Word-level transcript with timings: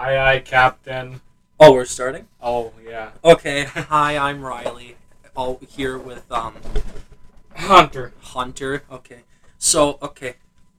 Aye, 0.00 0.16
aye, 0.16 0.38
Captain. 0.38 1.20
Oh, 1.60 1.74
we're 1.74 1.84
starting. 1.84 2.26
Oh 2.42 2.72
yeah, 2.82 3.10
Okay. 3.22 3.64
Hi, 3.64 4.16
I'm 4.16 4.40
Riley. 4.40 4.96
Oh, 5.36 5.60
here 5.68 5.98
with 5.98 6.32
um 6.32 6.54
Hunter. 7.54 8.14
Hunter. 8.22 8.82
Okay. 8.90 9.24
So 9.58 9.98
okay, 10.00 10.36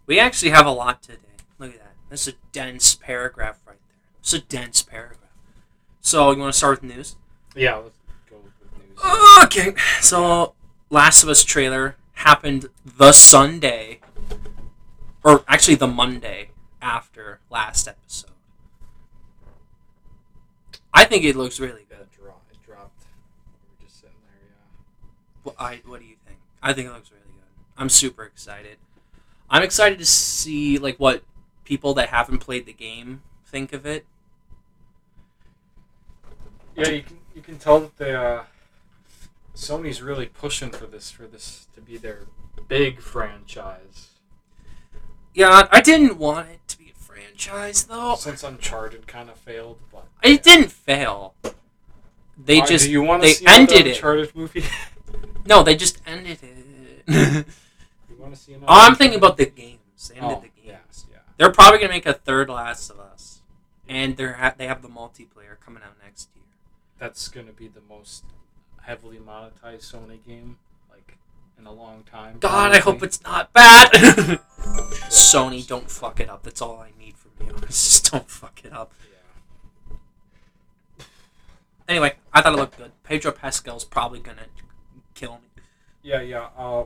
we 0.08 0.20
actually 0.20 0.50
have 0.50 0.66
a 0.66 0.72
lot 0.72 1.04
today. 1.04 1.20
Look 1.60 1.76
at 1.76 1.78
that. 1.78 1.94
That's 2.10 2.28
a 2.30 2.34
dense 2.52 2.96
paragraph 2.96 3.60
right 3.68 3.78
there. 3.88 3.98
It's 4.22 4.34
a 4.34 4.40
dense 4.40 4.82
paragraph. 4.82 5.20
So 6.00 6.32
you 6.32 6.40
want 6.40 6.54
to 6.54 6.58
start 6.58 6.82
with 6.82 6.96
news? 6.96 7.16
Yeah, 7.56 7.76
let's 7.76 8.00
go 8.28 8.38
with 8.38 8.54
news. 8.90 9.44
Okay. 9.44 9.76
So 10.02 10.56
Last 10.90 11.22
of 11.22 11.30
Us 11.30 11.44
trailer 11.44 11.96
happened 12.14 12.70
the 12.84 13.12
Sunday, 13.12 14.00
or 15.24 15.44
actually 15.48 15.76
the 15.76 15.86
Monday 15.86 16.50
after 16.82 17.40
last 17.52 17.88
episode. 17.88 18.31
I 20.94 21.06
think 21.06 21.24
it 21.24 21.36
looks 21.36 21.60
really 21.60 21.86
good. 21.90 22.00
It 22.00 22.12
dropped. 22.12 22.52
It 22.52 22.58
dropped. 22.66 23.06
We 23.64 23.70
were 23.70 23.88
just 23.88 24.02
sitting 24.02 24.16
there. 24.24 24.50
Yeah. 24.50 25.44
What, 25.44 25.56
I, 25.60 25.82
what 25.86 26.00
do 26.00 26.06
you 26.06 26.16
think? 26.26 26.40
I 26.62 26.74
think 26.74 26.88
it 26.88 26.94
looks 26.94 27.12
really 27.12 27.24
good. 27.24 27.48
I'm 27.78 27.90
super 27.90 28.24
excited. 28.24 28.78
I'm 29.50 29.64
excited 29.64 30.00
to 30.00 30.06
see 30.06 30.78
like 30.78 30.98
what 30.98 31.24
people 31.66 31.94
that 31.96 32.10
haven't 32.10 32.40
played 32.40 32.66
the 32.66 32.74
game 32.74 33.22
think 33.46 33.74
of 33.74 33.86
it. 33.86 34.06
Yeah, 36.76 36.90
you 36.90 37.04
can 37.04 37.18
you 37.36 37.42
can 37.42 37.58
tell 37.58 37.80
that 37.82 37.98
they 37.98 38.16
uh, 38.16 38.44
Sony's 39.56 40.02
really 40.02 40.28
pushing 40.28 40.72
for 40.72 40.88
this 40.88 41.12
for 41.12 41.28
this 41.28 41.68
to 41.76 41.82
be 41.82 41.98
their 41.98 42.28
big 42.68 43.02
franchise. 43.02 44.10
Yeah, 45.34 45.68
I 45.72 45.82
didn't 45.82 46.18
want 46.18 46.50
it 46.50 46.60
to 46.60 46.60
be 46.60 46.60
a 46.60 46.61
franchise 47.46 47.84
though. 47.86 48.16
Since 48.16 48.44
Uncharted 48.44 49.08
kind 49.08 49.30
of 49.30 49.38
failed, 49.38 49.78
but 49.92 50.06
It 50.24 50.44
didn't 50.44 50.72
fail. 50.72 51.34
They 52.38 52.62
Uh, 52.62 52.66
just 52.66 52.88
you 52.90 53.02
want 53.04 53.22
to 53.24 53.28
they 53.28 53.34
see 53.34 53.46
ended 53.48 53.88
it. 53.88 53.96
Uncharted 53.98 54.36
movie? 54.36 54.64
no, 55.46 55.64
they 55.64 55.76
just 55.76 56.02
ended 56.06 56.40
it. 56.42 57.04
oh, 57.10 57.14
you 58.10 58.16
want 58.18 58.34
to 58.34 58.40
see 58.40 58.54
another? 58.54 58.66
I'm 58.72 58.96
thinking 58.96 59.18
about 59.18 59.38
the 59.38 59.46
games. 59.48 60.10
They 60.10 60.16
ended 60.16 60.38
Oh, 60.38 60.42
the 60.42 60.48
games. 60.48 60.80
yes, 60.88 61.06
yeah. 61.12 61.18
They're 61.38 61.52
probably 61.52 61.80
gonna 61.80 61.94
make 61.94 62.06
a 62.06 62.14
third 62.14 62.50
Last 62.50 62.90
of 62.90 63.00
Us, 63.00 63.42
and 63.88 64.18
they're 64.18 64.34
ha- 64.34 64.54
they 64.58 64.68
have 64.68 64.82
the 64.82 64.88
multiplayer 64.90 65.60
coming 65.64 65.84
out 65.84 65.96
next 66.04 66.30
year. 66.36 66.44
That's 66.98 67.28
gonna 67.28 67.52
be 67.52 67.68
the 67.68 67.82
most 67.88 68.24
heavily 68.84 69.18
monetized 69.18 69.92
Sony 69.92 70.24
game 70.26 70.58
like 70.90 71.18
in 71.60 71.68
a 71.68 71.72
long 71.72 72.04
time. 72.10 72.38
God, 72.40 72.72
I 72.72 72.80
hope 72.80 73.04
it's 73.04 73.22
not 73.24 73.54
bad. 73.54 73.90
Oh. 73.94 74.38
Sony, 75.10 75.66
don't 75.68 75.90
fuck 75.92 76.20
it 76.20 76.30
up. 76.30 76.42
That's 76.44 76.62
all 76.62 76.80
I 76.80 76.92
need 77.00 77.16
Just 77.68 78.12
don't 78.12 78.30
fuck 78.30 78.62
it 78.64 78.74
up. 78.74 78.92
Yeah. 79.90 81.06
Anyway, 81.88 82.16
I 82.34 82.42
thought 82.42 82.54
it 82.54 82.58
looked 82.58 82.78
good. 82.78 82.92
Pedro 83.04 83.32
Pascal's 83.32 83.84
probably 83.84 84.20
gonna 84.20 84.48
kill 85.14 85.34
me. 85.34 85.64
Yeah, 86.04 86.22
yeah. 86.22 86.48
Uh, 86.58 86.86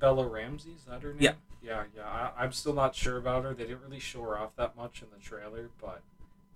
Bella 0.00 0.26
Ramsey 0.26 0.70
is 0.76 0.84
that 0.84 1.02
her 1.02 1.10
name? 1.12 1.18
Yeah. 1.20 1.32
yeah, 1.62 1.84
yeah. 1.96 2.02
I, 2.02 2.44
I'm 2.44 2.52
still 2.52 2.74
not 2.74 2.94
sure 2.94 3.16
about 3.16 3.44
her. 3.44 3.54
They 3.54 3.64
didn't 3.64 3.82
really 3.82 4.00
show 4.00 4.22
her 4.22 4.38
off 4.38 4.56
that 4.56 4.76
much 4.76 5.02
in 5.02 5.08
the 5.16 5.22
trailer, 5.24 5.70
but 5.80 6.02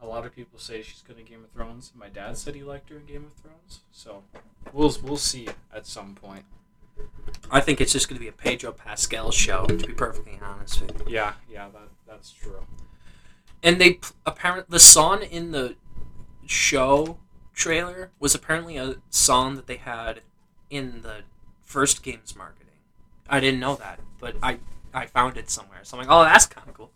a 0.00 0.06
lot 0.06 0.27
of 0.27 0.34
people 0.34 0.59
say 0.59 0.83
she's 0.83 1.03
good 1.06 1.19
in 1.19 1.25
Game 1.25 1.45
of 1.45 1.50
Thrones. 1.50 1.93
My 1.95 2.09
dad 2.09 2.37
said 2.37 2.55
he 2.55 2.62
liked 2.62 2.91
her 2.91 2.97
in 2.97 3.06
Game 3.06 3.25
of 3.27 3.33
Thrones, 3.41 3.81
so 3.93 4.23
we'll 4.73 4.95
we'll 5.03 5.17
see 5.17 5.48
at 5.73 5.87
some 5.87 6.15
point. 6.15 6.45
I 7.50 7.61
think 7.61 7.81
it's 7.81 7.93
just 7.93 8.09
gonna 8.09 8.21
be 8.21 8.28
a 8.28 8.33
Pedro 8.33 8.73
Pascal 8.73 9.31
show. 9.31 9.67
To 9.67 9.75
be 9.87 9.93
perfectly 9.93 10.39
honest 10.43 10.81
with 10.83 10.98
you. 11.00 11.15
Yeah, 11.15 11.34
yeah. 11.50 11.69
That 11.73 11.89
that's 12.06 12.33
true. 12.33 12.65
And 13.67 13.81
they 13.81 13.98
apparently 14.25 14.67
the 14.69 14.78
song 14.78 15.25
in 15.25 15.50
the 15.50 15.75
show 16.47 17.19
trailer 17.53 18.12
was 18.20 18.33
apparently 18.33 18.77
a 18.77 18.98
song 19.11 19.56
that 19.56 19.67
they 19.67 19.75
had 19.75 20.20
in 20.70 21.03
the 21.03 21.22
first 21.64 22.05
game's 22.05 22.37
marketing. 22.37 22.78
I 23.28 23.41
didn't 23.41 23.59
know 23.59 23.75
that, 23.75 23.99
but 24.21 24.37
I 24.41 24.60
I 24.94 25.06
found 25.06 25.37
it 25.37 25.50
somewhere. 25.50 25.81
So 25.82 25.97
I'm 25.99 26.06
like, 26.06 26.16
oh, 26.16 26.22
that's 26.22 26.47
kind 26.47 26.69
of 26.69 26.75
cool. 26.75 26.93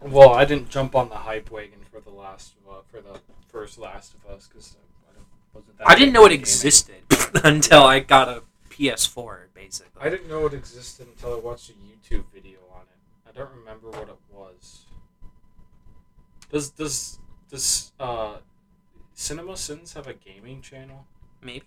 Well, 0.00 0.30
I 0.30 0.44
didn't 0.44 0.70
jump 0.70 0.96
on 0.96 1.08
the 1.08 1.14
hype 1.14 1.52
wagon 1.52 1.78
for 1.88 2.00
the 2.00 2.10
last 2.10 2.54
of 2.66 2.74
uh, 2.74 2.80
for 2.88 3.00
the 3.00 3.20
first 3.46 3.78
Last 3.78 4.12
of 4.14 4.28
Us 4.34 4.48
because 4.48 4.74
I 5.08 5.20
wasn't 5.54 5.78
that. 5.78 5.88
I 5.88 5.94
didn't 5.94 6.14
know 6.14 6.26
it 6.26 6.32
existed 6.32 6.96
until 7.44 7.84
I 7.84 8.00
got 8.00 8.28
a 8.28 8.42
PS4, 8.70 9.54
basically. 9.54 10.02
I 10.02 10.08
didn't 10.10 10.28
know 10.28 10.46
it 10.46 10.52
existed 10.52 11.06
until 11.06 11.36
I 11.36 11.38
watched 11.38 11.70
a 11.70 11.74
YouTube 11.74 12.24
video 12.34 12.58
on 12.74 12.82
it. 12.82 13.28
I 13.28 13.30
don't 13.30 13.54
remember 13.56 13.88
what 13.90 14.08
it 14.08 14.18
was. 14.34 14.85
Does 16.50 16.70
does 16.70 17.18
does 17.50 17.92
uh, 17.98 18.36
Cinema 19.14 19.56
Sins 19.56 19.94
have 19.94 20.06
a 20.06 20.14
gaming 20.14 20.62
channel? 20.62 21.06
Maybe 21.42 21.64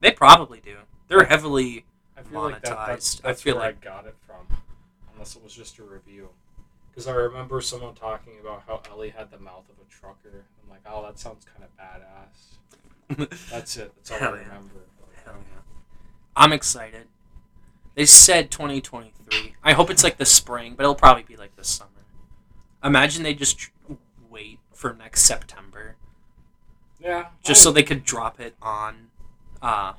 they 0.00 0.10
probably 0.10 0.60
do. 0.60 0.76
They're 1.08 1.24
heavily 1.24 1.84
I 2.16 2.22
feel 2.22 2.42
like 2.42 2.62
that, 2.62 2.86
that's, 2.86 3.16
Monetized. 3.16 3.24
I 3.24 3.28
that's 3.28 3.42
feel 3.42 3.56
where 3.56 3.64
I 3.64 3.72
got 3.72 4.06
it 4.06 4.16
from, 4.26 4.58
unless 5.12 5.36
it 5.36 5.42
was 5.42 5.54
just 5.54 5.78
a 5.78 5.84
review. 5.84 6.28
Because 6.90 7.06
I 7.06 7.14
remember 7.14 7.60
someone 7.60 7.94
talking 7.94 8.34
about 8.40 8.64
how 8.66 8.82
Ellie 8.90 9.10
had 9.10 9.30
the 9.30 9.38
mouth 9.38 9.64
of 9.68 9.76
a 9.78 9.88
trucker. 9.90 10.44
I'm 10.62 10.70
like, 10.70 10.80
oh, 10.86 11.02
that 11.04 11.18
sounds 11.18 11.44
kind 11.44 11.64
of 11.64 11.76
badass. 11.78 13.38
That's 13.50 13.76
it. 13.76 13.92
That's 13.96 14.10
all 14.10 14.18
Hell 14.18 14.34
I 14.34 14.38
yeah. 14.38 14.42
remember. 14.42 14.74
Hell 15.24 15.34
yeah. 15.36 15.60
I'm 16.36 16.52
excited. 16.52 17.06
They 17.94 18.04
said 18.04 18.50
2023. 18.50 19.54
I 19.62 19.72
hope 19.72 19.90
it's 19.90 20.04
like 20.04 20.18
the 20.18 20.26
spring, 20.26 20.74
but 20.76 20.82
it'll 20.82 20.94
probably 20.94 21.22
be 21.22 21.36
like 21.36 21.54
the 21.56 21.64
summer. 21.64 21.90
Imagine 22.82 23.22
they 23.22 23.34
just 23.34 23.70
wait 24.38 24.58
for 24.72 24.94
next 24.94 25.22
September 25.22 25.96
Yeah. 27.00 27.28
just 27.44 27.62
so 27.62 27.72
they 27.72 27.82
could 27.82 28.04
drop 28.04 28.38
it 28.40 28.54
on 28.62 29.10
uh, 29.60 29.94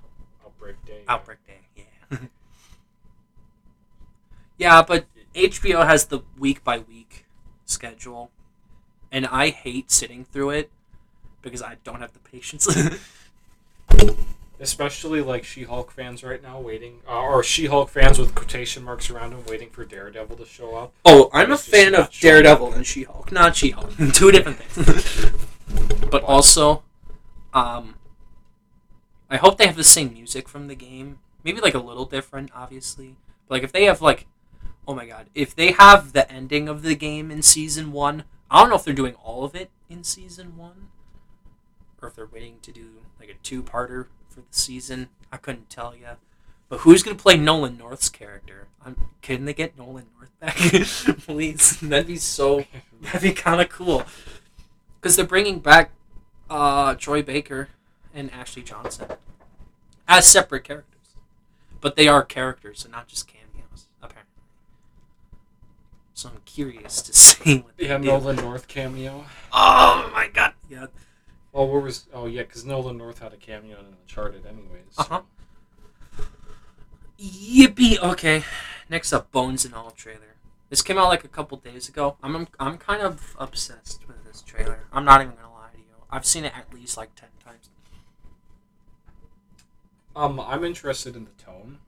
Outbreak 0.45 0.85
Day. 0.85 1.01
Outbreak 1.07 1.39
Day. 1.45 1.59
Yeah. 1.75 2.17
yeah, 4.57 4.81
but 4.81 5.05
HBO 5.35 5.85
has 5.85 6.05
the 6.05 6.19
week 6.37 6.63
by 6.63 6.79
week 6.79 7.25
schedule, 7.65 8.31
and 9.11 9.25
I 9.27 9.49
hate 9.49 9.91
sitting 9.91 10.23
through 10.23 10.51
it 10.51 10.71
because 11.41 11.61
I 11.61 11.75
don't 11.83 11.99
have 11.99 12.13
the 12.13 12.19
patience. 12.19 12.67
Especially 14.61 15.21
like 15.21 15.45
She-Hulk 15.45 15.91
fans 15.91 16.21
right 16.23 16.43
now, 16.43 16.59
waiting, 16.59 16.99
uh, 17.07 17.21
or 17.21 17.43
She-Hulk 17.43 17.89
fans 17.89 18.19
with 18.19 18.35
quotation 18.35 18.83
marks 18.83 19.09
around 19.09 19.31
them, 19.31 19.43
waiting 19.47 19.69
for 19.69 19.85
Daredevil 19.85 20.35
to 20.35 20.45
show 20.45 20.75
up. 20.75 20.91
Oh, 21.05 21.29
I'm 21.33 21.51
a 21.51 21.57
fan 21.57 21.95
of 21.95 22.11
Daredevil 22.11 22.73
and 22.73 22.85
She-Hulk, 22.85 23.31
not 23.31 23.55
She-Hulk. 23.55 23.95
Two 24.13 24.31
different 24.31 24.57
things. 24.57 25.31
but 26.11 26.23
also, 26.23 26.83
um, 27.53 27.95
I 29.29 29.37
hope 29.37 29.57
they 29.57 29.67
have 29.67 29.75
the 29.75 29.83
same 29.83 30.13
music 30.13 30.49
from 30.49 30.67
the 30.67 30.75
game. 30.75 31.19
Maybe 31.43 31.61
like 31.61 31.75
a 31.75 31.79
little 31.79 32.05
different, 32.05 32.51
obviously. 32.53 33.15
But 33.47 33.55
like 33.55 33.63
if 33.63 33.71
they 33.71 33.85
have 33.85 34.01
like, 34.01 34.27
oh 34.87 34.95
my 34.95 35.05
god, 35.05 35.27
if 35.35 35.55
they 35.55 35.71
have 35.71 36.13
the 36.13 36.29
ending 36.31 36.67
of 36.67 36.81
the 36.81 36.95
game 36.95 37.31
in 37.31 37.41
season 37.41 37.91
one, 37.91 38.23
I 38.49 38.59
don't 38.59 38.69
know 38.69 38.75
if 38.75 38.83
they're 38.83 38.93
doing 38.93 39.15
all 39.15 39.43
of 39.43 39.55
it 39.55 39.69
in 39.89 40.03
season 40.03 40.57
one, 40.57 40.89
or 42.01 42.09
if 42.09 42.15
they're 42.15 42.25
waiting 42.25 42.57
to 42.63 42.71
do 42.71 42.87
like 43.19 43.29
a 43.29 43.35
two-parter 43.43 44.07
for 44.29 44.41
the 44.41 44.45
season. 44.51 45.09
I 45.31 45.37
couldn't 45.37 45.69
tell 45.69 45.95
you. 45.95 46.07
But 46.69 46.81
who's 46.81 47.03
gonna 47.03 47.15
play 47.17 47.37
Nolan 47.37 47.77
North's 47.77 48.09
character? 48.09 48.67
I'm, 48.85 48.95
can 49.21 49.45
they 49.45 49.53
get 49.53 49.77
Nolan 49.77 50.05
North 50.17 50.31
back, 50.39 50.55
please? 51.25 51.79
That'd 51.81 52.07
be 52.07 52.17
so. 52.17 52.65
That'd 53.01 53.21
be 53.21 53.31
kind 53.33 53.59
of 53.61 53.69
cool. 53.69 54.03
Because 55.01 55.15
they're 55.15 55.25
bringing 55.25 55.59
back 55.59 55.91
uh, 56.49 56.95
Troy 56.95 57.21
Baker 57.23 57.69
and 58.13 58.31
Ashley 58.31 58.61
Johnson 58.63 59.07
as 60.07 60.25
separate 60.27 60.63
characters, 60.63 61.15
but 61.81 61.95
they 61.95 62.07
are 62.07 62.23
characters 62.23 62.83
and 62.83 62.91
not 62.91 63.07
just 63.07 63.27
cameos, 63.27 63.87
apparently. 64.01 64.25
So 66.13 66.29
I'm 66.29 66.41
curious 66.45 67.01
to 67.03 67.13
see 67.13 67.59
what 67.59 67.77
they 67.77 67.87
Yeah, 67.87 67.97
do. 67.97 68.05
Nolan 68.07 68.35
North 68.37 68.67
cameo. 68.67 69.25
Oh 69.51 70.09
my 70.13 70.27
god! 70.27 70.53
Yeah, 70.69 70.87
Oh, 71.53 71.65
where 71.65 71.81
was? 71.81 72.07
Oh, 72.13 72.25
yeah, 72.27 72.43
because 72.43 72.63
Nolan 72.65 72.97
North 72.97 73.19
had 73.19 73.33
a 73.33 73.37
cameo 73.37 73.79
in 73.79 73.85
Uncharted, 74.01 74.45
anyways. 74.45 74.83
so- 74.91 75.01
Uh-huh. 75.03 75.21
Yippee! 77.19 77.97
Okay, 77.99 78.43
next 78.89 79.11
up, 79.11 79.31
Bones 79.31 79.65
and 79.65 79.73
All 79.73 79.91
trailer. 79.91 80.35
This 80.69 80.81
came 80.81 80.97
out 80.97 81.07
like 81.09 81.23
a 81.23 81.27
couple 81.27 81.57
days 81.57 81.89
ago. 81.89 82.15
I'm, 82.23 82.35
I'm 82.35 82.47
I'm 82.59 82.77
kind 82.77 83.01
of 83.01 83.35
obsessed 83.39 84.07
with 84.07 84.23
this 84.23 84.41
trailer. 84.43 84.85
I'm 84.93 85.03
not 85.03 85.19
even 85.21 85.35
gonna 85.35 85.51
lie 85.51 85.71
to 85.73 85.79
you. 85.79 85.85
I've 86.11 86.25
seen 86.25 86.45
it 86.45 86.53
at 86.55 86.71
least 86.73 86.95
like 86.95 87.13
ten 87.15 87.29
times. 87.43 87.69
Um, 90.15 90.39
I'm 90.39 90.63
interested 90.63 91.15
in 91.15 91.25
the 91.25 91.31
tone. 91.43 91.79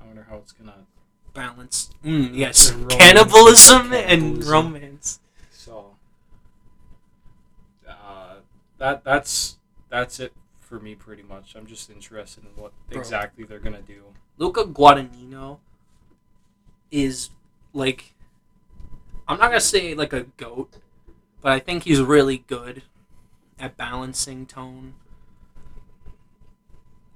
I 0.00 0.04
wonder 0.06 0.26
how 0.28 0.36
it's 0.36 0.52
gonna. 0.52 0.86
Balance. 1.34 1.88
Mm, 2.04 2.36
yes, 2.36 2.70
romance. 2.72 2.94
cannibalism 2.94 3.92
and 3.94 4.44
romance. 4.44 5.18
So. 5.50 5.91
That 8.82 9.04
that's 9.04 9.58
that's 9.90 10.18
it 10.18 10.32
for 10.58 10.80
me 10.80 10.96
pretty 10.96 11.22
much. 11.22 11.54
I'm 11.54 11.66
just 11.66 11.88
interested 11.88 12.42
in 12.42 12.60
what 12.60 12.72
Bro. 12.90 12.98
exactly 12.98 13.44
they're 13.44 13.60
gonna 13.60 13.80
do. 13.80 14.02
Luca 14.38 14.64
Guadagnino 14.64 15.60
is 16.90 17.30
like 17.72 18.12
I'm 19.28 19.38
not 19.38 19.50
gonna 19.50 19.60
say 19.60 19.94
like 19.94 20.12
a 20.12 20.22
goat, 20.36 20.78
but 21.40 21.52
I 21.52 21.60
think 21.60 21.84
he's 21.84 22.00
really 22.00 22.38
good 22.38 22.82
at 23.56 23.76
balancing 23.76 24.46
tone. 24.46 24.94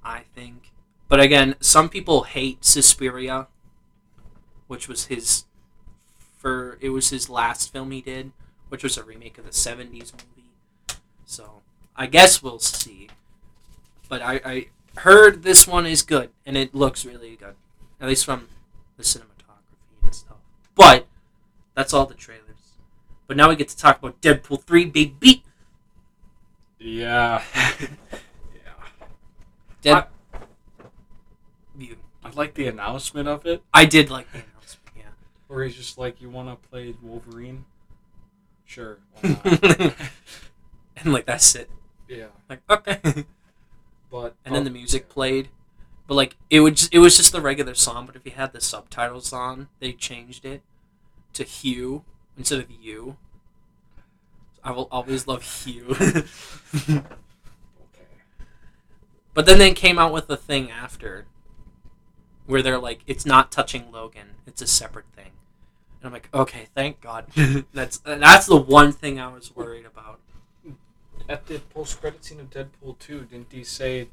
I 0.05 0.21
think. 0.33 0.71
But 1.09 1.19
again, 1.19 1.55
some 1.59 1.89
people 1.89 2.23
hate 2.23 2.63
Suspiria, 2.63 3.47
which 4.67 4.87
was 4.87 5.07
his 5.07 5.43
for 6.37 6.77
it 6.79 6.91
was 6.91 7.09
his 7.09 7.29
last 7.29 7.73
film 7.73 7.91
he 7.91 7.99
did, 7.99 8.31
which 8.69 8.83
was 8.83 8.97
a 8.97 9.03
remake 9.03 9.37
of 9.37 9.43
the 9.43 9.51
'70s 9.51 10.13
movie. 10.13 10.36
So 11.27 11.61
I 11.95 12.07
guess 12.07 12.41
we'll 12.41 12.57
see. 12.57 13.09
But 14.09 14.21
I, 14.23 14.41
I 14.45 14.67
heard 15.01 15.43
this 15.43 15.67
one 15.67 15.85
is 15.85 16.01
good, 16.01 16.31
and 16.45 16.57
it 16.57 16.73
looks 16.73 17.05
really 17.05 17.35
good, 17.35 17.55
at 18.01 18.07
least 18.07 18.25
from 18.25 18.47
the 18.95 19.03
cinematography 19.03 20.01
and 20.03 20.15
stuff. 20.15 20.37
But 20.73 21.05
that's 21.75 21.93
all 21.93 22.05
the 22.05 22.13
trailers. 22.15 22.43
But 23.27 23.35
now 23.37 23.49
we 23.49 23.57
get 23.57 23.67
to 23.67 23.77
talk 23.77 23.99
about 23.99 24.21
Deadpool 24.21 24.63
three, 24.63 24.85
baby. 24.85 25.43
Yeah. 26.79 27.43
yeah. 27.79 27.87
Dead. 29.81 29.93
I- 29.95 30.05
you. 31.77 31.97
I 32.23 32.29
like 32.31 32.53
the 32.55 32.67
announcement 32.67 33.27
of 33.27 33.45
it, 33.45 33.61
I 33.73 33.85
did 33.85 34.09
like 34.09 34.31
the 34.31 34.39
announcement. 34.39 34.95
Yeah. 34.97 35.03
where 35.47 35.63
he's 35.65 35.75
just 35.75 35.97
like, 35.97 36.19
"You 36.21 36.29
want 36.29 36.49
to 36.49 36.69
play 36.69 36.95
Wolverine? 37.01 37.65
Sure." 38.65 38.97
And 41.03 41.13
like 41.13 41.25
that's 41.25 41.53
it. 41.55 41.69
yeah, 42.07 42.27
Like 42.49 42.61
okay. 42.69 42.99
but 44.11 44.35
and 44.45 44.55
then 44.55 44.63
the 44.63 44.69
um, 44.69 44.73
music 44.73 45.09
played. 45.09 45.49
But 46.07 46.15
like 46.15 46.37
it 46.49 46.61
would 46.61 46.77
just, 46.77 46.93
it 46.93 46.99
was 46.99 47.17
just 47.17 47.31
the 47.31 47.41
regular 47.41 47.75
song, 47.75 48.05
but 48.05 48.15
if 48.15 48.25
you 48.25 48.31
had 48.31 48.53
the 48.53 48.61
subtitles 48.61 49.33
on, 49.33 49.67
they 49.79 49.91
changed 49.93 50.45
it 50.45 50.61
to 51.33 51.43
Hugh 51.43 52.03
instead 52.37 52.59
of 52.59 52.71
you. 52.71 53.17
I 54.63 54.71
will 54.71 54.87
always 54.91 55.27
love 55.27 55.43
Hugh. 55.43 55.95
Okay. 57.93 58.05
but 59.33 59.45
then 59.45 59.57
they 59.59 59.71
came 59.73 59.97
out 59.99 60.11
with 60.13 60.29
a 60.29 60.37
thing 60.37 60.71
after 60.71 61.25
where 62.45 62.61
they're 62.61 62.79
like 62.79 63.01
it's 63.07 63.25
not 63.25 63.51
touching 63.51 63.91
Logan, 63.91 64.35
it's 64.45 64.61
a 64.61 64.67
separate 64.67 65.05
thing. 65.15 65.31
And 66.01 66.07
I'm 66.07 66.13
like, 66.13 66.29
okay, 66.33 66.67
thank 66.75 67.01
God. 67.01 67.27
that's 67.73 67.97
that's 67.99 68.45
the 68.45 68.57
one 68.57 68.91
thing 68.91 69.19
I 69.19 69.27
was 69.27 69.55
worried 69.55 69.85
about. 69.85 70.19
At 71.29 71.45
the 71.47 71.59
post-credit 71.59 72.23
scene 72.23 72.39
of 72.39 72.49
Deadpool 72.49 72.97
2, 72.99 73.25
didn't 73.25 73.51
he 73.51 73.63
say, 73.63 74.09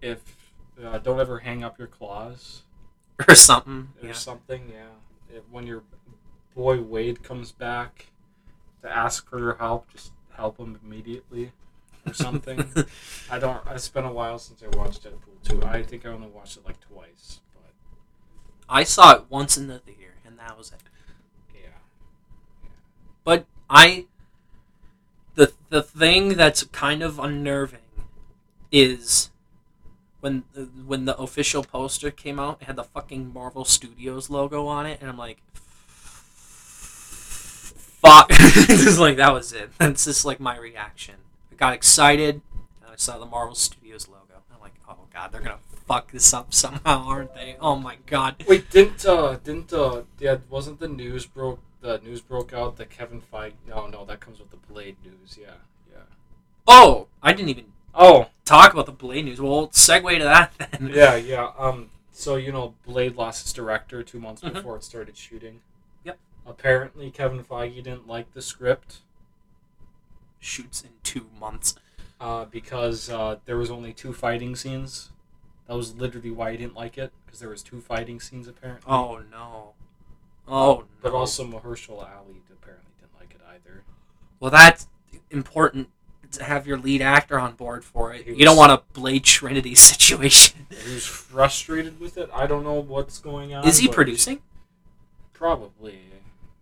"If 0.00 0.52
uh, 0.82 0.98
don't 0.98 1.20
ever 1.20 1.40
hang 1.40 1.62
up 1.62 1.78
your 1.78 1.86
claws 1.88 2.62
Or 3.28 3.34
something. 3.34 3.90
or 4.02 4.08
Yeah. 4.08 4.12
something"? 4.14 4.68
Yeah. 4.68 5.36
If- 5.36 5.48
when 5.50 5.66
your 5.66 5.82
boy 6.56 6.80
Wade 6.80 7.22
comes 7.22 7.52
back 7.52 8.06
to 8.82 8.90
ask 8.90 9.28
for 9.28 9.38
your 9.38 9.54
help, 9.54 9.88
just 9.92 10.12
help 10.32 10.58
him 10.58 10.78
immediately 10.84 11.52
or 12.06 12.12
something. 12.12 12.72
I 13.30 13.38
don't. 13.38 13.64
It's 13.68 13.88
been 13.88 14.04
a 14.04 14.12
while 14.12 14.38
since 14.40 14.62
I 14.64 14.76
watched 14.76 15.04
Deadpool 15.04 15.42
2. 15.44 15.62
I 15.64 15.82
think 15.84 16.04
I 16.04 16.08
only 16.08 16.28
watched 16.28 16.56
it 16.56 16.64
like 16.66 16.80
twice, 16.80 17.40
but 17.54 17.70
I 18.68 18.82
saw 18.82 19.14
it 19.14 19.26
once 19.30 19.56
in 19.56 19.68
the 19.68 19.78
theater 19.78 20.14
and 20.26 20.38
that 20.40 20.58
was 20.58 20.72
it. 20.72 20.80
yeah. 21.54 21.70
But 23.24 23.46
I 23.70 24.06
the 25.34 25.52
the 25.70 25.82
thing 25.82 26.30
that's 26.30 26.64
kind 26.64 27.02
of 27.02 27.18
unnerving 27.18 27.80
is 28.70 29.30
when 30.20 30.44
when 30.86 31.04
the 31.04 31.16
official 31.18 31.62
poster 31.64 32.10
came 32.10 32.38
out, 32.38 32.58
it 32.60 32.64
had 32.66 32.76
the 32.76 32.84
fucking 32.84 33.32
Marvel 33.32 33.64
Studios 33.64 34.30
logo 34.30 34.66
on 34.66 34.86
it, 34.86 35.00
and 35.00 35.10
I'm 35.10 35.18
like, 35.18 35.38
fuck. 38.02 38.30
just 38.30 38.98
like 38.98 39.16
that 39.16 39.32
was 39.32 39.52
it. 39.52 39.70
That's 39.78 40.04
just 40.04 40.24
like 40.24 40.40
my 40.40 40.56
reaction. 40.56 41.16
I 41.50 41.56
got 41.56 41.72
excited, 41.72 42.40
and 42.82 42.92
I 42.92 42.96
saw 42.96 43.18
the 43.18 43.26
Marvel 43.26 43.54
Studios 43.54 44.08
logo. 44.08 44.42
I'm 44.54 44.60
like, 44.60 44.74
oh 44.88 44.96
god, 45.12 45.32
they're 45.32 45.40
gonna 45.40 45.58
fuck 45.86 46.12
this 46.12 46.32
up 46.32 46.54
somehow, 46.54 47.04
aren't 47.06 47.34
they? 47.34 47.56
Oh 47.60 47.76
my 47.76 47.96
god. 48.06 48.44
Wait, 48.46 48.70
didn't 48.70 49.04
uh 49.04 49.38
didn't 49.42 49.72
uh 49.72 50.02
yeah 50.18 50.36
wasn't 50.48 50.78
the 50.78 50.88
news 50.88 51.26
broke 51.26 51.60
the 51.82 51.98
news 51.98 52.20
broke 52.22 52.52
out 52.54 52.76
that 52.78 52.88
Kevin 52.90 53.20
Feige 53.20 53.52
no 53.68 53.86
no 53.88 54.04
that 54.06 54.20
comes 54.20 54.38
with 54.38 54.50
the 54.50 54.56
Blade 54.72 54.96
news 55.04 55.36
yeah 55.40 55.54
yeah 55.92 55.98
Oh, 56.66 57.08
I 57.22 57.32
didn't 57.34 57.50
even 57.50 57.66
oh 57.94 58.28
talk 58.44 58.72
about 58.72 58.86
the 58.86 58.92
Blade 58.92 59.24
news. 59.26 59.40
Well, 59.40 59.68
segue 59.68 60.16
to 60.18 60.24
that 60.24 60.52
then. 60.58 60.90
yeah 60.94 61.16
yeah 61.16 61.50
um 61.58 61.90
so 62.12 62.36
you 62.36 62.50
know 62.52 62.74
Blade 62.86 63.16
lost 63.16 63.44
its 63.44 63.52
director 63.52 64.02
two 64.02 64.18
months 64.20 64.40
Mhm. 64.42 64.54
before 64.54 64.76
it 64.76 64.84
started 64.84 65.16
shooting 65.16 65.60
Yep. 66.04 66.18
apparently 66.46 67.10
Kevin 67.10 67.42
Feige 67.44 67.74
didn't 67.76 68.06
like 68.08 68.32
the 68.32 68.42
script 68.42 68.98
Shoots 70.40 70.82
in 70.82 70.90
two 71.02 71.26
months. 71.38 71.74
uh 72.20 72.44
because 72.46 73.10
uh 73.10 73.36
there 73.44 73.56
was 73.56 73.70
only 73.70 73.92
two 73.92 74.12
fighting 74.12 74.54
scenes 74.56 75.10
that 75.66 75.74
was 75.76 75.94
literally 75.96 76.30
why 76.30 76.50
he 76.52 76.56
didn't 76.58 76.74
like 76.74 76.98
it 76.98 77.12
because 77.24 77.40
there 77.40 77.48
was 77.48 77.62
two 77.62 77.80
fighting 77.80 78.20
scenes 78.20 78.46
apparently 78.48 78.84
Oh 78.92 79.20
no. 79.30 79.72
Oh, 80.52 80.70
oh 80.70 80.74
no. 80.80 80.84
but 81.00 81.12
also 81.12 81.44
Mahershala 81.44 82.08
Ali 82.16 82.42
apparently 82.52 82.92
didn't 83.00 83.14
like 83.18 83.30
it 83.34 83.40
either 83.48 83.82
well, 84.38 84.50
that's 84.50 84.86
important 85.30 85.88
to 86.32 86.44
have 86.44 86.66
your 86.66 86.78
lead 86.78 87.00
actor 87.02 87.38
on 87.38 87.54
board 87.54 87.84
for 87.84 88.12
it. 88.14 88.26
He 88.26 88.34
You 88.34 88.44
don't 88.44 88.56
want 88.56 88.72
a 88.72 88.82
Blade 88.92 89.24
Trinity 89.24 89.74
situation. 89.90 90.66
he 90.84 90.94
was 90.94 91.06
frustrated 91.06 92.00
with 92.00 92.16
it 92.18 92.28
I 92.34 92.46
don't 92.46 92.64
know 92.64 92.74
what's 92.80 93.18
going 93.18 93.54
on 93.54 93.66
Is 93.66 93.78
he 93.78 93.88
producing? 93.88 94.40
Probably. 95.32 96.00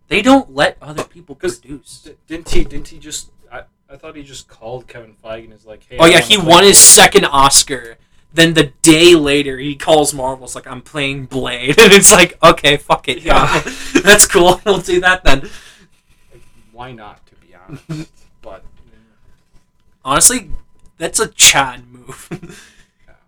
They 0.07 0.21
don't 0.21 0.53
let 0.53 0.77
other 0.81 1.03
people 1.05 1.35
produce. 1.35 2.09
Didn't 2.27 2.49
he? 2.49 2.63
Didn't 2.65 2.89
he 2.89 2.99
just? 2.99 3.31
I, 3.51 3.63
I 3.89 3.95
thought 3.95 4.15
he 4.15 4.23
just 4.23 4.47
called 4.49 4.87
Kevin 4.87 5.15
Feige 5.23 5.45
and 5.45 5.53
is 5.53 5.65
like, 5.65 5.85
"Hey." 5.87 5.97
Oh 5.99 6.03
I 6.03 6.09
yeah, 6.09 6.19
he 6.19 6.35
won 6.37 6.63
his 6.63 6.77
Blade." 6.77 7.03
second 7.05 7.25
Oscar. 7.25 7.97
Then 8.33 8.53
the 8.53 8.71
day 8.81 9.13
later, 9.15 9.57
he 9.57 9.75
calls 9.75 10.13
Marvel. 10.13 10.45
It's 10.45 10.55
like 10.55 10.67
I'm 10.67 10.81
playing 10.81 11.25
Blade, 11.25 11.77
and 11.81 11.91
it's 11.93 12.11
like, 12.13 12.37
okay, 12.41 12.77
fuck 12.77 13.07
it, 13.09 13.19
yeah, 13.21 13.59
that's 14.03 14.25
cool. 14.27 14.61
We'll 14.65 14.79
do 14.79 15.01
that 15.01 15.23
then. 15.23 15.49
Why 16.71 16.91
not? 16.93 17.25
To 17.27 17.35
be 17.35 17.53
honest, 17.55 18.11
but 18.41 18.63
Honestly, 20.03 20.49
that's 20.97 21.19
a 21.19 21.27
Chad 21.27 21.87
move. 21.91 22.59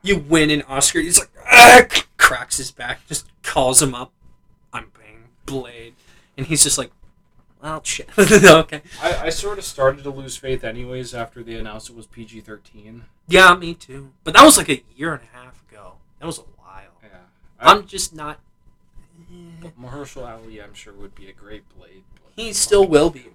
you 0.01 0.17
win 0.19 0.49
an 0.49 0.63
Oscar, 0.63 0.99
he's 1.01 1.19
like, 1.19 1.29
"Ah," 1.51 1.83
cracks 2.17 2.57
his 2.57 2.71
back, 2.71 3.05
just 3.07 3.27
calls 3.43 3.81
him 3.81 3.93
up. 3.93 4.11
I'm 4.71 4.87
playing 4.91 5.25
Blade, 5.45 5.93
and 6.37 6.47
he's 6.47 6.63
just 6.63 6.77
like, 6.77 6.91
well, 7.63 7.81
shit. 7.83 8.09
okay. 8.17 8.81
I, 9.01 9.17
I 9.27 9.29
sort 9.29 9.57
of 9.57 9.63
started 9.63 10.03
to 10.03 10.09
lose 10.09 10.35
faith 10.35 10.65
anyways 10.65 11.13
after 11.15 11.41
they 11.41 11.55
announced 11.55 11.89
it 11.89 11.95
was 11.95 12.05
PG 12.05 12.41
thirteen. 12.41 13.05
Yeah, 13.27 13.55
me 13.55 13.73
too. 13.73 14.11
But 14.25 14.33
that 14.33 14.43
was 14.43 14.57
like 14.57 14.69
a 14.69 14.83
year 14.97 15.13
and 15.13 15.21
a 15.23 15.37
half 15.37 15.63
ago. 15.71 15.93
That 16.19 16.25
was 16.25 16.39
a 16.39 16.41
while. 16.41 16.91
Yeah, 17.01 17.09
I, 17.59 17.71
I'm 17.71 17.87
just 17.87 18.13
not. 18.13 18.39
but 19.61 19.79
Mahershala 19.81 20.41
Ali, 20.41 20.61
I'm 20.61 20.73
sure 20.73 20.91
would 20.93 21.15
be 21.15 21.29
a 21.29 21.33
great 21.33 21.63
Blade. 21.75 22.03
But 22.15 22.33
He 22.35 22.51
still 22.51 22.85
will 22.85 23.09
be. 23.09 23.27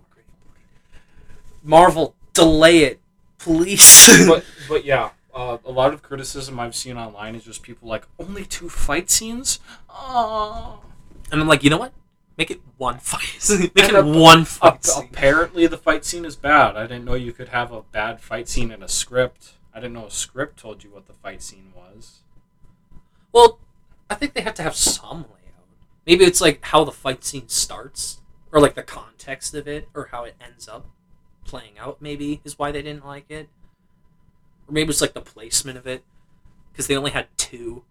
Marvel, 1.62 2.14
delay 2.34 2.80
it, 2.80 3.00
please. 3.38 4.24
but 4.28 4.44
but 4.68 4.84
yeah, 4.84 5.10
uh, 5.34 5.56
a 5.64 5.70
lot 5.72 5.94
of 5.94 6.02
criticism 6.02 6.60
I've 6.60 6.74
seen 6.74 6.98
online 6.98 7.34
is 7.34 7.44
just 7.44 7.62
people 7.62 7.88
like 7.88 8.04
only 8.18 8.44
two 8.44 8.68
fight 8.68 9.10
scenes. 9.10 9.58
Oh. 9.88 10.82
and 11.32 11.40
I'm 11.40 11.48
like, 11.48 11.64
you 11.64 11.70
know 11.70 11.78
what? 11.78 11.92
Make 12.38 12.50
it 12.52 12.60
one 12.76 12.98
fight. 13.00 13.44
Make 13.50 13.76
And 13.76 13.96
it 13.96 14.04
a- 14.04 14.18
one 14.18 14.44
fight. 14.44 14.84
scene. 14.84 15.08
apparently, 15.12 15.66
the 15.66 15.76
fight 15.76 16.04
scene 16.04 16.24
is 16.24 16.36
bad. 16.36 16.76
I 16.76 16.82
didn't 16.86 17.04
know 17.04 17.14
you 17.14 17.32
could 17.32 17.48
have 17.48 17.72
a 17.72 17.82
bad 17.82 18.20
fight 18.20 18.48
scene 18.48 18.70
in 18.70 18.82
a 18.82 18.88
script. 18.88 19.54
I 19.74 19.80
didn't 19.80 19.94
know 19.94 20.06
a 20.06 20.10
script 20.10 20.58
told 20.58 20.84
you 20.84 20.90
what 20.90 21.06
the 21.06 21.12
fight 21.14 21.42
scene 21.42 21.72
was. 21.76 22.20
Well, 23.32 23.58
I 24.08 24.14
think 24.14 24.32
they 24.34 24.40
have 24.40 24.54
to 24.54 24.62
have 24.62 24.74
some 24.76 25.18
layout. 25.22 25.66
Maybe 26.06 26.24
it's 26.24 26.40
like 26.40 26.64
how 26.64 26.84
the 26.84 26.92
fight 26.92 27.24
scene 27.24 27.48
starts, 27.48 28.20
or 28.52 28.60
like 28.60 28.74
the 28.74 28.82
context 28.82 29.54
of 29.54 29.68
it, 29.68 29.88
or 29.94 30.08
how 30.12 30.24
it 30.24 30.36
ends 30.40 30.68
up 30.68 30.86
playing 31.44 31.78
out. 31.78 32.00
Maybe 32.00 32.40
is 32.44 32.58
why 32.58 32.70
they 32.72 32.82
didn't 32.82 33.04
like 33.04 33.26
it, 33.30 33.48
or 34.68 34.72
maybe 34.72 34.90
it's 34.90 35.00
like 35.00 35.12
the 35.14 35.20
placement 35.20 35.76
of 35.76 35.86
it, 35.86 36.04
because 36.72 36.86
they 36.86 36.96
only 36.96 37.10
had 37.10 37.26
two. 37.36 37.82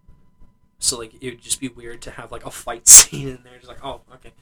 So 0.78 0.98
like 0.98 1.12
it 1.20 1.30
would 1.30 1.40
just 1.40 1.60
be 1.60 1.68
weird 1.68 2.00
to 2.02 2.10
have 2.12 2.30
like 2.32 2.46
a 2.46 2.50
fight 2.50 2.86
scene 2.88 3.28
in 3.28 3.40
there. 3.44 3.56
Just 3.56 3.68
like 3.68 3.84
oh 3.84 4.00
okay, 4.14 4.32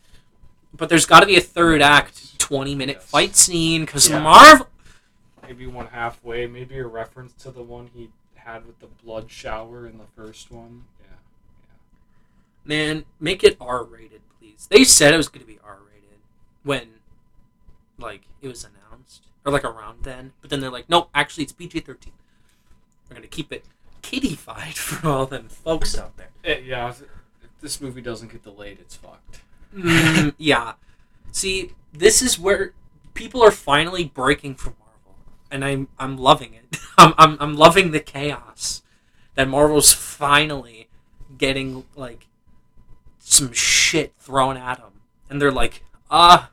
but 0.75 0.89
there's 0.89 1.07
got 1.07 1.21
to 1.21 1.27
be 1.27 1.37
a 1.37 1.41
third 1.41 1.81
act, 1.83 2.39
twenty 2.39 2.75
minute 2.75 2.97
Yes. 3.01 3.07
fight 3.11 3.37
scene 3.37 3.83
because 3.85 4.09
Yeah. 4.09 4.21
Marvel. 4.21 4.69
Maybe 5.43 5.67
one 5.67 5.87
halfway. 5.89 6.47
Maybe 6.47 6.79
a 6.79 6.87
reference 6.87 7.33
to 7.45 7.51
the 7.51 7.63
one 7.63 7.91
he 7.95 8.11
had 8.35 8.67
with 8.67 8.81
the 8.81 8.87
blood 8.87 9.31
shower 9.31 9.87
in 9.87 9.99
the 9.99 10.07
first 10.17 10.51
one. 10.51 10.85
Yeah. 11.01 11.07
Man, 12.65 13.05
make 13.21 13.45
it 13.45 13.57
R 13.61 13.85
rated, 13.85 14.23
please. 14.39 14.67
They 14.71 14.83
said 14.85 15.15
it 15.15 15.17
was 15.17 15.29
going 15.29 15.41
to 15.43 15.47
be 15.47 15.59
R 15.65 15.79
rated 15.87 16.19
when, 16.65 16.89
like, 17.99 18.23
it 18.43 18.49
was 18.49 18.65
announced 18.65 19.27
or 19.45 19.53
like 19.53 19.65
around 19.65 20.03
then. 20.03 20.33
But 20.41 20.51
then 20.51 20.59
they're 20.61 20.71
like, 20.71 20.89
nope, 20.89 21.09
actually, 21.15 21.45
it's 21.45 21.53
PG 21.53 21.81
thirteen. 21.81 22.13
We're 23.09 23.15
going 23.15 23.23
to 23.23 23.29
keep 23.29 23.53
it 23.53 23.65
kiddified 24.11 24.75
for 24.77 25.09
all 25.09 25.27
them 25.27 25.49
folks 25.49 25.99
out 25.99 26.17
there. 26.17 26.31
Eh, 26.45 26.61
yeah. 26.65 26.91
If, 26.91 27.03
if 27.03 27.61
this 27.61 27.81
movie 27.81 28.01
doesn't 28.01 28.31
get 28.31 28.45
delayed, 28.45 28.79
it's 28.81 28.95
fucked. 28.95 29.41
Mm, 29.75 30.35
yeah. 30.39 30.75
See, 31.33 31.73
this 31.93 32.23
is 32.23 32.39
where 32.39 32.73
people 33.15 33.43
are 33.43 33.51
finally 33.51 34.05
breaking 34.05 34.55
from 34.55 34.75
Marvel, 34.79 35.17
and 35.51 35.65
I'm 35.65 35.89
I'm 35.99 36.17
loving 36.17 36.55
it. 36.55 36.79
I'm 36.99 37.15
I'm, 37.19 37.37
I'm 37.41 37.57
loving 37.57 37.91
the 37.91 38.01
chaos 38.01 38.83
that 39.35 39.49
Marvel's 39.49 39.93
finally 39.93 40.89
getting 41.37 41.85
like 41.97 42.29
some 43.19 43.53
shit 43.53 44.15
thrown 44.19 44.57
at 44.57 44.79
them, 44.79 45.01
and 45.29 45.43
they're 45.43 45.51
like, 45.51 45.83
ah, 46.11 46.51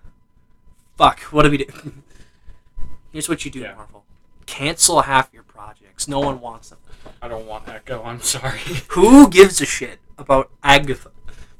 fuck, 0.97 1.19
what 1.31 1.43
do 1.43 1.51
we 1.51 1.57
do? 1.57 1.65
Here's 3.11 3.29
what 3.29 3.45
you 3.45 3.51
do, 3.51 3.59
Yeah. 3.59 3.75
Marvel: 3.75 4.05
cancel 4.47 5.03
half 5.03 5.31
your 5.31 5.43
projects. 5.43 6.07
No 6.07 6.19
one 6.19 6.41
wants 6.41 6.69
them. 6.69 6.79
I 7.21 7.27
don't 7.27 7.45
want 7.45 7.67
Echo. 7.67 8.03
I'm 8.03 8.21
sorry. 8.21 8.59
Who 8.89 9.29
gives 9.29 9.61
a 9.61 9.65
shit 9.65 9.99
about 10.17 10.51
Agatha? 10.63 11.11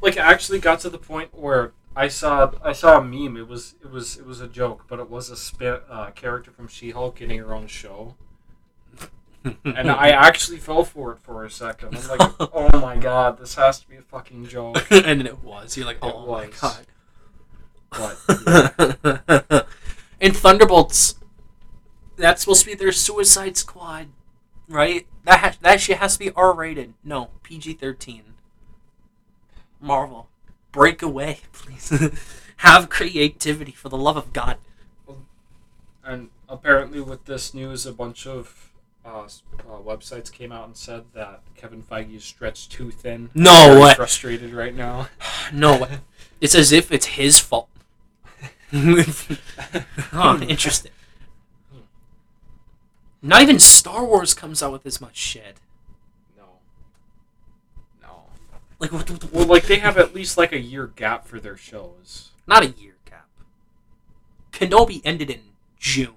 like, 0.02 0.18
it 0.18 0.20
actually 0.20 0.60
got 0.60 0.82
to 0.82 0.90
the 0.90 0.98
point 0.98 1.30
where 1.34 1.72
I 1.96 2.08
saw 2.08 2.52
I 2.64 2.74
saw 2.74 2.98
a 3.00 3.04
meme. 3.04 3.38
It 3.38 3.48
was 3.48 3.76
it 3.82 3.92
was 3.92 4.18
it 4.18 4.26
was 4.26 4.42
a 4.42 4.48
joke, 4.48 4.86
but 4.88 5.00
it 5.00 5.10
was 5.10 5.30
a 5.30 5.74
uh, 5.90 6.12
character 6.12 6.52
from 6.52 6.68
She-Hulk 6.68 7.16
getting 7.16 7.40
her 7.40 7.54
own 7.54 7.68
show, 7.68 8.16
and 9.64 9.92
I 9.92 10.10
actually 10.28 10.58
fell 10.58 10.84
for 10.84 11.14
it 11.14 11.20
for 11.22 11.46
a 11.46 11.50
second. 11.50 11.96
I'm 11.96 12.08
like, 12.18 12.32
oh 12.54 12.80
my 12.80 12.98
god, 12.98 13.38
this 13.38 13.56
has 13.56 13.80
to 13.82 13.88
be 13.88 13.96
a 13.96 14.02
fucking 14.02 14.48
joke. 14.48 14.86
and 14.92 15.20
then 15.20 15.28
it 15.28 15.44
was. 15.44 15.78
You're 15.78 15.86
like, 15.86 16.00
oh 16.02 16.26
my 16.26 16.50
god. 16.60 16.88
But 17.92 18.18
yeah. 19.52 19.62
In 20.20 20.32
Thunderbolts, 20.32 21.16
that's 22.16 22.42
supposed 22.42 22.62
to 22.62 22.68
be 22.68 22.76
their 22.76 22.92
Suicide 22.92 23.58
Squad, 23.58 24.08
right? 24.74 25.08
That 25.26 25.40
ha- 25.40 25.58
that 25.62 25.82
shit 25.82 25.98
has 25.98 26.14
to 26.14 26.20
be 26.20 26.32
R 26.32 26.54
rated. 26.54 26.94
No, 27.04 27.30
PG 27.44 27.74
thirteen. 27.74 28.24
Marvel, 29.80 30.30
break 30.72 31.02
away, 31.02 31.40
please. 31.54 31.92
Have 32.58 32.90
creativity 32.90 33.72
for 33.72 33.90
the 33.90 33.98
love 33.98 34.16
of 34.18 34.32
God. 34.34 34.58
And 36.06 36.30
apparently, 36.50 37.02
with 37.02 37.26
this 37.26 37.54
news, 37.54 37.86
a 37.86 37.94
bunch 37.94 38.26
of 38.28 38.72
uh, 39.06 39.24
uh, 39.24 39.80
websites 39.84 40.32
came 40.32 40.52
out 40.52 40.66
and 40.68 40.78
said 40.78 41.06
that 41.14 41.42
Kevin 41.56 41.84
Feige 41.84 42.16
is 42.16 42.24
stretched 42.24 42.72
too 42.72 42.92
thin. 42.92 43.30
No 43.36 43.82
way. 43.82 43.94
Frustrated 43.94 44.54
right 44.54 44.76
now. 44.76 45.10
No 45.54 45.78
way. 45.78 46.00
It's 46.42 46.56
as 46.56 46.74
if 46.74 46.92
it's 46.92 47.06
his 47.06 47.40
fault. 47.40 47.70
huh, 48.74 50.40
interesting. 50.42 50.92
Not 53.26 53.42
even 53.42 53.58
Star 53.58 54.04
Wars 54.06 54.34
comes 54.34 54.62
out 54.62 54.74
with 54.74 54.86
as 54.86 55.00
much 55.00 55.16
shit. 55.16 55.58
No. 56.38 56.44
No. 58.02 58.26
Like, 58.80 58.92
what, 58.92 59.10
what, 59.10 59.32
Well, 59.32 59.46
like 59.46 59.64
they 59.64 59.78
have 59.78 59.98
at 59.98 60.14
least 60.14 60.38
like 60.38 60.52
a 60.52 60.60
year 60.60 60.88
gap 60.88 61.26
for 61.26 61.40
their 61.40 61.56
shows. 61.56 62.32
not 62.46 62.64
a 62.64 62.68
year 62.72 62.96
gap. 63.10 63.30
Kenobi 64.52 65.02
ended 65.06 65.30
in 65.30 65.40
June. 65.80 66.10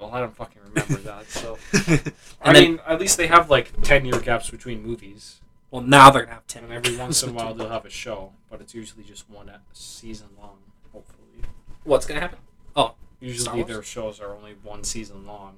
Well, 0.00 0.10
I 0.12 0.18
don't 0.20 0.34
fucking 0.36 0.60
remember 0.68 0.96
that. 0.96 1.30
So 1.30 1.58
I 2.42 2.52
then, 2.52 2.62
mean, 2.72 2.80
at 2.86 3.00
least 3.00 3.16
they 3.16 3.28
have 3.28 3.48
like 3.48 3.80
ten 3.82 4.04
year 4.04 4.18
gaps 4.20 4.50
between 4.50 4.82
movies, 4.82 5.40
well, 5.70 5.80
now 5.80 6.10
they're 6.10 6.22
gonna 6.24 6.34
have 6.34 6.46
ten. 6.46 6.64
and 6.64 6.72
every 6.72 6.96
once 6.96 7.22
in 7.22 7.30
a 7.30 7.32
while 7.32 7.54
they'll 7.54 7.70
have 7.70 7.86
a 7.86 7.90
show, 7.90 8.32
but 8.50 8.60
it's 8.60 8.74
usually 8.74 9.04
just 9.04 9.30
one 9.30 9.50
season 9.72 10.26
long. 10.38 10.58
Hopefully, 10.92 11.48
What's 11.84 12.04
gonna 12.04 12.20
happen? 12.20 12.38
Star 12.76 12.94
usually 13.20 13.62
their 13.62 13.82
shows 13.82 14.20
are 14.20 14.34
only 14.34 14.54
one 14.62 14.84
season 14.84 15.26
long, 15.26 15.56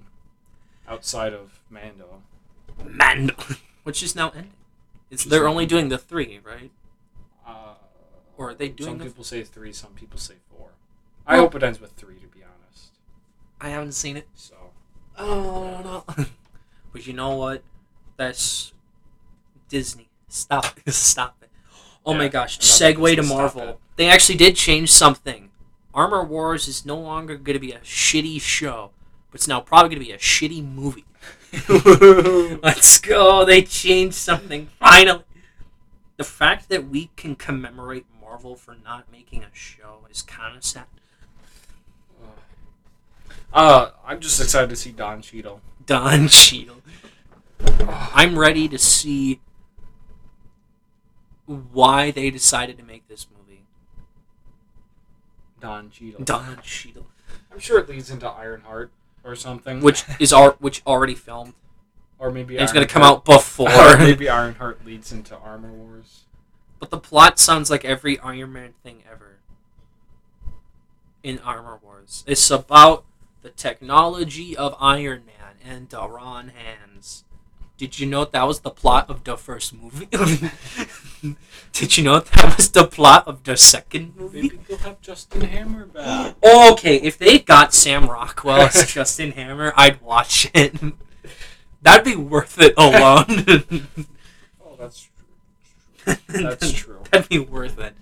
outside 0.88 1.32
of 1.32 1.60
Mando. 1.70 2.22
Mando, 2.84 3.34
which 3.82 4.02
is 4.02 4.14
now 4.14 4.30
ending. 4.30 4.52
It's 5.10 5.24
they're 5.24 5.48
only 5.48 5.66
doing 5.66 5.88
the 5.88 5.98
three, 5.98 6.38
right? 6.44 6.70
Uh, 7.46 7.74
Or 8.36 8.50
are 8.50 8.54
they 8.54 8.68
doing 8.68 8.90
some 8.90 8.98
the- 8.98 9.04
people 9.06 9.24
say 9.24 9.42
three, 9.42 9.72
some 9.72 9.92
people 9.92 10.18
say 10.18 10.34
four. 10.50 10.70
I 11.26 11.34
Well- 11.34 11.44
hope 11.44 11.54
it 11.56 11.62
ends 11.62 11.80
with 11.80 11.92
three, 11.92 12.16
to 12.20 12.26
be 12.26 12.40
honest. 12.44 12.90
I 13.60 13.70
haven't 13.70 13.92
seen 13.92 14.16
it. 14.16 14.28
So 14.34 14.54
Oh 15.16 16.04
no! 16.08 16.24
but 16.92 17.06
you 17.06 17.12
know 17.12 17.34
what? 17.34 17.62
That's 18.16 18.72
Disney. 19.68 20.08
Stop! 20.28 20.78
it. 20.86 20.92
Stop 20.94 21.38
it! 21.42 21.48
Oh 22.06 22.14
my 22.14 22.28
gosh! 22.28 22.58
Segue 22.60 23.16
to 23.16 23.22
Marvel. 23.22 23.80
They 23.96 24.08
actually 24.08 24.36
did 24.36 24.54
change 24.54 24.92
something. 24.92 25.47
Armor 25.98 26.22
Wars 26.22 26.68
is 26.68 26.86
no 26.86 26.96
longer 26.96 27.36
going 27.36 27.54
to 27.54 27.58
be 27.58 27.72
a 27.72 27.80
shitty 27.80 28.40
show, 28.40 28.92
but 29.32 29.40
it's 29.40 29.48
now 29.48 29.60
probably 29.60 29.88
going 29.88 30.00
to 30.00 30.06
be 30.06 30.12
a 30.12 30.16
shitty 30.16 30.64
movie. 30.64 31.04
Let's 32.62 33.00
go! 33.00 33.44
They 33.44 33.62
changed 33.62 34.14
something 34.14 34.68
finally. 34.78 35.24
The 36.16 36.22
fact 36.22 36.68
that 36.68 36.86
we 36.86 37.10
can 37.16 37.34
commemorate 37.34 38.06
Marvel 38.20 38.54
for 38.54 38.76
not 38.84 39.10
making 39.10 39.42
a 39.42 39.52
show 39.52 40.06
is 40.08 40.22
kind 40.22 40.56
of 40.56 40.62
sad. 40.62 40.84
Uh, 43.52 43.90
I'm 44.06 44.20
just 44.20 44.40
excited 44.40 44.70
to 44.70 44.76
see 44.76 44.92
Don 44.92 45.20
Cheadle. 45.20 45.60
Don 45.84 46.28
Cheadle. 46.28 46.80
I'm 47.88 48.38
ready 48.38 48.68
to 48.68 48.78
see 48.78 49.40
why 51.46 52.12
they 52.12 52.30
decided 52.30 52.78
to 52.78 52.84
make 52.84 53.08
this 53.08 53.26
movie. 53.28 53.37
Don 55.60 55.90
Cheadle. 55.90 56.24
Don 56.24 56.58
Cheadle, 56.62 57.06
I'm 57.52 57.58
sure 57.58 57.78
it 57.78 57.88
leads 57.88 58.10
into 58.10 58.28
Ironheart 58.28 58.90
or 59.24 59.34
something. 59.34 59.80
which 59.80 60.04
is 60.18 60.32
our 60.32 60.52
which 60.60 60.82
already 60.86 61.14
filmed. 61.14 61.54
or 62.18 62.30
maybe 62.30 62.56
And 62.56 62.64
it's 62.64 62.72
gonna 62.72 62.86
come 62.86 63.02
out 63.02 63.24
before. 63.24 63.70
or 63.70 63.96
maybe 63.98 64.28
Ironheart 64.28 64.84
leads 64.84 65.12
into 65.12 65.36
Armor 65.36 65.72
Wars. 65.72 66.24
but 66.78 66.90
the 66.90 66.98
plot 66.98 67.38
sounds 67.38 67.70
like 67.70 67.84
every 67.84 68.18
Iron 68.20 68.52
Man 68.52 68.74
thing 68.82 69.02
ever. 69.10 69.38
In 71.22 71.38
Armor 71.40 71.78
Wars, 71.82 72.22
it's 72.26 72.50
about 72.50 73.04
the 73.42 73.50
technology 73.50 74.56
of 74.56 74.74
Iron 74.80 75.24
Man 75.26 75.56
and 75.64 75.88
Daron 75.88 76.50
Hands. 76.52 77.24
Did 77.76 77.98
you 77.98 78.06
know 78.06 78.24
that 78.24 78.46
was 78.46 78.60
the 78.60 78.70
plot 78.70 79.10
of 79.10 79.24
the 79.24 79.36
first 79.36 79.74
movie? 79.74 80.08
Did 81.72 81.96
you 81.96 82.04
know 82.04 82.20
that 82.20 82.56
was 82.56 82.70
the 82.70 82.86
plot 82.86 83.26
of 83.26 83.44
the 83.44 83.56
second 83.56 84.16
movie? 84.16 84.42
Maybe 84.42 84.58
they'll 84.68 84.78
have 84.78 85.00
Justin 85.00 85.42
Hammer 85.42 85.86
back. 85.86 86.36
Okay, 86.44 86.96
if 86.96 87.18
they 87.18 87.38
got 87.38 87.74
Sam 87.74 88.08
Rockwell 88.10 88.62
as 88.62 88.86
Justin 88.92 89.32
Hammer, 89.32 89.72
I'd 89.76 90.00
watch 90.00 90.50
it. 90.54 90.74
That'd 91.82 92.04
be 92.04 92.16
worth 92.16 92.60
it 92.60 92.74
alone. 92.76 93.86
Oh, 94.64 94.76
that's 94.78 95.08
true. 96.04 96.16
That's 96.28 96.72
true. 96.72 97.00
That'd 97.10 97.28
be 97.28 97.38
worth 97.38 97.78
it. 97.78 97.94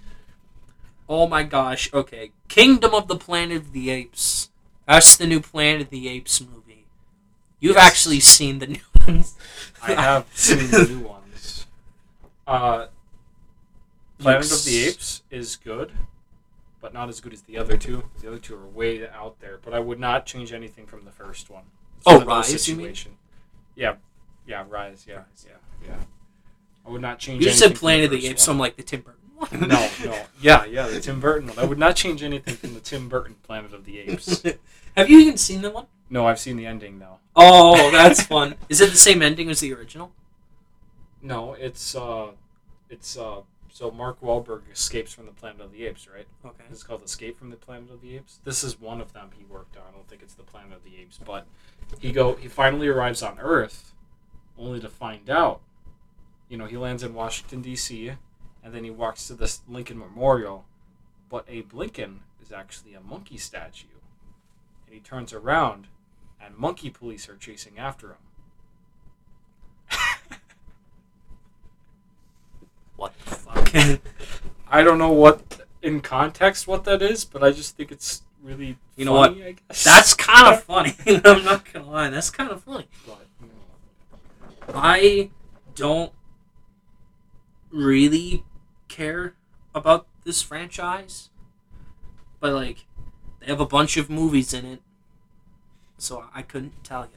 Oh 1.08 1.26
my 1.28 1.42
gosh. 1.42 1.92
Okay, 1.92 2.32
Kingdom 2.48 2.94
of 2.94 3.08
the 3.08 3.16
Planet 3.16 3.58
of 3.58 3.72
the 3.72 3.90
Apes. 3.90 4.50
That's 4.88 5.16
the 5.16 5.26
new 5.26 5.40
Planet 5.40 5.82
of 5.82 5.90
the 5.90 6.08
Apes 6.08 6.40
movie. 6.40 6.86
You've 7.60 7.76
Yes. 7.76 7.86
actually 7.86 8.20
seen 8.20 8.58
the 8.60 8.66
new 8.66 8.80
ones. 9.06 9.34
I 9.82 9.92
have 9.94 10.26
seen 10.34 10.70
the 10.70 10.86
new 10.88 11.00
ones. 11.00 11.66
Uh, 12.46 12.86
Planet 14.18 14.50
of 14.50 14.64
the 14.64 14.84
Apes 14.84 15.22
is 15.30 15.56
good, 15.56 15.92
but 16.80 16.94
not 16.94 17.08
as 17.08 17.20
good 17.20 17.32
as 17.32 17.42
the 17.42 17.58
other 17.58 17.76
two. 17.76 18.04
The 18.20 18.28
other 18.28 18.38
two 18.38 18.54
are 18.56 18.66
way 18.66 19.06
out 19.08 19.40
there, 19.40 19.58
but 19.62 19.74
I 19.74 19.78
would 19.78 20.00
not 20.00 20.26
change 20.26 20.52
anything 20.52 20.86
from 20.86 21.04
the 21.04 21.10
first 21.10 21.50
one. 21.50 21.64
It's 21.98 22.06
Oh, 22.06 22.12
one 22.18 22.22
of 22.22 22.28
those 22.28 22.52
Rise, 22.52 22.68
you 22.68 22.76
mean? 22.76 22.94
Yeah, 23.74 23.96
yeah, 24.46 24.64
Rise. 24.68 25.04
Yeah, 25.08 25.24
yeah, 25.46 25.52
yeah. 25.86 25.96
I 26.86 26.90
would 26.90 27.02
not 27.02 27.18
change. 27.18 27.42
You 27.42 27.50
anything 27.50 27.68
said 27.68 27.76
Planet 27.76 28.06
of 28.06 28.10
the 28.12 28.26
Apes, 28.26 28.44
so. 28.44 28.52
I'm 28.52 28.58
like 28.58 28.76
the 28.76 28.82
Tim 28.82 29.02
Burton 29.02 29.20
one. 29.36 29.68
no, 29.68 29.90
no, 30.04 30.18
yeah, 30.40 30.64
yeah, 30.64 30.86
the 30.86 31.00
Tim 31.00 31.20
Burton 31.20 31.48
one. 31.48 31.58
I 31.58 31.64
would 31.64 31.78
not 31.78 31.96
change 31.96 32.22
anything 32.22 32.54
from 32.54 32.74
the 32.74 32.80
Tim 32.80 33.08
Burton 33.08 33.36
Planet 33.42 33.74
of 33.74 33.84
the 33.84 33.98
Apes. 33.98 34.42
Have 34.96 35.10
you 35.10 35.18
even 35.18 35.36
seen 35.36 35.60
the 35.62 35.70
one? 35.70 35.86
No, 36.08 36.26
I've 36.26 36.38
seen 36.38 36.56
the 36.56 36.64
ending 36.66 37.00
though. 37.00 37.18
Oh, 37.34 37.90
that's 37.90 38.22
fun. 38.22 38.54
Is 38.70 38.80
it 38.80 38.90
the 38.92 38.96
same 38.96 39.20
ending 39.20 39.50
as 39.50 39.60
the 39.60 39.74
original? 39.74 40.12
No, 41.20 41.54
it's 41.54 41.94
uh, 41.96 42.28
it's 42.88 43.18
uh, 43.18 43.40
so 43.76 43.90
Mark 43.90 44.22
Wahlberg 44.22 44.62
escapes 44.72 45.12
from 45.12 45.26
the 45.26 45.32
Planet 45.32 45.60
of 45.60 45.70
the 45.70 45.84
Apes, 45.84 46.08
right? 46.08 46.26
Okay. 46.42 46.64
It's 46.70 46.82
called 46.82 47.02
Escape 47.02 47.38
from 47.38 47.50
the 47.50 47.56
Planet 47.56 47.90
of 47.90 48.00
the 48.00 48.16
Apes. 48.16 48.40
This 48.42 48.64
is 48.64 48.80
one 48.80 49.02
of 49.02 49.12
them 49.12 49.28
he 49.36 49.44
worked 49.44 49.76
on. 49.76 49.82
I 49.86 49.92
don't 49.92 50.08
think 50.08 50.22
it's 50.22 50.32
the 50.32 50.44
Planet 50.44 50.72
of 50.72 50.82
the 50.82 50.96
Apes, 50.98 51.20
but 51.22 51.46
he 52.00 52.10
go 52.10 52.36
he 52.36 52.48
finally 52.48 52.88
arrives 52.88 53.22
on 53.22 53.38
Earth, 53.38 53.92
only 54.56 54.80
to 54.80 54.88
find 54.88 55.28
out, 55.28 55.60
you 56.48 56.56
know, 56.56 56.64
he 56.64 56.78
lands 56.78 57.02
in 57.02 57.12
Washington 57.12 57.60
D.C. 57.60 58.14
and 58.64 58.72
then 58.74 58.82
he 58.82 58.90
walks 58.90 59.26
to 59.26 59.34
this 59.34 59.60
Lincoln 59.68 59.98
Memorial, 59.98 60.64
but 61.28 61.44
Abe 61.46 61.74
Lincoln 61.74 62.20
is 62.42 62.52
actually 62.52 62.94
a 62.94 63.00
monkey 63.02 63.36
statue, 63.36 63.98
and 64.86 64.94
he 64.94 65.00
turns 65.00 65.34
around, 65.34 65.88
and 66.40 66.56
monkey 66.56 66.88
police 66.88 67.28
are 67.28 67.36
chasing 67.36 67.78
after 67.78 68.12
him. 68.12 68.16
What 72.96 73.12
I 74.68 74.82
don't 74.82 74.98
know 74.98 75.12
what 75.12 75.60
in 75.82 76.00
context 76.00 76.66
what 76.66 76.84
that 76.84 77.02
is, 77.02 77.24
but 77.24 77.42
I 77.44 77.50
just 77.52 77.76
think 77.76 77.92
it's 77.92 78.22
really 78.42 78.76
You 78.96 79.04
know 79.04 79.12
what? 79.12 79.32
funny, 79.32 79.44
I 79.44 79.52
guess. 79.52 79.84
That's 79.84 80.14
kind 80.14 80.54
of 80.54 80.62
funny. 80.62 80.94
I'm 81.24 81.44
not 81.44 81.70
gonna 81.72 81.90
lie. 81.90 82.10
That's 82.10 82.30
kind 82.30 82.50
of 82.50 82.62
funny. 82.62 82.86
But, 83.06 83.26
you 83.40 83.48
know. 83.48 84.72
I 84.74 85.30
don't 85.74 86.12
really 87.70 88.44
care 88.88 89.34
about 89.74 90.06
this 90.24 90.42
franchise, 90.42 91.30
but 92.40 92.52
like 92.52 92.86
They 93.40 93.46
have 93.46 93.60
a 93.60 93.66
bunch 93.66 93.96
of 93.96 94.08
movies 94.10 94.52
in 94.54 94.64
it, 94.64 94.80
so 95.98 96.24
I 96.34 96.42
couldn't 96.42 96.82
tell 96.82 97.04
you. 97.04 97.10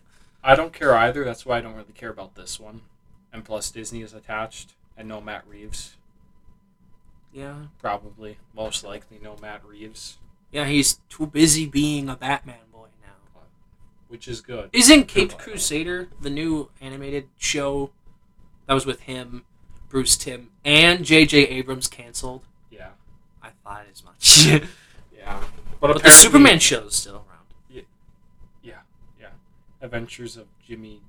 I 0.44 0.56
don't 0.56 0.74
care 0.74 0.96
either. 0.96 1.24
That's 1.24 1.46
why 1.46 1.58
I 1.58 1.62
don't 1.62 1.76
really 1.76 1.94
care 1.94 2.10
about 2.10 2.36
this 2.36 2.60
one. 2.60 2.82
And 3.34 3.44
plus, 3.46 3.72
Disney 3.72 4.02
is 4.02 4.14
attached, 4.14 4.74
and 4.98 5.08
no 5.08 5.22
Matt 5.22 5.44
Reeves. 5.48 5.96
Yeah, 7.32 7.66
Probably, 7.80 8.38
most 8.56 8.84
likely, 8.84 9.20
no 9.22 9.36
Matt 9.42 9.64
Reeves, 9.66 10.18
yeah, 10.52 10.66
he's 10.66 10.96
too 11.10 11.28
busy 11.28 11.66
being 11.66 12.10
a 12.10 12.16
Batman 12.16 12.58
boy 12.72 12.88
now. 13.02 13.42
which 14.08 14.28
is 14.28 14.42
good. 14.42 14.70
Isn't 14.74 15.08
Caped 15.08 15.38
Crusader 15.38 16.10
the 16.20 16.30
new 16.30 16.72
animated 16.82 17.30
show 17.38 17.92
that 18.66 18.74
was 18.74 18.86
with 18.86 19.02
him, 19.02 19.46
Bruce 19.90 20.18
Timm, 20.18 20.50
and 20.66 21.06
J.J. 21.06 21.48
Abrams 21.48 21.88
canceled? 21.88 22.46
Yeah, 22.72 22.90
I 23.44 23.50
thought 23.64 23.86
as 23.92 24.04
much. 24.04 24.46
yeah. 25.16 25.44
but 25.80 26.02
the 26.02 26.10
Superman 26.10 26.60
show 26.60 26.86
is 26.86 26.96
still 26.96 27.16
around. 27.16 27.46
Yeah. 27.70 27.84
Yeah. 28.64 28.80
Yeah. 29.20 29.28
Adventures 29.82 30.36
of 30.36 30.48
Jimmy. 30.66 31.02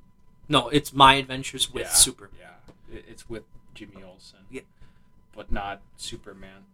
No, 0.48 0.68
it's 0.68 0.92
My 0.92 1.14
Adventures 1.14 1.72
with 1.72 1.84
yeah, 1.84 1.90
Superman. 1.90 2.34
Yeah, 2.38 3.00
it's 3.08 3.30
with 3.30 3.44
Jimmy 3.72 4.02
Olsen. 4.02 4.40
Yeah. 4.50 4.62
But 5.40 5.50
not 5.50 5.80
Superman. 5.97 6.66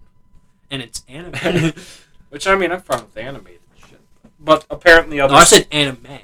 And 0.73 0.83
it's 0.83 1.05
animated. 1.09 1.77
Which 2.31 2.49
I 2.49 2.57
mean, 2.57 2.73
I'm 2.73 2.81
fine 2.81 3.03
with 3.03 3.17
animated 3.17 3.61
shit. 3.89 4.01
But 4.41 4.67
apparently, 4.69 5.19
no, 5.19 5.27
other 5.27 5.37
I 5.37 5.45
said 5.45 5.69
anime. 5.71 6.19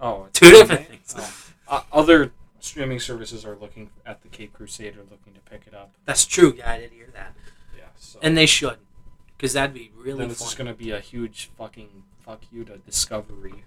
Oh, 0.00 0.26
two 0.32 0.46
Two 0.46 0.56
different 0.56 0.88
things. 0.88 1.14
Oh. 1.16 1.50
Uh, 1.68 1.82
other 1.92 2.32
streaming 2.58 2.98
services 2.98 3.44
are 3.44 3.54
looking 3.54 3.90
at 4.04 4.22
the 4.22 4.28
Cape 4.28 4.54
Crusader, 4.54 5.02
looking 5.08 5.34
to 5.34 5.40
pick 5.48 5.68
it 5.68 5.74
up. 5.74 5.92
That's 6.04 6.26
true. 6.26 6.52
Yeah, 6.58 6.72
I 6.72 6.78
did 6.80 6.90
hear 6.90 7.10
that. 7.14 7.32
Yeah, 7.78 7.84
so 7.96 8.18
And 8.20 8.36
they 8.36 8.46
should. 8.46 8.78
Because 9.36 9.52
that'd 9.52 9.72
be 9.72 9.92
really 9.96 10.18
then 10.18 10.30
it's 10.32 10.40
just 10.40 10.58
gonna 10.58 10.74
be 10.74 10.90
a 10.90 10.98
huge 10.98 11.48
fucking 11.56 12.02
fuck 12.26 12.40
you 12.50 12.64
to 12.64 12.78
Discovery. 12.78 13.62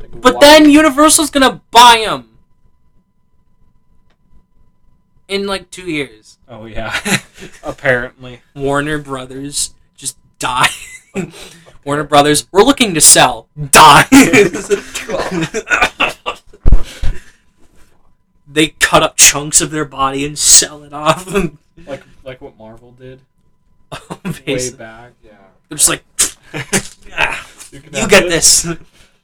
Like, 0.00 0.20
But 0.20 0.34
why- 0.34 0.40
then 0.40 0.68
Universal's 0.68 1.30
gonna 1.30 1.62
buy 1.70 2.02
them 2.04 2.35
in 5.28 5.46
like 5.46 5.70
two 5.70 5.90
years. 5.90 6.38
oh 6.48 6.66
yeah, 6.66 6.98
apparently. 7.62 8.40
Warner 8.54 8.98
Brothers 8.98 9.74
just 9.96 10.16
die. 10.38 10.68
Warner 11.84 12.04
Brothers, 12.04 12.46
we're 12.50 12.62
looking 12.62 12.94
to 12.94 13.00
sell. 13.00 13.48
Die. 13.70 14.04
they 18.48 18.68
cut 18.80 19.02
up 19.02 19.16
chunks 19.16 19.60
of 19.60 19.70
their 19.70 19.84
body 19.84 20.24
and 20.24 20.38
sell 20.38 20.82
it 20.82 20.92
off. 20.92 21.26
like 21.86 22.02
like 22.24 22.40
what 22.40 22.56
Marvel 22.56 22.92
did 22.92 23.20
way 24.46 24.70
back. 24.72 25.12
Yeah. 25.24 25.32
They're 25.68 25.78
just 25.78 25.88
like, 25.88 26.04
"Ah, 27.12 27.48
you 27.72 27.80
you 27.92 28.08
get 28.08 28.28
this. 28.28 28.66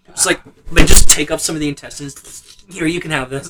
It's 0.09 0.26
like 0.26 0.40
they 0.73 0.85
just 0.85 1.09
take 1.09 1.30
up 1.30 1.40
some 1.40 1.56
of 1.56 1.61
the 1.61 1.68
intestines. 1.68 2.64
Here, 2.71 2.87
you 2.87 3.00
can 3.00 3.11
have 3.11 3.30
this. 3.30 3.49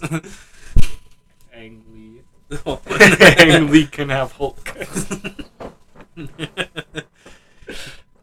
Lee 3.71 3.87
can 3.87 4.11
have 4.11 4.33
Hulk. 4.33 4.77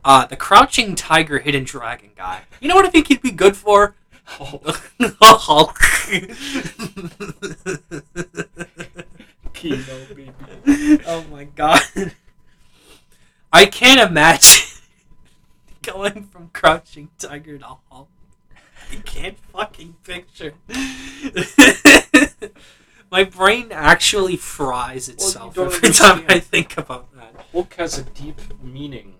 uh, 0.05 0.25
the 0.27 0.35
crouching 0.35 0.93
tiger, 0.95 1.39
hidden 1.39 1.63
dragon 1.63 2.11
guy. 2.15 2.43
You 2.59 2.69
know 2.69 2.75
what 2.75 2.85
I 2.85 2.89
think 2.89 3.07
he'd 3.07 3.23
be 3.23 3.31
good 3.31 3.57
for? 3.57 3.95
Hulk. 4.25 4.91
Hulk. 5.21 5.79
Kino, 9.53 9.83
baby. 10.09 10.31
oh 11.07 11.25
my 11.31 11.45
god. 11.45 11.81
I 13.51 13.65
can't 13.65 13.99
imagine 13.99 14.67
going 15.81 16.25
from 16.25 16.51
crouching 16.53 17.09
tiger 17.17 17.57
to 17.57 17.65
Hulk. 17.89 18.09
I 18.91 18.95
can't 18.97 19.39
fucking 19.51 19.95
picture. 20.03 20.53
My 23.11 23.23
brain 23.23 23.69
actually 23.71 24.37
fries 24.37 25.09
itself 25.09 25.55
don't 25.55 25.73
every 25.73 25.89
time 25.91 26.25
I 26.27 26.39
think 26.39 26.77
about 26.77 27.13
that. 27.15 27.45
Hulk 27.51 27.73
has 27.75 27.97
a 27.97 28.03
deep 28.03 28.39
meaning 28.61 29.15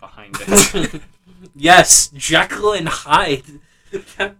behind 0.00 0.36
it. 0.40 1.02
yes, 1.54 2.08
Jekyll 2.08 2.72
and 2.72 2.88
Hyde. 2.88 3.44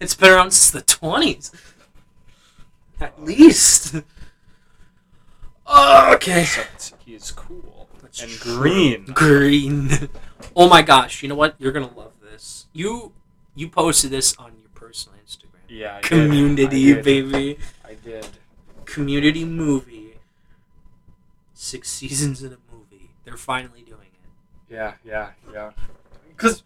It's 0.00 0.14
been 0.14 0.32
around 0.32 0.50
since 0.50 0.70
the 0.72 0.82
twenties, 0.82 1.52
at 3.00 3.22
least. 3.22 3.94
Oh, 5.66 6.12
okay. 6.14 6.42
Except 6.42 6.94
he 7.06 7.14
is 7.14 7.30
cool 7.30 7.88
That's 8.02 8.20
and 8.22 8.30
true. 8.30 8.56
green. 8.58 9.04
Green. 9.06 10.08
Oh 10.54 10.68
my 10.68 10.82
gosh! 10.82 11.22
You 11.22 11.28
know 11.28 11.36
what? 11.36 11.54
You're 11.58 11.72
gonna 11.72 11.94
love 11.96 12.12
this. 12.20 12.66
You 12.72 13.12
you 13.54 13.68
posted 13.68 14.10
this 14.10 14.36
on 14.36 14.52
your 14.60 14.63
personal 14.63 14.63
Instagram. 14.63 14.63
Yeah, 15.68 15.96
I 15.96 16.00
did. 16.00 16.08
Community, 16.08 16.92
I 16.92 16.94
did. 16.94 17.04
baby. 17.04 17.58
I 17.84 17.94
did. 17.94 18.26
Community 18.84 19.44
movie. 19.44 20.14
Six 21.54 21.90
seasons 21.90 22.42
in 22.42 22.52
a 22.52 22.58
movie. 22.72 23.10
They're 23.24 23.36
finally 23.36 23.82
doing 23.82 24.08
it. 24.12 24.72
Yeah, 24.72 24.94
yeah, 25.04 25.30
yeah. 25.52 25.70
Because 26.28 26.62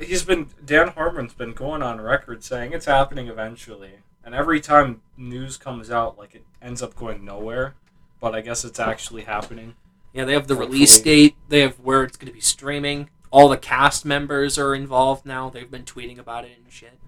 he's 0.00 0.24
been 0.24 0.48
Dan 0.64 0.88
Harmon's 0.88 1.34
been 1.34 1.52
going 1.52 1.82
on 1.82 2.00
record 2.00 2.42
saying 2.42 2.72
it's 2.72 2.86
happening 2.86 3.28
eventually, 3.28 3.92
and 4.24 4.34
every 4.34 4.60
time 4.60 5.02
news 5.16 5.56
comes 5.56 5.90
out, 5.90 6.18
like 6.18 6.34
it 6.34 6.44
ends 6.60 6.82
up 6.82 6.96
going 6.96 7.24
nowhere. 7.24 7.74
But 8.20 8.34
I 8.34 8.40
guess 8.40 8.64
it's 8.64 8.80
actually 8.80 9.22
happening. 9.22 9.74
Yeah, 10.12 10.24
they 10.24 10.34
have 10.34 10.46
the 10.46 10.54
release 10.54 11.00
date. 11.00 11.36
They 11.48 11.60
have 11.60 11.80
where 11.80 12.02
it's 12.04 12.16
going 12.16 12.28
to 12.28 12.34
be 12.34 12.40
streaming. 12.40 13.10
All 13.30 13.48
the 13.48 13.56
cast 13.56 14.04
members 14.04 14.58
are 14.58 14.74
involved 14.74 15.24
now. 15.24 15.48
They've 15.48 15.70
been 15.70 15.84
tweeting 15.84 16.18
about 16.18 16.44
it 16.44 16.52
and 16.62 16.70
shit. 16.70 16.98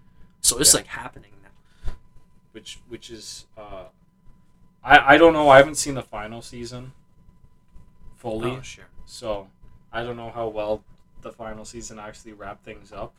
So 0.45 0.59
it's 0.59 0.75
Yeah. 0.75 0.81
like 0.81 0.87
happening 0.89 1.33
now. 1.43 1.93
which 2.53 2.79
which 2.89 3.09
is 3.11 3.47
uh, 3.57 3.85
I 4.85 5.15
I 5.15 5.19
don't 5.19 5.33
know. 5.33 5.49
I 5.49 5.57
haven't 5.57 5.77
seen 5.77 5.95
the 5.95 6.03
final 6.03 6.43
season 6.43 6.93
fully, 8.15 8.53
Oh, 8.59 8.61
sure. 8.61 8.85
so 9.07 9.49
I 9.91 10.03
don't 10.05 10.17
know 10.19 10.31
how 10.31 10.49
well 10.49 10.85
the 11.23 11.33
final 11.33 11.65
season 11.65 11.99
actually 11.99 12.35
wrapped 12.35 12.63
things 12.65 12.93
up. 12.93 13.15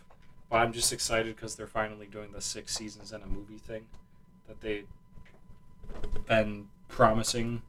But 0.51 0.57
I'm 0.57 0.71
just 0.71 0.93
excited 0.93 1.35
because 1.35 1.55
they're 1.55 1.65
finally 1.81 2.05
doing 2.05 2.31
the 2.31 2.41
six 2.41 2.75
seasons 2.75 3.11
and 3.11 3.23
a 3.23 3.27
movie 3.27 3.57
thing 3.57 3.87
that 4.47 4.61
they've 4.61 4.87
been 6.27 6.67
promising 6.87 7.63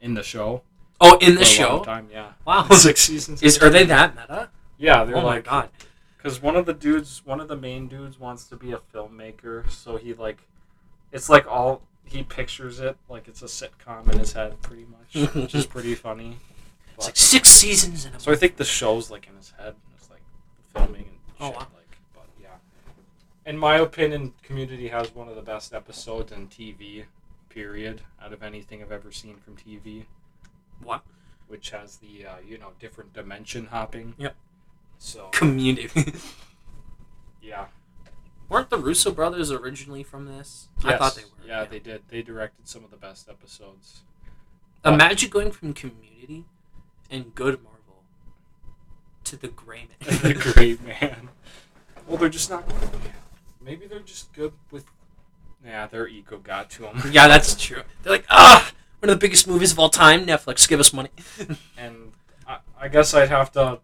in 0.00 0.14
the 0.14 0.24
show. 0.24 0.62
Oh, 1.00 1.16
in 1.18 1.36
the 1.36 1.44
for 1.44 1.62
a 1.62 1.68
long 1.68 1.78
show. 1.78 1.84
time, 1.84 2.08
yeah, 2.10 2.32
Wow. 2.44 2.68
six 2.72 3.02
seasons. 3.02 3.40
Is 3.42 3.58
are 3.58 3.70
they 3.70 3.84
that 3.84 4.16
meta? 4.16 4.50
Yeah, 4.78 5.04
they're 5.04 5.16
oh 5.16 5.20
my 5.22 5.26
like 5.36 5.44
god. 5.44 5.68
Because 6.26 6.42
one 6.42 6.56
of 6.56 6.66
the 6.66 6.72
dudes, 6.74 7.22
one 7.24 7.38
of 7.38 7.46
the 7.46 7.54
main 7.56 7.86
dudes, 7.86 8.18
wants 8.18 8.46
to 8.48 8.56
be 8.56 8.72
a 8.72 8.78
filmmaker. 8.92 9.70
So 9.70 9.96
he 9.96 10.12
like, 10.12 10.38
it's 11.12 11.28
like 11.28 11.46
all 11.46 11.82
he 12.04 12.24
pictures 12.24 12.80
it 12.80 12.96
like 13.08 13.28
it's 13.28 13.42
a 13.42 13.44
sitcom 13.44 14.10
in 14.12 14.18
his 14.18 14.32
head, 14.32 14.60
pretty 14.60 14.86
much, 14.90 15.34
which 15.36 15.54
is 15.54 15.66
pretty 15.66 15.94
funny. 16.06 16.38
It's 16.96 17.06
like 17.06 17.16
six 17.16 17.48
seasons 17.48 18.06
in 18.06 18.12
a 18.14 18.18
so 18.18 18.32
I 18.32 18.34
think 18.34 18.56
the 18.56 18.64
show's 18.64 19.08
like 19.08 19.28
in 19.28 19.36
his 19.36 19.52
head. 19.56 19.68
and 19.68 19.76
It's 19.96 20.10
like 20.10 20.22
filming 20.74 21.02
and 21.04 21.10
Oh, 21.38 21.50
shit. 21.50 21.60
wow. 21.60 21.66
Like, 21.76 21.96
but 22.12 22.26
yeah. 22.42 22.48
In 23.48 23.56
my 23.56 23.76
opinion, 23.76 24.32
Community 24.42 24.88
has 24.88 25.14
one 25.14 25.28
of 25.28 25.36
the 25.36 25.42
best 25.42 25.72
episodes 25.72 26.32
in 26.32 26.48
TV. 26.48 27.04
Period. 27.50 28.00
Out 28.20 28.32
of 28.32 28.42
anything 28.42 28.82
I've 28.82 28.90
ever 28.90 29.12
seen 29.12 29.36
from 29.36 29.54
TV, 29.54 30.06
What? 30.82 31.02
which 31.46 31.70
has 31.70 31.98
the 31.98 32.26
uh, 32.26 32.34
you 32.44 32.58
know 32.58 32.72
different 32.80 33.12
dimension 33.12 33.66
hopping. 33.66 34.14
Yep. 34.18 34.34
So 34.98 35.28
Community. 35.32 36.12
yeah. 37.42 37.66
Weren't 38.48 38.70
the 38.70 38.78
Russo 38.78 39.10
brothers 39.10 39.50
originally 39.50 40.02
from 40.02 40.26
this? 40.26 40.68
I 40.84 40.96
thought 40.96 41.16
they 41.16 41.24
were. 41.24 41.46
Yeah, 41.48 41.64
they 41.64 41.78
did. 41.78 42.02
They 42.08 42.22
directed 42.22 42.68
some 42.68 42.84
of 42.84 42.90
the 42.90 42.96
best 42.96 43.28
episodes. 43.28 44.02
Imagine 44.84 45.30
going 45.30 45.50
from 45.50 45.74
Community 45.74 46.44
and 47.10 47.34
Good 47.34 47.62
Marvel 47.62 48.04
to 49.24 49.36
the 49.36 49.48
Gray 49.48 49.88
Man. 49.88 50.18
the 50.22 50.34
Great 50.34 50.82
Man. 50.84 51.30
Well, 52.06 52.18
they're 52.18 52.28
just 52.28 52.50
not. 52.50 52.64
Maybe 53.60 53.86
they're 53.86 53.98
just 53.98 54.32
good 54.32 54.52
with. 54.70 54.86
Yeah, 55.64 55.88
their 55.88 56.06
ego 56.06 56.38
got 56.38 56.70
to 56.72 56.82
them. 56.82 57.02
yeah, 57.10 57.26
that's 57.26 57.56
true. 57.56 57.82
They're 58.04 58.12
like, 58.12 58.26
ah, 58.30 58.70
one 59.00 59.10
of 59.10 59.18
the 59.18 59.26
biggest 59.26 59.48
movies 59.48 59.72
of 59.72 59.78
all 59.80 59.88
time. 59.88 60.24
Netflix, 60.24 60.68
give 60.68 60.78
us 60.78 60.92
money. 60.92 61.08
And 61.76 62.12
I, 62.46 62.58
I 62.78 62.88
guess 62.88 63.14
I'd 63.14 63.30
have 63.30 63.50
to 63.52 63.80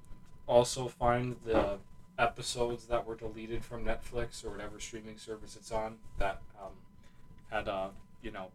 also 0.47 0.89
find 0.89 1.37
the 1.45 1.79
episodes 2.19 2.87
that 2.87 3.07
were 3.07 3.17
deleted 3.17 3.65
from 3.65 3.85
Netflix 3.85 4.45
or 4.45 4.51
whatever 4.51 4.79
streaming 4.79 5.19
service 5.19 5.57
it's 5.57 5.73
on 5.73 5.97
that 6.19 6.41
um, 6.61 6.73
had, 7.51 7.69
uh, 7.69 7.89
you 8.23 8.31
know, 8.31 8.49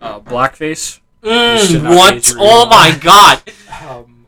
uh, 0.00 0.20
blackface. 0.20 1.00
Mm, 1.22 1.94
what? 1.96 2.34
Oh 2.36 2.66
my 2.66 2.98
god. 3.00 3.42
Um, 3.88 4.26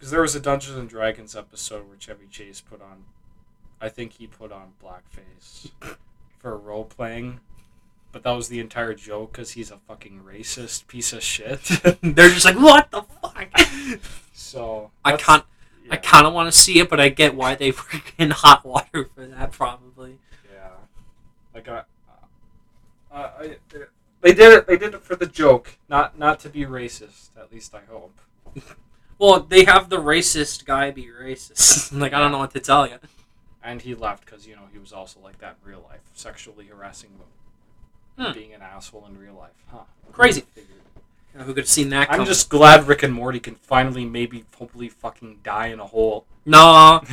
because 0.00 0.10
there 0.10 0.22
was 0.22 0.34
a 0.34 0.40
Dungeons 0.40 0.76
and 0.78 0.88
Dragons 0.88 1.36
episode 1.36 1.86
where 1.86 1.98
Chevy 1.98 2.26
Chase 2.30 2.60
put 2.60 2.80
on, 2.80 3.04
I 3.80 3.90
think 3.90 4.14
he 4.14 4.26
put 4.26 4.50
on 4.50 4.72
blackface 4.82 5.70
for 6.38 6.56
role 6.56 6.84
playing, 6.84 7.40
but 8.12 8.22
that 8.22 8.32
was 8.32 8.48
the 8.48 8.60
entire 8.60 8.94
joke 8.94 9.32
because 9.32 9.52
he's 9.52 9.70
a 9.70 9.78
fucking 9.78 10.20
racist 10.26 10.86
piece 10.86 11.12
of 11.12 11.22
shit. 11.22 11.62
They're 12.02 12.30
just 12.30 12.44
like, 12.44 12.58
what 12.58 12.90
the 12.90 13.02
fuck? 13.02 13.48
So 14.32 14.90
I 15.04 15.16
can't. 15.16 15.44
I 15.90 15.96
kind 15.96 16.26
of 16.26 16.32
want 16.32 16.52
to 16.52 16.58
see 16.58 16.80
it, 16.80 16.88
but 16.88 16.98
I 16.98 17.08
get 17.08 17.36
why 17.36 17.54
they 17.54 17.70
were 17.70 18.00
in 18.18 18.30
hot 18.30 18.64
water 18.64 19.08
for 19.14 19.24
that. 19.24 19.52
Probably. 19.52 20.18
Yeah, 20.52 20.70
like 21.54 21.68
I, 21.68 21.82
uh, 23.12 23.30
I, 23.38 23.56
they 24.22 24.32
did 24.34 24.52
it. 24.52 24.66
They 24.66 24.76
did 24.76 24.94
it 24.94 25.02
for 25.02 25.14
the 25.14 25.26
joke, 25.26 25.78
not 25.88 26.18
not 26.18 26.40
to 26.40 26.48
be 26.48 26.62
racist. 26.62 27.30
At 27.38 27.52
least 27.52 27.74
I 27.74 27.82
hope. 27.88 28.18
Well, 29.18 29.40
they 29.40 29.64
have 29.64 29.88
the 29.88 29.98
racist 29.98 30.64
guy 30.64 30.90
be 30.90 31.06
racist. 31.06 31.92
like 31.98 32.12
I 32.12 32.18
don't 32.18 32.32
know 32.32 32.38
what 32.38 32.52
to 32.54 32.60
tell 32.60 32.88
you. 32.88 32.96
And 33.62 33.82
he 33.82 33.94
left 33.94 34.24
because 34.24 34.46
you 34.46 34.56
know 34.56 34.62
he 34.72 34.78
was 34.78 34.92
also 34.92 35.20
like 35.20 35.38
that 35.38 35.58
in 35.62 35.70
real 35.70 35.84
life, 35.88 36.00
sexually 36.14 36.66
harassing 36.66 37.10
women, 37.12 37.26
Hmm. 38.18 38.32
being 38.32 38.52
an 38.52 38.62
asshole 38.62 39.06
in 39.06 39.18
real 39.18 39.34
life. 39.34 39.50
Huh? 39.68 39.84
Crazy. 40.12 40.42
Figured. 40.54 40.66
Who 41.34 41.54
could 41.54 41.58
have 41.58 41.68
seen 41.68 41.90
that? 41.90 42.08
I'm 42.10 42.16
coming? 42.16 42.26
just 42.26 42.48
glad 42.50 42.86
Rick 42.88 43.02
and 43.04 43.14
Morty 43.14 43.38
can 43.40 43.54
finally, 43.54 44.04
maybe, 44.04 44.44
hopefully, 44.56 44.88
fucking 44.88 45.40
die 45.42 45.68
in 45.68 45.80
a 45.80 45.86
hole. 45.86 46.26
no. 46.44 47.02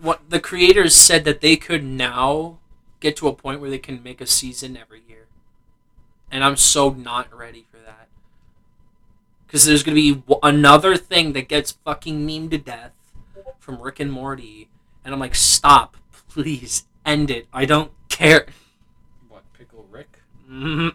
What 0.00 0.28
the 0.28 0.40
creators 0.40 0.94
said 0.94 1.24
that 1.24 1.40
they 1.40 1.56
could 1.56 1.82
now 1.84 2.58
get 3.00 3.16
to 3.16 3.28
a 3.28 3.32
point 3.32 3.60
where 3.60 3.70
they 3.70 3.78
can 3.78 4.02
make 4.02 4.20
a 4.20 4.26
season 4.26 4.76
every 4.76 5.00
year, 5.08 5.28
and 6.30 6.44
I'm 6.44 6.56
so 6.56 6.90
not 6.90 7.32
ready 7.34 7.64
for 7.70 7.78
that. 7.78 8.08
Because 9.46 9.64
there's 9.64 9.82
gonna 9.82 9.94
be 9.94 10.16
w- 10.16 10.40
another 10.42 10.96
thing 10.98 11.32
that 11.34 11.48
gets 11.48 11.72
fucking 11.72 12.26
meme 12.26 12.50
to 12.50 12.58
death 12.58 12.92
from 13.60 13.80
Rick 13.80 14.00
and 14.00 14.12
Morty, 14.12 14.68
and 15.04 15.14
I'm 15.14 15.20
like, 15.20 15.34
stop, 15.36 15.96
please, 16.28 16.84
end 17.06 17.30
it. 17.30 17.46
I 17.52 17.64
don't 17.64 17.92
care. 18.10 18.46
What 20.60 20.62
pickle 20.62 20.92
Rick? 20.92 20.94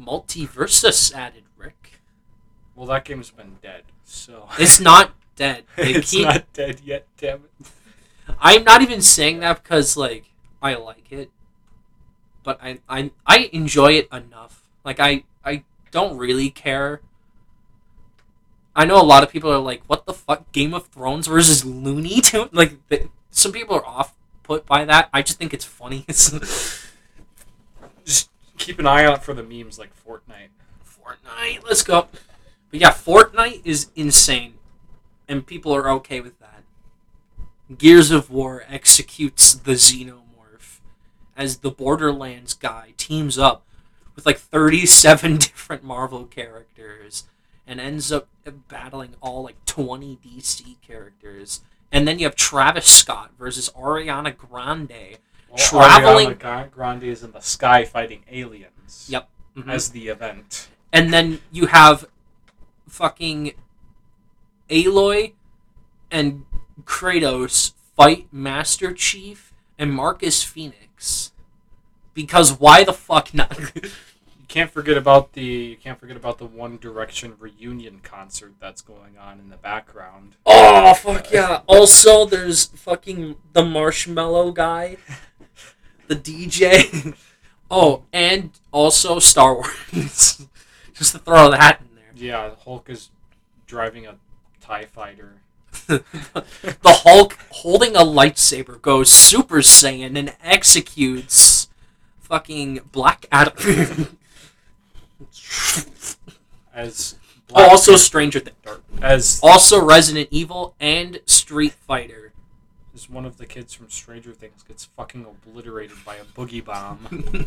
Multiversus 0.00 1.14
added 1.14 1.44
Rick. 1.56 2.00
Well, 2.74 2.86
that 2.86 3.04
game's 3.04 3.30
been 3.30 3.58
dead, 3.62 3.82
so 4.04 4.48
It's 4.58 4.80
not 4.80 5.12
dead. 5.36 5.64
It's 5.76 6.10
keep 6.10 6.26
not 6.26 6.52
dead 6.52 6.80
yet. 6.84 7.06
Damn 7.16 7.44
it. 7.60 7.66
I'm 8.40 8.64
not 8.64 8.82
even 8.82 9.02
saying 9.02 9.40
that 9.40 9.62
because 9.62 9.96
like 9.96 10.26
I 10.62 10.74
like 10.74 11.10
it, 11.10 11.30
but 12.42 12.58
I 12.62 12.78
I 12.88 13.10
I 13.26 13.50
enjoy 13.52 13.92
it 13.92 14.08
enough. 14.12 14.62
Like 14.84 15.00
I 15.00 15.24
I 15.44 15.64
don't 15.90 16.16
really 16.18 16.50
care. 16.50 17.00
I 18.76 18.84
know 18.84 19.00
a 19.00 19.02
lot 19.02 19.22
of 19.24 19.30
people 19.30 19.50
are 19.52 19.58
like, 19.58 19.82
"What 19.86 20.06
the 20.06 20.14
fuck, 20.14 20.52
Game 20.52 20.72
of 20.74 20.86
Thrones 20.88 21.26
versus 21.26 21.64
Looney 21.64 22.20
Tune?" 22.20 22.48
Like, 22.52 22.88
th- 22.88 23.08
some 23.30 23.50
people 23.50 23.74
are 23.76 23.84
off 23.86 24.14
put 24.44 24.66
by 24.66 24.84
that. 24.84 25.08
I 25.12 25.22
just 25.22 25.38
think 25.38 25.52
it's 25.52 25.64
funny. 25.64 26.04
Keep 28.58 28.78
an 28.78 28.86
eye 28.86 29.04
out 29.04 29.24
for 29.24 29.34
the 29.34 29.42
memes 29.42 29.78
like 29.78 29.90
Fortnite. 30.04 30.50
Fortnite, 30.84 31.64
let's 31.64 31.82
go. 31.82 32.08
But 32.70 32.80
yeah, 32.80 32.90
Fortnite 32.90 33.62
is 33.64 33.88
insane, 33.96 34.54
and 35.26 35.46
people 35.46 35.74
are 35.74 35.88
okay 35.90 36.20
with 36.20 36.38
that. 36.40 36.62
Gears 37.76 38.10
of 38.10 38.30
War 38.30 38.64
executes 38.68 39.54
the 39.54 39.72
Xenomorph 39.72 40.80
as 41.36 41.58
the 41.58 41.70
Borderlands 41.70 42.54
guy 42.54 42.92
teams 42.96 43.38
up 43.38 43.64
with 44.14 44.26
like 44.26 44.38
37 44.38 45.36
different 45.38 45.84
Marvel 45.84 46.24
characters 46.24 47.24
and 47.66 47.80
ends 47.80 48.10
up 48.10 48.26
battling 48.68 49.14
all 49.20 49.42
like 49.42 49.62
20 49.66 50.18
DC 50.24 50.80
characters. 50.80 51.60
And 51.92 52.08
then 52.08 52.18
you 52.18 52.24
have 52.24 52.34
Travis 52.34 52.86
Scott 52.86 53.32
versus 53.38 53.70
Ariana 53.70 54.36
Grande. 54.36 55.18
Well, 55.48 55.58
Traveling- 55.58 56.28
Ariana 56.34 56.38
Gra- 56.38 56.68
Grande 56.70 57.04
is 57.04 57.22
in 57.22 57.32
the 57.32 57.40
sky 57.40 57.84
fighting 57.84 58.24
aliens. 58.30 59.06
Yep. 59.08 59.28
Mhm. 59.56 59.68
As 59.72 59.90
the 59.90 60.08
event. 60.08 60.68
And 60.92 61.12
then 61.12 61.40
you 61.50 61.66
have 61.66 62.06
fucking 62.88 63.52
Aloy 64.70 65.32
and 66.10 66.44
Kratos 66.84 67.72
fight 67.96 68.28
Master 68.32 68.92
Chief 68.92 69.52
and 69.78 69.92
Marcus 69.92 70.42
Fenix. 70.42 71.32
Because 72.14 72.52
why 72.58 72.84
the 72.84 72.92
fuck 72.92 73.32
not? 73.34 73.58
You 74.40 74.54
can't 74.54 74.70
forget 74.70 74.96
about 74.96 75.34
the 75.34 75.42
you 75.44 75.76
can't 75.76 76.00
forget 76.00 76.16
about 76.16 76.38
the 76.38 76.46
One 76.46 76.78
Direction 76.78 77.34
reunion 77.38 78.00
concert 78.02 78.54
that's 78.58 78.80
going 78.80 79.18
on 79.18 79.38
in 79.40 79.50
the 79.50 79.58
background. 79.58 80.36
oh 80.46 80.94
fuck 80.94 81.30
yeah. 81.30 81.60
Also 81.66 82.24
there's 82.24 82.64
fucking 82.64 83.36
the 83.52 83.62
marshmallow 83.62 84.52
guy. 84.52 84.96
The 86.08 86.16
DJ. 86.16 87.14
Oh, 87.70 88.04
and 88.14 88.50
also 88.72 89.18
Star 89.18 89.54
Wars. 89.54 90.46
Just 90.94 91.12
to 91.12 91.18
throw 91.18 91.50
that 91.50 91.80
in 91.82 91.96
there. 91.96 92.12
Yeah, 92.16 92.54
Hulk 92.64 92.88
is 92.88 93.10
driving 93.66 94.06
a 94.06 94.16
Tie 94.62 94.86
Fighter. 94.86 95.34
the 95.86 96.02
Hulk 96.82 97.38
holding 97.50 97.94
a 97.94 98.00
lightsaber 98.00 98.80
goes 98.80 99.12
Super 99.12 99.58
Saiyan 99.58 100.18
and 100.18 100.34
executes 100.42 101.68
fucking 102.20 102.80
Black 102.90 103.26
Adam. 103.30 104.16
As 106.72 107.16
Black 107.48 107.70
also 107.70 107.96
Stranger 107.96 108.40
Things. 108.40 108.56
as 109.02 109.40
Also 109.42 109.84
Resident 109.84 110.28
Evil 110.30 110.74
and 110.80 111.20
Street 111.26 111.72
Fighter. 111.72 112.27
As 112.98 113.08
one 113.08 113.24
of 113.24 113.36
the 113.36 113.46
kids 113.46 113.72
from 113.72 113.88
Stranger 113.90 114.32
Things 114.32 114.64
gets 114.66 114.86
fucking 114.86 115.24
obliterated 115.24 116.04
by 116.04 116.16
a 116.16 116.24
boogie 116.24 116.64
bomb. 116.64 117.46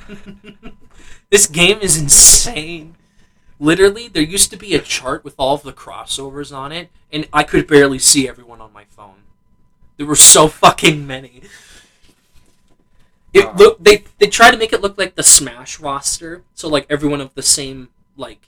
this 1.29 1.45
game 1.45 1.79
is 1.81 1.97
insane. 1.97 2.95
Literally, 3.59 4.07
there 4.07 4.23
used 4.23 4.49
to 4.51 4.57
be 4.57 4.73
a 4.73 4.79
chart 4.79 5.25
with 5.25 5.35
all 5.37 5.55
of 5.55 5.63
the 5.63 5.73
crossovers 5.73 6.55
on 6.55 6.71
it, 6.71 6.89
and 7.11 7.27
I 7.33 7.43
could 7.43 7.67
barely 7.67 7.99
see 7.99 8.29
everyone 8.29 8.61
on 8.61 8.71
my 8.71 8.85
phone. 8.85 9.23
There 9.97 10.05
were 10.05 10.15
so 10.15 10.47
fucking 10.47 11.05
many. 11.05 11.41
It 13.33 13.45
Uh. 13.45 13.53
look 13.57 13.83
they 13.83 14.05
they 14.19 14.27
try 14.27 14.51
to 14.51 14.57
make 14.57 14.71
it 14.71 14.81
look 14.81 14.97
like 14.97 15.15
the 15.15 15.23
Smash 15.23 15.81
roster, 15.81 16.43
so 16.55 16.69
like 16.69 16.85
everyone 16.89 17.19
of 17.19 17.35
the 17.35 17.43
same 17.43 17.89
like 18.15 18.47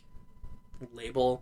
label 0.93 1.41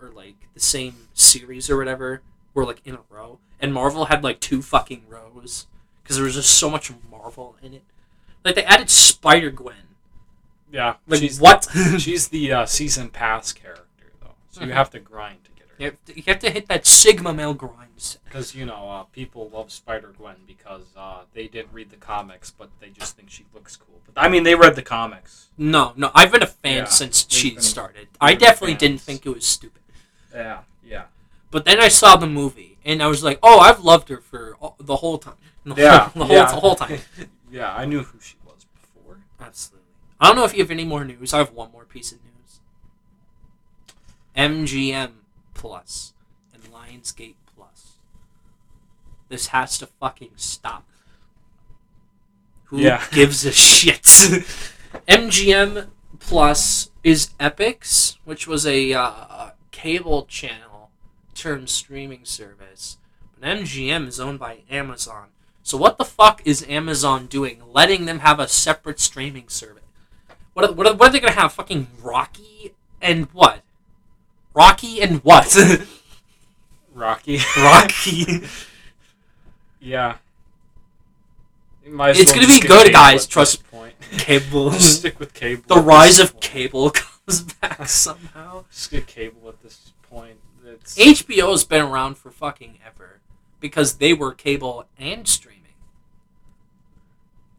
or 0.00 0.10
like 0.10 0.48
the 0.54 0.60
same 0.60 1.08
series 1.12 1.68
or 1.68 1.76
whatever 1.76 2.22
were 2.54 2.64
like 2.64 2.80
in 2.86 2.94
a 2.94 3.00
row, 3.10 3.38
and 3.62 3.72
Marvel 3.72 4.06
had 4.06 4.22
like 4.22 4.40
two 4.40 4.60
fucking 4.60 5.04
rows 5.08 5.66
because 6.02 6.16
there 6.16 6.24
was 6.26 6.34
just 6.34 6.50
so 6.58 6.68
much 6.68 6.92
Marvel 7.10 7.56
in 7.62 7.72
it. 7.72 7.82
Like 8.44 8.56
they 8.56 8.64
added 8.64 8.90
Spider 8.90 9.50
Gwen. 9.50 9.76
yeah, 10.70 10.96
Like 11.06 11.20
she's 11.20 11.40
what? 11.40 11.68
she's 11.98 12.28
the 12.28 12.52
uh, 12.52 12.66
season 12.66 13.08
pass 13.08 13.52
character 13.52 14.12
though, 14.20 14.34
so 14.50 14.62
you 14.62 14.66
Mhm. 14.68 14.74
have 14.74 14.90
to 14.90 14.98
grind 14.98 15.44
to 15.44 15.50
get 15.52 15.68
her. 15.68 15.74
you, 15.78 15.84
have 15.86 16.04
to, 16.06 16.16
you 16.16 16.22
have 16.26 16.38
to 16.40 16.50
hit 16.50 16.66
that 16.68 16.86
Sigma 16.86 17.32
male 17.32 17.54
grind. 17.54 17.78
Because 18.24 18.52
you 18.52 18.64
know, 18.66 18.90
uh, 18.90 19.02
people 19.04 19.48
love 19.50 19.70
Spider 19.70 20.12
Gwen 20.18 20.34
because 20.44 20.86
uh, 20.96 21.20
they 21.34 21.46
didn't 21.46 21.72
read 21.72 21.90
the 21.90 21.96
comics, 21.96 22.50
but 22.50 22.68
they 22.80 22.88
just 22.88 23.14
think 23.16 23.30
she 23.30 23.44
looks 23.54 23.76
cool. 23.76 24.00
But 24.12 24.20
I 24.20 24.28
mean, 24.28 24.42
they 24.42 24.56
read 24.56 24.74
the 24.74 24.82
comics. 24.82 25.50
No, 25.56 25.92
no, 25.94 26.10
I've 26.12 26.32
been 26.32 26.42
a 26.42 26.46
fan 26.48 26.78
Yeah, 26.78 26.84
since 26.86 27.26
she 27.28 27.54
started. 27.60 28.08
I 28.20 28.34
definitely 28.34 28.74
didn't 28.74 29.00
think 29.00 29.24
it 29.24 29.28
was 29.28 29.46
stupid. 29.46 29.82
Yeah, 30.34 30.62
yeah, 30.84 31.04
But 31.52 31.64
then 31.64 31.78
I 31.78 31.86
saw 31.88 32.16
the 32.16 32.26
movie, 32.26 32.71
and 32.84 33.02
I 33.02 33.06
was 33.06 33.22
like, 33.22 33.38
"Oh, 33.42 33.58
I've 33.60 33.80
loved 33.80 34.08
her 34.08 34.20
for 34.20 34.56
all, 34.60 34.76
the 34.78 34.96
whole 34.96 35.18
time. 35.18 35.34
The 35.64 35.74
whole, 35.74 35.84
yeah, 35.84 36.10
the 36.14 36.24
whole, 36.24 36.36
yeah. 36.36 36.46
the 36.46 36.60
whole 36.60 36.74
time." 36.74 36.98
yeah, 37.50 37.72
I 37.74 37.84
knew 37.84 38.02
who 38.02 38.18
she 38.20 38.36
was 38.44 38.66
before. 38.74 39.18
Absolutely. 39.40 39.86
I 40.20 40.26
don't 40.26 40.36
know 40.36 40.44
if 40.44 40.52
you 40.54 40.60
have 40.60 40.70
any 40.70 40.84
more 40.84 41.04
news. 41.04 41.32
I 41.32 41.38
have 41.38 41.52
one 41.52 41.70
more 41.70 41.84
piece 41.84 42.10
of 42.12 42.18
news. 42.24 42.60
MGM 44.36 45.12
Plus 45.54 46.14
and 46.52 46.62
Lionsgate 46.64 47.36
Plus. 47.54 47.98
This 49.28 49.48
has 49.48 49.78
to 49.78 49.86
fucking 49.86 50.32
stop. 50.36 50.88
Who 52.64 52.78
Yeah. 52.80 53.02
gives 53.12 53.44
a 53.44 53.52
shit? 53.52 54.02
MGM 55.08 55.88
Plus 56.18 56.90
is 57.04 57.30
Epix, 57.38 58.16
which 58.24 58.46
was 58.46 58.66
a 58.66 58.92
uh, 58.94 59.50
cable 59.70 60.24
channel 60.26 60.71
turned 61.34 61.68
streaming 61.68 62.24
service. 62.24 62.98
But 63.38 63.48
MGM 63.48 64.06
is 64.08 64.20
owned 64.20 64.38
by 64.38 64.58
Amazon. 64.70 65.28
So 65.62 65.76
what 65.76 65.96
the 65.98 66.04
fuck 66.04 66.42
is 66.44 66.66
Amazon 66.68 67.26
doing, 67.26 67.62
letting 67.72 68.04
them 68.06 68.18
have 68.20 68.40
a 68.40 68.48
separate 68.48 68.98
streaming 69.00 69.48
service? 69.48 69.82
What 70.54 70.68
are, 70.68 70.72
what 70.72 70.86
are, 70.86 70.94
what 70.94 71.08
are 71.08 71.12
they 71.12 71.20
gonna 71.20 71.32
have? 71.32 71.52
Fucking 71.52 71.86
Rocky 72.02 72.74
and 73.00 73.26
what? 73.32 73.62
Rocky 74.54 75.00
and 75.00 75.22
what? 75.24 75.56
Rocky. 76.94 77.38
Rocky. 77.56 78.42
yeah. 79.80 80.16
You 81.84 81.92
might 81.92 82.10
as 82.10 82.20
It's 82.20 82.32
well 82.32 82.42
gonna 82.46 82.60
be 82.60 82.60
good, 82.60 82.92
guys, 82.92 83.26
trust- 83.26 83.68
point. 83.70 83.94
cable. 84.18 84.72
Stick 84.72 85.18
with 85.18 85.32
cable. 85.32 85.62
the 85.68 85.80
rise 85.80 86.18
of 86.20 86.32
point. 86.32 86.42
cable 86.42 86.90
comes 86.90 87.42
back 87.54 87.88
somehow. 87.88 88.64
Just 88.70 88.90
get 88.90 89.06
cable 89.06 89.48
at 89.48 89.62
this 89.62 89.92
point. 90.02 90.36
It's 90.72 90.96
HBO 90.96 91.50
has 91.50 91.64
been 91.64 91.82
around 91.84 92.16
for 92.18 92.30
fucking 92.30 92.78
ever 92.86 93.20
because 93.60 93.96
they 93.98 94.12
were 94.12 94.32
cable 94.32 94.86
and 94.98 95.26
streaming. 95.28 95.58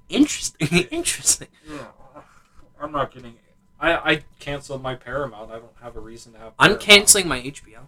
Interesting. 0.09 0.67
Interesting. 0.91 1.47
Uh, 1.69 2.21
I'm 2.79 2.91
not 2.91 3.13
getting. 3.13 3.35
I 3.79 3.93
I 4.13 4.23
canceled 4.39 4.81
my 4.83 4.95
Paramount. 4.95 5.51
I 5.51 5.55
don't 5.59 5.71
have 5.81 5.95
a 5.95 5.99
reason 5.99 6.33
to 6.33 6.39
have. 6.39 6.53
I'm 6.59 6.77
canceling 6.77 7.27
my 7.27 7.41
HBO. 7.41 7.87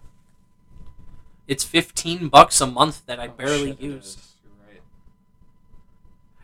It's 1.46 1.62
fifteen 1.64 2.28
bucks 2.28 2.60
a 2.60 2.66
month 2.66 3.06
that 3.06 3.20
I 3.20 3.26
Oh, 3.28 3.30
barely 3.30 3.70
shit, 3.70 3.80
use. 3.80 4.16
Right. 4.66 4.80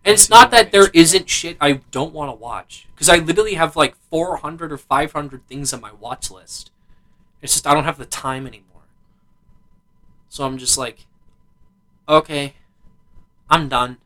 And 0.05 0.13
it's 0.15 0.31
not 0.31 0.51
that 0.53 0.71
there 0.73 0.89
not 0.93 1.29
shit 1.29 1.57
I 1.61 1.81
don't 1.91 2.13
want 2.15 2.31
to 2.31 2.35
watch 2.35 2.87
because 2.95 3.09
I 3.09 3.17
literally 3.17 3.55
have 3.55 3.75
like 3.77 3.97
400 4.11 4.73
or 4.73 4.79
500 4.79 5.47
things 5.49 5.73
on 5.73 5.81
my 5.81 5.93
watch 5.93 6.31
list. 6.31 6.71
It's 7.41 7.55
just 7.55 7.67
I 7.67 7.75
don't 7.75 7.85
have 7.85 7.99
the 7.99 8.07
time 8.07 8.47
anymore. 8.47 8.69
So 10.33 10.47
I'm 10.47 10.57
just 10.57 10.79
like, 10.79 11.05
okay, 12.09 12.55
I'm 13.51 13.69
done. 13.69 13.99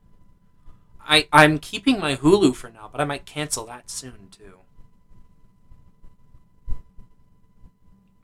I 1.01 1.29
I'm 1.33 1.61
keeping 1.61 2.01
my 2.01 2.17
Hulu 2.17 2.57
for 2.57 2.69
now, 2.69 2.89
but 2.91 3.01
I 3.01 3.05
might 3.05 3.27
cancel 3.27 3.65
that 3.67 3.89
soon 3.89 4.27
too. 4.33 4.59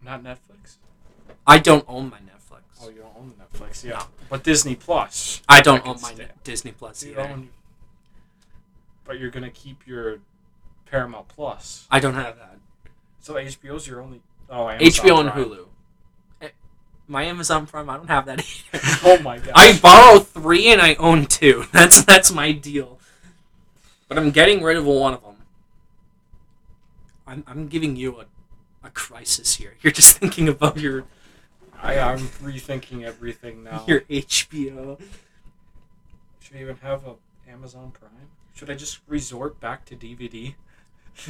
Not 0.02 0.24
Netflix. 0.24 0.78
I 1.46 1.60
don't 1.60 1.84
own 1.86 2.10
my 2.10 2.18
Netflix. 2.18 2.62
Oh, 2.82 2.88
you 2.88 3.02
don't 3.02 3.16
own 3.16 3.34
Netflix, 3.40 3.84
yeah. 3.84 3.98
No. 3.98 4.04
But 4.28 4.42
Disney 4.42 4.74
Plus. 4.74 5.40
I 5.48 5.60
don't 5.60 5.86
I 5.86 5.90
own 5.90 6.00
my 6.02 6.14
stand. 6.14 6.32
Disney 6.42 6.72
Plus 6.72 7.04
You 7.04 7.12
either. 7.12 7.20
own. 7.20 7.50
But 9.04 9.20
you're 9.20 9.30
gonna 9.30 9.48
keep 9.50 9.86
your 9.86 10.18
Paramount 10.86 11.28
Plus. 11.28 11.86
I 11.88 12.00
don't 12.00 12.14
have 12.14 12.36
that. 12.36 12.58
So 13.20 13.34
HBO's 13.34 13.86
your 13.86 14.00
only. 14.02 14.22
Oh, 14.50 14.68
Amazon 14.68 15.06
HBO 15.06 15.20
and 15.20 15.30
Hulu. 15.30 15.66
My 17.12 17.24
Amazon 17.24 17.66
Prime, 17.66 17.90
I 17.90 17.98
don't 17.98 18.08
have 18.08 18.24
that 18.24 18.40
either. 18.40 18.84
oh 19.04 19.18
my 19.22 19.38
god. 19.38 19.52
I 19.54 19.78
borrow 19.78 20.20
three 20.20 20.68
and 20.68 20.80
I 20.80 20.94
own 20.94 21.26
two. 21.26 21.66
That's 21.72 22.02
that's 22.04 22.32
my 22.32 22.52
deal. 22.52 22.98
But 24.08 24.16
I'm 24.16 24.30
getting 24.30 24.62
rid 24.62 24.78
of 24.78 24.86
one 24.86 25.12
of 25.12 25.22
them. 25.22 25.36
I'm, 27.26 27.44
I'm 27.46 27.68
giving 27.68 27.96
you 27.96 28.18
a, 28.20 28.24
a 28.86 28.90
crisis 28.90 29.56
here. 29.56 29.74
You're 29.82 29.92
just 29.92 30.16
thinking 30.18 30.48
about 30.48 30.78
your 30.78 31.04
I, 31.82 31.98
I'm 31.98 32.18
rethinking 32.18 33.02
everything 33.04 33.62
now. 33.62 33.84
your 33.86 34.00
HBO. 34.02 34.98
Should 36.40 36.56
I 36.56 36.60
even 36.60 36.76
have 36.76 37.06
a 37.06 37.14
Amazon 37.46 37.90
Prime? 37.90 38.10
Should 38.54 38.70
I 38.70 38.74
just 38.74 39.00
resort 39.06 39.60
back 39.60 39.84
to 39.86 39.96
DVD? 39.96 40.54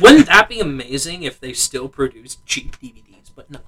Wouldn't 0.01 0.27
that 0.27 0.49
be 0.49 0.61
amazing 0.68 1.25
if 1.25 1.40
they 1.40 1.53
still 1.53 1.88
produced 1.88 2.47
cheap 2.47 2.79
DVDs? 2.81 3.31
But 3.35 3.51
no. 3.51 3.61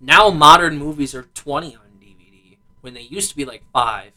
Now 0.00 0.30
modern 0.30 0.78
movies 0.78 1.14
are 1.14 1.24
twenty 1.34 1.74
on 1.74 2.00
DVD 2.00 2.56
when 2.80 2.94
they 2.94 3.02
used 3.02 3.30
to 3.30 3.36
be 3.36 3.44
like 3.44 3.62
five, 3.72 4.12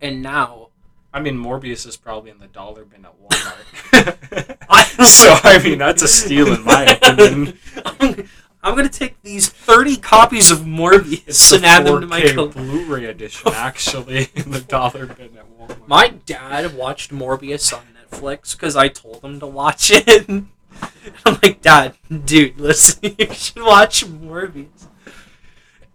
and 0.00 0.22
now 0.22 0.68
I 1.12 1.20
mean, 1.20 1.36
Morbius 1.36 1.86
is 1.86 1.96
probably 1.96 2.30
in 2.30 2.38
the 2.38 2.48
dollar 2.48 2.84
bin 2.84 3.04
at 3.04 3.14
Walmart. 3.20 4.56
I 4.68 4.82
so 5.04 5.38
I 5.42 5.62
mean, 5.62 5.78
that's 5.78 6.02
a 6.02 6.08
steal 6.08 6.52
in 6.52 6.64
my 6.64 6.84
opinion. 6.84 7.58
I'm, 7.84 8.28
I'm 8.62 8.76
gonna 8.76 8.88
take 8.88 9.20
these 9.22 9.48
30 9.48 9.96
copies 9.98 10.50
of 10.50 10.60
Morbius 10.60 11.22
It's 11.28 11.50
the 11.50 11.56
and 11.56 11.66
add 11.66 11.86
them 11.86 12.00
to 12.02 12.06
my 12.06 12.20
4K 12.20 12.52
Blu-ray 12.52 13.04
edition, 13.06 13.52
actually, 13.54 14.28
in 14.34 14.50
the 14.50 14.60
dollar 14.60 15.06
bin 15.06 15.36
at 15.38 15.58
Walmart. 15.58 15.88
My 15.88 16.08
dad 16.08 16.76
watched 16.76 17.10
Morbius 17.10 17.72
on 17.72 17.84
Netflix 18.10 18.52
because 18.52 18.76
I 18.76 18.88
told 18.88 19.22
him 19.24 19.40
to 19.40 19.46
watch 19.46 19.90
it. 19.92 20.28
I'm 20.28 21.38
like, 21.42 21.62
Dad, 21.62 21.94
dude, 22.24 22.58
listen, 22.58 23.14
you 23.18 23.32
should 23.32 23.62
watch 23.62 24.04
Morbius. 24.04 24.86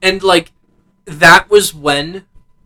And 0.04 0.22
like, 0.22 0.52
that 1.06 1.50
was 1.50 1.74
when, 1.74 2.26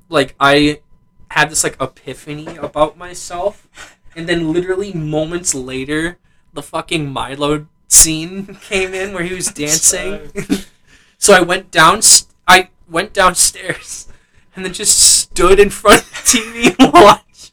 like, 0.09 0.35
I 0.39 0.81
had 1.29 1.51
this 1.51 1.63
like 1.63 1.79
epiphany 1.79 2.57
about 2.57 2.97
myself, 2.97 3.95
and 4.15 4.27
then 4.27 4.51
literally 4.51 4.91
moments 4.91 5.53
later, 5.53 6.17
the 6.53 6.63
fucking 6.63 7.13
Milo 7.13 7.67
scene 7.87 8.55
came 8.61 8.93
in 8.95 9.13
where 9.13 9.23
he 9.23 9.35
was 9.35 9.47
dancing. 9.53 10.31
so 11.19 11.33
I 11.33 11.41
went 11.41 11.69
down. 11.69 12.01
I 12.47 12.69
went 12.89 13.13
downstairs, 13.13 14.07
and 14.55 14.65
then 14.65 14.73
just 14.73 14.97
stood 14.99 15.59
in 15.59 15.69
front 15.69 16.01
of 16.01 16.09
the 16.09 16.15
TV 16.15 16.75
and 16.79 16.91
watched 16.91 17.51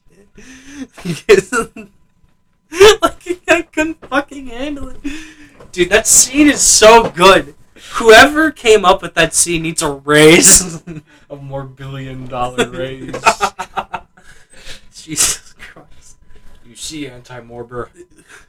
it. 1.04 1.88
like 3.02 3.42
I 3.48 3.62
couldn't 3.62 4.00
fucking 4.06 4.46
handle 4.46 4.88
it, 4.88 5.00
dude. 5.72 5.90
That 5.90 6.06
scene 6.06 6.48
is 6.48 6.62
so 6.62 7.10
good. 7.10 7.54
Whoever 7.92 8.50
came 8.50 8.84
up 8.84 9.02
with 9.02 9.14
that 9.14 9.34
scene 9.34 9.62
needs 9.62 9.82
a 9.82 9.90
raise. 9.92 10.82
a 11.30 11.36
more 11.36 11.64
billion 11.64 12.26
dollar 12.26 12.68
raise. 12.68 13.14
Jesus 14.94 15.54
Christ. 15.58 16.16
you 16.66 16.74
see, 16.76 17.06
anti-Morbor, 17.06 17.90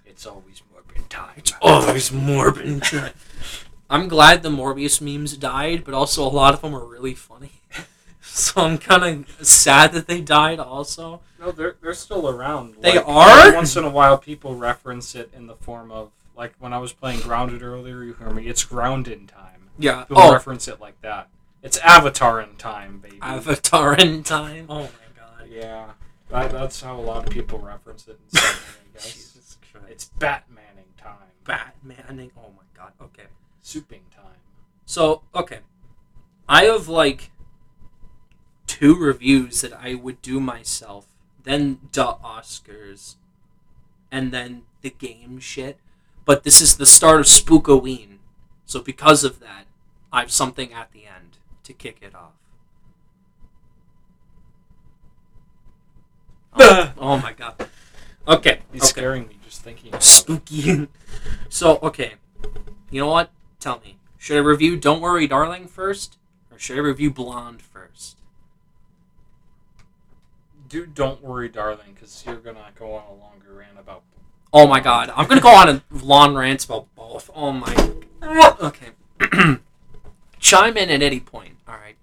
it's 0.06 0.26
always 0.26 0.62
Morbin 0.74 1.08
time. 1.10 1.41
Always 1.62 2.10
Morbin. 2.10 3.13
I'm 3.89 4.08
glad 4.08 4.41
the 4.41 4.50
Morbius 4.50 5.00
memes 5.02 5.38
died, 5.38 5.84
but 5.84 5.93
also 5.93 6.24
a 6.26 6.30
lot 6.30 6.54
of 6.54 6.62
them 6.62 6.74
are 6.76 6.86
really 6.86 7.13
funny. 7.13 7.52
So 8.21 8.62
I'm 8.63 8.78
kind 8.80 9.28
of 9.39 9.45
sad 9.48 9.93
that 9.93 10.08
they 10.08 10.19
died. 10.21 10.60
Also, 10.60 11.21
No, 11.39 11.52
they're 11.52 11.76
they're 11.82 11.93
still 11.93 12.28
around. 12.28 12.76
They 12.82 12.95
Like, 12.98 13.08
are? 13.08 13.39
every 13.48 13.56
Once 13.56 13.76
in 13.78 13.84
a 13.86 13.89
while, 13.89 14.17
people 14.17 14.56
reference 14.56 15.13
it 15.15 15.30
in 15.34 15.48
the 15.48 15.56
form 15.56 15.91
of 15.91 16.10
like 16.36 16.54
when 16.60 16.74
I 16.74 16.78
was 16.78 16.93
playing 16.93 17.21
Grounded 17.21 17.62
earlier. 17.63 18.04
You 18.04 18.13
heard 18.13 18.36
me. 18.36 18.48
It's 18.48 18.63
Grounded 18.63 19.28
time. 19.28 19.69
yeah. 19.78 20.04
People 20.06 20.24
Oh, 20.24 20.34
reference 20.34 20.67
it 20.67 20.80
like 20.80 21.02
that. 21.02 21.30
It's 21.63 21.78
Avatar 21.80 22.41
in 22.41 22.56
time, 22.58 23.00
baby. 23.00 23.17
Avatar 23.21 23.95
in 23.95 24.24
time. 24.24 24.65
Oh 24.69 24.84
my 24.84 24.88
god. 25.17 25.50
yeah, 25.50 25.91
that, 26.30 26.52
that's 26.52 26.82
how 26.82 26.95
a 26.95 27.02
lot 27.02 27.26
of 27.26 27.32
people 27.32 27.58
reference 27.60 28.08
it. 28.08 28.19
In 28.34 28.38
I 28.38 28.41
guess. 28.93 29.13
Jesus 29.13 29.58
Christ. 29.71 29.88
It's 29.89 30.12
Batmaning 30.19 30.95
time. 30.98 31.15
Batmaning. 31.43 32.32
Oh 32.38 32.52
my 32.56 32.63
god. 32.78 32.91
Okay. 33.02 33.24
Souping 33.63 34.02
time. 34.15 34.38
So, 34.86 35.24
okay. 35.34 35.60
I 36.48 36.65
have 36.65 36.88
like 36.88 37.32
two 38.67 38.95
reviews 38.95 39.62
that 39.62 39.74
I 39.74 39.95
would 39.95 40.21
do 40.21 40.39
myself, 40.39 41.08
then 41.43 41.80
the 41.91 42.06
Oscars, 42.24 43.15
and 44.12 44.32
then 44.32 44.63
the 44.82 44.91
game 44.91 45.39
shit. 45.39 45.80
But 46.26 46.44
this 46.44 46.62
is 46.62 46.78
the 46.78 46.86
start 46.86 47.20
of 47.20 47.26
Spookoween. 47.28 48.18
So, 48.66 48.82
because 48.82 49.24
of 49.24 49.40
that, 49.40 49.66
I 50.12 50.22
have 50.22 50.32
something 50.32 50.74
at 50.74 50.92
the 50.92 51.06
end 51.06 51.38
to 51.64 51.74
kick 51.74 51.98
it 52.02 52.16
off. 52.16 52.34
Oh, 56.58 56.94
oh 56.98 57.18
my 57.18 57.34
god. 57.34 57.68
Okay. 58.28 58.62
He's 58.72 58.84
okay. 58.84 58.90
scaring 58.90 59.28
me 59.28 59.38
just 59.44 59.62
thinking. 59.62 59.92
Spooky. 60.00 60.88
so, 61.50 61.80
okay. 61.84 62.14
You 62.90 63.02
know 63.02 63.08
what? 63.08 63.30
Tell 63.60 63.82
me. 63.82 63.98
Should 64.18 64.38
I 64.38 64.40
review 64.40 64.78
Don't 64.78 65.02
Worry 65.02 65.28
Darling 65.28 65.68
first? 65.68 66.18
Or 66.50 66.58
should 66.58 66.78
I 66.78 66.80
review 66.80 67.12
Blonde 67.12 67.62
first? 67.62 68.18
Dude, 70.68 70.96
don't 70.96 71.22
worry, 71.22 71.48
darling, 71.48 71.94
because 71.94 72.24
you're 72.26 72.38
gonna 72.38 72.72
go 72.78 72.94
on 72.94 73.04
a 73.04 73.14
longer 73.14 73.54
rant 73.54 73.78
about. 73.78 74.02
Oh 74.58 74.68
my 74.68 74.80
god. 74.80 75.12
I'm 75.18 75.28
gonna 75.28 75.41
go 75.41 75.54
on 75.54 75.68
a 75.68 75.84
long 75.91 76.34
rant 76.34 76.63
about 76.63 76.88
both. 76.96 77.30
Oh 77.36 77.52
my. 77.52 77.76
Okay. 78.62 78.91
Chime 80.39 80.78
in 80.78 80.89
at 80.89 81.02
any 81.02 81.20
point. 81.20 81.58
Alright. 81.68 81.98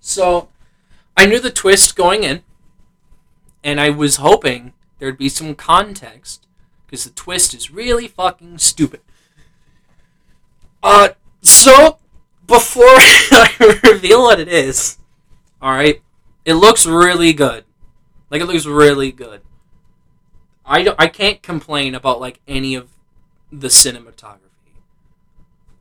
So, 0.00 0.48
I 1.18 1.26
knew 1.26 1.38
the 1.38 1.50
twist 1.50 1.94
going 1.94 2.24
in. 2.24 2.44
And 3.62 3.78
I 3.78 3.90
was 3.90 4.16
hoping 4.16 4.72
there'd 4.98 5.18
be 5.18 5.28
some 5.28 5.54
context. 5.54 6.46
Because 6.86 7.04
the 7.04 7.10
twist 7.10 7.52
is 7.52 7.70
really 7.70 8.08
fucking 8.08 8.56
stupid. 8.56 9.02
Uh, 10.82 11.10
so, 11.42 11.98
before 12.46 12.84
I 12.86 13.78
reveal 13.84 14.22
what 14.22 14.40
it 14.40 14.48
is, 14.48 14.96
alright, 15.62 16.00
it 16.46 16.54
looks 16.54 16.86
really 16.86 17.34
good. 17.34 17.64
Like, 18.30 18.40
it 18.40 18.46
looks 18.46 18.64
really 18.64 19.12
good. 19.12 19.42
I, 20.64 20.82
don't, 20.82 20.96
I 21.00 21.06
can't 21.08 21.42
complain 21.42 21.94
about, 21.94 22.20
like, 22.20 22.40
any 22.46 22.74
of 22.74 22.88
the 23.50 23.68
cinematography. 23.68 24.38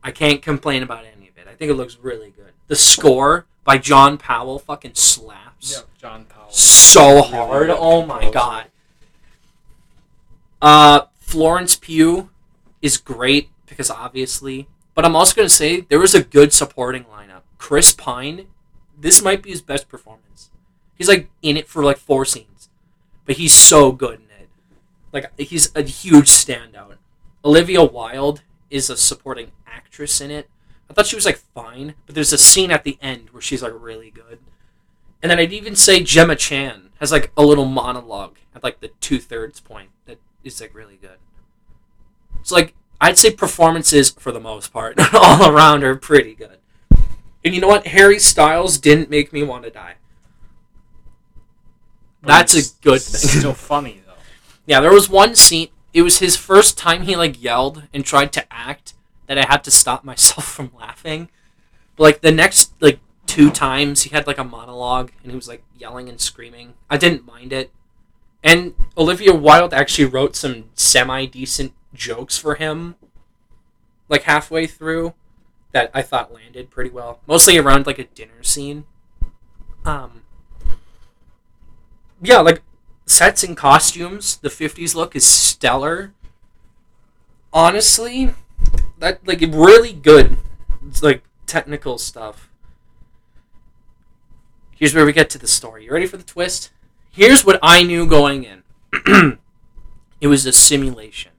I 0.03 0.11
can't 0.11 0.41
complain 0.41 0.81
about 0.83 1.05
any 1.05 1.27
of 1.29 1.37
it. 1.37 1.47
I 1.47 1.53
think 1.55 1.69
it 1.71 1.75
looks 1.75 1.97
really 2.01 2.31
good. 2.31 2.51
The 2.67 2.75
score 2.75 3.45
by 3.63 3.77
John 3.77 4.17
Powell 4.17 4.57
fucking 4.59 4.95
slaps 4.95 5.73
Yeah, 5.73 5.83
John 5.99 6.25
Powell. 6.25 6.49
so 6.49 7.21
hard. 7.21 7.67
good 7.67 7.77
Oh 7.79 8.05
my 8.05 8.21
composer. 8.21 8.33
god. 8.33 8.65
Uh, 10.61 11.01
Florence 11.19 11.75
Pugh 11.75 12.29
is 12.81 12.97
great 12.97 13.49
because 13.67 13.89
obviously, 13.89 14.67
but 14.95 15.05
I'm 15.05 15.15
also 15.15 15.35
gonna 15.35 15.49
say 15.49 15.81
there 15.81 15.99
was 15.99 16.13
a 16.15 16.23
good 16.23 16.53
supporting 16.53 17.03
lineup. 17.05 17.41
Chris 17.57 17.93
Pine, 17.93 18.47
this 18.97 19.21
might 19.21 19.41
be 19.43 19.51
his 19.51 19.61
best 19.61 19.87
performance. 19.89 20.49
He's 20.95 21.07
like 21.07 21.29
in 21.41 21.57
it 21.57 21.67
for 21.67 21.83
like 21.83 21.97
four 21.97 22.25
scenes, 22.25 22.69
but 23.25 23.37
he's 23.37 23.53
so 23.53 23.91
good. 23.91 24.21
Like 25.11 25.31
he's 25.39 25.73
a 25.75 25.83
huge 25.83 26.29
standout. 26.29 26.95
Olivia 27.43 27.83
Wilde 27.83 28.41
is 28.69 28.89
a 28.89 28.97
supporting 28.97 29.51
actress 29.67 30.21
in 30.21 30.31
it. 30.31 30.49
I 30.89 30.93
thought 30.93 31.07
she 31.07 31.15
was 31.15 31.25
like 31.25 31.37
fine, 31.37 31.95
but 32.05 32.15
there's 32.15 32.33
a 32.33 32.37
scene 32.37 32.71
at 32.71 32.83
the 32.83 32.97
end 33.01 33.29
where 33.31 33.41
she's 33.41 33.63
like 33.63 33.73
really 33.75 34.09
good. 34.11 34.39
And 35.21 35.29
then 35.29 35.39
I'd 35.39 35.53
even 35.53 35.75
say 35.75 36.03
Gemma 36.03 36.35
Chan 36.35 36.89
has 36.99 37.11
like 37.11 37.31
a 37.37 37.43
little 37.43 37.65
monologue 37.65 38.37
at 38.55 38.63
like 38.63 38.79
the 38.79 38.89
two 38.99 39.19
thirds 39.19 39.59
point 39.59 39.89
that 40.05 40.19
is 40.43 40.59
like 40.59 40.73
really 40.73 40.97
good. 41.01 41.17
So 42.43 42.55
like 42.55 42.73
I'd 42.99 43.17
say 43.17 43.31
performances 43.31 44.09
for 44.11 44.31
the 44.31 44.39
most 44.39 44.71
part 44.71 44.99
all 45.13 45.49
around 45.49 45.83
are 45.83 45.95
pretty 45.95 46.35
good. 46.35 46.57
And 47.43 47.55
you 47.55 47.61
know 47.61 47.67
what? 47.67 47.87
Harry 47.87 48.19
Styles 48.19 48.77
didn't 48.77 49.09
make 49.09 49.33
me 49.33 49.43
want 49.43 49.63
to 49.63 49.71
die. 49.71 49.95
But 52.21 52.27
That's 52.27 52.53
a 52.53 52.81
good 52.81 53.01
thing. 53.01 53.39
Still 53.39 53.53
funny. 53.53 54.00
Yeah, 54.65 54.79
there 54.79 54.93
was 54.93 55.09
one 55.09 55.35
scene. 55.35 55.69
It 55.93 56.03
was 56.03 56.19
his 56.19 56.37
first 56.37 56.77
time 56.77 57.03
he 57.03 57.15
like 57.15 57.41
yelled 57.41 57.83
and 57.93 58.05
tried 58.05 58.31
to 58.33 58.53
act 58.53 58.93
that 59.27 59.37
I 59.37 59.45
had 59.47 59.63
to 59.65 59.71
stop 59.71 60.03
myself 60.05 60.45
from 60.45 60.71
laughing. 60.77 61.29
But 61.95 62.03
like 62.03 62.21
the 62.21 62.31
next 62.31 62.73
like 62.81 62.99
two 63.27 63.49
times 63.49 64.03
he 64.03 64.09
had 64.09 64.27
like 64.27 64.37
a 64.37 64.43
monologue 64.43 65.11
and 65.21 65.31
he 65.31 65.35
was 65.35 65.47
like 65.47 65.63
yelling 65.77 66.09
and 66.09 66.19
screaming. 66.19 66.73
I 66.89 66.97
didn't 66.97 67.25
mind 67.25 67.53
it. 67.53 67.71
And 68.43 68.73
Olivia 68.97 69.33
Wilde 69.33 69.73
actually 69.73 70.05
wrote 70.05 70.35
some 70.35 70.65
semi 70.73 71.25
decent 71.25 71.73
jokes 71.93 72.37
for 72.37 72.55
him 72.55 72.95
like 74.09 74.23
halfway 74.23 74.67
through 74.67 75.13
that 75.71 75.89
I 75.93 76.01
thought 76.01 76.33
landed 76.33 76.69
pretty 76.69 76.89
well. 76.89 77.19
Mostly 77.27 77.57
around 77.57 77.87
like 77.87 77.99
a 77.99 78.03
dinner 78.03 78.43
scene. 78.43 78.85
Um 79.85 80.23
yeah, 82.21 82.39
like 82.39 82.61
sets 83.11 83.43
and 83.43 83.57
costumes, 83.57 84.37
the 84.37 84.49
50s 84.49 84.95
look 84.95 85.15
is 85.15 85.25
stellar. 85.25 86.13
Honestly, 87.53 88.33
that 88.99 89.25
like 89.27 89.41
really 89.41 89.93
good 89.93 90.37
like 91.01 91.23
technical 91.45 91.97
stuff. 91.97 92.49
Here's 94.75 94.95
where 94.95 95.05
we 95.05 95.13
get 95.13 95.29
to 95.31 95.37
the 95.37 95.47
story. 95.47 95.85
You 95.85 95.91
ready 95.91 96.07
for 96.07 96.17
the 96.17 96.23
twist? 96.23 96.71
Here's 97.11 97.45
what 97.45 97.59
I 97.61 97.83
knew 97.83 98.07
going 98.07 98.45
in. 98.45 98.63
it 100.21 100.27
was 100.27 100.45
a 100.45 100.53
simulation. 100.53 101.31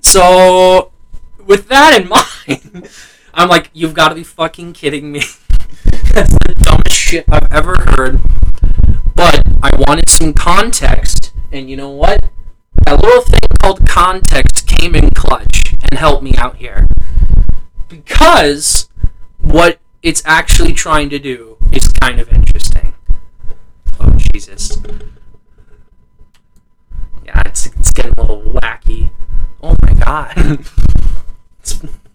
So, 0.00 0.92
with 1.44 1.68
that 1.68 2.00
in 2.00 2.08
mind, 2.76 2.88
I'm 3.36 3.50
like, 3.50 3.68
you've 3.74 3.92
got 3.92 4.08
to 4.08 4.14
be 4.14 4.24
fucking 4.24 4.72
kidding 4.72 5.12
me. 5.12 5.20
That's 6.14 6.32
the 6.32 6.54
dumbest 6.58 6.96
shit 6.96 7.26
I've 7.28 7.52
ever 7.52 7.76
heard. 7.94 8.22
But 9.14 9.42
I 9.62 9.76
wanted 9.76 10.08
some 10.08 10.32
context, 10.32 11.34
and 11.52 11.68
you 11.68 11.76
know 11.76 11.90
what? 11.90 12.30
That 12.86 13.02
little 13.02 13.20
thing 13.20 13.40
called 13.60 13.86
context 13.86 14.66
came 14.66 14.94
in 14.94 15.10
clutch 15.10 15.74
and 15.82 15.98
helped 15.98 16.22
me 16.22 16.34
out 16.38 16.56
here. 16.56 16.86
Because 17.88 18.88
what 19.38 19.80
it's 20.02 20.22
actually 20.24 20.72
trying 20.72 21.10
to 21.10 21.18
do 21.18 21.58
is 21.72 21.88
kind 21.88 22.18
of 22.18 22.32
interesting. 22.32 22.94
Oh, 24.00 24.16
Jesus. 24.32 24.78
Yeah, 27.22 27.42
it's, 27.44 27.66
it's 27.66 27.92
getting 27.92 28.14
a 28.16 28.22
little 28.22 28.42
wacky. 28.42 29.10
Oh 29.62 29.76
my 29.82 29.92
god. 29.92 30.64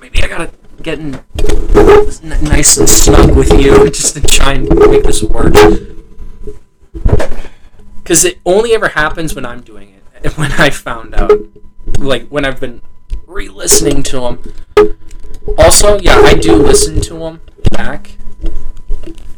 Maybe 0.00 0.22
I 0.22 0.28
gotta 0.28 0.50
get 0.82 0.98
in 0.98 1.14
n- 1.14 2.44
nice 2.44 2.76
and 2.76 2.88
snug 2.88 3.36
with 3.36 3.52
you 3.60 3.90
just 3.90 4.14
to 4.14 4.20
try 4.20 4.52
and 4.54 4.68
make 4.90 5.04
this 5.04 5.22
work. 5.22 5.54
Because 8.02 8.24
it 8.24 8.38
only 8.44 8.74
ever 8.74 8.88
happens 8.88 9.34
when 9.34 9.46
I'm 9.46 9.60
doing 9.60 9.90
it. 9.90 10.02
And 10.24 10.32
when 10.34 10.52
I 10.52 10.70
found 10.70 11.14
out. 11.14 11.32
Like, 11.98 12.28
when 12.28 12.46
I've 12.46 12.58
been 12.58 12.80
re 13.26 13.48
listening 13.48 14.02
to 14.04 14.20
them. 14.20 14.42
Also, 15.58 15.98
yeah, 16.00 16.16
I 16.16 16.32
do 16.34 16.56
listen 16.56 17.00
to 17.02 17.18
them 17.18 17.40
back. 17.72 18.12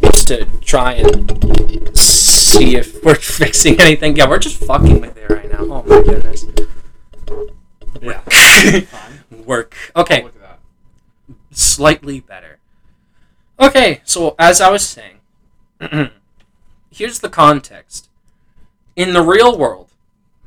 Just 0.03 0.29
to 0.29 0.45
try 0.61 0.93
and 0.93 1.97
see 1.99 2.77
if 2.77 3.03
we're 3.05 3.17
fixing 3.17 3.81
anything. 3.81 4.15
Yeah, 4.17 4.29
we're 4.29 4.39
just 4.39 4.59
fucking 4.63 5.01
with 5.01 5.17
it 5.17 5.29
right 5.29 5.51
now. 5.51 5.59
Oh 5.61 5.83
my 5.83 6.03
goodness. 6.03 6.47
Yeah. 8.01 8.21
Work. 9.45 9.93
Okay. 9.95 10.23
Look 10.23 10.35
at 10.37 10.41
that. 10.41 10.59
slightly 11.51 12.21
better. 12.21 12.59
Okay, 13.59 14.03
so 14.05 14.35
as 14.39 14.61
I 14.61 14.71
was 14.71 14.87
saying, 14.87 15.21
here's 16.91 17.21
the 17.21 17.31
context. 17.31 18.11
In 18.95 19.13
the 19.15 19.23
real 19.23 19.57
world, 19.57 19.89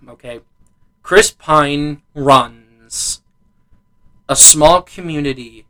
okay, 0.07 0.41
Chris 1.01 1.31
Pine 1.31 2.03
runs 2.13 3.21
a 4.27 4.35
small 4.35 4.83
community 4.83 5.65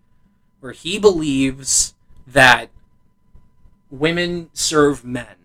where 0.59 0.73
he 0.73 0.99
believes 0.99 1.95
that 2.27 2.69
women 3.89 4.49
serve 4.53 5.05
men. 5.05 5.35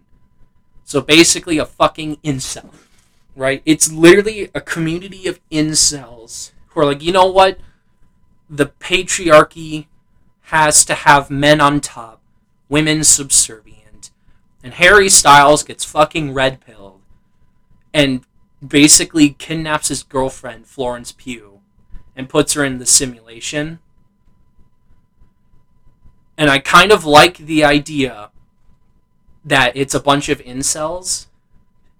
So 0.82 1.00
basically, 1.00 1.58
a 1.58 1.64
fucking 1.64 2.16
incel, 2.18 2.70
right? 3.36 3.62
It's 3.64 3.90
literally 3.90 4.50
a 4.54 4.60
community 4.60 5.28
of 5.28 5.40
incels 5.50 6.50
who 6.74 6.80
are 6.80 6.86
like, 6.86 7.02
you 7.02 7.12
know 7.12 7.26
what? 7.26 7.58
the 8.48 8.66
patriarchy 8.66 9.86
has 10.42 10.84
to 10.84 10.94
have 10.94 11.30
men 11.30 11.60
on 11.60 11.80
top, 11.80 12.20
women 12.68 13.04
subservient. 13.04 14.10
And 14.62 14.74
Harry 14.74 15.08
Styles 15.08 15.62
gets 15.62 15.84
fucking 15.84 16.32
red 16.32 16.60
pilled 16.60 17.00
and 17.92 18.24
basically 18.66 19.30
kidnaps 19.30 19.88
his 19.88 20.02
girlfriend, 20.02 20.66
Florence 20.66 21.12
Pugh, 21.12 21.60
and 22.16 22.28
puts 22.28 22.54
her 22.54 22.64
in 22.64 22.78
the 22.78 22.86
simulation. 22.86 23.78
And 26.36 26.50
I 26.50 26.58
kind 26.58 26.92
of 26.92 27.04
like 27.04 27.38
the 27.38 27.64
idea 27.64 28.30
that 29.44 29.76
it's 29.76 29.94
a 29.94 30.00
bunch 30.00 30.28
of 30.28 30.40
incels 30.40 31.26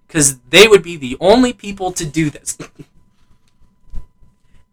because 0.06 0.38
they 0.40 0.66
would 0.66 0.82
be 0.82 0.96
the 0.96 1.16
only 1.20 1.52
people 1.52 1.92
to 1.92 2.04
do 2.06 2.30
this. 2.30 2.58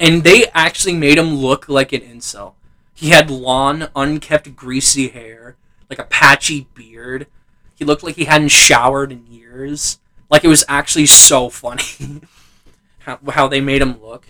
and 0.01 0.23
they 0.23 0.47
actually 0.47 0.95
made 0.95 1.19
him 1.19 1.35
look 1.35 1.69
like 1.69 1.93
an 1.93 2.01
incel. 2.01 2.55
He 2.91 3.09
had 3.09 3.29
long, 3.29 3.87
unkept, 3.95 4.55
greasy 4.55 5.09
hair, 5.09 5.57
like 5.91 5.99
a 5.99 6.05
patchy 6.05 6.67
beard. 6.73 7.27
He 7.75 7.85
looked 7.85 8.01
like 8.01 8.15
he 8.15 8.25
hadn't 8.25 8.49
showered 8.49 9.11
in 9.11 9.27
years. 9.27 9.99
Like 10.27 10.43
it 10.43 10.47
was 10.47 10.65
actually 10.67 11.05
so 11.05 11.49
funny 11.49 12.21
how, 12.99 13.19
how 13.29 13.47
they 13.47 13.61
made 13.61 13.83
him 13.83 14.01
look. 14.01 14.25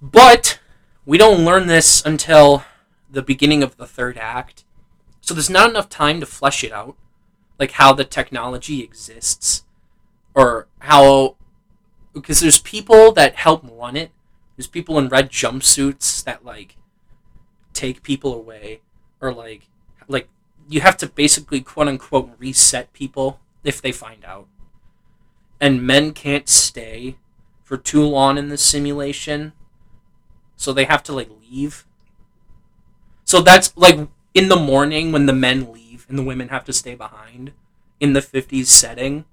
But 0.00 0.60
we 1.04 1.18
don't 1.18 1.44
learn 1.44 1.66
this 1.66 2.04
until 2.06 2.64
the 3.10 3.22
beginning 3.22 3.64
of 3.64 3.76
the 3.76 3.88
third 3.88 4.16
act. 4.18 4.62
So 5.20 5.34
there's 5.34 5.50
not 5.50 5.70
enough 5.70 5.88
time 5.88 6.20
to 6.20 6.26
flesh 6.26 6.62
it 6.62 6.70
out. 6.70 6.96
Like 7.58 7.72
how 7.72 7.92
the 7.92 8.04
technology 8.04 8.84
exists. 8.84 9.64
Or 10.32 10.68
how. 10.78 11.34
Because 12.12 12.38
there's 12.38 12.60
people 12.60 13.10
that 13.12 13.34
help 13.34 13.64
run 13.68 13.96
it 13.96 14.12
there's 14.56 14.66
people 14.66 14.98
in 14.98 15.08
red 15.08 15.30
jumpsuits 15.30 16.22
that 16.24 16.44
like 16.44 16.76
take 17.72 18.02
people 18.02 18.34
away 18.34 18.80
or 19.20 19.32
like 19.32 19.68
like 20.08 20.28
you 20.68 20.80
have 20.80 20.96
to 20.98 21.06
basically 21.06 21.60
quote 21.60 21.88
unquote 21.88 22.30
reset 22.38 22.92
people 22.92 23.40
if 23.62 23.80
they 23.82 23.92
find 23.92 24.24
out. 24.24 24.46
And 25.60 25.86
men 25.86 26.12
can't 26.12 26.48
stay 26.48 27.16
for 27.62 27.76
too 27.76 28.02
long 28.02 28.38
in 28.38 28.48
the 28.48 28.58
simulation. 28.58 29.52
So 30.56 30.72
they 30.72 30.84
have 30.84 31.02
to 31.04 31.12
like 31.12 31.30
leave. 31.50 31.86
So 33.24 33.40
that's 33.40 33.76
like 33.76 34.08
in 34.34 34.48
the 34.48 34.56
morning 34.56 35.12
when 35.12 35.26
the 35.26 35.32
men 35.32 35.72
leave 35.72 36.06
and 36.08 36.18
the 36.18 36.22
women 36.22 36.48
have 36.48 36.64
to 36.66 36.72
stay 36.72 36.94
behind 36.94 37.52
in 38.00 38.12
the 38.12 38.20
50s 38.20 38.66
setting 38.66 39.24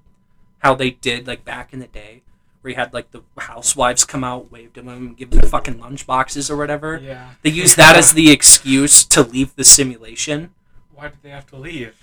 how 0.59 0.75
they 0.75 0.91
did 0.91 1.27
like 1.27 1.43
back 1.43 1.73
in 1.73 1.79
the 1.79 1.87
day 1.87 2.21
where 2.61 2.69
he 2.69 2.75
had 2.75 2.93
like 2.93 3.11
the 3.11 3.21
housewives 3.37 4.05
come 4.05 4.23
out, 4.23 4.51
wave 4.51 4.73
to 4.73 4.81
them, 4.81 5.13
give 5.13 5.31
them 5.31 5.47
fucking 5.47 5.79
lunch 5.79 6.05
boxes 6.05 6.49
or 6.49 6.57
whatever. 6.57 6.99
Yeah. 7.03 7.31
They 7.41 7.49
use 7.49 7.75
that 7.75 7.95
as 7.95 8.13
the 8.13 8.31
excuse 8.31 9.03
to 9.05 9.23
leave 9.23 9.55
the 9.55 9.63
simulation. 9.63 10.53
Why 10.93 11.09
did 11.09 11.17
they 11.23 11.29
have 11.29 11.47
to 11.47 11.57
leave? 11.57 11.95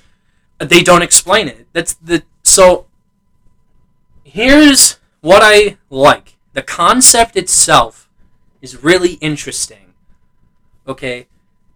They 0.58 0.82
don't 0.82 1.02
explain 1.02 1.48
it. 1.48 1.68
That's 1.72 1.94
the 1.94 2.24
so. 2.42 2.86
Here's 4.24 4.98
what 5.20 5.40
I 5.42 5.78
like. 5.88 6.36
The 6.52 6.62
concept 6.62 7.36
itself 7.36 8.10
is 8.60 8.82
really 8.82 9.12
interesting. 9.14 9.94
Okay, 10.86 11.28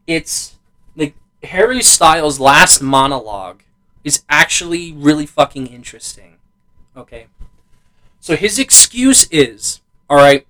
it's 0.06 0.58
like 0.96 1.14
Harry 1.44 1.82
Styles' 1.82 2.40
last 2.40 2.82
monologue 2.82 3.62
is 4.02 4.24
actually 4.28 4.92
really 4.92 5.26
fucking 5.26 5.68
interesting. 5.68 6.38
Okay. 6.96 7.26
So 8.22 8.36
his 8.36 8.56
excuse 8.56 9.26
is, 9.32 9.80
all 10.08 10.16
right, 10.16 10.46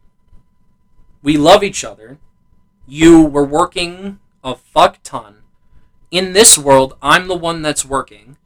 we 1.22 1.38
love 1.38 1.64
each 1.64 1.84
other. 1.84 2.18
You 2.86 3.24
were 3.24 3.46
working 3.46 4.18
a 4.44 4.56
fuck 4.56 5.02
ton. 5.02 5.36
In 6.10 6.34
this 6.34 6.58
world, 6.58 6.98
I'm 7.00 7.28
the 7.28 7.34
one 7.34 7.62
that's 7.62 7.82
working. 7.82 8.36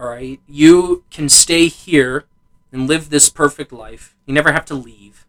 All 0.00 0.08
right, 0.08 0.40
you 0.48 1.04
can 1.10 1.28
stay 1.28 1.68
here 1.68 2.24
and 2.72 2.88
live 2.88 3.10
this 3.10 3.28
perfect 3.28 3.70
life. 3.70 4.16
You 4.24 4.32
never 4.32 4.52
have 4.52 4.64
to 4.66 4.74
leave. 4.74 5.26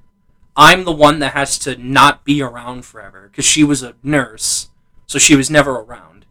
I'm 0.56 0.86
the 0.86 0.94
one 0.94 1.20
that 1.20 1.34
has 1.34 1.60
to 1.60 1.76
not 1.76 2.24
be 2.24 2.42
around 2.42 2.86
forever 2.86 3.28
because 3.30 3.44
she 3.44 3.66
was 3.66 3.84
a 3.84 3.96
nurse, 4.02 4.70
so 5.06 5.20
she 5.20 5.36
was 5.36 5.52
never 5.52 5.72
around. 5.72 6.26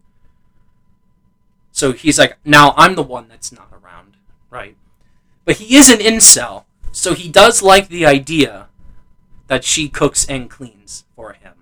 So 1.70 1.92
he's 1.92 2.18
like, 2.18 2.38
now 2.46 2.72
I'm 2.78 2.94
the 2.94 3.02
one 3.02 3.28
that's 3.28 3.52
not 3.52 3.68
around, 3.74 4.16
right? 4.48 4.78
But 5.46 5.56
he 5.56 5.76
is 5.76 5.88
an 5.88 6.00
incel. 6.00 6.64
So 6.92 7.14
he 7.14 7.30
does 7.30 7.62
like 7.62 7.88
the 7.88 8.04
idea 8.04 8.68
that 9.46 9.64
she 9.64 9.88
cooks 9.88 10.26
and 10.28 10.50
cleans 10.50 11.04
for 11.14 11.32
him. 11.32 11.54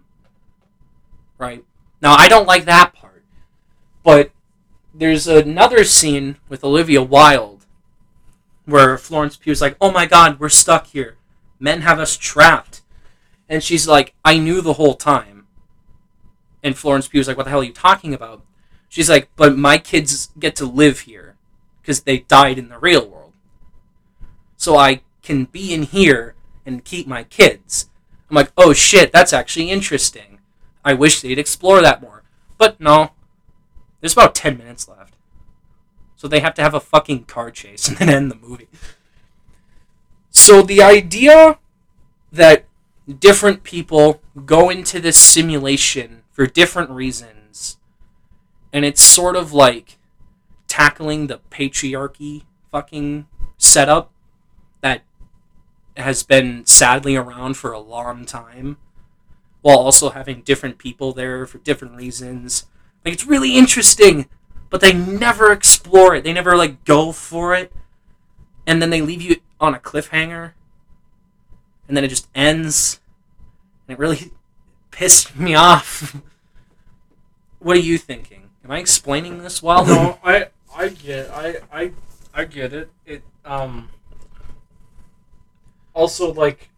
Right? 1.38 1.64
Now, 2.02 2.14
I 2.14 2.28
don't 2.28 2.48
like 2.48 2.64
that 2.64 2.94
part. 2.94 3.22
But 4.02 4.32
there's 4.92 5.28
another 5.28 5.84
scene 5.84 6.36
with 6.48 6.64
Olivia 6.64 7.02
Wilde 7.02 7.66
where 8.64 8.96
Florence 8.96 9.36
Pugh's 9.36 9.60
like, 9.60 9.76
oh 9.80 9.90
my 9.90 10.06
god, 10.06 10.40
we're 10.40 10.48
stuck 10.48 10.86
here. 10.86 11.16
Men 11.60 11.82
have 11.82 11.98
us 11.98 12.16
trapped. 12.16 12.82
And 13.48 13.62
she's 13.62 13.86
like, 13.86 14.14
I 14.24 14.38
knew 14.38 14.60
the 14.60 14.74
whole 14.74 14.94
time. 14.94 15.46
And 16.62 16.78
Florence 16.78 17.08
Pugh's 17.08 17.28
like, 17.28 17.36
what 17.36 17.44
the 17.44 17.50
hell 17.50 17.60
are 17.60 17.64
you 17.64 17.72
talking 17.72 18.14
about? 18.14 18.42
She's 18.88 19.10
like, 19.10 19.28
but 19.36 19.58
my 19.58 19.76
kids 19.76 20.30
get 20.38 20.56
to 20.56 20.64
live 20.64 21.00
here 21.00 21.36
because 21.82 22.02
they 22.02 22.18
died 22.18 22.58
in 22.58 22.68
the 22.68 22.78
real 22.78 23.06
world. 23.06 23.23
So 24.64 24.78
I 24.78 25.02
can 25.22 25.44
be 25.44 25.74
in 25.74 25.82
here 25.82 26.36
and 26.64 26.86
keep 26.86 27.06
my 27.06 27.22
kids. 27.22 27.90
I'm 28.30 28.34
like, 28.34 28.50
oh 28.56 28.72
shit, 28.72 29.12
that's 29.12 29.34
actually 29.34 29.70
interesting. 29.70 30.38
I 30.82 30.94
wish 30.94 31.20
they'd 31.20 31.38
explore 31.38 31.82
that 31.82 32.00
more. 32.00 32.22
But 32.56 32.80
no. 32.80 33.10
There's 34.00 34.14
about 34.14 34.34
10 34.34 34.56
minutes 34.56 34.88
left. 34.88 35.16
So 36.16 36.28
they 36.28 36.40
have 36.40 36.54
to 36.54 36.62
have 36.62 36.72
a 36.72 36.80
fucking 36.80 37.24
car 37.24 37.50
chase 37.50 37.88
and 37.88 37.98
then 37.98 38.08
end 38.08 38.30
the 38.30 38.36
movie. 38.36 38.68
So 40.30 40.62
the 40.62 40.80
idea 40.80 41.58
that 42.32 42.64
different 43.18 43.64
people 43.64 44.22
go 44.46 44.70
into 44.70 44.98
this 44.98 45.18
simulation 45.18 46.22
for 46.30 46.46
different 46.46 46.88
reasons, 46.88 47.76
and 48.72 48.86
it's 48.86 49.02
sort 49.02 49.36
of 49.36 49.52
like 49.52 49.98
tackling 50.68 51.26
the 51.26 51.40
patriarchy 51.50 52.44
fucking 52.72 53.26
setup 53.58 54.10
has 55.96 56.22
been 56.22 56.66
sadly 56.66 57.16
around 57.16 57.56
for 57.56 57.72
a 57.72 57.78
long 57.78 58.24
time 58.24 58.76
while 59.62 59.78
also 59.78 60.10
having 60.10 60.42
different 60.42 60.78
people 60.78 61.12
there 61.12 61.46
for 61.46 61.58
different 61.58 61.96
reasons. 61.96 62.66
Like 63.04 63.14
it's 63.14 63.26
really 63.26 63.56
interesting, 63.56 64.28
but 64.70 64.80
they 64.80 64.92
never 64.92 65.52
explore 65.52 66.14
it. 66.14 66.24
They 66.24 66.32
never 66.32 66.56
like 66.56 66.84
go 66.84 67.12
for 67.12 67.54
it. 67.54 67.72
And 68.66 68.82
then 68.82 68.90
they 68.90 69.00
leave 69.00 69.22
you 69.22 69.36
on 69.60 69.74
a 69.74 69.78
cliffhanger. 69.78 70.52
And 71.86 71.96
then 71.96 72.04
it 72.04 72.08
just 72.08 72.28
ends. 72.34 73.00
And 73.86 73.94
it 73.94 73.98
really 73.98 74.32
pissed 74.90 75.36
me 75.36 75.54
off. 75.54 76.16
what 77.58 77.76
are 77.76 77.80
you 77.80 77.98
thinking? 77.98 78.50
Am 78.64 78.70
I 78.70 78.78
explaining 78.78 79.38
this 79.42 79.62
well? 79.62 79.86
no, 79.86 80.18
I 80.24 80.48
I 80.74 80.88
get 80.88 81.30
I 81.30 81.56
I 81.72 81.92
I 82.34 82.44
get 82.44 82.72
it. 82.72 82.90
It 83.06 83.22
um 83.44 83.90
also 85.94 86.32
like 86.32 86.70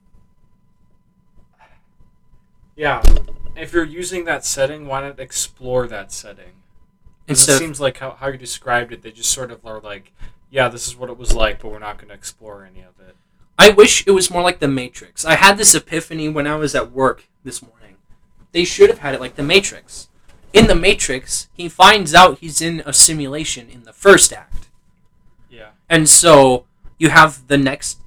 yeah, 2.77 3.03
if 3.57 3.73
you're 3.73 3.85
using 3.85 4.25
that 4.27 4.45
setting, 4.45 4.87
why 4.87 5.01
not 5.01 5.19
explore 5.19 5.87
that 5.89 6.13
setting? 6.13 6.53
'Cause 7.27 7.41
Instead 7.41 7.57
it 7.57 7.59
seems 7.59 7.81
like 7.81 7.99
how, 7.99 8.13
how 8.13 8.29
you 8.29 8.37
described 8.37 8.93
it, 8.93 9.03
they 9.03 9.11
just 9.11 9.33
sort 9.33 9.51
of 9.51 9.65
are 9.67 9.81
like, 9.81 10.13
yeah, 10.51 10.69
this 10.69 10.87
is 10.87 10.95
what 10.95 11.11
it 11.11 11.17
was 11.19 11.33
like, 11.35 11.61
but 11.61 11.71
we're 11.73 11.79
not 11.79 11.97
going 11.97 12.09
to 12.09 12.15
explore 12.15 12.65
any 12.65 12.81
of 12.81 12.93
it. 13.01 13.17
I 13.59 13.71
wish 13.71 14.07
it 14.07 14.11
was 14.13 14.31
more 14.31 14.43
like 14.43 14.59
The 14.61 14.69
Matrix. 14.69 15.25
I 15.25 15.35
had 15.35 15.57
this 15.57 15.75
epiphany 15.75 16.29
when 16.29 16.47
I 16.47 16.57
was 16.57 16.75
at 16.75 16.93
work 16.93 17.25
this 17.43 17.63
morning. 17.63 17.97
They 18.53 18.65
should 18.65 18.91
have 18.91 19.01
had 19.01 19.15
it 19.15 19.21
like 19.21 19.37
The 19.37 19.43
Matrix. 19.43 20.09
In 20.53 20.67
The 20.67 20.75
Matrix, 20.75 21.49
he 21.55 21.69
finds 21.69 22.15
out 22.15 22.39
he's 22.39 22.61
in 22.61 22.83
a 22.87 22.93
simulation 22.93 23.69
in 23.71 23.85
the 23.85 23.93
first 23.93 24.33
act. 24.33 24.69
Yeah. 25.51 25.71
And 25.89 26.09
so 26.09 26.67
you 26.99 27.09
have 27.09 27.49
the 27.49 27.59
next, 27.59 27.99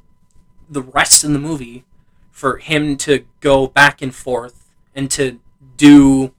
the 0.69 0.81
rest 0.81 1.23
in 1.23 1.33
the 1.33 1.39
movie 1.39 1.83
for 2.31 2.57
him 2.57 2.95
to 2.97 3.25
go 3.39 3.67
back 3.67 4.01
and 4.01 4.13
forth 4.13 4.71
and 4.95 5.09
to 5.11 5.39
do 5.75 6.33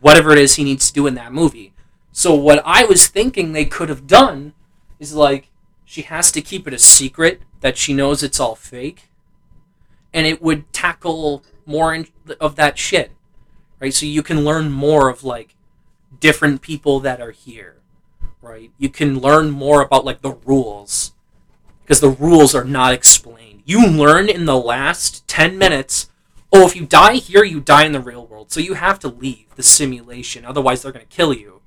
whatever 0.00 0.32
it 0.32 0.38
is 0.38 0.54
he 0.54 0.64
needs 0.64 0.88
to 0.88 0.94
do 0.94 1.06
in 1.06 1.14
that 1.14 1.32
movie. 1.32 1.72
So 2.12 2.34
what 2.34 2.62
I 2.64 2.84
was 2.84 3.08
thinking 3.08 3.52
they 3.52 3.64
could 3.64 3.88
have 3.88 4.06
done 4.06 4.54
is 4.98 5.14
like 5.14 5.50
she 5.84 6.02
has 6.02 6.32
to 6.32 6.40
keep 6.40 6.66
it 6.66 6.74
a 6.74 6.78
secret 6.78 7.42
that 7.60 7.76
she 7.76 7.94
knows 7.94 8.22
it's 8.22 8.40
all 8.40 8.54
fake, 8.54 9.08
and 10.12 10.26
it 10.26 10.42
would 10.42 10.72
tackle 10.72 11.44
more 11.64 11.92
in, 11.94 12.06
of 12.40 12.56
that 12.56 12.78
shit, 12.78 13.12
right? 13.80 13.92
So 13.92 14.06
you 14.06 14.22
can 14.22 14.44
learn 14.44 14.70
more 14.70 15.08
of 15.08 15.24
like 15.24 15.56
different 16.20 16.62
people 16.62 17.00
that 17.00 17.20
are 17.20 17.32
here, 17.32 17.82
right? 18.40 18.70
You 18.78 18.88
can 18.88 19.20
learn 19.20 19.50
more 19.50 19.82
about 19.82 20.04
like 20.04 20.22
the 20.22 20.36
rules 20.44 21.12
because 21.86 22.00
the 22.00 22.10
rules 22.10 22.52
are 22.52 22.64
not 22.64 22.92
explained. 22.92 23.62
You 23.64 23.86
learn 23.86 24.28
in 24.28 24.44
the 24.44 24.58
last 24.58 25.26
10 25.28 25.56
minutes 25.56 26.10
oh, 26.52 26.66
if 26.66 26.76
you 26.76 26.86
die 26.86 27.14
here, 27.14 27.44
you 27.44 27.60
die 27.60 27.84
in 27.84 27.92
the 27.92 28.00
real 28.00 28.26
world. 28.26 28.50
So 28.50 28.60
you 28.60 28.74
have 28.74 28.98
to 29.00 29.08
leave 29.08 29.46
the 29.56 29.62
simulation, 29.62 30.44
otherwise, 30.44 30.82
they're 30.82 30.92
going 30.92 31.06
to 31.06 31.16
kill 31.16 31.34
you. 31.34 31.60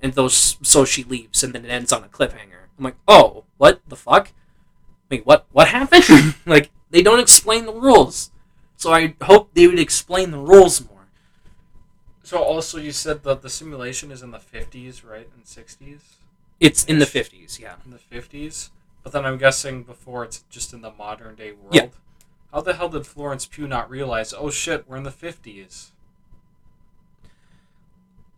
And 0.00 0.12
those, 0.12 0.58
so 0.62 0.84
she 0.84 1.02
leaves, 1.02 1.42
and 1.42 1.54
then 1.54 1.64
it 1.64 1.70
ends 1.70 1.92
on 1.92 2.04
a 2.04 2.08
cliffhanger. 2.08 2.68
I'm 2.78 2.84
like, 2.84 2.96
oh, 3.08 3.44
what 3.56 3.80
the 3.88 3.96
fuck? 3.96 4.32
Wait, 5.10 5.24
what? 5.24 5.46
What 5.52 5.68
happened? 5.68 6.34
like, 6.46 6.70
they 6.90 7.02
don't 7.02 7.20
explain 7.20 7.66
the 7.66 7.72
rules. 7.72 8.30
So 8.76 8.92
I 8.92 9.14
hope 9.22 9.50
they 9.54 9.66
would 9.66 9.78
explain 9.78 10.30
the 10.30 10.38
rules 10.38 10.86
more. 10.86 11.06
So 12.22 12.38
also, 12.38 12.78
you 12.78 12.92
said 12.92 13.22
that 13.22 13.42
the 13.42 13.50
simulation 13.50 14.10
is 14.10 14.22
in 14.22 14.30
the 14.30 14.38
50s, 14.38 15.08
right? 15.08 15.28
And 15.34 15.44
60s? 15.44 16.00
It's 16.60 16.84
in 16.84 16.98
the 16.98 17.06
50s, 17.06 17.58
yeah. 17.58 17.76
In 17.84 17.92
the 17.92 17.98
50s? 17.98 18.70
But 19.04 19.12
then 19.12 19.24
I'm 19.24 19.38
guessing 19.38 19.84
before 19.84 20.24
it's 20.24 20.42
just 20.50 20.72
in 20.72 20.80
the 20.80 20.90
modern 20.90 21.36
day 21.36 21.52
world. 21.52 21.74
Yeah. 21.74 21.86
How 22.52 22.62
the 22.62 22.72
hell 22.72 22.88
did 22.88 23.06
Florence 23.06 23.46
Pugh 23.46 23.68
not 23.68 23.90
realize, 23.90 24.32
oh 24.36 24.50
shit, 24.50 24.88
we're 24.88 24.96
in 24.96 25.02
the 25.04 25.10
50s? 25.10 25.90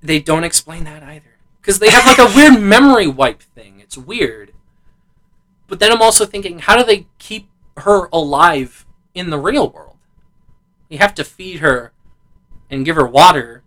They 0.03 0.19
don't 0.21 0.45
explain 0.45 0.85
that 0.85 1.03
either. 1.03 1.37
Because 1.61 1.79
they 1.79 1.91
have 1.91 2.05
like 2.05 2.19
a 2.19 2.35
weird 2.35 2.61
memory 2.61 3.07
wipe 3.07 3.43
thing. 3.43 3.79
It's 3.81 3.97
weird. 3.97 4.53
But 5.69 5.79
then 5.79 5.93
I'm 5.93 6.03
also 6.03 6.27
thinking, 6.27 6.61
how 6.61 6.77
do 6.77 6.85
they 6.85 7.07
keep 7.19 7.49
her 7.79 8.09
alive 8.13 8.87
in 9.15 9.31
the 9.31 9.39
real 9.39 9.69
world? 9.69 9.97
You 10.89 10.99
have 10.99 11.15
to 11.15 11.25
feed 11.25 11.61
her 11.61 11.93
and 12.71 12.85
give 12.85 12.97
her 12.97 13.07
water. 13.07 13.63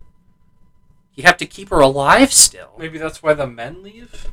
You 1.14 1.24
have 1.24 1.36
to 1.38 1.46
keep 1.46 1.70
her 1.70 1.80
alive 1.80 2.32
still. 2.32 2.72
Maybe 2.78 2.98
that's 2.98 3.22
why 3.22 3.34
the 3.34 3.46
men 3.46 3.82
leave? 3.82 4.28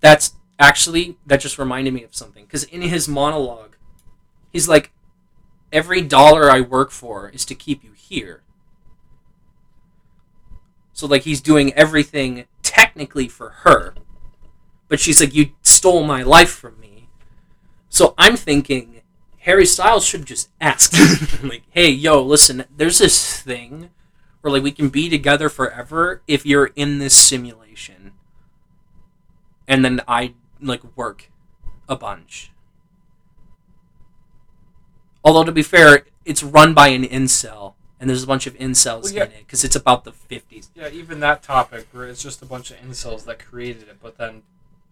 That's 0.00 0.34
actually, 0.64 1.16
that 1.26 1.40
just 1.40 1.58
reminded 1.58 1.92
me 1.92 2.02
of 2.02 2.14
something. 2.14 2.44
Because 2.44 2.64
in 2.64 2.82
his 2.82 3.06
monologue, 3.06 3.76
he's 4.52 4.68
like, 4.68 4.92
every 5.72 6.00
dollar 6.00 6.50
I 6.50 6.60
work 6.60 6.90
for 6.90 7.28
is 7.28 7.44
to 7.46 7.54
keep 7.54 7.84
you 7.84 7.92
here. 7.92 8.42
So 10.92 11.06
like 11.06 11.22
he's 11.22 11.40
doing 11.40 11.72
everything 11.74 12.46
technically 12.62 13.28
for 13.28 13.50
her. 13.64 13.94
But 14.88 15.00
she's 15.00 15.20
like, 15.20 15.34
You 15.34 15.50
stole 15.62 16.04
my 16.04 16.22
life 16.22 16.50
from 16.50 16.78
me. 16.80 17.08
So 17.88 18.14
I'm 18.16 18.36
thinking 18.36 19.02
Harry 19.40 19.66
Styles 19.66 20.06
should 20.06 20.24
just 20.24 20.48
ask 20.60 20.92
like, 21.42 21.64
hey, 21.70 21.90
yo, 21.90 22.22
listen, 22.22 22.64
there's 22.74 22.98
this 22.98 23.42
thing 23.42 23.90
where 24.40 24.52
like 24.52 24.62
we 24.62 24.72
can 24.72 24.88
be 24.88 25.10
together 25.10 25.48
forever 25.48 26.22
if 26.26 26.46
you're 26.46 26.70
in 26.76 26.98
this 26.98 27.14
simulation. 27.14 28.12
And 29.68 29.84
then 29.84 30.00
I 30.06 30.34
like 30.66 30.82
work 30.96 31.30
a 31.88 31.96
bunch. 31.96 32.50
Although 35.24 35.44
to 35.44 35.52
be 35.52 35.62
fair, 35.62 36.06
it's 36.24 36.42
run 36.42 36.74
by 36.74 36.88
an 36.88 37.04
incel, 37.04 37.74
and 37.98 38.08
there's 38.10 38.22
a 38.22 38.26
bunch 38.26 38.46
of 38.46 38.54
incels 38.54 39.04
Well, 39.04 39.12
yeah. 39.12 39.24
in 39.24 39.32
it 39.32 39.38
because 39.46 39.64
it's 39.64 39.76
about 39.76 40.04
the 40.04 40.12
'50s. 40.12 40.68
Yeah, 40.74 40.88
even 40.88 41.20
that 41.20 41.42
topic 41.42 41.86
where 41.92 42.06
it's 42.06 42.22
just 42.22 42.42
a 42.42 42.46
bunch 42.46 42.70
of 42.70 42.78
incels 42.78 43.24
that 43.24 43.38
created 43.38 43.88
it, 43.88 43.98
but 44.02 44.18
then 44.18 44.42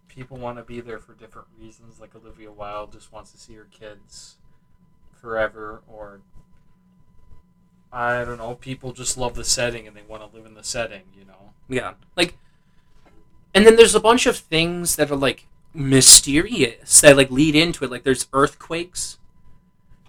people 0.07 0.37
want 0.37 0.57
to 0.57 0.63
be 0.63 0.79
there 0.79 0.99
for 0.99 1.13
different 1.13 1.47
reasons. 1.59 1.99
Like 1.99 2.15
Olivia 2.15 2.51
Wilde 2.51 2.91
just 2.93 3.11
wants 3.11 3.31
to 3.31 3.37
see 3.37 3.53
her 3.55 3.67
kids 3.71 4.35
forever, 5.13 5.81
or 5.87 6.21
I 7.91 8.25
don't 8.25 8.37
know, 8.39 8.55
people 8.55 8.91
just 8.91 9.17
love 9.17 9.35
the 9.35 9.43
setting 9.43 9.87
and 9.87 9.95
they 9.95 10.01
want 10.01 10.29
to 10.29 10.35
live 10.35 10.45
in 10.47 10.55
the 10.55 10.63
setting, 10.63 11.03
you 11.15 11.25
know? 11.25 11.53
Yeah, 11.69 11.93
like, 12.17 12.37
and 13.53 13.65
then 13.67 13.75
there's 13.75 13.93
a 13.93 13.99
bunch 13.99 14.25
of 14.25 14.35
things 14.35 14.95
that 14.95 15.11
are 15.11 15.15
like 15.15 15.45
mysterious 15.73 17.01
that 17.01 17.17
like 17.17 17.31
lead 17.31 17.55
into 17.55 17.83
it. 17.83 17.91
Like 17.91 18.03
there's 18.03 18.27
earthquakes, 18.33 19.17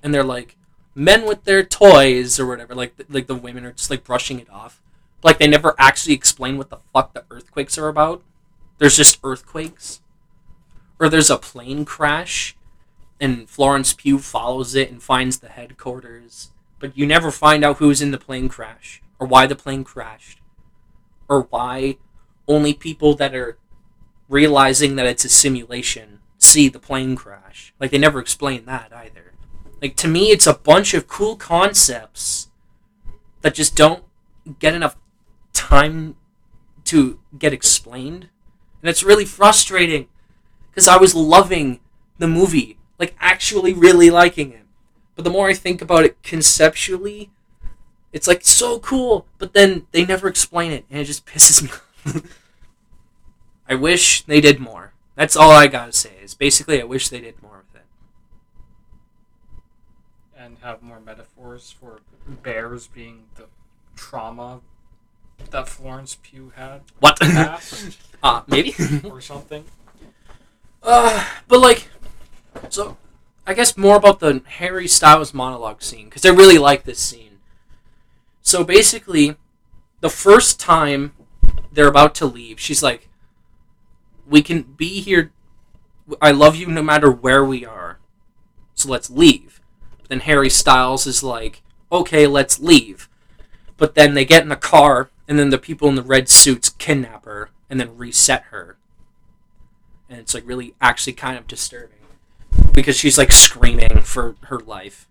and 0.03 0.15
they're 0.15 0.25
like 0.25 0.57
men 0.95 1.27
with 1.27 1.45
their 1.45 1.63
toys 1.63 2.39
or 2.39 2.47
whatever. 2.47 2.75
Like 2.75 2.97
th- 2.97 3.11
like 3.11 3.27
the 3.27 3.35
women 3.35 3.65
are 3.65 3.73
just 3.73 3.91
like 3.91 4.05
brushing 4.05 4.41
it 4.41 4.51
off. 4.51 4.81
Like 5.23 5.39
they 5.39 5.47
never 5.47 5.75
actually 5.79 6.15
explain 6.15 6.59
what 6.59 6.71
the 6.71 6.79
fuck 6.93 7.15
the 7.15 7.25
earthquakes 7.31 7.79
are 7.79 7.89
about. 7.89 8.23
There's 8.79 8.97
just 8.97 9.21
earthquakes, 9.23 10.01
or 10.99 11.09
there's 11.09 11.31
a 11.31 11.39
plane 11.39 11.85
crash, 11.85 12.57
and 13.21 13.49
Florence 13.49 13.93
Pugh 13.93 14.19
follows 14.19 14.75
it 14.75 14.91
and 14.91 15.03
finds 15.03 15.39
the 15.39 15.49
headquarters. 15.49 16.51
But 16.79 16.99
you 16.99 17.07
never 17.07 17.31
find 17.31 17.65
out 17.65 17.79
who's 17.79 18.03
in 18.03 18.11
the 18.11 18.19
plane 18.19 18.49
crash 18.49 19.01
or 19.19 19.27
why 19.27 19.47
the 19.47 19.57
plane 19.57 19.85
crashed 19.85 20.41
or 21.29 21.43
why 21.43 21.97
only 22.47 22.75
people 22.75 23.15
that 23.15 23.35
are 23.35 23.57
realizing 24.35 24.97
that 24.97 25.07
it's 25.07 25.25
a 25.25 25.29
simulation 25.29 26.19
see 26.39 26.69
the 26.69 26.81
plane 26.81 27.15
crash. 27.15 27.73
Like 27.79 27.93
they 27.93 27.99
never 27.99 28.19
explain 28.19 28.65
that 28.65 28.93
either. 28.93 29.33
Like 29.81 29.95
to 29.97 30.09
me, 30.09 30.31
it's 30.31 30.47
a 30.47 30.55
bunch 30.55 30.93
of 30.93 31.07
cool 31.07 31.37
concepts 31.37 32.49
that 33.43 33.55
just 33.55 33.77
don't 33.77 34.03
get 34.59 34.75
enough 34.75 34.97
time 35.53 36.17
to 36.87 37.21
get 37.39 37.53
explained, 37.53 38.29
and 38.83 38.91
it's 38.91 39.05
really 39.05 39.25
frustrating 39.25 40.09
because 40.71 40.89
I 40.89 40.97
was 40.97 41.15
loving 41.15 41.79
the 42.19 42.27
movie, 42.27 42.79
like 42.99 43.15
actually 43.21 43.73
really 43.73 44.11
liking 44.11 44.53
it. 44.53 44.67
But 45.15 45.23
the 45.23 45.31
more 45.31 45.49
I 45.49 45.55
think 45.55 45.81
about 45.81 46.05
it 46.05 46.23
conceptually, 46.25 47.31
it's 48.13 48.27
like 48.27 48.45
so 48.45 48.81
cool, 48.81 49.27
but 49.39 49.55
then 49.55 49.87
they 49.93 50.05
never 50.05 50.27
explain 50.27 50.73
it, 50.73 50.85
and 50.91 51.01
it 51.01 51.05
just 51.05 51.25
pisses 51.25 51.63
me 51.63 51.71
off. 52.21 52.44
I 53.69 53.75
wish 53.75 54.23
they 54.23 54.41
did 54.41 54.61
more. 54.61 54.93
That's 55.15 55.37
all 55.37 55.51
I 55.51 55.67
gotta 55.67 55.93
say. 55.93 56.13
Is 56.23 56.35
basically 56.35 56.81
I 56.81 56.85
wish 56.85 57.09
they 57.09 57.21
did 57.21 57.43
more 57.43 57.65
with 57.67 57.83
it. 57.83 57.87
and 60.37 60.59
have 60.63 60.83
more 60.83 61.01
metaphors 61.01 61.71
for 61.71 62.01
bears 62.43 62.87
being 62.89 63.25
the 63.37 63.47
trauma 63.97 64.61
that 65.51 65.69
Florence 65.69 66.19
Pugh 66.23 66.53
had 66.55 66.83
What? 67.01 67.19
uh, 68.23 68.43
maybe. 68.47 68.75
or 69.05 69.21
something. 69.21 69.65
uh, 70.83 71.25
but 71.49 71.61
like, 71.61 71.89
so 72.69 72.97
I 73.47 73.55
guess 73.55 73.77
more 73.77 73.97
about 73.97 74.21
the 74.21 74.43
Harry 74.47 74.89
Styles 74.89 75.35
monologue 75.35 75.83
scene 75.83 76.07
because 76.07 76.25
I 76.25 76.31
really 76.31 76.59
like 76.59 76.85
this 76.85 76.99
scene. 76.99 77.39
So 78.43 78.65
basically, 78.65 79.37
the 80.01 80.11
first 80.11 80.61
time 80.61 81.13
they're 81.73 81.89
about 81.89 82.15
to 82.17 82.27
leave, 82.27 82.61
she's 82.61 82.83
like, 82.83 83.09
"We 84.27 84.43
can 84.43 84.63
be 84.63 85.01
here. 85.01 85.33
I 86.21 86.31
love 86.31 86.57
you 86.57 86.67
no 86.67 86.83
matter 86.83 87.11
where 87.11 87.45
we 87.45 87.65
are. 87.65 87.99
So 88.75 88.89
let's 88.89 89.11
leave." 89.11 89.61
But 89.99 90.09
then 90.09 90.21
Harry 90.21 90.51
Styles 90.51 91.07
is 91.07 91.23
like, 91.23 91.63
"Okay, 91.91 92.27
let's 92.27 92.61
leave." 92.61 93.09
But 93.77 93.95
then 93.95 94.15
they 94.15 94.25
get 94.25 94.43
in 94.43 94.49
the 94.49 94.57
car, 94.57 95.11
and 95.27 95.39
then 95.39 95.51
the 95.51 95.59
people 95.59 95.89
in 95.89 95.95
the 95.95 96.03
red 96.03 96.29
suits 96.29 96.71
kidnap 96.71 97.25
her 97.25 97.51
and 97.69 97.81
then 97.81 97.97
reset 97.97 98.45
her. 98.51 98.77
And 100.09 100.19
it's 100.19 100.35
like 100.35 100.47
really 100.47 100.75
actually 100.81 101.15
kind 101.15 101.37
of 101.37 101.47
disturbing 101.47 101.99
because 102.73 102.97
she's 102.97 103.19
like 103.19 103.33
screaming 103.33 104.01
for 104.03 104.37
her 104.43 104.59
life. 104.59 105.09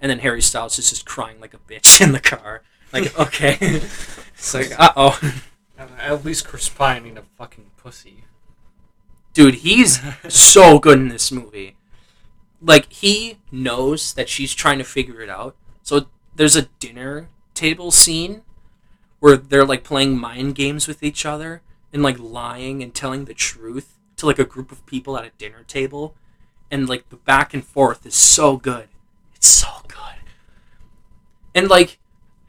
And 0.00 0.10
then 0.10 0.18
Harry 0.20 0.42
Styles 0.42 0.78
is 0.78 0.90
just 0.90 1.06
crying 1.06 1.40
like 1.40 1.54
a 1.54 1.58
bitch 1.58 2.00
in 2.04 2.12
the 2.12 2.20
car. 2.20 2.62
Like, 2.92 3.18
okay. 3.18 3.56
it's 3.60 4.54
like, 4.54 4.78
uh 4.78 4.92
oh. 4.96 5.32
At 5.98 6.24
least 6.24 6.46
Chris 6.46 6.68
Pine 6.68 7.06
ain't 7.06 7.18
a 7.18 7.22
fucking 7.36 7.70
pussy. 7.76 8.23
Dude, 9.34 9.56
he's 9.56 10.00
so 10.28 10.78
good 10.78 10.98
in 10.98 11.08
this 11.08 11.30
movie. 11.30 11.76
Like, 12.62 12.90
he 12.90 13.38
knows 13.52 14.14
that 14.14 14.28
she's 14.28 14.54
trying 14.54 14.78
to 14.78 14.84
figure 14.84 15.20
it 15.20 15.28
out. 15.28 15.56
So 15.82 16.06
there's 16.34 16.56
a 16.56 16.68
dinner 16.78 17.28
table 17.52 17.90
scene 17.90 18.42
where 19.20 19.36
they're 19.36 19.64
like 19.64 19.84
playing 19.84 20.18
mind 20.18 20.54
games 20.54 20.88
with 20.88 21.02
each 21.02 21.26
other 21.26 21.62
and 21.92 22.02
like 22.02 22.18
lying 22.18 22.82
and 22.82 22.94
telling 22.94 23.24
the 23.24 23.34
truth 23.34 23.98
to 24.16 24.26
like 24.26 24.38
a 24.38 24.44
group 24.44 24.70
of 24.70 24.84
people 24.86 25.16
at 25.18 25.24
a 25.24 25.30
dinner 25.36 25.64
table. 25.66 26.14
And 26.70 26.88
like 26.88 27.08
the 27.10 27.16
back 27.16 27.52
and 27.54 27.64
forth 27.64 28.06
is 28.06 28.14
so 28.14 28.56
good. 28.56 28.88
It's 29.34 29.46
so 29.46 29.68
good. 29.88 29.98
And 31.54 31.68
like 31.68 31.98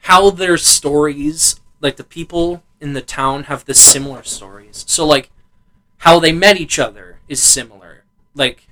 how 0.02 0.30
their 0.30 0.58
stories, 0.58 1.60
like 1.82 1.98
the 1.98 2.04
people 2.04 2.64
in 2.80 2.94
the 2.94 3.02
town 3.02 3.46
have 3.46 3.66
the 3.66 3.74
similar 3.74 4.24
stories. 4.24 4.86
So 4.88 5.06
like 5.06 5.32
how 6.06 6.20
they 6.20 6.32
met 6.32 6.58
each 6.58 6.78
other 6.78 7.18
is 7.28 7.42
similar. 7.42 8.04
Like 8.36 8.68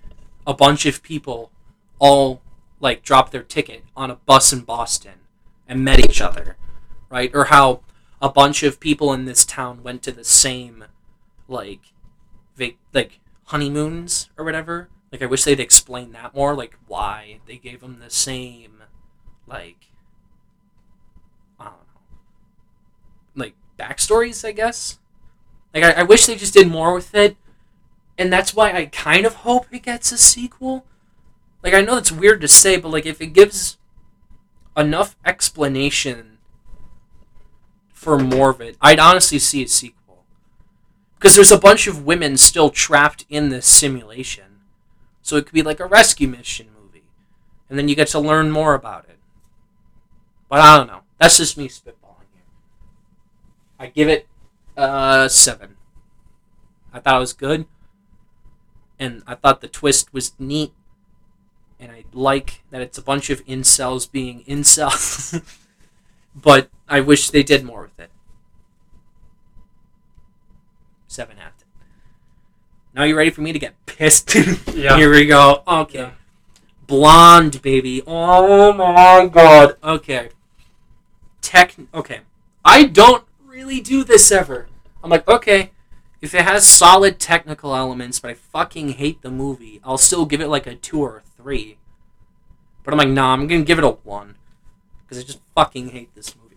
a 0.45 0.53
bunch 0.53 0.85
of 0.85 1.01
people 1.01 1.51
all 1.97 2.43
like 2.79 3.01
dropped 3.01 3.31
their 3.31 3.41
ticket 3.41 3.83
on 3.97 4.11
a 4.11 4.15
bus 4.15 4.53
in 4.53 4.61
Boston 4.61 5.15
and 5.67 5.83
met 5.83 5.99
each 5.99 6.21
other, 6.21 6.57
right? 7.09 7.31
Or 7.33 7.45
how 7.45 7.81
a 8.21 8.29
bunch 8.29 8.61
of 8.61 8.79
people 8.79 9.11
in 9.13 9.25
this 9.25 9.45
town 9.45 9.81
went 9.81 10.03
to 10.03 10.11
the 10.11 10.23
same 10.23 10.85
like 11.47 11.81
vac- 12.55 12.77
like 12.93 13.19
honeymoons 13.45 14.29
or 14.37 14.45
whatever. 14.45 14.89
Like 15.11 15.23
I 15.23 15.25
wish 15.25 15.43
they'd 15.43 15.59
explain 15.59 16.11
that 16.11 16.35
more, 16.35 16.53
like 16.53 16.77
why 16.85 17.39
they 17.47 17.57
gave 17.57 17.81
them 17.81 17.97
the 17.99 18.11
same 18.11 18.83
like 19.47 19.87
I 21.59 21.63
don't 21.63 21.73
know, 21.73 23.43
like 23.43 23.55
backstories, 23.79 24.47
I 24.47 24.51
guess. 24.51 24.99
Like 25.73 25.83
I, 25.83 26.01
I 26.01 26.03
wish 26.03 26.25
they 26.25 26.35
just 26.35 26.53
did 26.53 26.67
more 26.67 26.93
with 26.93 27.13
it, 27.15 27.35
and 28.17 28.31
that's 28.31 28.53
why 28.53 28.71
I 28.71 28.85
kind 28.85 29.25
of 29.25 29.35
hope 29.35 29.65
it 29.71 29.83
gets 29.83 30.11
a 30.11 30.17
sequel. 30.17 30.85
Like 31.63 31.73
I 31.73 31.81
know 31.81 31.97
it's 31.97 32.11
weird 32.11 32.41
to 32.41 32.47
say, 32.47 32.77
but 32.77 32.89
like 32.89 33.05
if 33.05 33.21
it 33.21 33.27
gives 33.27 33.77
enough 34.75 35.15
explanation 35.25 36.37
for 37.93 38.19
more 38.19 38.49
of 38.49 38.61
it, 38.61 38.77
I'd 38.81 38.99
honestly 38.99 39.39
see 39.39 39.63
a 39.63 39.67
sequel. 39.67 40.25
Because 41.15 41.35
there's 41.35 41.51
a 41.51 41.57
bunch 41.57 41.87
of 41.87 42.05
women 42.05 42.35
still 42.37 42.69
trapped 42.69 43.25
in 43.29 43.49
this 43.49 43.65
simulation. 43.65 44.59
So 45.21 45.37
it 45.37 45.45
could 45.45 45.53
be 45.53 45.63
like 45.63 45.79
a 45.79 45.85
rescue 45.85 46.27
mission 46.27 46.67
movie. 46.77 47.05
And 47.69 47.79
then 47.79 47.87
you 47.87 47.95
get 47.95 48.09
to 48.09 48.19
learn 48.19 48.51
more 48.51 48.73
about 48.73 49.05
it. 49.05 49.17
But 50.49 50.59
I 50.59 50.77
don't 50.77 50.87
know. 50.87 51.01
That's 51.17 51.37
just 51.37 51.57
me 51.57 51.69
spitballing 51.69 52.27
here. 52.33 52.43
I 53.79 53.87
give 53.87 54.09
it 54.09 54.27
uh 54.77 55.27
seven. 55.27 55.75
I 56.93 56.99
thought 56.99 57.17
it 57.17 57.19
was 57.19 57.33
good. 57.33 57.65
And 58.99 59.23
I 59.25 59.35
thought 59.35 59.61
the 59.61 59.67
twist 59.67 60.13
was 60.13 60.33
neat. 60.39 60.73
And 61.79 61.91
I 61.91 62.05
like 62.13 62.63
that 62.69 62.81
it's 62.81 62.97
a 62.97 63.01
bunch 63.01 63.29
of 63.29 63.45
incels 63.45 64.09
being 64.09 64.43
incels. 64.45 65.43
but 66.35 66.69
I 66.87 67.01
wish 67.01 67.29
they 67.29 67.43
did 67.43 67.63
more 67.63 67.81
with 67.81 67.99
it. 67.99 68.11
Seven 71.07 71.37
out 71.39 71.51
of 71.51 71.57
ten. 71.57 71.67
Now 72.93 73.03
you 73.03 73.17
ready 73.17 73.31
for 73.31 73.41
me 73.41 73.51
to 73.53 73.59
get 73.59 73.73
pissed? 73.85 74.35
Yeah. 74.73 74.97
Here 74.97 75.11
we 75.11 75.27
go. 75.27 75.61
Okay. 75.67 75.99
Yeah. 75.99 76.11
Blonde, 76.87 77.61
baby. 77.61 78.01
Oh 78.07 78.73
my 78.73 79.27
god. 79.31 79.77
Okay. 79.83 80.29
Tech. 81.41 81.75
Okay. 81.93 82.21
I 82.65 82.85
don't 82.85 83.23
really 83.53 83.79
do 83.79 84.03
this 84.03 84.31
ever. 84.31 84.67
I'm 85.03 85.11
like, 85.11 85.27
okay, 85.27 85.71
if 86.21 86.33
it 86.33 86.41
has 86.41 86.67
solid 86.67 87.19
technical 87.19 87.75
elements, 87.75 88.19
but 88.19 88.31
I 88.31 88.33
fucking 88.33 88.93
hate 88.93 89.21
the 89.21 89.29
movie, 89.29 89.79
I'll 89.83 89.97
still 89.97 90.25
give 90.25 90.41
it 90.41 90.47
like 90.47 90.65
a 90.65 90.75
two 90.75 91.01
or 91.01 91.17
a 91.17 91.21
three. 91.21 91.77
But 92.83 92.93
I'm 92.93 92.97
like, 92.97 93.09
nah, 93.09 93.33
I'm 93.33 93.47
gonna 93.47 93.63
give 93.63 93.77
it 93.77 93.83
a 93.83 93.89
one 93.89 94.35
because 95.03 95.19
I 95.19 95.25
just 95.25 95.39
fucking 95.55 95.89
hate 95.89 96.15
this 96.15 96.35
movie. 96.35 96.55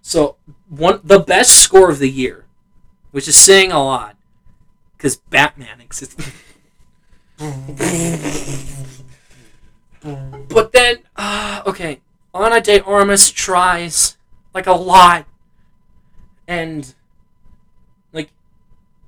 So 0.00 0.36
one, 0.68 1.00
the 1.02 1.18
best 1.18 1.56
score 1.56 1.90
of 1.90 1.98
the 1.98 2.08
year, 2.08 2.44
which 3.10 3.26
is 3.26 3.36
saying 3.36 3.72
a 3.72 3.82
lot, 3.82 4.16
because 4.96 5.16
Batman 5.16 5.80
exists. 5.80 6.14
but 10.48 10.72
then, 10.72 10.98
uh, 11.16 11.62
okay, 11.66 12.00
Ana 12.32 12.60
de 12.60 12.80
Armas 12.84 13.30
tries 13.30 14.16
like 14.54 14.66
a 14.66 14.72
lot, 14.72 15.26
and 16.46 16.94
like 18.12 18.30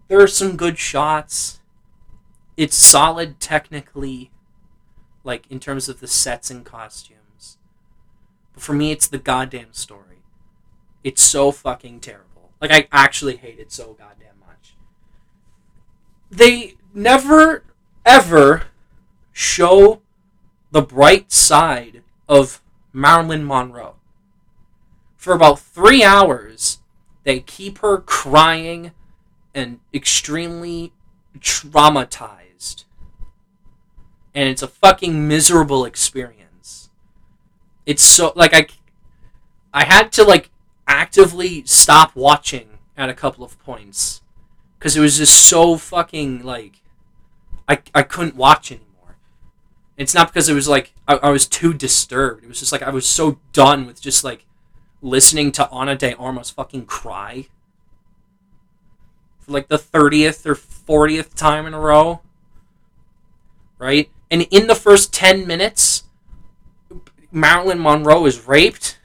there 0.08 0.20
are 0.20 0.26
some 0.26 0.56
good 0.56 0.78
shots. 0.78 1.60
It's 2.56 2.76
solid 2.76 3.40
technically, 3.40 4.30
like 5.24 5.46
in 5.50 5.58
terms 5.58 5.88
of 5.88 6.00
the 6.00 6.06
sets 6.06 6.50
and 6.50 6.64
costumes. 6.64 7.58
But 8.52 8.62
for 8.62 8.72
me, 8.72 8.92
it's 8.92 9.08
the 9.08 9.18
goddamn 9.18 9.72
story. 9.72 10.22
It's 11.02 11.22
so 11.22 11.50
fucking 11.50 12.00
terrible. 12.00 12.52
Like 12.60 12.70
I 12.70 12.88
actually 12.92 13.36
hate 13.36 13.58
it 13.58 13.72
so 13.72 13.94
goddamn 13.94 14.38
much. 14.40 14.74
They 16.30 16.74
never 16.94 17.64
ever 18.06 18.64
show 19.32 20.00
the 20.70 20.82
bright 20.82 21.30
side 21.32 22.02
of 22.28 22.62
Marilyn 22.92 23.44
Monroe. 23.44 23.96
For 25.16 25.34
about 25.34 25.58
three 25.58 26.04
hours, 26.04 26.80
they 27.24 27.40
keep 27.40 27.78
her 27.78 27.98
crying 27.98 28.92
and 29.54 29.80
extremely 29.92 30.92
traumatized. 31.38 32.84
And 34.34 34.48
it's 34.48 34.62
a 34.62 34.68
fucking 34.68 35.26
miserable 35.26 35.84
experience. 35.84 36.90
It's 37.86 38.02
so 38.02 38.32
like 38.34 38.54
I 38.54 38.66
I 39.72 39.84
had 39.84 40.12
to 40.12 40.24
like 40.24 40.50
actively 40.86 41.64
stop 41.66 42.14
watching 42.14 42.78
at 42.96 43.08
a 43.08 43.14
couple 43.14 43.44
of 43.44 43.58
points 43.64 44.22
cuz 44.78 44.96
it 44.96 45.00
was 45.00 45.18
just 45.18 45.48
so 45.48 45.76
fucking 45.76 46.42
like 46.42 46.82
I 47.68 47.80
I 47.94 48.02
couldn't 48.02 48.36
watch 48.36 48.70
anymore. 48.70 49.16
It's 49.96 50.14
not 50.14 50.28
because 50.28 50.48
it 50.48 50.54
was 50.54 50.68
like 50.68 50.92
I, 51.06 51.16
I 51.16 51.30
was 51.30 51.46
too 51.46 51.72
disturbed. 51.72 52.44
It 52.44 52.48
was 52.48 52.58
just 52.58 52.72
like 52.72 52.82
I 52.82 52.90
was 52.90 53.06
so 53.06 53.38
done 53.52 53.86
with 53.86 54.00
just 54.00 54.24
like 54.24 54.46
listening 55.04 55.52
to 55.52 55.68
Ana 55.68 55.94
de 55.94 56.16
Armas 56.16 56.50
fucking 56.50 56.86
cry 56.86 57.46
for 59.38 59.52
like 59.52 59.68
the 59.68 59.78
30th 59.78 60.46
or 60.46 60.54
40th 60.54 61.34
time 61.34 61.66
in 61.66 61.74
a 61.74 61.80
row. 61.80 62.22
right? 63.78 64.08
And 64.30 64.42
in 64.50 64.66
the 64.66 64.74
first 64.74 65.12
10 65.12 65.46
minutes, 65.46 66.04
Marilyn 67.30 67.80
Monroe 67.80 68.24
is 68.24 68.46
raped. 68.46 68.98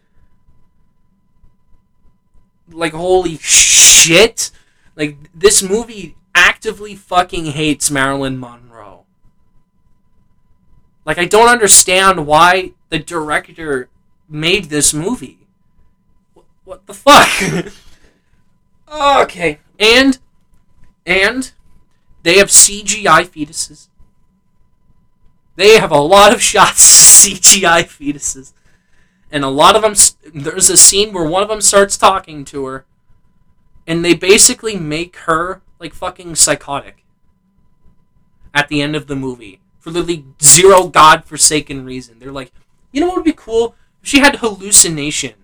Like, 2.71 2.93
holy 2.93 3.37
shit. 3.37 4.51
Like, 4.95 5.17
this 5.35 5.61
movie 5.61 6.15
actively 6.33 6.95
fucking 6.95 7.47
hates 7.47 7.91
Marilyn 7.91 8.39
Monroe. 8.39 9.05
Like, 11.05 11.17
I 11.17 11.25
don't 11.25 11.49
understand 11.49 12.25
why 12.25 12.73
the 12.89 12.99
director 12.99 13.89
made 14.29 14.65
this 14.65 14.93
movie. 14.93 15.38
What, 16.69 16.85
the 16.85 16.93
fuck? 16.93 17.73
okay. 19.23 19.57
And, 19.79 20.19
and, 21.03 21.51
they 22.21 22.37
have 22.37 22.49
CGI 22.49 23.25
fetuses. 23.25 23.87
They 25.55 25.79
have 25.79 25.89
a 25.89 25.97
lot 25.97 26.31
of 26.31 26.41
shots 26.43 27.25
CGI 27.25 27.85
fetuses. 27.85 28.53
And 29.31 29.43
a 29.43 29.49
lot 29.49 29.75
of 29.75 29.81
them, 29.81 29.95
there's 30.31 30.69
a 30.69 30.77
scene 30.77 31.11
where 31.11 31.27
one 31.27 31.41
of 31.41 31.49
them 31.49 31.61
starts 31.61 31.97
talking 31.97 32.45
to 32.45 32.65
her. 32.65 32.85
And 33.87 34.05
they 34.05 34.13
basically 34.13 34.75
make 34.75 35.15
her 35.25 35.63
like 35.79 35.95
fucking 35.95 36.35
psychotic 36.35 37.03
at 38.53 38.67
the 38.67 38.83
end 38.83 38.95
of 38.95 39.07
the 39.07 39.15
movie 39.15 39.59
for 39.79 39.89
literally 39.89 40.23
zero 40.39 40.87
godforsaken 40.87 41.83
reason. 41.83 42.19
They're 42.19 42.31
like, 42.31 42.51
you 42.91 43.01
know 43.01 43.07
what 43.07 43.15
would 43.15 43.25
be 43.25 43.33
cool? 43.33 43.73
If 44.03 44.09
she 44.09 44.19
had 44.19 44.35
hallucinations 44.35 45.38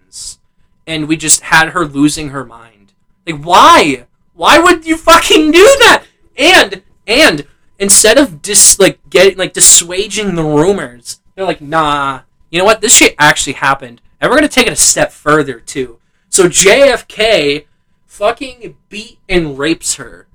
and 0.87 1.07
we 1.07 1.17
just 1.17 1.41
had 1.41 1.69
her 1.69 1.85
losing 1.85 2.29
her 2.29 2.45
mind. 2.45 2.93
Like, 3.25 3.43
why? 3.43 4.07
Why 4.33 4.59
would 4.59 4.85
you 4.85 4.97
fucking 4.97 5.51
do 5.51 5.63
that? 5.79 6.03
And 6.37 6.83
and 7.07 7.47
instead 7.79 8.17
of 8.17 8.41
dis 8.41 8.79
like 8.79 8.99
getting 9.09 9.37
like 9.37 9.53
dissuading 9.53 10.35
the 10.35 10.43
rumors, 10.43 11.21
they're 11.35 11.45
like, 11.45 11.61
nah. 11.61 12.21
You 12.51 12.59
know 12.59 12.65
what? 12.65 12.81
This 12.81 12.95
shit 12.95 13.15
actually 13.17 13.53
happened, 13.53 14.01
and 14.21 14.29
we're 14.29 14.37
gonna 14.37 14.47
take 14.47 14.67
it 14.67 14.73
a 14.73 14.77
step 14.77 15.11
further 15.11 15.59
too. 15.59 15.99
So 16.29 16.47
JFK 16.47 17.65
fucking 18.05 18.77
beat 18.89 19.19
and 19.27 19.57
rapes 19.57 19.95
her. 19.95 20.27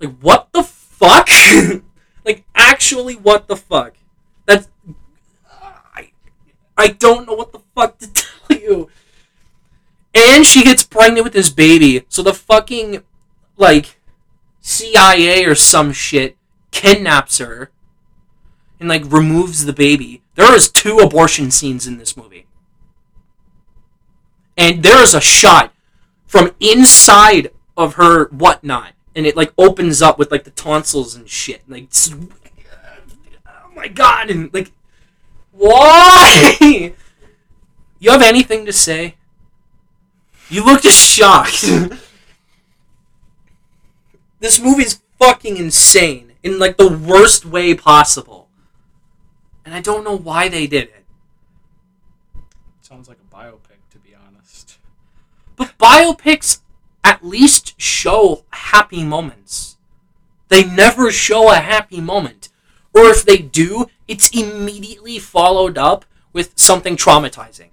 Like 0.00 0.18
what 0.20 0.48
the 0.52 0.62
fuck? 0.62 1.28
like 2.24 2.44
actually, 2.54 3.14
what 3.14 3.48
the 3.48 3.56
fuck? 3.56 3.94
That's 4.46 4.68
I 5.94 6.10
I 6.76 6.88
don't 6.88 7.26
know 7.26 7.34
what 7.34 7.52
the 7.52 7.60
fuck 7.74 7.98
to 7.98 8.12
tell 8.12 8.58
you. 8.58 8.88
And 10.14 10.46
she 10.46 10.62
gets 10.62 10.84
pregnant 10.84 11.24
with 11.24 11.32
this 11.32 11.50
baby. 11.50 12.04
So 12.08 12.22
the 12.22 12.34
fucking 12.34 13.02
like 13.56 13.98
CIA 14.60 15.44
or 15.44 15.54
some 15.54 15.92
shit 15.92 16.36
kidnaps 16.70 17.38
her 17.38 17.70
and 18.78 18.88
like 18.88 19.10
removes 19.10 19.64
the 19.64 19.72
baby. 19.72 20.22
There 20.34 20.54
is 20.54 20.70
two 20.70 20.98
abortion 20.98 21.50
scenes 21.50 21.86
in 21.86 21.98
this 21.98 22.16
movie. 22.16 22.46
And 24.56 24.82
there 24.82 25.02
is 25.02 25.14
a 25.14 25.20
shot 25.20 25.72
from 26.26 26.54
inside 26.60 27.50
of 27.76 27.94
her 27.94 28.28
whatnot 28.28 28.92
and 29.16 29.26
it 29.26 29.36
like 29.36 29.52
opens 29.58 30.02
up 30.02 30.18
with 30.18 30.30
like 30.30 30.44
the 30.44 30.50
tonsils 30.50 31.14
and 31.14 31.28
shit. 31.28 31.62
Like 31.68 31.88
oh 33.46 33.72
my 33.74 33.88
god 33.88 34.30
and 34.30 34.52
like 34.54 34.72
why? 35.52 36.56
you 38.00 38.10
have 38.10 38.22
anything 38.22 38.66
to 38.66 38.72
say? 38.72 39.16
You 40.50 40.64
look 40.64 40.82
just 40.82 41.00
shocked. 41.00 41.62
this 44.40 44.60
movie's 44.60 45.00
fucking 45.18 45.56
insane 45.56 46.32
in 46.42 46.58
like 46.58 46.76
the 46.76 46.88
worst 46.88 47.44
way 47.44 47.74
possible. 47.74 48.48
And 49.64 49.74
I 49.74 49.80
don't 49.80 50.04
know 50.04 50.16
why 50.16 50.48
they 50.48 50.66
did 50.66 50.88
it. 50.88 51.04
Sounds 52.82 53.08
like 53.08 53.18
a 53.18 53.34
biopic, 53.34 53.80
to 53.90 53.98
be 53.98 54.14
honest. 54.14 54.78
But 55.56 55.78
biopics 55.78 56.60
at 57.02 57.24
least 57.24 57.80
show 57.80 58.44
happy 58.50 59.04
moments. 59.04 59.76
They 60.48 60.64
never 60.64 61.10
show 61.10 61.50
a 61.50 61.56
happy 61.56 62.00
moment. 62.00 62.50
Or 62.92 63.06
if 63.06 63.24
they 63.24 63.38
do, 63.38 63.86
it's 64.06 64.30
immediately 64.30 65.18
followed 65.18 65.78
up 65.78 66.04
with 66.32 66.52
something 66.56 66.96
traumatizing. 66.96 67.70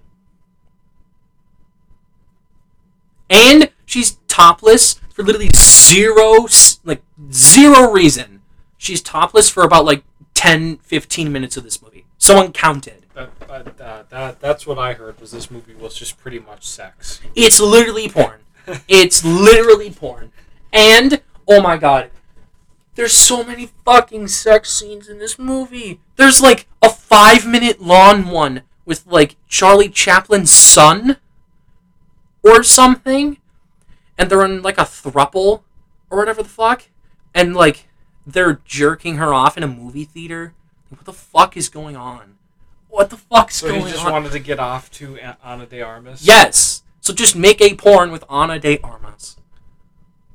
And 3.32 3.70
she's 3.86 4.18
topless 4.28 5.00
for 5.10 5.22
literally 5.22 5.50
zero, 5.54 6.46
like, 6.84 7.02
zero 7.32 7.90
reason. 7.90 8.42
She's 8.76 9.00
topless 9.00 9.48
for 9.48 9.62
about, 9.62 9.84
like, 9.84 10.04
10, 10.34 10.76
15 10.78 11.32
minutes 11.32 11.56
of 11.56 11.64
this 11.64 11.82
movie. 11.82 12.04
Someone 12.18 12.52
counted. 12.52 13.06
That, 13.14 13.30
that, 13.48 13.76
that, 13.78 14.10
that, 14.10 14.40
that's 14.40 14.66
what 14.66 14.78
I 14.78 14.92
heard, 14.92 15.18
was 15.20 15.32
this 15.32 15.50
movie 15.50 15.74
was 15.74 15.94
just 15.94 16.18
pretty 16.18 16.38
much 16.38 16.64
sex. 16.64 17.20
It's 17.34 17.60
literally 17.60 18.08
porn. 18.08 18.40
it's 18.88 19.24
literally 19.24 19.90
porn. 19.90 20.32
And, 20.72 21.22
oh 21.48 21.60
my 21.60 21.76
god, 21.76 22.10
there's 22.94 23.14
so 23.14 23.42
many 23.42 23.70
fucking 23.84 24.28
sex 24.28 24.70
scenes 24.72 25.08
in 25.08 25.18
this 25.18 25.38
movie. 25.38 26.00
There's 26.16 26.40
like 26.40 26.66
a 26.82 26.90
five 26.90 27.46
minute 27.46 27.80
long 27.80 28.26
one 28.26 28.62
with 28.84 29.06
like 29.06 29.36
Charlie 29.48 29.88
Chaplin's 29.88 30.52
son 30.52 31.16
or 32.42 32.62
something. 32.62 33.38
And 34.18 34.30
they're 34.30 34.44
in 34.44 34.62
like 34.62 34.78
a 34.78 34.82
thruple 34.82 35.62
or 36.10 36.18
whatever 36.18 36.42
the 36.42 36.48
fuck. 36.48 36.84
And 37.34 37.54
like 37.54 37.88
they're 38.26 38.60
jerking 38.64 39.16
her 39.16 39.32
off 39.32 39.56
in 39.56 39.62
a 39.62 39.68
movie 39.68 40.04
theater. 40.04 40.54
What 40.90 41.04
the 41.04 41.12
fuck 41.12 41.56
is 41.56 41.68
going 41.68 41.96
on? 41.96 42.36
What 42.88 43.08
the 43.08 43.16
fuck's 43.16 43.56
So 43.56 43.68
going 43.68 43.80
on? 43.80 43.86
he 43.86 43.92
just 43.94 44.10
wanted 44.10 44.32
to 44.32 44.38
get 44.38 44.58
off 44.58 44.90
to 44.92 45.18
Ana 45.42 45.66
de 45.66 45.80
Armas? 45.80 46.26
Yes. 46.26 46.82
So 47.00 47.14
just 47.14 47.34
make 47.34 47.60
a 47.60 47.74
porn 47.74 48.12
with 48.12 48.22
Ana 48.28 48.58
de 48.58 48.78
Armas. 48.80 49.36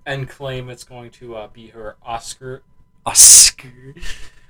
And 0.05 0.27
claim 0.27 0.69
it's 0.69 0.83
going 0.83 1.11
to 1.11 1.35
uh, 1.35 1.47
be 1.47 1.67
her 1.67 1.97
Oscar. 2.01 2.63
Oscar. 3.05 3.93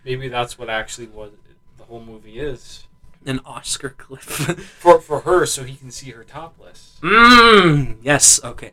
Maybe 0.06 0.30
that's 0.30 0.58
what 0.58 0.70
actually 0.70 1.08
was 1.08 1.32
the 1.78 1.84
whole 1.84 2.02
movie 2.02 2.40
is. 2.40 2.87
An 3.28 3.42
Oscar 3.46 3.90
clip. 3.90 4.22
For, 4.24 5.00
for 5.02 5.20
her, 5.22 5.46
so 5.46 5.64
he 5.64 5.76
can 5.76 5.92
see 5.92 6.12
her 6.12 6.24
topless. 6.24 6.98
Mmm. 7.02 7.98
Yes. 8.02 8.42
Okay. 8.44 8.72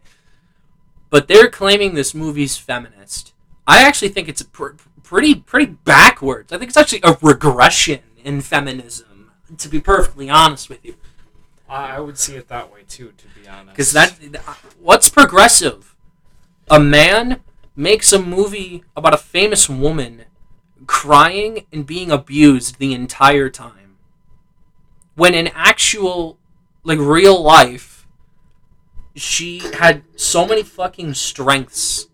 But 1.11 1.29
they're 1.29 1.51
claiming 1.51 1.95
this 1.95 2.15
movie's 2.15 2.57
feminist. 2.57 3.33
I 3.67 3.83
actually 3.83 4.09
think 4.11 4.29
it's 4.29 4.43
pr- 4.43 4.77
pretty 5.03 5.35
pretty 5.35 5.67
backwards. 5.67 6.53
I 6.53 6.59
think 6.59 6.69
it's 6.69 6.77
actually 6.77 7.01
a 7.03 7.17
regression 7.21 8.01
in 8.23 8.41
feminism. 8.41 9.31
To 9.59 9.69
be 9.69 9.81
perfectly 9.81 10.31
honest 10.31 10.69
with 10.69 10.85
you, 10.85 10.95
I, 11.69 11.97
I 11.97 12.01
would 12.01 12.19
see 12.19 12.35
it 12.37 12.49
that 12.49 12.73
way 12.73 12.81
too, 12.89 13.13
to 13.17 13.41
be 13.41 13.47
honest. 13.49 13.69
because 13.71 13.93
that 13.93 14.19
what's 14.81 15.09
progressive? 15.09 15.95
A 16.71 16.81
man 16.81 17.41
makes 17.77 18.13
a 18.13 18.21
movie 18.23 18.85
about 18.97 19.15
a 19.15 19.19
famous 19.19 19.69
woman 19.69 20.25
crying 20.87 21.67
and 21.73 21.87
being 21.87 22.11
abused 22.11 22.79
the 22.79 22.95
entire 22.95 23.49
time. 23.51 23.84
When 25.15 25.35
in 25.35 25.49
actual, 25.55 26.39
like 26.83 26.99
real 26.99 27.41
life, 27.41 28.07
she 29.15 29.61
had 29.79 30.03
so 30.17 30.47
many 30.47 30.63
fucking 30.63 31.15
strengths, 31.15 32.09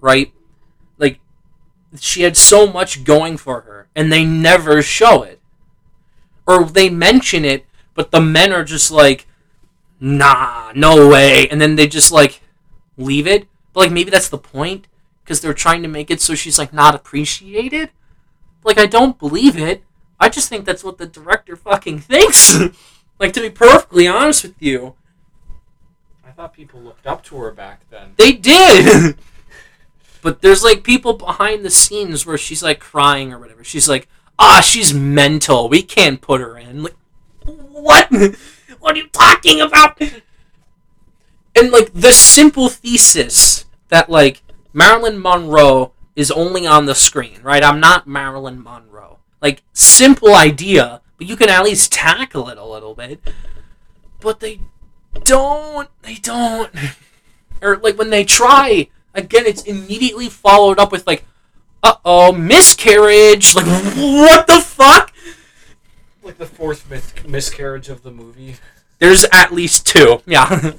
right? 0.00 0.32
Like, 0.98 1.20
she 1.98 2.22
had 2.22 2.36
so 2.36 2.66
much 2.66 3.04
going 3.04 3.36
for 3.36 3.62
her, 3.62 3.88
and 3.94 4.12
they 4.12 4.24
never 4.24 4.82
show 4.82 5.22
it. 5.22 5.40
Or 6.46 6.64
they 6.64 6.90
mention 6.90 7.44
it, 7.44 7.66
but 7.94 8.10
the 8.10 8.20
men 8.20 8.52
are 8.52 8.64
just 8.64 8.90
like, 8.90 9.26
nah, 10.00 10.72
no 10.74 11.08
way. 11.08 11.48
And 11.48 11.60
then 11.60 11.76
they 11.76 11.86
just 11.86 12.10
like 12.10 12.40
leave 12.96 13.26
it. 13.26 13.46
But 13.72 13.80
like 13.80 13.92
maybe 13.92 14.10
that's 14.10 14.28
the 14.28 14.38
point 14.38 14.88
because 15.22 15.40
they're 15.40 15.54
trying 15.54 15.82
to 15.82 15.88
make 15.88 16.10
it 16.10 16.20
so 16.20 16.34
she's 16.34 16.58
like 16.58 16.72
not 16.72 16.94
appreciated. 16.94 17.90
Like 18.64 18.78
I 18.78 18.86
don't 18.86 19.18
believe 19.18 19.56
it. 19.56 19.84
I 20.20 20.28
just 20.28 20.48
think 20.48 20.64
that's 20.64 20.84
what 20.84 20.98
the 20.98 21.06
director 21.06 21.56
fucking 21.56 22.00
thinks. 22.00 22.58
like 23.18 23.32
to 23.32 23.40
be 23.40 23.50
perfectly 23.50 24.06
honest 24.06 24.42
with 24.44 24.60
you, 24.60 24.94
I 26.24 26.30
thought 26.30 26.52
people 26.52 26.80
looked 26.80 27.06
up 27.06 27.24
to 27.24 27.36
her 27.38 27.50
back 27.52 27.88
then. 27.90 28.12
they 28.16 28.32
did. 28.32 29.16
but 30.22 30.42
there's 30.42 30.62
like 30.62 30.84
people 30.84 31.14
behind 31.14 31.64
the 31.64 31.70
scenes 31.70 32.26
where 32.26 32.38
she's 32.38 32.62
like 32.62 32.80
crying 32.80 33.32
or 33.32 33.38
whatever. 33.38 33.64
She's 33.64 33.88
like, 33.88 34.08
"Ah, 34.38 34.60
she's 34.60 34.92
mental. 34.92 35.68
We 35.68 35.82
can't 35.82 36.20
put 36.20 36.40
her 36.40 36.58
in." 36.58 36.82
Like, 36.84 36.96
what? 37.44 38.08
What 38.80 38.94
are 38.94 38.98
you 38.98 39.08
talking 39.08 39.60
about? 39.60 40.00
And 41.54 41.70
like 41.70 41.92
the 41.92 42.12
simple 42.12 42.70
thesis 42.70 43.66
that 43.88 44.08
like 44.08 44.42
Marilyn 44.72 45.20
Monroe 45.20 45.92
is 46.16 46.30
only 46.30 46.66
on 46.66 46.86
the 46.86 46.94
screen, 46.94 47.40
right? 47.42 47.62
I'm 47.62 47.78
not 47.78 48.06
Marilyn 48.06 48.62
Monroe. 48.62 48.89
Like 49.40 49.62
simple 49.72 50.34
idea, 50.34 51.00
but 51.18 51.26
you 51.26 51.36
can 51.36 51.48
at 51.48 51.64
least 51.64 51.92
tackle 51.92 52.48
it 52.48 52.58
a 52.58 52.64
little 52.64 52.94
bit. 52.94 53.20
But 54.20 54.40
they 54.40 54.60
don't. 55.24 55.88
They 56.02 56.14
don't. 56.16 56.70
Or 57.62 57.76
like 57.76 57.98
when 57.98 58.08
they 58.08 58.24
try, 58.24 58.88
again, 59.12 59.44
it's 59.44 59.64
immediately 59.64 60.30
followed 60.30 60.78
up 60.78 60.90
with 60.90 61.06
like, 61.06 61.26
uh 61.82 61.96
oh, 62.06 62.32
miscarriage. 62.32 63.54
Like, 63.54 63.66
what 63.66 64.46
the 64.46 64.60
fuck? 64.60 65.12
Like 66.22 66.38
the 66.38 66.46
fourth 66.46 66.88
myth- 66.88 67.26
miscarriage 67.28 67.90
of 67.90 68.02
the 68.02 68.10
movie. 68.10 68.56
There's 68.98 69.26
at 69.30 69.52
least 69.52 69.86
two. 69.86 70.22
Yeah. 70.26 70.48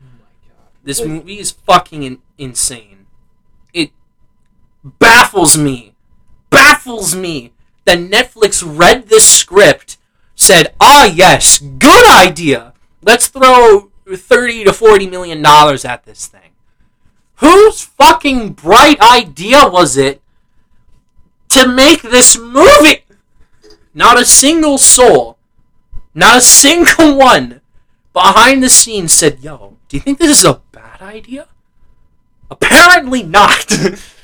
Oh 0.00 0.06
my 0.18 0.48
god. 0.48 0.68
this 0.82 1.04
movie 1.04 1.38
is 1.38 1.52
fucking 1.52 2.02
in- 2.02 2.22
insane. 2.38 3.06
It 3.72 3.90
baffles 4.82 5.56
me. 5.56 5.94
Baffles 6.50 7.14
me 7.14 7.52
that 7.84 7.98
Netflix 7.98 8.62
read 8.64 9.08
this 9.08 9.26
script, 9.26 9.96
said, 10.34 10.74
ah, 10.80 11.06
yes, 11.06 11.58
good 11.58 12.06
idea. 12.08 12.74
Let's 13.02 13.28
throw 13.28 13.90
30 14.14 14.64
to 14.64 14.72
40 14.72 15.08
million 15.08 15.42
dollars 15.42 15.84
at 15.84 16.04
this 16.04 16.26
thing. 16.26 16.50
Whose 17.36 17.82
fucking 17.82 18.52
bright 18.52 19.00
idea 19.00 19.68
was 19.68 19.96
it 19.96 20.22
to 21.50 21.68
make 21.68 22.02
this 22.02 22.38
movie? 22.38 23.04
Not 23.94 24.20
a 24.20 24.24
single 24.24 24.78
soul, 24.78 25.38
not 26.14 26.38
a 26.38 26.40
single 26.40 27.16
one 27.16 27.60
behind 28.12 28.62
the 28.62 28.68
scenes 28.68 29.12
said, 29.12 29.40
Yo, 29.40 29.76
do 29.88 29.96
you 29.96 30.00
think 30.00 30.18
this 30.18 30.38
is 30.38 30.44
a 30.44 30.60
bad 30.72 31.02
idea? 31.02 31.48
Apparently 32.50 33.22
not. 33.22 33.66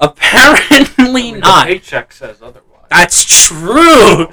Apparently 0.00 1.04
I 1.04 1.12
mean, 1.12 1.40
not. 1.40 1.66
Paycheck 1.66 2.12
says 2.12 2.40
otherwise. 2.40 2.86
That's 2.88 3.24
true. 3.24 4.20
You 4.20 4.26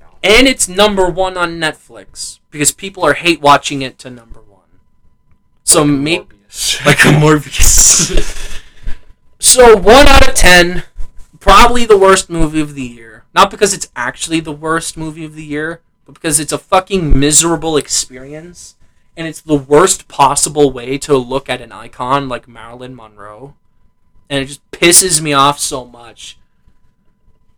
know. 0.00 0.18
And 0.22 0.48
it's 0.48 0.68
number 0.68 1.08
one 1.08 1.36
on 1.36 1.58
Netflix 1.58 2.40
because 2.50 2.72
people 2.72 3.04
are 3.04 3.14
hate 3.14 3.40
watching 3.40 3.82
it 3.82 3.98
to 4.00 4.10
number 4.10 4.40
one. 4.40 4.80
So 5.62 5.84
make 5.84 6.28
Morbius. 6.28 6.86
like 6.86 7.00
a 7.00 7.08
Morbius. 7.08 8.60
so 9.38 9.76
one 9.76 10.08
out 10.08 10.28
of 10.28 10.34
ten, 10.34 10.82
probably 11.38 11.86
the 11.86 11.96
worst 11.96 12.28
movie 12.28 12.60
of 12.60 12.74
the 12.74 12.82
year. 12.82 13.24
Not 13.34 13.50
because 13.50 13.72
it's 13.74 13.90
actually 13.94 14.40
the 14.40 14.52
worst 14.52 14.96
movie 14.96 15.24
of 15.24 15.34
the 15.34 15.44
year, 15.44 15.82
but 16.06 16.14
because 16.14 16.40
it's 16.40 16.52
a 16.52 16.58
fucking 16.58 17.18
miserable 17.18 17.76
experience, 17.76 18.76
and 19.16 19.28
it's 19.28 19.42
the 19.42 19.56
worst 19.56 20.08
possible 20.08 20.72
way 20.72 20.96
to 20.98 21.16
look 21.16 21.50
at 21.50 21.60
an 21.60 21.70
icon 21.70 22.28
like 22.28 22.48
Marilyn 22.48 22.96
Monroe, 22.96 23.54
and 24.28 24.42
it 24.42 24.46
just 24.46 24.70
pisses 24.70 25.20
me 25.20 25.32
off 25.32 25.58
so 25.58 25.84
much 25.84 26.38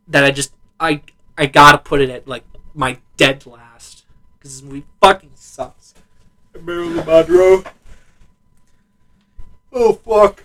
that 0.07 0.25
I 0.25 0.31
just 0.31 0.53
I 0.81 1.03
I 1.37 1.47
gotta 1.47 1.79
put 1.79 2.01
it 2.01 2.11
at 2.11 2.27
like 2.27 2.45
my 2.75 2.99
dead 3.17 3.47
last 3.47 4.05
because 4.39 4.61
this 4.61 4.69
movie 4.69 4.87
fucking 5.01 5.33
sucks. 5.35 5.95
Marilyn 6.61 7.05
Monroe. 7.05 7.65
Oh 9.73 9.93
fuck. 9.95 10.45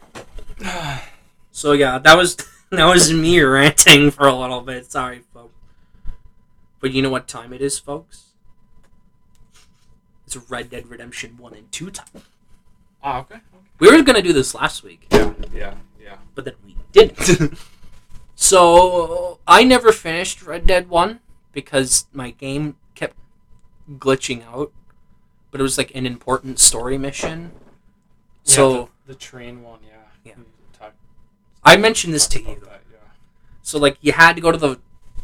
So 1.51 1.71
yeah, 1.71 1.97
that 1.99 2.17
was 2.17 2.35
that 2.71 2.85
was 2.85 3.11
me 3.13 3.39
ranting 3.41 4.11
for 4.11 4.27
a 4.27 4.35
little 4.35 4.61
bit. 4.61 4.91
Sorry, 4.91 5.21
folks. 5.33 5.53
But 6.79 6.91
you 6.91 7.01
know 7.01 7.09
what 7.09 7.27
time 7.27 7.53
it 7.53 7.61
is, 7.61 7.79
folks? 7.79 8.31
It's 10.25 10.35
Red 10.49 10.69
Dead 10.69 10.87
Redemption 10.87 11.37
One 11.37 11.53
and 11.53 11.71
Two 11.71 11.89
time. 11.89 12.23
Ah, 13.01 13.19
okay. 13.21 13.35
okay. 13.35 13.43
We 13.79 13.91
were 13.91 14.01
gonna 14.03 14.21
do 14.21 14.33
this 14.33 14.55
last 14.55 14.83
week, 14.83 15.07
Yeah, 15.11 15.33
yeah, 15.41 15.49
yeah. 15.53 15.73
But 16.35 16.45
then 16.45 16.55
we 16.65 16.75
didn't. 16.91 17.57
so 18.35 19.39
I 19.47 19.63
never 19.63 19.91
finished 19.91 20.41
Red 20.43 20.65
Dead 20.67 20.89
One 20.89 21.19
because 21.51 22.07
my 22.13 22.31
game 22.31 22.75
kept 22.95 23.15
glitching 23.89 24.45
out. 24.47 24.71
But 25.51 25.59
it 25.59 25.63
was 25.63 25.77
like 25.77 25.93
an 25.93 26.05
important 26.07 26.59
story 26.59 26.97
mission. 26.97 27.51
So 28.43 28.71
Yeah, 28.71 28.85
the, 29.05 29.13
the 29.13 29.19
train 29.19 29.61
one, 29.61 29.79
yeah. 29.87 29.97
Yeah. 30.23 30.33
We 30.37 30.43
talked- 30.77 30.97
I 31.63 31.77
mentioned 31.77 32.13
this 32.13 32.25
to 32.27 32.39
you. 32.39 32.59
that, 32.65 32.81
yeah. 32.91 32.97
So 33.61 33.77
like 33.77 33.97
you 34.01 34.13
had 34.13 34.35
to 34.35 34.41
go 34.41 34.51
to 34.51 34.57
the 34.57 34.79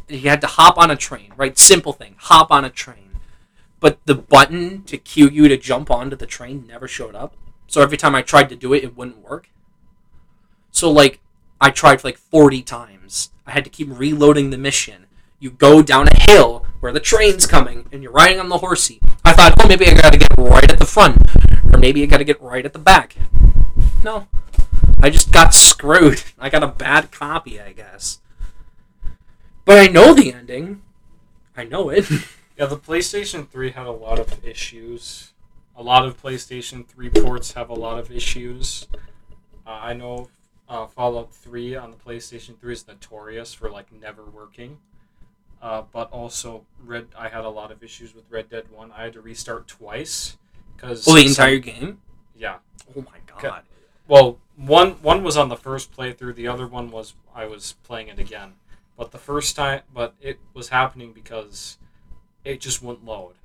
you 0.07 0.30
had 0.30 0.41
to 0.41 0.47
hop 0.47 0.78
on 0.78 0.89
a 0.91 0.95
train, 0.95 1.34
right? 1.38 1.57
Simple 1.57 1.93
thing. 1.93 2.16
Hop 2.20 2.51
on 2.51 2.66
a 2.66 2.70
train. 2.70 3.20
But 3.80 3.99
the 4.05 4.16
button 4.16 4.84
to 4.84 4.97
cue 4.97 5.30
you 5.30 5.47
to 5.47 5.57
jump 5.57 5.89
onto 5.89 6.16
the 6.16 6.26
train 6.26 6.66
never 6.68 6.88
showed 6.88 7.16
up. 7.16 7.36
So 7.68 7.82
every 7.82 7.97
time 7.97 8.16
I 8.16 8.22
tried 8.22 8.49
to 8.49 8.55
do 8.55 8.74
it, 8.74 8.84
it 8.84 8.97
wouldn't 8.97 9.18
work. 9.20 9.49
So 10.80 10.89
like 10.89 11.19
I 11.59 11.71
tried 11.71 12.05
like 12.05 12.17
40 12.17 12.61
times. 12.61 13.32
I 13.45 13.51
had 13.51 13.65
to 13.65 13.69
keep 13.69 13.89
reloading 13.91 14.49
the 14.49 14.57
mission. 14.57 15.07
You 15.38 15.51
go 15.51 15.82
down 15.82 16.07
a 16.07 16.17
hill 16.17 16.65
where 16.80 16.93
the 16.93 17.01
train's 17.01 17.45
coming 17.45 17.89
and 17.91 18.01
you're 18.01 18.13
riding 18.13 18.39
on 18.39 18.47
the 18.47 18.59
horsey. 18.59 19.01
I 19.25 19.34
thought, 19.34 19.55
oh, 19.59 19.67
maybe 19.67 19.88
I 19.88 19.93
gotta 19.93 20.17
get 20.17 20.34
right 20.38 20.71
at 20.71 20.80
the 20.80 20.86
front. 20.86 21.17
Or 21.73 21.80
maybe 21.80 22.01
I 22.01 22.05
gotta 22.05 22.23
get 22.23 22.41
right 22.41 22.63
at 22.63 22.71
the 22.71 22.80
back. 22.80 23.17
No. 24.05 24.27
I 25.01 25.09
just 25.09 25.34
got 25.34 25.53
screwed. 25.53 26.23
I 26.39 26.49
got 26.49 26.63
a 26.63 26.67
bad 26.67 27.11
copy, 27.11 27.59
I 27.59 27.73
guess. 27.73 28.21
But 29.65 29.80
I 29.80 29.88
know 29.88 30.13
the 30.13 30.32
ending. 30.34 30.82
I 31.57 31.65
know 31.65 31.89
it. 31.89 32.09
Yeah, 32.57 32.65
the 32.65 32.77
PlayStation 32.77 33.47
3 33.47 33.71
had 33.71 33.88
a 33.88 33.91
lot 33.91 34.19
of 34.19 34.45
issues. 34.45 35.32
A 35.77 35.82
lot 35.82 36.05
of 36.05 36.21
PlayStation 36.21 36.86
3 36.86 37.09
ports 37.09 37.53
have 37.53 37.69
a 37.69 37.73
lot 37.73 37.99
of 37.99 38.11
issues. 38.11 38.86
Uh, 39.65 39.80
I 39.82 39.93
know 39.93 40.27
uh, 40.70 40.86
Fallout 40.86 41.34
3 41.34 41.76
on 41.76 41.91
the 41.91 41.97
PlayStation 41.97 42.57
3 42.59 42.74
is 42.74 42.88
notorious 42.88 43.53
for 43.53 43.70
like 43.70 43.91
never 43.91 44.24
working. 44.24 44.78
Uh, 45.61 45.84
but 45.91 46.09
also, 46.11 46.65
Red, 46.86 47.07
I 47.17 47.28
had 47.28 47.43
a 47.43 47.49
lot 47.49 47.72
of 47.72 47.84
issues 47.84 48.15
with 48.15 48.24
Red 48.30 48.49
Dead 48.49 48.65
1. 48.72 48.91
I 48.95 49.03
had 49.03 49.13
to 49.13 49.22
restart 49.22 49.67
twice 49.67 50.38
because 50.76 51.05
oh, 51.07 51.15
the 51.15 51.26
entire 51.26 51.57
game? 51.57 52.01
yeah. 52.38 52.57
Oh 52.95 53.01
my 53.01 53.41
god. 53.41 53.63
Well, 54.07 54.39
one 54.55 54.91
one 55.01 55.24
was 55.24 55.38
on 55.38 55.49
the 55.49 55.55
first 55.57 55.95
playthrough. 55.95 56.36
The 56.36 56.47
other 56.47 56.65
one 56.65 56.89
was 56.89 57.13
I 57.36 57.45
was 57.45 57.74
playing 57.84 58.07
it 58.07 58.17
again. 58.17 58.53
But 58.97 59.11
the 59.11 59.17
first 59.17 59.55
time, 59.55 59.82
but 59.93 60.15
it 60.22 60.39
was 60.53 60.70
happening 60.70 61.13
because 61.13 61.78
it 62.43 62.59
just 62.61 62.82
wouldn't 62.82 63.05
load. 63.05 63.36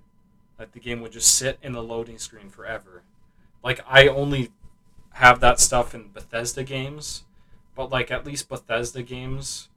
Like 0.58 0.72
the 0.72 0.80
game 0.80 1.00
would 1.02 1.12
just 1.12 1.34
sit 1.34 1.58
in 1.62 1.72
the 1.72 1.82
loading 1.82 2.18
screen 2.18 2.48
forever. 2.48 3.02
Like 3.62 3.80
I 3.88 4.06
only 4.06 4.52
have 5.14 5.40
that 5.40 5.60
stuff 5.60 5.94
in 5.94 6.10
Bethesda 6.12 6.64
games, 6.64 7.22
but 7.76 7.90
like 7.90 8.10
at 8.10 8.26
least 8.26 8.48
Bethesda 8.48 9.02
games, 9.02 9.68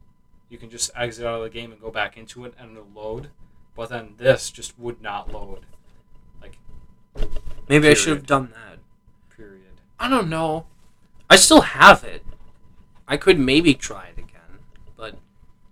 you 0.48 0.58
can 0.58 0.68
just 0.68 0.90
exit 0.96 1.24
out 1.26 1.36
of 1.36 1.42
the 1.42 1.50
game 1.50 1.70
and 1.70 1.80
go 1.80 1.90
back 1.90 2.16
into 2.16 2.44
it 2.44 2.54
and 2.58 2.72
it'll 2.76 2.88
load. 2.94 3.30
But 3.76 3.90
then 3.90 4.14
this 4.16 4.50
just 4.50 4.76
would 4.78 5.00
not 5.00 5.32
load. 5.32 5.66
Like 6.42 6.58
maybe 7.68 7.88
I 7.88 7.94
should 7.94 8.16
have 8.16 8.26
done 8.26 8.50
that. 8.50 8.78
Period. 9.36 9.80
I 10.00 10.08
don't 10.08 10.28
know. 10.28 10.66
I 11.30 11.36
still 11.36 11.60
have 11.60 12.02
it. 12.02 12.24
I 13.06 13.16
could 13.16 13.38
maybe 13.38 13.74
try 13.74 14.06
it 14.08 14.18
again. 14.18 14.58
But 14.96 15.16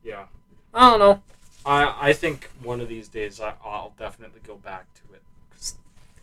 Yeah. 0.05 0.27
I 0.73 0.91
don't 0.91 1.01
know. 1.01 1.23
I 1.65 2.11
I 2.11 2.13
think 2.13 2.51
one 2.63 2.81
of 2.81 2.89
these 2.89 3.09
days 3.09 3.41
I, 3.41 3.55
I'll 3.65 3.95
definitely 3.99 4.41
go 4.47 4.55
back 4.57 4.87
to 4.95 5.15
it. 5.15 5.23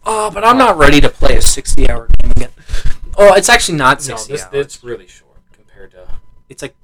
Oh, 0.05 0.31
but 0.31 0.45
I'm 0.45 0.57
not 0.57 0.77
ready 0.77 1.01
to 1.01 1.09
play 1.09 1.35
a 1.35 1.41
60 1.41 1.89
hour 1.89 2.07
game 2.21 2.31
again. 2.31 2.49
Oh, 3.17 3.33
it's 3.33 3.49
actually 3.49 3.77
not 3.77 3.97
No, 3.99 4.15
60 4.15 4.31
this 4.33 4.43
hours. 4.43 4.53
it's 4.53 4.83
really 4.83 5.07
short 5.07 5.37
compared 5.51 5.91
to 5.91 6.07
It's 6.49 6.61
like 6.61 6.75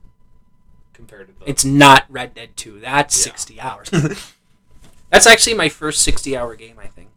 compared 0.94 1.28
to 1.28 1.34
the. 1.40 1.50
it's 1.50 1.66
not 1.66 2.06
Red 2.10 2.34
Dead 2.34 2.56
2. 2.56 2.80
That's 2.80 3.18
Yeah. 3.18 3.32
60 3.32 3.62
hours. 3.62 3.90
That's 5.12 5.26
actually 5.26 5.56
my 5.56 5.70
first 5.70 6.02
60 6.04 6.38
hour 6.38 6.56
game, 6.56 6.78
I 6.80 6.88
think. 6.88 7.10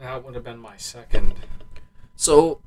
that 0.00 0.24
would 0.24 0.34
have 0.34 0.44
been 0.44 0.58
my 0.58 0.76
second. 0.76 1.34
So 2.16 2.60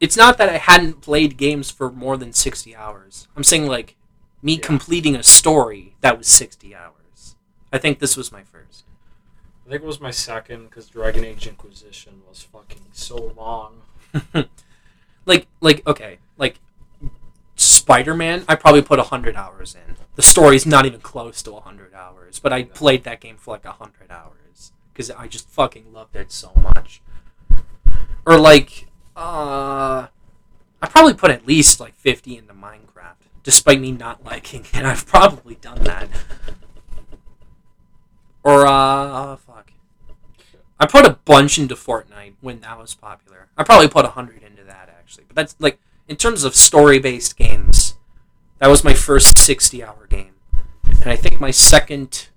it's 0.00 0.16
not 0.16 0.36
that 0.38 0.48
I 0.48 0.58
hadn't 0.58 1.00
played 1.00 1.36
games 1.38 1.70
for 1.70 1.90
more 1.90 2.16
than 2.16 2.32
60 2.32 2.76
hours. 2.76 3.28
I'm 3.36 3.44
saying 3.44 3.66
like 3.66 3.96
me 4.42 4.54
Yeah. 4.54 4.60
completing 4.66 5.16
a 5.16 5.22
story 5.22 5.96
that 6.02 6.18
was 6.18 6.28
60 6.28 6.74
hours. 6.74 7.36
I 7.72 7.78
think 7.78 7.98
this 7.98 8.16
was 8.16 8.30
my 8.30 8.42
first. 8.44 8.84
I 9.66 9.70
think 9.70 9.82
it 9.82 9.86
was 9.86 10.00
my 10.00 10.10
second 10.12 10.64
because 10.66 10.88
Dragon 10.88 11.24
Age 11.24 11.46
Inquisition 11.46 12.22
was 12.28 12.42
fucking 12.42 12.86
so 12.92 13.32
long. 13.36 13.82
like 15.26 15.46
like 15.60 15.86
okay, 15.86 16.18
like 16.36 16.60
Spider-Man, 17.56 18.44
I 18.48 18.54
probably 18.54 18.82
put 18.82 18.98
100 18.98 19.36
hours 19.36 19.74
in. 19.74 19.96
The 20.14 20.22
story's 20.22 20.66
not 20.66 20.86
even 20.86 21.00
close 21.00 21.42
to 21.42 21.52
100 21.52 21.94
hours, 21.94 22.38
but 22.38 22.52
I 22.52 22.64
played 22.64 23.04
that 23.04 23.20
game 23.20 23.36
for 23.36 23.54
like 23.54 23.64
100 23.64 24.10
hours 24.10 24.72
cuz 24.94 25.10
I 25.10 25.26
just 25.26 25.48
fucking 25.48 25.92
loved 25.92 26.16
it 26.16 26.32
so 26.32 26.52
much. 26.56 27.02
Or 28.26 28.38
like 28.38 28.88
uh 29.16 30.08
I 30.82 30.88
probably 30.88 31.14
put 31.14 31.30
at 31.30 31.46
least 31.46 31.80
like 31.80 31.94
50 31.96 32.38
into 32.38 32.54
Minecraft 32.54 33.26
despite 33.42 33.80
me 33.80 33.92
not 33.92 34.24
liking 34.24 34.66
it. 34.74 34.84
I've 34.84 35.06
probably 35.06 35.54
done 35.56 35.84
that. 35.84 36.08
Or 38.42 38.66
uh. 38.66 39.36
I 40.78 40.86
put 40.86 41.06
a 41.06 41.18
bunch 41.24 41.58
into 41.58 41.74
Fortnite 41.74 42.34
when 42.40 42.60
that 42.60 42.78
was 42.78 42.94
popular. 42.94 43.48
I 43.56 43.64
probably 43.64 43.88
put 43.88 44.04
100 44.04 44.42
into 44.42 44.62
that 44.64 44.88
actually. 44.88 45.24
But 45.26 45.36
that's 45.36 45.56
like 45.58 45.78
in 46.08 46.16
terms 46.16 46.44
of 46.44 46.54
story-based 46.54 47.36
games, 47.36 47.94
that 48.58 48.68
was 48.68 48.84
my 48.84 48.94
first 48.94 49.36
60-hour 49.36 50.06
game. 50.08 50.34
And 50.84 51.06
I 51.06 51.16
think 51.16 51.40
my 51.40 51.50
second 51.50 52.28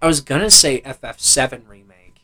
I 0.00 0.06
was 0.06 0.20
going 0.20 0.42
to 0.42 0.50
say 0.50 0.80
FF7 0.82 1.68
remake, 1.68 2.20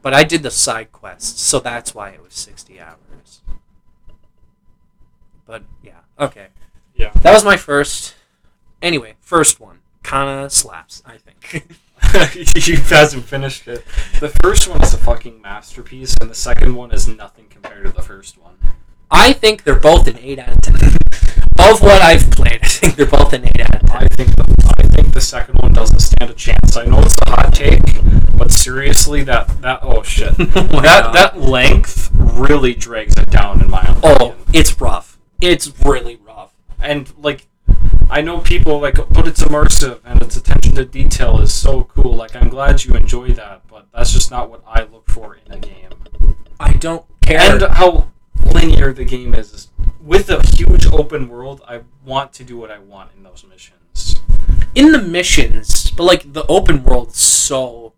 but 0.00 0.14
I 0.14 0.22
did 0.22 0.42
the 0.42 0.50
side 0.50 0.92
quests, 0.92 1.42
so 1.42 1.58
that's 1.58 1.94
why 1.94 2.10
it 2.10 2.22
was 2.22 2.34
60 2.34 2.80
hours. 2.80 3.42
But 5.44 5.64
yeah, 5.82 6.00
okay. 6.18 6.48
Yeah. 6.94 7.10
That 7.22 7.32
was 7.32 7.44
my 7.44 7.56
first. 7.56 8.14
Anyway, 8.80 9.14
first 9.20 9.58
one 9.58 9.80
kind 10.02 10.44
of 10.44 10.52
slaps. 10.52 11.02
I 11.04 11.16
think. 11.18 11.66
you 12.54 12.76
hasn't 12.76 13.24
finished 13.24 13.66
it. 13.66 13.84
The 14.20 14.28
first 14.42 14.68
one 14.68 14.80
is 14.82 14.94
a 14.94 14.98
fucking 14.98 15.42
masterpiece, 15.42 16.14
and 16.20 16.30
the 16.30 16.34
second 16.34 16.76
one 16.76 16.92
is 16.92 17.08
nothing 17.08 17.46
compared 17.50 17.84
to 17.86 17.90
the 17.90 18.02
first 18.02 18.38
one. 18.38 18.54
I 19.10 19.32
think 19.32 19.64
they're 19.64 19.74
both 19.74 20.06
an 20.06 20.18
eight 20.18 20.38
out 20.38 20.50
of 20.50 20.60
ten. 20.60 20.76
of 20.76 21.82
what 21.82 22.02
I've 22.02 22.30
played, 22.30 22.60
I 22.62 22.68
think 22.68 22.94
they're 22.94 23.06
both 23.06 23.32
an 23.32 23.44
eight 23.46 23.60
out 23.60 23.82
of 23.82 23.88
ten. 23.88 23.96
I 23.96 24.06
think 24.06 24.36
the 24.36 24.74
I 24.78 24.86
think 24.86 25.12
the 25.12 25.20
second 25.20 25.56
one 25.56 25.72
doesn't 25.72 25.98
stand 25.98 26.30
a 26.30 26.34
chance. 26.34 26.76
I 26.76 26.84
know 26.84 27.00
it's 27.00 27.16
a 27.26 27.30
hot 27.30 27.52
take, 27.52 27.82
but 28.38 28.52
seriously, 28.52 29.24
that 29.24 29.48
that 29.62 29.80
oh 29.82 30.04
shit, 30.04 30.34
Oh 30.38 30.80
that 30.82 31.12
that 31.14 31.40
length 31.40 32.12
really 32.14 32.74
drags 32.74 33.16
it 33.16 33.28
down 33.30 33.60
in 33.60 33.68
my 33.68 33.84
oh, 34.04 34.14
opinion. 34.14 34.36
Oh, 34.38 34.46
it's 34.52 34.80
rough. 34.80 35.18
It's 35.40 35.72
really 35.84 36.16
rough. 36.24 36.52
and 36.80 37.12
like 37.18 37.48
I 38.10 38.20
know 38.20 38.38
people 38.38 38.80
like, 38.80 38.96
but 39.10 39.26
it's 39.26 39.42
immersive 39.42 40.00
and 40.04 40.22
its 40.22 40.36
attention 40.36 40.74
to 40.74 40.84
detail 40.84 41.40
is 41.40 41.52
so 41.52 41.84
cool. 41.84 42.14
Like 42.14 42.36
I'm 42.36 42.48
glad 42.48 42.84
you 42.84 42.94
enjoy 42.94 43.32
that, 43.32 43.66
but 43.68 43.86
that's 43.92 44.12
just 44.12 44.30
not 44.30 44.50
what 44.50 44.62
I 44.66 44.84
look 44.84 45.10
for 45.10 45.36
in 45.44 45.52
a 45.52 45.58
game. 45.58 45.90
I 46.60 46.72
don't 46.74 47.04
care. 47.22 47.40
And 47.40 47.62
how 47.62 48.10
linear 48.52 48.92
the 48.92 49.04
game 49.04 49.34
is. 49.34 49.68
With 50.00 50.28
a 50.28 50.46
huge 50.46 50.86
open 50.86 51.28
world, 51.28 51.62
I 51.66 51.80
want 52.04 52.32
to 52.34 52.44
do 52.44 52.58
what 52.58 52.70
I 52.70 52.78
want 52.78 53.10
in 53.16 53.22
those 53.22 53.44
missions. 53.48 54.20
in 54.74 54.92
the 54.92 55.00
missions, 55.00 55.90
but 55.90 56.04
like 56.04 56.32
the 56.32 56.46
open 56.46 56.82
world's 56.84 57.18
so 57.18 57.92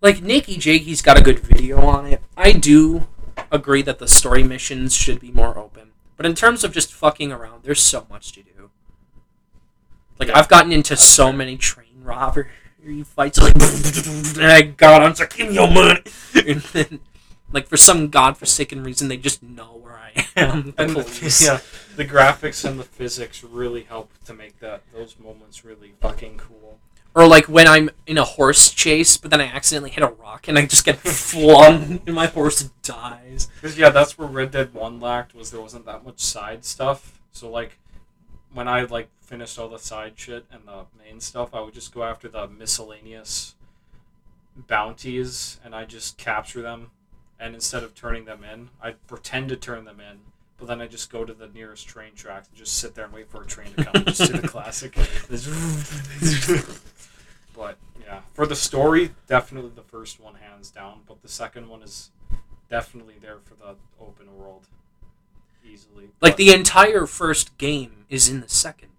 like 0.00 0.22
Nikki 0.22 0.56
Jakey's 0.56 1.02
got 1.02 1.18
a 1.18 1.22
good 1.22 1.40
video 1.40 1.80
on 1.86 2.06
it. 2.06 2.22
I 2.36 2.52
do 2.52 3.06
agree 3.50 3.82
that 3.82 3.98
the 3.98 4.08
story 4.08 4.42
missions 4.42 4.94
should 4.94 5.20
be 5.20 5.30
more 5.30 5.56
open. 5.56 5.92
But 6.16 6.26
in 6.26 6.34
terms 6.34 6.64
of 6.64 6.72
just 6.72 6.92
fucking 6.92 7.32
around, 7.32 7.62
there's 7.62 7.82
so 7.82 8.06
much 8.10 8.32
to 8.32 8.42
do. 8.42 8.51
Like. 10.28 10.36
I've 10.36 10.48
gotten 10.48 10.72
into 10.72 10.96
so 10.96 11.32
many 11.32 11.56
train 11.56 11.88
robbery 12.02 12.48
fights 13.04 13.38
like 13.38 13.54
and 14.36 14.44
I 14.52 14.62
got 14.62 15.02
on 15.02 15.14
like 15.14 15.36
give 15.36 15.48
me 15.48 15.54
your 15.54 15.70
money 15.70 16.00
and 16.34 16.60
then 16.72 17.00
like 17.52 17.68
for 17.68 17.76
some 17.76 18.08
godforsaken 18.08 18.82
reason 18.82 19.08
they 19.08 19.16
just 19.16 19.42
know 19.42 19.76
where 19.80 19.98
I 19.98 20.26
am. 20.36 20.72
The 20.76 20.82
And 20.82 20.90
the, 20.90 21.02
police. 21.04 21.44
yeah, 21.44 21.60
the 21.96 22.04
graphics 22.04 22.64
and 22.68 22.78
the 22.80 22.84
physics 22.84 23.44
really 23.44 23.82
help 23.84 24.10
to 24.26 24.34
make 24.34 24.58
that 24.60 24.82
those 24.92 25.16
moments 25.18 25.64
really 25.64 25.92
fucking 26.00 26.38
cool. 26.38 26.78
Or 27.14 27.26
like 27.26 27.44
when 27.44 27.68
I'm 27.68 27.90
in 28.06 28.16
a 28.16 28.24
horse 28.24 28.70
chase, 28.70 29.18
but 29.18 29.30
then 29.30 29.40
I 29.40 29.44
accidentally 29.44 29.90
hit 29.90 30.02
a 30.02 30.08
rock 30.08 30.48
and 30.48 30.58
I 30.58 30.64
just 30.64 30.84
get 30.84 30.96
flung 30.98 32.00
and 32.06 32.14
my 32.14 32.26
horse 32.26 32.62
dies. 32.82 33.48
Because 33.60 33.76
yeah, 33.78 33.90
that's 33.90 34.16
where 34.18 34.26
Red 34.26 34.50
Dead 34.50 34.72
One 34.72 34.98
lacked 34.98 35.34
was 35.34 35.50
there 35.50 35.60
wasn't 35.60 35.84
that 35.84 36.04
much 36.06 36.20
side 36.20 36.64
stuff. 36.64 37.20
So 37.30 37.50
like, 37.50 37.78
when 38.54 38.66
I 38.66 38.84
like 38.84 39.08
finished 39.32 39.58
all 39.58 39.70
the 39.70 39.78
side 39.78 40.12
shit 40.14 40.44
and 40.52 40.66
the 40.66 40.84
main 41.02 41.18
stuff, 41.18 41.54
I 41.54 41.62
would 41.62 41.72
just 41.72 41.94
go 41.94 42.02
after 42.02 42.28
the 42.28 42.46
miscellaneous 42.46 43.54
bounties 44.54 45.58
and 45.64 45.74
I 45.74 45.86
just 45.86 46.18
capture 46.18 46.60
them. 46.60 46.90
And 47.40 47.54
instead 47.54 47.82
of 47.82 47.94
turning 47.94 48.26
them 48.26 48.44
in, 48.44 48.68
I 48.82 48.90
pretend 48.90 49.48
to 49.48 49.56
turn 49.56 49.86
them 49.86 50.00
in. 50.00 50.18
But 50.58 50.68
then 50.68 50.82
I 50.82 50.86
just 50.86 51.10
go 51.10 51.24
to 51.24 51.32
the 51.32 51.48
nearest 51.48 51.88
train 51.88 52.12
tracks 52.14 52.48
and 52.48 52.58
just 52.58 52.76
sit 52.76 52.94
there 52.94 53.06
and 53.06 53.14
wait 53.14 53.30
for 53.30 53.40
a 53.40 53.46
train 53.46 53.72
to 53.72 53.84
come. 53.86 54.04
just 54.04 54.30
do 54.30 54.38
the 54.38 54.46
classic. 54.46 54.96
but 57.56 57.78
yeah, 58.02 58.20
for 58.34 58.46
the 58.46 58.54
story, 58.54 59.12
definitely 59.28 59.70
the 59.74 59.80
first 59.80 60.20
one 60.20 60.34
hands 60.34 60.70
down. 60.70 61.00
But 61.08 61.22
the 61.22 61.28
second 61.28 61.70
one 61.70 61.82
is 61.82 62.10
definitely 62.68 63.14
there 63.18 63.38
for 63.42 63.54
the 63.54 63.76
open 63.98 64.36
world 64.36 64.66
easily. 65.64 66.10
Like 66.20 66.36
the 66.36 66.52
entire 66.52 67.06
first 67.06 67.56
game 67.56 68.04
is 68.10 68.28
in 68.28 68.42
the 68.42 68.48
second 68.50 68.91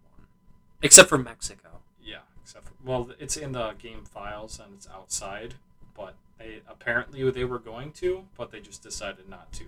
except 0.84 1.10
for 1.10 1.18
Mexico. 1.18 1.80
yeah, 2.04 2.18
except 2.42 2.66
for 2.68 2.74
well, 2.84 3.10
it's 3.20 3.38
in 3.38 3.54
the 3.54 3.72
game 3.74 4.04
files 4.06 4.60
and 4.64 4.74
it's 4.76 4.88
outside, 4.94 5.56
but 5.96 6.16
they 6.38 6.62
apparently 6.68 7.30
they 7.32 7.46
were 7.46 7.60
going 7.60 7.92
to, 7.94 8.26
but 8.38 8.52
they 8.52 8.60
just 8.60 8.84
decided 8.84 9.30
not 9.30 9.52
to. 9.54 9.66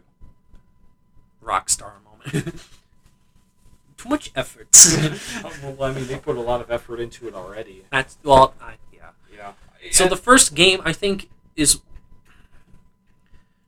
Rockstar 1.43 1.93
moment. 2.03 2.59
Too 3.97 4.09
much 4.09 4.31
effort. 4.35 4.67
Uh, 5.45 5.51
well, 5.77 5.89
I 5.89 5.93
mean, 5.93 6.07
they 6.07 6.17
put 6.17 6.37
a 6.37 6.41
lot 6.41 6.59
of 6.59 6.71
effort 6.71 6.99
into 6.99 7.27
it 7.27 7.35
already. 7.35 7.85
That's 7.91 8.17
well, 8.23 8.55
I, 8.59 8.75
yeah. 8.91 9.11
Yeah. 9.35 9.51
So 9.91 10.07
the 10.07 10.17
first 10.17 10.55
game 10.55 10.81
I 10.83 10.91
think 10.91 11.29
is 11.55 11.81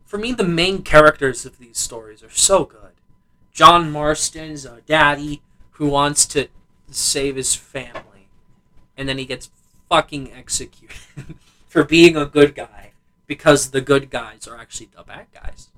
for 0.05 0.17
me 0.17 0.31
the 0.31 0.43
main 0.43 0.81
characters 0.81 1.45
of 1.45 1.59
these 1.59 1.77
stories 1.77 2.23
are 2.23 2.31
so 2.31 2.65
good. 2.65 2.93
John 3.51 3.91
Marston's 3.91 4.65
a 4.65 4.81
daddy 4.85 5.41
who 5.71 5.87
wants 5.87 6.25
to 6.27 6.47
save 6.89 7.35
his 7.35 7.55
family, 7.55 8.29
and 8.95 9.07
then 9.07 9.17
he 9.17 9.25
gets 9.25 9.49
fucking 9.89 10.31
executed 10.33 10.95
for 11.67 11.83
being 11.83 12.15
a 12.15 12.25
good 12.25 12.55
guy 12.55 12.91
because 13.25 13.71
the 13.71 13.81
good 13.81 14.09
guys 14.09 14.47
are 14.47 14.57
actually 14.57 14.89
the 14.95 15.03
bad 15.03 15.27
guys. 15.33 15.69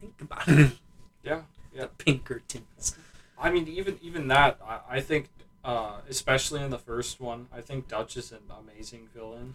Think 0.00 0.20
about 0.20 0.48
it. 0.48 0.72
yeah, 1.24 1.42
yeah. 1.74 1.82
The 1.82 1.86
Pinkertons. 2.04 2.96
I 3.40 3.50
mean, 3.50 3.68
even 3.68 3.98
even 4.02 4.28
that, 4.28 4.58
I, 4.66 4.96
I 4.96 5.00
think, 5.00 5.28
uh, 5.64 5.98
especially 6.08 6.62
in 6.62 6.70
the 6.70 6.78
first 6.78 7.20
one, 7.20 7.46
I 7.52 7.60
think 7.60 7.88
Dutch 7.88 8.16
is 8.16 8.32
an 8.32 8.38
amazing 8.60 9.08
villain. 9.14 9.54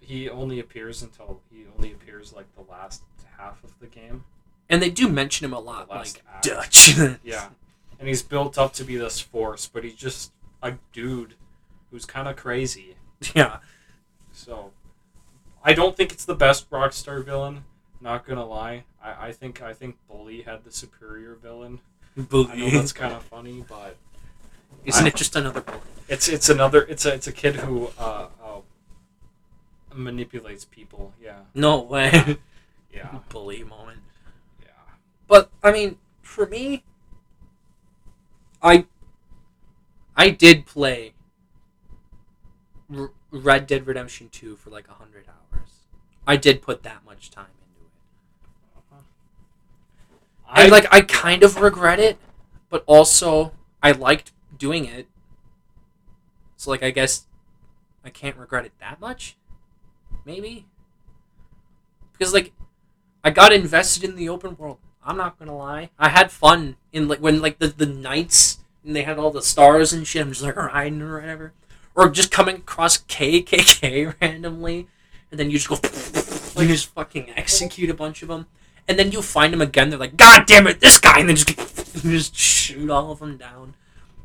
He 0.00 0.28
only 0.28 0.60
appears 0.60 1.02
until 1.02 1.40
he 1.50 1.64
only 1.76 1.92
appears 1.92 2.32
like 2.32 2.46
the 2.54 2.70
last 2.70 3.02
half 3.38 3.62
of 3.64 3.78
the 3.80 3.86
game. 3.86 4.24
And 4.68 4.80
they 4.82 4.90
do 4.90 5.08
mention 5.08 5.44
him 5.44 5.52
a 5.52 5.60
lot, 5.60 5.88
like 5.88 6.22
act. 6.32 6.44
Dutch. 6.44 6.96
Yeah, 7.22 7.48
and 8.04 8.08
he's 8.10 8.22
built 8.22 8.58
up 8.58 8.74
to 8.74 8.84
be 8.84 8.96
this 8.98 9.18
force, 9.18 9.66
but 9.66 9.82
he's 9.82 9.94
just 9.94 10.30
a 10.62 10.74
dude 10.92 11.32
who's 11.90 12.04
kind 12.04 12.28
of 12.28 12.36
crazy. 12.36 12.96
yeah. 13.34 13.60
So, 14.30 14.72
I 15.64 15.72
don't 15.72 15.96
think 15.96 16.12
it's 16.12 16.26
the 16.26 16.34
best 16.34 16.68
Rockstar 16.70 17.24
villain. 17.24 17.64
Not 18.02 18.26
gonna 18.26 18.44
lie, 18.44 18.84
I, 19.02 19.28
I 19.28 19.32
think 19.32 19.62
I 19.62 19.72
think 19.72 19.96
Bully 20.06 20.42
had 20.42 20.64
the 20.64 20.70
superior 20.70 21.36
villain. 21.36 21.80
Bully. 22.14 22.50
I 22.52 22.56
know 22.56 22.70
that's 22.72 22.92
kind 22.92 23.14
of 23.14 23.22
funny, 23.34 23.64
but 23.66 23.96
Isn't 24.84 25.06
I- 25.06 25.08
it 25.08 25.14
just 25.16 25.34
another 25.34 25.62
bully? 25.62 25.78
It's 26.06 26.28
it's 26.28 26.50
another 26.50 26.82
it's 26.82 27.06
a 27.06 27.14
it's 27.14 27.26
a 27.26 27.32
kid 27.32 27.56
who 27.56 27.88
uh, 27.98 28.26
uh 28.44 28.60
manipulates 29.94 30.66
people. 30.66 31.14
Yeah, 31.22 31.38
No 31.54 31.80
way. 31.80 32.36
yeah, 32.92 33.20
bully 33.30 33.62
moment. 33.64 34.00
yeah. 34.60 34.66
But 35.26 35.50
I 35.62 35.72
mean, 35.72 35.96
for 36.20 36.44
me, 36.46 36.84
I 38.64 38.86
I 40.16 40.30
did 40.30 40.66
play 40.66 41.14
R- 42.94 43.12
Red 43.30 43.66
Dead 43.66 43.86
Redemption 43.86 44.28
Two 44.30 44.56
for 44.56 44.70
like 44.70 44.88
a 44.88 44.94
hundred 44.94 45.26
hours. 45.28 45.68
I 46.26 46.36
did 46.36 46.62
put 46.62 46.82
that 46.82 47.04
much 47.04 47.30
time 47.30 47.46
into 47.62 47.84
it, 47.84 47.90
and 50.62 50.72
like 50.72 50.86
I 50.92 51.00
kind 51.02 51.42
of 51.42 51.60
regret 51.60 52.00
it, 52.00 52.18
but 52.70 52.84
also 52.86 53.52
I 53.82 53.92
liked 53.92 54.32
doing 54.56 54.84
it. 54.84 55.06
So 56.56 56.70
like 56.70 56.82
I 56.82 56.90
guess 56.90 57.26
I 58.04 58.10
can't 58.10 58.36
regret 58.36 58.64
it 58.66 58.72
that 58.80 59.00
much. 59.00 59.36
Maybe 60.24 60.66
because 62.12 62.32
like 62.32 62.52
I 63.24 63.30
got 63.30 63.52
invested 63.52 64.04
in 64.04 64.16
the 64.16 64.28
open 64.28 64.56
world. 64.56 64.78
I'm 65.04 65.16
not 65.16 65.38
gonna 65.38 65.56
lie. 65.56 65.90
I 65.98 66.08
had 66.08 66.30
fun 66.30 66.76
in 66.92 67.08
like 67.08 67.20
when 67.20 67.40
like 67.40 67.58
the 67.58 67.68
the 67.68 67.86
nights 67.86 68.58
and 68.84 68.94
they 68.94 69.02
had 69.02 69.18
all 69.18 69.30
the 69.30 69.42
stars 69.42 69.92
and 69.92 70.06
shit. 70.06 70.22
I'm 70.22 70.30
just 70.30 70.42
like 70.42 70.56
riding 70.56 71.02
or 71.02 71.20
whatever, 71.20 71.52
or 71.94 72.08
just 72.08 72.30
coming 72.30 72.56
across 72.56 72.98
KKK 72.98 74.14
randomly, 74.20 74.88
and 75.30 75.38
then 75.38 75.50
you 75.50 75.58
just 75.58 75.68
go 75.68 75.74
like 76.60 76.68
just 76.68 76.86
fucking 76.90 77.30
execute 77.36 77.90
a 77.90 77.94
bunch 77.94 78.22
of 78.22 78.28
them, 78.28 78.46
and 78.88 78.98
then 78.98 79.12
you 79.12 79.22
find 79.22 79.52
them 79.52 79.62
again. 79.62 79.90
They're 79.90 79.98
like, 79.98 80.16
God 80.16 80.46
damn 80.46 80.66
it, 80.66 80.80
this 80.80 80.98
guy, 80.98 81.20
and 81.20 81.28
then 81.28 81.36
just 81.36 82.02
just 82.02 82.34
shoot 82.34 82.90
all 82.90 83.12
of 83.12 83.18
them 83.18 83.36
down. 83.36 83.74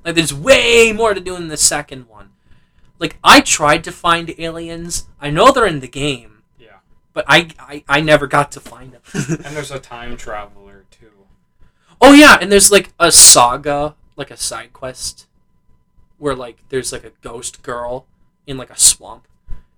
Like 0.05 0.15
there's 0.15 0.33
way 0.33 0.93
more 0.93 1.13
to 1.13 1.19
do 1.19 1.35
in 1.35 1.49
the 1.49 1.57
second 1.57 2.07
one. 2.07 2.29
Like 2.99 3.17
I 3.23 3.41
tried 3.41 3.83
to 3.85 3.91
find 3.91 4.33
aliens. 4.37 5.07
I 5.19 5.29
know 5.29 5.51
they're 5.51 5.65
in 5.65 5.81
the 5.81 5.87
game 5.87 6.38
but 7.13 7.25
I, 7.27 7.49
I 7.59 7.83
I 7.87 8.01
never 8.01 8.27
got 8.27 8.51
to 8.53 8.59
find 8.59 8.93
them. 8.93 9.01
and 9.13 9.55
there's 9.55 9.71
a 9.71 9.79
time 9.79 10.17
traveler 10.17 10.85
too. 10.91 11.11
oh 12.01 12.13
yeah, 12.13 12.37
and 12.39 12.51
there's 12.51 12.71
like 12.71 12.91
a 12.99 13.11
saga, 13.11 13.95
like 14.15 14.31
a 14.31 14.37
side 14.37 14.73
quest, 14.73 15.27
where 16.17 16.35
like 16.35 16.67
there's 16.69 16.91
like 16.91 17.03
a 17.03 17.11
ghost 17.21 17.61
girl 17.63 18.05
in 18.47 18.57
like 18.57 18.69
a 18.69 18.79
swamp, 18.79 19.27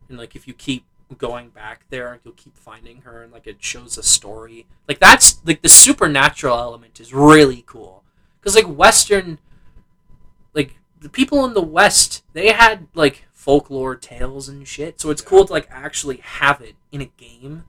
and 0.09 0.17
like 0.17 0.35
if 0.35 0.47
you 0.47 0.53
keep 0.53 0.85
going 1.17 1.49
back 1.49 1.85
there, 1.89 2.19
you'll 2.23 2.33
keep 2.33 2.55
finding 2.55 3.01
her, 3.01 3.23
and 3.23 3.31
like 3.31 3.47
it 3.47 3.63
shows 3.63 3.97
a 3.97 4.03
story. 4.03 4.65
Like 4.87 4.99
that's 4.99 5.41
like 5.45 5.61
the 5.61 5.69
supernatural 5.69 6.57
element 6.57 6.99
is 6.99 7.13
really 7.13 7.63
cool, 7.65 8.03
because 8.39 8.55
like 8.55 8.65
Western, 8.65 9.39
like 10.53 10.75
the 10.99 11.09
people 11.09 11.45
in 11.45 11.53
the 11.53 11.61
West, 11.61 12.23
they 12.33 12.51
had 12.51 12.87
like 12.93 13.25
folklore 13.41 13.95
tales 13.95 14.47
and 14.47 14.67
shit. 14.67 15.01
So 15.01 15.09
it's 15.09 15.23
Yeah. 15.23 15.29
cool 15.29 15.45
to 15.45 15.51
like 15.53 15.67
actually 15.71 16.17
have 16.17 16.61
it 16.61 16.75
in 16.91 17.01
a 17.01 17.05
game, 17.17 17.63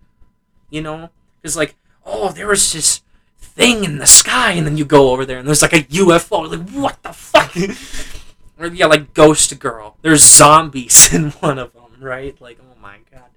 you 0.68 0.83
know? 0.83 1.09
Because 1.41 1.57
like, 1.57 1.77
oh, 2.05 2.31
there 2.31 2.49
was 2.49 2.73
this 2.73 3.01
thing 3.39 3.85
in 3.85 3.97
the 3.97 4.07
sky, 4.07 4.53
and 4.53 4.66
then 4.66 4.77
you 4.77 4.85
go 4.85 5.11
over 5.11 5.25
there 5.25 5.39
and 5.39 5.49
there's 5.49 5.62
like 5.62 5.73
a 5.73 5.83
UFO. 5.85 6.51
Like 6.51 6.68
what 6.70 7.03
the 7.03 7.12
fuck? 7.14 7.57
or 8.59 8.66
yeah, 8.66 8.85
like 8.87 9.14
Ghost 9.14 9.59
Girl. 9.59 9.97
There's 10.03 10.23
zombies 10.23 11.12
in 11.16 11.31
one 11.41 11.59
of 11.59 11.73
them, 11.73 12.01
right? 12.01 12.39
Like 12.41 12.59
oh 12.61 12.79
my 12.81 12.99
god. 13.11 13.31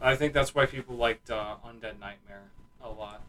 I 0.00 0.16
think 0.16 0.32
that's 0.32 0.54
why 0.54 0.64
people 0.64 0.96
liked 0.96 1.30
uh, 1.30 1.56
Undead 1.66 2.00
Nightmare 2.00 2.44
a 2.82 2.88
lot. 2.88 3.20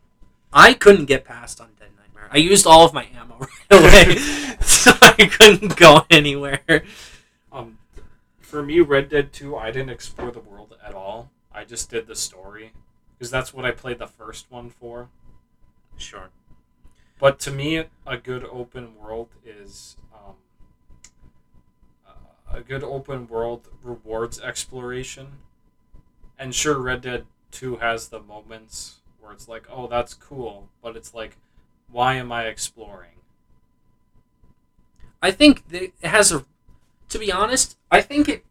I 0.54 0.74
couldn't 0.74 1.06
get 1.06 1.26
past 1.26 1.60
Undead 1.60 1.92
Nightmare. 2.00 2.30
I 2.32 2.38
used 2.38 2.66
all 2.66 2.86
of 2.86 2.94
my 2.94 3.08
ammo 3.20 3.40
right 3.72 3.72
away, 3.72 4.16
so 4.62 4.92
I 5.02 5.30
couldn't 5.38 5.76
go 5.76 6.06
anywhere. 6.10 6.62
For 8.50 8.64
me, 8.64 8.80
Red 8.80 9.10
Dead 9.10 9.32
Two, 9.32 9.56
I 9.56 9.70
didn't 9.70 9.92
explore 9.92 10.32
the 10.32 10.40
world 10.40 10.76
at 10.84 10.96
all. 10.96 11.30
I 11.54 11.66
just 11.66 11.92
did 11.92 12.08
the 12.08 12.16
story 12.16 12.72
because 13.14 13.30
that's 13.30 13.54
what 13.54 13.64
I 13.64 13.70
played 13.70 14.00
the 14.00 14.08
first 14.08 14.48
one 14.50 14.72
for. 14.72 15.10
Sure. 15.98 16.30
But 17.20 17.38
to 17.42 17.52
me, 17.52 17.84
a 18.08 18.18
good 18.18 18.44
open 18.46 18.98
world 18.98 19.30
is 19.46 19.98
um, 20.12 20.34
a 22.52 22.62
good 22.62 22.84
open 22.84 23.28
world 23.28 23.68
rewards 23.84 24.40
exploration. 24.40 25.28
And 26.40 26.56
sure, 26.56 26.82
Red 26.82 27.02
Dead 27.02 27.28
Two 27.52 27.76
has 27.76 28.08
the 28.08 28.20
moments 28.20 28.96
where 29.20 29.32
it's 29.32 29.48
like, 29.48 29.68
oh, 29.72 29.86
that's 29.86 30.16
cool, 30.16 30.70
but 30.82 30.96
it's 30.98 31.14
like, 31.14 31.38
why 31.92 32.16
am 32.16 32.32
I 32.32 32.46
exploring? 32.46 33.12
I 35.22 35.30
think 35.30 35.66
it 35.70 35.94
has 36.02 36.32
a. 36.32 36.46
To 37.10 37.20
be 37.20 37.32
honest, 37.32 37.78
I 37.92 38.02
think 38.02 38.30
it 38.30 38.46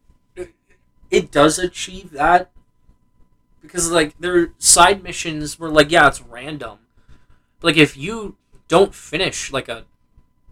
it 1.09 1.31
does 1.31 1.57
achieve 1.57 2.11
that 2.11 2.51
because 3.61 3.91
like 3.91 4.15
there 4.19 4.37
are 4.39 4.53
side 4.57 5.03
missions 5.03 5.57
were 5.57 5.69
like 5.69 5.91
yeah 5.91 6.07
it's 6.07 6.21
random, 6.21 6.79
like 7.61 7.77
if 7.77 7.97
you 7.97 8.35
don't 8.67 8.93
finish 8.93 9.51
like 9.51 9.69
a 9.69 9.85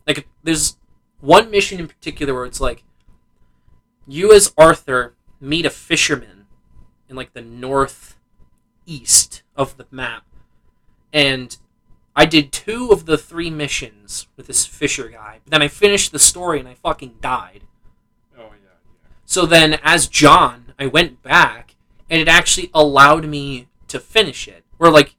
like 0.08 0.28
there's 0.43 0.78
one 1.20 1.51
mission 1.51 1.80
in 1.80 1.88
particular 1.88 2.34
where 2.34 2.45
it's 2.45 2.62
like 2.62 2.84
you 4.08 4.32
as 4.34 4.53
Arthur 4.58 5.16
meet 5.39 5.66
a 5.66 5.70
fisherman 5.70 6.47
in 7.10 7.16
like 7.16 7.34
the 7.34 7.41
northeast 7.41 8.16
of 9.55 9.78
the 9.78 9.86
map, 9.91 10.24
and 11.12 11.58
I 12.16 12.26
did 12.26 12.51
two 12.51 12.89
of 12.91 13.05
the 13.05 13.18
three 13.18 13.49
missions 13.49 14.28
with 14.38 14.47
this 14.47 14.66
fisher 14.66 15.10
guy, 15.10 15.39
but 15.43 15.51
then 15.51 15.62
I 15.62 15.68
finished 15.68 16.12
the 16.12 16.20
story 16.20 16.60
and 16.60 16.68
I 16.68 16.74
fucking 16.76 17.16
died. 17.22 17.64
So 19.30 19.46
then, 19.46 19.78
as 19.84 20.08
John, 20.08 20.74
I 20.80 20.86
went 20.88 21.22
back, 21.22 21.76
and 22.10 22.22
it 22.22 22.30
actually 22.30 22.72
allowed 22.74 23.26
me 23.26 23.68
to 23.90 24.00
finish 24.00 24.48
it. 24.48 24.64
Where 24.78 24.90
like 24.90 25.16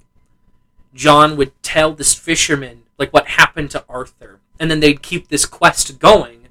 John 0.95 1.37
would 1.37 1.53
tell 1.63 1.93
this 1.93 2.15
fisherman 2.15 2.85
like 2.99 3.13
what 3.13 3.29
happened 3.29 3.71
to 3.73 3.85
Arthur, 3.89 4.41
and 4.59 4.71
then 4.71 4.81
they'd 4.81 5.03
keep 5.03 5.29
this 5.29 5.45
quest 5.45 5.99
going, 5.99 6.49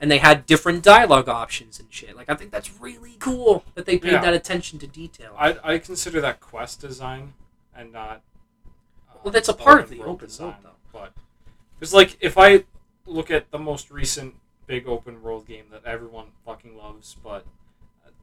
and 0.00 0.08
they 0.08 0.18
had 0.18 0.46
different 0.46 0.84
dialogue 0.84 1.28
options 1.28 1.80
and 1.80 1.88
shit. 1.92 2.14
Like 2.16 2.30
I 2.30 2.34
think 2.36 2.52
that's 2.52 2.80
really 2.80 3.16
cool 3.18 3.64
that 3.74 3.86
they 3.86 3.98
paid 3.98 4.12
Yeah. 4.12 4.20
that 4.22 4.32
attention 4.34 4.78
to 4.78 4.86
detail. 4.86 5.34
I 5.36 5.56
I 5.64 5.78
consider 5.78 6.20
that 6.20 6.38
quest 6.40 6.80
design 6.80 7.34
and 7.74 7.92
not. 7.92 8.22
uh, 9.10 9.16
Well, 9.24 9.32
that's 9.32 9.48
a 9.48 9.52
part 9.54 9.80
of 9.80 9.90
the 9.90 9.98
world 9.98 10.22
open 10.22 10.30
world, 10.38 10.54
though. 10.62 10.70
But 10.92 11.12
it's 11.80 11.92
like 11.92 12.16
if 12.20 12.38
I 12.38 12.64
look 13.04 13.32
at 13.32 13.50
the 13.50 13.58
most 13.58 13.90
recent 13.90 14.36
big 14.66 14.86
open 14.88 15.22
world 15.22 15.46
game 15.46 15.66
that 15.70 15.84
everyone 15.84 16.28
fucking 16.44 16.76
loves, 16.76 17.16
but 17.22 17.46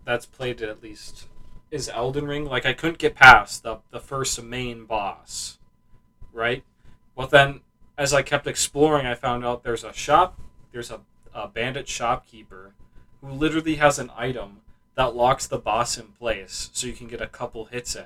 that's 0.05 0.25
played 0.25 0.61
at 0.61 0.81
least 0.81 1.27
is 1.71 1.89
Elden 1.89 2.27
Ring. 2.27 2.45
Like 2.45 2.65
I 2.65 2.73
couldn't 2.73 2.97
get 2.97 3.15
past 3.15 3.63
the 3.63 3.77
the 3.91 3.99
first 3.99 4.41
main 4.43 4.85
boss, 4.85 5.57
right? 6.33 6.63
But 7.15 7.29
then 7.29 7.61
as 7.97 8.13
I 8.13 8.21
kept 8.21 8.47
exploring, 8.47 9.05
I 9.05 9.15
found 9.15 9.45
out 9.45 9.63
there's 9.63 9.83
a 9.83 9.93
shop. 9.93 10.39
There's 10.71 10.91
a, 10.91 11.01
a 11.33 11.47
bandit 11.47 11.87
shopkeeper 11.87 12.73
who 13.21 13.31
literally 13.31 13.75
has 13.75 13.99
an 13.99 14.11
item 14.15 14.61
that 14.95 15.15
locks 15.15 15.47
the 15.47 15.57
boss 15.57 15.97
in 15.97 16.07
place 16.07 16.69
so 16.73 16.87
you 16.87 16.93
can 16.93 17.07
get 17.07 17.21
a 17.21 17.27
couple 17.27 17.65
hits 17.65 17.95
in. 17.95 18.05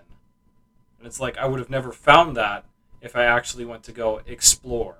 And 0.99 1.07
it's 1.07 1.19
like 1.19 1.37
I 1.37 1.47
would 1.47 1.59
have 1.59 1.69
never 1.69 1.91
found 1.91 2.35
that 2.37 2.65
if 3.01 3.15
I 3.15 3.25
actually 3.25 3.65
went 3.65 3.83
to 3.83 3.91
go 3.91 4.21
explore. 4.25 4.97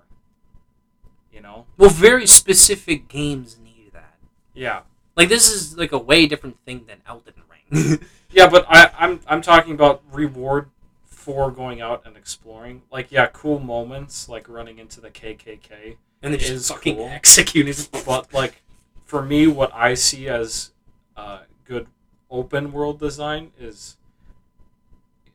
You 1.35 1.41
know? 1.41 1.65
well, 1.77 1.89
very 1.89 2.25
specific 2.25 3.09
games 3.09 3.57
need 3.61 3.91
that. 3.91 4.15
Yeah. 4.53 4.83
Like 5.17 5.27
this 5.27 5.51
is 5.51 5.77
like 5.77 5.91
a 5.91 5.97
way 5.97 6.27
different 6.27 6.57
thing 6.65 6.85
than 6.87 7.01
Elden 7.05 7.33
Ring. 7.49 7.99
Yeah, 8.31 8.49
but 8.49 8.65
I, 8.67 8.91
I'm 8.99 9.21
I'm 9.27 9.41
talking 9.41 9.73
about 9.73 10.03
reward 10.11 10.69
for 11.05 11.49
going 11.51 11.79
out 11.79 12.03
and 12.05 12.17
exploring. 12.17 12.81
Like 12.91 13.09
yeah, 13.09 13.27
cool 13.27 13.59
moments 13.59 14.27
like 14.27 14.49
running 14.49 14.77
into 14.77 14.99
the 14.99 15.09
KKK. 15.09 15.95
and 16.21 16.33
they 16.33 16.37
just 16.37 16.69
fucking 16.69 16.97
cool. 16.97 17.07
execute. 17.07 17.89
But 18.05 18.33
like 18.33 18.61
for 19.05 19.21
me, 19.21 19.47
what 19.47 19.73
I 19.73 19.93
see 19.93 20.27
as 20.27 20.71
uh, 21.15 21.43
good 21.63 21.87
open 22.29 22.73
world 22.73 22.99
design 22.99 23.51
is 23.57 23.95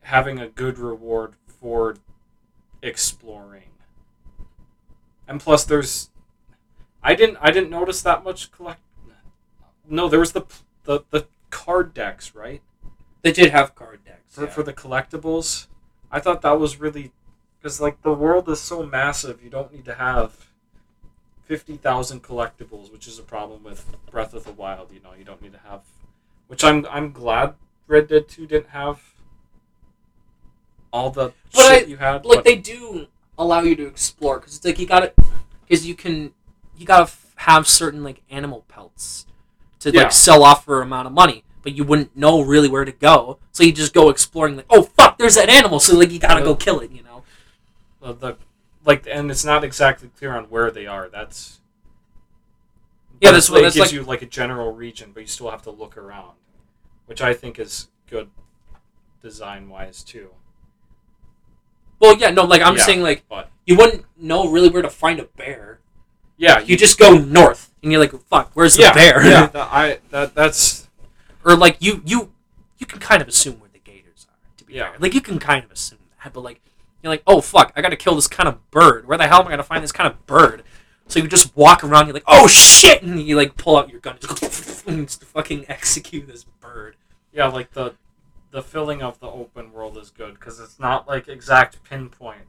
having 0.01 0.37
a 0.37 0.47
good 0.47 0.77
reward 0.77 1.33
for 1.47 1.97
exploring. 2.83 3.70
And 5.31 5.39
plus, 5.39 5.63
there's 5.63 6.09
I 7.01 7.15
didn't 7.15 7.37
I 7.41 7.51
didn't 7.51 7.69
notice 7.69 8.01
that 8.01 8.23
much 8.23 8.51
collect. 8.51 8.81
No, 9.89 10.09
there 10.09 10.19
was 10.19 10.33
the 10.33 10.43
the 10.83 11.03
the 11.09 11.25
card 11.49 11.93
decks 11.93 12.35
right 12.35 12.61
They 13.21 13.31
did 13.31 13.51
have 13.51 13.73
card 13.75 13.99
decks. 14.05 14.35
for, 14.35 14.43
yeah. 14.43 14.49
for 14.49 14.61
the 14.63 14.73
collectibles. 14.73 15.67
I 16.11 16.19
thought 16.19 16.41
that 16.41 16.59
was 16.59 16.79
really 16.81 17.13
because 17.61 17.79
like 17.79 18.01
the 18.01 18.13
world 18.13 18.49
is 18.49 18.59
so 18.59 18.83
massive, 18.85 19.41
you 19.41 19.49
don't 19.49 19.73
need 19.73 19.85
to 19.85 19.93
have 19.95 20.47
fifty 21.45 21.77
thousand 21.77 22.23
collectibles, 22.23 22.91
which 22.91 23.07
is 23.07 23.17
a 23.17 23.23
problem 23.23 23.63
with 23.63 23.95
Breath 24.11 24.33
of 24.33 24.43
the 24.43 24.51
Wild. 24.51 24.91
You 24.91 24.99
know, 25.01 25.13
you 25.17 25.23
don't 25.23 25.41
need 25.41 25.53
to 25.53 25.59
have, 25.69 25.83
which 26.47 26.63
I'm 26.65 26.85
I'm 26.91 27.13
glad 27.13 27.55
Red 27.87 28.09
Dead 28.09 28.27
Two 28.27 28.45
didn't 28.47 28.69
have 28.71 28.99
all 30.91 31.09
the 31.09 31.31
But 31.53 31.61
shit 31.61 31.83
I- 31.83 31.89
you 31.89 31.97
had. 31.97 32.25
like 32.25 32.39
but- 32.39 32.43
they 32.45 32.57
do 32.57 33.07
allow 33.37 33.61
you 33.61 33.75
to 33.75 33.85
explore 33.87 34.39
because 34.39 34.55
it's 34.57 34.65
like 34.65 34.79
you 34.79 34.85
gotta 34.85 35.13
because 35.67 35.85
you 35.87 35.95
can 35.95 36.31
you 36.77 36.85
gotta 36.85 37.03
f- 37.03 37.33
have 37.37 37.67
certain 37.67 38.03
like 38.03 38.21
animal 38.29 38.63
pelts 38.67 39.25
to 39.79 39.91
Yeah. 39.91 40.03
like 40.03 40.11
sell 40.11 40.43
off 40.43 40.65
for 40.65 40.81
an 40.81 40.87
amount 40.87 41.07
of 41.07 41.13
money 41.13 41.43
but 41.63 41.73
you 41.73 41.83
wouldn't 41.83 42.15
know 42.15 42.41
really 42.41 42.67
where 42.69 42.85
to 42.85 42.91
go 42.91 43.39
so 43.51 43.63
you 43.63 43.71
just 43.71 43.93
go 43.93 44.09
exploring 44.09 44.55
like 44.57 44.65
oh 44.69 44.83
fuck 44.83 45.17
there's 45.17 45.35
that 45.35 45.49
animal 45.49 45.79
so 45.79 45.97
like 45.97 46.11
you 46.11 46.19
gotta 46.19 46.43
go 46.43 46.55
kill 46.55 46.79
it 46.79 46.91
you 46.91 47.01
know 47.03 47.23
the, 48.01 48.13
the 48.13 48.37
like, 48.83 49.05
and 49.09 49.29
it's 49.29 49.45
not 49.45 49.63
exactly 49.63 50.09
clear 50.17 50.35
on 50.35 50.45
where 50.45 50.71
they 50.71 50.87
are. 50.87 51.07
That's 51.07 51.59
Yeah, 53.21 53.29
that's 53.29 53.45
it's 53.45 53.49
what- 53.51 53.61
that's 53.61 53.75
gives 53.75 53.87
like- 53.89 53.93
you 53.93 54.03
like 54.03 54.21
a 54.23 54.25
general 54.25 54.71
region, 54.73 55.11
but 55.13 55.19
you 55.19 55.27
still 55.27 55.51
have 55.51 55.61
to 55.63 55.69
look 55.71 55.95
around, 55.97 56.31
which 57.05 57.21
I 57.21 57.35
think 57.35 57.59
is 57.59 57.89
good 58.09 58.31
design 59.21 59.69
wise 59.69 60.03
too. 60.03 60.31
Well 62.01 62.17
yeah 62.17 62.29
no 62.31 62.43
like 62.43 62.61
i'm 62.61 62.75
Yeah, 62.75 62.83
saying 62.83 63.01
like 63.01 63.23
but 63.29 63.49
you 63.65 63.77
wouldn't 63.77 64.03
know 64.17 64.49
really 64.49 64.67
where 64.69 64.81
to 64.81 64.89
find 64.89 65.19
a 65.19 65.23
bear. 65.23 65.79
Yeah, 66.37 66.59
you 66.59 66.75
just 66.75 66.97
go 66.97 67.13
north 67.13 67.71
and 67.83 67.91
you're 67.91 68.01
like 68.01 68.11
fuck 68.25 68.51
where's 68.55 68.75
the 68.75 68.81
yeah, 68.81 68.93
bear? 68.93 69.23
Yeah, 69.25 69.45
that, 69.53 69.69
I 69.71 69.99
that 70.09 70.33
that's 70.35 70.89
or 71.45 71.55
like 71.55 71.77
you 71.79 72.01
you 72.05 72.31
you 72.79 72.85
can 72.87 72.99
kind 72.99 73.21
of 73.21 73.27
assume 73.27 73.59
where 73.59 73.69
the 73.71 73.79
gators 73.79 74.25
are 74.29 74.35
to 74.57 74.65
be 74.65 74.73
Yeah. 74.73 74.89
fair. 74.89 74.99
like 74.99 75.13
you 75.13 75.21
can 75.21 75.37
kind 75.39 75.63
of 75.63 75.71
assume 75.71 75.99
that 76.23 76.33
but 76.33 76.41
like 76.41 76.59
you're 77.03 77.11
like 77.11 77.23
oh 77.27 77.41
fuck 77.41 77.71
i 77.75 77.81
gotta 77.81 77.95
kill 77.95 78.15
this 78.15 78.27
kind 78.27 78.49
of 78.49 78.69
bird. 78.71 79.07
Where 79.07 79.17
the 79.17 79.27
hell 79.27 79.41
am 79.41 79.47
i 79.47 79.51
gonna 79.51 79.63
find 79.63 79.83
this 79.83 79.91
kind 79.91 80.07
of 80.11 80.25
bird? 80.25 80.63
So 81.07 81.19
you 81.19 81.27
just 81.27 81.55
walk 81.55 81.83
around 81.83 82.07
you're 82.07 82.13
like 82.15 82.23
oh 82.27 82.47
shit 82.47 83.03
and 83.03 83.21
you 83.21 83.35
like 83.35 83.55
pull 83.57 83.77
out 83.77 83.89
your 83.91 83.99
gun 83.99 84.17
and 84.87 85.07
just 85.07 85.23
fucking 85.25 85.65
execute 85.69 86.25
this 86.27 86.43
bird. 86.43 86.95
Yeah, 87.31 87.47
like 87.47 87.71
the 87.71 87.93
the 88.51 88.61
filling 88.61 89.01
of 89.01 89.19
the 89.19 89.27
open 89.27 89.71
world 89.71 89.97
is 89.97 90.09
good 90.09 90.35
because 90.35 90.59
it's 90.59 90.79
not 90.79 91.07
like 91.07 91.27
exact 91.27 91.83
pinpoint 91.83 92.47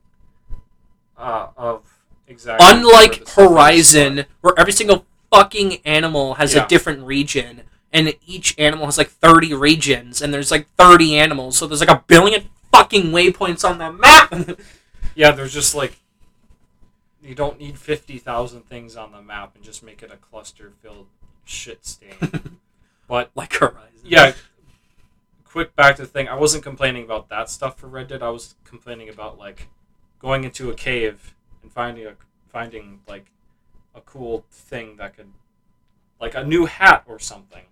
uh, 1.17 1.49
of 1.57 1.99
exactly. 2.27 2.67
unlike 2.69 3.29
horizon 3.31 4.25
where 4.41 4.55
every 4.59 4.73
single 4.73 5.07
fucking 5.33 5.79
animal 5.85 6.35
has 6.35 6.55
Yeah. 6.55 6.65
a 6.65 6.69
different 6.69 7.03
region 7.05 7.63
and 7.93 8.15
each 8.27 8.59
animal 8.59 8.87
has 8.87 8.99
like 8.99 9.11
30 9.11 9.55
regions 9.55 10.21
and 10.23 10.33
there's 10.35 10.51
like 10.51 10.67
30 10.77 11.17
animals 11.17 11.57
so 11.57 11.67
there's 11.67 11.81
like 11.81 11.91
a 11.91 12.05
billion 12.07 12.49
fucking 12.73 13.05
waypoints 13.13 13.69
on 13.69 13.79
the 13.79 13.93
map 13.93 14.59
Yeah, 15.15 15.31
there's 15.33 15.53
just 15.53 15.75
like 15.75 15.99
you 17.23 17.35
don't 17.35 17.59
need 17.61 17.79
fifty 17.79 18.19
thousand 18.19 18.63
things 18.69 18.97
on 18.97 19.13
the 19.13 19.21
map 19.23 19.55
and 19.55 19.63
just 19.63 19.83
make 19.83 20.03
it 20.03 20.11
a 20.11 20.17
cluster 20.17 20.73
filled 20.83 21.07
shit 21.45 21.85
stain. 21.87 22.59
but 23.09 23.31
like 23.35 23.53
horizon 23.53 23.79
yeah, 24.05 24.33
quick 25.53 25.77
back 25.77 25.97
to 25.97 26.03
the 26.03 26.09
thing. 26.09 26.29
I 26.29 26.35
wasn't 26.35 26.65
complaining 26.65 27.05
about 27.05 27.29
that 27.29 27.51
stuff 27.51 27.79
for 27.79 27.87
Red 27.87 28.09
Dead. 28.09 28.23
I 28.23 28.31
was 28.31 28.55
complaining 28.65 29.11
about 29.11 29.39
like 29.39 29.69
going 30.19 30.45
into 30.45 30.71
a 30.71 30.75
cave 30.75 31.35
and 31.63 31.71
finding 31.71 32.07
a 32.07 32.15
finding 32.49 33.01
like 33.07 33.27
a 33.95 34.01
cool 34.01 34.47
thing 34.51 34.97
that 34.97 35.15
could 35.15 35.31
like 36.19 36.35
a 36.35 36.43
new 36.43 36.65
hat 36.65 37.05
or 37.07 37.19
something 37.19 37.65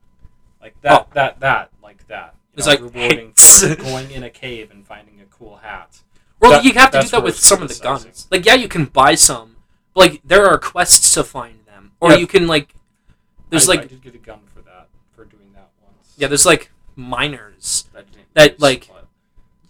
like 0.61 0.79
that 0.83 1.01
oh. 1.01 1.07
that 1.15 1.41
that 1.41 1.71
like 1.83 2.07
that. 2.09 2.35
You 2.53 2.59
It's 2.59 2.67
know, 2.67 2.73
like, 2.73 2.81
rewarding 2.83 3.33
hey, 3.61 3.77
going 3.77 4.11
in 4.11 4.25
a 4.25 4.31
cave 4.31 4.71
and 4.71 4.87
finding 4.87 5.21
a 5.21 5.25
cool 5.25 5.57
hat, 5.57 6.01
Well, 6.41 6.51
That- 6.51 6.65
you 6.65 6.73
have 6.75 6.91
to 6.91 7.01
do 7.01 7.09
that 7.09 7.23
with 7.23 7.39
some 7.39 7.63
of 7.63 7.69
the 7.69 7.79
guns. 7.81 8.27
Like, 8.31 8.45
yeah, 8.45 8.55
you 8.57 8.67
can 8.67 8.87
buy 8.87 9.15
some. 9.15 9.57
But, 9.95 10.01
like, 10.01 10.21
there 10.25 10.47
are 10.49 10.59
quests 10.59 11.15
to 11.15 11.23
find 11.23 11.65
them, 11.67 11.93
or 12.01 12.11
Yeah. 12.11 12.17
you 12.17 12.27
can 12.27 12.49
like. 12.49 12.75
There's 13.49 13.69
I, 13.69 13.73
like 13.75 13.81
I 13.83 13.87
did 13.87 14.03
get 14.03 14.15
a 14.17 14.19
gun 14.19 14.41
for 14.53 14.63
that 14.63 14.89
for 15.15 15.25
doing 15.25 15.53
that 15.55 15.71
once. 15.81 16.15
yeah, 16.17 16.27
there's 16.27 16.45
like 16.45 16.70
miners 16.97 17.89
that, 17.93 18.07
that, 18.35 18.61
like- 18.61 18.89
but- 18.89 19.07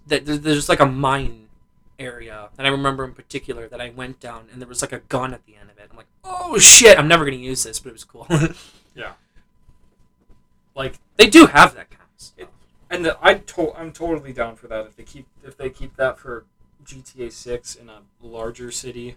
that 0.06 0.26
there- 0.26 0.36
there's 0.38 0.68
like 0.68 0.80
a 0.80 0.86
mine 0.86 1.48
area 1.98 2.48
that 2.56 2.64
I 2.64 2.68
remember 2.70 3.04
in 3.04 3.12
particular 3.12 3.68
that 3.68 3.80
I 3.80 3.90
went 3.90 4.20
down 4.20 4.46
and 4.52 4.60
there 4.60 4.68
was 4.68 4.80
like 4.82 4.92
a 4.92 5.00
gun 5.00 5.34
at 5.34 5.44
the 5.46 5.54
end 5.56 5.70
of 5.70 5.78
it. 5.78 5.86
I'm 5.90 5.96
like, 5.96 6.06
oh 6.24 6.58
shit, 6.58 6.98
I'm 6.98 7.06
never 7.08 7.24
gonna 7.24 7.36
use 7.36 7.62
this, 7.62 7.78
but 7.78 7.90
it 7.90 7.92
was 7.92 8.04
cool. 8.04 8.26
Yeah. 8.96 9.12
Like 10.74 10.98
they 11.16 11.26
do 11.28 11.46
have 11.46 11.74
that 11.74 11.90
kind 11.90 12.02
of 12.14 12.20
stuff. 12.20 12.48
and 12.90 13.04
the, 13.04 13.16
I 13.22 13.34
to, 13.34 13.72
I'm 13.74 13.92
totally 13.92 14.32
down 14.32 14.56
for 14.56 14.66
that 14.68 14.86
if 14.86 14.96
they 14.96 15.02
keep 15.04 15.26
if 15.44 15.56
they 15.56 15.70
keep 15.70 15.96
that 15.96 16.18
for 16.18 16.44
GTA 16.84 17.30
6 17.30 17.74
in 17.76 17.88
a 17.88 18.00
larger 18.20 18.70
city. 18.70 19.16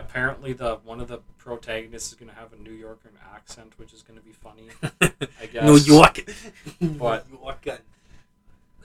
Apparently, 0.00 0.52
the 0.52 0.76
one 0.84 1.00
of 1.00 1.08
the 1.08 1.18
protagonists 1.38 2.12
is 2.12 2.18
going 2.18 2.30
to 2.30 2.34
have 2.34 2.52
a 2.52 2.56
New 2.56 2.72
Yorker 2.72 3.10
accent, 3.34 3.74
which 3.76 3.92
is 3.92 4.02
going 4.02 4.18
to 4.18 4.24
be 4.24 4.32
funny. 4.32 4.68
I 5.40 5.46
guess. 5.46 5.64
New 5.64 5.76
York, 5.76 6.20
But- 6.80 7.30
New 7.30 7.38
York 7.42 7.66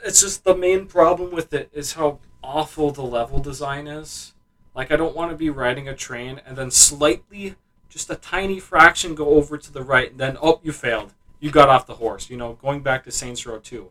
it's 0.05 0.21
just 0.21 0.43
the 0.43 0.55
main 0.55 0.85
problem 0.85 1.31
with 1.31 1.51
it 1.53 1.69
is 1.73 1.93
how 1.93 2.19
awful 2.43 2.91
the 2.91 3.01
level 3.01 3.39
design 3.39 3.87
is. 3.87 4.33
Like 4.75 4.91
I 4.91 4.95
don't 4.97 5.15
want 5.15 5.31
to 5.31 5.37
be 5.37 5.49
riding 5.49 5.87
a 5.87 5.95
train 5.95 6.41
and 6.45 6.55
then 6.55 6.69
slightly, 6.69 7.55
just 7.89 8.09
a 8.09 8.15
tiny 8.15 8.59
fraction 8.59 9.15
go 9.15 9.29
over 9.29 9.57
to 9.57 9.73
the 9.73 9.81
right, 9.81 10.11
and 10.11 10.19
then 10.19 10.37
oh, 10.41 10.59
you 10.63 10.71
failed. 10.71 11.13
You 11.39 11.49
got 11.49 11.69
off 11.69 11.87
the 11.87 11.95
horse. 11.95 12.29
You 12.29 12.37
know, 12.37 12.53
going 12.61 12.81
back 12.81 13.03
to 13.05 13.11
Saints 13.11 13.45
Row 13.45 13.57
Two, 13.57 13.89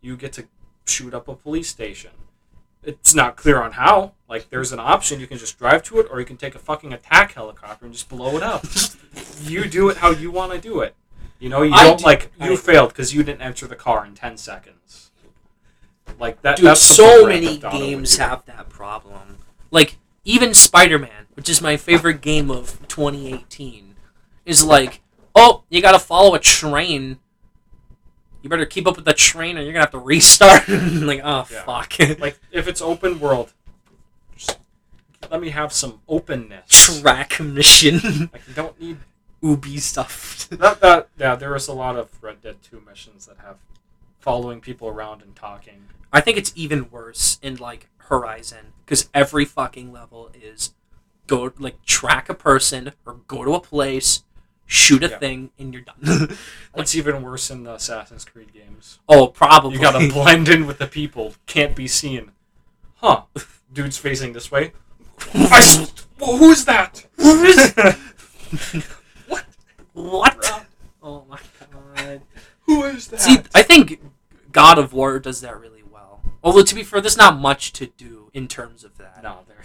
you 0.00 0.16
get 0.16 0.32
to 0.34 0.46
shoot 0.86 1.14
up 1.14 1.28
a 1.28 1.34
police 1.34 1.68
station. 1.68 2.10
It's 2.86 3.14
not 3.14 3.36
clear 3.36 3.62
on 3.62 3.72
how. 3.72 4.12
Like, 4.28 4.50
there's 4.50 4.72
an 4.72 4.80
option 4.80 5.20
you 5.20 5.26
can 5.26 5.38
just 5.38 5.58
drive 5.58 5.82
to 5.84 6.00
it, 6.00 6.06
or 6.10 6.18
you 6.20 6.26
can 6.26 6.36
take 6.36 6.54
a 6.54 6.58
fucking 6.58 6.92
attack 6.92 7.32
helicopter 7.32 7.84
and 7.84 7.94
just 7.94 8.08
blow 8.08 8.36
it 8.36 8.42
up. 8.42 8.64
you 9.42 9.64
do 9.66 9.88
it 9.90 9.98
how 9.98 10.10
you 10.10 10.30
want 10.30 10.52
to 10.52 10.58
do 10.60 10.80
it. 10.80 10.94
You 11.38 11.48
know, 11.48 11.62
you 11.62 11.72
I 11.74 11.84
don't 11.84 11.98
do- 11.98 12.04
like 12.04 12.32
you 12.40 12.52
I- 12.52 12.56
failed 12.56 12.90
because 12.90 13.14
you 13.14 13.22
didn't 13.22 13.42
enter 13.42 13.66
the 13.66 13.76
car 13.76 14.04
in 14.06 14.14
ten 14.14 14.36
seconds. 14.36 15.10
Like 16.18 16.42
that. 16.42 16.56
Dude, 16.56 16.66
that's 16.66 16.80
so 16.80 17.26
many 17.26 17.56
Theft 17.56 17.64
Auto 17.64 17.76
would 17.76 17.80
games 17.82 18.16
have 18.18 18.44
that 18.46 18.68
problem. 18.68 19.38
Like 19.70 19.98
even 20.24 20.54
Spider-Man, 20.54 21.26
which 21.34 21.48
is 21.48 21.60
my 21.60 21.76
favorite 21.76 22.20
game 22.20 22.50
of 22.50 22.78
2018, 22.88 23.94
is 24.46 24.64
like, 24.64 25.00
oh, 25.34 25.64
you 25.68 25.82
gotta 25.82 25.98
follow 25.98 26.34
a 26.34 26.38
train. 26.38 27.18
You 28.44 28.50
better 28.50 28.66
keep 28.66 28.86
up 28.86 28.96
with 28.96 29.06
the 29.06 29.14
train, 29.14 29.56
or 29.56 29.62
you're 29.62 29.72
gonna 29.72 29.84
have 29.86 29.90
to 29.92 29.98
restart. 29.98 30.68
like, 30.68 31.22
oh 31.24 31.46
Yeah. 31.50 31.64
fuck. 31.64 31.94
Like 32.20 32.38
if 32.52 32.68
it's 32.68 32.82
open 32.82 33.18
world, 33.18 33.54
just 34.36 34.58
let 35.30 35.40
me 35.40 35.48
have 35.48 35.72
some 35.72 36.02
openness. 36.06 37.00
Track 37.00 37.40
mission, 37.40 38.28
Like 38.34 38.46
you 38.46 38.52
don't 38.54 38.78
need 38.78 38.98
Ubi 39.40 39.78
stuff. 39.78 40.46
that. 40.50 40.80
That 40.82 41.08
yeah, 41.16 41.36
there 41.36 41.56
is 41.56 41.68
a 41.68 41.72
lot 41.72 41.96
of 41.96 42.10
Red 42.22 42.42
Dead 42.42 42.56
Two 42.62 42.82
missions 42.86 43.24
that 43.26 43.38
have 43.38 43.56
following 44.18 44.60
people 44.60 44.88
around 44.88 45.22
and 45.22 45.34
talking. 45.34 45.86
I 46.12 46.20
think 46.20 46.36
it's 46.36 46.52
even 46.54 46.90
worse 46.90 47.38
in 47.40 47.56
like 47.56 47.88
Horizon 47.96 48.74
because 48.84 49.08
every 49.14 49.46
fucking 49.46 49.90
level 49.90 50.30
is 50.38 50.74
go 51.26 51.50
like 51.58 51.82
track 51.86 52.28
a 52.28 52.34
person 52.34 52.92
or 53.06 53.14
go 53.26 53.42
to 53.42 53.54
a 53.54 53.60
place, 53.60 54.22
shoot 54.66 55.02
a 55.04 55.08
Yeah. 55.08 55.18
thing, 55.18 55.50
and 55.58 55.72
you're 55.74 55.82
done. 55.82 56.36
It's 56.76 56.94
even 56.96 57.22
worse 57.22 57.50
in 57.50 57.62
the 57.64 57.74
Assassin's 57.74 58.24
Creed 58.24 58.52
games. 58.52 58.98
oh, 59.08 59.28
probably. 59.28 59.74
You 59.76 59.80
gotta 59.82 60.08
blend 60.12 60.48
in 60.48 60.66
with 60.66 60.78
the 60.78 60.86
people. 60.88 61.34
Can't 61.46 61.74
be 61.76 61.86
seen. 61.86 62.32
Huh? 62.96 63.22
Dude's 63.72 63.96
facing 63.98 64.32
this 64.32 64.50
way. 64.50 64.72
I 65.34 65.58
s- 65.58 65.92
well, 66.18 66.36
who's 66.38 66.64
that? 66.64 67.04
what? 69.28 69.44
What? 69.92 70.66
Oh 71.02 71.24
my 71.28 71.38
god. 71.96 72.22
Who 72.62 72.82
is 72.84 73.08
that? 73.08 73.20
See, 73.20 73.38
I 73.54 73.62
think 73.62 74.00
God 74.52 74.78
of 74.78 74.92
War 74.92 75.18
does 75.18 75.40
that 75.42 75.58
really 75.60 75.82
well. 75.90 76.22
Although 76.42 76.62
to 76.62 76.74
be 76.74 76.82
fair, 76.82 77.00
there's 77.00 77.16
not 77.16 77.38
much 77.38 77.72
to 77.74 77.86
do 77.86 78.30
in 78.32 78.48
terms 78.48 78.84
of 78.84 78.96
that. 78.98 79.22
no, 79.22 79.40
there. 79.46 79.62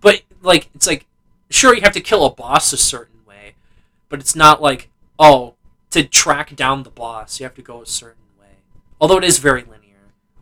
But 0.00 0.22
like, 0.42 0.68
it's 0.74 0.86
like, 0.86 1.06
sure, 1.50 1.74
you 1.74 1.82
have 1.82 1.92
to 1.92 2.00
kill 2.00 2.24
a 2.24 2.30
boss 2.34 2.72
a 2.72 2.76
certain 2.78 3.09
way, 3.09 3.09
but 4.10 4.20
it's 4.20 4.36
not 4.36 4.60
like, 4.60 4.90
oh, 5.18 5.54
to 5.90 6.04
track 6.04 6.54
down 6.54 6.82
the 6.82 6.90
boss, 6.90 7.40
you 7.40 7.44
have 7.44 7.54
to 7.54 7.62
go 7.62 7.80
a 7.80 7.86
certain 7.86 8.24
way. 8.38 8.58
Although 9.00 9.16
it 9.16 9.24
is 9.24 9.38
very 9.38 9.62
linear. 9.62 9.76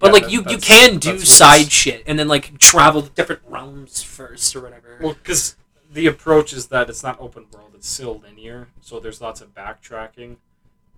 But 0.01 0.09
Yeah, 0.09 0.12
like, 0.12 0.23
that- 0.25 0.33
you 0.33 0.45
you 0.49 0.59
can 0.59 0.99
do 0.99 1.19
side 1.21 1.61
it's- 1.61 1.73
shit 1.73 2.03
and 2.07 2.19
then 2.19 2.27
like 2.27 2.59
travel 2.59 3.03
to 3.03 3.11
different 3.11 3.43
realms 3.47 4.03
first 4.03 4.55
or 4.57 4.62
whatever. 4.62 4.99
Well, 5.01 5.14
because 5.14 5.57
the 5.91 6.07
approach 6.07 6.53
is 6.53 6.66
that 6.69 6.91
it's 6.91 7.03
not 7.05 7.21
open 7.21 7.47
world; 7.53 7.71
it's 7.75 7.89
still 7.89 8.19
linear. 8.19 8.69
So 8.81 8.99
there's 9.01 9.21
lots 9.21 9.41
of 9.41 9.55
backtracking. 9.55 10.37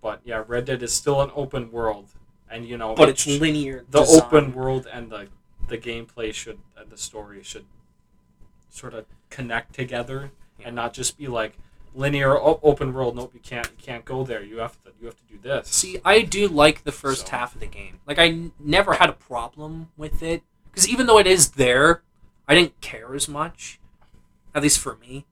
But 0.03 0.21
yeah, 0.25 0.43
Red 0.47 0.65
Dead 0.65 0.83
is 0.83 0.93
still 0.95 1.21
an 1.21 1.31
open 1.35 1.71
world, 1.71 2.09
and 2.51 2.67
you 2.67 2.77
know, 2.79 2.95
but 2.95 3.09
it 3.09 3.13
it's 3.13 3.27
linear. 3.27 3.85
the 3.91 4.01
design. 4.01 4.23
open 4.23 4.55
world 4.55 4.87
and 4.93 5.11
the 5.11 5.29
the 5.69 5.79
gameplay 5.79 6.33
should 6.35 6.59
and 6.77 6.91
the 6.91 6.97
story 6.99 7.43
should 7.43 7.65
sort 8.71 8.93
of 8.95 9.05
connect 9.31 9.73
together 9.75 10.33
and 10.65 10.75
not 10.75 10.93
just 10.93 11.17
be 11.17 11.27
like 11.29 11.57
linear 11.95 12.37
open 12.39 12.93
world. 12.93 13.17
Nope, 13.17 13.33
you 13.35 13.41
can't 13.41 13.67
you 13.67 13.85
can't 13.85 14.05
go 14.05 14.25
there. 14.25 14.43
You 14.43 14.59
have 14.59 14.73
to 14.85 14.93
you 15.01 15.07
have 15.07 15.17
to 15.17 15.23
do 15.25 15.39
this. 15.43 15.69
See, 15.69 15.99
I 16.05 16.23
do 16.23 16.49
like 16.49 16.85
the 16.85 16.93
first 16.93 17.27
So- 17.29 17.37
half 17.37 17.55
of 17.55 17.61
the 17.61 17.67
game. 17.67 18.01
Like, 18.07 18.19
I 18.19 18.27
n- 18.29 18.53
never 18.59 18.95
had 18.95 19.09
a 19.09 19.13
problem 19.15 19.91
with 19.97 20.23
it 20.23 20.43
because 20.71 20.89
even 20.89 21.07
though 21.07 21.19
it 21.19 21.27
is 21.27 21.51
there, 21.53 22.03
I 22.49 22.55
didn't 22.55 22.81
care 22.81 23.15
as 23.15 23.29
much. 23.29 23.79
At 24.55 24.63
least 24.63 24.81
for 24.81 24.97
me. 24.97 25.25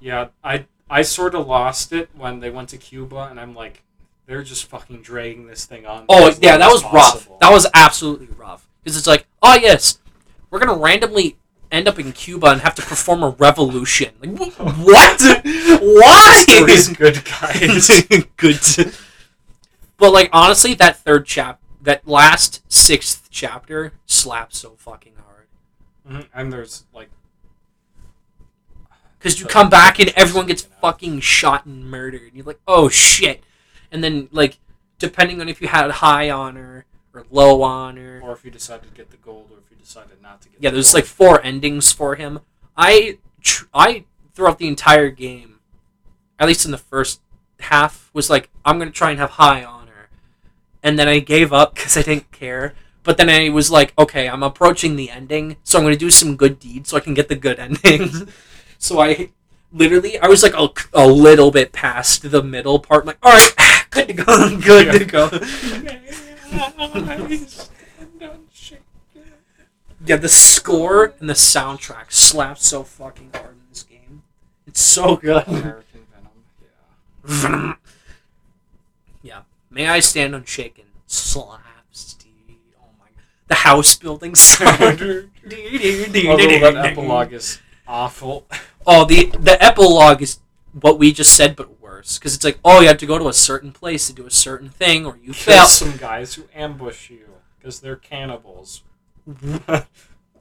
Yeah, 0.00 0.28
I 0.42 0.66
I 0.88 1.02
sort 1.02 1.34
of 1.34 1.46
lost 1.46 1.92
it 1.92 2.10
when 2.16 2.40
they 2.40 2.50
went 2.50 2.68
to 2.70 2.78
Cuba, 2.78 3.28
and 3.30 3.38
I'm 3.38 3.54
like, 3.54 3.82
they're 4.26 4.42
just 4.42 4.66
fucking 4.66 5.02
dragging 5.02 5.46
this 5.46 5.64
thing 5.64 5.86
on. 5.86 6.04
Oh 6.08 6.34
yeah, 6.40 6.56
that 6.56 6.70
was 6.70 6.82
possible. 6.82 7.34
rough. 7.34 7.40
That 7.40 7.52
was 7.52 7.66
absolutely 7.74 8.28
rough 8.36 8.66
because 8.82 8.96
it's 8.96 9.06
like, 9.06 9.26
oh 9.42 9.54
yes, 9.54 9.98
we're 10.50 10.58
gonna 10.58 10.74
randomly 10.78 11.36
end 11.70 11.88
up 11.88 11.98
in 11.98 12.12
Cuba 12.12 12.46
and 12.48 12.60
have 12.62 12.74
to 12.76 12.82
perform 12.82 13.22
a 13.22 13.30
revolution. 13.30 14.14
Like 14.20 14.36
wh- 14.54 14.58
what? 14.86 15.20
Why? 15.82 16.44
Story's 16.48 16.88
good, 16.88 17.24
guys. 17.24 17.88
Good. 18.36 18.94
But 19.96 20.12
like 20.12 20.30
honestly, 20.32 20.74
that 20.74 20.96
third 20.98 21.26
chap, 21.26 21.60
that 21.82 22.06
last 22.06 22.62
sixth 22.72 23.28
chapter, 23.30 23.92
slaps 24.06 24.58
so 24.58 24.74
fucking 24.78 25.14
hard. 25.26 25.46
Mhm, 26.08 26.26
And 26.34 26.52
there's 26.52 26.84
like 26.94 27.10
Because 29.18 29.38
you 29.40 29.46
come 29.46 29.68
back 29.68 29.98
and 30.00 30.10
everyone 30.16 30.46
gets 30.46 30.62
fucking 30.62 31.20
shot 31.20 31.66
and 31.66 31.84
murdered. 31.90 32.22
And 32.22 32.34
you're 32.34 32.44
like, 32.46 32.60
oh 32.66 32.88
shit. 32.88 33.42
And 33.92 34.02
then, 34.04 34.28
like, 34.32 34.58
depending 34.98 35.40
on 35.40 35.48
if 35.48 35.60
you 35.60 35.68
had 35.68 35.90
high 35.90 36.30
honor 36.30 36.86
or 37.14 37.24
low 37.30 37.62
honor. 37.62 38.20
or 38.22 38.32
if 38.32 38.44
you 38.44 38.50
decide 38.50 38.82
to 38.82 38.88
get 38.90 39.10
the 39.10 39.16
gold, 39.16 39.48
or 39.50 39.58
if 39.58 39.70
you 39.70 39.76
decided 39.76 40.22
not 40.22 40.40
to 40.42 40.48
get. 40.48 40.58
Yeah, 40.62 40.70
the 40.70 40.74
there's 40.74 40.92
gold. 40.92 41.02
like 41.02 41.04
four 41.06 41.42
endings 41.44 41.92
for 41.92 42.14
him. 42.16 42.40
I, 42.76 43.18
tr- 43.42 43.66
I, 43.74 44.04
throughout 44.34 44.58
the 44.58 44.68
entire 44.68 45.10
game, 45.10 45.58
at 46.38 46.46
least 46.48 46.64
in 46.64 46.70
the 46.70 46.78
first 46.78 47.20
half, 47.60 48.10
was 48.12 48.30
like, 48.30 48.48
I'm 48.64 48.78
going 48.78 48.88
to 48.88 48.94
try 48.96 49.10
and 49.10 49.18
have 49.18 49.30
high 49.30 49.64
honor. 49.64 50.08
And 50.82 50.98
then 50.98 51.08
I 51.08 51.18
gave 51.18 51.52
up 51.52 51.74
because 51.74 51.96
I 51.96 52.02
didn't 52.02 52.30
care. 52.32 52.74
But 53.02 53.16
then 53.16 53.28
I 53.30 53.48
was 53.48 53.70
like, 53.70 53.92
okay, 53.98 54.28
I'm 54.28 54.42
approaching 54.42 54.94
the 54.96 55.10
ending, 55.10 55.56
so 55.64 55.78
I'm 55.78 55.84
going 55.84 55.94
to 55.94 55.98
do 55.98 56.10
some 56.10 56.36
good 56.36 56.58
deeds 56.60 56.90
so 56.90 56.96
I 56.96 57.00
can 57.00 57.14
get 57.14 57.28
the 57.28 57.34
good 57.36 57.58
ending. 57.84 58.28
so 58.78 59.00
I 59.00 59.30
literally, 59.72 60.18
I 60.18 60.28
was 60.28 60.42
like 60.42 60.54
a, 60.54 60.68
a 60.92 61.06
little 61.06 61.50
bit 61.50 61.72
past 61.72 62.30
the 62.30 62.42
middle 62.42 62.78
part. 62.78 63.02
I'm 63.02 63.06
like, 63.08 63.18
all 63.22 63.32
right, 63.32 63.86
good 63.90 64.08
to 64.08 64.12
go, 64.14 64.56
good 64.60 64.86
Yeah. 64.86 64.98
to 64.98 65.04
go. 65.06 65.28
Yeah, 70.06 70.16
the 70.16 70.28
score 70.28 71.14
and 71.20 71.28
the 71.28 71.34
soundtrack 71.34 72.10
slap 72.10 72.58
so 72.58 72.82
fucking 72.82 73.30
hard 73.34 73.50
in 73.52 73.60
this 73.68 73.82
game. 73.82 74.22
It's 74.66 74.80
so 74.80 75.16
good. 75.16 75.46
American 75.46 76.06
Venom. 77.28 77.74
Yeah. 77.74 77.74
Yeah. 79.22 79.42
May 79.68 79.86
I 79.86 80.00
stand 80.00 80.34
unshaken? 80.34 80.84
Slaps, 81.06 82.14
dude. 82.14 82.56
Oh 82.80 82.86
my 82.98 83.04
god. 83.04 83.24
The 83.48 83.54
house 83.56 83.94
building 83.94 84.34
sound. 84.34 84.80
Although 85.02 85.28
that 85.44 86.74
epilogue 86.76 87.32
is 87.34 87.60
awful. 87.86 88.46
Oh, 88.86 89.04
the 89.04 89.26
the 89.38 89.62
epilogue 89.62 90.22
is 90.22 90.38
what 90.80 90.98
we 90.98 91.12
just 91.12 91.34
said, 91.34 91.54
but 91.54 91.79
worse. 92.00 92.18
Because 92.18 92.34
it's 92.34 92.44
like, 92.44 92.58
oh, 92.64 92.80
you 92.80 92.88
have 92.88 92.98
to 92.98 93.06
go 93.06 93.18
to 93.18 93.28
a 93.28 93.32
certain 93.32 93.72
place 93.72 94.06
to 94.06 94.12
do 94.12 94.26
a 94.26 94.30
certain 94.30 94.68
thing, 94.70 95.06
or 95.06 95.16
you 95.16 95.32
Kill 95.32 95.54
fail. 95.54 95.66
some 95.66 95.96
guys 95.96 96.34
who 96.34 96.44
ambush 96.54 97.10
you 97.10 97.26
because 97.58 97.80
they're 97.80 97.96
cannibals. 97.96 98.82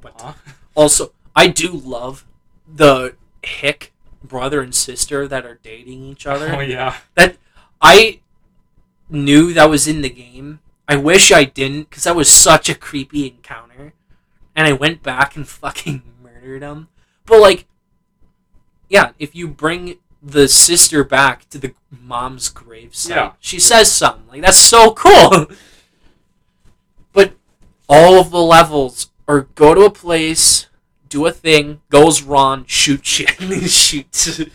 But 0.02 0.14
Huh? 0.22 0.34
also, 0.76 1.11
I 1.36 1.48
do 1.48 1.72
love 1.73 2.26
the 2.65 3.15
hick 3.44 3.91
brother 4.23 4.61
and 4.61 4.73
sister 4.73 5.27
that 5.27 5.45
are 5.45 5.60
dating 5.61 6.03
each 6.03 6.26
other. 6.26 6.56
Oh 6.56 6.61
yeah. 6.61 6.95
That 7.15 7.36
I 7.81 8.22
knew 9.10 9.53
that 9.53 9.69
was 9.69 9.88
in 9.90 9.99
the 10.02 10.10
game. 10.10 10.61
I 10.88 10.95
wish 10.95 11.31
I 11.34 11.44
didn't 11.44 11.90
because 11.90 12.06
that 12.06 12.15
was 12.15 12.31
such 12.31 12.69
a 12.69 12.76
creepy 12.76 13.27
encounter. 13.27 13.94
and 14.56 14.68
I 14.68 14.72
went 14.72 15.03
back 15.03 15.36
and 15.36 15.45
fucking 15.64 16.02
murdered 16.23 16.61
him. 16.61 16.88
But 17.26 17.41
like, 17.41 17.65
yeah, 18.88 19.11
if 19.19 19.36
you 19.36 19.49
bring 19.49 19.98
the 20.22 20.48
sister 20.48 21.04
back 21.04 21.50
to 21.50 21.58
the 21.58 21.74
mom's 21.90 22.52
gravesite, 22.52 23.10
Yeah. 23.10 23.32
she 23.40 23.60
says 23.60 23.91
something 23.91 24.28
like 24.28 24.41
that's 24.41 24.58
so 24.58 24.91
cool. 24.94 25.48
but 27.14 27.34
all 27.88 28.20
of 28.20 28.32
the 28.32 28.41
levels 28.41 29.12
are 29.28 29.41
go 29.56 29.74
to 29.74 29.82
a 29.82 29.90
place, 29.90 30.68
do 31.08 31.26
a 31.26 31.32
thing, 31.32 31.82
goes 31.90 32.22
wrong, 32.22 32.66
shoot 32.68 33.06
shit, 33.06 33.30
shoot. 33.70 34.52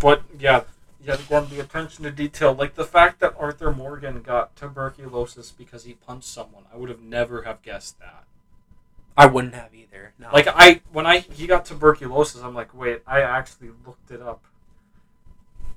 But 0.00 0.22
yeah, 0.38 0.62
yeah, 1.02 1.14
again, 1.14 1.46
the 1.50 1.60
attention 1.60 2.04
to 2.04 2.10
detail, 2.10 2.52
like 2.54 2.74
the 2.74 2.84
fact 2.84 3.20
that 3.20 3.34
Arthur 3.38 3.72
Morgan 3.72 4.22
got 4.22 4.56
tuberculosis 4.56 5.50
because 5.50 5.84
he 5.84 5.94
punched 5.94 6.28
someone, 6.28 6.64
I 6.72 6.76
would 6.76 6.88
have 6.90 7.00
never 7.02 7.42
have 7.42 7.62
guessed 7.62 7.98
that. 8.00 8.24
I 9.16 9.26
wouldn't 9.26 9.54
have 9.54 9.74
either. 9.74 10.12
No. 10.18 10.28
Like 10.32 10.46
I, 10.48 10.80
when 10.92 11.06
I 11.06 11.18
he 11.18 11.46
got 11.46 11.64
tuberculosis, 11.64 12.42
I'm 12.42 12.54
like, 12.54 12.72
wait, 12.74 13.02
I 13.06 13.20
actually 13.22 13.70
looked 13.86 14.10
it 14.10 14.22
up, 14.22 14.42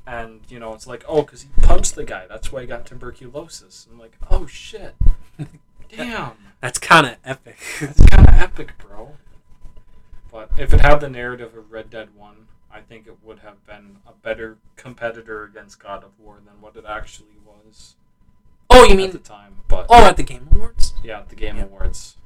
and 0.05 0.41
you 0.49 0.59
know, 0.59 0.73
it's 0.73 0.88
like, 0.88 1.03
oh, 1.07 1.21
because 1.21 1.43
he 1.43 1.49
punched 1.61 1.95
the 1.95 2.03
guy, 2.03 2.25
that's 2.27 2.51
why 2.51 2.61
he 2.61 2.67
got 2.67 2.85
tuberculosis. 2.85 3.88
I'm 3.91 3.99
like, 3.99 4.17
oh 4.30 4.45
shit, 4.45 4.95
damn, 5.89 6.34
that's 6.61 6.80
kind 6.80 7.05
of 7.05 7.17
epic. 7.23 7.57
that's 7.80 8.05
kind 8.05 8.27
of 8.27 8.35
epic, 8.35 8.73
bro. 8.77 9.13
But 10.31 10.51
if 10.57 10.73
it 10.73 10.81
had 10.81 10.99
the 10.99 11.09
narrative 11.09 11.55
of 11.55 11.71
Red 11.71 11.89
Dead 11.89 12.09
One, 12.15 12.47
I 12.71 12.81
think 12.81 13.07
it 13.07 13.17
would 13.23 13.39
have 13.39 13.65
been 13.67 13.97
a 14.07 14.13
better 14.13 14.57
competitor 14.75 15.43
against 15.43 15.80
God 15.80 16.03
of 16.03 16.11
War 16.19 16.39
than 16.43 16.59
what 16.59 16.75
it 16.75 16.85
actually 16.88 17.38
was 17.45 17.95
oh, 18.73 18.84
you 18.84 18.89
mean 18.89 18.91
at 18.91 18.97
mean 18.97 19.11
the 19.11 19.17
time. 19.19 19.57
But 19.67 19.85
oh 19.89 20.05
at 20.05 20.17
the 20.17 20.23
Game 20.23 20.47
Awards? 20.51 20.93
yeah, 21.03 21.19
at 21.19 21.30
the 21.30 21.35
Game 21.35 21.57
Yeah. 21.57 21.63
Awards. 21.63 22.17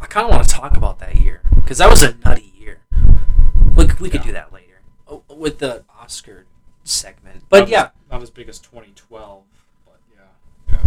I 0.00 0.06
kind 0.06 0.26
of 0.26 0.32
want 0.32 0.46
to 0.48 0.54
talk 0.54 0.76
about 0.76 0.98
that 1.00 1.16
year 1.16 1.42
because 1.54 1.78
that 1.78 1.90
was 1.90 2.02
a 2.02 2.14
nutty 2.24 2.52
year. 2.58 2.80
We, 3.74 3.86
we 4.00 4.10
could 4.10 4.22
do 4.22 4.32
that 4.32 4.52
later 4.52 4.82
oh, 5.08 5.22
with 5.34 5.58
the 5.58 5.84
Oscar 5.98 6.46
segment. 6.84 7.44
But 7.48 7.60
Not 7.60 7.68
yeah, 7.68 7.82
as, 7.82 7.90
not 8.10 8.22
as 8.22 8.30
big 8.30 8.48
as 8.48 8.58
2012, 8.58 9.42
but 9.84 10.00
yeah, 10.14 10.78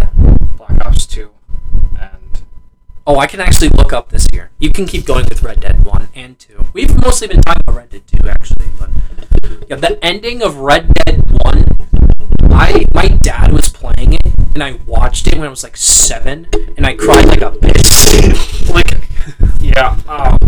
yeah. 0.00 0.34
Black 0.56 0.84
Ops 0.84 1.06
2, 1.06 1.30
and 1.98 2.42
oh, 3.06 3.18
I 3.18 3.26
can 3.26 3.40
actually 3.40 3.68
look 3.70 3.92
up 3.92 4.10
this 4.10 4.26
year. 4.32 4.50
You 4.58 4.70
can 4.70 4.86
keep 4.86 5.04
going 5.04 5.26
with 5.28 5.42
Red 5.42 5.60
Dead 5.60 5.84
One 5.84 6.08
and 6.14 6.38
Two. 6.38 6.64
We've 6.72 6.94
mostly 7.00 7.28
been 7.28 7.42
talking 7.42 7.62
about 7.66 7.76
Red 7.76 7.90
Dead 7.90 8.02
Two 8.06 8.28
actually, 8.28 8.66
but 8.78 8.90
yeah, 9.68 9.76
the 9.76 9.98
ending 10.04 10.42
of 10.42 10.56
Red 10.58 10.92
Dead 11.04 11.22
One. 11.42 11.64
I 12.50 12.84
my 12.94 13.08
dad 13.22 13.52
was 13.52 13.68
playing 13.68 14.14
it 14.14 14.26
and 14.54 14.62
I 14.62 14.78
watched 14.86 15.26
it 15.26 15.34
when 15.34 15.46
I 15.46 15.50
was 15.50 15.62
like 15.62 15.76
seven 15.76 16.46
and 16.76 16.86
I 16.86 16.94
cried 16.94 17.26
like 17.26 17.40
a 17.40 17.50
bitch. 17.50 18.70
like, 18.74 19.08
yeah, 19.60 19.98
um, 20.06 20.38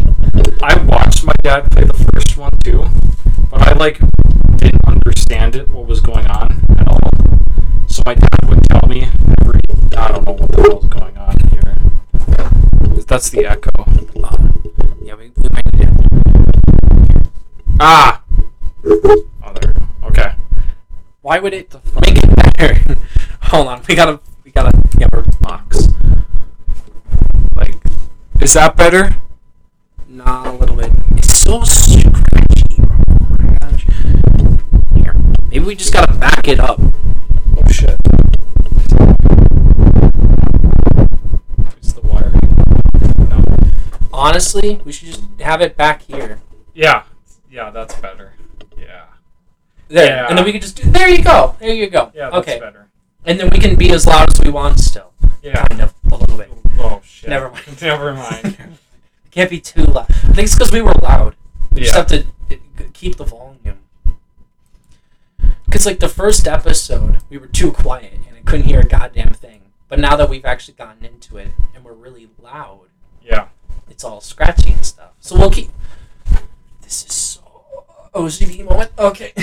I 0.62 0.78
watched 0.84 1.24
my 1.24 1.34
dad 1.42 1.70
play 1.70 1.84
the 1.84 2.10
first 2.14 2.36
one 2.36 2.50
too, 2.62 2.84
but 3.51 3.62
I 3.62 3.73
like 3.74 3.98
didn't 4.56 4.85
understand 4.86 5.56
it 5.56 5.68
what 5.68 5.86
was 5.86 6.01
going 6.01 6.27
on 6.27 6.64
at 6.78 6.89
all. 6.89 7.10
So 7.86 8.02
my 8.06 8.14
dad 8.14 8.48
would 8.48 8.62
tell 8.68 8.89
me 8.89 9.09
every 9.40 9.60
I 9.97 10.09
don't 10.12 10.27
know 10.27 10.32
what 10.32 10.51
the 10.52 10.62
hell's 10.62 10.86
going 10.86 11.16
on 11.16 11.36
here. 11.51 13.05
That's 13.06 13.31
the 13.31 13.47
echo. 13.47 13.70
Um, 14.24 14.62
yeah, 15.02 15.14
we, 15.14 15.31
we 15.36 15.48
might 15.52 15.73
need 15.73 15.86
to 15.86 17.31
Ah. 17.78 18.23
Oh, 18.85 19.52
there. 19.60 19.73
Okay. 20.05 20.35
Why 21.23 21.39
would 21.39 21.55
it 21.55 21.74
make 22.01 22.16
it 22.16 22.56
better? 22.56 22.97
Hold 23.43 23.68
on, 23.68 23.82
we 23.89 23.94
gotta, 23.94 24.20
we 24.44 24.51
gotta, 24.51 24.73
get 24.98 25.12
we're 25.12 25.23
box. 25.40 25.89
Like, 27.55 27.77
is 28.40 28.55
that 28.55 28.77
better? 28.77 29.16
Nah, 30.09 30.51
a 30.51 30.55
little 30.56 30.77
bit. 30.77 30.90
It's 31.12 31.32
so 31.32 31.62
scratchy, 31.64 32.81
bro. 32.81 32.97
Oh 33.20 33.36
my 33.39 33.59
gosh. 33.60 33.86
Here, 34.94 35.14
maybe 35.48 35.55
we 35.66 35.74
just 35.74 35.93
gotta 35.93 36.16
back 36.16 36.47
it 36.47 36.60
up. 36.60 36.78
Oh 36.78 37.68
shit. 37.72 37.97
It's 41.78 41.93
the 41.93 42.02
wire. 42.05 42.32
No. 43.28 43.43
Honestly, 44.12 44.80
we 44.84 44.93
should 44.93 45.09
just 45.09 45.22
have 45.40 45.60
it 45.60 45.76
back 45.76 46.02
here. 46.02 46.38
Yeah. 46.72 47.02
Yeah, 47.51 47.70
that's 47.70 47.97
better. 47.97 48.34
Yeah. 48.78 49.06
There, 49.88 50.06
Yeah. 50.06 50.26
and 50.28 50.38
then 50.38 50.44
we 50.44 50.52
can 50.52 50.60
just 50.60 50.76
do. 50.76 50.88
There 50.88 51.09
you 51.09 51.24
go. 51.24 51.56
There 51.59 51.74
you 51.74 51.88
go. 51.90 52.12
Yeah, 52.14 52.30
that's 52.30 52.48
okay, 52.48 52.60
better. 52.60 52.86
and 53.24 53.40
then 53.40 53.51
we 53.51 53.59
can 53.59 53.74
be 53.76 53.90
as 53.90 54.06
loud 54.06 54.30
as 54.32 54.40
we 54.40 54.51
want 54.51 54.78
still. 54.78 55.12
Yeah. 55.43 55.64
Kind 55.66 55.82
of, 55.82 55.94
a 56.12 56.16
little 56.16 56.36
bit. 56.38 56.51
Oh 56.78 57.01
shit. 57.05 57.28
Never 57.28 57.51
mind. 57.51 57.64
Never 57.82 58.14
mind. 58.14 58.56
Can't 59.32 59.51
be 59.51 59.60
too 59.60 59.82
loud. 59.82 60.06
I 60.10 60.12
think 60.32 60.38
it's 60.47 60.55
because 60.55 60.70
we 60.70 60.80
were 60.80 60.94
loud. 61.02 61.34
We 61.72 61.80
just 61.82 61.94
have 61.97 62.06
to 62.06 62.24
uh, 62.51 62.55
keep 62.93 63.16
the 63.16 63.24
volume. 63.24 63.55
Because, 65.77 65.85
like, 65.85 66.01
the 66.01 66.09
first 66.09 66.48
episode, 66.48 67.19
we 67.28 67.36
were 67.36 67.48
too 67.48 67.70
quiet 67.70 68.15
and 68.27 68.35
I 68.35 68.40
couldn't 68.47 68.65
hear 68.65 68.81
a 68.81 68.85
goddamn 68.86 69.35
thing. 69.35 69.61
But 69.90 69.98
now 69.98 70.16
that 70.16 70.31
we've 70.31 70.47
actually 70.47 70.73
gotten 70.73 71.05
into 71.05 71.36
it 71.36 71.48
and 71.74 71.85
we're 71.85 71.93
really 71.93 72.31
loud, 72.43 72.86
Yeah. 73.23 73.48
it's 73.90 74.03
all 74.03 74.23
scratchy 74.23 74.73
and 74.73 74.82
stuff. 74.86 75.11
So 75.20 75.36
we'll 75.39 75.51
keep. 75.51 75.69
This 76.81 77.05
is 77.05 77.12
so. 77.12 77.43
OCD 78.15 78.65
moment. 78.65 78.90
Okay. 78.98 79.35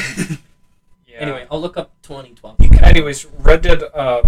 Yeah. 1.08 1.20
anyway, 1.20 1.46
I'll 1.52 1.62
look 1.62 1.78
up 1.78 1.92
2012. 2.02 2.56
You 2.62 2.70
can. 2.70 2.84
Anyways, 2.84 3.26
Red 3.38 3.62
Dead. 3.62 3.84
Uh, 3.94 4.24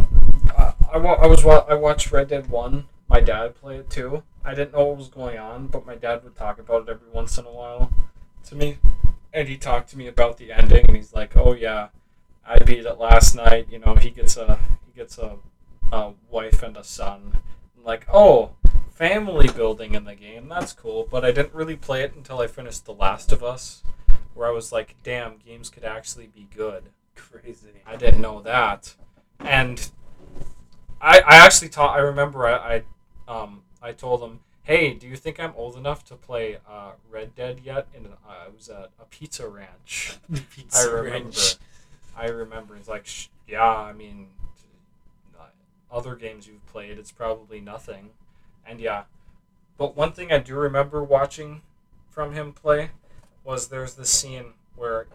I, 0.55 0.73
I, 0.93 0.97
wa- 0.97 1.13
I 1.19 1.25
was 1.25 1.43
wa- 1.43 1.65
I 1.67 1.73
watched 1.73 2.11
Red 2.11 2.27
Dead 2.27 2.47
One. 2.51 2.85
My 3.09 3.19
dad 3.19 3.55
played 3.55 3.79
it 3.79 3.89
too. 3.89 4.21
I 4.43 4.53
didn't 4.53 4.73
know 4.73 4.85
what 4.85 4.97
was 4.97 5.07
going 5.07 5.39
on, 5.39 5.65
but 5.65 5.87
my 5.87 5.95
dad 5.95 6.23
would 6.23 6.35
talk 6.35 6.59
about 6.59 6.83
it 6.83 6.89
every 6.89 7.09
once 7.11 7.39
in 7.39 7.45
a 7.45 7.51
while 7.51 7.91
to 8.43 8.53
me, 8.55 8.77
and 9.35 9.49
he 9.49 9.57
talked 9.57 9.89
to 9.89 9.97
me 9.97 10.07
about 10.07 10.37
the 10.37 10.51
ending, 10.53 10.85
and 10.87 10.95
he's 10.95 11.13
like, 11.13 11.35
"Oh 11.35 11.53
yeah, 11.53 11.89
I 12.47 12.57
beat 12.59 12.85
it 12.85 12.97
last 12.97 13.35
night. 13.35 13.67
You 13.69 13.79
know, 13.79 13.95
he 13.95 14.09
gets 14.09 14.37
a 14.37 14.57
he 14.85 14.93
gets 14.95 15.17
a, 15.17 15.37
a 15.91 16.13
wife 16.29 16.63
and 16.63 16.77
a 16.77 16.83
son. 16.83 17.37
I'm 17.77 17.83
like, 17.83 18.07
oh, 18.11 18.51
family 18.91 19.47
building 19.47 19.93
in 19.93 20.05
the 20.05 20.15
game. 20.15 20.47
That's 20.47 20.71
cool. 20.71 21.07
But 21.11 21.25
I 21.25 21.31
didn't 21.31 21.53
really 21.53 21.75
play 21.75 22.03
it 22.03 22.15
until 22.15 22.39
I 22.39 22.47
finished 22.47 22.85
The 22.85 22.93
Last 22.93 23.31
of 23.31 23.43
Us, 23.43 23.83
where 24.33 24.47
I 24.47 24.51
was 24.51 24.71
like, 24.71 24.95
damn, 25.03 25.37
games 25.37 25.69
could 25.69 25.83
actually 25.83 26.27
be 26.27 26.47
good. 26.55 26.83
Crazy. 27.15 27.81
I 27.85 27.97
didn't 27.97 28.21
know 28.21 28.41
that, 28.41 28.95
and 29.39 29.91
I 31.01 31.19
I 31.19 31.35
actually 31.45 31.69
taught. 31.69 31.97
I 31.97 31.99
remember 31.99 32.47
I, 32.47 32.75
I 32.75 32.83
um 33.27 33.63
I 33.81 33.91
told 33.91 34.21
him, 34.21 34.39
hey, 34.65 34.93
do 34.93 35.07
you 35.07 35.15
think 35.15 35.39
I'm 35.39 35.53
old 35.55 35.75
enough 35.77 36.03
to 36.05 36.15
play 36.15 36.57
uh, 36.69 36.91
Red 37.09 37.35
Dead 37.35 37.61
yet? 37.63 37.87
And 37.95 38.07
uh, 38.07 38.45
it 38.47 38.55
was 38.55 38.69
at 38.69 38.89
a 38.99 39.05
pizza 39.09 39.47
ranch. 39.47 40.17
I 40.75 40.83
remember. 40.85 41.37
I 42.15 42.25
remember. 42.27 42.75
He's 42.75 42.87
like, 42.87 43.05
Sh- 43.05 43.27
yeah, 43.47 43.63
I 43.63 43.93
mean, 43.93 44.27
uh, 45.39 45.45
other 45.91 46.15
games 46.15 46.47
you've 46.47 46.65
played, 46.65 46.97
it's 46.97 47.11
probably 47.11 47.61
nothing. 47.61 48.09
And 48.67 48.79
yeah, 48.79 49.03
but 49.77 49.95
one 49.95 50.11
thing 50.11 50.31
I 50.31 50.39
do 50.39 50.55
remember 50.55 51.03
watching 51.03 51.61
from 52.09 52.33
him 52.33 52.51
play 52.53 52.89
was 53.43 53.67
there's 53.67 53.93
this 53.93 54.09
scene 54.09 54.53
where 54.75 55.05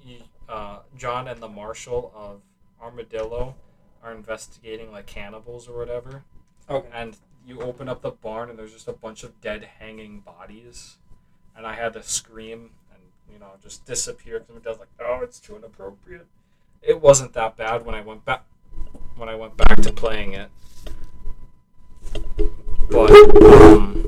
he, 0.00 0.24
uh, 0.48 0.78
John 0.96 1.28
and 1.28 1.40
the 1.42 1.48
marshal 1.48 2.10
of 2.14 2.40
Armadillo 2.80 3.54
are 4.02 4.12
investigating 4.12 4.90
like 4.92 5.06
cannibals 5.06 5.68
or 5.68 5.76
whatever, 5.78 6.22
Okay. 6.70 6.88
and 6.94 7.16
you 7.46 7.60
open 7.60 7.88
up 7.88 8.02
the 8.02 8.10
barn 8.10 8.50
and 8.50 8.58
there's 8.58 8.72
just 8.72 8.88
a 8.88 8.92
bunch 8.92 9.22
of 9.22 9.40
dead 9.40 9.68
hanging 9.78 10.20
bodies, 10.20 10.96
and 11.56 11.66
I 11.66 11.74
had 11.74 11.92
to 11.94 12.02
scream 12.02 12.70
and 12.92 13.02
you 13.32 13.38
know 13.38 13.52
just 13.62 13.84
disappear 13.84 14.40
because 14.40 14.54
my 14.54 14.60
dad's 14.60 14.78
like, 14.78 14.88
oh, 15.00 15.20
it's 15.22 15.40
too 15.40 15.56
inappropriate. 15.56 16.26
It 16.82 17.00
wasn't 17.00 17.32
that 17.34 17.56
bad 17.56 17.84
when 17.84 17.94
I 17.94 18.00
went 18.00 18.24
back 18.24 18.44
when 19.16 19.28
I 19.28 19.34
went 19.34 19.56
back 19.56 19.80
to 19.82 19.92
playing 19.92 20.34
it, 20.34 20.50
but 22.90 23.10
um, 23.42 24.04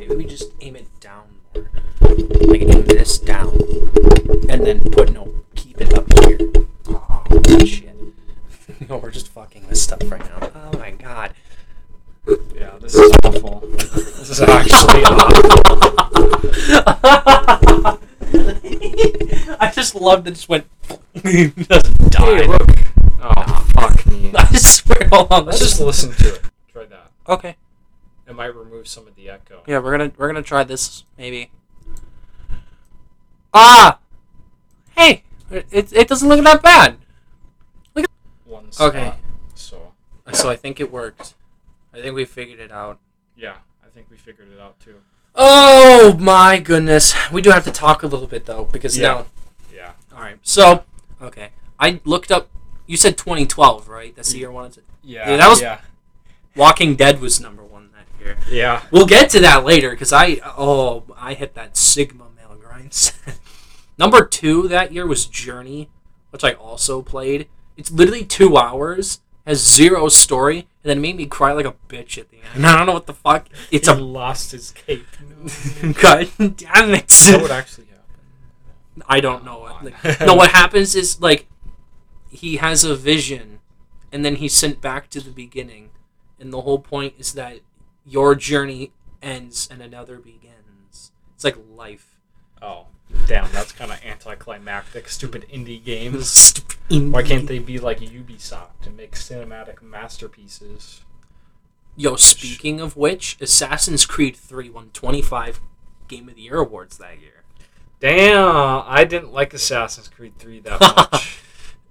Maybe 0.00 0.16
we 0.16 0.24
just 0.24 0.52
aim 0.62 0.76
it 0.76 0.88
down 0.98 1.24
more. 1.54 1.70
Like 2.00 2.62
aim 2.62 2.86
this 2.86 3.18
down. 3.18 3.52
And 4.48 4.66
then 4.66 4.80
put 4.90 5.12
no 5.12 5.34
keep 5.54 5.78
it 5.78 5.92
up 5.92 6.10
here. 6.24 6.38
Oh 6.88 7.22
shit. 7.66 7.94
no, 8.88 8.96
we're 8.96 9.10
just 9.10 9.28
fucking 9.28 9.66
this 9.68 9.82
stuff 9.82 10.00
right 10.10 10.24
now. 10.24 10.50
Oh 10.54 10.78
my 10.78 10.92
god. 10.92 11.34
Yeah, 12.60 12.76
this 12.80 12.94
is 12.94 13.10
awful. 13.24 13.60
This 13.60 14.30
is 14.30 14.40
actually 14.42 15.02
awful. 15.04 15.50
I 19.60 19.70
just 19.74 19.94
love 19.94 20.24
that 20.24 20.30
it 20.30 20.34
just 20.34 20.48
went 20.48 20.66
doesn't 21.14 22.12
die. 22.12 22.36
Hey, 22.36 22.46
look. 22.46 22.70
Oh, 23.22 23.66
fuck 23.74 24.06
me. 24.06 24.32
I 24.38 24.44
swear 24.54 25.08
hold 25.08 25.32
on. 25.32 25.46
Let's 25.46 25.58
just 25.58 25.80
listen 25.80 26.12
to 26.12 26.34
it. 26.34 26.42
Try 26.72 26.84
that. 26.86 27.10
Okay. 27.28 27.56
It 28.28 28.34
might 28.34 28.54
remove 28.54 28.86
some 28.88 29.08
of 29.08 29.16
the 29.16 29.30
echo. 29.30 29.62
Yeah, 29.66 29.78
we're 29.78 29.96
gonna 29.96 30.12
we're 30.16 30.28
gonna 30.28 30.42
try 30.42 30.62
this 30.64 31.04
maybe. 31.18 31.50
Ah, 33.52 33.98
hey, 34.96 35.24
it 35.50 35.92
it 35.92 36.08
doesn't 36.08 36.28
look 36.28 36.42
that 36.44 36.62
bad. 36.62 36.98
Look. 37.94 38.04
At- 38.04 38.10
One 38.50 38.70
spot. 38.70 38.88
Okay. 38.88 39.14
So 39.54 39.92
So 40.32 40.48
I 40.50 40.56
think 40.56 40.78
it 40.78 40.92
worked. 40.92 41.34
I 41.94 42.00
think 42.00 42.14
we 42.14 42.24
figured 42.24 42.60
it 42.60 42.70
out. 42.72 42.98
Yeah, 43.36 43.56
I 43.84 43.88
think 43.88 44.06
we 44.10 44.16
figured 44.16 44.48
it 44.52 44.60
out 44.60 44.78
too. 44.80 44.96
Oh 45.34 46.16
my 46.20 46.58
goodness. 46.58 47.14
We 47.32 47.40
do 47.42 47.50
have 47.50 47.64
to 47.64 47.70
talk 47.70 48.02
a 48.02 48.06
little 48.06 48.26
bit 48.26 48.46
though 48.46 48.64
because 48.72 48.96
Yeah. 48.98 49.08
now. 49.08 49.26
Yeah. 49.74 49.92
All 50.14 50.20
right. 50.20 50.38
So, 50.42 50.84
okay. 51.22 51.50
I 51.78 52.00
looked 52.04 52.30
up 52.32 52.48
you 52.86 52.96
said 52.96 53.16
2012, 53.16 53.88
right? 53.88 54.14
That's 54.16 54.32
the 54.32 54.38
year 54.38 54.50
one. 54.50 54.72
Yeah. 55.02 55.30
Yeah, 55.30 55.36
that 55.36 55.48
was- 55.48 55.60
Yeah. 55.62 55.80
Walking 56.56 56.96
Dead 56.96 57.20
was 57.20 57.40
number 57.40 57.62
1 57.64 57.90
that 57.94 58.24
year. 58.24 58.36
Yeah. 58.50 58.82
We'll 58.90 59.06
get 59.06 59.30
to 59.30 59.40
that 59.40 59.64
later 59.64 59.90
because 59.90 60.12
I 60.12 60.40
oh 60.44 61.04
I 61.16 61.34
hit 61.34 61.54
that 61.54 61.76
Sigma 61.76 62.24
male 62.36 62.56
grind. 62.60 63.12
Number 63.98 64.24
two 64.24 64.66
that 64.68 64.92
year 64.92 65.06
was 65.06 65.26
Journey, 65.26 65.90
which 66.30 66.42
I 66.42 66.52
also 66.52 67.02
played. 67.02 67.48
It's 67.76 67.90
literally 67.90 68.24
two 68.24 68.56
hours, 68.56 69.20
has 69.46 69.62
zero 69.64 70.08
story, 70.08 70.66
and 70.82 70.90
then 70.90 70.98
it 70.98 71.00
made 71.00 71.16
me 71.16 71.26
cry 71.26 71.52
like 71.52 71.66
a 71.66 71.74
bitch 71.88 72.16
at 72.18 72.30
the 72.30 72.38
end. 72.54 72.66
I 72.66 72.76
don't 72.76 72.86
know 72.86 72.92
what 72.92 73.06
the 73.06 73.14
fuck. 73.14 73.48
It's 73.70 73.88
he 73.88 73.94
a 73.94 73.96
lost 73.96 74.52
his 74.52 74.70
cape. 74.70 75.06
No. 75.20 75.92
god 76.00 76.30
damn 76.38 76.94
it. 76.94 77.12
what 77.32 77.42
would 77.42 77.50
actually 77.50 77.86
happen? 77.86 79.02
I 79.06 79.20
don't 79.20 79.44
know. 79.44 79.66
Come 79.68 79.92
like, 80.02 80.20
no, 80.26 80.34
what 80.34 80.50
happens 80.50 80.94
is 80.94 81.20
like 81.20 81.46
he 82.30 82.56
has 82.56 82.84
a 82.84 82.94
vision, 82.94 83.60
and 84.10 84.24
then 84.24 84.36
he's 84.36 84.54
sent 84.54 84.80
back 84.80 85.10
to 85.10 85.20
the 85.20 85.30
beginning, 85.30 85.90
and 86.38 86.52
the 86.52 86.62
whole 86.62 86.78
point 86.78 87.14
is 87.18 87.34
that 87.34 87.60
your 88.06 88.34
journey 88.34 88.92
ends 89.22 89.68
and 89.70 89.82
another 89.82 90.18
begins. 90.18 91.12
It's 91.34 91.44
like 91.44 91.56
life. 91.74 92.16
Oh, 92.62 92.86
damn! 93.26 93.50
That's 93.52 93.72
kind 93.72 93.92
of 93.92 94.04
anticlimactic. 94.04 95.08
Stupid 95.08 95.46
indie 95.52 95.82
games. 95.82 96.30
Stupid 96.90 97.12
Why 97.12 97.22
can't 97.22 97.46
they 97.46 97.58
be 97.58 97.78
like 97.78 98.00
Ubisoft 98.00 98.86
and 98.86 98.96
make 98.96 99.12
cinematic 99.12 99.82
masterpieces? 99.82 101.02
Yo, 101.96 102.16
speaking 102.16 102.80
of 102.80 102.96
which, 102.96 103.36
Assassin's 103.40 104.06
Creed 104.06 104.36
3 104.36 104.70
won 104.70 104.90
25 104.92 105.60
Game 106.08 106.28
of 106.28 106.34
the 106.34 106.42
Year 106.42 106.56
awards 106.56 106.98
that 106.98 107.20
year. 107.20 107.44
Damn, 108.00 108.84
I 108.86 109.04
didn't 109.04 109.32
like 109.32 109.52
Assassin's 109.52 110.08
Creed 110.08 110.38
3 110.38 110.60
that 110.60 110.80
much. 111.12 111.40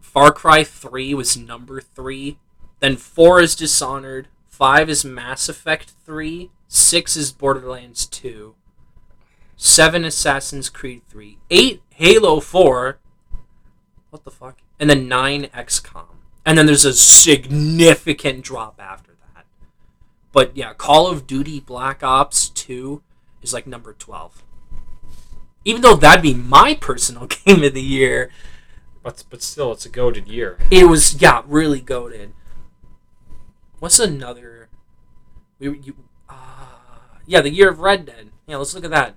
Far 0.01 0.31
Cry 0.31 0.63
3 0.63 1.13
was 1.13 1.37
number 1.37 1.79
3. 1.79 2.39
Then 2.79 2.95
4 2.97 3.41
is 3.41 3.55
Dishonored. 3.55 4.27
5 4.47 4.89
is 4.89 5.05
Mass 5.05 5.47
Effect 5.47 5.93
3. 6.05 6.49
6 6.67 7.15
is 7.15 7.31
Borderlands 7.31 8.05
2. 8.07 8.55
7 9.61 10.05
Assassin's 10.05 10.69
Creed 10.69 11.01
3. 11.09 11.37
8 11.49 11.81
Halo 11.95 12.39
4. 12.39 12.97
What 14.09 14.23
the 14.23 14.31
fuck? 14.31 14.59
And 14.79 14.89
then 14.89 15.09
9 15.09 15.49
XCOM. 15.53 16.15
And 16.45 16.57
then 16.57 16.65
there's 16.65 16.85
a 16.85 16.93
significant 16.93 18.45
drop 18.45 18.79
after 18.79 19.11
that. 19.35 19.45
But 20.31 20.55
yeah, 20.55 20.73
Call 20.73 21.07
of 21.07 21.27
Duty 21.27 21.59
Black 21.59 22.01
Ops 22.03 22.47
2 22.47 23.03
is 23.41 23.53
like 23.53 23.67
number 23.67 23.91
12. 23.91 24.45
Even 25.65 25.81
though 25.81 25.97
that'd 25.97 26.23
be 26.23 26.33
my 26.33 26.73
personal 26.73 27.27
game 27.45 27.61
of 27.61 27.73
the 27.73 27.81
year, 27.81 28.31
but 29.03 29.25
but 29.29 29.43
still, 29.43 29.73
it's 29.73 29.85
a 29.85 29.89
goaded 29.89 30.29
year. 30.29 30.57
it 30.71 30.85
was 30.85 31.21
yeah, 31.21 31.43
really 31.45 31.81
goaded. 31.81 32.33
What's 33.79 33.99
another? 33.99 34.69
We 35.59 35.79
you 35.79 35.95
uh, 36.29 36.67
yeah, 37.25 37.41
the 37.41 37.49
year 37.49 37.69
of 37.69 37.79
Red 37.79 38.05
Dead. 38.05 38.31
Yeah, 38.47 38.55
let's 38.55 38.73
look 38.73 38.85
at 38.85 38.91
that. 38.91 39.15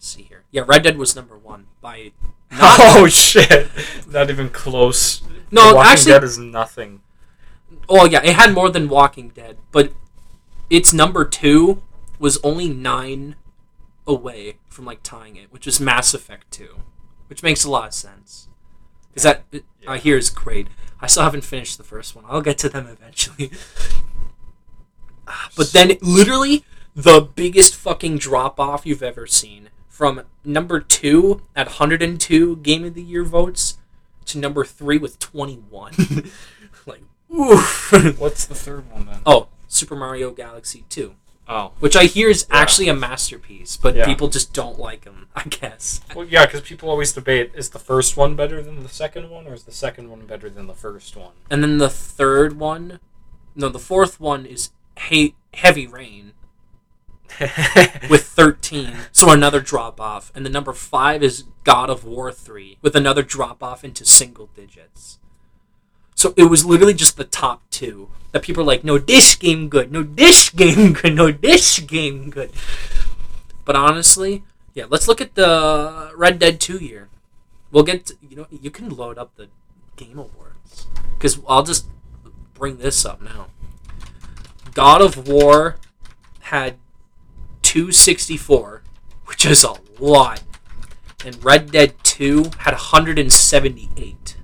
Let's 0.00 0.08
see 0.08 0.22
here. 0.22 0.44
Yeah, 0.50 0.62
Red 0.66 0.82
Dead 0.84 0.96
was 0.96 1.14
number 1.14 1.36
one 1.36 1.66
by. 1.82 2.12
Oh 2.52 3.06
shit! 3.06 3.68
Not 4.08 4.30
even 4.30 4.48
close. 4.48 5.20
No, 5.50 5.74
Walking 5.74 5.92
actually- 5.92 6.12
Dead 6.12 6.24
is 6.24 6.38
nothing. 6.38 7.02
oh 7.86 8.06
yeah, 8.06 8.22
it 8.24 8.34
had 8.34 8.54
more 8.54 8.70
than 8.70 8.88
Walking 8.88 9.28
Dead, 9.28 9.58
but 9.72 9.92
its 10.70 10.94
number 10.94 11.26
two 11.26 11.82
was 12.18 12.38
only 12.42 12.66
nine 12.68 13.36
away 14.06 14.56
from 14.70 14.86
like 14.86 15.02
tying 15.02 15.36
it, 15.36 15.52
which 15.52 15.66
is 15.66 15.78
Mass 15.80 16.14
Effect 16.14 16.50
Two, 16.50 16.80
which 17.26 17.42
makes 17.42 17.62
a 17.62 17.70
lot 17.70 17.88
of 17.88 17.94
sense. 17.94 18.48
Because 19.10 19.24
that 19.24 19.44
uh, 19.54 19.58
I 19.86 19.94
Yeah. 19.96 20.00
hear 20.00 20.16
is 20.16 20.30
great. 20.30 20.68
I 20.98 21.08
still 21.08 21.24
haven't 21.24 21.44
finished 21.44 21.76
the 21.76 21.84
first 21.84 22.16
one. 22.16 22.24
I'll 22.26 22.40
get 22.40 22.56
to 22.58 22.70
them 22.70 22.86
eventually. 22.86 23.50
but 25.56 25.72
then, 25.72 25.98
literally, 26.00 26.64
the 26.96 27.20
biggest 27.20 27.76
fucking 27.76 28.16
drop 28.18 28.58
off 28.58 28.86
you've 28.86 29.02
ever 29.02 29.26
seen 29.26 29.68
from 30.00 30.22
number 30.46 30.80
two 30.80 31.42
at 31.54 31.66
102 31.66 32.56
Game 32.56 32.84
of 32.86 32.94
the 32.94 33.02
Year 33.02 33.22
votes 33.22 33.76
to 34.24 34.38
number 34.38 34.64
three 34.64 34.96
with 34.96 35.18
21. 35.18 35.92
like, 36.86 37.02
oof. 37.30 37.92
What's 38.18 38.46
the 38.46 38.54
third 38.54 38.90
one 38.90 39.04
then? 39.04 39.20
oh, 39.26 39.48
Super 39.68 39.94
Mario 39.94 40.30
Galaxy 40.30 40.86
2, 40.88 41.14
Oh, 41.46 41.72
which 41.80 41.96
I 41.96 42.04
hear 42.04 42.30
is 42.30 42.46
Yeah. 42.48 42.56
actually 42.56 42.88
a 42.88 42.94
masterpiece, 42.94 43.76
but 43.76 43.94
Yeah. 43.94 44.06
people 44.06 44.28
just 44.28 44.54
don't 44.54 44.78
like 44.78 45.04
them, 45.04 45.26
I 45.36 45.42
guess. 45.42 46.00
well, 46.16 46.24
yeah, 46.24 46.46
because 46.46 46.62
people 46.62 46.88
always 46.88 47.12
debate: 47.12 47.50
is 47.54 47.68
the 47.68 47.78
first 47.78 48.16
one 48.16 48.34
better 48.36 48.62
than 48.62 48.82
the 48.82 48.88
second 48.88 49.28
one, 49.28 49.46
or 49.46 49.52
is 49.52 49.64
the 49.64 49.70
second 49.72 50.08
one 50.08 50.24
better 50.24 50.48
than 50.48 50.66
the 50.66 50.72
first 50.74 51.14
one? 51.14 51.32
And 51.50 51.62
then 51.62 51.76
the 51.76 51.90
third 51.90 52.58
one, 52.58 53.00
no, 53.54 53.68
the 53.68 53.78
fourth 53.78 54.18
one 54.18 54.46
is 54.46 54.70
he- 55.10 55.34
Heavy 55.52 55.86
Rain 55.86 56.32
with 58.10 58.24
13, 58.24 58.96
so 59.12 59.30
another 59.30 59.60
drop 59.60 60.00
off. 60.00 60.32
And 60.34 60.44
the 60.44 60.50
number 60.50 60.72
five 60.72 61.22
is 61.22 61.44
God 61.64 61.90
of 61.90 62.04
War 62.04 62.32
3 62.32 62.78
with 62.82 62.96
another 62.96 63.22
drop 63.22 63.62
off 63.62 63.84
into 63.84 64.04
single 64.04 64.48
digits. 64.54 65.18
So 66.14 66.34
it 66.36 66.44
was 66.44 66.64
literally 66.64 66.94
just 66.94 67.16
the 67.16 67.24
top 67.24 67.62
two 67.70 68.10
that 68.32 68.42
people 68.42 68.62
are 68.62 68.66
like, 68.66 68.84
no, 68.84 68.98
this 68.98 69.34
game 69.34 69.68
good, 69.68 69.90
no, 69.90 70.02
this 70.02 70.50
game 70.50 70.92
good, 71.02 71.14
no, 71.14 71.32
this 71.32 71.78
game 71.78 72.30
good. 72.30 72.50
But 73.64 73.76
honestly, 73.76 74.44
yeah, 74.74 74.84
let's 74.88 75.08
look 75.08 75.20
at 75.20 75.34
the 75.34 76.12
Red 76.16 76.38
Dead 76.38 76.60
2 76.60 76.78
year. 76.78 77.08
We'll 77.70 77.84
get, 77.84 78.06
to, 78.06 78.16
you 78.28 78.36
know, 78.36 78.46
you 78.50 78.70
can 78.70 78.90
load 78.90 79.16
up 79.16 79.36
the 79.36 79.48
Game 79.96 80.18
Awards 80.18 80.86
because 81.14 81.40
I'll 81.46 81.62
just 81.62 81.86
bring 82.54 82.78
this 82.78 83.04
up 83.04 83.22
now. 83.22 83.46
God 84.74 85.00
of 85.00 85.28
War 85.28 85.76
had 86.40 86.76
264, 87.62 88.82
which 89.26 89.46
is 89.46 89.64
a 89.64 89.76
lot. 89.98 90.42
And 91.24 91.42
Red 91.44 91.70
Dead 91.70 91.94
2 92.02 92.50
had 92.58 92.72
178. 92.72 94.36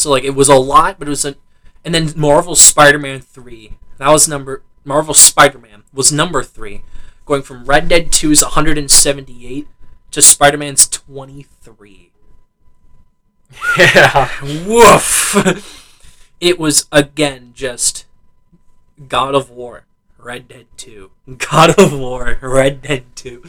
So 0.00 0.10
like 0.10 0.24
it 0.24 0.34
was 0.34 0.48
a 0.48 0.56
lot, 0.56 0.98
but 0.98 1.08
it 1.08 1.10
was 1.10 1.24
a 1.24 1.36
and 1.84 1.94
then 1.94 2.12
Marvel 2.16 2.54
Spider-Man 2.54 3.20
3. 3.20 3.76
That 3.98 4.10
was 4.10 4.28
number 4.28 4.62
Marvel 4.84 5.14
Spider-Man 5.14 5.84
was 5.92 6.12
number 6.12 6.42
3, 6.42 6.82
going 7.26 7.42
from 7.42 7.64
Red 7.64 7.88
Dead 7.88 8.10
2's 8.10 8.42
178 8.42 9.68
to 10.10 10.22
Spider-Man's 10.22 10.88
23. 10.88 12.12
yeah. 13.78 14.30
Woof! 14.66 15.79
It 16.40 16.58
was 16.58 16.86
again 16.90 17.52
just 17.54 18.06
God 19.08 19.34
of 19.34 19.50
War, 19.50 19.84
Red 20.18 20.48
Dead 20.48 20.66
2. 20.76 21.10
God 21.38 21.78
of 21.78 21.98
War, 21.98 22.38
Red 22.40 22.82
Dead 22.82 23.04
2. 23.14 23.44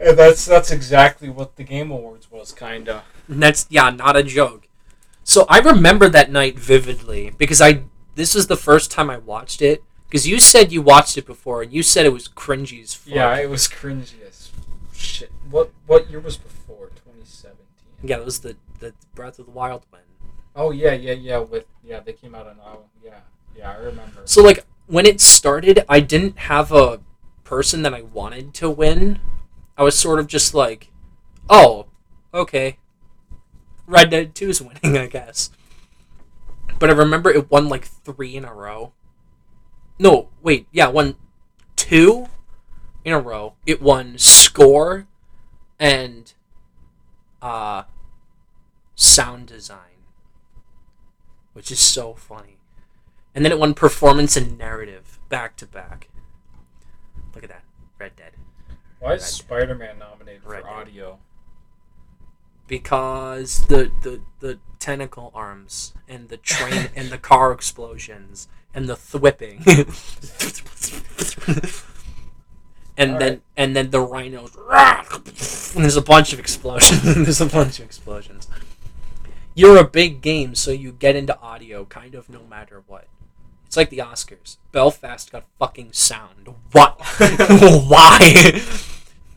And 0.00 0.18
that's 0.18 0.46
that's 0.46 0.70
exactly 0.70 1.28
what 1.28 1.56
the 1.56 1.64
Game 1.64 1.90
Awards 1.90 2.30
was, 2.30 2.52
kinda. 2.52 3.04
And 3.28 3.42
that's 3.42 3.66
yeah, 3.68 3.90
not 3.90 4.16
a 4.16 4.22
joke. 4.22 4.68
So 5.24 5.46
I 5.48 5.58
remember 5.60 6.08
that 6.08 6.30
night 6.30 6.58
vividly 6.58 7.32
because 7.38 7.60
I 7.60 7.84
this 8.14 8.34
was 8.34 8.46
the 8.46 8.56
first 8.56 8.90
time 8.90 9.10
I 9.10 9.18
watched 9.18 9.62
it 9.62 9.82
because 10.08 10.26
you 10.26 10.40
said 10.40 10.72
you 10.72 10.82
watched 10.82 11.16
it 11.16 11.26
before 11.26 11.62
and 11.62 11.72
you 11.72 11.82
said 11.82 12.04
it 12.04 12.12
was 12.12 12.28
cringy 12.28 12.82
as 12.82 12.94
fuck. 12.94 13.14
Yeah, 13.14 13.36
it 13.36 13.48
was 13.48 13.68
cringy 13.68 14.26
as 14.26 14.50
shit. 14.92 15.30
What 15.48 15.70
what 15.86 16.10
year 16.10 16.20
was 16.20 16.36
before? 16.36 16.88
2017. 16.88 18.08
yeah, 18.08 18.16
it 18.16 18.24
was 18.24 18.40
the 18.40 18.56
the 18.80 18.94
Breath 19.14 19.38
of 19.38 19.46
the 19.46 19.52
Wild 19.52 19.86
one. 19.90 20.02
Oh 20.54 20.70
yeah, 20.70 20.92
yeah, 20.92 21.12
yeah. 21.12 21.38
With 21.38 21.66
yeah, 21.82 22.00
they 22.00 22.12
came 22.12 22.34
out 22.34 22.46
on 22.46 22.56
oh 22.64 22.84
yeah, 23.04 23.20
yeah. 23.56 23.72
I 23.72 23.76
remember. 23.76 24.22
So 24.24 24.42
like 24.42 24.64
when 24.86 25.06
it 25.06 25.20
started, 25.20 25.84
I 25.88 26.00
didn't 26.00 26.38
have 26.38 26.72
a 26.72 27.00
person 27.44 27.82
that 27.82 27.94
I 27.94 28.02
wanted 28.02 28.54
to 28.54 28.70
win. 28.70 29.20
I 29.76 29.82
was 29.82 29.98
sort 29.98 30.18
of 30.18 30.26
just 30.26 30.54
like, 30.54 30.90
oh, 31.48 31.86
okay. 32.34 32.78
Red 33.86 34.10
Dead 34.10 34.34
2 34.34 34.48
is 34.50 34.62
winning, 34.62 34.96
I 35.02 35.06
guess. 35.06 35.50
But 36.78 36.90
I 36.90 36.92
remember 36.94 37.30
it 37.30 37.50
won 37.50 37.68
like 37.68 37.84
three 37.84 38.36
in 38.36 38.44
a 38.44 38.54
row. 38.54 38.92
No, 39.98 40.30
wait, 40.42 40.66
yeah, 40.72 40.88
won 40.88 41.16
two 41.76 42.26
in 43.04 43.12
a 43.12 43.20
row. 43.20 43.54
It 43.66 43.80
won 43.80 44.18
score 44.18 45.06
and 45.78 46.32
uh 47.40 47.84
sound 48.94 49.46
design. 49.46 49.91
Which 51.52 51.70
is 51.70 51.80
so 51.80 52.14
funny. 52.14 52.56
And 53.34 53.44
then 53.44 53.52
it 53.52 53.58
won 53.58 53.74
performance 53.74 54.36
and 54.36 54.56
narrative 54.58 55.18
back 55.28 55.56
to 55.56 55.66
back. 55.66 56.08
Look 57.34 57.44
at 57.44 57.50
that. 57.50 57.64
Red 57.98 58.16
Dead. 58.16 58.32
Why 59.00 59.14
is 59.14 59.24
Spider-Man 59.24 59.98
nominated 59.98 60.44
Red 60.44 60.62
for 60.62 60.68
Dead. 60.68 60.74
audio? 60.74 61.18
because 62.68 63.66
the 63.66 63.90
the 64.02 64.20
the 64.40 64.58
tentacle 64.78 65.30
arms 65.34 65.92
and 66.08 66.28
the 66.30 66.36
train 66.38 66.88
and 66.96 67.10
the 67.10 67.18
car 67.18 67.52
explosions 67.52 68.48
and 68.72 68.88
the 68.88 68.96
thwipping 68.96 69.62
and 72.96 73.12
All 73.12 73.18
then 73.18 73.32
right. 73.32 73.42
and 73.56 73.76
then 73.76 73.90
the 73.90 74.00
rhinos 74.00 74.56
and 75.74 75.84
there's 75.84 75.96
a 75.96 76.02
bunch 76.02 76.32
of 76.32 76.38
explosions 76.38 77.02
there's 77.02 77.40
a 77.40 77.46
bunch 77.46 77.78
of 77.80 77.84
explosions 77.84 78.48
you're 79.54 79.78
a 79.78 79.84
big 79.84 80.20
game 80.20 80.54
so 80.54 80.70
you 80.70 80.92
get 80.92 81.16
into 81.16 81.38
audio 81.40 81.84
kind 81.84 82.14
of 82.14 82.28
no 82.28 82.44
matter 82.44 82.82
what. 82.86 83.06
It's 83.66 83.76
like 83.76 83.90
the 83.90 83.98
oscars. 83.98 84.58
Belfast 84.70 85.32
got 85.32 85.44
fucking 85.58 85.92
sound. 85.92 86.48
What 86.72 87.00
why? 87.88 88.60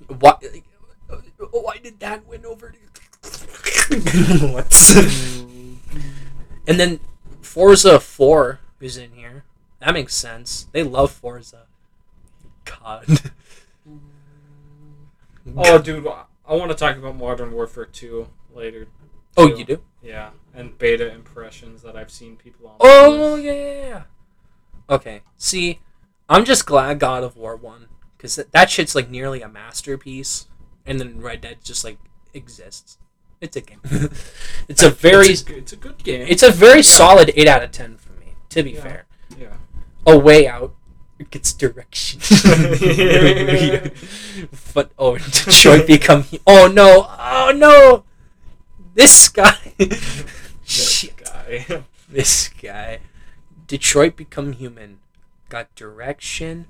Why? 0.07 0.35
Why 1.51 1.77
did 1.81 1.99
that 1.99 2.27
win 2.27 2.45
over 2.45 2.73
what? 4.51 4.73
And 6.67 6.79
then 6.79 6.99
forza 7.41 7.99
4 7.99 8.59
is 8.79 8.97
in 8.97 9.11
here. 9.11 9.43
That 9.79 9.93
makes 9.93 10.15
sense. 10.15 10.67
They 10.71 10.83
love 10.83 11.11
forza. 11.11 11.67
God. 12.65 13.05
Oh, 15.55 15.77
dude, 15.77 16.07
I 16.47 16.55
want 16.55 16.71
to 16.71 16.75
talk 16.75 16.97
about 16.97 17.15
Modern 17.15 17.51
Warfare 17.51 17.85
2 17.85 18.27
later. 18.53 18.87
Oh 19.37 19.47
you 19.55 19.65
do 19.65 19.81
Yeah, 20.01 20.31
and 20.53 20.77
beta 20.77 21.11
impressions 21.13 21.81
that 21.83 21.95
I've 21.95 22.11
seen 22.11 22.35
people 22.37 22.67
on. 22.67 22.75
Oh 22.79 23.35
yeah, 23.35 23.51
yeah, 23.51 23.87
yeah. 23.87 24.03
Okay. 24.89 25.21
See, 25.37 25.79
I'm 26.29 26.45
just 26.45 26.65
glad 26.65 26.99
God 26.99 27.23
of 27.23 27.35
War 27.35 27.55
won 27.55 27.87
because 28.17 28.35
that, 28.35 28.51
that 28.51 28.69
shit's 28.69 28.95
like 28.95 29.09
nearly 29.09 29.41
a 29.41 29.49
masterpiece, 29.49 30.47
and 30.85 30.99
then 30.99 31.19
Red 31.21 31.41
Dead 31.41 31.57
just 31.63 31.83
like 31.83 31.97
exists. 32.33 32.97
It's 33.41 33.57
a 33.57 33.61
game. 33.61 33.81
it's 34.67 34.81
a 34.83 34.89
very, 34.89 35.27
It's 35.29 35.41
a, 35.41 35.45
good- 35.45 35.57
it's 35.57 35.73
a 35.73 35.75
good 35.75 36.03
game. 36.03 36.25
it's 36.29 36.43
a 36.43 36.51
very 36.51 36.81
solid 36.83 37.31
eight 37.35 37.47
out 37.47 37.63
of 37.63 37.71
ten 37.71 37.97
for 37.97 38.13
me. 38.13 38.33
To 38.49 38.63
be 38.63 38.71
Yeah. 38.71 38.81
fair, 38.81 39.05
yeah. 39.37 39.57
a 40.05 40.17
way 40.17 40.47
out 40.47 40.73
it 41.17 41.29
gets 41.31 41.53
direction. 41.53 42.19
but 44.73 44.91
oh, 44.99 45.17
Detroit 45.17 45.87
become. 45.87 46.25
Oh 46.45 46.67
no! 46.67 47.05
Oh 47.09 47.51
no! 47.55 48.03
This 48.95 49.29
guy. 49.29 49.73
That 50.67 51.11
guy. 51.23 51.83
this 52.09 52.47
guy. 52.49 52.99
Detroit 53.67 54.15
Become 54.15 54.53
Human 54.53 54.97
got 55.47 55.73
direction, 55.75 56.65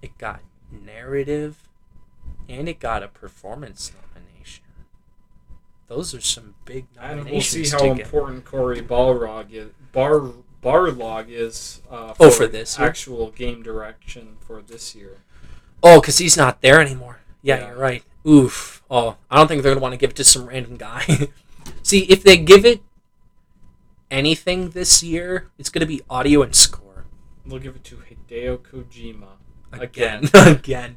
it 0.00 0.16
got 0.16 0.40
narrative, 0.70 1.68
and 2.48 2.66
it 2.66 2.78
got 2.80 3.02
a 3.02 3.08
performance 3.08 3.92
nomination. 3.92 4.64
Those 5.88 6.14
are 6.14 6.20
some 6.22 6.54
big 6.64 6.86
And 6.98 7.16
we'll 7.16 7.24
nominations 7.24 7.70
see 7.70 7.76
how 7.76 7.94
get. 7.94 8.06
important 8.06 8.44
Cory 8.46 8.80
Balrog 8.80 9.52
is. 9.52 9.68
Bar 9.92 10.32
Barlog 10.62 11.26
is. 11.28 11.82
Uh, 11.90 12.14
Oh, 12.18 12.30
for 12.30 12.46
this 12.46 12.78
year? 12.78 12.88
actual 12.88 13.30
game 13.32 13.62
direction 13.62 14.36
for 14.40 14.62
this 14.62 14.94
year. 14.94 15.18
Oh, 15.82 16.00
because 16.00 16.16
he's 16.18 16.38
not 16.38 16.62
there 16.62 16.80
anymore. 16.80 17.20
Yeah, 17.42 17.58
Yeah. 17.58 17.66
you're 17.68 17.76
right. 17.78 18.02
Oof. 18.26 18.82
Oh, 18.90 19.16
I 19.30 19.36
don't 19.36 19.46
think 19.46 19.62
they're 19.62 19.72
gonna 19.74 19.82
want 19.82 19.92
to 19.92 19.98
give 19.98 20.10
it 20.10 20.16
to 20.16 20.24
some 20.24 20.46
random 20.46 20.78
guy. 20.78 21.28
see, 21.82 22.00
if 22.04 22.22
they 22.22 22.36
give 22.36 22.64
it 22.64 22.80
anything 24.10 24.70
this 24.70 25.02
year, 25.02 25.50
it's 25.58 25.68
gonna 25.68 25.86
be 25.86 26.00
audio 26.08 26.42
and 26.42 26.54
score 26.54 27.06
We'll 27.44 27.60
give 27.60 27.76
it 27.76 27.84
to 27.84 27.96
Hideo 27.96 28.58
Kojima. 28.58 29.28
again. 29.72 30.24
Again. 30.24 30.30
again. 30.56 30.96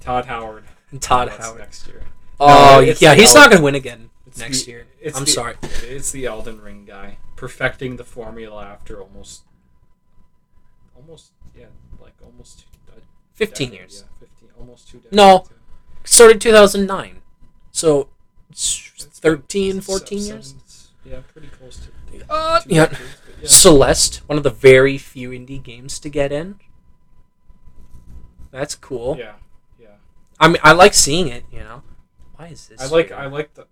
Todd 0.00 0.26
Howard. 0.26 0.64
And 0.90 1.00
Todd 1.00 1.28
That's 1.28 1.46
Howard. 1.46 1.60
next 1.60 1.86
year. 1.86 2.02
Oh, 2.38 2.76
No, 2.76 2.80
yeah, 2.80 3.14
he's 3.14 3.34
El- 3.34 3.40
not 3.42 3.50
gonna 3.50 3.62
win 3.62 3.74
again 3.74 4.10
It's 4.26 4.38
next 4.38 4.64
the- 4.64 4.70
year. 4.72 4.86
I'm 5.14 5.24
the- 5.24 5.30
sorry. 5.30 5.56
It's 5.62 6.10
the 6.10 6.26
Elden 6.26 6.60
Ring 6.60 6.84
guy 6.84 7.18
perfecting 7.36 7.96
the 7.96 8.04
formula 8.04 8.62
after 8.64 9.00
almost, 9.00 9.44
almost 10.94 11.32
yeah, 11.56 11.66
like 12.00 12.12
almost 12.24 12.60
two, 12.60 12.64
15 13.34 13.68
decade, 13.70 13.78
years. 13.80 14.04
Yeah, 14.04 14.18
fifteen, 14.28 14.48
almost 14.58 14.88
two 14.88 14.98
decades. 14.98 15.16
No. 15.16 15.44
Started 16.04 16.40
2009. 16.40 17.22
So 17.72 18.08
it's 18.50 18.76
It's 18.78 18.89
13, 19.20 19.80
14 19.80 20.18
se- 20.20 20.26
years. 20.28 20.54
Yeah, 21.04 21.20
pretty 21.32 21.48
close 21.48 21.78
to. 21.78 22.24
Uh, 22.28 22.60
yeah. 22.66 22.86
decades, 22.86 23.00
yeah. 23.42 23.48
Celeste, 23.48 24.16
one 24.26 24.36
of 24.36 24.44
the 24.44 24.50
very 24.50 24.98
few 24.98 25.30
indie 25.30 25.62
games 25.62 25.98
to 26.00 26.08
get 26.08 26.30
in. 26.32 26.58
That's 28.50 28.74
cool. 28.74 29.16
Yeah, 29.18 29.34
yeah. 29.80 29.88
I 30.38 30.48
mean, 30.48 30.58
I 30.62 30.72
like 30.72 30.92
seeing 30.94 31.28
it. 31.28 31.44
You 31.52 31.60
know, 31.60 31.82
why 32.36 32.48
is 32.48 32.66
this? 32.68 32.80
I 32.80 32.86
like 32.86 33.08
here? 33.08 33.16
I 33.16 33.26
like 33.26 33.54
the 33.54 33.66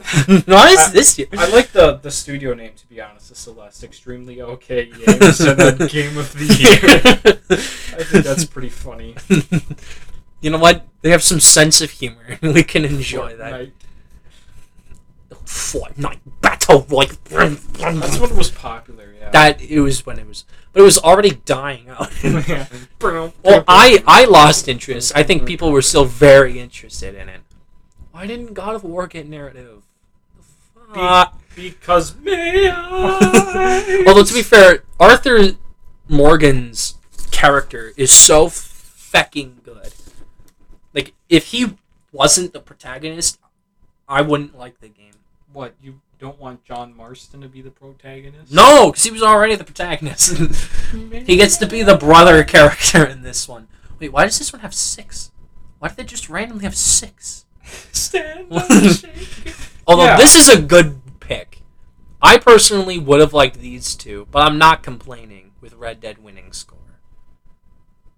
why 0.46 0.68
is 0.70 0.78
I- 0.78 0.90
this 0.92 1.16
here? 1.16 1.26
I 1.36 1.48
like 1.50 1.72
the 1.72 1.94
the 1.96 2.10
studio 2.10 2.54
name 2.54 2.72
to 2.76 2.86
be 2.88 3.00
honest. 3.00 3.28
The 3.30 3.34
Celeste, 3.34 3.84
extremely 3.84 4.40
okay 4.42 4.86
games, 4.86 5.40
and 5.40 5.58
then 5.58 5.76
Game 5.88 6.16
of 6.18 6.32
the 6.32 6.46
Year. 6.46 7.00
I 7.98 8.04
think 8.04 8.24
that's 8.24 8.44
pretty 8.44 8.68
funny. 8.70 9.16
You 10.40 10.50
know 10.50 10.58
what? 10.58 10.86
They 11.02 11.10
have 11.10 11.22
some 11.22 11.40
sense 11.40 11.80
of 11.80 11.90
humor. 11.90 12.38
we 12.42 12.62
can 12.62 12.84
enjoy 12.84 13.36
that. 13.36 13.70
Fortnite. 15.44 16.18
Fortnite 16.20 16.20
battle 16.40 16.86
royale. 16.88 17.56
That's 17.94 18.18
when 18.18 18.30
it 18.30 18.36
was 18.36 18.50
popular. 18.50 19.14
Yeah. 19.20 19.30
that 19.30 19.60
it 19.60 19.80
was 19.80 20.06
when 20.06 20.18
it 20.18 20.26
was, 20.26 20.44
but 20.72 20.80
it 20.80 20.84
was 20.84 20.98
already 20.98 21.30
dying 21.44 21.88
out. 21.88 22.10
Yeah. 22.22 22.66
Well, 23.42 23.64
I 23.66 24.02
I 24.06 24.24
lost 24.26 24.68
interest. 24.68 25.12
I 25.14 25.22
think 25.22 25.46
people 25.46 25.72
were 25.72 25.82
still 25.82 26.04
very 26.04 26.58
interested 26.58 27.14
in 27.14 27.28
it. 27.28 27.40
Why 28.12 28.26
didn't 28.26 28.54
God 28.54 28.74
of 28.74 28.84
War 28.84 29.06
get 29.06 29.28
narrative? 29.28 29.82
The 30.36 30.94
fuck? 30.94 31.40
because 31.56 32.14
I? 32.26 34.04
Although 34.06 34.24
to 34.24 34.34
be 34.34 34.42
fair, 34.42 34.84
Arthur 34.98 35.52
Morgan's 36.08 36.96
character 37.30 37.92
is 37.96 38.12
so. 38.12 38.44
Like 38.44 39.59
if 41.30 41.46
he 41.46 41.76
wasn't 42.12 42.52
the 42.52 42.60
protagonist, 42.60 43.38
I 44.06 44.20
wouldn't 44.20 44.58
like 44.58 44.80
the 44.80 44.88
game. 44.88 45.12
what 45.52 45.74
you 45.82 46.00
don't 46.18 46.38
want 46.38 46.62
John 46.64 46.94
Marston 46.94 47.40
to 47.40 47.48
be 47.48 47.62
the 47.62 47.70
protagonist? 47.70 48.52
No, 48.52 48.90
because 48.90 49.04
he 49.04 49.10
was 49.10 49.22
already 49.22 49.54
the 49.54 49.64
protagonist. 49.64 50.36
he 51.26 51.36
gets 51.36 51.56
to 51.56 51.66
be 51.66 51.82
the 51.82 51.96
brother 51.96 52.44
character 52.44 53.04
in 53.04 53.22
this 53.22 53.48
one. 53.48 53.68
Wait, 53.98 54.12
why 54.12 54.24
does 54.26 54.38
this 54.38 54.52
one 54.52 54.60
have 54.60 54.74
six? 54.74 55.30
Why 55.78 55.88
did 55.88 55.96
they 55.96 56.04
just 56.04 56.28
randomly 56.28 56.64
have 56.64 56.76
six? 56.76 57.46
stand 57.92 58.48
shake. 58.92 59.54
Although 59.86 60.04
Yeah. 60.04 60.16
this 60.18 60.34
is 60.36 60.48
a 60.54 60.60
good 60.60 61.00
pick. 61.20 61.62
I 62.20 62.36
personally 62.36 62.98
would 62.98 63.20
have 63.20 63.32
liked 63.32 63.58
these 63.58 63.94
two, 63.94 64.26
but 64.30 64.40
I'm 64.42 64.58
not 64.58 64.82
complaining 64.82 65.52
with 65.62 65.72
Red 65.74 66.00
Dead 66.00 66.18
winning 66.22 66.52
score. 66.52 66.78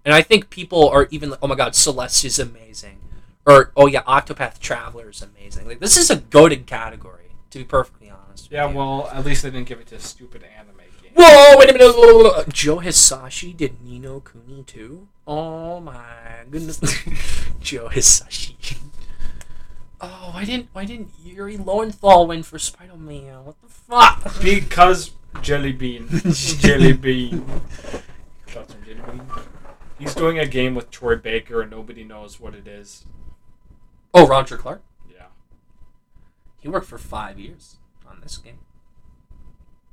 And 0.05 0.13
I 0.13 0.23
think 0.23 0.51
people 0.51 0.89
are 0.89 1.07
even 1.13 1.31
like, 1.31 1.39
oh 1.41 1.47
my 1.47 1.55
god, 1.55 1.77
Celeste 1.77 2.25
is 2.25 2.39
amazing. 2.41 2.99
Or, 3.47 3.73
oh 3.77 3.86
yeah, 3.86 4.02
Octopath 4.02 4.59
Traveler 4.59 5.10
is 5.10 5.23
amazing. 5.23 5.66
Like, 5.66 5.81
this 5.81 5.97
is 5.97 6.10
a 6.10 6.16
goaded 6.16 6.66
category, 6.66 7.32
to 7.51 7.59
be 7.59 7.64
perfectly 7.64 8.10
honest. 8.10 8.51
Yeah, 8.51 8.69
you. 8.69 8.77
well, 8.77 9.09
at 9.12 9.24
least 9.24 9.43
they 9.43 9.51
didn't 9.51 9.66
give 9.66 9.81
it 9.81 9.89
to 9.89 9.97
a 9.97 10.01
stupid 10.01 10.44
anime 10.56 10.77
game. 11.02 11.12
Whoa, 11.14 11.59
wait 11.59 11.70
a 11.70 11.73
minute. 11.73 12.48
Joe 12.52 12.78
Hisaishi 12.78 13.56
did 13.56 13.82
Ni 13.82 13.98
no 13.98 14.20
Kuni 14.20 14.62
too? 14.62 15.09
Oh 15.27 15.81
my 15.81 16.44
goodness. 16.51 16.78
Joe 17.60 17.89
Hisaishi. 17.89 18.78
Oh, 20.01 20.31
why 20.35 20.44
didn't 20.44 20.69
why 20.73 20.85
didn't 20.85 21.10
Yuri 21.24 21.56
Lowenthal 21.56 22.27
win 22.27 22.43
for 22.43 22.59
Spider 22.59 22.97
Man? 22.97 23.44
What 23.44 23.55
the 23.62 23.69
fuck? 23.69 24.43
Because 24.43 25.12
Jelly 25.43 25.73
Bean. 25.73 26.09
Jelly 26.31 26.93
Bean. 26.93 27.44
Jelly 28.47 28.66
Bean. 28.85 29.23
He's 30.01 30.14
doing 30.16 30.40
a 30.40 30.47
game 30.47 30.74
with 30.74 30.90
Troy 30.90 31.14
Baker 31.14 31.62
and 31.62 31.70
nobody 31.70 32.02
knows 32.02 32.40
what 32.40 32.55
it 32.55 32.66
is. 32.66 33.06
Oh, 34.15 34.27
Roger 34.27 34.57
Clark. 34.57 34.83
Yeah. 35.11 35.27
He 36.61 36.69
worked 36.69 36.87
for 36.87 36.99
five 36.99 37.39
years 37.39 37.77
on 38.09 38.21
this 38.21 38.37
game. 38.37 38.59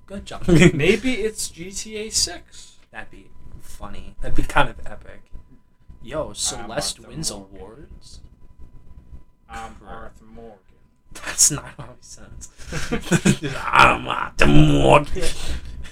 Good 0.06 0.26
job. 0.26 0.48
Maybe 0.48 1.14
it's 1.22 1.50
GTA 1.50 2.12
6. 2.12 2.76
That'd 2.92 3.12
be 3.12 3.30
funny. 3.62 4.16
That'd 4.22 4.36
be 4.36 4.44
kind 4.44 4.70
of 4.70 4.80
epic. 4.86 5.22
Yo, 6.02 6.34
Celeste 6.34 7.00
Arthur 7.00 7.10
wins 7.10 7.32
Morgan. 7.32 7.58
awards. 7.58 8.20
I'm 9.50 9.76
Arthur 9.86 10.26
Morgan. 10.26 10.60
That's 11.14 11.52
not 11.52 11.66
how 11.78 11.84
he 11.86 12.02
sounds. 12.02 12.50
I'm 13.58 14.08
at 14.08 14.38
the 14.38 14.48
morgue. 14.48 15.10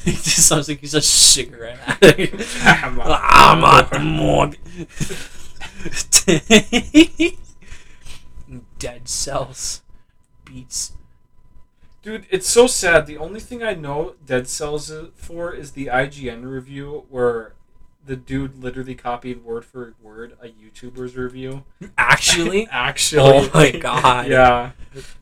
He 0.05 0.11
just 0.13 0.47
sounds 0.47 0.69
like 0.69 0.79
he's 0.79 0.93
a 0.93 1.01
cigarette 1.01 1.79
addict. 1.85 2.35
I'm 2.63 2.97
at 3.01 3.19
I'm 3.23 3.63
at 3.65 3.89
the 3.89 3.99
morgue. 3.99 4.57
Dead 8.79 9.07
cells 9.07 9.81
beats. 10.45 10.93
Dude, 12.03 12.25
it's 12.29 12.47
so 12.47 12.67
sad. 12.67 13.05
The 13.05 13.17
only 13.17 13.39
thing 13.39 13.63
I 13.63 13.73
know 13.73 14.15
Dead 14.25 14.47
Cells 14.47 14.91
for 15.15 15.53
is 15.53 15.71
the 15.71 15.87
IGN 15.87 16.43
review 16.49 17.05
where 17.09 17.53
the 18.05 18.15
dude 18.15 18.63
literally 18.63 18.95
copied 18.95 19.43
word 19.43 19.65
for 19.65 19.93
word 20.01 20.37
a 20.41 20.47
YouTuber's 20.47 21.17
review. 21.17 21.65
Actually, 21.97 22.65
Actually. 22.71 23.21
Oh 23.47 23.49
my 23.53 23.71
God. 23.71 24.27
yeah. 24.29 24.71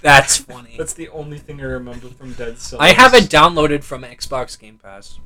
that's 0.01 0.37
funny. 0.37 0.75
That's 0.77 0.93
the 0.93 1.09
only 1.09 1.39
thing 1.39 1.59
I 1.61 1.63
remember 1.63 2.09
from 2.09 2.33
Dead 2.33 2.59
Cells. 2.59 2.79
I 2.79 2.89
have 2.93 3.15
it 3.15 3.23
downloaded 3.23 3.83
from 3.83 4.03
Xbox 4.03 4.59
Game 4.59 4.77
Pass. 4.77 5.19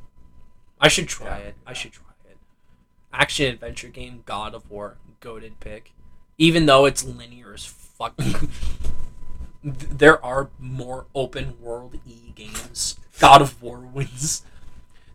I 0.80 0.88
should 0.88 1.08
try 1.08 1.40
Yeah. 1.40 1.44
it. 1.48 1.54
I 1.66 1.74
should 1.74 1.92
try 1.92 2.04
it. 2.30 2.38
Action 3.12 3.52
adventure 3.52 3.88
game, 3.88 4.22
God 4.24 4.54
of 4.54 4.70
War, 4.70 4.96
goaded 5.20 5.60
pick. 5.60 5.92
Even 6.38 6.64
though 6.64 6.86
it's 6.86 7.04
linear 7.04 7.52
as 7.52 7.66
fuck. 8.00 8.18
there 9.62 10.24
are 10.24 10.50
more 10.58 11.06
open 11.14 11.60
world 11.60 11.98
E 12.06 12.32
games. 12.34 12.98
God 13.18 13.42
of 13.42 13.60
War 13.62 13.80
wins. 13.80 14.42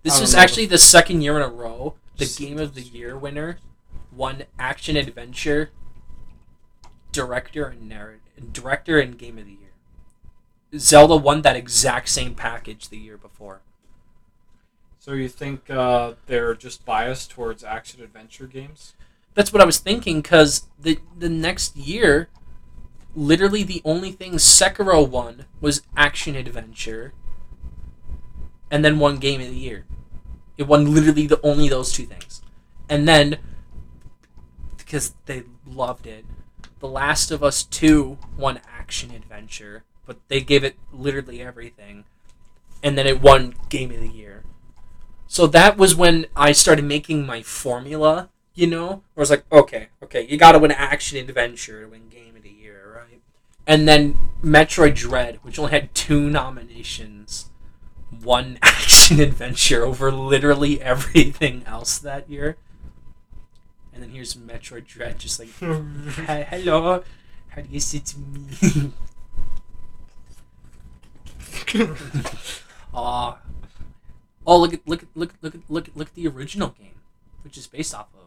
This 0.03 0.21
was 0.21 0.35
know. 0.35 0.39
actually 0.39 0.67
the 0.67 0.77
second 0.77 1.21
year 1.21 1.35
in 1.35 1.41
a 1.41 1.47
row 1.47 1.95
the 2.17 2.25
game 2.37 2.59
of 2.59 2.75
the 2.75 2.81
year 2.81 3.17
winner 3.17 3.57
won 4.15 4.43
action 4.57 4.95
adventure 4.95 5.71
director 7.11 7.65
and 7.65 7.89
narrative 7.89 8.21
director 8.51 8.99
and 8.99 9.17
game 9.17 9.37
of 9.37 9.45
the 9.45 9.51
year. 9.51 9.59
Zelda 10.77 11.15
won 11.15 11.41
that 11.41 11.55
exact 11.55 12.09
same 12.09 12.35
package 12.35 12.89
the 12.89 12.97
year 12.97 13.17
before. 13.17 13.61
So 14.99 15.13
you 15.13 15.29
think 15.29 15.69
uh, 15.69 16.13
they're 16.25 16.55
just 16.55 16.85
biased 16.85 17.31
towards 17.31 17.63
action 17.63 18.01
adventure 18.01 18.47
games? 18.47 18.93
That's 19.33 19.51
what 19.51 19.61
I 19.61 19.65
was 19.65 19.79
thinking 19.79 20.21
because 20.21 20.67
the 20.79 20.99
the 21.17 21.29
next 21.29 21.75
year, 21.75 22.29
literally 23.15 23.63
the 23.63 23.81
only 23.85 24.11
thing 24.11 24.33
Sekiro 24.33 25.07
won 25.07 25.45
was 25.61 25.81
action 25.95 26.35
adventure, 26.35 27.13
and 28.69 28.83
then 28.83 28.99
one 28.99 29.17
game 29.17 29.41
of 29.41 29.47
the 29.47 29.55
year. 29.55 29.85
It 30.57 30.63
won 30.63 30.93
literally 30.93 31.27
the 31.27 31.41
only 31.41 31.67
those 31.67 31.91
two 31.91 32.05
things, 32.05 32.41
and 32.89 33.07
then 33.07 33.37
because 34.77 35.15
they 35.25 35.43
loved 35.65 36.05
it, 36.07 36.25
The 36.79 36.87
Last 36.87 37.31
of 37.31 37.43
Us 37.43 37.63
Two 37.63 38.17
won 38.37 38.61
action 38.67 39.11
adventure, 39.11 39.83
but 40.05 40.17
they 40.27 40.41
gave 40.41 40.63
it 40.63 40.75
literally 40.93 41.41
everything, 41.41 42.05
and 42.83 42.97
then 42.97 43.07
it 43.07 43.21
won 43.21 43.55
game 43.69 43.91
of 43.91 43.99
the 43.99 44.07
year. 44.07 44.43
So 45.27 45.47
that 45.47 45.77
was 45.77 45.95
when 45.95 46.27
I 46.35 46.51
started 46.51 46.85
making 46.85 47.25
my 47.25 47.41
formula 47.41 48.29
you 48.55 48.67
know, 48.67 48.87
where 48.87 49.21
was 49.21 49.29
like, 49.29 49.43
okay, 49.51 49.89
okay, 50.01 50.25
you 50.25 50.37
gotta 50.37 50.57
win 50.57 50.71
action 50.71 51.17
adventure 51.17 51.83
to 51.83 51.89
win 51.89 52.07
game 52.09 52.35
of 52.37 52.43
the? 52.43 52.54
And 53.67 53.87
then 53.87 54.19
Metroid 54.43 54.95
Dread, 54.95 55.39
which 55.41 55.57
only 55.57 55.71
had 55.71 55.93
two 55.95 56.29
nominations, 56.29 57.49
one 58.21 58.59
action 58.61 59.19
adventure 59.19 59.83
over 59.83 60.11
literally 60.11 60.81
everything 60.81 61.63
else 61.65 61.97
that 61.99 62.29
year. 62.29 62.57
And 63.93 64.03
then 64.03 64.11
here's 64.11 64.35
Metroid 64.35 64.85
Dread, 64.85 65.17
just 65.19 65.39
like, 65.39 65.49
"Hi- 65.59 66.45
hello, 66.49 67.03
how 67.49 67.61
do 67.61 67.69
you 67.71 67.79
say 67.79 67.99
to 67.99 68.19
me? 68.19 68.91
Aw. 72.93 73.37
oh, 74.47 74.57
look 74.59 74.73
at 74.73 74.87
look 74.87 75.03
at 75.03 75.09
look 75.15 75.33
look 75.41 75.55
at 75.55 75.61
look 75.69 75.89
look 75.95 76.07
at 76.09 76.13
the 76.15 76.27
original 76.27 76.69
game, 76.69 76.95
which 77.43 77.57
is 77.57 77.67
based 77.67 77.93
off 77.95 78.07
of. 78.13 78.21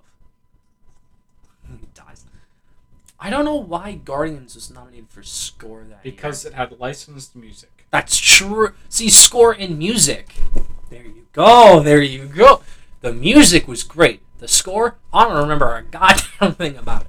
Dies. 1.95 2.25
I 3.21 3.31
don't 3.31 3.45
know 3.45 3.57
why 3.57 3.95
Guardians 3.95 4.55
was 4.55 4.71
nominated 4.71 5.09
for 5.11 5.23
score 5.23 5.81
that 5.89 6.05
year. 6.05 6.13
because 6.15 6.45
it 6.45 6.55
had 6.55 6.79
licensed 6.79 7.35
music. 7.35 7.87
That's 7.91 8.19
true. 8.19 8.75
See, 8.89 9.09
score 9.09 9.53
and 9.53 9.79
music. 9.79 10.35
There 10.91 11.03
you 11.05 11.27
go. 11.33 11.81
There 11.81 12.03
you 12.03 12.27
go. 12.27 12.63
The 13.01 13.13
music 13.13 13.67
was 13.67 13.83
great. 13.83 14.21
The 14.39 14.47
score, 14.49 14.97
I 15.13 15.25
don't 15.25 15.37
remember 15.37 15.75
a 15.75 15.83
goddamn 15.91 16.55
thing 16.55 16.77
about 16.77 17.03
it. 17.03 17.09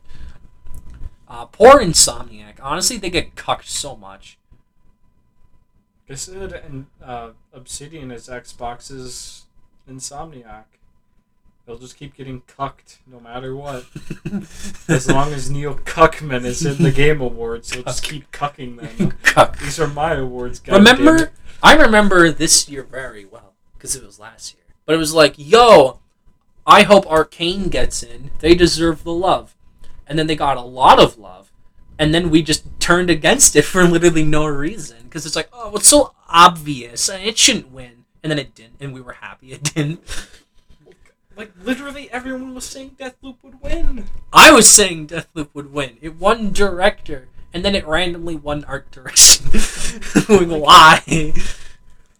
Uh, 1.27 1.45
poor 1.45 1.79
Insomniac. 1.79 2.55
Honestly, 2.61 2.97
they 2.97 3.11
get 3.11 3.35
cucked 3.35 3.69
so 3.69 3.95
much. 3.95 4.37
This 6.07 6.27
is 6.27 6.51
and 6.53 6.87
uh, 7.03 7.31
Obsidian 7.53 8.09
is 8.09 8.27
Xbox's 8.27 9.45
Insomniac. 9.87 10.63
They'll 11.69 11.77
just 11.77 11.97
keep 11.97 12.15
getting 12.15 12.41
cucked 12.47 12.97
no 13.05 13.19
matter 13.19 13.55
what. 13.55 13.85
As 14.87 15.07
long 15.07 15.31
as 15.33 15.51
Neil 15.51 15.75
Cuckman 15.75 16.43
is 16.43 16.65
in 16.65 16.81
the 16.81 16.89
Game 16.89 17.21
Awards, 17.21 17.69
they'll 17.69 17.83
just 17.83 18.01
keep 18.01 18.31
cucking 18.31 18.97
them. 18.97 19.11
Cuck. 19.23 19.59
These 19.59 19.79
are 19.79 19.85
my 19.87 20.15
awards, 20.15 20.59
damn 20.59 20.77
Remember. 20.79 21.31
I 21.61 21.75
remember 21.75 22.31
this 22.31 22.67
year 22.67 22.81
very 22.81 23.23
well 23.23 23.53
because 23.77 23.95
it 23.95 24.03
was 24.03 24.19
last 24.19 24.55
year. 24.55 24.63
But 24.87 24.95
it 24.95 24.97
was 24.97 25.13
like, 25.13 25.35
yo, 25.37 25.99
I 26.65 26.81
hope 26.81 27.05
Arcane 27.05 27.69
gets 27.69 28.01
in. 28.01 28.31
They 28.39 28.55
deserve 28.55 29.03
the 29.03 29.13
love. 29.13 29.55
And 30.07 30.17
then 30.17 30.25
they 30.25 30.35
got 30.35 30.57
a 30.57 30.61
lot 30.61 30.97
of 30.97 31.19
love. 31.19 31.51
And 31.99 32.15
then 32.15 32.31
we 32.31 32.41
just 32.41 32.65
turned 32.79 33.11
against 33.11 33.55
it 33.55 33.61
for 33.65 33.83
literally 33.83 34.23
no 34.23 34.47
reason 34.47 35.03
because 35.03 35.27
it's 35.27 35.35
like, 35.35 35.49
oh, 35.53 35.75
it's 35.75 35.89
so 35.89 36.15
obvious. 36.27 37.09
It 37.09 37.37
shouldn't 37.37 37.71
win. 37.71 38.05
And 38.23 38.31
then 38.31 38.39
it 38.39 38.55
didn't, 38.55 38.77
and 38.79 38.91
we 38.91 39.01
were 39.01 39.13
happy 39.13 39.51
it 39.51 39.63
didn't. 39.75 40.01
Like 41.39 41.53
literally 41.63 42.11
everyone 42.11 42.53
was 42.53 42.65
saying 42.65 42.97
Deathloop 42.99 43.37
would 43.43 43.61
win. 43.61 44.07
I 44.33 44.51
was 44.51 44.69
saying 44.69 45.07
Deathloop 45.07 45.47
would 45.53 45.71
win. 45.71 45.95
It 46.01 46.17
won 46.17 46.51
director, 46.51 47.29
and 47.53 47.63
then 47.63 47.75
it 47.75 47.87
randomly 47.87 48.35
won 48.35 48.65
art 48.65 48.91
direction. 48.91 49.45
Like, 50.27 50.49
Why? 50.49 51.33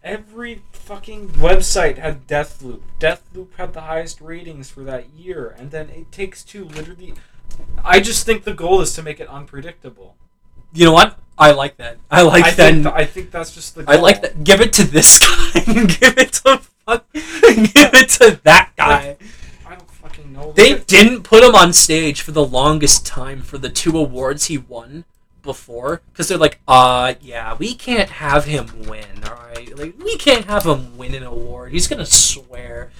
Every 0.04 0.64
fucking 0.72 1.30
website 1.32 1.98
had 1.98 2.28
Deathloop. 2.28 2.80
Deathloop 2.98 3.54
had 3.58 3.74
the 3.74 3.82
highest 3.82 4.22
ratings 4.22 4.72
for 4.72 4.86
that 4.86 5.10
year, 5.10 5.54
and 5.60 5.70
then 5.70 5.90
it 5.90 6.14
takes 6.14 6.42
two 6.42 6.64
literally. 6.64 7.14
I 7.84 8.00
just 8.00 8.26
think 8.26 8.46
the 8.46 8.54
goal 8.54 8.80
is 8.80 8.94
to 8.94 9.04
make 9.04 9.20
it 9.20 9.28
unpredictable. 9.28 10.16
You 10.74 10.86
know 10.86 10.94
what? 10.94 11.20
I 11.40 11.52
like 11.52 11.78
that. 11.78 11.98
I 12.12 12.22
like 12.24 12.44
I 12.44 12.52
that. 12.52 12.56
think, 12.74 12.84
th- 12.84 12.96
I 12.96 13.06
think 13.06 13.32
that's 13.32 13.56
just 13.56 13.76
the. 13.76 13.84
Goal. 13.84 13.96
I 13.96 13.98
like 14.00 14.22
that. 14.22 14.44
Give 14.44 14.60
it 14.60 14.74
to 14.74 14.84
this 14.84 15.20
guy. 15.54 15.60
Give 15.66 16.18
it 16.18 16.34
to 16.34 16.58
fuck. 16.86 17.06
Give 17.14 17.94
it 17.94 18.10
to 18.10 18.40
that 18.44 18.72
guy. 18.76 19.16
I 19.66 19.76
don't 19.76 19.90
fucking 19.90 20.34
know. 20.34 20.52
They 20.52 20.80
didn't 20.80 21.24
put 21.24 21.44
him 21.44 21.56
on 21.56 21.72
stage 21.72 22.22
for 22.22 22.32
the 22.32 22.46
longest 22.46 23.06
time 23.06 23.42
for 23.42 23.58
the 23.58 23.70
two 23.70 23.98
awards 23.98 24.46
he 24.46 24.58
won 24.58 25.06
before 25.42 26.02
because 26.12 26.28
they're 26.28 26.38
like, 26.38 26.60
uh, 26.68 27.14
yeah, 27.22 27.56
we 27.58 27.74
can't 27.74 28.10
have 28.10 28.44
him 28.44 28.68
win. 28.88 29.24
All 29.24 29.36
right, 29.56 29.78
like 29.78 29.96
we 30.04 30.18
can't 30.18 30.46
have 30.46 30.66
him 30.66 30.98
win 30.98 31.16
an 31.16 31.24
award. 31.24 31.72
He's 31.72 31.88
gonna 31.88 32.06
swear. 32.06 32.92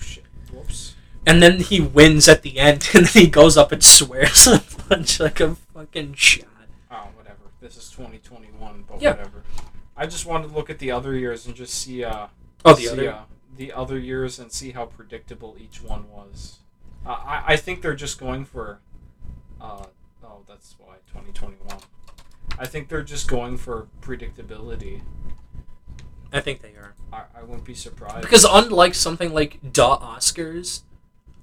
Shit. 0.00 0.24
Whoops. 0.50 0.94
And 1.26 1.42
then 1.42 1.60
he 1.60 1.80
wins 1.80 2.28
at 2.28 2.40
the 2.40 2.58
end, 2.58 2.88
and 2.94 3.04
then 3.04 3.22
he 3.24 3.28
goes 3.28 3.58
up 3.58 3.72
and 3.72 3.84
swears 3.84 4.46
a 4.46 4.62
bunch 4.88 5.20
like 5.20 5.40
a 5.40 5.56
fucking. 5.74 6.14
Whatever. 7.64 7.74
This 7.76 7.84
is 7.84 7.90
2021, 7.90 8.84
but 8.86 9.00
Yeah. 9.00 9.10
whatever. 9.12 9.42
I 9.96 10.06
just 10.06 10.26
wanted 10.26 10.48
to 10.48 10.54
look 10.54 10.68
at 10.70 10.78
the 10.78 10.90
other 10.90 11.14
years 11.14 11.46
and 11.46 11.54
just 11.54 11.74
see. 11.74 12.04
Uh, 12.04 12.28
Oh, 12.66 12.74
the 12.74 12.82
see, 12.82 12.88
other. 12.88 13.10
uh, 13.12 13.24
the 13.56 13.72
other 13.72 13.98
years 13.98 14.38
and 14.38 14.50
see 14.50 14.72
how 14.72 14.86
predictable 14.86 15.56
each 15.58 15.82
one 15.82 16.10
was. 16.10 16.60
Uh, 17.06 17.10
I 17.10 17.44
I 17.54 17.56
think 17.56 17.82
they're 17.82 17.94
just 17.94 18.18
going 18.18 18.44
for. 18.44 18.80
Uh, 19.60 19.86
oh, 20.22 20.42
that's 20.46 20.74
why 20.78 20.96
2021. 21.06 21.78
I 22.58 22.66
think 22.66 22.88
they're 22.88 23.02
just 23.02 23.28
going 23.28 23.56
for 23.58 23.88
predictability. 24.00 25.02
I 26.32 26.40
think 26.40 26.60
they 26.62 26.70
are. 26.70 26.94
I, 27.12 27.24
I 27.38 27.42
wouldn't 27.42 27.64
be 27.64 27.74
surprised. 27.74 28.22
Because 28.22 28.44
unlike 28.44 28.94
something 28.94 29.32
like 29.32 29.72
Duh 29.72 29.98
Oscars, 29.98 30.82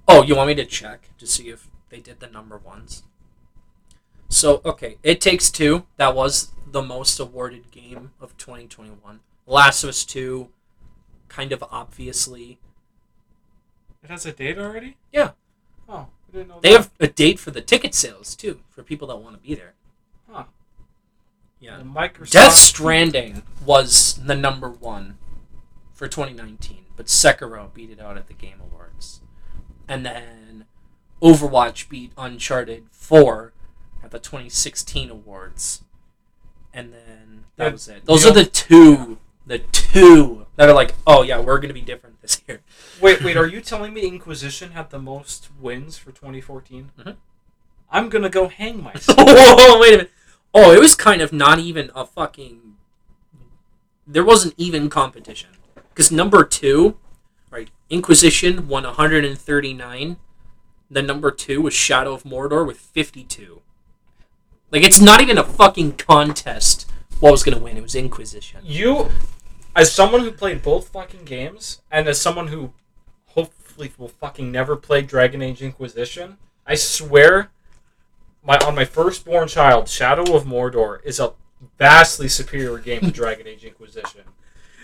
oh, 0.07 0.22
you 0.23 0.35
want 0.35 0.48
me 0.49 0.56
to 0.56 0.65
check 0.65 1.10
to 1.18 1.26
see 1.27 1.49
if 1.49 1.68
they 1.89 1.99
did 1.99 2.19
the 2.19 2.27
number 2.27 2.57
ones? 2.57 3.03
So 4.32 4.62
okay, 4.64 4.98
It 5.03 5.20
Takes 5.20 5.52
Two. 5.52 5.86
That 5.98 6.16
was 6.16 6.52
the 6.66 6.82
most 6.82 7.20
awarded 7.20 7.70
game 7.70 8.12
of 8.20 8.38
2021. 8.38 9.20
Last 9.45 9.84
of 9.84 9.90
Us 9.90 10.06
Two, 10.06 10.49
kind 11.28 11.52
of 11.52 11.62
obviously. 11.70 12.58
it 14.02 14.10
has 14.10 14.26
a 14.26 14.32
date 14.32 14.58
already. 14.58 14.95
Yeah. 15.12 15.32
Oh, 15.90 16.08
I 16.30 16.32
didn't 16.32 16.48
know. 16.48 16.60
They 16.62 16.72
that. 16.72 16.78
have 16.78 16.91
a 17.02 17.08
date 17.08 17.40
for 17.40 17.52
the 17.52 17.60
ticket 17.62 17.94
sales 17.94 18.34
too 18.34 18.62
for 18.70 18.84
people 18.84 19.08
that 19.10 19.18
want 19.18 19.36
to 19.36 19.48
be 19.48 19.53
there. 19.53 19.74
Huh. 20.32 20.45
Yeah. 21.60 21.82
Well, 21.82 21.88
Microsoft. 21.88 22.32
Death 22.32 22.53
Stranding 22.53 23.44
was 23.66 24.14
the 24.26 24.36
number 24.36 24.70
one 24.70 25.18
for 25.94 26.08
2019, 26.08 26.86
but 26.95 27.08
Sekiro 27.08 27.72
beat 27.74 27.90
it 27.90 27.99
out 27.99 28.16
at 28.18 28.28
the 28.28 28.34
Game 28.34 28.62
Awards. 28.62 29.20
And 29.90 30.06
then 30.06 30.66
Overwatch 31.22 31.90
beat 31.90 32.14
Uncharted 32.18 32.86
4 32.91 33.52
at 34.14 34.24
the 34.24 34.30
2016 34.30 35.10
awards. 35.10 35.84
And 36.74 36.94
then 36.94 37.46
that 37.58 37.66
Yeah, 37.66 37.72
was 37.72 37.88
it. 37.88 38.06
Those 38.06 38.24
yeah. 38.26 38.32
are 38.32 38.34
the 38.34 38.46
two, 38.46 39.18
the 39.46 39.60
two 39.60 40.46
that 40.56 40.70
are 40.70 40.74
like, 40.76 40.94
oh 41.08 41.24
yeah, 41.24 41.40
we're 41.40 41.58
going 41.60 41.70
to 41.70 41.74
be 41.74 41.82
different 41.82 42.22
this 42.22 42.42
year. 42.48 42.62
Wait, 43.02 43.22
wait. 43.24 43.38
Are 43.38 43.48
you 43.56 43.62
telling 43.62 43.94
me 43.94 44.08
Inquisition 44.08 44.72
had 44.72 44.90
the 44.90 45.00
most 45.00 45.50
wins 45.60 45.98
for 45.98 46.12
2014? 46.12 46.92
Mhm. 47.00 47.16
I'm 47.94 48.08
gonna 48.08 48.30
go 48.30 48.48
hang 48.48 48.82
myself. 48.82 49.18
Whoa, 49.22 49.80
wait 49.80 49.94
a 49.94 49.98
minute. 49.98 50.12
Oh, 50.54 50.72
it 50.72 50.80
was 50.80 50.96
kind 50.96 51.22
of 51.22 51.34
not 51.34 51.60
even 51.60 51.92
a 51.94 52.06
fucking. 52.06 52.76
There 54.08 54.24
wasn't 54.24 54.54
even 54.58 54.90
competition 54.90 55.50
because 55.90 56.10
number 56.12 56.44
two, 56.46 56.98
right? 57.50 57.70
Inquisition 57.90 58.68
won 58.70 58.84
139. 58.84 60.18
The 60.90 61.02
number 61.02 61.32
two 61.32 61.62
was 61.62 61.74
Shadow 61.74 62.14
of 62.14 62.24
Mordor 62.24 62.66
with 62.66 62.78
52. 62.78 63.62
Like 64.72 64.84
it's 64.84 65.02
not 65.02 65.22
even 65.22 65.38
a 65.38 65.43
fucking 65.43 65.93
contest. 65.93 66.89
What 67.19 67.31
was 67.31 67.43
gonna 67.43 67.60
win? 67.60 67.77
It 67.77 67.84
was 67.84 67.93
Inquisition. 67.93 68.61
You, 68.64 69.10
as 69.76 69.91
someone 69.91 70.22
who 70.22 70.31
played 70.31 70.64
both 70.64 70.89
fucking 70.89 71.26
games, 71.26 71.81
and 71.91 72.07
as 72.07 72.19
someone 72.19 72.48
who 72.48 72.73
hopefully 73.27 73.91
will 73.98 74.07
fucking 74.07 74.52
never 74.52 74.76
play 74.76 75.02
Dragon 75.02 75.41
Age 75.41 75.61
Inquisition, 75.61 76.38
I 76.65 76.76
swear, 76.76 77.52
my 78.43 78.57
on 78.60 78.73
my 78.76 78.85
firstborn 78.85 79.49
child, 79.49 79.89
Shadow 79.89 80.35
of 80.35 80.45
Mordor 80.45 81.03
is 81.03 81.19
a 81.19 81.34
vastly 81.77 82.30
superior 82.30 82.77
game 82.77 83.02
to 83.02 83.11
Dragon 83.11 83.48
Age 83.48 83.65
Inquisition. 83.65 84.22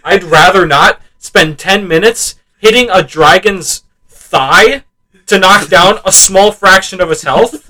I'd 0.04 0.24
rather 0.24 0.68
not 0.68 1.02
spend 1.18 1.58
ten 1.58 1.88
minutes 1.88 2.36
hitting 2.60 2.90
a 2.90 3.04
dragon's 3.04 3.84
thigh 4.08 4.84
to 5.28 5.40
knock 5.40 5.70
down 5.70 6.00
a 6.06 6.12
small 6.12 6.52
fraction 6.52 7.00
of 7.02 7.10
its 7.12 7.24
health. 7.24 7.67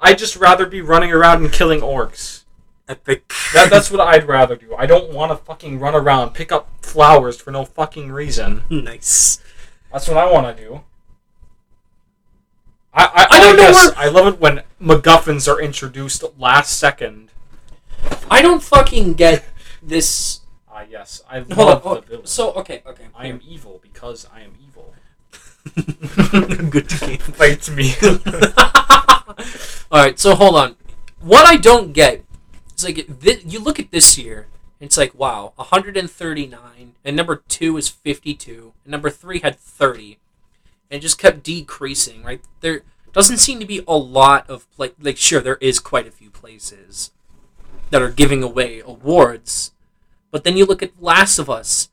I'd 0.00 0.18
just 0.18 0.36
rather 0.36 0.66
be 0.66 0.80
running 0.80 1.12
around 1.12 1.42
and 1.42 1.52
killing 1.52 1.80
orcs. 1.80 2.44
Epic. 2.88 3.32
That, 3.54 3.70
that's 3.70 3.90
what 3.92 4.00
I'd 4.00 4.26
rather 4.26 4.56
do. 4.56 4.74
I 4.76 4.86
don't 4.86 5.12
want 5.12 5.30
to 5.32 5.36
fucking 5.36 5.78
run 5.78 5.94
around, 5.94 6.34
pick 6.34 6.50
up 6.50 6.68
flowers 6.82 7.40
for 7.40 7.50
no 7.50 7.64
fucking 7.64 8.10
reason. 8.10 8.64
nice. 8.70 9.40
That's 9.92 10.08
what 10.08 10.16
I 10.16 10.30
want 10.30 10.56
to 10.56 10.62
do. 10.62 10.80
I, 12.92 13.04
I, 13.04 13.26
I 13.36 13.40
don't 13.40 13.56
know 13.56 13.62
guess 13.62 13.86
where- 13.88 13.98
I 13.98 14.08
love 14.08 14.34
it 14.34 14.40
when 14.40 14.62
MacGuffins 14.82 15.46
are 15.52 15.60
introduced 15.60 16.24
last 16.38 16.76
second. 16.76 17.30
I 18.30 18.42
don't 18.42 18.62
fucking 18.62 19.14
get 19.14 19.44
this. 19.82 20.40
Ah, 20.72 20.84
yes, 20.88 21.22
I 21.28 21.40
Hold 21.40 21.50
on. 21.50 21.64
love 21.66 21.82
the 21.82 22.00
villain. 22.10 22.26
So 22.26 22.52
okay, 22.54 22.82
okay. 22.86 23.04
I 23.14 23.26
am 23.26 23.40
evil 23.46 23.78
because 23.82 24.26
I 24.34 24.40
am 24.40 24.52
evil. 24.66 24.94
good 26.70 26.88
game. 26.88 27.18
Fight 27.18 27.68
me. 27.70 27.94
All 29.90 30.02
right, 30.02 30.18
so 30.18 30.34
hold 30.34 30.56
on. 30.56 30.76
What 31.20 31.46
I 31.46 31.56
don't 31.56 31.92
get 31.92 32.24
is 32.76 32.84
like 32.84 33.06
thi- 33.06 33.42
you 33.46 33.60
look 33.60 33.78
at 33.78 33.90
this 33.90 34.16
year, 34.18 34.48
and 34.80 34.86
it's 34.86 34.96
like 34.96 35.14
wow, 35.14 35.52
139, 35.56 36.94
and 37.04 37.16
number 37.16 37.42
two 37.48 37.76
is 37.76 37.88
52, 37.88 38.72
and 38.84 38.90
number 38.90 39.10
three 39.10 39.40
had 39.40 39.58
30, 39.58 40.18
and 40.90 40.98
it 40.98 41.00
just 41.00 41.18
kept 41.18 41.42
decreasing. 41.42 42.22
Right 42.22 42.40
there 42.60 42.82
doesn't 43.12 43.38
seem 43.38 43.60
to 43.60 43.66
be 43.66 43.82
a 43.86 43.96
lot 43.96 44.48
of 44.48 44.66
like 44.78 44.94
like 45.00 45.16
sure 45.16 45.40
there 45.40 45.58
is 45.60 45.78
quite 45.78 46.06
a 46.06 46.12
few 46.12 46.30
places 46.30 47.10
that 47.90 48.02
are 48.02 48.10
giving 48.10 48.42
away 48.42 48.80
awards, 48.80 49.72
but 50.30 50.44
then 50.44 50.56
you 50.56 50.64
look 50.64 50.82
at 50.82 51.02
Last 51.02 51.38
of 51.38 51.50
Us, 51.50 51.90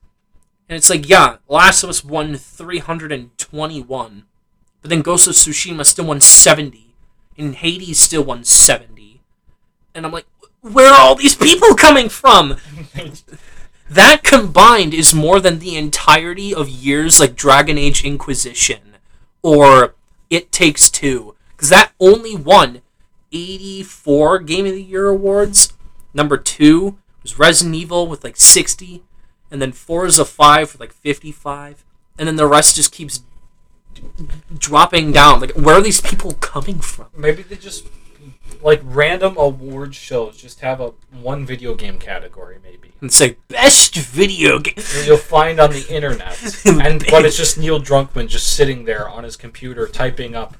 and 0.70 0.78
it's 0.78 0.90
like 0.90 1.08
yeah, 1.10 1.38
Last 1.48 1.84
of 1.84 1.90
Us 1.90 2.04
won 2.04 2.36
321, 2.36 4.24
but 4.82 4.90
then 4.90 5.02
Ghost 5.02 5.28
of 5.28 5.34
Tsushima 5.34 5.86
still 5.86 6.06
won 6.06 6.22
70 6.22 6.87
and 7.38 7.56
Hades 7.56 8.00
still 8.00 8.24
won 8.24 8.44
70. 8.44 9.22
And 9.94 10.06
I'm 10.06 10.12
like, 10.12 10.26
where 10.62 10.92
are 10.92 11.00
all 11.00 11.16
these 11.16 11.36
people 11.36 11.76
coming 11.76 12.10
from? 12.10 12.58
That 13.90 14.24
combined 14.24 14.94
is 14.94 15.14
more 15.14 15.40
than 15.40 15.60
the 15.60 15.78
entirety 15.78 16.54
of 16.54 16.68
years 16.68 17.20
like 17.20 17.36
Dragon 17.36 17.78
Age 17.78 18.04
Inquisition 18.04 18.98
or 19.42 19.96
It 20.30 20.52
Takes 20.52 20.90
Two. 20.90 21.36
Because 21.56 21.70
that 21.70 21.94
only 22.00 22.36
won 22.36 22.82
84 23.32 24.40
Game 24.40 24.66
of 24.66 24.74
the 24.74 24.84
Year 24.84 25.08
awards. 25.08 25.74
Number 26.14 26.38
two 26.38 26.98
was 27.24 27.40
Resident 27.40 27.76
Evil 27.76 28.08
with 28.08 28.24
like 28.24 28.38
60. 28.38 29.04
And 29.50 29.62
then 29.62 29.72
Forza 29.72 30.26
5 30.26 30.74
with 30.74 30.82
like 30.82 30.92
55. 30.92 31.86
And 32.20 32.28
then 32.28 32.36
the 32.36 32.46
rest 32.46 32.76
just 32.76 32.92
keeps 32.92 33.24
dropping 34.58 35.12
down. 35.12 35.42
Like, 35.42 35.52
where 35.52 35.76
are 35.76 35.82
these 35.82 36.02
people 36.02 36.34
coming 36.34 36.80
from? 36.80 37.08
Maybe 37.16 37.44
they 37.44 37.56
just 37.56 37.88
like 38.64 38.82
random 38.84 39.38
award 39.38 39.94
shows 39.94 40.38
just 40.38 40.62
have 40.62 40.82
a 40.82 40.94
one 41.12 41.46
video 41.46 41.76
game 41.76 42.00
category 42.00 42.58
maybe. 42.64 42.94
And 43.02 43.14
say, 43.14 43.38
best 43.48 43.96
video 43.96 44.58
game. 44.60 44.84
You'll 45.06 45.18
find 45.18 45.60
on 45.60 45.70
the 45.70 45.86
internet, 45.88 46.42
and 46.66 47.06
but 47.12 47.26
it's 47.26 47.38
just 47.38 47.58
Neil 47.58 47.80
Druckmann 47.80 48.28
just 48.28 48.56
sitting 48.56 48.86
there 48.86 49.08
on 49.08 49.24
his 49.24 49.36
computer 49.36 49.88
typing 49.88 50.34
up 50.34 50.58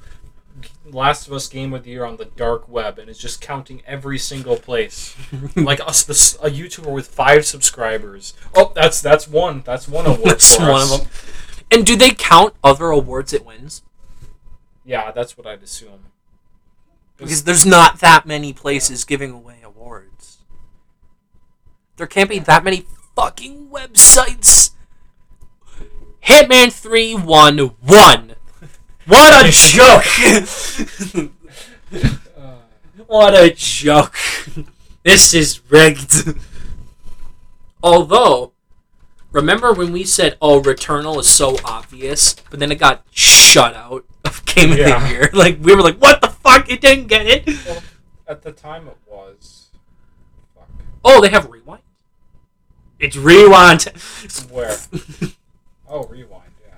Last 0.92 1.26
of 1.26 1.32
Us 1.32 1.48
Game 1.48 1.74
of 1.74 1.84
the 1.84 1.90
Year 1.90 2.04
on 2.04 2.16
the 2.16 2.26
dark 2.26 2.68
web, 2.68 2.98
and 2.98 3.10
it's 3.10 3.18
just 3.18 3.40
counting 3.40 3.82
every 3.86 4.18
single 4.18 4.56
place. 4.56 5.16
like 5.56 5.80
us, 5.80 6.04
this 6.04 6.34
a 6.36 6.50
YouTuber 6.50 6.92
with 6.92 7.08
five 7.08 7.44
subscribers. 7.44 8.34
Oh, 8.54 8.72
that's 8.74 9.00
that's 9.00 9.26
one. 9.26 9.62
That's 9.64 9.88
one 9.88 10.06
award. 10.06 10.22
That's 10.24 10.56
for 10.56 10.62
one 10.62 10.82
us. 10.82 10.94
of 10.94 11.00
them. 11.00 11.10
And 11.70 11.84
do 11.84 11.96
they 11.96 12.10
count 12.10 12.54
other 12.64 12.90
awards 12.90 13.32
it 13.32 13.44
wins? 13.44 13.82
Yeah, 14.84 15.12
that's 15.12 15.36
what 15.36 15.46
I'd 15.46 15.62
assume. 15.62 16.06
Because 17.16 17.44
there's 17.44 17.66
not 17.66 18.00
that 18.00 18.26
many 18.26 18.52
places 18.52 19.04
giving 19.04 19.32
away 19.32 19.58
awards. 19.62 20.38
There 21.96 22.06
can't 22.06 22.30
be 22.30 22.38
that 22.38 22.64
many 22.64 22.86
fucking 23.16 23.68
websites. 23.68 24.70
Hitman 26.24 26.72
3 26.72 27.16
won 27.16 27.58
1. 27.58 28.34
What 29.06 29.46
a 29.46 29.50
joke! 29.50 31.32
What 33.08 33.34
a 33.34 33.50
joke. 33.50 34.14
This 35.02 35.32
is 35.32 35.62
rigged. 35.70 36.34
Although, 37.82 38.52
remember 39.32 39.72
when 39.72 39.92
we 39.92 40.04
said, 40.04 40.36
oh, 40.40 40.60
Returnal 40.60 41.18
is 41.20 41.28
so 41.28 41.56
obvious, 41.64 42.34
but 42.50 42.60
then 42.60 42.70
it 42.72 42.76
got 42.76 43.04
shut 43.10 43.74
out 43.74 44.04
of 44.24 44.44
Game 44.46 44.72
of 44.72 44.78
Yeah. 44.78 44.98
the 45.06 45.08
Year? 45.10 45.30
Like, 45.32 45.58
we 45.60 45.74
were 45.74 45.82
like, 45.82 45.96
what 45.98 46.20
the 46.20 46.28
fuck? 46.28 46.70
It 46.70 46.80
didn't 46.80 47.06
get 47.08 47.26
it? 47.26 47.46
well, 47.66 47.82
at 48.26 48.42
the 48.42 48.52
time, 48.52 48.88
it 48.88 48.96
was. 49.06 49.66
Fuck. 50.54 50.68
Oh, 51.04 51.20
they 51.20 51.28
have 51.28 51.48
rewind. 51.50 51.82
It's 52.98 53.16
rewind. 53.16 53.82
Where? 54.50 54.76
Oh, 55.90 56.02
rewind. 56.04 56.50
Yeah. 56.66 56.74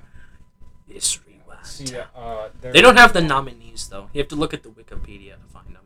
It's 0.95 1.19
rewind. 1.27 1.67
See, 1.67 1.97
uh, 2.15 2.49
They 2.61 2.81
don't 2.81 2.97
have 2.97 3.13
the 3.13 3.21
nominees 3.21 3.89
though. 3.89 4.09
You 4.13 4.21
have 4.21 4.29
to 4.29 4.37
look 4.37 4.55
at 4.55 4.63
the 4.63 4.69
Wikipedia 4.69 5.33
to 5.33 5.47
find 5.53 5.75
them. 5.75 5.83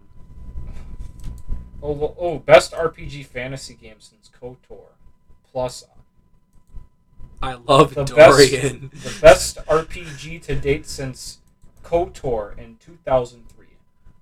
Oh, 1.82 1.92
well, 1.92 2.14
oh, 2.18 2.38
best 2.38 2.72
RPG 2.72 3.24
fantasy 3.24 3.72
game 3.72 3.96
since 3.98 4.30
KOTOR. 4.42 4.88
Plus, 5.50 5.84
I 7.44 7.54
love 7.66 7.94
The 7.94 8.04
best- 8.04 8.38
the 9.04 9.18
best 9.20 9.58
RPG 9.66 10.40
to 10.44 10.54
date 10.54 10.86
since 10.86 11.38
KOTOR 11.84 12.56
in 12.58 12.76
2003. 12.84 13.66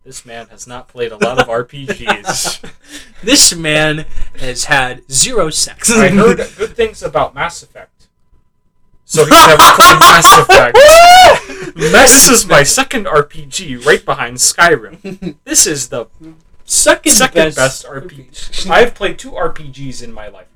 This 0.05 0.27
man 0.27 0.49
has 0.49 0.67
not 0.67 0.89
played 0.89 1.13
a 1.13 1.17
lot 1.17 1.39
of 1.39 1.47
RPGs. 1.47 2.69
this 3.23 3.55
man 3.55 4.07
has 4.41 4.65
had 4.65 5.03
zero 5.09 5.51
sex. 5.51 5.89
I 5.93 6.09
heard 6.09 6.39
good 6.57 6.75
things 6.75 7.01
about 7.01 7.33
Mass 7.33 7.63
Effect. 7.63 8.09
So 9.05 9.25
he's 9.25 9.31
never 9.47 9.57
played 9.77 10.01
Mass 10.01 10.37
Effect. 10.37 10.77
this 11.77 12.29
is 12.29 12.45
my 12.45 12.65
second 12.65 13.07
RPG 13.07 13.87
right 13.87 14.05
behind 14.05 14.39
Skyrim. 14.39 15.37
This 15.45 15.69
is 15.69 15.91
the 15.91 16.07
second, 16.65 17.13
second 17.13 17.55
best, 17.55 17.57
best, 17.57 17.87
RPG. 17.87 18.69
I've 18.69 18.97
played 18.97 19.17
two 19.21 19.31
RPGs 19.31 20.03
in 20.03 20.13
my 20.13 20.27
lifetime 20.27 20.52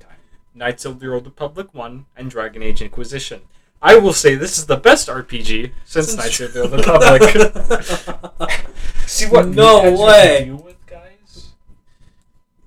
Knights 0.57 0.85
of 0.85 0.99
the 0.99 1.11
Old 1.13 1.25
Republic 1.25 1.73
1 1.73 2.05
and 2.15 2.29
Dragon 2.31 2.63
Age 2.63 2.81
Inquisition. 2.81 3.41
I 3.81 3.97
will 3.97 4.13
say 4.13 4.33
this 4.35 4.57
is 4.57 4.65
the 4.65 4.75
best 4.77 5.07
RPG 5.07 5.71
since 5.85 6.15
Knights 6.17 6.39
of 6.39 6.53
the 6.53 6.61
Old 6.63 6.71
Republic. 8.39 8.59
See 9.07 9.27
what 9.27 9.47
No 9.49 9.81
meatheads 9.81 9.97
you 9.99 10.05
way. 10.05 10.43
deal 10.45 10.55
with, 10.57 10.85
guys? 10.87 11.53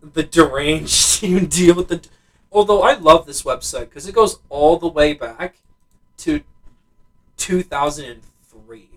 the 0.02 0.22
deranged 0.22 1.22
you 1.22 1.40
deal 1.46 1.74
with 1.74 1.88
the. 1.88 2.00
Although 2.52 2.82
I 2.82 2.94
love 2.94 3.26
this 3.26 3.42
website 3.42 3.90
because 3.90 4.06
it 4.08 4.14
goes 4.14 4.38
all 4.48 4.76
the 4.78 4.88
way 4.88 5.12
back 5.12 5.56
to 6.18 6.40
2003. 7.36 8.88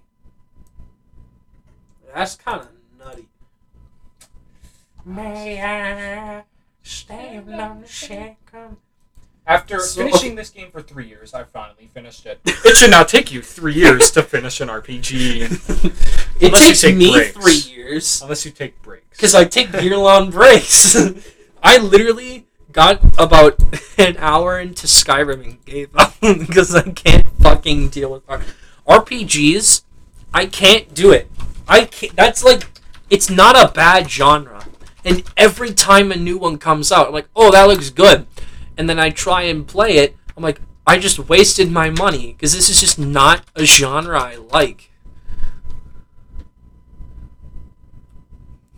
That's 2.13 2.35
kind 2.35 2.61
of 2.61 2.67
nutty. 2.99 3.27
May 5.05 5.61
I 5.61 5.61
stay 5.61 5.61
alone, 5.61 5.97
shaken? 5.99 6.52
After 9.45 9.79
So- 9.81 10.03
finishing 10.05 10.35
this 10.35 10.49
game 10.49 10.71
for 10.71 10.81
three 10.81 11.07
years, 11.07 11.33
I 11.33 11.43
finally 11.43 11.89
finished 11.93 12.25
it. 12.25 12.39
It 12.45 12.77
should 12.77 12.91
not 12.91 13.09
take 13.09 13.31
you 13.31 13.41
three 13.41 13.73
years 13.73 14.09
to 14.11 14.23
finish 14.23 14.61
an 14.61 14.69
RPG, 14.69 15.41
It 16.39 16.47
Unless 16.47 16.61
you 16.61 16.67
takes 16.67 16.81
take 16.81 16.95
me 16.95 17.11
breaks. 17.11 17.33
three 17.37 17.73
years. 17.75 18.21
unless 18.21 18.45
you 18.45 18.51
take 18.51 18.81
breaks. 18.81 19.05
because 19.11 19.35
I 19.35 19.43
take 19.45 19.73
year 19.81 19.97
long 19.97 20.29
breaks. 20.31 20.95
I 21.63 21.77
literally 21.77 22.47
got 22.71 23.01
about 23.19 23.55
an 23.97 24.15
hour 24.17 24.59
into 24.59 24.87
Skyrim 24.87 25.43
and 25.43 25.65
gave 25.65 25.95
up 25.95 26.15
because 26.21 26.73
I 26.73 26.83
can't 26.91 27.27
fucking 27.41 27.89
deal 27.89 28.11
with 28.11 28.23
R- 28.27 28.41
RPGs. 28.87 29.83
I 30.33 30.45
can't 30.47 30.93
do 30.93 31.11
it. 31.11 31.29
I 31.67 31.85
can't. 31.85 32.15
That's 32.15 32.43
like 32.43 32.63
it's 33.09 33.29
not 33.29 33.55
a 33.61 33.71
bad 33.73 34.09
genre, 34.09 34.52
and 35.05 35.23
every 35.37 35.73
time 35.73 36.11
a 36.11 36.15
new 36.15 36.37
one 36.37 36.57
comes 36.57 36.91
out, 36.91 37.07
I'm 37.07 37.13
like, 37.13 37.27
oh, 37.35 37.51
that 37.51 37.67
looks 37.67 37.89
good, 37.89 38.25
and 38.77 38.89
then 38.89 38.99
I 38.99 39.09
try 39.09 39.43
and 39.43 39.67
play 39.67 39.97
it. 39.97 40.15
I'm 40.35 40.43
like, 40.43 40.61
I 40.85 40.97
just 40.97 41.17
wasted 41.29 41.71
my 41.71 41.89
money 41.89 42.33
because 42.33 42.53
this 42.53 42.69
is 42.69 42.79
just 42.79 42.99
not 42.99 43.43
a 43.55 43.63
genre 43.65 44.19
I 44.19 44.35
like. 44.35 44.91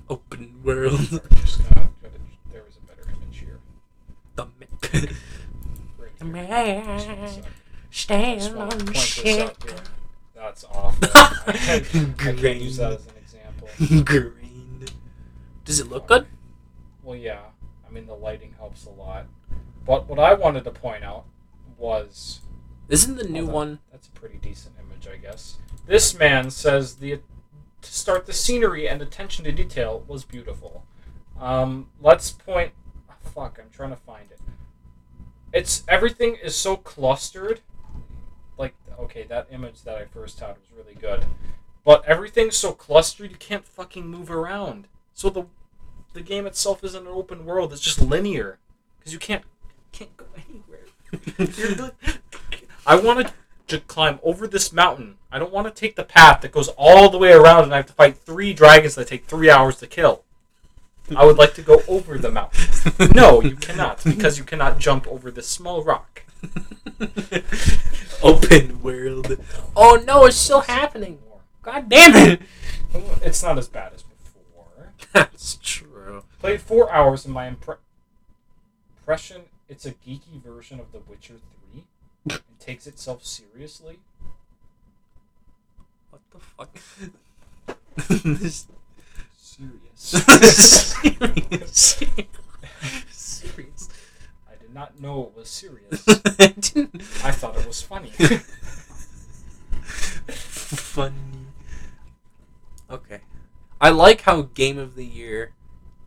Open 0.10 0.61
world. 0.64 1.22
There 2.52 2.64
was 2.64 2.77
a 2.77 2.88
better 2.88 3.10
image 3.10 3.39
here. 3.39 3.60
The 4.35 4.47
Right 5.97 6.23
man 6.23 7.18
Just 7.19 7.30
one 7.30 7.34
sec. 7.34 7.43
stand 7.91 8.57
on 8.57 8.93
shit. 8.93 9.81
That's 10.35 10.64
awful. 10.65 11.10
I 11.15 11.80
can't 12.18 12.61
use 12.61 12.77
that 12.77 12.93
as 12.93 13.06
an 13.07 13.14
example. 13.22 13.68
Does 15.65 15.79
it 15.79 15.89
look 15.89 16.07
good? 16.07 16.27
Well, 17.03 17.15
yeah. 17.17 17.41
I 17.87 17.91
mean, 17.91 18.07
the 18.07 18.13
lighting 18.15 18.53
helps 18.57 18.85
a 18.85 18.89
lot. 18.89 19.25
But 19.85 20.07
what 20.07 20.19
I 20.19 20.33
wanted 20.33 20.63
to 20.63 20.71
point 20.71 21.03
out 21.03 21.25
was 21.77 22.41
Isn't 22.89 23.17
the 23.17 23.27
new 23.27 23.47
on. 23.47 23.53
one? 23.53 23.79
that's 23.91 24.07
a 24.07 24.11
pretty 24.11 24.37
decent 24.37 24.75
image, 24.79 25.07
I 25.07 25.17
guess. 25.17 25.57
This 25.85 26.17
man 26.17 26.49
says 26.49 26.95
the 26.95 27.19
to 27.81 27.93
start 27.93 28.25
the 28.25 28.33
scenery 28.33 28.87
and 28.89 29.01
attention 29.01 29.45
to 29.45 29.51
detail 29.51 30.03
was 30.07 30.23
beautiful. 30.23 30.85
Um, 31.39 31.89
let's 32.01 32.31
point. 32.31 32.71
oh, 33.09 33.13
fuck, 33.21 33.59
I'm 33.61 33.69
trying 33.71 33.91
to 33.91 33.95
find 33.95 34.31
it. 34.31 34.39
It's 35.53 35.83
everything 35.87 36.37
is 36.43 36.55
so 36.55 36.77
clustered. 36.77 37.61
Like, 38.57 38.73
okay, 38.99 39.23
that 39.23 39.47
image 39.51 39.83
that 39.83 39.97
I 39.97 40.05
first 40.05 40.39
had 40.39 40.55
was 40.57 40.71
really 40.75 40.95
good, 40.95 41.25
but 41.83 42.03
everything's 42.05 42.57
so 42.57 42.71
clustered 42.71 43.29
you 43.29 43.37
can't 43.37 43.65
fucking 43.65 44.07
move 44.07 44.31
around. 44.31 44.87
So 45.15 45.29
the 45.29 45.45
the 46.13 46.21
game 46.21 46.45
itself 46.45 46.83
isn't 46.83 47.07
an 47.07 47.11
open 47.11 47.45
world; 47.45 47.73
it's 47.73 47.81
just 47.81 48.01
linear 48.01 48.59
because 48.99 49.13
you 49.13 49.19
can't 49.19 49.43
can't 49.91 50.15
go 50.17 50.25
anywhere. 50.35 51.91
I 52.87 52.95
want 52.97 53.31
to 53.67 53.79
climb 53.79 54.19
over 54.21 54.45
this 54.45 54.71
mountain. 54.71 55.17
I 55.31 55.39
don't 55.39 55.51
want 55.53 55.67
to 55.67 55.73
take 55.73 55.95
the 55.95 56.03
path 56.03 56.41
that 56.41 56.51
goes 56.51 56.67
all 56.77 57.09
the 57.09 57.17
way 57.17 57.31
around 57.31 57.63
and 57.63 57.73
I 57.73 57.77
have 57.77 57.87
to 57.87 57.93
fight 57.93 58.17
three 58.17 58.53
dragons 58.53 58.95
that 58.95 59.07
take 59.07 59.25
three 59.25 59.49
hours 59.49 59.77
to 59.77 59.87
kill. 59.87 60.23
I 61.15 61.25
would 61.25 61.37
like 61.37 61.53
to 61.55 61.61
go 61.61 61.81
over 61.87 62.17
the 62.17 62.31
mountain. 62.31 62.61
No, 63.13 63.41
you 63.41 63.55
cannot, 63.55 64.03
because 64.03 64.37
you 64.37 64.43
cannot 64.43 64.77
jump 64.79 65.07
over 65.07 65.31
this 65.31 65.47
small 65.47 65.83
rock. 65.83 66.23
Open 68.23 68.81
world. 68.81 69.37
Oh 69.75 70.01
no, 70.05 70.25
it's 70.25 70.37
still 70.37 70.61
happening. 70.61 71.19
God 71.63 71.89
damn 71.89 72.15
it! 72.15 72.41
It's 73.23 73.41
not 73.41 73.57
as 73.57 73.67
bad 73.67 73.93
as 73.93 74.03
before. 74.03 74.05
That's 75.15 75.57
true. 75.63 76.23
Played 76.39 76.61
four 76.61 76.91
hours, 76.91 77.23
and 77.25 77.33
my 77.33 77.49
impre- 77.49 77.77
impression 78.99 79.43
it's 79.69 79.85
a 79.85 79.91
geeky 79.91 80.43
version 80.43 80.79
of 80.79 80.91
The 80.91 80.99
Witcher 80.99 81.35
3. 81.73 81.83
It 82.35 82.41
takes 82.59 82.85
itself 82.85 83.25
seriously. 83.25 83.99
What 86.09 86.21
the 86.31 86.39
fuck? 86.39 86.77
this 88.23 88.67
Serious. 89.37 89.79
serious. 91.71 91.97
serious. 93.11 93.89
I 94.51 94.55
did 94.59 94.73
not 94.73 94.99
know 94.99 95.31
it 95.31 95.37
was 95.39 95.49
serious. 95.49 96.03
I 96.39 96.47
didn't. 96.59 97.01
I 97.23 97.31
thought 97.31 97.57
it 97.57 97.65
was 97.65 97.81
funny. 97.81 98.09
Funny. 100.27 101.13
Okay. 102.89 103.21
I 103.81 103.89
like 103.89 104.22
how 104.22 104.43
game 104.43 104.77
of 104.77 104.95
the 104.95 105.06
year 105.06 105.52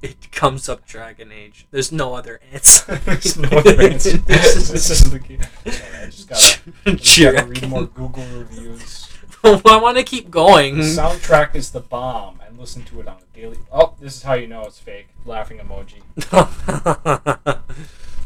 it 0.01 0.31
comes 0.32 0.69
up 0.69 0.86
Dragon 0.86 1.32
Age. 1.32 1.66
There's 1.70 1.90
no 1.93 2.15
other 2.15 2.40
answer. 2.53 2.97
There's 3.05 3.36
no 3.36 3.49
other 3.59 3.81
answer. 3.82 4.16
this 4.19 4.90
is 4.90 5.11
the 5.11 5.19
key. 5.19 5.39
Sorry, 5.70 6.03
I 6.03 6.07
just 6.07 6.28
gotta, 6.28 6.61
I 6.86 6.95
just 6.95 7.20
gotta 7.20 7.47
read 7.47 7.69
more 7.69 7.86
Google 7.86 8.24
reviews. 8.27 9.09
I 9.45 9.77
want 9.81 9.97
to 9.99 10.03
keep 10.03 10.31
going. 10.31 10.78
The 10.78 10.82
soundtrack 10.82 11.55
is 11.55 11.70
the 11.70 11.81
bomb, 11.81 12.40
and 12.47 12.59
listen 12.59 12.82
to 12.85 13.01
it 13.01 13.07
on 13.09 13.16
a 13.19 13.36
daily. 13.36 13.59
Oh, 13.73 13.95
this 14.01 14.16
is 14.16 14.23
how 14.23 14.35
you 14.35 14.47
know 14.49 14.62
it's 14.62 14.78
fake. 14.81 15.09
Laughing 15.24 15.59
emoji. 15.59 16.03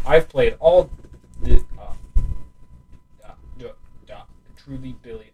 I've 0.06 0.28
played 0.28 0.56
all 0.58 0.90
the 1.42 1.62
uh, 1.78 1.82
uh, 3.24 3.32
uh, 3.62 3.66
uh, 4.12 4.22
truly 4.56 4.92
brilliant. 5.02 5.32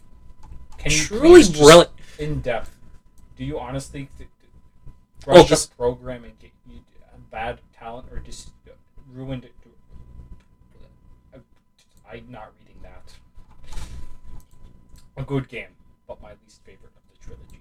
Can 0.78 0.92
you 0.92 0.98
Truly 0.98 1.42
brilliant. 1.52 1.90
in 2.18 2.40
depth? 2.40 2.76
Do 3.38 3.44
you 3.44 3.58
honestly 3.58 4.08
th- 4.18 4.28
Oh, 5.26 5.46
brush 5.46 5.66
program 5.76 6.24
and 6.24 6.38
get 6.38 6.50
you 6.66 6.80
bad 7.30 7.60
talent 7.72 8.08
or 8.10 8.18
just 8.18 8.50
ruined 9.12 9.44
it? 9.44 9.52
I'm 12.10 12.24
not 12.30 12.52
reading 12.58 12.82
that. 12.82 13.12
A 15.16 15.22
good 15.22 15.48
game, 15.48 15.68
but 16.06 16.20
my 16.22 16.30
least 16.42 16.62
favorite 16.64 16.92
of 16.96 17.02
the 17.12 17.18
trilogy. 17.24 17.60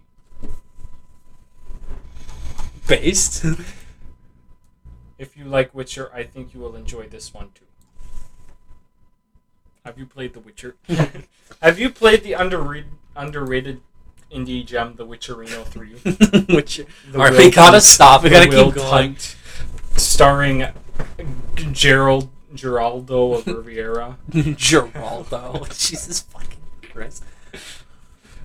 Based. 2.88 3.46
If 5.20 5.36
you 5.36 5.46
like 5.46 5.74
Witcher, 5.74 6.12
I 6.14 6.22
think 6.24 6.54
you 6.54 6.60
will 6.60 6.76
enjoy 6.76 7.08
this 7.08 7.34
one 7.34 7.50
too. 7.56 7.66
Have 9.84 9.98
you 9.98 10.06
played 10.06 10.36
The 10.36 10.40
Witcher? 10.40 10.76
Have 11.62 11.80
you 11.80 11.90
played 11.90 12.22
the 12.22 12.34
underrated 12.34 12.92
underrated 13.16 13.82
indie 14.32 14.66
gem, 14.66 14.96
The 14.96 15.06
Witcherino 15.06 15.64
3? 15.66 15.90
Which. 16.56 16.78
The 17.12 17.18
Alright, 17.18 17.34
we 17.38 17.52
gotta 17.52 17.72
Hunt- 17.74 17.84
stop. 17.84 18.24
We 18.24 18.30
gotta 18.30 18.50
Will 18.50 18.66
keep 18.72 18.76
going. 18.76 18.88
Hunt, 19.14 19.36
starring 19.96 20.68
Gerald 21.72 22.30
Geraldo 22.54 23.38
of 23.40 23.48
Riviera. 23.66 24.18
Geraldo. 24.32 25.68
Jesus 25.90 26.22
fucking 26.22 26.60
Christ. 26.92 27.24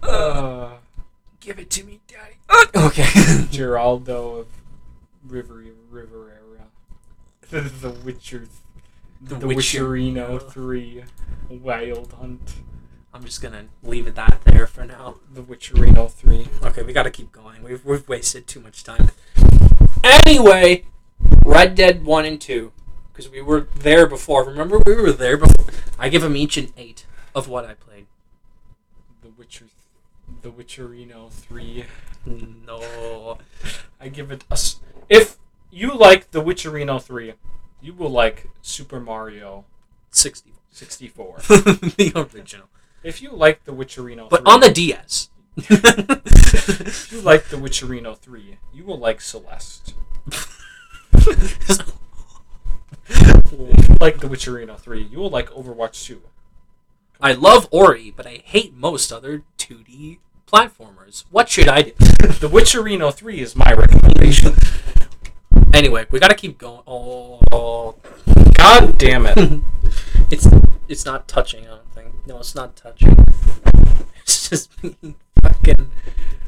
Uh, 0.02 0.70
Give 1.40 1.58
it 1.58 1.70
to 1.70 1.84
me, 1.84 2.00
daddy. 2.06 2.36
okay. 2.86 3.02
Geraldo 3.50 4.40
of 4.40 4.46
River 5.26 5.64
Riviera. 5.90 6.30
The, 7.50 7.60
the 7.62 7.90
Witcher. 7.90 8.46
The 9.20 9.34
The, 9.36 9.46
Witcher- 9.48 9.84
Witcherino 9.84 10.50
3. 10.50 11.04
Wild 11.48 12.12
Hunt. 12.18 12.54
I'm 13.14 13.24
just 13.24 13.42
gonna 13.42 13.66
leave 13.82 14.06
it 14.06 14.14
that 14.14 14.40
there 14.44 14.66
for 14.66 14.84
now. 14.84 15.16
The 15.32 15.42
Witcherino 15.42 16.10
3. 16.10 16.48
Okay, 16.62 16.82
we 16.82 16.92
gotta 16.92 17.10
keep 17.10 17.30
going. 17.30 17.62
We've, 17.62 17.84
we've 17.84 18.08
wasted 18.08 18.46
too 18.46 18.60
much 18.60 18.84
time. 18.84 19.10
Anyway, 20.02 20.86
Red 21.44 21.74
Dead 21.74 22.04
1 22.04 22.24
and 22.24 22.40
2. 22.40 22.72
Because 23.12 23.30
we 23.30 23.42
were 23.42 23.68
there 23.74 24.06
before. 24.06 24.44
Remember, 24.44 24.80
we 24.86 24.94
were 24.94 25.12
there 25.12 25.36
before. 25.36 25.66
I 25.98 26.08
give 26.08 26.22
them 26.22 26.36
each 26.36 26.56
an 26.56 26.72
8 26.76 27.04
of 27.34 27.48
what 27.48 27.66
I 27.66 27.74
played. 27.74 28.06
The 29.20 29.28
Witcher. 29.28 29.66
The 30.40 30.50
Witcherino 30.50 31.30
3. 31.30 31.84
No. 32.24 33.38
I 34.00 34.08
give 34.08 34.30
it 34.30 34.44
a. 34.50 34.58
If 35.10 35.36
you 35.70 35.94
like 35.94 36.30
The 36.30 36.42
Witcherino 36.42 37.02
3, 37.02 37.34
you 37.82 37.92
will 37.92 38.10
like 38.10 38.48
Super 38.62 39.00
Mario 39.00 39.66
60. 40.10 40.52
64. 40.70 41.36
the 41.38 42.12
original. 42.14 42.68
If 43.02 43.22
you 43.22 43.30
like 43.30 43.64
The 43.64 43.72
Witcherino 43.72 44.28
But 44.28 44.42
3, 44.44 44.52
on 44.52 44.60
the 44.60 44.70
DS. 44.70 45.30
if 45.56 47.12
you 47.12 47.20
like 47.20 47.48
The 47.48 47.56
Witcherino 47.56 48.16
3, 48.16 48.58
you 48.72 48.84
will 48.84 48.98
like 48.98 49.20
Celeste. 49.20 49.94
Like 54.00 54.18
The 54.18 54.26
Witcherino 54.26 54.78
3, 54.78 55.02
you 55.02 55.18
will 55.18 55.30
like 55.30 55.50
Overwatch 55.50 56.04
2. 56.06 56.22
I 57.20 57.32
love 57.34 57.68
Ori, 57.70 58.12
but 58.16 58.26
I 58.26 58.42
hate 58.44 58.74
most 58.74 59.12
other 59.12 59.44
2D 59.58 60.18
platformers. 60.50 61.24
What 61.30 61.48
should 61.48 61.68
I 61.68 61.82
do? 61.82 61.92
The 61.96 62.48
Witcherino 62.48 63.14
3 63.14 63.40
is 63.40 63.54
my 63.54 63.72
recommendation. 63.72 64.54
Anyway, 65.74 66.04
we 66.10 66.20
gotta 66.20 66.34
keep 66.34 66.58
going. 66.58 66.82
Oh. 66.86 67.96
God 68.54 68.98
damn 68.98 69.24
it. 69.26 69.60
it's 70.30 70.46
it's 70.86 71.06
not 71.06 71.26
touching. 71.26 71.64
Think. 71.64 71.81
No, 72.26 72.38
it's 72.38 72.54
not 72.54 72.76
touching. 72.76 73.16
It's 74.22 74.48
just 74.48 74.80
being 74.80 75.16
fucking. 75.42 75.90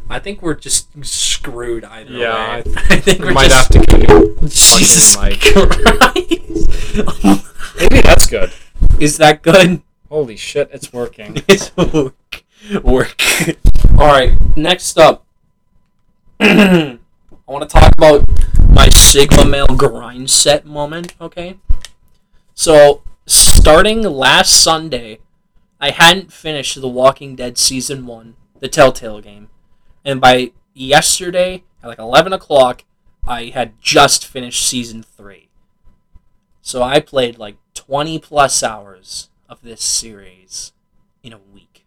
I 0.09 0.20
think 0.20 0.40
we're 0.42 0.55
just 0.55 0.88
screwed 1.05 1.84
either 1.84 2.12
Yeah, 2.12 2.32
way. 2.32 2.62
I- 2.76 2.86
I 2.90 3.01
think 3.01 3.18
We 3.24 3.32
might 3.32 3.48
just. 3.51 3.74
have 3.74 3.82
to 3.84 3.96
keep 3.96 4.40
Jesus 4.42 5.16
mic. 5.20 5.40
Christ! 5.40 6.68
Maybe 7.80 8.01
that's 8.01 8.26
good. 8.28 8.52
Is 9.01 9.18
that 9.18 9.42
good? 9.42 9.82
Holy 10.09 10.36
shit, 10.36 10.70
it's 10.72 10.92
working. 10.92 11.42
It's 11.48 11.76
work. 11.76 12.44
Work. 12.84 13.20
All 13.98 14.06
right. 14.06 14.32
Next 14.56 14.96
up, 14.96 15.24
I 16.40 16.98
want 17.48 17.68
to 17.68 17.72
talk 17.80 17.90
about 17.98 18.24
my 18.68 18.88
Sigma 18.90 19.44
Male 19.44 19.66
grind 19.66 20.30
set 20.30 20.64
moment. 20.64 21.14
Okay. 21.20 21.56
So 22.55 23.02
starting 23.26 24.02
last 24.02 24.62
Sunday, 24.62 25.18
I 25.80 25.90
hadn't 25.90 26.32
finished 26.32 26.80
The 26.80 26.88
Walking 26.88 27.36
Dead 27.36 27.59
season 27.59 28.06
one, 28.06 28.36
the 28.60 28.68
Telltale 28.68 29.20
game, 29.20 29.48
and 30.05 30.20
by 30.20 30.52
yesterday 30.72 31.64
at 31.82 31.88
like 31.88 31.98
eleven 31.98 32.32
o'clock, 32.32 32.84
I 33.26 33.46
had 33.46 33.80
just 33.80 34.26
finished 34.26 34.66
season 34.66 35.02
three. 35.02 35.48
So 36.62 36.82
I 36.82 37.01
played 37.01 37.38
like 37.38 37.56
twenty 37.74 38.18
plus 38.18 38.62
hours 38.62 39.30
of 39.48 39.62
this 39.62 39.82
series 39.82 40.72
in 41.22 41.32
a 41.32 41.40
week, 41.52 41.84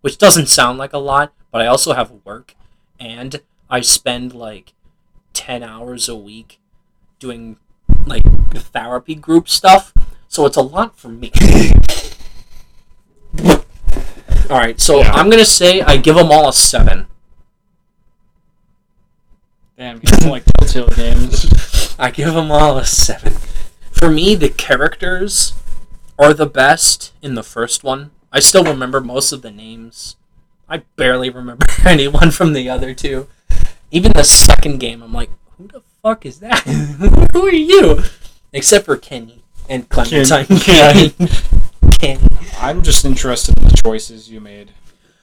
which 0.00 0.18
doesn't 0.18 0.48
sound 0.48 0.78
like 0.78 0.92
a 0.92 0.98
lot, 0.98 1.32
but 1.50 1.60
I 1.60 1.66
also 1.66 1.92
have 1.94 2.10
work 2.24 2.54
and 2.98 3.40
I 3.70 3.80
spend 3.80 4.34
like 4.34 4.72
10 5.34 5.62
hours 5.62 6.08
a 6.08 6.16
week 6.16 6.58
doing 7.18 7.58
like 8.06 8.22
therapy 8.54 9.14
group 9.14 9.48
stuff, 9.48 9.92
so 10.26 10.46
it's 10.46 10.56
a 10.56 10.62
lot 10.62 10.96
for 10.96 11.08
me. 11.08 11.32
all 13.40 14.56
right, 14.56 14.80
so 14.80 15.00
Yeah. 15.00 15.12
I'm 15.12 15.26
going 15.26 15.42
to 15.42 15.48
say 15.50 15.80
I 15.82 15.96
give 15.96 16.16
them 16.16 16.30
all 16.30 16.48
a 16.48 16.52
7. 16.52 17.06
Damn, 19.76 20.00
you 20.02 20.30
like 20.30 20.44
Telltale 20.44 20.88
games. 20.88 21.94
I 22.00 22.10
give 22.10 22.34
them 22.34 22.50
all 22.50 22.78
a 22.78 22.84
seven. 22.84 23.34
For 23.92 24.10
me, 24.10 24.34
the 24.34 24.48
characters 24.48 25.52
are 26.18 26.34
the 26.34 26.46
best 26.46 27.12
in 27.22 27.34
the 27.36 27.44
first 27.44 27.84
one. 27.84 28.10
I 28.32 28.40
still 28.40 28.64
remember 28.64 29.00
most 29.00 29.30
of 29.30 29.42
the 29.42 29.52
names. 29.52 30.16
I 30.68 30.78
barely 30.96 31.30
remember 31.30 31.64
anyone 31.86 32.32
from 32.32 32.54
the 32.54 32.68
other 32.68 32.92
two. 32.92 33.28
Even 33.92 34.12
the 34.12 34.24
second 34.24 34.78
game, 34.78 35.00
I'm 35.00 35.12
like, 35.12 35.30
who 35.56 35.68
the 35.68 35.82
fuck 36.02 36.26
is 36.26 36.40
that? 36.40 36.60
who 37.32 37.46
are 37.46 37.52
you? 37.52 38.02
Except 38.52 38.84
for 38.84 38.96
Kenny 38.96 39.44
and 39.68 39.88
Clementine. 39.88 40.46
Ken- 40.58 41.12
I'm 42.60 42.82
just 42.82 43.04
interested 43.04 43.58
in 43.58 43.64
the 43.68 43.80
choices 43.84 44.30
you 44.30 44.40
made. 44.40 44.72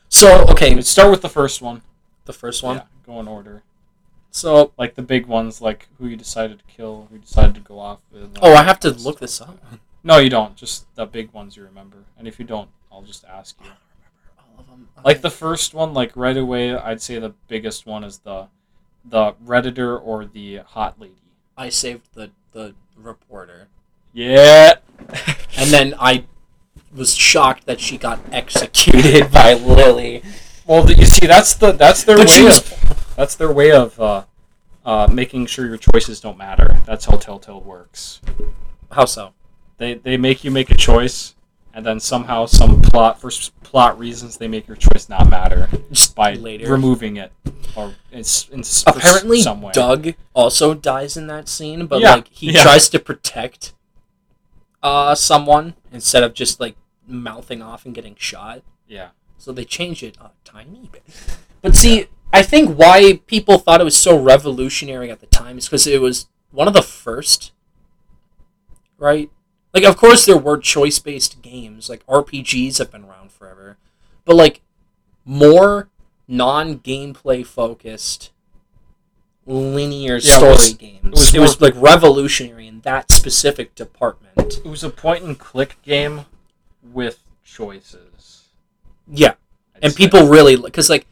So, 0.10 0.46
okay, 0.50 0.74
Let's 0.76 0.90
start 0.90 1.12
with 1.12 1.22
the 1.22 1.30
first 1.30 1.62
one. 1.62 1.82
the 2.26 2.34
first 2.34 2.64
one. 2.64 2.78
Yeah, 2.78 2.84
go 3.06 3.20
in 3.20 3.28
order. 3.28 3.64
So, 4.32 4.74
Like 4.78 4.96
the 4.96 5.02
big 5.02 5.26
ones, 5.28 5.62
like 5.62 5.88
who 5.98 6.08
you 6.08 6.16
decided 6.16 6.60
to 6.60 6.66
kill, 6.66 7.08
who 7.10 7.16
you 7.16 7.22
decided 7.22 7.56
to 7.56 7.62
go 7.62 7.80
off 7.80 8.00
with. 8.12 8.38
oh, 8.42 8.54
I 8.54 8.64
have 8.64 8.80
to 8.82 8.92
look 8.92 9.20
this 9.20 9.40
up. 9.42 9.58
No, 10.04 10.18
you 10.18 10.30
don't. 10.30 10.56
Just 10.56 10.94
the 10.96 11.06
big 11.06 11.32
ones 11.34 11.56
you 11.58 11.64
remember. 11.64 11.98
And 12.18 12.28
if 12.28 12.38
you 12.40 12.46
don't, 12.46 12.70
I'll 12.92 13.02
just 13.02 13.26
ask 13.26 13.56
you. 13.64 13.70
All 14.38 14.60
of 14.60 14.68
them. 14.68 14.88
Like 15.04 15.22
the 15.22 15.32
first 15.32 15.74
one, 15.74 15.94
like 15.94 16.12
right 16.16 16.38
away, 16.38 16.76
I'd 16.76 17.02
say 17.02 17.18
the 17.20 17.34
biggest 17.48 17.86
one 17.86 18.04
is 18.04 18.20
the 18.20 18.48
the 19.04 19.34
redditor 19.46 20.00
or 20.04 20.26
the 20.26 20.58
hot 20.58 21.00
lady. 21.00 21.16
I 21.58 21.70
saved 21.70 22.10
the 22.14 22.32
the 22.52 22.76
reporter. 22.98 23.68
Yeah. 24.14 24.76
And 25.58 25.70
then 25.70 25.96
I 26.00 26.26
was 26.96 27.14
shocked 27.16 27.66
that 27.66 27.80
she 27.80 27.98
got 27.98 28.20
executed 28.32 29.32
by 29.32 29.54
Lily. 29.54 30.24
Well, 30.66 30.90
you 30.92 31.06
see, 31.06 31.28
that's 31.28 31.54
the 31.56 31.72
that's 31.72 32.04
their 32.04 32.18
But 32.18 32.28
way 32.30 32.44
was- 32.44 32.58
of 32.60 33.14
that's 33.16 33.36
their 33.36 33.52
way 33.52 33.72
of 33.72 34.00
uh, 34.00 34.24
uh, 34.86 35.08
making 35.12 35.46
sure 35.48 35.66
your 35.68 35.78
choices 35.78 36.20
don't 36.20 36.38
matter. 36.38 36.82
That's 36.86 37.06
how 37.06 37.18
Telltale 37.18 37.62
works. 37.62 38.22
How 38.92 39.06
so? 39.06 39.34
They 39.78 39.96
they 39.96 40.18
make 40.18 40.44
you 40.44 40.52
make 40.52 40.72
a 40.72 40.76
choice, 40.76 41.36
and 41.74 41.86
then 41.86 42.00
somehow 42.00 42.46
some 42.46 42.82
plot 42.82 43.20
for 43.22 43.30
plot 43.64 44.00
reasons 44.00 44.38
they 44.38 44.48
make 44.48 44.68
your 44.68 44.78
choice 44.78 45.10
not 45.10 45.30
matter 45.30 45.68
Just 45.92 46.16
by 46.16 46.34
later. 46.36 46.72
removing 46.72 47.18
it 47.18 47.32
or 47.76 47.94
it's 48.12 48.48
in, 48.50 48.62
s- 48.62 48.84
for 48.84 48.92
s- 48.92 48.98
Apparently. 48.98 49.42
Doug 49.74 50.14
also 50.34 50.74
dies 50.74 51.18
in 51.18 51.28
that 51.28 51.50
scene, 51.50 51.86
but 51.88 52.00
Yeah, 52.00 52.16
like 52.16 52.28
he 52.30 52.52
yeah. 52.52 52.64
tries 52.64 52.88
to 52.90 53.00
protect 53.00 53.74
uh 54.84 55.16
someone 55.16 55.74
instead 55.92 56.24
of 56.24 56.34
just 56.34 56.60
like 56.60 56.76
mouthing 57.08 57.62
off 57.62 57.86
and 57.86 57.94
getting 57.96 58.16
shot. 58.16 58.62
Yeah. 58.88 59.10
So 59.38 59.52
they 59.52 59.66
changed 59.66 60.04
it 60.04 60.18
a 60.20 60.32
tiny 60.44 60.90
bit. 60.92 61.04
But 61.62 61.76
see, 61.76 62.08
I 62.32 62.42
think 62.44 62.78
why 62.78 63.22
people 63.28 63.58
thought 63.58 63.82
it 63.82 63.86
was 63.86 63.98
so 63.98 64.20
revolutionary 64.20 65.10
at 65.12 65.20
the 65.20 65.26
time 65.28 65.58
is 65.58 65.66
because 65.66 65.88
it 65.88 66.02
was 66.02 66.28
one 66.52 66.68
of 66.68 66.74
the 66.74 66.82
first, 66.82 67.52
right? 68.98 69.30
Like, 69.74 69.84
of 69.84 69.98
course, 69.98 70.26
there 70.26 70.38
were 70.38 70.58
choice 70.58 71.00
based 71.00 71.42
games. 71.42 71.90
Like, 71.90 72.06
RPGs 72.08 72.78
have 72.78 72.92
been 72.92 73.04
around 73.04 73.32
forever. 73.32 73.78
But, 74.24 74.36
like, 74.38 74.62
more 75.26 75.90
non 76.28 76.80
gameplay 76.80 77.46
focused 77.46 78.32
linear 79.46 80.14
Yeah, 80.14 80.18
it 80.18 80.22
story 80.22 80.52
was- 80.52 80.74
games. 80.74 81.34
It 81.34 81.40
was 81.40 81.60
was, 81.60 81.60
more- 81.62 81.70
like 81.70 81.82
revolutionary 81.82 82.68
in 82.68 82.82
that 82.82 83.12
specific 83.12 83.76
department. 83.76 84.58
It 84.64 84.66
was 84.70 84.84
a 84.84 84.90
point 84.90 85.24
and 85.24 85.38
click 85.38 85.78
game 85.84 86.26
with 86.94 87.20
choices. 87.44 88.50
Yeah. 89.08 89.34
I'd 89.76 89.84
and 89.84 89.94
say. 89.94 89.98
people 89.98 90.28
really 90.28 90.56
because 90.56 90.90
like 90.90 91.06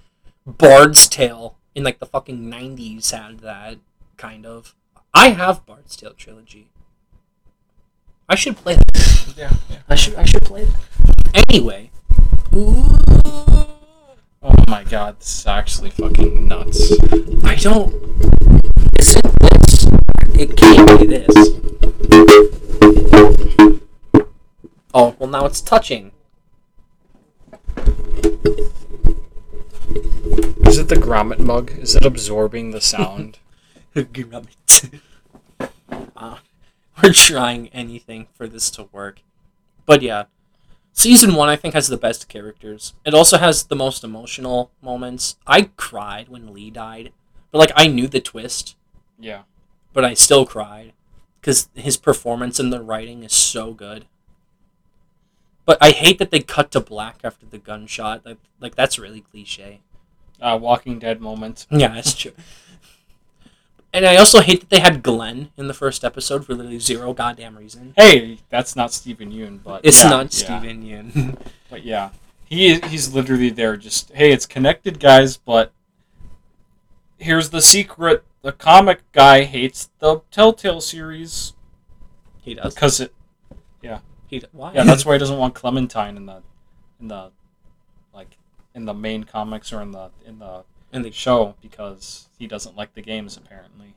Bard's 0.46 1.08
Tale 1.08 1.58
in 1.76 1.84
like 1.84 2.00
the 2.00 2.06
fucking 2.06 2.50
nineties 2.50 3.12
had 3.12 3.40
that 3.40 3.78
kind 4.18 4.46
of. 4.46 4.76
I 5.14 5.30
have 5.30 5.66
Bard's 5.66 5.96
Tale 5.96 6.14
trilogy. 6.14 6.70
I 8.30 8.36
should 8.36 8.58
play 8.58 8.76
that. 8.76 9.34
Yeah, 9.38 9.54
yeah. 9.70 9.80
I 9.90 9.96
should. 9.96 10.16
I 10.16 10.26
should 10.26 10.44
play 10.44 10.66
that. 10.66 11.44
Anyway. 11.50 11.92
Ooh, 12.56 12.86
Oh 14.46 14.54
my 14.68 14.84
god, 14.84 15.22
this 15.22 15.40
is 15.40 15.48
actually 15.48 15.90
fucking 15.90 16.50
nuts. 16.50 16.92
I 17.46 17.56
don't. 17.56 17.94
Isn't 19.00 19.40
this? 19.40 19.88
It 20.36 20.58
can't 20.58 21.00
be 21.00 21.08
this. 21.08 21.34
Oh 24.94 25.16
well, 25.18 25.30
now 25.30 25.46
it's 25.46 25.62
touching. 25.62 26.12
Is 30.68 30.78
it 30.78 30.88
the 30.88 30.96
grommet 30.96 31.40
mug? 31.40 31.72
Is 31.72 31.96
it 31.96 32.06
absorbing 32.06 32.72
the 32.72 32.82
sound? 32.82 33.40
Grommet. 33.96 35.02
uh, 36.16 36.38
we're 37.04 37.14
trying 37.14 37.70
anything 37.70 38.28
for 38.34 38.48
this 38.48 38.70
to 38.72 38.90
work. 38.92 39.22
But 39.86 40.02
yeah, 40.02 40.26
season 40.92 41.36
one 41.36 41.50
I 41.50 41.56
think 41.56 41.74
has 41.74 41.88
the 41.88 41.98
best 41.98 42.28
characters. 42.28 42.94
It 43.06 43.14
also 43.14 43.38
has 43.38 43.64
the 43.64 43.76
most 43.76 44.04
emotional 44.04 44.72
moments. 44.82 45.38
I 45.48 45.70
cried 45.76 46.30
when 46.30 46.54
Lee 46.54 46.72
died, 46.72 47.12
but 47.52 47.58
like 47.58 47.72
I 47.76 47.88
knew 47.88 48.08
the 48.08 48.22
twist, 48.22 48.76
yeah. 49.20 49.44
but 49.92 50.06
I 50.06 50.14
still 50.14 50.46
cried 50.46 50.94
because 51.40 51.70
his 51.74 51.98
performance 51.98 52.60
and 52.60 52.72
the 52.72 52.82
writing 52.82 53.24
is 53.24 53.34
so 53.34 53.74
good. 53.74 54.06
But 55.66 55.78
I 55.82 55.92
hate 55.92 56.20
that 56.20 56.32
they 56.32 56.42
cut 56.42 56.72
to 56.72 56.80
black 56.80 57.20
after 57.24 57.46
the 57.46 57.58
gunshot. 57.58 58.26
Like, 58.26 58.38
like 58.60 58.76
that's 58.76 59.00
really 59.00 59.22
cliche. 59.22 59.80
Uh, 60.42 60.58
Walking 60.62 61.00
Dead 61.00 61.22
moment. 61.22 61.66
Yeah, 61.72 61.90
that's 61.90 62.14
true. 62.14 62.34
And 63.96 64.06
I 64.08 64.16
also 64.16 64.42
hate 64.42 64.60
that 64.62 64.70
they 64.70 64.80
had 64.80 65.04
Glenn 65.04 65.52
in 65.56 65.68
the 65.68 65.74
first 65.74 66.04
episode 66.04 66.46
for 66.46 66.56
literally 66.56 66.80
zero 66.80 67.14
goddamn 67.14 67.56
reason. 67.56 67.94
Hey, 67.96 68.40
that's 68.50 68.76
not 68.76 68.92
Stephen 68.92 69.32
Yoon, 69.32 69.62
but 69.64 69.82
It's 69.86 70.02
yeah, 70.04 70.10
not 70.10 70.24
yeah. 70.38 70.60
Steven 70.60 70.84
Yeun. 70.84 71.38
But 71.70 71.84
yeah, 71.84 72.10
he 72.46 72.80
he's 72.82 73.14
literally 73.14 73.50
there. 73.50 73.78
Just 73.78 74.12
hey, 74.14 74.32
it's 74.32 74.46
connected, 74.46 75.00
guys. 75.00 75.38
But 75.38 75.72
here's 77.18 77.50
the 77.50 77.62
secret: 77.62 78.24
the 78.44 78.52
comic 78.52 79.00
guy 79.12 79.44
hates 79.44 79.90
the 79.98 80.22
Telltale 80.30 80.82
series 80.82 81.54
he 82.42 82.54
does. 82.54 82.76
because 82.76 83.00
it. 83.00 83.14
He 84.34 84.44
why? 84.52 84.74
Yeah, 84.74 84.84
that's 84.84 85.06
why 85.06 85.14
he 85.14 85.20
doesn't 85.20 85.38
want 85.38 85.54
Clementine 85.54 86.18
in 86.18 86.26
the, 86.26 86.42
in 87.00 87.08
the, 87.08 87.32
like, 88.14 88.38
in 88.74 88.86
the 88.86 88.94
main 88.94 89.24
comics 89.26 89.72
or 89.72 89.80
in 89.82 89.92
the 89.92 90.10
in 90.26 90.40
the 90.40 90.64
and 90.92 91.06
the, 91.06 91.12
show 91.12 91.56
because 91.62 92.28
he 92.40 92.48
doesn't 92.48 92.76
like 92.76 92.94
the 92.96 93.02
games 93.02 93.38
apparently. 93.38 93.94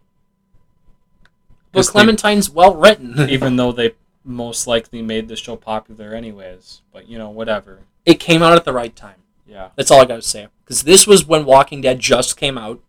but 1.72 1.78
'Cause 1.78 1.86
they- 1.88 1.92
Clementine's 1.92 2.50
well 2.50 2.74
written. 2.74 3.18
even 3.30 3.56
though 3.56 3.72
they 3.72 3.94
most 4.24 4.66
likely 4.66 5.00
made 5.02 5.28
the 5.28 5.36
show 5.36 5.56
popular 5.56 6.12
anyways. 6.12 6.82
But 6.92 7.08
you 7.08 7.16
know, 7.16 7.30
whatever. 7.30 7.80
it 8.04 8.20
came 8.20 8.42
out 8.42 8.52
at 8.54 8.64
the 8.64 8.72
right 8.72 8.94
time. 8.94 9.20
Yeah. 9.46 9.70
That's 9.76 9.90
all 9.90 10.00
I 10.02 10.04
gotta 10.04 10.22
say. 10.22 10.48
Because 10.64 10.82
this 10.82 11.06
was 11.06 11.26
when 11.26 11.44
Walking 11.46 11.80
Dead 11.80 11.98
just 12.00 12.36
came 12.36 12.58
out. 12.58 12.80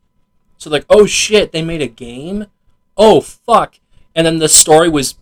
So 0.58 0.70
like, 0.70 0.86
oh 0.90 1.06
shit, 1.06 1.52
they 1.54 1.62
made 1.62 1.82
a 1.82 1.88
game. 1.88 2.48
Oh 2.98 3.22
fuck, 3.22 3.80
and 4.16 4.26
then 4.26 4.40
the 4.40 4.50
story 4.50 4.90
was 4.90 5.16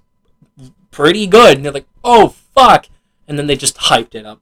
pretty 0.92 1.28
good, 1.28 1.58
and 1.58 1.66
they're 1.66 1.74
like, 1.74 1.88
oh 2.06 2.30
fuck, 2.30 2.88
and 3.28 3.38
then 3.38 3.48
they 3.48 3.58
just 3.58 3.76
hyped 3.78 4.16
it 4.16 4.26
up 4.26 4.42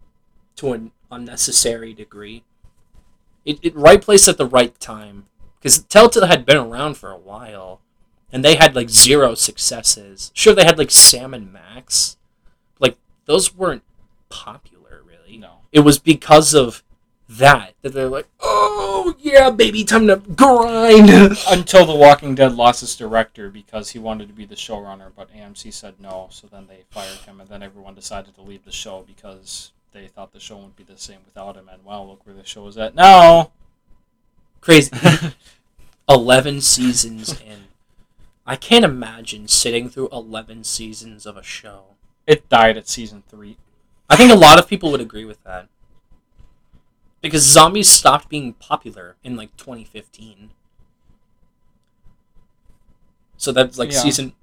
to 0.58 0.74
an 0.74 0.92
unnecessary 1.10 1.94
degree. 1.94 2.44
It, 3.46 3.60
it 3.64 3.76
right 3.76 4.02
place 4.02 4.28
at 4.28 4.38
the 4.38 4.46
right 4.46 4.78
time 4.80 5.26
because 5.60 5.82
Telltale 5.84 6.28
had 6.28 6.46
been 6.46 6.58
around 6.58 6.98
for 6.98 7.10
a 7.10 7.18
while, 7.18 7.82
and 8.32 8.44
they 8.44 8.56
had 8.56 8.76
like 8.76 8.90
zero 8.90 9.34
successes. 9.34 10.32
Sure, 10.36 10.54
they 10.54 10.66
had 10.66 10.78
like 10.78 10.92
Sam 10.92 11.34
and 11.34 11.52
Max, 11.52 12.18
like 12.80 12.98
those 13.26 13.56
weren't 13.56 13.84
popular 14.30 15.02
really 15.06 15.38
No. 15.38 15.62
it 15.72 15.80
was 15.82 15.98
because 15.98 16.54
of 16.54 16.83
that 17.38 17.74
that 17.82 17.94
they're 17.94 18.10
like, 18.10 18.28
oh 18.40 19.16
yeah, 19.20 19.50
baby, 19.50 19.84
time 19.84 20.08
to 20.08 20.18
grind. 20.18 21.10
Until 21.50 21.86
The 21.86 21.96
Walking 21.96 22.36
Dead 22.36 22.54
lost 22.54 22.84
its 22.84 22.96
director 22.96 23.50
because 23.50 23.92
he 23.92 24.00
wanted 24.00 24.28
to 24.28 24.34
be 24.34 24.46
the 24.46 24.56
showrunner, 24.56 25.12
but 25.16 25.34
AMC 25.34 25.74
said 25.74 25.96
no, 26.00 26.28
so 26.32 26.48
then 26.48 26.68
they 26.68 26.84
fired 26.90 27.20
him, 27.20 27.40
and 27.40 27.50
then 27.50 27.64
everyone 27.64 27.96
decided 27.96 28.36
to 28.36 28.42
leave 28.42 28.66
the 28.66 28.72
show 28.72 29.04
because 29.06 29.72
they 29.92 30.08
thought 30.08 30.34
the 30.34 30.40
show 30.40 30.56
wouldn't 30.56 30.76
be 30.76 30.84
the 30.84 30.98
same 30.98 31.20
without 31.26 31.56
him. 31.56 31.70
And 31.72 31.84
well, 31.86 32.08
look 32.08 32.26
where 32.26 32.36
the 32.36 32.46
show 32.46 32.68
is 32.68 32.78
at 32.78 32.96
now. 32.96 33.52
Crazy. 34.62 34.92
Eleven 36.10 36.62
seasons 36.62 37.40
in. 37.42 37.66
I 38.46 38.56
can't 38.56 38.84
imagine 38.84 39.48
sitting 39.48 39.90
through 39.90 40.10
eleven 40.12 40.66
seasons 40.66 41.26
of 41.26 41.38
a 41.38 41.44
show. 41.44 41.84
It 42.28 42.50
died 42.50 42.76
at 42.78 42.90
season 42.90 43.24
three. 43.30 43.58
I 44.10 44.18
think 44.18 44.32
a 44.32 44.36
lot 44.36 44.60
of 44.60 44.68
people 44.68 44.92
would 44.92 45.00
agree 45.02 45.24
with 45.24 45.42
that. 45.46 45.70
Because 47.24 47.42
zombies 47.44 47.90
stopped 47.90 48.30
being 48.30 48.54
popular 48.54 49.16
in 49.24 49.36
like 49.38 49.56
2015. 49.58 50.52
So 53.38 53.52
that's 53.52 53.78
like 53.80 53.92
Yeah. 53.92 54.00
season 54.00 54.34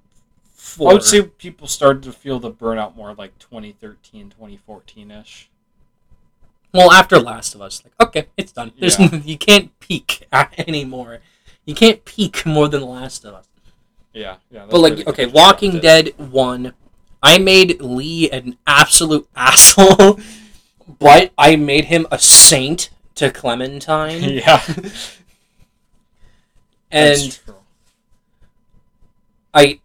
four. 0.55 0.89
I 0.89 0.93
would 0.93 1.03
say 1.03 1.21
people 1.21 1.67
started 1.67 2.03
to 2.03 2.11
feel 2.11 2.39
the 2.39 2.51
burnout 2.51 2.95
more 2.95 3.13
like 3.13 3.37
2013, 3.39 4.31
2014 4.31 5.11
ish. 5.11 5.49
Well, 6.73 6.91
after 6.91 7.19
Last 7.19 7.53
of 7.53 7.61
Us, 7.61 7.83
like 7.83 7.93
okay, 8.01 8.27
it's 8.35 8.51
done. 8.51 8.71
There's 8.79 8.99
Yeah. 8.99 9.15
you 9.25 9.37
can't 9.37 9.77
peak 9.79 10.27
anymore. 10.57 11.19
You 11.65 11.75
can't 11.75 12.03
peak 12.03 12.45
more 12.45 12.67
than 12.67 12.81
Last 12.81 13.23
of 13.25 13.35
Us. 13.35 13.45
Yeah, 14.13 14.37
yeah. 14.49 14.65
But 14.69 14.79
like, 14.79 15.07
okay, 15.07 15.27
Walking. 15.27 15.79
Dead 15.79 16.13
one, 16.17 16.73
I 17.21 17.37
made 17.37 17.79
Lee 17.79 18.29
an 18.31 18.57
absolute 18.65 19.27
asshole, 19.35 20.19
but 20.99 21.31
I 21.37 21.55
made 21.55 21.85
him 21.85 22.07
a 22.11 22.19
saint 22.19 22.89
to 23.15 23.31
Clementine, 23.31 24.23
yeah, 24.29 24.61
and. 26.91 27.39
I, 29.53 29.79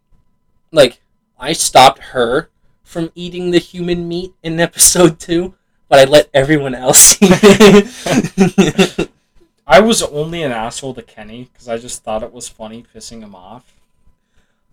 like, 0.70 1.00
I 1.38 1.52
stopped 1.52 1.98
her 1.98 2.50
from 2.84 3.10
eating 3.14 3.50
the 3.50 3.58
human 3.58 4.08
meat 4.08 4.32
in 4.42 4.60
episode 4.60 5.18
two, 5.18 5.54
but 5.88 5.98
I 5.98 6.04
let 6.04 6.30
everyone 6.32 6.74
else 6.74 7.16
eat 7.22 7.30
it. 7.32 9.10
I 9.66 9.80
was 9.80 10.02
only 10.02 10.42
an 10.42 10.52
asshole 10.52 10.94
to 10.94 11.02
Kenny 11.02 11.50
because 11.52 11.68
I 11.68 11.78
just 11.78 12.04
thought 12.04 12.22
it 12.22 12.32
was 12.32 12.48
funny 12.48 12.84
pissing 12.94 13.22
him 13.22 13.34
off. 13.34 13.74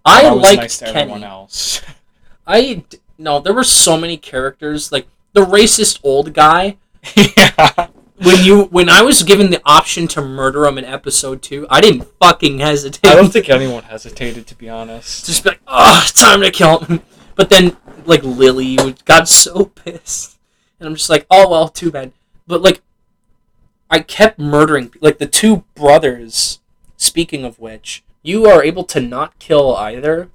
I 0.06 0.32
was 0.32 0.44
liked 0.44 0.62
nice 0.62 0.78
to 0.80 0.88
everyone 0.90 1.24
else. 1.24 1.82
I 2.46 2.84
d- 2.88 3.00
no, 3.18 3.40
there 3.40 3.54
were 3.54 3.64
so 3.64 3.98
many 3.98 4.18
characters 4.18 4.92
like 4.92 5.08
the 5.34 5.42
racist 5.42 6.00
old 6.04 6.34
guy. 6.34 6.78
yeah, 7.16 7.88
When 8.24 8.44
you 8.46 8.66
when 8.66 8.88
I 8.90 9.02
was 9.02 9.24
given 9.24 9.50
the 9.50 9.62
option 9.66 10.08
to 10.10 10.22
murder 10.22 10.66
him 10.66 10.78
in 10.78 10.86
episode 10.86 11.42
two, 11.42 11.68
I 11.70 11.82
didn't 11.82 12.08
fucking 12.22 12.60
hesitate. 12.60 13.10
I 13.10 13.16
don't 13.16 13.34
think 13.34 13.50
anyone 13.50 13.84
hesitated 13.84 14.48
to 14.48 14.56
be 14.56 14.70
honest. 14.70 15.26
just 15.26 15.44
be 15.44 15.50
like, 15.50 15.62
oh, 15.68 16.08
time 16.16 16.42
to 16.42 16.52
kill 16.52 16.80
him. 16.80 17.02
But 17.36 17.50
then 17.50 17.76
like 18.06 18.24
Lily 18.24 18.78
would- 18.78 19.04
got 19.06 19.28
so 19.28 19.66
pissed, 19.84 20.38
and 20.80 20.88
I'm 20.88 20.96
just 20.96 21.10
like, 21.10 21.26
oh 21.30 21.50
well, 21.50 21.68
too 21.68 21.92
bad. 21.92 22.14
But 22.48 22.62
like, 22.62 22.82
I 23.90 24.00
kept 24.00 24.40
murdering 24.40 24.94
like 25.02 25.18
the 25.18 25.28
two 25.28 25.66
brothers. 25.76 26.60
Speaking 26.96 27.44
of 27.44 27.60
which, 27.60 28.04
you 28.22 28.46
are 28.46 28.64
able 28.64 28.86
to 28.86 29.02
not 29.02 29.38
kill 29.40 29.76
either 29.76 30.30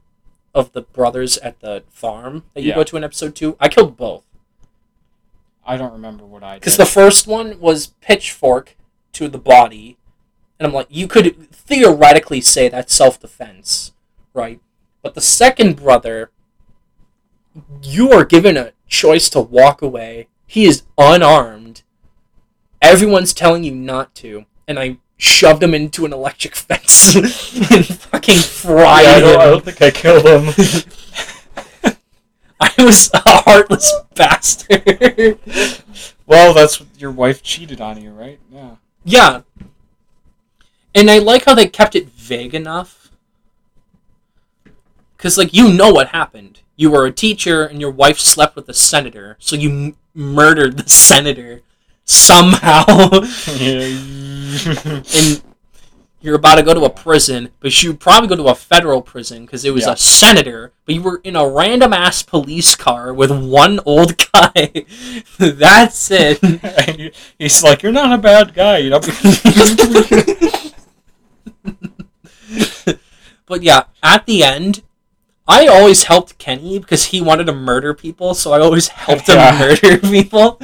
of 0.54 0.72
the 0.72 0.82
brothers 0.82 1.38
at 1.38 1.60
the 1.60 1.84
farm 1.88 2.42
that 2.52 2.62
you 2.62 2.70
Yeah. 2.70 2.74
go 2.74 2.84
to 2.84 2.96
in 2.98 3.04
episode 3.04 3.34
two. 3.34 3.56
I 3.60 3.68
killed 3.68 3.96
both. 3.96 4.24
I 5.68 5.76
don't 5.76 5.92
remember 5.92 6.24
what 6.24 6.42
I 6.42 6.54
did. 6.54 6.60
Because 6.60 6.78
the 6.78 6.86
first 6.86 7.26
one 7.26 7.60
was 7.60 7.88
pitchfork 8.00 8.74
to 9.12 9.28
the 9.28 9.38
body, 9.38 9.98
and 10.58 10.66
I'm 10.66 10.72
like, 10.72 10.86
you 10.88 11.06
could 11.06 11.50
theoretically 11.52 12.40
say 12.40 12.70
that's 12.70 12.94
self 12.94 13.20
defense, 13.20 13.92
right? 14.32 14.60
But 15.02 15.14
the 15.14 15.20
second 15.20 15.76
brother, 15.76 16.30
you 17.82 18.10
are 18.12 18.24
given 18.24 18.56
a 18.56 18.72
choice 18.88 19.28
to 19.30 19.40
walk 19.42 19.82
away. 19.82 20.28
He 20.46 20.64
is 20.64 20.84
unarmed. 20.96 21.82
Everyone's 22.80 23.34
telling 23.34 23.62
you 23.62 23.74
not 23.74 24.14
to, 24.16 24.46
and 24.66 24.78
I 24.78 24.96
shoved 25.18 25.62
him 25.62 25.74
into 25.74 26.06
an 26.06 26.14
electric 26.14 26.56
fence 26.56 27.14
and 27.70 27.86
fucking 27.86 28.38
fried 28.38 29.04
Yeah, 29.04 29.10
I, 29.10 29.20
don't, 29.20 29.40
I 29.40 29.44
don't 29.46 29.64
think 29.64 29.82
I 29.82 29.90
killed 29.90 30.24
him. 30.24 30.54
I 32.60 32.72
was 32.78 33.10
a 33.14 33.22
heartless 33.24 33.92
bastard. 34.14 35.38
well, 36.26 36.54
that's 36.54 36.82
your 36.98 37.10
wife 37.10 37.42
cheated 37.42 37.80
on 37.80 38.02
you, 38.02 38.10
right? 38.10 38.38
Yeah. 38.50 38.76
Yeah. 39.04 39.42
And 40.94 41.10
I 41.10 41.18
like 41.18 41.44
how 41.44 41.54
they 41.54 41.68
kept 41.68 41.94
it 41.94 42.08
vague 42.08 42.54
enough. 42.54 43.10
Because, 45.16 45.38
like, 45.38 45.52
you 45.52 45.72
know 45.72 45.92
what 45.92 46.08
happened. 46.08 46.60
You 46.76 46.90
were 46.90 47.06
a 47.06 47.12
teacher 47.12 47.64
and 47.64 47.80
your 47.80 47.90
wife 47.90 48.20
slept 48.20 48.56
with 48.56 48.68
a 48.68 48.74
senator, 48.74 49.36
so 49.40 49.56
you 49.56 49.70
m- 49.70 49.96
murdered 50.14 50.76
the 50.76 50.88
senator 50.88 51.62
somehow. 52.04 52.84
and 55.14 55.42
you're 56.20 56.34
about 56.36 56.56
to 56.56 56.62
go 56.64 56.74
to 56.74 56.84
a 56.84 56.90
prison, 56.90 57.50
but 57.60 57.80
you 57.82 57.94
probably 57.94 58.28
go 58.28 58.34
to 58.36 58.48
a 58.48 58.54
federal 58.54 59.02
prison 59.02 59.44
because 59.44 59.64
it 59.64 59.72
was 59.72 59.86
Yeah. 59.86 59.92
a 59.92 59.96
senator, 59.96 60.72
but 60.84 60.94
you 60.96 61.02
were 61.02 61.20
in 61.22 61.36
a 61.36 61.48
random 61.48 61.92
ass 61.92 62.22
police 62.22 62.74
car 62.74 63.14
with 63.14 63.30
one 63.30 63.78
old 63.86 64.16
guy. 64.32 64.84
That's 65.38 66.10
it. 66.10 66.42
And 66.62 67.00
he- 67.00 67.12
He's 67.38 67.62
like, 67.62 67.82
you're 67.82 67.92
not 67.92 68.12
a 68.12 68.18
bad 68.18 68.52
guy, 68.54 68.78
you 68.78 68.90
know. 68.90 69.00
but 73.46 73.62
yeah, 73.62 73.84
at 74.02 74.26
the 74.26 74.42
end, 74.42 74.82
I 75.46 75.66
always 75.66 76.04
helped 76.04 76.38
Kenny 76.38 76.78
because 76.78 77.06
he 77.06 77.20
wanted 77.22 77.44
to 77.44 77.54
murder 77.54 77.94
people, 77.94 78.34
so 78.34 78.52
I 78.52 78.60
always 78.60 78.88
helped 78.88 79.28
him 79.28 79.36
murder 79.58 79.98
people. 79.98 80.60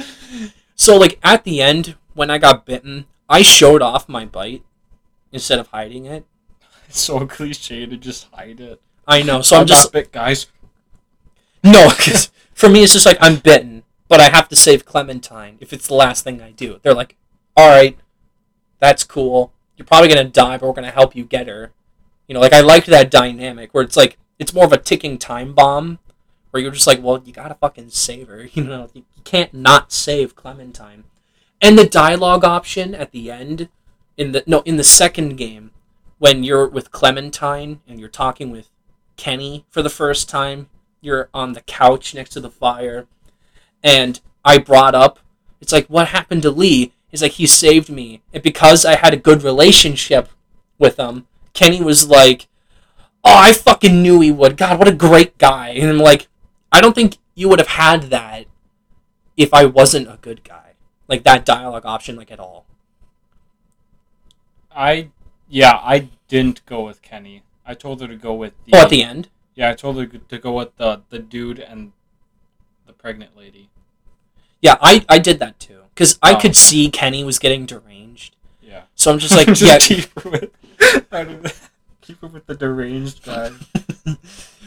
So 0.75 0.97
like 0.97 1.19
at 1.23 1.43
the 1.43 1.61
end, 1.61 1.95
when 2.13 2.29
I 2.29 2.37
got 2.37 2.65
bitten, 2.65 3.05
I 3.29 3.41
showed 3.41 3.81
off 3.81 4.07
my 4.07 4.25
bite 4.25 4.63
instead 5.31 5.59
of 5.59 5.67
hiding 5.67 6.05
it. 6.05 6.25
it's 6.87 6.99
so 6.99 7.25
cliche 7.25 7.85
to 7.85 7.97
just 7.97 8.27
hide 8.33 8.59
it. 8.59 8.81
I 9.07 9.21
know, 9.21 9.41
so 9.41 9.57
I 9.57 9.61
I'm 9.61 9.67
just 9.67 9.91
bit, 9.91 10.11
guys. 10.11 10.47
no, 11.63 11.89
because 11.97 12.31
for 12.53 12.69
me 12.69 12.83
it's 12.83 12.93
just 12.93 13.05
like 13.05 13.17
I'm 13.21 13.37
bitten, 13.37 13.83
but 14.07 14.19
I 14.19 14.29
have 14.29 14.49
to 14.49 14.55
save 14.55 14.85
Clementine 14.85 15.57
if 15.59 15.73
it's 15.73 15.87
the 15.87 15.93
last 15.93 16.23
thing 16.23 16.41
I 16.41 16.51
do. 16.51 16.79
They're 16.81 16.93
like, 16.93 17.15
all 17.55 17.69
right, 17.69 17.97
that's 18.79 19.03
cool. 19.03 19.53
You're 19.77 19.85
probably 19.85 20.09
gonna 20.09 20.23
die, 20.25 20.57
but 20.57 20.67
we're 20.67 20.73
gonna 20.73 20.91
help 20.91 21.15
you 21.15 21.23
get 21.25 21.47
her. 21.47 21.71
You 22.27 22.33
know, 22.33 22.39
like 22.39 22.53
I 22.53 22.61
liked 22.61 22.87
that 22.87 23.11
dynamic 23.11 23.73
where 23.73 23.83
it's 23.83 23.97
like 23.97 24.17
it's 24.39 24.53
more 24.53 24.65
of 24.65 24.73
a 24.73 24.77
ticking 24.77 25.17
time 25.17 25.53
bomb, 25.53 25.99
where 26.55 26.61
you're 26.61 26.71
just 26.71 26.87
like, 26.87 27.03
well, 27.03 27.21
you 27.23 27.33
gotta 27.33 27.55
fucking 27.55 27.89
save 27.89 28.27
her. 28.27 28.47
You 28.53 28.63
know, 28.63 28.89
you 28.93 29.03
can't 29.23 29.53
not 29.53 29.91
save 29.91 30.35
Clementine. 30.35 31.03
And 31.61 31.77
the 31.77 31.85
dialogue 31.85 32.43
option 32.43 32.95
at 32.95 33.11
the 33.11 33.29
end, 33.31 33.69
in 34.17 34.31
the 34.31 34.43
no, 34.45 34.61
in 34.61 34.77
the 34.77 34.83
second 34.83 35.35
game, 35.35 35.71
when 36.17 36.43
you're 36.43 36.67
with 36.67 36.91
Clementine 36.91 37.81
and 37.87 37.99
you're 37.99 38.09
talking 38.09 38.51
with 38.51 38.69
Kenny 39.17 39.65
for 39.69 39.81
the 39.81 39.89
first 39.89 40.29
time, 40.29 40.69
you're 41.01 41.29
on 41.33 41.53
the 41.53 41.61
couch 41.61 42.13
next 42.13 42.31
to 42.31 42.39
the 42.39 42.49
fire, 42.49 43.07
and 43.83 44.19
I 44.43 44.57
brought 44.57 44.95
up, 44.95 45.19
it's 45.59 45.73
like, 45.73 45.87
what 45.87 46.09
happened 46.09 46.41
to 46.43 46.51
Lee? 46.51 46.93
He's 47.07 47.21
like 47.21 47.33
he 47.33 47.47
saved 47.47 47.89
me, 47.89 48.21
and 48.33 48.43
because 48.43 48.85
I 48.85 48.95
had 48.95 49.13
a 49.13 49.17
good 49.17 49.43
relationship 49.43 50.29
with 50.77 50.97
him, 50.97 51.27
Kenny 51.53 51.81
was 51.81 52.09
like, 52.09 52.47
"Oh, 53.23 53.37
I 53.37 53.53
fucking 53.53 54.01
knew 54.01 54.19
he 54.19 54.31
would. 54.31 54.57
God, 54.57 54.77
what 54.77 54.87
a 54.87 54.93
great 54.93 55.37
guy." 55.37 55.69
And 55.69 55.89
I'm 55.89 55.97
like, 55.97 56.27
I 56.71 56.81
don't 56.81 56.93
think 56.93 57.17
you 57.33 57.47
would 57.47 57.59
have 57.59 57.69
had 57.69 58.03
that 58.03 58.47
if 59.37 59.53
I 59.53 59.65
wasn't 59.65 60.09
a 60.09 60.19
good 60.21 60.43
guy. 60.43 60.73
Like 61.07 61.23
that 61.23 61.45
dialogue 61.45 61.85
option, 61.85 62.17
like 62.17 62.31
at 62.31 62.39
all. 62.39 62.65
I, 64.75 65.09
yeah, 65.49 65.79
I 65.81 66.09
didn't 66.27 66.65
go 66.65 66.81
with 66.85 67.01
Kenny. 67.01 67.43
I 67.65 67.73
told 67.73 68.01
her 68.01 68.07
to 68.07 68.15
go 68.15 68.33
with 68.33 68.53
the. 68.65 68.71
Oh, 68.77 68.81
at 68.83 68.89
the 68.89 69.03
end. 69.03 69.29
Yeah, 69.55 69.69
I 69.69 69.73
told 69.73 69.97
her 69.97 70.05
to 70.05 70.37
go 70.39 70.51
with 70.53 70.75
the 70.77 71.01
the 71.09 71.19
dude 71.19 71.59
and 71.59 71.93
the 72.85 72.93
pregnant 72.93 73.35
lady. 73.37 73.69
Yeah, 74.61 74.75
I, 74.81 75.05
I 75.07 75.17
did 75.19 75.39
that 75.39 75.59
too 75.59 75.81
because 75.93 76.19
I 76.21 76.33
Oh. 76.33 76.39
could 76.39 76.55
see 76.55 76.89
Kenny 76.89 77.23
was 77.23 77.39
getting 77.39 77.65
deranged. 77.65 78.35
Yeah. 78.61 78.83
So 78.95 79.11
I'm 79.11 79.19
just 79.19 79.35
like, 79.37 79.47
Just 79.47 79.61
yeah. 79.61 79.77
keep 79.79 80.19
her 80.19 80.29
with, 80.29 80.51
the- 81.09 81.53
keep 82.01 82.19
her 82.21 82.27
with 82.27 82.45
the 82.47 82.55
deranged 82.55 83.23
guy. 83.23 83.51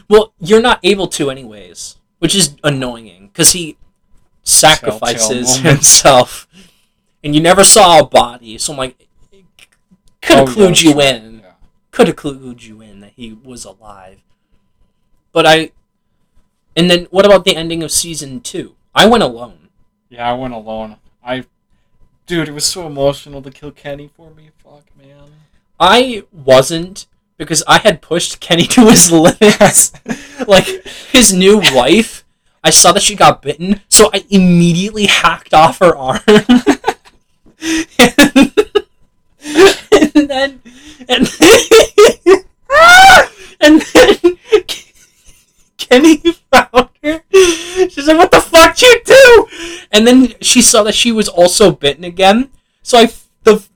Well, 0.08 0.32
you're 0.40 0.62
not 0.62 0.80
able 0.82 1.06
to 1.08 1.30
anyways, 1.30 1.96
which 2.18 2.34
is 2.34 2.56
annoying 2.64 3.28
because 3.30 3.50
he 3.52 3.76
sacrifices 4.42 5.58
himself, 5.58 6.48
and 7.22 7.34
you 7.34 7.42
never 7.42 7.62
saw 7.62 7.98
a 8.00 8.06
body. 8.06 8.56
So 8.56 8.72
I'm 8.72 8.78
like, 8.78 9.07
could 10.28 10.36
Oh, 10.36 10.46
have 10.46 10.56
yeah, 10.56 10.66
clued 10.66 10.82
you 10.82 11.00
in. 11.00 11.40
Yeah. 11.40 11.52
Could 11.90 12.06
have 12.08 12.16
clued 12.16 12.62
you 12.62 12.82
in 12.82 13.00
that 13.00 13.12
he 13.16 13.32
was 13.32 13.64
alive. 13.64 14.20
But 15.32 15.46
I, 15.46 15.70
and 16.76 16.90
then 16.90 17.06
what 17.10 17.24
about 17.24 17.44
the 17.46 17.56
ending 17.56 17.82
of 17.82 17.90
season 17.90 18.40
two? 18.40 18.76
I 18.94 19.06
went 19.06 19.22
alone. 19.22 19.70
Yeah, 20.10 20.30
I 20.30 20.34
went 20.34 20.52
alone. 20.52 20.96
I, 21.24 21.44
dude, 22.26 22.48
it 22.48 22.52
was 22.52 22.66
so 22.66 22.86
emotional 22.86 23.40
to 23.42 23.50
kill 23.50 23.70
Kenny 23.70 24.10
for 24.14 24.30
me. 24.30 24.50
Fuck, 24.62 24.84
man. 24.96 25.30
I 25.80 26.24
wasn't 26.30 27.06
because 27.38 27.62
I 27.66 27.78
had 27.78 28.02
pushed 28.02 28.40
Kenny 28.40 28.64
to 28.74 28.90
his 28.90 29.10
limits. 29.10 29.92
like 30.46 30.66
his 31.10 31.32
new 31.32 31.62
wife, 31.72 32.24
I 32.62 32.68
saw 32.70 32.92
that 32.92 33.02
she 33.02 33.14
got 33.14 33.40
bitten, 33.40 33.80
so 33.88 34.10
I 34.12 34.24
immediately 34.28 35.06
hacked 35.06 35.54
off 35.54 35.78
her 35.78 35.96
arm. 35.96 36.20
and 37.98 38.52
and 41.08 41.26
then, 41.26 42.44
and 43.60 43.82
then 43.82 44.38
Kenny 45.76 46.16
found 46.52 46.90
her. 47.02 47.22
She's 47.88 48.06
like, 48.06 48.18
"What 48.18 48.30
the 48.30 48.40
fuck 48.40 48.80
you 48.82 49.00
do?" 49.04 49.46
and 49.90 50.06
then 50.06 50.34
she 50.40 50.62
saw 50.62 50.82
that 50.84 50.94
she 50.94 51.12
was 51.12 51.28
also 51.28 51.72
bitten 51.72 52.04
again. 52.04 52.50
So 52.82 52.98
I 52.98 53.10
the 53.44 53.66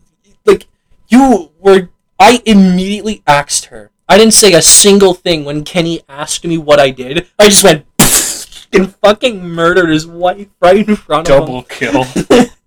like 0.44 0.66
you 1.08 1.50
were 1.58 1.88
I 2.18 2.42
immediately 2.44 3.22
asked 3.26 3.66
her. 3.66 3.90
I 4.08 4.18
didn't 4.18 4.34
say 4.34 4.52
a 4.52 4.62
single 4.62 5.14
thing 5.14 5.44
when 5.44 5.64
Kenny 5.64 6.02
asked 6.08 6.44
me 6.44 6.58
what 6.58 6.78
I 6.78 6.90
did. 6.90 7.28
I 7.38 7.48
just 7.48 7.64
went 7.64 7.86
and 8.72 8.94
fucking 8.96 9.42
murdered 9.48 9.88
his 9.90 10.06
wife 10.06 10.48
right 10.60 10.86
in 10.86 10.96
front 10.96 11.30
of 11.30 11.34
him. 11.34 11.46
Double 11.46 11.62
kill. 11.62 12.04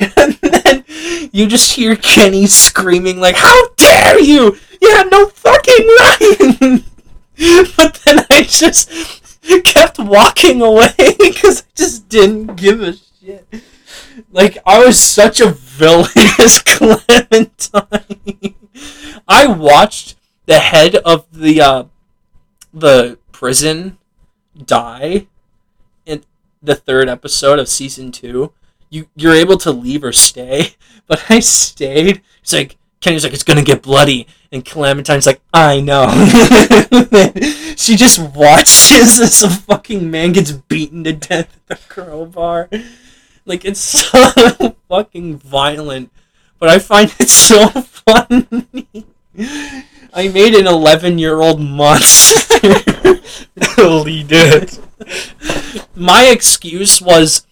and 0.16 0.34
then 0.34 0.84
you 1.32 1.46
just 1.46 1.72
hear 1.72 1.96
Kenny 1.96 2.46
screaming 2.46 3.20
like, 3.20 3.36
"How 3.36 3.68
dare 3.76 4.20
you! 4.20 4.56
You 4.80 4.90
had 4.94 5.10
no 5.10 5.26
fucking 5.26 5.86
right!" 5.86 6.84
but 7.76 8.00
then 8.04 8.26
I 8.30 8.42
just 8.42 8.90
kept 9.64 9.98
walking 9.98 10.60
away 10.62 10.92
because 11.18 11.62
I 11.62 11.66
just 11.74 12.08
didn't 12.08 12.56
give 12.56 12.82
a 12.82 12.94
shit. 12.94 13.46
Like 14.32 14.58
I 14.66 14.84
was 14.84 15.00
such 15.00 15.40
a 15.40 15.50
villainous 15.50 16.60
Clementine. 16.62 18.54
I 19.26 19.46
watched 19.46 20.16
the 20.46 20.58
head 20.58 20.96
of 20.96 21.26
the 21.32 21.60
uh, 21.60 21.84
the 22.72 23.18
prison 23.32 23.98
die 24.56 25.26
in 26.04 26.24
the 26.62 26.74
third 26.74 27.08
episode 27.08 27.58
of 27.58 27.68
season 27.68 28.10
two 28.10 28.52
you 28.90 29.08
you're 29.16 29.34
able 29.34 29.58
to 29.58 29.72
leave 29.72 30.04
or 30.04 30.12
stay. 30.12 30.74
But 31.08 31.30
I 31.30 31.40
stayed. 31.40 32.20
It's 32.42 32.52
like 32.52 32.76
Kenny's 33.00 33.24
like 33.24 33.32
it's 33.32 33.42
gonna 33.42 33.62
get 33.62 33.80
bloody, 33.80 34.26
and 34.52 34.62
Clementine's 34.62 35.24
like 35.24 35.40
I 35.54 35.80
know. 35.80 36.10
she 37.76 37.96
just 37.96 38.18
watches 38.18 39.18
as 39.18 39.42
a 39.42 39.48
fucking 39.48 40.10
man 40.10 40.32
gets 40.32 40.52
beaten 40.52 41.04
to 41.04 41.14
death 41.14 41.58
with 41.66 41.78
a 41.78 41.88
crowbar. 41.88 42.68
Like 43.46 43.64
it's 43.64 43.80
so 43.80 44.76
fucking 44.90 45.38
violent, 45.38 46.12
but 46.58 46.68
I 46.68 46.78
find 46.78 47.10
it 47.18 47.30
so 47.30 47.68
funny. 47.68 49.06
I 50.12 50.28
made 50.28 50.54
an 50.54 50.66
11 50.66 51.18
year 51.18 51.40
old 51.40 51.58
monster 51.58 52.68
lead 53.78 54.28
it. 54.30 54.78
My 55.94 56.24
excuse 56.26 57.00
was 57.00 57.46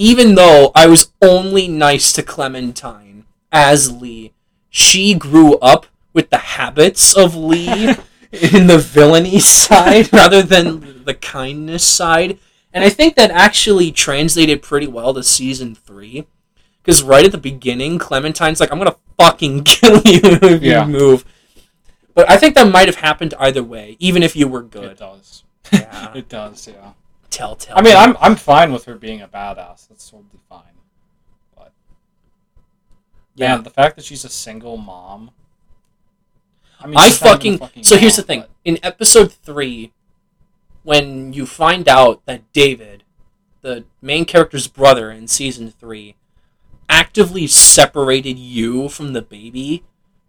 even 0.00 0.34
though 0.34 0.72
I 0.74 0.86
was 0.86 1.12
only 1.20 1.68
nice 1.68 2.10
to 2.14 2.22
Clementine 2.22 3.26
as 3.52 3.92
Lee, 3.92 4.32
she 4.70 5.12
grew 5.12 5.58
up 5.58 5.84
with 6.14 6.30
the 6.30 6.38
habits 6.38 7.14
of 7.14 7.36
Lee 7.36 7.90
in 8.32 8.66
the 8.66 8.78
villainy 8.78 9.40
side 9.40 10.10
rather 10.10 10.42
than 10.42 11.04
the 11.04 11.12
kindness 11.12 11.84
side. 11.84 12.38
And 12.72 12.82
I 12.82 12.88
think 12.88 13.14
that 13.16 13.30
actually 13.30 13.92
translated 13.92 14.62
pretty 14.62 14.86
well 14.86 15.12
to 15.12 15.22
season 15.22 15.74
three. 15.74 16.26
Because 16.82 17.02
right 17.02 17.26
at 17.26 17.32
the 17.32 17.36
beginning, 17.38 17.98
Clementine's 17.98 18.58
like, 18.58 18.72
I'm 18.72 18.78
going 18.78 18.90
to 18.90 18.96
fucking 19.18 19.64
kill 19.64 20.00
you 20.06 20.20
if 20.40 20.62
Yeah. 20.62 20.86
you 20.86 20.92
move. 20.92 21.26
But 22.14 22.30
I 22.30 22.38
think 22.38 22.54
that 22.54 22.72
might 22.72 22.88
have 22.88 22.96
happened 22.96 23.34
either 23.38 23.62
way, 23.62 23.96
even 23.98 24.22
if 24.22 24.34
you 24.34 24.48
were 24.48 24.62
good. 24.62 24.84
It 24.92 24.98
does. 24.98 25.44
Yeah. 25.72 26.12
It 26.14 26.28
does, 26.30 26.66
yeah. 26.68 26.92
Telltale. 27.30 27.74
I 27.76 27.82
mean, 27.82 27.96
I'm 27.96 28.16
I'm 28.20 28.36
fine 28.36 28.72
with 28.72 28.84
her 28.86 28.96
being 28.96 29.20
a 29.20 29.28
badass. 29.28 29.88
That's 29.88 30.08
totally 30.10 30.40
fine. 30.48 30.62
But 31.56 31.72
yeah. 33.34 33.54
man, 33.54 33.64
the 33.64 33.70
fact 33.70 33.96
that 33.96 34.04
she's 34.04 34.24
a 34.24 34.28
single 34.28 34.76
mom. 34.76 35.30
I 36.80 36.86
mean, 36.86 36.96
I 36.96 37.08
she's 37.08 37.22
not 37.22 37.44
even 37.44 37.58
fucking, 37.58 37.82
a 37.82 37.84
so 37.84 37.96
here's 37.96 38.16
the 38.16 38.22
thing. 38.22 38.40
but- 38.40 38.50
In 38.64 38.78
episode 38.82 39.32
three, 39.32 39.92
when 40.82 41.32
you 41.32 41.46
find 41.46 41.88
out 41.88 42.24
that 42.26 42.50
David, 42.52 43.04
the 43.60 43.84
main 44.00 44.24
character's 44.24 44.66
brother 44.66 45.10
in 45.10 45.28
season 45.28 45.70
three, 45.70 46.16
actively 46.88 47.46
separated 47.46 48.38
you 48.38 48.88
from 48.88 49.12
the 49.12 49.22
baby, 49.22 49.84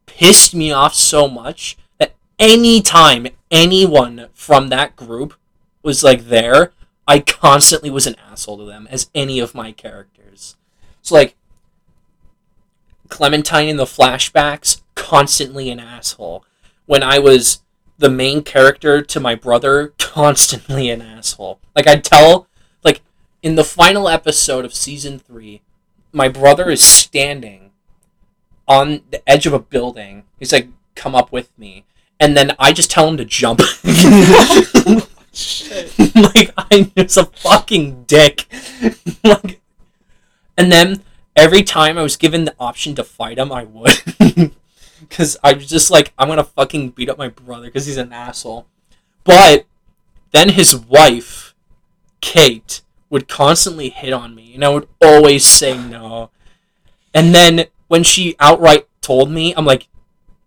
pissed 0.05 0.53
me 0.53 0.71
off 0.71 0.93
so 0.93 1.27
much 1.27 1.77
that 1.99 2.15
any 2.37 2.81
time 2.81 3.27
anyone 3.49 4.27
from 4.33 4.67
that 4.67 4.95
group 4.97 5.33
was 5.83 6.03
like 6.03 6.25
there, 6.25 6.73
I 7.07 7.19
constantly 7.19 7.89
was 7.89 8.07
an 8.07 8.15
asshole 8.31 8.57
to 8.57 8.65
them 8.65 8.87
as 8.89 9.09
any 9.13 9.39
of 9.39 9.55
my 9.55 9.71
characters. 9.71 10.55
So 11.01 11.15
like 11.15 11.35
Clementine 13.09 13.67
in 13.67 13.77
the 13.77 13.85
flashbacks, 13.85 14.81
constantly 14.95 15.69
an 15.69 15.79
asshole. 15.79 16.45
When 16.85 17.03
I 17.03 17.19
was 17.19 17.61
the 17.97 18.09
main 18.09 18.41
character 18.43 19.01
to 19.01 19.19
my 19.19 19.35
brother, 19.35 19.93
constantly 19.99 20.89
an 20.89 21.01
asshole. 21.01 21.59
Like 21.75 21.87
I'd 21.87 22.03
tell 22.03 22.47
like 22.83 23.01
in 23.43 23.55
the 23.55 23.63
final 23.63 24.07
episode 24.07 24.65
of 24.65 24.73
season 24.73 25.19
three, 25.19 25.61
my 26.13 26.29
brother 26.29 26.69
is 26.69 26.83
standing 26.83 27.71
on 28.67 29.01
the 29.11 29.27
edge 29.29 29.45
of 29.45 29.53
a 29.53 29.59
building. 29.59 30.23
He's 30.39 30.53
like, 30.53 30.69
come 30.95 31.13
up 31.13 31.31
with 31.31 31.49
me. 31.57 31.85
And 32.19 32.37
then 32.37 32.55
I 32.57 32.71
just 32.71 32.89
tell 32.89 33.07
him 33.07 33.17
to 33.17 33.25
jump. 33.25 33.59
like 36.15 36.51
I'm 36.57 36.91
just 36.97 37.17
a 37.17 37.25
fucking 37.25 38.03
dick. 38.03 38.47
like, 39.23 39.61
and 40.57 40.71
then 40.71 41.03
every 41.35 41.63
time 41.63 41.97
I 41.97 42.03
was 42.03 42.17
given 42.17 42.45
the 42.45 42.55
option 42.59 42.95
to 42.95 43.03
fight 43.03 43.37
him, 43.37 43.51
I 43.51 43.63
would. 43.63 44.01
Because 45.01 45.35
I 45.43 45.53
was 45.53 45.67
just 45.67 45.89
like, 45.89 46.13
I'm 46.17 46.27
gonna 46.27 46.43
fucking 46.43 46.91
beat 46.91 47.09
up 47.09 47.17
my 47.17 47.27
brother 47.27 47.65
because 47.65 47.87
he's 47.87 47.97
an 47.97 48.13
asshole. 48.13 48.67
But 49.23 49.65
then 50.31 50.49
his 50.49 50.75
wife, 50.75 51.55
Kate, 52.21 52.81
would 53.09 53.27
constantly 53.27 53.89
hit 53.89 54.13
on 54.13 54.35
me, 54.35 54.53
and 54.53 54.63
I 54.63 54.69
would 54.69 54.87
always 55.01 55.43
say 55.43 55.75
no. 55.75 56.29
And 57.13 57.33
then 57.33 57.65
when 57.87 58.03
she 58.03 58.35
outright 58.39 58.87
told 59.01 59.31
me, 59.31 59.53
I'm 59.55 59.65
like, 59.65 59.87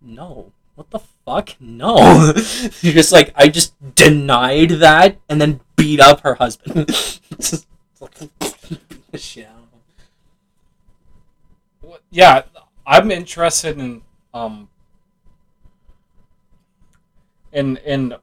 no. 0.01 0.53
What 0.77 0.91
the 0.91 1.01
fuck? 1.25 1.51
No. 1.61 1.97
You're 2.81 2.93
just 2.95 3.13
like, 3.13 3.33
I 3.35 3.49
just 3.49 3.75
denied 3.95 4.71
that 4.71 5.19
and 5.29 5.41
then 5.41 5.61
beat 5.77 6.01
up 6.01 6.21
her 6.21 6.35
husband. 6.35 6.87
Just 6.89 7.67
fucking 7.95 8.31
beat 8.41 9.11
the 9.11 9.19
shit 9.19 9.47
out 9.47 9.53
of 9.55 9.59
him. 9.61 9.79
What- 11.81 12.03
yeah, 12.11 12.43
I'm 12.87 13.11
interested 13.11 13.79
in 13.79 14.03
um 14.33 14.69
in 17.53 17.77
in 17.79 18.15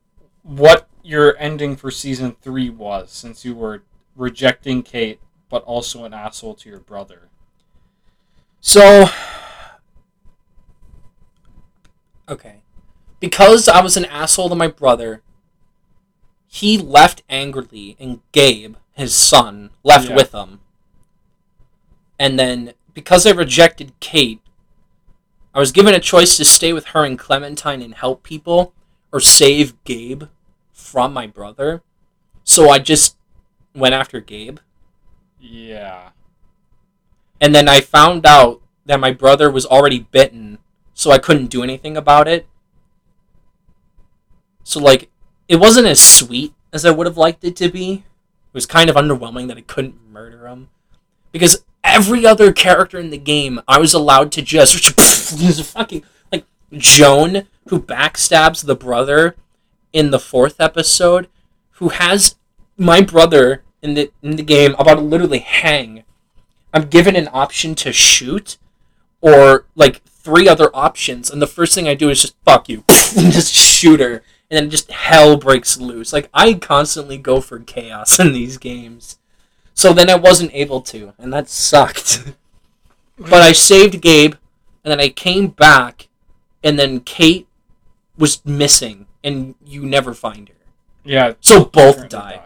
what 0.43 0.87
your 1.03 1.35
ending 1.37 1.75
for 1.75 1.89
season 1.89 2.35
three 2.41 2.69
was, 2.69 3.11
since 3.11 3.43
you 3.43 3.55
were 3.55 3.83
rejecting 4.15 4.83
Kate, 4.83 5.19
but 5.49 5.63
also 5.63 6.03
an 6.03 6.13
asshole 6.13 6.55
to 6.55 6.69
your 6.69 6.79
brother. 6.79 7.29
So, 8.59 9.05
okay, 12.29 12.60
because 13.21 13.69
I 13.69 13.81
was 13.81 13.95
an 13.95 14.05
asshole 14.05 14.49
to 14.49 14.55
my 14.55 14.67
brother, 14.67 15.21
he 16.47 16.77
left 16.77 17.23
angrily, 17.29 17.95
and 17.97 18.19
Gabe, 18.33 18.75
his 18.91 19.15
son, 19.15 19.69
left 19.83 20.09
Yeah. 20.09 20.15
with 20.15 20.33
him. 20.33 20.59
And 22.19 22.37
then, 22.37 22.73
because 22.93 23.25
I 23.25 23.31
rejected 23.31 23.93
Kate, 24.01 24.41
I 25.53 25.59
was 25.59 25.71
given 25.71 25.93
a 25.93 25.99
choice 25.99 26.35
to 26.37 26.45
stay 26.45 26.73
with 26.73 26.87
her 26.87 27.05
and 27.05 27.17
Clementine 27.17 27.81
and 27.81 27.95
help 27.95 28.23
people, 28.23 28.73
or 29.13 29.21
save 29.21 29.81
Gabe 29.85 30.23
from 30.73 31.13
my 31.13 31.27
brother. 31.27 31.83
So 32.43 32.69
I 32.69 32.79
just 32.79 33.17
went 33.75 33.93
after 33.93 34.19
Gabe. 34.19 34.59
Yeah. 35.39 36.09
And 37.39 37.53
then 37.55 37.67
I 37.69 37.81
found 37.81 38.25
out 38.25 38.61
that 38.85 38.99
my 38.99 39.11
brother 39.11 39.49
was 39.49 39.65
already 39.65 39.99
bitten, 39.99 40.59
so 40.93 41.11
I 41.11 41.17
couldn't 41.17 41.47
do 41.47 41.63
anything 41.63 41.95
about 41.95 42.27
it. 42.27 42.47
So, 44.63 44.79
like, 44.79 45.09
it 45.47 45.57
wasn't 45.57 45.87
as 45.87 46.01
sweet 46.01 46.53
as 46.71 46.85
I 46.85 46.91
would 46.91 47.07
have 47.07 47.17
liked 47.17 47.43
it 47.43 47.55
to 47.57 47.69
be. 47.69 47.93
It 47.93 48.53
was 48.53 48.65
kind 48.65 48.89
of 48.89 48.95
underwhelming 48.95 49.47
that 49.47 49.57
I 49.57 49.61
couldn't 49.61 50.11
murder 50.11 50.47
him. 50.47 50.69
Because 51.31 51.63
every 51.83 52.25
other 52.25 52.51
character 52.51 52.99
in 52.99 53.09
the 53.09 53.17
game, 53.17 53.61
I 53.67 53.79
was 53.79 53.93
allowed 53.93 54.31
to 54.33 54.41
just. 54.41 54.91
fucking. 55.71 56.03
Like, 56.31 56.45
Joan, 56.73 57.47
who 57.67 57.81
backstabs 57.81 58.65
the 58.65 58.75
brother 58.75 59.35
in 59.93 60.11
the 60.11 60.19
fourth 60.19 60.59
episode, 60.59 61.27
who 61.71 61.89
has 61.89 62.35
my 62.77 63.01
brother 63.01 63.63
in 63.81 63.93
the, 63.93 64.11
in 64.21 64.35
the 64.35 64.43
game 64.43 64.75
about 64.77 64.95
to 64.95 65.01
literally 65.01 65.39
hang 65.39 66.03
I'm 66.73 66.87
given 66.87 67.15
an 67.15 67.29
option 67.31 67.75
to 67.75 67.91
shoot 67.91 68.57
or 69.19 69.65
like 69.75 70.01
three 70.03 70.47
other 70.47 70.69
options, 70.73 71.29
and 71.29 71.41
the 71.41 71.47
first 71.47 71.75
thing 71.75 71.87
I 71.87 71.93
do 71.93 72.09
is 72.09 72.21
just 72.21 72.35
fuck 72.43 72.69
you, 72.69 72.83
just 72.87 73.53
shoot 73.53 73.99
her, 73.99 74.23
and 74.51 74.57
then 74.57 74.69
just 74.69 74.91
hell 74.91 75.37
breaks 75.37 75.79
loose. 75.79 76.11
Like 76.11 76.29
I 76.33 76.53
constantly 76.55 77.17
go 77.17 77.39
for 77.39 77.59
chaos 77.59 78.19
in 78.19 78.33
these 78.33 78.57
games, 78.57 79.17
so 79.73 79.93
then 79.93 80.09
I 80.09 80.15
wasn't 80.15 80.53
able 80.53 80.81
to, 80.81 81.13
and 81.17 81.31
that 81.31 81.47
sucked. 81.47 82.33
but 83.17 83.41
I 83.41 83.53
saved 83.53 84.01
Gabe, 84.01 84.33
and 84.83 84.91
then 84.91 84.99
I 84.99 85.07
came 85.07 85.47
back, 85.47 86.09
and 86.61 86.77
then 86.77 86.99
Kate 86.99 87.47
was 88.17 88.45
missing, 88.45 89.07
and 89.23 89.55
you 89.65 89.85
never 89.85 90.13
find 90.13 90.49
her. 90.49 90.55
Yeah. 91.05 91.33
So 91.39 91.63
both 91.65 92.09
die. 92.09 92.41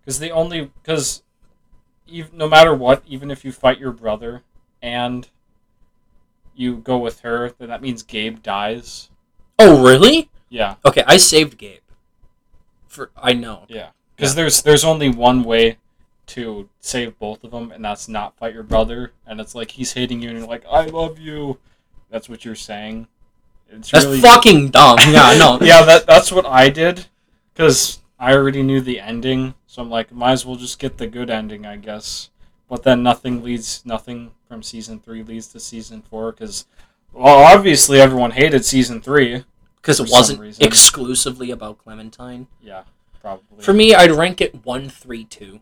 Because 0.00 0.18
the 0.18 0.32
only 0.32 0.70
because 0.82 1.22
no 2.32 2.48
matter 2.48 2.74
what, 2.74 3.02
even 3.06 3.30
if 3.30 3.44
you 3.44 3.52
fight 3.52 3.78
your 3.78 3.92
brother 3.92 4.42
and 4.82 5.28
you 6.54 6.76
go 6.76 6.98
with 6.98 7.20
her, 7.20 7.52
then 7.58 7.68
that 7.68 7.80
means 7.80 8.02
Gabe 8.02 8.42
dies. 8.42 9.08
Oh, 9.58 9.82
really? 9.82 10.28
Yeah, 10.54 10.76
Okay, 10.84 11.02
I 11.04 11.16
saved 11.16 11.58
Gabe. 11.58 11.80
For 12.86 13.10
I 13.16 13.32
know. 13.32 13.64
yeah. 13.68 13.88
Because 14.14 14.36
there's 14.36 14.62
there's 14.62 14.84
only 14.84 15.08
one 15.08 15.42
way 15.42 15.78
to 16.26 16.68
save 16.80 17.18
both 17.18 17.42
of 17.42 17.50
them, 17.50 17.72
and 17.72 17.84
that's 17.84 18.08
not 18.08 18.36
fight 18.36 18.54
your 18.54 18.62
brother. 18.62 19.10
And 19.26 19.40
it's 19.40 19.56
like 19.56 19.72
he's 19.72 19.94
hating 19.94 20.22
you, 20.22 20.28
and 20.30 20.38
you're 20.38 20.46
like, 20.46 20.64
I 20.70 20.84
love 20.86 21.18
you. 21.18 21.58
That's 22.08 22.28
what 22.28 22.44
you're 22.44 22.54
saying. 22.54 23.08
It's 23.68 23.90
That's 23.90 24.04
really 24.04 24.20
fucking 24.20 24.70
dumb. 24.70 24.98
Yeah, 25.08 25.34
no. 25.36 25.58
yeah, 25.62 25.82
that 25.84 26.06
that's 26.06 26.30
what 26.30 26.46
I 26.46 26.68
did 26.68 27.06
because 27.52 28.00
I 28.20 28.32
already 28.34 28.62
knew 28.62 28.80
the 28.80 29.00
ending, 29.00 29.54
so 29.66 29.82
I'm 29.82 29.90
like, 29.90 30.12
might 30.12 30.32
as 30.32 30.46
well 30.46 30.54
just 30.54 30.78
get 30.78 30.98
the 30.98 31.08
good 31.08 31.30
ending, 31.30 31.66
I 31.66 31.76
guess. 31.76 32.30
But 32.68 32.84
then 32.84 33.02
nothing 33.02 33.42
leads, 33.42 33.84
nothing 33.84 34.30
from 34.48 34.62
season 34.62 35.00
three 35.00 35.24
leads 35.24 35.48
to 35.48 35.58
season 35.58 36.02
four 36.02 36.30
because, 36.30 36.66
well, 37.12 37.38
obviously 37.38 38.00
everyone 38.00 38.30
hated 38.30 38.64
season 38.64 39.00
three. 39.00 39.42
Because 39.84 40.00
it 40.00 40.10
wasn't 40.10 40.62
exclusively 40.62 41.50
about 41.50 41.76
Clementine. 41.76 42.46
Yeah, 42.62 42.84
probably. 43.20 43.62
For 43.62 43.74
me, 43.74 43.94
I'd 43.94 44.12
rank 44.12 44.40
it 44.40 44.64
one, 44.64 44.88
three, 44.88 45.24
two. 45.24 45.60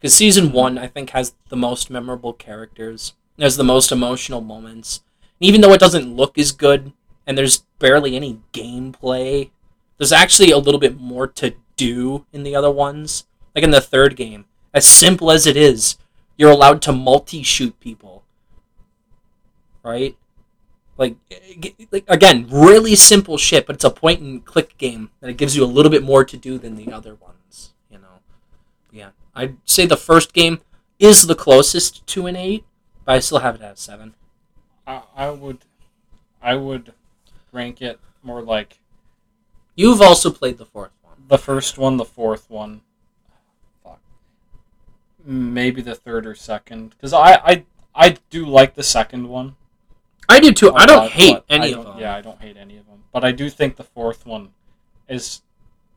Because 0.00 0.14
season 0.14 0.50
one, 0.50 0.78
I 0.78 0.86
think, 0.86 1.10
has 1.10 1.34
the 1.50 1.56
most 1.56 1.90
memorable 1.90 2.32
characters, 2.32 3.12
has 3.38 3.58
the 3.58 3.64
most 3.64 3.92
emotional 3.92 4.40
moments. 4.40 5.02
Even 5.40 5.60
though 5.60 5.74
it 5.74 5.80
doesn't 5.80 6.16
look 6.16 6.38
as 6.38 6.52
good, 6.52 6.94
and 7.26 7.36
there's 7.36 7.66
barely 7.78 8.16
any 8.16 8.40
gameplay, 8.54 9.50
there's 9.98 10.10
actually 10.12 10.50
a 10.50 10.56
little 10.56 10.80
bit 10.80 10.98
more 10.98 11.26
to 11.26 11.54
do 11.76 12.24
in 12.32 12.44
the 12.44 12.56
other 12.56 12.70
ones. 12.70 13.26
Like 13.54 13.62
in 13.62 13.72
the 13.72 13.82
third 13.82 14.16
game, 14.16 14.46
as 14.72 14.86
simple 14.86 15.30
as 15.30 15.46
it 15.46 15.56
is, 15.56 15.98
you're 16.38 16.50
allowed 16.50 16.80
to 16.82 16.92
multi-shoot 16.92 17.78
people. 17.78 18.24
Right? 19.82 20.16
Like, 20.98 21.16
like 21.92 22.04
again, 22.08 22.48
really 22.50 22.96
simple 22.96 23.38
shit, 23.38 23.66
but 23.66 23.76
it's 23.76 23.84
a 23.84 23.90
point 23.90 24.20
and 24.20 24.44
click 24.44 24.76
game, 24.76 25.10
and 25.22 25.30
it 25.30 25.38
gives 25.38 25.56
you 25.56 25.64
a 25.64 25.66
little 25.66 25.90
bit 25.90 26.02
more 26.02 26.24
to 26.24 26.36
do 26.36 26.58
than 26.58 26.74
the 26.74 26.92
other 26.92 27.14
ones. 27.14 27.70
You 27.90 27.98
know, 27.98 28.18
yeah. 28.90 29.10
I'd 29.34 29.56
say 29.64 29.86
the 29.86 29.96
first 29.96 30.32
game 30.32 30.60
is 30.98 31.26
the 31.28 31.36
closest 31.36 32.04
to 32.08 32.26
an 32.26 32.34
eight, 32.34 32.64
but 33.04 33.14
I 33.14 33.20
still 33.20 33.38
have 33.38 33.54
it 33.54 33.62
at 33.62 33.74
a 33.74 33.76
seven. 33.76 34.14
I, 34.86 35.02
I 35.16 35.30
would, 35.30 35.58
I 36.42 36.56
would 36.56 36.92
rank 37.52 37.80
it 37.80 38.00
more 38.22 38.42
like 38.42 38.80
You've 39.76 40.02
also 40.02 40.32
played 40.32 40.58
the 40.58 40.66
fourth 40.66 40.90
one. 41.02 41.14
the 41.28 41.38
first 41.38 41.78
one, 41.78 41.96
the 41.98 42.04
fourth 42.04 42.50
one. 42.50 42.80
Fuck. 43.84 44.00
Maybe 45.24 45.80
the 45.80 45.94
third 45.94 46.26
or 46.26 46.34
second, 46.34 46.90
because 46.90 47.12
I, 47.12 47.34
I 47.34 47.64
I 47.94 48.16
do 48.30 48.44
like 48.44 48.74
the 48.74 48.82
second 48.82 49.28
one. 49.28 49.54
I 50.28 50.40
do 50.40 50.52
too. 50.52 50.72
I 50.74 50.86
don't 50.86 51.04
lot, 51.04 51.10
hate 51.12 51.38
any 51.48 51.72
of 51.72 51.76
don't- 51.76 51.84
them. 51.94 51.98
Yeah, 52.00 52.14
I 52.16 52.20
don't 52.20 52.40
hate 52.40 52.56
any 52.56 52.76
of 52.76 52.86
them. 52.86 53.04
But 53.12 53.24
I 53.24 53.32
do 53.32 53.48
think 53.50 53.76
the 53.76 53.84
fourth 53.84 54.26
one 54.26 54.50
is 55.08 55.42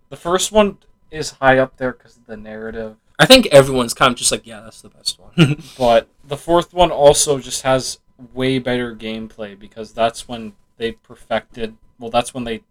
the 0.10 0.16
first 0.16 0.52
one 0.52 0.78
is 1.10 1.32
high 1.32 1.58
up 1.58 1.78
there 1.78 1.92
because 1.92 2.18
of 2.18 2.26
the 2.26 2.38
narrative. 2.38 2.96
I 3.20 3.26
think 3.26 3.48
everyone's 3.48 3.94
kind 3.94 4.12
of 4.14 4.18
just 4.18 4.32
like, 4.32 4.48
yeah, 4.48 4.62
that's 4.62 4.82
the 4.82 4.90
best 4.90 5.20
one. 5.20 5.62
But 5.78 6.08
the 6.24 6.38
fourth 6.38 6.74
one 6.74 6.92
also 6.92 7.40
just 7.40 7.62
has 7.64 8.00
way 8.34 8.58
better 8.60 8.96
gameplay 8.96 9.58
because 9.60 9.92
that's 9.94 10.28
when 10.28 10.54
they 10.78 10.94
perfected. 10.94 11.76
Well, 12.00 12.10
that's 12.10 12.34
when 12.34 12.46
they 12.46 12.64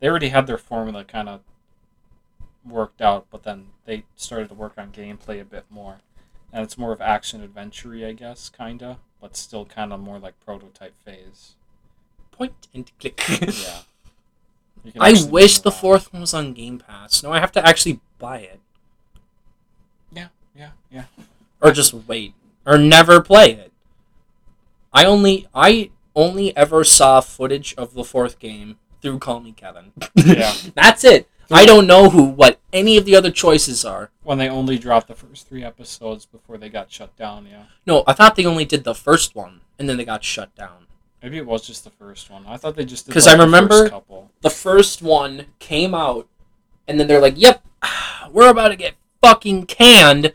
they 0.00 0.08
already 0.08 0.28
had 0.28 0.46
their 0.46 0.58
formula 0.58 1.04
kind 1.04 1.28
of 1.28 1.40
worked 2.64 3.00
out, 3.00 3.26
but 3.30 3.42
then 3.44 3.66
they 3.86 4.04
started 4.16 4.48
to 4.48 4.54
work 4.54 4.74
on 4.76 4.90
gameplay 4.90 5.40
a 5.40 5.44
bit 5.44 5.64
more, 5.70 5.98
and 6.52 6.62
it's 6.64 6.76
more 6.76 6.92
of 6.92 7.00
action 7.00 7.42
adventure 7.42 7.94
I 8.06 8.12
guess, 8.12 8.48
kinda, 8.50 8.98
but 9.24 9.38
still 9.38 9.64
kind 9.64 9.90
of 9.90 9.98
more 10.00 10.18
like 10.18 10.38
prototype 10.44 10.92
phase. 11.02 11.54
Point 12.30 12.68
and 12.74 12.92
click. 13.00 13.18
Yeah. 13.26 13.80
I 15.00 15.24
wish 15.30 15.60
the 15.60 15.70
fourth 15.70 16.12
one 16.12 16.20
was 16.20 16.34
on 16.34 16.52
Game 16.52 16.76
Pass. 16.76 17.22
No, 17.22 17.32
I 17.32 17.40
have 17.40 17.52
to 17.52 17.66
actually 17.66 18.00
buy 18.18 18.40
it. 18.40 18.60
Yeah, 20.12 20.28
yeah, 20.54 20.72
yeah. 20.90 21.04
or 21.62 21.72
just 21.72 21.94
wait 21.94 22.34
or 22.66 22.76
never 22.76 23.22
play 23.22 23.52
it. 23.52 23.72
I 24.92 25.06
only 25.06 25.48
I 25.54 25.90
only 26.14 26.54
ever 26.54 26.84
saw 26.84 27.22
footage 27.22 27.74
of 27.78 27.94
the 27.94 28.04
fourth 28.04 28.38
game 28.38 28.76
through 29.00 29.20
Call 29.20 29.40
Me 29.40 29.52
Kevin. 29.52 29.92
Yeah. 30.16 30.52
That's 30.74 31.02
it. 31.02 31.30
I 31.50 31.66
don't 31.66 31.86
know 31.86 32.10
who 32.10 32.24
what 32.24 32.58
any 32.72 32.96
of 32.96 33.04
the 33.04 33.16
other 33.16 33.30
choices 33.30 33.84
are. 33.84 34.10
When 34.22 34.38
they 34.38 34.48
only 34.48 34.78
dropped 34.78 35.08
the 35.08 35.14
first 35.14 35.48
three 35.48 35.64
episodes 35.64 36.26
before 36.26 36.56
they 36.58 36.68
got 36.68 36.90
shut 36.90 37.14
down, 37.16 37.46
yeah. 37.50 37.64
No, 37.86 38.02
I 38.06 38.12
thought 38.12 38.36
they 38.36 38.44
only 38.46 38.64
did 38.64 38.84
the 38.84 38.94
first 38.94 39.34
one 39.34 39.60
and 39.78 39.88
then 39.88 39.96
they 39.96 40.04
got 40.04 40.24
shut 40.24 40.54
down. 40.54 40.86
Maybe 41.22 41.38
it 41.38 41.46
was 41.46 41.66
just 41.66 41.84
the 41.84 41.90
first 41.90 42.30
one. 42.30 42.44
I 42.46 42.56
thought 42.56 42.76
they 42.76 42.84
just 42.84 43.06
did 43.06 43.12
'Cause 43.14 43.26
like, 43.26 43.34
I 43.34 43.38
the 43.38 43.44
remember- 43.44 43.88
couple. 43.88 44.30
The 44.42 44.50
first 44.50 45.00
one 45.02 45.46
came 45.58 45.94
out 45.94 46.28
and 46.86 47.00
then 47.00 47.06
they're 47.06 47.20
like, 47.20 47.34
"Yep, 47.36 47.64
we're 48.30 48.50
about 48.50 48.68
to 48.68 48.76
get 48.76 48.94
fucking 49.22 49.66
canned." 49.66 50.32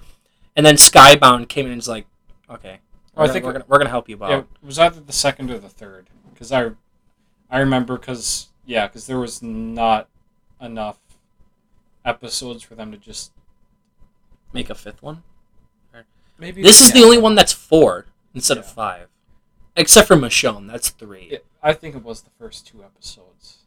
And 0.55 0.65
then 0.65 0.75
Skybound 0.75 1.47
came 1.47 1.65
in 1.67 1.73
and 1.73 1.77
was 1.79 1.87
like, 1.87 2.07
"Okay. 2.49 2.79
We're, 3.15 3.23
I 3.23 3.27
gonna, 3.27 3.33
think 3.33 3.45
we're, 3.45 3.51
gonna, 3.53 3.65
we're 3.67 3.77
gonna 3.77 3.89
help 3.89 4.09
you 4.09 4.21
out." 4.23 4.29
Yeah, 4.29 4.37
it 4.39 4.45
was 4.65 4.79
either 4.79 4.99
the 4.99 5.13
second 5.13 5.51
or 5.51 5.59
the 5.59 5.69
third. 5.69 6.07
Because 6.33 6.51
I, 6.51 6.71
I 7.51 7.59
remember 7.59 7.97
because 7.97 8.47
yeah, 8.65 8.87
because 8.87 9.05
there 9.07 9.19
was 9.19 9.41
not 9.43 10.07
enough 10.61 10.97
episodes 12.05 12.63
for 12.63 12.75
them 12.75 12.91
to 12.91 12.97
just 12.97 13.31
Make 14.51 14.69
a 14.71 14.75
fifth 14.75 15.03
one. 15.03 15.21
maybe. 16.39 16.63
This 16.63 16.81
is 16.81 16.91
the 16.91 17.03
only 17.03 17.19
one 17.19 17.35
that's 17.35 17.53
four 17.53 18.07
instead 18.33 18.57
of 18.57 18.65
five, 18.65 19.09
except 19.75 20.07
for 20.07 20.15
Michonne. 20.15 20.67
That's 20.67 20.89
three. 20.89 21.25
It- 21.31 21.45
I 21.61 21.73
think 21.73 21.95
it 21.95 22.03
was 22.03 22.21
the 22.23 22.31
first 22.39 22.65
two 22.65 22.83
episodes. 22.83 23.57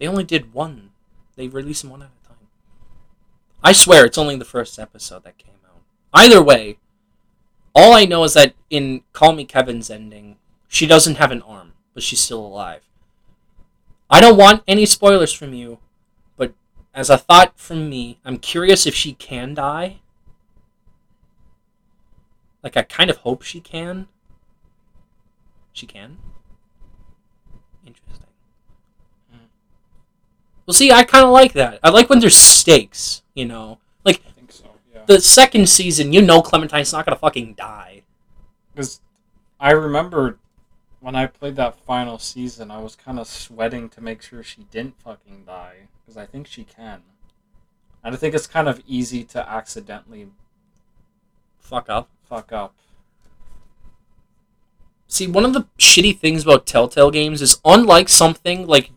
They 0.00 0.08
only 0.08 0.24
did 0.24 0.52
one. 0.52 0.90
They 1.36 1.46
release 1.46 1.82
them 1.82 1.90
one 1.92 2.02
at 2.02 2.08
a 2.24 2.26
time. 2.28 2.48
I 3.62 3.70
swear, 3.72 4.04
it's 4.04 4.18
only 4.18 4.34
the 4.36 4.44
first 4.44 4.78
episode 4.80 5.22
that 5.24 5.38
came 5.38 5.54
out. 5.66 5.82
Either 6.12 6.42
way, 6.42 6.78
all 7.74 7.92
I 7.92 8.04
know 8.06 8.24
is 8.24 8.34
that 8.34 8.54
in 8.70 9.02
Call 9.12 9.32
Me 9.32 9.44
Kevin's 9.44 9.90
ending, 9.90 10.38
she 10.66 10.86
doesn't 10.86 11.16
have 11.16 11.30
an 11.30 11.42
arm, 11.42 11.74
but 11.92 12.02
she's 12.02 12.20
still 12.20 12.44
alive. 12.44 12.82
I 14.10 14.20
don't 14.20 14.36
want 14.38 14.62
any 14.66 14.86
spoilers 14.86 15.32
from 15.32 15.54
you, 15.54 15.78
but 15.78 15.83
as 16.94 17.10
a 17.10 17.18
thought 17.18 17.58
from 17.58 17.90
me, 17.90 18.20
I'm 18.24 18.38
curious 18.38 18.86
if 18.86 18.94
she 18.94 19.12
can 19.14 19.54
die. 19.54 19.98
Like, 22.62 22.76
I 22.76 22.82
kind 22.82 23.10
of 23.10 23.18
hope 23.18 23.42
she 23.42 23.60
can. 23.60 24.06
She 25.72 25.86
can? 25.86 26.18
Interesting. 27.84 28.26
Mm. 29.34 29.38
Well, 30.64 30.74
see, 30.74 30.92
I 30.92 31.02
kind 31.02 31.24
of 31.24 31.30
like 31.32 31.52
that. 31.54 31.80
I 31.82 31.90
like 31.90 32.08
when 32.08 32.20
there's 32.20 32.36
stakes, 32.36 33.22
you 33.34 33.44
know? 33.44 33.78
Like, 34.04 34.22
I 34.26 34.30
think 34.30 34.52
so. 34.52 34.66
Yeah. 34.94 35.02
the 35.06 35.20
second 35.20 35.68
season, 35.68 36.12
you 36.12 36.22
know 36.22 36.40
Clementine's 36.40 36.92
not 36.92 37.04
gonna 37.04 37.16
fucking 37.16 37.54
die. 37.54 38.02
Because 38.72 39.00
I 39.58 39.72
remember 39.72 40.38
when 41.00 41.16
I 41.16 41.26
played 41.26 41.56
that 41.56 41.76
final 41.76 42.18
season, 42.18 42.70
I 42.70 42.78
was 42.78 42.96
kind 42.96 43.18
of 43.18 43.26
sweating 43.26 43.88
to 43.90 44.00
make 44.00 44.22
sure 44.22 44.42
she 44.42 44.62
didn't 44.70 44.98
fucking 45.02 45.42
die. 45.44 45.88
Because 46.04 46.16
I 46.16 46.26
think 46.26 46.46
she 46.46 46.64
can. 46.64 47.02
And 48.02 48.14
I 48.14 48.18
think 48.18 48.34
it's 48.34 48.46
kind 48.46 48.68
of 48.68 48.82
easy 48.86 49.24
to 49.24 49.48
accidentally 49.48 50.28
Fuck 51.60 51.88
up. 51.88 52.10
fuck 52.28 52.52
up. 52.52 52.74
See, 55.08 55.26
one 55.26 55.44
of 55.44 55.54
the 55.54 55.66
shitty 55.78 56.18
things 56.18 56.42
about 56.42 56.66
Telltale 56.66 57.10
games 57.10 57.40
is 57.40 57.60
unlike 57.64 58.08
something 58.08 58.66
like 58.66 58.90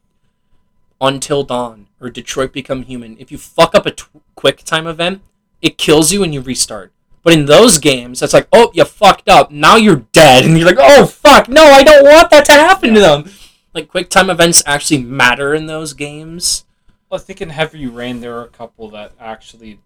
Until 1.00 1.44
Dawn 1.44 1.88
or 2.02 2.10
Detroit 2.10 2.52
Become 2.52 2.84
Human, 2.84 3.16
if 3.20 3.32
you 3.32 3.38
fuck 3.38 3.74
up 3.74 3.86
a 3.86 3.92
t- 3.92 4.04
quick 4.36 4.64
time 4.64 4.88
event, 4.88 5.22
it 5.62 5.78
kills 5.78 6.12
you 6.12 6.24
and 6.24 6.34
you 6.34 6.42
restart. 6.42 6.92
But 7.24 7.34
in 7.34 7.46
those 7.46 7.78
games, 7.78 8.22
it's 8.22 8.34
like, 8.34 8.48
oh, 8.52 8.72
you 8.74 8.84
fucked 8.86 9.30
up. 9.30 9.52
Now 9.52 9.76
you're 9.76 10.08
dead. 10.12 10.46
And 10.46 10.58
you're 10.58 10.68
like, 10.68 10.78
oh, 10.80 11.06
fuck. 11.06 11.48
No, 11.48 11.64
I 11.64 11.84
don't 11.84 12.04
want 12.06 12.30
that 12.32 12.46
to 12.46 12.54
happen 12.54 12.94
to 12.94 13.00
them. 13.00 13.30
Like, 13.74 13.88
quick 13.90 14.10
time 14.10 14.30
events 14.30 14.64
actually 14.66 15.04
matter 15.04 15.54
in 15.54 15.68
those 15.68 15.94
games. 15.94 16.66
Well, 17.10 17.20
I 17.20 17.24
think 17.24 17.42
in 17.42 17.50
Heavy 17.50 17.88
Rain 17.88 18.20
there 18.22 18.38
are 18.38 18.44
a 18.44 18.50
couple 18.50 18.90
that 18.90 19.14
actually 19.20 19.80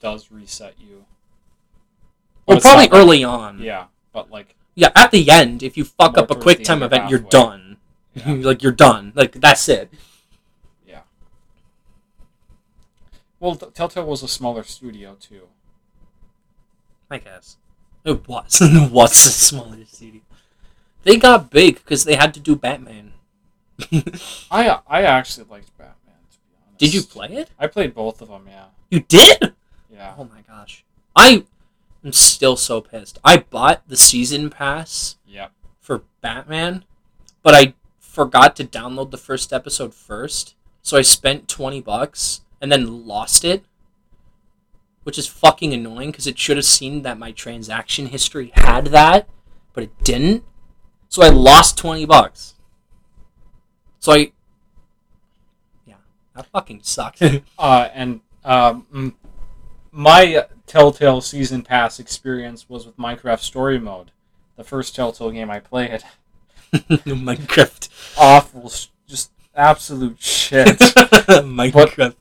does 0.00 0.30
reset 0.30 0.74
you. 0.78 1.04
But 2.46 2.54
Well, 2.54 2.60
probably 2.60 2.84
like- 2.84 2.94
early 2.94 3.24
on. 3.24 3.58
Yeah, 3.60 3.86
but 4.12 4.30
like 4.30 4.54
Yeah, 4.74 4.90
at 4.94 5.10
the 5.10 5.28
end, 5.30 5.62
if 5.62 5.76
you 5.76 5.84
fuck 5.84 6.16
up 6.16 6.30
a 6.30 6.36
quick 6.36 6.62
time 6.64 6.82
event, 6.82 7.10
you're 7.10 7.18
done. 7.18 7.78
Yeah. 8.14 8.32
like 8.38 8.62
you're 8.62 8.72
done. 8.72 9.12
Like 9.14 9.32
that's 9.32 9.68
it. 9.68 9.92
Yeah. 10.86 11.00
Well, 13.40 13.56
Telltale 13.56 14.06
was 14.06 14.22
a 14.22 14.28
smaller 14.28 14.62
studio 14.64 15.16
too. 15.20 15.48
I 17.10 17.18
guess 17.18 17.56
it 18.04 18.28
was. 18.28 18.58
it 18.62 18.90
was 18.92 19.12
a 19.12 19.30
smaller 19.30 19.84
studio. 19.86 20.20
They 21.02 21.16
got 21.16 21.50
big 21.50 21.76
because 21.76 22.04
they 22.04 22.16
had 22.16 22.34
to 22.34 22.40
do 22.40 22.54
Batman. 22.54 23.12
I 24.50 24.78
I 24.86 25.02
actually 25.02 25.46
liked 25.48 25.76
Batman. 25.78 25.94
To 26.78 26.84
be 26.84 26.86
honest, 26.86 26.92
Did 26.92 26.94
you 26.94 27.02
play 27.02 27.40
it? 27.42 27.50
I 27.58 27.66
played 27.66 27.94
both 27.94 28.20
of 28.22 28.28
them. 28.28 28.46
Yeah, 28.48 28.64
You 28.90 29.00
did? 29.00 29.54
yeah. 29.92 30.14
Oh 30.16 30.24
my 30.24 30.42
gosh! 30.46 30.84
I 31.16 31.44
am 32.04 32.12
still 32.12 32.56
so 32.56 32.80
pissed. 32.80 33.18
I 33.24 33.38
bought 33.38 33.82
the 33.88 33.96
season 33.96 34.50
pass 34.50 35.16
Yeah. 35.26 35.48
for 35.80 36.02
Batman, 36.20 36.84
but 37.42 37.54
I 37.54 37.74
forgot 37.98 38.56
to 38.56 38.64
download 38.64 39.10
the 39.10 39.16
first 39.18 39.52
episode 39.52 39.94
first. 39.94 40.54
So 40.82 40.96
I 40.96 41.02
spent 41.02 41.48
20 41.48 41.80
bucks 41.82 42.40
and 42.60 42.70
then 42.72 43.06
lost 43.06 43.44
it, 43.44 43.64
which 45.02 45.18
is 45.18 45.26
fucking 45.26 45.72
annoying 45.74 46.10
because 46.10 46.26
it 46.26 46.38
should 46.38 46.56
have 46.56 46.64
seen 46.66 47.02
that 47.02 47.18
my 47.18 47.30
transaction 47.32 48.06
history 48.06 48.52
had 48.54 48.86
that, 48.86 49.28
but 49.72 49.84
it 49.84 50.04
didn't. 50.04 50.44
So 51.08 51.22
I 51.22 51.28
lost 51.28 51.76
20 51.78 52.04
bucks. 52.06 52.54
So 54.00 54.12
I 54.12 54.32
that 56.38 56.46
fucking 56.46 56.80
sucked. 56.82 57.22
Uh, 57.58 57.88
and 57.92 58.20
um, 58.44 59.14
my 59.90 60.46
Telltale 60.66 61.20
Season 61.20 61.62
Pass 61.62 61.98
experience 61.98 62.68
was 62.68 62.86
with 62.86 62.96
Minecraft 62.96 63.40
Story 63.40 63.80
Mode, 63.80 64.12
the 64.56 64.62
first 64.62 64.94
Telltale 64.94 65.32
game 65.32 65.50
I 65.50 65.58
played. 65.58 66.04
Minecraft. 66.72 67.88
Awful, 68.16 68.72
just 69.08 69.32
absolute 69.56 70.20
shit. 70.20 70.66
Minecraft. 70.78 72.14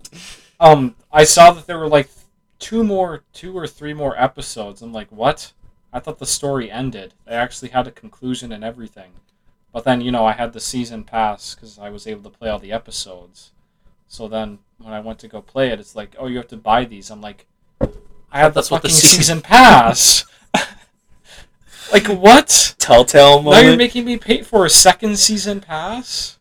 um, 0.60 0.96
I 1.12 1.24
saw 1.24 1.52
that 1.52 1.68
there 1.68 1.78
were 1.78 1.88
like 1.88 2.10
two 2.58 2.84
more, 2.84 3.24
two 3.34 3.56
or 3.56 3.68
three 3.68 3.94
more 3.94 4.20
episodes. 4.20 4.82
I'm 4.82 4.92
like, 4.94 5.12
what? 5.12 5.54
I 5.94 6.00
thought 6.00 6.18
the 6.18 6.26
story 6.26 6.72
ended. 6.72 7.14
They 7.26 7.34
actually 7.34 7.70
had 7.70 7.88
a 7.88 7.92
conclusion 7.92 8.52
and 8.52 8.64
everything. 8.64 9.12
But 9.72 9.84
then, 9.84 10.02
you 10.02 10.12
know, 10.12 10.26
I 10.26 10.34
had 10.34 10.54
the 10.54 10.60
season 10.60 11.04
pass 11.04 11.54
because 11.54 11.78
I 11.78 11.90
was 11.92 12.08
able 12.08 12.24
to 12.24 12.36
play 12.36 12.50
all 12.50 12.60
the 12.60 12.72
episodes. 12.72 13.52
So 14.08 14.28
then, 14.28 14.60
when 14.78 14.94
I 14.94 15.00
went 15.00 15.20
to 15.20 15.28
go 15.28 15.42
play 15.42 15.70
it, 15.70 15.80
it's 15.80 15.96
like, 15.96 16.16
oh, 16.20 16.28
you 16.28 16.38
have 16.38 16.48
to 16.50 16.58
buy 16.58 16.86
these. 16.86 17.10
I'm 17.12 17.22
like, 17.22 17.46
I 17.82 18.40
have 18.40 18.54
the 18.54 18.60
That's 18.62 18.72
what 18.72 18.82
the 18.82 18.90
fucking 18.90 19.00
season- 19.02 19.18
season 19.18 19.42
pass. 19.42 20.26
like 21.92 22.08
what? 22.08 22.76
Telltale 22.78 23.42
Now 23.44 23.60
you're 23.60 23.78
making 23.78 24.06
me 24.06 24.18
pay 24.18 24.42
for 24.42 24.66
a 24.66 24.70
second 24.70 25.18
season 25.18 25.62
pass? 25.62 26.38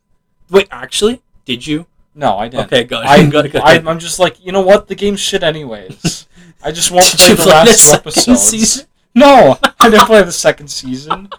Wait, 0.50 0.68
actually, 0.70 1.22
did 1.44 1.66
you? 1.66 1.86
No, 2.14 2.38
I 2.38 2.48
didn't. 2.48 2.66
Okay, 2.66 2.84
good. 2.84 3.04
I, 3.04 3.26
good, 3.30 3.50
good. 3.52 3.60
I, 3.62 3.74
I'm 3.76 3.98
just 3.98 4.18
like, 4.18 4.44
you 4.44 4.52
know 4.52 4.62
what? 4.62 4.88
The 4.88 4.94
game's 4.94 5.20
shit 5.20 5.42
anyways. 5.42 6.26
I 6.62 6.72
just 6.72 6.90
won't 6.92 7.04
play 7.06 7.34
the 7.34 7.42
play 7.42 7.52
last 7.52 7.86
the 7.90 7.92
two 7.92 7.96
episodes. 7.96 8.42
season? 8.42 8.86
No, 9.14 9.58
I 9.80 9.90
didn't 9.90 10.06
play 10.06 10.22
the 10.22 10.32
second 10.32 10.68
season. 10.68 11.30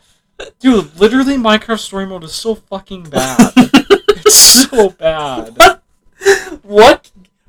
Dude, 0.60 0.96
literally, 1.00 1.36
Minecraft 1.36 1.80
Story 1.80 2.06
Mode 2.06 2.24
is 2.24 2.34
so 2.34 2.56
fucking 2.56 3.04
bad. 3.10 3.52
it's 3.56 4.36
so 4.36 4.90
bad. 4.92 5.58
what 5.58 5.77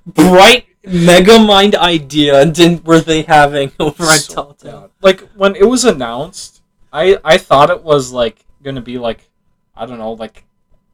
bright 0.06 0.66
mega 0.84 1.38
mind 1.38 1.74
idea 1.74 2.44
did 2.46 2.86
were 2.86 3.00
they 3.00 3.22
having 3.22 3.72
over 3.80 4.04
at 4.04 4.20
So 4.20 4.34
Telltale? 4.34 4.90
Like 5.00 5.20
when 5.32 5.56
it 5.56 5.68
was 5.68 5.84
announced, 5.84 6.62
I 6.92 7.18
I 7.24 7.38
thought 7.38 7.70
it 7.70 7.82
was 7.82 8.12
like 8.12 8.44
gonna 8.62 8.80
be 8.80 8.98
like, 8.98 9.28
I 9.76 9.86
don't 9.86 9.98
know, 9.98 10.12
like 10.12 10.44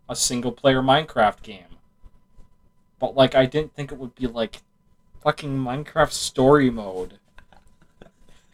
a 0.08 0.16
single 0.16 0.52
player 0.52 0.82
Minecraft 0.82 1.42
game. 1.42 1.64
But 2.98 3.16
like, 3.16 3.34
I 3.34 3.46
didn't 3.46 3.74
think 3.74 3.92
it 3.92 3.98
would 3.98 4.14
be 4.14 4.26
like 4.26 4.62
fucking 5.22 5.56
Minecraft 5.56 6.12
Story 6.12 6.70
Mode. 6.70 7.18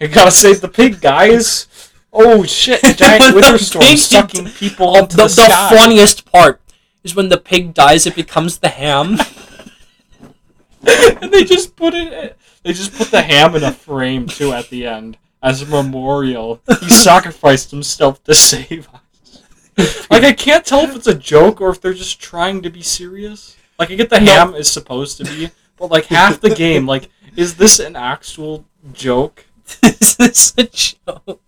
You 0.00 0.08
gotta 0.08 0.30
save 0.30 0.60
the 0.60 0.68
pig, 0.68 1.00
guys. 1.00 1.66
Oh 2.12 2.42
shit! 2.44 2.80
Giant 2.96 3.24
the 3.24 3.32
winter 3.34 3.58
storm 3.58 3.96
sucking 3.96 4.46
people 4.46 4.96
into 4.96 5.16
the, 5.16 5.24
the, 5.24 5.46
the 5.70 5.76
funniest 5.76 6.24
part 6.30 6.60
is 7.02 7.14
when 7.14 7.28
the 7.28 7.38
pig 7.38 7.74
dies, 7.74 8.06
it 8.06 8.14
becomes 8.14 8.58
the 8.58 8.68
ham. 8.68 9.18
and 11.22 11.32
they 11.32 11.44
just 11.44 11.76
put 11.76 11.94
it. 11.94 12.36
They 12.62 12.72
just 12.72 12.94
put 12.94 13.10
the 13.10 13.22
ham 13.22 13.54
in 13.56 13.64
a 13.64 13.72
frame 13.72 14.26
too 14.26 14.52
at 14.52 14.68
the 14.70 14.86
end 14.86 15.16
as 15.42 15.62
a 15.62 15.66
memorial. 15.66 16.60
He 16.80 16.90
sacrificed 16.90 17.70
himself 17.70 18.22
to 18.24 18.34
save 18.34 18.88
us. 18.88 20.06
Like 20.10 20.24
I 20.24 20.32
can't 20.32 20.64
tell 20.64 20.80
if 20.80 20.94
it's 20.94 21.06
a 21.06 21.14
joke 21.14 21.60
or 21.60 21.70
if 21.70 21.80
they're 21.80 21.94
just 21.94 22.20
trying 22.20 22.62
to 22.62 22.70
be 22.70 22.82
serious. 22.82 23.56
Like 23.78 23.90
I 23.90 23.94
get 23.94 24.10
the 24.10 24.20
No. 24.20 24.32
ham 24.32 24.54
is 24.54 24.70
supposed 24.70 25.16
to 25.18 25.24
be, 25.24 25.50
but 25.76 25.90
like 25.90 26.06
half 26.06 26.40
the 26.40 26.54
game, 26.54 26.86
like 26.86 27.08
is 27.36 27.56
this 27.56 27.78
an 27.78 27.96
actual 27.96 28.64
joke? 28.92 29.46
is 29.82 30.16
this 30.16 30.54
a 30.58 30.64
joke? 30.64 31.40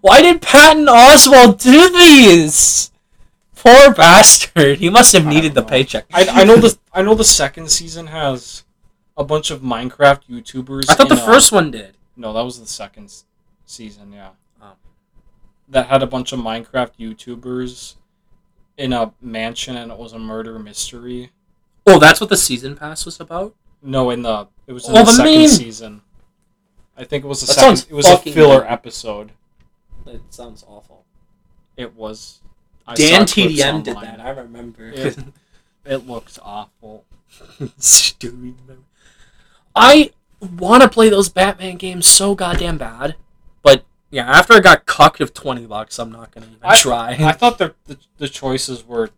Why 0.00 0.22
did 0.22 0.42
Patton 0.42 0.86
Oswalt 0.86 1.62
do 1.62 1.90
these? 1.90 2.87
Poor 3.68 3.94
bastard. 3.94 4.78
He 4.78 4.88
must 4.88 5.12
have 5.12 5.26
needed 5.26 5.54
the 5.54 5.62
paycheck. 5.62 6.06
I, 6.12 6.26
I 6.28 6.44
know 6.44 6.56
the 6.56 6.76
I 6.92 7.02
know 7.02 7.14
the 7.14 7.24
second 7.24 7.70
season 7.70 8.06
has 8.08 8.64
a 9.16 9.24
bunch 9.24 9.50
of 9.50 9.60
Minecraft 9.60 10.22
YouTubers. 10.30 10.86
I 10.88 10.94
thought 10.94 11.08
the 11.08 11.16
a- 11.16 11.18
uh, 11.22 11.26
first 11.26 11.52
one 11.52 11.70
did. 11.70 11.96
No, 12.16 12.32
that 12.32 12.42
was 12.44 12.58
the 12.60 12.66
second 12.66 13.12
season, 13.66 14.12
yeah. 14.12 14.30
Oh. 14.62 14.72
That 15.68 15.86
had 15.86 16.02
a 16.02 16.06
bunch 16.06 16.32
of 16.32 16.40
Minecraft 16.40 16.92
YouTubers 16.98 17.96
in 18.76 18.92
a 18.92 19.12
mansion 19.20 19.76
and 19.76 19.90
it 19.92 19.98
was 19.98 20.12
a 20.12 20.18
murder 20.18 20.58
mystery. 20.58 21.30
Oh, 21.86 21.98
that's 21.98 22.20
what 22.20 22.30
the 22.30 22.36
season 22.36 22.76
pass 22.76 23.04
was 23.04 23.20
about. 23.20 23.54
No, 23.82 24.10
in 24.10 24.22
the 24.22 24.48
it 24.66 24.72
was 24.72 24.88
in 24.88 24.94
Oh, 24.96 25.00
the 25.00 25.04
the 25.04 25.10
second 25.12 25.24
main- 25.34 25.48
season. 25.48 26.02
I 26.96 27.04
think 27.04 27.24
it 27.24 27.28
was 27.28 27.40
the 27.40 27.46
That 27.46 27.52
second 27.52 27.76
sounds 27.76 27.90
it 27.90 27.94
was 27.94 28.06
a 28.06 28.16
filler 28.18 28.60
good. 28.60 28.66
episode. 28.68 29.32
It 30.06 30.22
sounds 30.30 30.64
awful. 30.66 31.04
It 31.76 31.94
was 31.94 32.40
I 32.88 32.94
DanTDM 32.94 33.84
did 33.84 33.96
that. 33.96 34.20
I 34.20 34.30
remember. 34.30 34.90
Yeah. 34.94 35.10
It 35.84 36.06
looks 36.06 36.38
awful. 36.42 37.06
Stupid. 37.78 38.56
I 39.74 40.10
want 40.40 40.82
to 40.82 40.88
play 40.88 41.08
those 41.08 41.30
Batman 41.30 41.76
games 41.76 42.06
so 42.06 42.34
goddamn 42.34 42.76
bad, 42.76 43.16
but 43.62 43.84
yeah, 44.10 44.30
after 44.30 44.52
I 44.52 44.60
got 44.60 44.84
cucked 44.84 45.22
of 45.22 45.32
twenty 45.32 45.64
bucks, 45.64 45.98
I'm 45.98 46.12
not 46.12 46.30
gonna 46.32 46.46
even 46.46 46.58
I- 46.62 46.76
try. 46.76 47.16
I 47.20 47.32
thought 47.32 47.56
the, 47.56 47.74
the 47.86 47.96
the 48.18 48.28
choices 48.28 48.86
were 48.86 49.08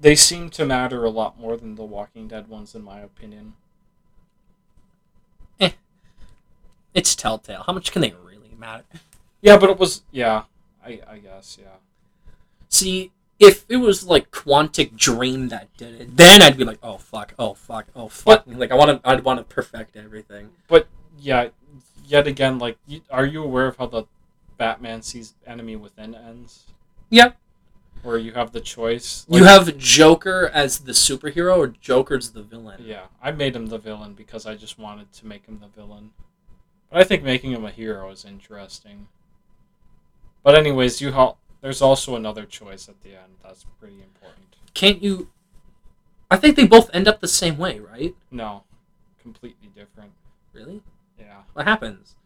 they 0.00 0.16
seem 0.16 0.50
to 0.50 0.64
matter 0.66 1.04
a 1.04 1.10
lot 1.10 1.38
more 1.38 1.56
than 1.56 1.76
the 1.76 1.84
Walking 1.84 2.26
Dead 2.26 2.48
ones 2.48 2.74
in 2.74 2.82
my 2.82 2.98
opinion. 2.98 3.52
Eh. 5.60 5.70
it's 6.92 7.14
Telltale. 7.14 7.62
How 7.68 7.72
much 7.72 7.92
can 7.92 8.02
they 8.02 8.14
really 8.24 8.56
matter? 8.58 8.82
Yeah, 9.42 9.58
but 9.58 9.70
it 9.70 9.78
was 9.78 10.02
yeah, 10.10 10.44
I 10.84 11.00
I 11.08 11.18
guess, 11.18 11.56
yeah. 11.60 11.76
See, 12.72 13.12
if 13.38 13.66
it 13.68 13.76
was 13.76 14.06
like 14.06 14.30
Quantic 14.30 14.96
Dream 14.96 15.48
that 15.48 15.76
did 15.76 16.00
it, 16.00 16.16
then 16.16 16.40
I'd 16.40 16.56
be 16.56 16.64
like, 16.64 16.78
oh 16.82 16.96
fuck, 16.96 17.34
oh 17.38 17.52
fuck, 17.52 17.86
oh 17.94 18.08
fuck. 18.08 18.44
like 18.46 18.72
I 18.72 18.76
want 18.76 19.02
to, 19.02 19.08
I'd 19.08 19.24
want 19.24 19.38
to 19.40 19.44
perfect 19.44 19.94
everything. 19.94 20.48
But 20.68 20.88
yeah, 21.18 21.48
yet 22.06 22.26
again, 22.26 22.58
like, 22.58 22.78
are 23.10 23.26
you 23.26 23.44
aware 23.44 23.66
of 23.66 23.76
how 23.76 23.86
the 23.86 24.04
Batman 24.56 25.02
sees 25.02 25.34
enemy 25.46 25.76
within 25.76 26.14
ends? 26.14 26.64
Yeah. 27.10 27.32
Where 28.02 28.16
you 28.16 28.32
have 28.32 28.52
the 28.52 28.60
choice. 28.60 29.26
you 29.28 29.44
have 29.44 29.76
Joker 29.76 30.50
as 30.52 30.80
the 30.80 30.92
superhero, 30.92 31.58
or 31.58 31.68
Joker's 31.68 32.30
the 32.30 32.42
villain. 32.42 32.82
Yeah, 32.84 33.04
I 33.22 33.32
made 33.32 33.54
him 33.54 33.66
the 33.66 33.78
villain 33.78 34.14
because 34.14 34.46
I 34.46 34.54
just 34.54 34.78
wanted 34.78 35.12
to 35.12 35.26
make 35.26 35.44
him 35.46 35.60
the 35.60 35.68
villain. 35.68 36.10
But 36.90 37.02
I 37.02 37.04
think 37.04 37.22
making 37.22 37.52
him 37.52 37.66
a 37.66 37.70
hero 37.70 38.10
is 38.10 38.24
interesting. 38.24 39.08
But 40.42 40.56
anyways, 40.56 41.00
you 41.00 41.12
ha- 41.12 41.34
there's 41.62 41.80
also 41.80 42.16
another 42.16 42.44
choice 42.44 42.88
at 42.88 43.00
the 43.02 43.10
end 43.10 43.36
that's 43.42 43.64
pretty 43.80 44.02
important. 44.02 44.56
Can't 44.74 45.02
you? 45.02 45.30
I 46.30 46.36
think 46.36 46.56
they 46.56 46.66
both 46.66 46.90
end 46.92 47.08
up 47.08 47.20
the 47.20 47.28
same 47.28 47.56
way, 47.56 47.78
right? 47.78 48.14
No, 48.30 48.64
completely 49.20 49.68
different. 49.74 50.12
Really? 50.52 50.82
Yeah. 51.18 51.42
What 51.54 51.66
happens? 51.66 52.16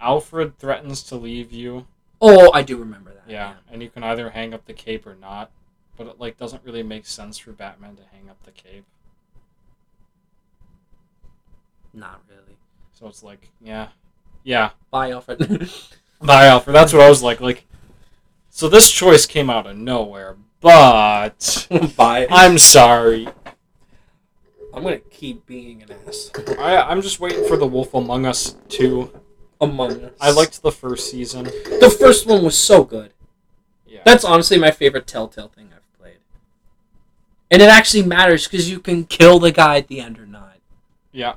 Alfred 0.00 0.58
threatens 0.58 1.02
to 1.04 1.16
leave 1.16 1.52
you. 1.52 1.86
Oh, 2.20 2.52
I 2.52 2.62
do 2.62 2.76
remember 2.76 3.12
that. 3.12 3.30
Yeah, 3.30 3.54
and 3.70 3.82
you 3.82 3.90
can 3.90 4.02
either 4.02 4.30
hang 4.30 4.54
up 4.54 4.64
the 4.64 4.72
cape 4.72 5.06
or 5.06 5.14
not. 5.14 5.50
But 5.96 6.06
it 6.08 6.20
like 6.20 6.36
doesn't 6.36 6.64
really 6.64 6.82
make 6.82 7.06
sense 7.06 7.38
for 7.38 7.52
Batman 7.52 7.96
to 7.96 8.02
hang 8.12 8.28
up 8.28 8.42
the 8.42 8.50
cape. 8.50 8.84
Not 11.92 12.20
really. 12.28 12.56
So 12.92 13.06
it's 13.06 13.22
like, 13.22 13.50
yeah. 13.60 13.88
Yeah. 14.42 14.70
Bye, 14.90 15.12
Alfred. 15.12 15.38
Bye, 16.20 16.46
Alfred. 16.46 16.74
That's 16.74 16.92
what 16.92 17.02
I 17.02 17.08
was 17.08 17.22
like. 17.22 17.40
Like, 17.40 17.64
so 18.54 18.68
this 18.68 18.88
choice 18.88 19.26
came 19.26 19.50
out 19.50 19.66
of 19.66 19.76
nowhere, 19.76 20.36
but 20.60 21.66
Bye. 21.96 22.28
I'm 22.30 22.56
sorry. 22.56 23.26
I'm 24.72 24.84
gonna 24.84 24.98
keep 24.98 25.44
being 25.44 25.82
an 25.82 25.88
ass. 26.06 26.30
I 26.56 26.76
I'm 26.82 27.02
just 27.02 27.18
waiting 27.18 27.48
for 27.48 27.56
the 27.56 27.66
Wolf 27.66 27.92
Among 27.94 28.26
Us 28.26 28.54
2. 28.68 29.10
Among 29.60 30.04
Us. 30.04 30.12
I 30.20 30.30
liked 30.30 30.62
the 30.62 30.70
first 30.70 31.10
season. 31.10 31.44
the 31.44 31.92
first 31.98 32.28
one 32.28 32.44
was 32.44 32.56
so 32.56 32.84
good. 32.84 33.12
Yeah. 33.88 34.02
That's 34.04 34.24
honestly 34.24 34.56
my 34.56 34.70
favorite 34.70 35.08
Telltale 35.08 35.48
thing 35.48 35.70
I've 35.74 35.98
played. 35.98 36.18
And 37.50 37.60
it 37.60 37.68
actually 37.68 38.04
matters 38.04 38.46
because 38.46 38.70
you 38.70 38.78
can 38.78 39.04
kill 39.04 39.40
the 39.40 39.50
guy 39.50 39.78
at 39.78 39.88
the 39.88 39.98
end 39.98 40.20
or 40.20 40.26
not. 40.26 40.58
Yeah. 41.10 41.34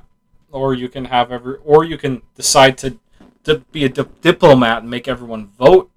Or 0.52 0.72
you 0.72 0.88
can 0.88 1.06
have 1.06 1.32
every, 1.32 1.56
or 1.64 1.82
you 1.84 1.98
can 1.98 2.22
decide 2.36 2.78
to, 2.78 2.98
to 3.42 3.58
be 3.72 3.84
a 3.84 3.88
di- 3.88 4.06
diplomat 4.22 4.82
and 4.82 4.90
make 4.90 5.08
everyone 5.08 5.48
vote, 5.58 5.90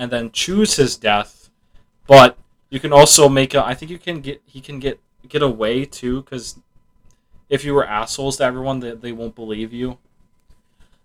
and 0.00 0.10
then 0.10 0.30
choose 0.32 0.76
his 0.76 0.96
death. 0.96 1.50
But 2.06 2.38
you 2.70 2.80
can 2.80 2.92
also 2.92 3.28
make 3.28 3.52
a. 3.54 3.64
I 3.64 3.74
think 3.74 3.90
you 3.90 3.98
can 3.98 4.20
get. 4.22 4.40
He 4.46 4.60
can 4.60 4.80
get 4.80 4.98
get 5.28 5.42
away 5.42 5.84
too, 5.84 6.22
because 6.22 6.58
if 7.50 7.64
you 7.64 7.74
were 7.74 7.86
assholes 7.86 8.38
to 8.38 8.44
everyone, 8.44 8.80
they, 8.80 8.92
they 8.92 9.12
won't 9.12 9.34
believe 9.36 9.72
you. 9.72 9.98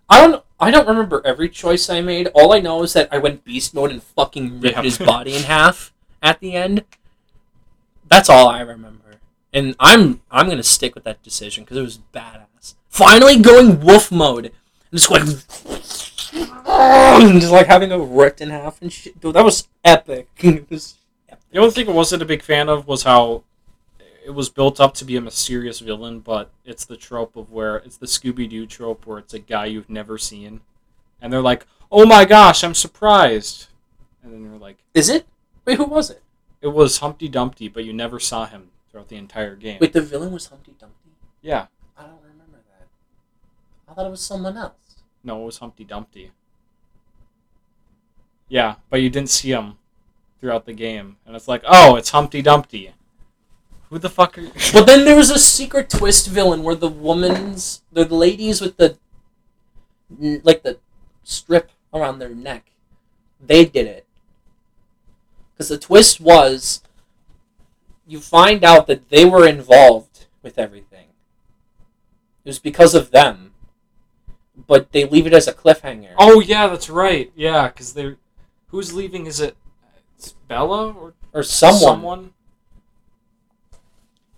I 0.08 0.20
don't. 0.26 0.42
I 0.58 0.70
don't 0.70 0.88
remember 0.88 1.20
every 1.24 1.50
choice 1.50 1.90
I 1.90 2.00
made. 2.00 2.28
All 2.28 2.54
I 2.54 2.60
know 2.60 2.82
is 2.82 2.94
that 2.94 3.08
I 3.12 3.18
went 3.18 3.44
beast 3.44 3.74
mode 3.74 3.90
and 3.90 4.02
fucking 4.02 4.60
ripped 4.60 4.76
Yeah. 4.76 4.82
his 4.82 4.98
body 5.12 5.36
in 5.36 5.42
half 5.42 5.92
at 6.22 6.40
the 6.40 6.54
end. 6.54 6.84
That's 8.08 8.30
all 8.30 8.48
I 8.48 8.60
remember, 8.60 9.16
and 9.52 9.74
I'm 9.78 10.22
I'm 10.30 10.48
gonna 10.48 10.62
stick 10.62 10.94
with 10.94 11.04
that 11.04 11.22
decision 11.22 11.64
because 11.64 11.76
it 11.76 11.82
was 11.82 11.98
badass. 12.14 12.74
Finally 12.88 13.40
going 13.40 13.80
wolf 13.80 14.10
mode 14.10 14.46
and 14.46 14.98
just 14.98 15.08
going, 15.10 15.26
and 16.36 17.40
just 17.40 17.52
like 17.52 17.66
having 17.66 17.92
a 17.92 17.98
ripped 17.98 18.40
in 18.40 18.50
half 18.50 18.80
and 18.82 18.92
shit. 18.92 19.20
Dude, 19.20 19.34
that 19.34 19.44
was 19.44 19.68
epic. 19.84 20.28
It 20.42 20.70
was 20.70 20.96
The 21.50 21.58
only 21.58 21.70
thing 21.70 21.88
I 21.88 21.92
wasn't 21.92 22.22
a 22.22 22.26
big 22.26 22.42
fan 22.42 22.68
of 22.68 22.86
was 22.86 23.02
how 23.04 23.44
it 24.24 24.34
was 24.34 24.48
built 24.48 24.80
up 24.80 24.92
to 24.94 25.04
be 25.04 25.16
a 25.16 25.20
mysterious 25.20 25.78
villain, 25.78 26.20
but 26.20 26.50
it's 26.64 26.84
the 26.84 26.96
trope 26.96 27.36
of 27.36 27.52
where 27.52 27.76
it's 27.76 27.96
the 27.96 28.06
Scooby 28.06 28.48
Doo 28.48 28.66
trope 28.66 29.06
where 29.06 29.18
it's 29.18 29.34
a 29.34 29.38
guy 29.38 29.66
you've 29.66 29.88
never 29.88 30.18
seen, 30.18 30.60
and 31.22 31.32
they're 31.32 31.40
like, 31.40 31.64
"Oh 31.92 32.04
my 32.04 32.24
gosh, 32.24 32.64
I'm 32.64 32.74
surprised," 32.74 33.68
and 34.22 34.32
then 34.32 34.42
you're 34.42 34.58
like, 34.58 34.78
Is 34.94 35.08
it? 35.08 35.26
Wait, 35.64 35.76
who 35.76 35.84
was 35.84 36.10
it? 36.10 36.22
"It 36.60 36.68
was 36.68 36.98
Humpty 36.98 37.28
Dumpty," 37.28 37.68
but 37.68 37.84
you 37.84 37.92
never 37.92 38.18
saw 38.18 38.46
him 38.46 38.70
throughout 38.90 39.08
the 39.08 39.16
entire 39.16 39.54
game. 39.54 39.78
Wait, 39.80 39.92
the 39.92 40.00
villain 40.00 40.32
was 40.32 40.46
Humpty 40.46 40.74
Dumpty. 40.78 41.10
Yeah, 41.40 41.66
I 41.96 42.02
don't 42.02 42.20
remember 42.22 42.58
that. 42.78 42.88
I 43.88 43.94
thought 43.94 44.06
it 44.06 44.10
was 44.10 44.22
someone 44.22 44.56
else. 44.56 44.85
No, 45.26 45.42
it 45.42 45.46
was 45.46 45.58
Humpty 45.58 45.84
Dumpty. 45.84 46.30
Yeah, 48.48 48.76
but 48.88 49.02
you 49.02 49.10
didn't 49.10 49.30
see 49.30 49.50
him 49.50 49.74
throughout 50.40 50.66
the 50.66 50.72
game, 50.72 51.16
and 51.26 51.34
it's 51.34 51.48
like, 51.48 51.62
"Oh, 51.66 51.96
it's 51.96 52.10
Humpty 52.10 52.40
Dumpty." 52.40 52.92
Who 53.90 53.98
the 53.98 54.08
fuck 54.08 54.38
are 54.38 54.40
you? 54.40 54.52
But 54.72 54.86
then 54.86 55.04
there 55.04 55.16
was 55.16 55.30
a 55.30 55.38
secret 55.38 55.90
twist 55.90 56.28
villain 56.28 56.62
where 56.62 56.74
the 56.74 56.88
woman's, 56.88 57.82
the 57.92 58.04
ladies 58.04 58.60
with 58.60 58.76
the, 58.76 58.98
like 60.18 60.62
the 60.62 60.78
strip 61.22 61.70
around 61.92 62.18
their 62.18 62.34
neck, 62.34 62.72
they 63.40 63.64
did 63.64 63.86
it. 63.86 64.06
Because 65.52 65.68
the 65.68 65.78
twist 65.78 66.20
was, 66.20 66.82
you 68.08 68.20
find 68.20 68.64
out 68.64 68.88
that 68.88 69.08
they 69.08 69.24
were 69.24 69.46
involved 69.46 70.26
with 70.42 70.58
everything. 70.58 71.06
It 72.44 72.48
was 72.48 72.58
because 72.58 72.94
of 72.94 73.12
them. 73.12 73.45
But 74.66 74.92
they 74.92 75.04
leave 75.04 75.26
it 75.26 75.32
as 75.32 75.46
a 75.46 75.52
cliffhanger. 75.52 76.14
Oh 76.18 76.40
yeah, 76.40 76.66
that's 76.66 76.90
right. 76.90 77.30
Yeah, 77.36 77.68
because 77.68 77.92
they're 77.94 78.16
who's 78.68 78.92
leaving? 78.92 79.26
Is 79.26 79.40
it 79.40 79.56
it's 80.18 80.32
Bella 80.48 80.92
or 80.92 81.14
or 81.32 81.42
someone. 81.42 81.80
Someone? 81.80 82.32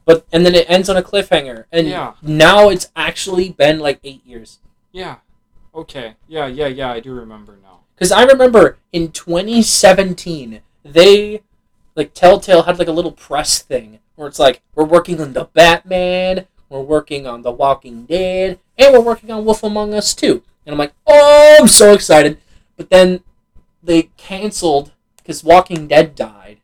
But 0.05 0.27
and 0.33 0.45
then 0.45 0.55
it 0.55 0.69
ends 0.69 0.89
on 0.89 0.97
a 0.97 1.03
cliffhanger. 1.03 1.65
And 1.73 1.87
Yeah. 1.89 2.15
now 2.23 2.69
it's 2.71 2.91
actually 2.97 3.51
been 3.51 3.79
like 3.79 4.01
eight 4.05 4.25
years. 4.27 4.59
Yeah. 4.93 5.17
Okay. 5.75 6.15
Yeah. 6.27 6.47
Yeah. 6.47 6.67
Yeah. 6.67 6.91
I 6.93 7.01
do 7.01 7.13
remember 7.13 7.59
now. 7.63 7.81
Because 7.95 8.13
I 8.13 8.23
remember 8.25 8.79
in 8.93 9.11
2017, 9.11 10.61
they, 10.85 11.43
like, 11.97 12.15
Telltale 12.15 12.63
had, 12.63 12.79
like, 12.79 12.87
a 12.87 12.93
little 12.93 13.11
press 13.11 13.61
thing 13.61 13.99
where 14.15 14.29
it's 14.29 14.39
like, 14.39 14.63
we're 14.77 14.85
working 14.85 15.21
on 15.21 15.33
the 15.33 15.47
Batman, 15.47 16.47
we're 16.69 16.81
working 16.81 17.27
on 17.27 17.43
The 17.43 17.51
Walking 17.51 18.05
Dead, 18.05 18.59
and 18.77 18.93
we're 18.93 19.01
working 19.01 19.31
on 19.31 19.45
Wolf 19.45 19.63
Among 19.63 19.95
Us 19.95 20.15
too. 20.15 20.43
And 20.67 20.75
I'm 20.75 20.79
like, 20.79 20.93
oh, 21.07 21.57
I'm 21.61 21.69
so 21.69 21.93
excited. 21.93 22.39
But 22.77 22.91
then 22.91 23.21
they 23.83 24.11
canceled 24.17 24.93
because 25.17 25.43
Walking 25.43 25.89
Dead 25.89 26.15
died. 26.15 26.59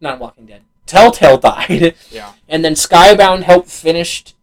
Not 0.00 0.18
Walking 0.18 0.46
Dead. 0.46 0.62
Telltale 0.86 1.38
died. 1.38 1.94
Yeah. 2.10 2.32
And 2.48 2.64
then 2.64 2.74
Skybound 2.74 3.42
helped 3.42 3.68
finished 3.68 4.34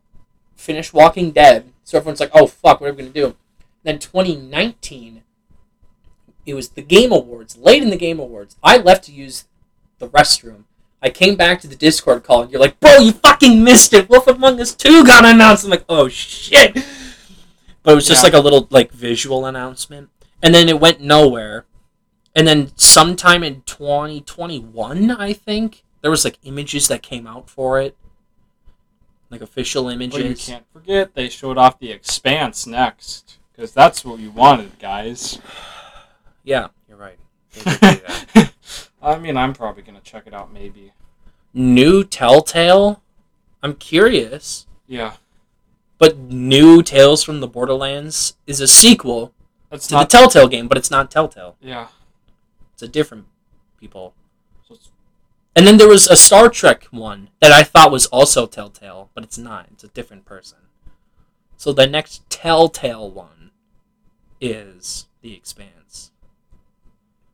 finish 0.56 0.94
Walking 0.94 1.32
Dead. 1.32 1.72
So 1.84 1.98
everyone's 1.98 2.20
like, 2.20 2.32
oh 2.34 2.48
fuck, 2.48 2.80
what 2.80 2.90
are 2.90 2.94
we 2.94 3.04
gonna 3.04 3.10
do? 3.10 3.36
Then 3.84 4.00
2019, 4.00 5.24
it 6.46 6.54
was 6.54 6.70
the 6.70 6.82
Game 6.82 7.12
Awards. 7.12 7.58
Late 7.58 7.84
in 7.84 7.90
the 7.90 7.98
Game 7.98 8.20
Awards, 8.20 8.56
I 8.64 8.78
left 8.78 9.04
to 9.06 9.12
use 9.12 9.46
the 10.00 10.08
restroom. 10.08 10.64
I 11.04 11.10
came 11.10 11.36
back 11.36 11.60
to 11.62 11.68
the 11.68 11.76
Discord 11.76 12.24
call, 12.24 12.44
and 12.44 12.52
you're 12.52 12.62
like, 12.62 12.80
bro, 12.80 12.96
you 12.98 13.12
fucking 13.12 13.62
missed 13.64 13.94
it. 13.94 14.10
Wolf 14.10 14.26
Among 14.26 14.60
Us 14.62 14.74
2 14.74 15.06
got 15.06 15.26
announced. 15.26 15.66
I'm 15.66 15.70
like, 15.70 15.84
oh 15.90 16.08
shit. 16.08 16.74
But 17.84 17.92
it 17.92 17.96
was 17.96 18.08
just 18.08 18.22
Yeah. 18.24 18.28
like 18.30 18.34
a 18.34 18.40
little 18.40 18.68
like 18.72 18.92
visual 18.92 19.46
announcement, 19.46 20.10
and 20.42 20.56
then 20.56 20.70
it 20.70 20.80
went 20.80 21.02
nowhere. 21.02 21.66
And 22.36 22.48
then 22.48 22.72
sometime 22.78 23.44
in 23.44 23.62
2021, 23.64 25.12
I 25.12 25.34
think 25.34 25.84
there 26.02 26.10
was 26.10 26.24
like 26.24 26.40
images 26.44 26.88
that 26.88 27.04
came 27.04 27.28
out 27.28 27.50
for 27.50 27.80
it, 27.80 27.96
like 29.30 29.42
official 29.42 29.90
images. 29.90 30.18
But 30.18 30.30
you 30.30 30.36
can't 30.54 30.66
forget 30.72 31.14
they 31.14 31.28
showed 31.30 31.58
off 31.58 31.78
the 31.80 31.92
Expanse 31.92 32.66
next 32.66 33.38
because 33.52 33.74
that's 33.74 34.04
what 34.06 34.20
you 34.20 34.32
wanted, 34.32 34.80
guys. 34.80 35.40
Yeah, 36.46 36.68
you're 36.90 36.98
right. 36.98 37.18
I 39.04 39.20
mean, 39.20 39.38
I'm 39.38 39.54
probably 39.54 39.84
gonna 39.84 40.02
check 40.02 40.24
it 40.28 40.34
out. 40.34 40.52
Maybe. 40.54 40.94
new 41.54 42.04
Telltale. 42.04 43.02
I'm 43.62 43.76
curious, 43.76 44.66
Yeah. 44.88 45.14
but 46.00 46.18
new 46.18 46.82
Tales 46.82 47.24
from 47.24 47.40
the 47.42 47.48
Borderlands 47.48 48.36
is 48.48 48.60
a 48.60 48.68
sequel 48.68 49.34
That's 49.70 49.86
to 49.88 49.94
not. 49.96 50.10
the 50.10 50.18
Telltale 50.18 50.48
game, 50.48 50.68
but 50.68 50.78
it's 50.78 50.90
not 50.92 51.12
Telltale. 51.12 51.56
yeah. 51.62 51.90
It's 52.74 52.82
a 52.82 52.88
different 52.88 53.28
people. 53.80 54.16
So 54.68 54.78
And 55.56 55.68
then 55.68 55.78
there 55.78 55.88
was 55.88 56.08
a 56.08 56.16
Star 56.16 56.50
Trek 56.50 56.86
one 56.86 57.30
that 57.40 57.52
I 57.52 57.62
thought 57.64 57.92
was 57.92 58.08
also 58.08 58.48
Telltale, 58.48 59.12
but 59.14 59.24
it's 59.24 59.38
not. 59.38 59.68
It's 59.72 59.84
a 59.84 59.90
different 59.90 60.26
person. 60.26 60.58
So 61.56 61.72
the 61.72 61.86
next 61.86 62.28
Telltale 62.32 63.12
one 63.12 63.52
is 64.42 65.08
The 65.22 65.34
Expanse. 65.36 66.12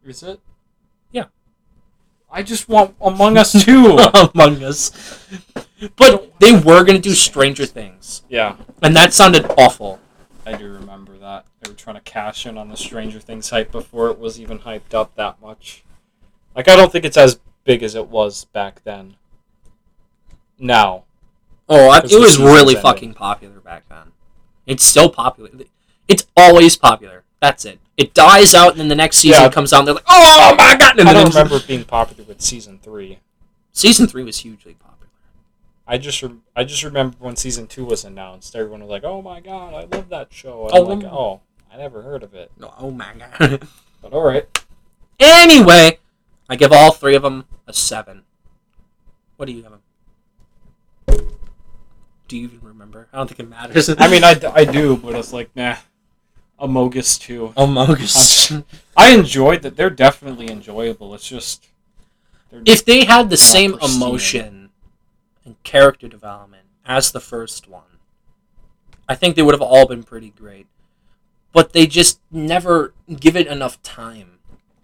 Is 0.04 0.22
it? 0.24 0.42
I 2.32 2.44
just 2.44 2.70
want 2.70 2.96
Among 3.02 3.38
Us 3.38 3.64
too. 3.64 3.98
Among 4.34 4.64
Us. 4.64 4.92
But 5.96 6.40
they 6.40 6.54
were 6.54 6.84
going 6.84 6.96
to 6.96 7.00
do 7.00 7.14
Stranger 7.14 7.66
Things, 7.66 8.24
yeah. 8.30 8.58
and 8.82 8.96
that 8.96 9.14
sounded 9.14 9.46
awful. 9.58 10.00
I 10.46 10.54
do 10.54 10.72
remember 10.72 11.18
that. 11.18 11.46
They 11.62 11.70
were 11.70 11.76
trying 11.76 11.96
to 11.96 12.02
cash 12.02 12.46
in 12.46 12.58
on 12.58 12.70
the 12.70 12.78
Stranger 12.78 13.20
Things 13.20 13.50
hype 13.50 13.72
before 13.72 14.10
it 14.10 14.20
was 14.20 14.40
even 14.40 14.60
hyped 14.60 14.94
up 14.94 15.16
that 15.16 15.42
much. 15.42 15.84
Like, 16.56 16.68
I 16.68 16.76
don't 16.76 16.92
think 16.92 17.06
it's 17.06 17.18
as 17.18 17.40
big 17.64 17.84
as 17.84 17.96
it 17.96 18.08
was 18.08 18.46
back 18.46 18.84
then. 18.84 19.16
Now. 20.58 21.04
Oh, 21.68 21.90
I, 21.90 22.00
it 22.00 22.20
was 22.20 22.40
really 22.40 22.76
fucking 22.76 23.14
popular 23.14 23.60
back 23.60 23.88
then. 23.90 24.12
It's 24.66 24.84
still 24.84 25.10
popular. 25.10 25.52
It's 26.08 26.26
always 26.36 26.76
popular. 26.76 27.24
That's 27.40 27.64
it. 27.64 27.80
It 28.00 28.14
dies 28.14 28.56
out, 28.56 28.72
and 28.72 28.80
then 28.80 28.88
the 28.88 28.96
next 28.96 29.18
season 29.18 29.44
Yeah. 29.44 29.50
comes 29.50 29.74
out, 29.74 29.80
and 29.80 29.88
they're 29.90 29.96
like, 29.96 30.06
"Oh 30.08 30.56
my 30.58 30.78
god!" 30.78 30.98
And 30.98 31.10
I 31.10 31.12
don't 31.12 31.28
remember 31.28 31.58
it 31.58 31.68
being 31.68 31.84
popular 31.84 32.24
with 32.24 32.42
season 32.42 32.80
three. 32.82 33.20
Season 33.74 34.08
three 34.08 34.24
was 34.24 34.38
hugely 34.40 34.76
popular. 34.76 35.10
I 35.86 35.98
just 35.98 36.24
rem- 36.24 36.44
I 36.56 36.64
just 36.64 36.82
remember 36.84 37.18
when 37.20 37.36
season 37.36 37.68
two 37.68 37.84
was 37.84 38.06
announced, 38.06 38.56
everyone 38.56 38.80
was 38.80 38.90
like, 38.90 39.04
"Oh 39.04 39.22
my 39.22 39.42
god, 39.42 39.74
I 39.74 39.84
love 39.94 40.08
that 40.10 40.30
show." 40.32 40.68
And 40.70 40.78
Oh, 40.78 40.90
I'm 40.92 41.00
like, 41.02 41.10
um, 41.12 41.14
"Oh, 41.18 41.42
I 41.74 41.76
never 41.76 42.02
heard 42.04 42.24
of 42.24 42.34
it." 42.34 42.52
No, 42.58 42.74
oh 42.80 42.90
my 42.90 43.12
god. 43.38 43.68
But 44.02 44.14
all 44.14 44.24
right, 44.24 44.48
anyway, 45.20 46.00
I 46.50 46.56
give 46.56 46.72
all 46.72 46.94
three 46.94 47.16
of 47.16 47.24
them 47.24 47.44
a 47.68 47.74
seven. 47.74 48.24
What 49.36 49.48
do 49.48 49.52
you 49.52 49.64
have? 49.64 51.20
Do 52.30 52.38
you 52.38 52.44
even 52.46 52.62
remember? 52.62 53.10
I 53.12 53.18
don't 53.18 53.28
think 53.28 53.42
it 53.42 53.50
matters. 53.50 53.90
I 53.90 54.08
mean, 54.08 54.24
I, 54.24 54.40
I 54.54 54.64
do, 54.64 54.96
but 54.96 55.16
it's 55.16 55.34
like, 55.34 55.50
nah. 55.54 55.76
Amogus 56.60 57.20
too. 57.20 57.54
Among 57.56 57.92
Us. 58.02 58.52
Um, 58.52 58.66
I 58.96 59.14
enjoyed 59.14 59.62
that. 59.62 59.76
They're 59.76 59.90
definitely 59.90 60.50
enjoyable. 60.50 61.14
It's 61.14 61.28
just 61.28 61.68
if 62.66 62.84
they 62.84 63.06
had 63.06 63.30
the 63.30 63.38
same 63.38 63.78
emotion 63.82 64.70
and 65.46 65.62
character 65.64 66.08
development 66.08 66.64
as 66.86 67.12
the 67.12 67.20
first 67.20 67.68
one, 67.70 67.84
I 69.08 69.16
think 69.16 69.36
they 69.36 69.42
would 69.42 69.54
have 69.54 69.62
all 69.62 69.88
been 69.88 70.04
pretty 70.04 70.32
great. 70.32 70.68
But 71.52 71.74
they 71.74 71.88
just 71.88 72.20
never 72.32 72.94
give 73.20 73.36
it 73.36 73.48
enough 73.48 73.82
time. 73.82 74.40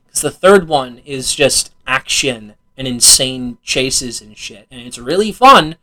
Because 0.06 0.22
the 0.22 0.32
third 0.32 0.68
one 0.68 1.00
is 1.06 1.36
just 1.36 1.74
action 1.86 2.56
and 2.78 2.88
insane 2.88 3.58
chases 3.64 4.22
and 4.22 4.38
shit. 4.38 4.68
And 4.72 4.82
it's 4.82 4.98
really 4.98 5.32
fun, 5.32 5.76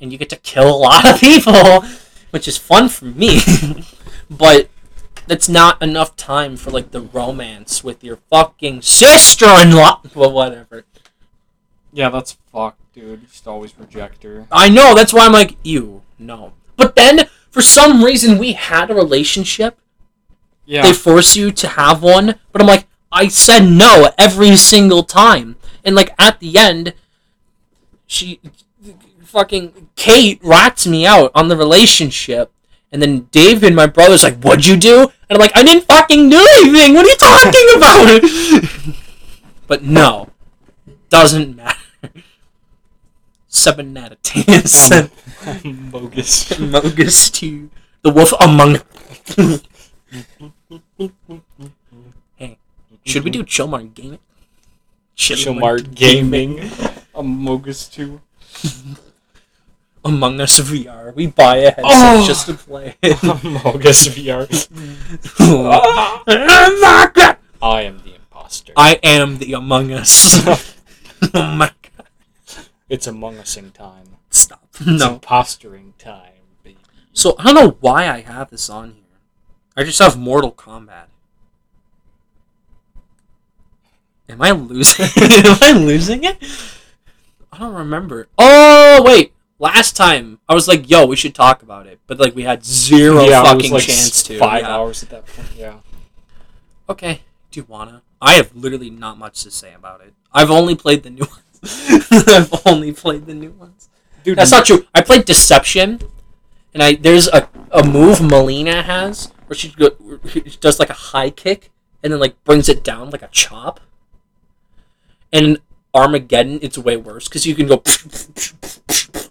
and 0.00 0.12
you 0.12 0.18
get 0.18 0.28
to 0.30 0.36
kill 0.36 0.68
a 0.68 0.76
lot 0.76 1.08
of 1.08 1.20
people, 1.20 1.82
which 2.30 2.46
is 2.46 2.58
fun 2.58 2.88
for 2.88 3.06
me. 3.06 3.40
but 4.30 4.68
that's 5.26 5.48
not 5.48 5.80
enough 5.82 6.16
time 6.16 6.56
for 6.56 6.70
like 6.70 6.90
the 6.90 7.00
romance 7.00 7.82
with 7.84 8.02
your 8.04 8.16
fucking 8.30 8.82
sister-in-law. 8.82 10.02
Well, 10.14 10.32
whatever. 10.32 10.84
yeah, 11.92 12.08
that's 12.10 12.32
fucked, 12.52 12.80
dude. 12.94 13.28
Just 13.28 13.46
always 13.46 13.78
reject 13.78 14.22
her. 14.22 14.46
I 14.50 14.68
know. 14.68 14.94
That's 14.94 15.12
why 15.12 15.26
I'm 15.26 15.32
like, 15.32 15.56
you 15.62 16.02
no. 16.18 16.52
But 16.76 16.94
then, 16.96 17.28
for 17.50 17.62
some 17.62 18.02
reason, 18.04 18.38
we 18.38 18.52
had 18.52 18.90
a 18.90 18.94
relationship. 18.94 19.78
Yeah, 20.64 20.82
They 20.82 20.92
force 20.92 21.36
you 21.36 21.52
to 21.52 21.68
have 21.68 22.02
one, 22.02 22.34
but 22.52 22.60
I'm 22.60 22.66
like, 22.66 22.86
I 23.12 23.28
said 23.28 23.60
no 23.66 24.10
every 24.18 24.56
single 24.56 25.04
time. 25.04 25.56
And 25.84 25.94
like 25.94 26.12
at 26.18 26.40
the 26.40 26.58
end, 26.58 26.92
she, 28.06 28.40
fucking 29.22 29.90
Kate 29.96 30.40
rats 30.42 30.86
me 30.86 31.06
out 31.06 31.30
on 31.34 31.48
the 31.48 31.56
relationship, 31.56 32.50
and 32.96 33.02
then 33.02 33.28
Dave 33.30 33.62
and 33.62 33.76
my 33.76 33.84
brother's 33.84 34.22
like, 34.24 34.40
"What'd 34.40 34.64
you 34.64 34.78
do?" 34.78 35.12
And 35.28 35.36
I'm 35.36 35.38
like, 35.38 35.52
"I 35.54 35.62
didn't 35.62 35.84
fucking 35.84 36.30
do 36.30 36.40
anything. 36.56 36.94
What 36.94 37.04
are 37.04 37.12
you 37.12 37.20
talking 37.20 37.68
about?" 37.76 38.96
but 39.68 39.82
no, 39.84 40.30
doesn't 41.10 41.56
matter. 41.56 41.76
Seven 43.48 43.94
out 43.98 44.12
of 44.12 44.22
ten. 44.22 44.44
Bogus. 45.92 46.56
Mogus 46.56 47.30
two. 47.30 47.68
The 48.00 48.08
wolf 48.08 48.32
among. 48.40 48.80
hey, 52.38 52.56
should 53.04 53.24
we 53.24 53.30
do 53.30 53.44
Chilmar 53.44 53.92
Gaming? 53.92 54.20
Shomart 55.14 55.94
Gaming. 55.94 56.60
Amogus 57.12 57.92
2. 57.92 58.20
Among 60.06 60.40
Us 60.40 60.58
VR. 60.60 61.14
We 61.14 61.26
buy 61.26 61.56
a 61.56 61.70
headset 61.70 61.84
Oh. 61.84 62.24
just 62.26 62.46
to 62.46 62.54
play 62.54 62.94
it. 63.02 63.16
Amogus 63.18 64.08
VR. 64.08 64.46
I 67.62 67.82
am 67.82 67.98
the 68.04 68.14
imposter. 68.14 68.72
I 68.76 68.98
am 69.02 69.38
the 69.38 69.52
Among 69.54 69.92
Us. 69.92 70.46
oh 71.34 71.54
my 71.56 71.70
god. 71.96 72.06
it's 72.88 73.06
Among 73.06 73.36
Using 73.36 73.70
time. 73.72 74.16
Stop. 74.30 74.62
It's 74.74 74.86
No. 74.86 75.18
impostering 75.18 75.92
time, 75.98 76.32
baby. 76.62 76.78
So 77.12 77.34
I 77.38 77.44
don't 77.44 77.54
know 77.54 77.76
why 77.80 78.08
I 78.08 78.20
have 78.20 78.50
this 78.50 78.68
on 78.70 78.92
here. 78.92 79.02
I 79.76 79.84
just 79.84 79.98
have 79.98 80.16
Mortal 80.18 80.52
Kombat. 80.52 81.06
Am 84.28 84.42
I 84.42 84.50
losing? 84.50 85.06
Am 85.22 85.58
I 85.62 85.72
losing 85.72 86.24
it? 86.24 86.36
I 87.52 87.58
don't 87.58 87.74
remember. 87.74 88.28
Oh 88.36 89.02
wait, 89.04 89.32
last 89.58 89.96
time 89.96 90.38
I 90.48 90.54
was 90.54 90.68
like, 90.68 90.88
"Yo, 90.88 91.06
we 91.06 91.16
should 91.16 91.34
talk 91.34 91.62
about 91.62 91.86
it," 91.86 92.00
but 92.06 92.18
like 92.18 92.34
we 92.34 92.42
had 92.44 92.64
zero 92.64 93.24
yeah, 93.24 93.42
fucking 93.42 93.72
like 93.72 93.84
chance 93.84 94.22
to. 94.24 94.38
Five 94.38 94.62
yeah. 94.62 94.74
hours 94.74 95.02
at 95.02 95.10
that 95.10 95.26
point. 95.26 95.48
Yeah. 95.56 95.78
Okay, 96.88 97.22
do 97.50 97.60
you 97.60 97.66
wanna? 97.68 98.02
I 98.20 98.34
have 98.34 98.54
literally 98.54 98.90
not 98.90 99.18
much 99.18 99.42
to 99.42 99.50
say 99.50 99.74
about 99.74 100.00
it. 100.00 100.14
I've 100.32 100.50
only 100.50 100.74
played 100.74 101.02
the 101.02 101.10
new 101.10 101.24
ones. 101.62 102.10
I've 102.28 102.66
only 102.66 102.92
played 102.92 103.26
the 103.26 103.34
new 103.34 103.50
ones. 103.50 103.88
Dude, 104.24 104.38
That's 104.38 104.50
not 104.50 104.66
true. 104.66 104.86
I 104.94 105.02
played 105.02 105.24
Deception, 105.24 106.00
and 106.74 106.82
I 106.82 106.94
there's 106.94 107.28
a, 107.28 107.48
a 107.70 107.84
move 107.84 108.18
Mileena 108.18 108.82
has 108.84 109.32
where 109.46 109.56
she, 109.56 109.68
go, 109.70 109.90
she 110.26 110.40
does 110.60 110.80
like 110.80 110.90
a 110.90 110.94
high 110.94 111.30
kick 111.30 111.70
and 112.02 112.12
then 112.12 112.20
like 112.20 112.42
brings 112.44 112.68
it 112.68 112.82
down 112.84 113.10
like 113.10 113.22
a 113.22 113.28
chop. 113.28 113.80
And 115.32 115.58
Armageddon, 115.96 116.58
it's 116.62 116.78
way 116.78 116.96
worse 116.96 117.28
because 117.28 117.46
you 117.46 117.54
can 117.54 117.66
go 117.66 117.82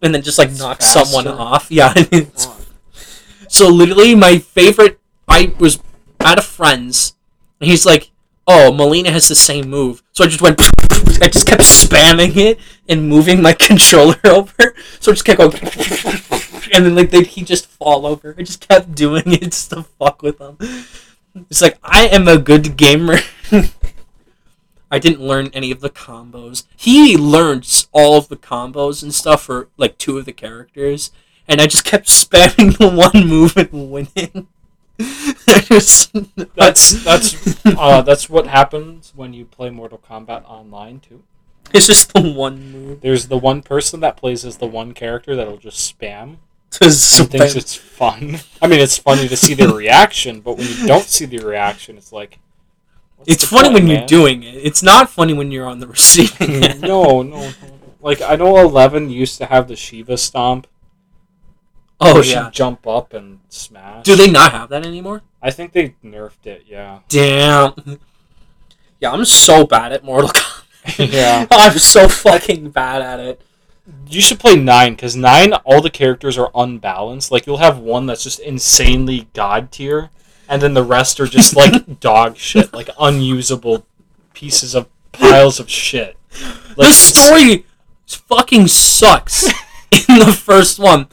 and 0.02 0.14
then 0.14 0.22
just 0.22 0.38
like 0.38 0.50
It's 0.50 0.60
knock 0.60 0.82
someone 0.82 1.28
off. 1.28 1.72
Yeah. 1.72 1.94
so 3.48 3.70
literally, 3.70 4.16
my 4.16 4.38
favorite. 4.40 5.00
I 5.28 5.54
was 5.60 5.80
at 6.20 6.38
a 6.38 6.42
friend's, 6.42 7.16
and 7.60 7.70
he's 7.70 7.86
like, 7.86 8.12
"Oh, 8.48 8.72
Mileena 8.72 9.10
has 9.10 9.28
the 9.28 9.36
same 9.36 9.70
move." 9.70 10.04
So 10.14 10.24
I 10.24 10.28
just 10.28 10.42
went. 10.42 10.62
I 11.22 11.28
just 11.28 11.48
kept 11.48 11.64
spamming 11.64 12.36
it 12.36 12.60
and 12.88 13.10
moving 13.10 13.42
my 13.42 13.54
controller 13.68 14.20
over. 14.24 14.76
So 15.00 15.12
I 15.12 15.16
just 15.16 15.26
kept 15.26 15.40
going, 15.40 15.54
and 16.74 16.86
then 16.86 16.96
like 16.96 17.12
he 17.28 17.44
just 17.44 17.68
fall 17.68 18.06
over. 18.06 18.36
I 18.38 18.44
just 18.44 18.68
kept 18.68 18.94
doing 18.94 19.24
it 19.26 19.42
just 19.42 19.72
to 19.72 19.84
fuck 19.84 20.22
with 20.22 20.40
him. 20.40 20.58
It's 21.50 21.62
like 21.62 21.78
I 21.84 22.08
am 22.08 22.28
a 22.28 22.38
good 22.38 22.78
gamer. 22.78 23.18
I 24.95 24.99
didn't 24.99 25.19
learn 25.19 25.49
any 25.51 25.72
of 25.72 25.81
the 25.81 25.89
combos. 25.89 26.63
He 26.77 27.17
learned 27.17 27.85
all 27.91 28.17
of 28.17 28.30
the 28.30 28.38
combos 28.38 29.03
and 29.03 29.13
stuff 29.13 29.43
for 29.43 29.67
like 29.76 29.97
two 29.97 30.17
of 30.17 30.23
the 30.23 30.31
characters, 30.31 31.11
and 31.49 31.59
I 31.59 31.67
just 31.67 31.84
kept 31.84 32.07
spamming 32.22 32.77
the 32.77 32.89
one 32.89 33.27
move 33.27 33.57
and 33.57 33.91
winning. 33.91 34.47
That's 35.45 36.05
that's 36.55 37.65
uh, 37.65 38.01
that's 38.03 38.30
what 38.30 38.47
happens 38.47 39.11
when 39.13 39.34
you 39.34 39.43
play 39.43 39.69
Mortal 39.69 39.97
Kombat 39.97 40.45
online 40.45 41.01
too. 41.01 41.23
it's 41.73 41.88
just 41.88 42.13
the 42.13 42.22
one 42.22 42.72
move. 42.72 43.01
There's 43.01 43.27
the 43.27 43.38
one 43.38 43.61
person 43.61 43.99
that 43.99 44.15
plays 44.15 44.45
as 44.45 44.55
the 44.57 44.67
one 44.67 44.93
character 44.93 45.35
that'll 45.35 45.57
just 45.57 45.93
spam 45.93 46.38
To 46.72 46.85
and 46.85 47.30
thinks 47.30 47.55
it's 47.55 47.76
fun. 47.76 48.38
I 48.61 48.67
mean, 48.67 48.80
it's 48.80 48.97
funny 48.97 49.27
to 49.27 49.35
see 49.35 49.53
the 49.53 49.67
reaction, 49.67 50.39
but 50.39 50.57
when 50.57 50.67
you 50.67 50.88
don't 50.88 51.03
see 51.03 51.26
the 51.26 51.39
reaction, 51.39 51.97
it's 51.97 52.13
like 52.13 52.39
what's 53.26 53.43
It's 53.43 53.52
funny 53.52 53.69
point, 53.69 53.73
when 53.73 53.88
you're 53.88 54.06
doing 54.06 54.43
it. 54.43 54.56
It's 54.56 54.84
not 54.84 55.10
funny 55.10 55.34
when 55.34 55.52
you're 55.52 55.68
on 55.68 55.80
the 55.80 55.88
receiving 55.95 56.47
mm-hmm. 56.47 56.64
end. 56.64 56.81
no, 56.81 57.22
no, 57.22 57.39
no. 57.39 57.52
Like 58.02 58.22
I 58.22 58.35
know 58.35 58.57
Eleven 58.57 59.10
used 59.10 59.38
to 59.39 59.45
have 59.47 59.68
the 59.68 59.73
Sheeva 59.73 60.18
stomp. 60.19 60.68
Oh 61.99 62.22
yeah. 62.22 62.49
jump 62.52 62.85
up 62.85 63.14
and 63.14 63.39
smash. 63.49 64.03
Do 64.03 64.15
they 64.15 64.30
not 64.30 64.52
have 64.52 64.69
that 64.69 64.85
anymore? 64.85 65.22
I 65.41 65.52
think 65.52 65.72
they 65.72 65.95
nerfed 66.03 66.45
it. 66.45 66.65
Yeah. 66.68 66.99
Damn. 67.10 67.73
Yeah, 69.02 69.11
I'm 69.11 69.26
so 69.26 69.68
bad 69.68 69.91
at 69.91 70.03
Mortal 70.06 70.30
Kombat. 70.30 71.11
Yeah. 71.11 71.45
I'm 71.52 71.77
so 71.77 72.07
fucking 72.07 72.69
bad 72.69 73.02
at 73.02 73.19
it. 73.19 73.41
You 74.07 74.22
should 74.22 74.39
play 74.39 74.56
nine 74.56 74.93
because 74.93 75.15
nine, 75.15 75.53
all 75.53 75.81
the 75.81 75.89
characters 75.89 76.38
are 76.38 76.49
unbalanced. 76.56 77.30
Like 77.31 77.45
you'll 77.45 77.57
have 77.57 77.77
one 77.77 78.06
that's 78.06 78.23
just 78.23 78.39
insanely 78.39 79.27
god 79.34 79.72
tier, 79.72 80.11
and 80.47 80.61
then 80.61 80.73
the 80.73 80.84
rest 80.84 81.19
are 81.19 81.26
just 81.27 81.55
like 81.55 81.99
dog 81.99 82.38
shit, 82.38 82.73
like 82.73 82.89
unusable 82.99 83.85
pieces 84.34 84.76
of 84.76 84.88
piles 85.11 85.59
of 85.59 85.69
shit. 85.69 86.17
Like 86.77 86.89
the 86.89 86.93
story 86.93 87.65
fucking 88.07 88.67
sucks 88.67 89.45
in 89.91 90.19
the 90.19 90.31
first 90.38 90.80
one. 90.80 91.07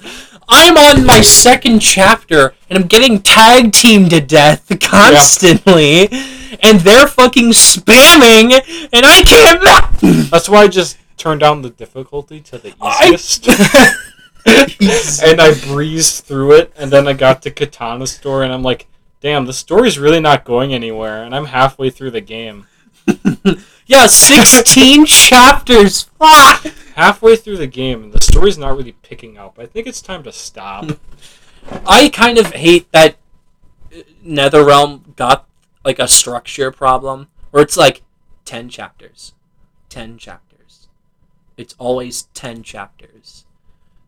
I'm 0.48 0.76
on 0.76 1.06
my 1.06 1.20
second 1.22 1.78
chapter 1.80 2.54
and 2.68 2.78
I'm 2.78 2.86
getting 2.88 3.22
tag 3.22 3.72
teamed 3.72 4.10
to 4.10 4.20
death 4.20 4.70
constantly, 4.80 6.08
and 6.62 6.80
they're 6.80 7.06
fucking 7.06 7.50
spamming, 7.50 8.52
and 8.92 9.06
I 9.06 9.22
can't. 9.22 10.30
That's 10.30 10.48
why 10.48 10.62
I 10.62 10.68
just 10.68 10.98
turned 11.16 11.40
down 11.40 11.62
the 11.62 11.70
difficulty 11.70 12.40
to 12.40 12.58
the 12.58 12.74
I- 12.80 13.12
easiest. 13.14 13.48
and 15.22 15.40
I 15.40 15.54
breezed 15.66 16.24
through 16.24 16.52
it, 16.52 16.72
and 16.76 16.90
then 16.90 17.06
I 17.06 17.12
got 17.12 17.42
to 17.42 17.50
Katana 17.50 18.06
Store, 18.06 18.42
and 18.42 18.52
I'm 18.52 18.62
like, 18.62 18.86
damn, 19.22 19.46
the 19.46 19.52
story's 19.52 19.98
really 19.98 20.20
not 20.20 20.44
going 20.44 20.74
anywhere, 20.74 21.22
and 21.22 21.34
I'm 21.34 21.46
halfway 21.46 21.88
through 21.88 22.10
the 22.10 22.20
game. 22.20 22.66
yeah, 23.86 24.06
16 24.06 25.06
chapters. 25.06 26.02
Fuck. 26.02 26.66
Halfway 26.96 27.36
through 27.36 27.56
the 27.56 27.68
game, 27.68 28.02
and 28.02 28.12
the 28.12 28.22
story's 28.22 28.58
not 28.58 28.76
really 28.76 28.92
picking 28.92 29.38
up. 29.38 29.58
I 29.58 29.66
think 29.66 29.86
it's 29.86 30.02
time 30.02 30.24
to 30.24 30.32
stop. 30.32 30.98
I 31.86 32.08
kind 32.08 32.36
of 32.36 32.52
hate 32.52 32.90
that 32.92 33.16
uh, 33.94 34.00
NetherRealm 34.26 35.14
got 35.16 35.46
like 35.84 36.00
a 36.00 36.08
structure 36.08 36.72
problem 36.72 37.28
where 37.52 37.62
it's 37.62 37.76
like 37.76 38.02
10 38.44 38.68
chapters. 38.68 39.34
10 39.88 40.18
chapters. 40.18 40.88
It's 41.56 41.76
always 41.78 42.22
10 42.34 42.64
chapters. 42.64 43.44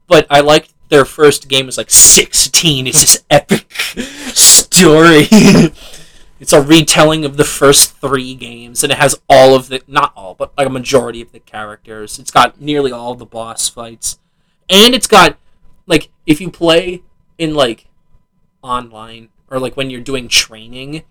But 0.08 0.26
I 0.28 0.40
like 0.40 0.68
their 0.94 1.04
first 1.04 1.48
game 1.48 1.66
was 1.66 1.76
like 1.76 1.90
16. 1.90 2.86
It's 2.86 3.00
this 3.00 3.24
epic 3.28 3.72
story. 3.72 5.26
it's 6.40 6.52
a 6.52 6.62
retelling 6.62 7.24
of 7.24 7.36
the 7.36 7.44
first 7.44 7.96
three 7.96 8.36
games 8.36 8.84
and 8.84 8.92
it 8.92 8.98
has 8.98 9.20
all 9.28 9.56
of 9.56 9.68
the 9.68 9.82
not 9.88 10.12
all, 10.14 10.34
but 10.34 10.52
like 10.56 10.68
a 10.68 10.70
majority 10.70 11.20
of 11.20 11.32
the 11.32 11.40
characters. 11.40 12.20
It's 12.20 12.30
got 12.30 12.60
nearly 12.60 12.92
all 12.92 13.16
the 13.16 13.26
boss 13.26 13.68
fights. 13.68 14.20
And 14.70 14.94
it's 14.94 15.08
got 15.08 15.36
like 15.88 16.10
if 16.26 16.40
you 16.40 16.48
play 16.48 17.02
in 17.38 17.54
like 17.54 17.88
online 18.62 19.30
or 19.50 19.58
like 19.58 19.76
when 19.76 19.90
you're 19.90 20.00
doing 20.00 20.28
training 20.28 21.02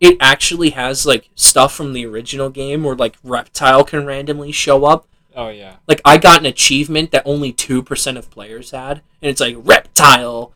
it 0.00 0.16
actually 0.20 0.70
has 0.70 1.04
like 1.04 1.28
stuff 1.34 1.74
from 1.74 1.92
the 1.92 2.06
original 2.06 2.48
game 2.48 2.84
where 2.84 2.94
like 2.94 3.16
reptile 3.24 3.84
can 3.84 4.06
randomly 4.06 4.52
show 4.52 4.84
up 4.84 5.06
Oh 5.36 5.48
yeah. 5.48 5.76
like 5.86 6.00
i 6.04 6.18
got 6.18 6.40
an 6.40 6.46
achievement 6.46 7.12
that 7.12 7.22
only 7.24 7.52
2% 7.52 8.16
of 8.16 8.30
players 8.30 8.72
had 8.72 9.02
and 9.22 9.30
it's 9.30 9.40
like 9.40 9.56
reptile 9.58 10.52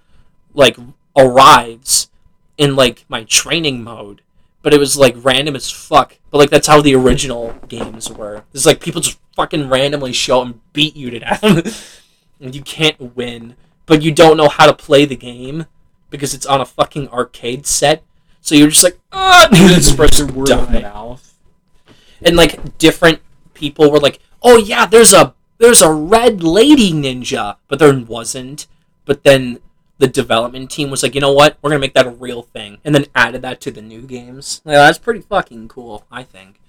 like 0.53 0.77
arrives 1.17 2.11
in 2.59 2.75
like 2.75 3.05
my 3.09 3.25
training 3.25 3.85
mode 3.85 4.21
but 4.65 4.73
it 4.73 4.81
was 4.81 4.97
like 4.97 5.15
random 5.19 5.55
as 5.55 5.71
fuck. 5.71 6.17
But 6.31 6.39
like 6.39 6.49
that's 6.49 6.67
how 6.67 6.81
the 6.81 6.95
original 6.95 7.55
games 7.69 8.11
were. 8.11 8.45
It's 8.55 8.65
like 8.65 8.81
people 8.81 9.03
just 9.03 9.19
fucking 9.37 9.69
randomly 9.69 10.15
show 10.15 10.41
up 10.41 10.47
and 10.47 10.73
beat 10.73 10.97
you 10.97 11.11
to 11.11 11.21
death. 11.21 12.01
And 12.41 12.55
you 12.55 12.63
can't 12.63 13.15
win 13.15 13.55
but 13.87 14.03
you 14.03 14.11
don't 14.13 14.37
know 14.37 14.49
how 14.49 14.67
to 14.67 14.75
play 14.75 15.05
the 15.05 15.17
game 15.17 15.67
because 16.11 16.35
it's 16.35 16.47
on 16.47 16.61
a 16.61 16.67
fucking 16.67 17.09
arcade 17.09 17.67
set. 17.67 18.03
So 18.41 18.55
you're 18.55 18.69
just 18.69 18.83
like 18.83 18.99
ah 19.13 19.49
word 20.35 20.51
of 20.51 20.71
mouth. 20.71 21.35
and 22.23 22.37
like 22.37 22.79
different 22.79 23.21
people 23.55 23.91
were 23.91 24.01
like, 24.01 24.19
"Oh 24.45 24.59
yeah, 24.59 24.87
there's 24.87 25.13
a 25.13 25.35
there's 25.59 25.83
a 25.83 25.93
red 25.93 26.43
lady 26.43 26.93
ninja," 26.93 27.57
but 27.67 27.79
there 27.79 27.99
wasn't. 27.99 28.67
But 29.07 29.25
then 29.25 29.59
the 29.99 30.07
development 30.07 30.71
team 30.71 30.91
was 30.91 31.03
like, 31.03 31.15
"You 31.15 31.21
know 31.21 31.33
what? 31.33 31.57
We're 31.63 31.71
gonna 31.71 31.81
make 31.81 31.95
that 31.95 32.07
a 32.07 32.11
real 32.11 32.43
thing," 32.43 32.79
and 32.85 32.95
then 32.95 33.07
added 33.15 33.43
that 33.43 33.61
to 33.63 33.71
the 33.71 33.83
new 33.83 34.03
games. 34.03 34.61
Yeah, 34.65 34.75
that's 34.75 34.99
pretty 34.99 35.21
fucking 35.23 35.69
cool, 35.69 36.05
I 36.13 36.23
think. 36.23 36.61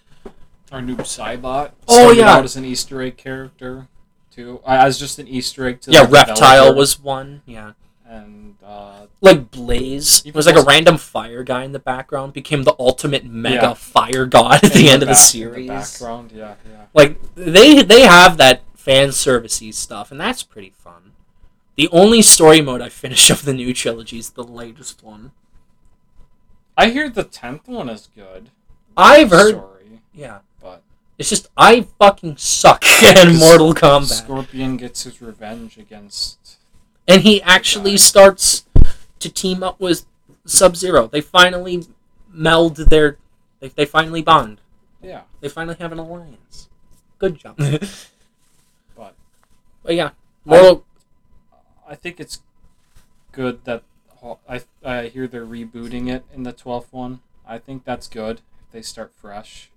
Our 0.72 0.82
new 0.82 0.98
Cybot. 0.98 1.72
Oh, 1.88 2.12
yeah. 2.12 2.34
out 2.34 2.44
as 2.44 2.56
an 2.56 2.66
Easter 2.66 3.02
egg 3.02 3.18
character 3.18 3.88
too, 4.32 4.62
uh, 4.66 4.72
as 4.72 5.00
just 5.00 5.20
an 5.20 5.28
Easter 5.28 5.68
egg 5.68 5.82
to 5.82 5.92
yeah, 5.92 6.06
the 6.06 6.12
reptile 6.12 6.36
developer. 6.36 6.78
was 6.78 7.00
one. 7.00 7.42
Yeah, 7.46 7.74
and 8.16 8.56
uh, 8.64 9.06
like 9.22 9.52
Blaze 9.52 10.24
was 10.34 10.46
like 10.46 10.56
a 10.56 10.64
random 10.64 10.98
fire 10.98 11.44
guy 11.44 11.64
in 11.64 11.72
the 11.72 11.80
background, 11.80 12.34
became 12.34 12.64
the 12.64 12.76
ultimate 12.80 13.26
mega 13.26 13.56
Yeah. 13.56 13.74
fire 13.74 14.26
god 14.26 14.64
at 14.64 14.74
the 14.74 14.88
in 14.88 14.94
end 14.94 15.04
of 15.04 15.08
the 15.10 15.14
back- 15.14 15.22
in 15.24 15.30
series. 15.30 15.68
background, 15.68 16.32
yeah, 16.32 16.56
yeah. 16.70 16.86
like 16.94 17.18
they 17.36 17.82
they 17.84 18.02
have 18.02 18.38
that 18.38 18.62
fan 18.76 19.10
servicey 19.10 19.74
stuff, 19.74 20.12
and 20.12 20.20
that's 20.20 20.44
pretty 20.44 20.74
fun. 20.78 21.12
The 21.76 21.90
only 21.90 22.22
story 22.22 22.62
mode 22.62 22.82
I 22.82 22.90
finished 22.90 23.30
of 23.36 23.44
the 23.46 23.54
new 23.54 23.74
trilogy 23.74 24.18
is 24.20 24.30
the 24.32 24.44
latest 24.44 25.04
one. 25.04 25.32
I 26.78 26.90
hear 26.90 27.10
the 27.10 27.24
tenth 27.24 27.68
one 27.68 27.90
is 27.90 28.10
good. 28.16 28.50
I've 28.98 29.30
heard, 29.32 29.56
Story, 29.56 30.02
yeah, 30.14 30.40
but 30.62 30.84
it's 31.18 31.30
just 31.30 31.48
I 31.58 31.82
fucking 32.00 32.38
suck 32.38 32.86
at 33.04 33.34
Mortal 33.34 33.74
Kombat, 33.74 34.06
Scorpion 34.24 34.78
gets 34.78 35.04
his 35.04 35.22
revenge 35.22 35.78
against. 35.78 36.58
And 37.08 37.22
he 37.22 37.42
actually 37.42 37.98
starts 37.98 38.66
to 39.20 39.30
team 39.30 39.64
up 39.64 39.80
with 39.80 40.06
Sub 40.46 40.76
Zero. 40.76 41.08
They 41.08 41.22
finally 41.22 41.84
meld 42.30 42.78
their, 42.78 43.18
they, 43.60 43.70
they 43.70 43.86
finally 43.86 44.22
bond. 44.22 44.62
Yeah, 45.02 45.22
They 45.40 45.50
finally 45.50 45.78
have 45.80 45.92
an 45.92 46.00
alliance. 46.00 46.68
Good 47.20 47.38
job. 47.38 47.58
but 48.96 49.14
But 49.84 49.96
yeah, 49.96 50.12
Mortal. 50.44 50.84
I 51.88 51.96
think 51.96 52.20
it's 52.20 52.42
good 53.32 53.64
that 53.66 53.84
I 54.50 54.62
I 54.84 55.08
hear 55.08 55.28
they're 55.28 55.46
rebooting 55.46 56.10
it 56.10 56.26
in 56.34 56.44
the 56.44 56.52
twelfth 56.52 56.92
one. 56.92 57.20
I 57.48 57.60
think 57.60 57.86
that's 57.86 58.08
good 58.08 58.42
if 58.66 58.72
they 58.72 58.82
start 58.82 59.14
fresh. 59.14 59.70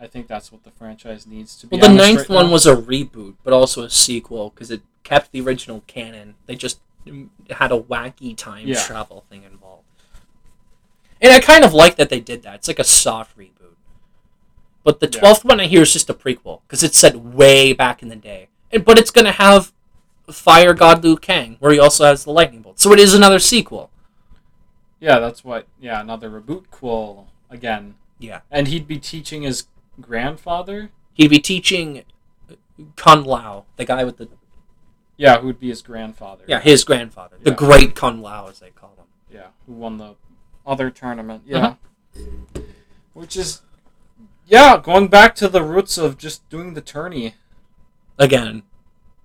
I 0.00 0.06
think 0.06 0.28
that's 0.28 0.52
what 0.52 0.62
the 0.64 0.70
franchise 0.70 1.26
needs 1.26 1.56
to 1.56 1.66
be. 1.66 1.76
Well, 1.76 1.88
the 1.88 1.94
ninth 1.94 2.20
right 2.20 2.28
one 2.30 2.46
now. 2.46 2.52
was 2.52 2.66
a 2.66 2.76
reboot, 2.76 3.34
but 3.42 3.52
also 3.52 3.82
a 3.82 3.90
sequel 3.90 4.50
because 4.50 4.70
it 4.70 4.82
kept 5.02 5.32
the 5.32 5.40
original 5.40 5.82
canon. 5.86 6.36
They 6.46 6.54
just 6.54 6.80
had 7.50 7.72
a 7.72 7.78
wacky 7.80 8.36
time 8.36 8.66
Yeah. 8.68 8.80
travel 8.82 9.24
thing 9.28 9.42
involved, 9.44 9.84
and 11.20 11.32
I 11.32 11.40
kind 11.40 11.64
of 11.64 11.72
like 11.74 11.96
that 11.96 12.10
they 12.10 12.20
did 12.20 12.42
that. 12.42 12.56
It's 12.56 12.68
like 12.68 12.78
a 12.78 12.84
soft 12.84 13.36
reboot. 13.36 13.74
But 14.84 15.00
the 15.00 15.06
Yeah. 15.12 15.18
twelfth 15.20 15.44
one 15.44 15.58
I 15.60 15.66
hear 15.66 15.82
is 15.82 15.92
just 15.92 16.08
a 16.10 16.14
prequel 16.14 16.60
because 16.66 16.82
it's 16.82 16.98
set 16.98 17.16
way 17.16 17.72
back 17.72 18.02
in 18.02 18.08
the 18.08 18.16
day, 18.16 18.48
and, 18.70 18.84
but 18.84 18.98
it's 18.98 19.10
gonna 19.10 19.32
have 19.32 19.72
Fire 20.30 20.74
God 20.74 21.02
Liu 21.02 21.16
Kang, 21.16 21.56
where 21.58 21.72
he 21.72 21.78
also 21.78 22.04
has 22.04 22.24
the 22.24 22.30
lightning 22.30 22.60
bolt. 22.62 22.78
So 22.78 22.92
it 22.92 22.98
is 22.98 23.14
another 23.14 23.38
sequel. 23.38 23.90
Yeah, 25.00 25.18
that's 25.18 25.42
what. 25.42 25.66
Yeah, 25.80 26.00
another 26.00 26.28
reboot. 26.30 26.64
Cool. 26.70 27.28
Again. 27.48 27.94
Yeah. 28.18 28.40
And 28.50 28.68
he'd 28.68 28.86
be 28.86 28.98
teaching 28.98 29.42
his 29.42 29.64
grandfather. 30.00 30.90
He'd 31.14 31.28
be 31.30 31.38
teaching 31.38 32.04
Kung 32.96 33.24
Lao, 33.24 33.64
the 33.76 33.84
guy 33.84 34.04
with 34.04 34.18
the 34.18 34.28
Yeah, 35.16 35.40
who'd 35.40 35.58
be 35.60 35.68
his 35.68 35.82
grandfather. 35.82 36.44
yeah 36.46 36.60
his 36.60 36.84
grandfather, 36.84 37.36
the 37.42 37.50
Yeah. 37.50 37.56
Great 37.56 37.94
Kung 37.94 38.20
Lao 38.22 38.46
as 38.48 38.60
they 38.60 38.70
call 38.70 38.94
him. 38.96 39.06
Yeah, 39.32 39.48
who 39.66 39.72
won 39.74 39.98
the 39.98 40.14
other 40.66 40.90
tournament. 40.90 41.42
Yeah. 41.46 41.74
Uh-huh. 42.16 42.60
Which 43.14 43.36
is. 43.36 43.62
Yeah, 44.46 44.78
going 44.82 45.08
back 45.08 45.34
to 45.36 45.48
the 45.48 45.62
roots 45.62 45.98
of 45.98 46.16
just 46.16 46.48
doing 46.48 46.74
the 46.74 46.80
tourney. 46.80 47.34
again 48.18 48.62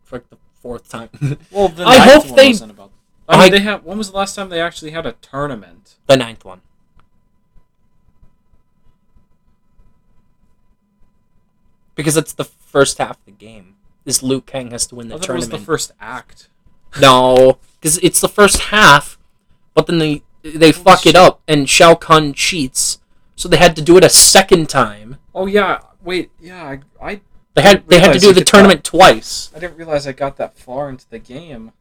for 0.04 0.18
like 0.18 0.30
the 0.30 0.38
fourth 0.62 0.90
time. 0.90 1.10
Well, 1.52 1.68
the 1.70 1.84
I 1.84 1.98
ninth 1.98 2.12
hope 2.12 2.26
one 2.28 2.36
they- 2.36 2.48
wasn't 2.50 2.72
about. 2.72 2.92
I 3.30 3.38
mean, 3.38 3.46
I- 3.46 3.50
they 3.50 3.60
have. 3.64 3.84
When 3.86 3.98
was 3.98 4.12
the 4.12 4.18
last 4.18 4.36
time 4.36 4.50
they 4.50 4.60
actually 4.62 4.92
had 4.92 5.06
a 5.06 5.14
tournament? 5.14 5.96
the 6.08 6.18
ninth 6.18 6.44
one. 6.44 6.62
Because 11.96 12.18
it's 12.18 12.34
the 12.34 12.46
first 12.46 12.98
half 12.98 13.18
of 13.20 13.26
the 13.26 13.32
game. 13.32 13.76
This 14.06 14.22
Liu 14.22 14.42
Kang 14.42 14.72
has 14.72 14.88
to 14.88 14.96
win 14.96 15.08
the 15.08 15.16
I 15.16 15.18
thought 15.18 15.30
it 15.30 15.34
was 15.34 15.46
tournament. 15.46 15.62
the 15.62 15.66
first 15.66 15.92
act. 16.00 16.50
no, 17.00 17.58
because 17.80 17.98
it's 18.00 18.20
the 18.20 18.28
first 18.28 18.60
half, 18.64 19.18
but 19.74 19.88
then 19.88 19.98
they 20.00 20.24
they 20.44 20.70
oh, 20.70 20.74
fuck 20.74 21.06
it 21.06 21.16
up 21.16 21.42
and 21.48 21.70
Shao 21.70 21.96
Kahn 21.96 22.34
cheats, 22.34 23.00
so 23.36 23.48
they 23.48 23.58
had 23.58 23.76
to 23.78 23.82
do 23.82 23.98
it 23.98 24.04
a 24.04 24.10
second 24.10 24.68
time. 24.70 25.18
Oh 25.34 25.46
yeah, 25.46 25.80
wait, 26.04 26.32
yeah, 26.40 26.64
I, 26.64 26.80
I, 27.02 27.22
They 27.54 27.62
had 27.62 27.88
they 27.88 28.00
had 28.00 28.14
to 28.14 28.20
do 28.20 28.34
the 28.34 28.44
tournament 28.44 28.84
twice. 28.84 29.52
I 29.56 29.60
didn't 29.60 29.78
realize 29.78 30.06
I 30.06 30.12
got 30.12 30.38
that 30.38 30.58
far 30.58 30.90
into 30.90 31.10
the 31.10 31.20
game. 31.20 31.72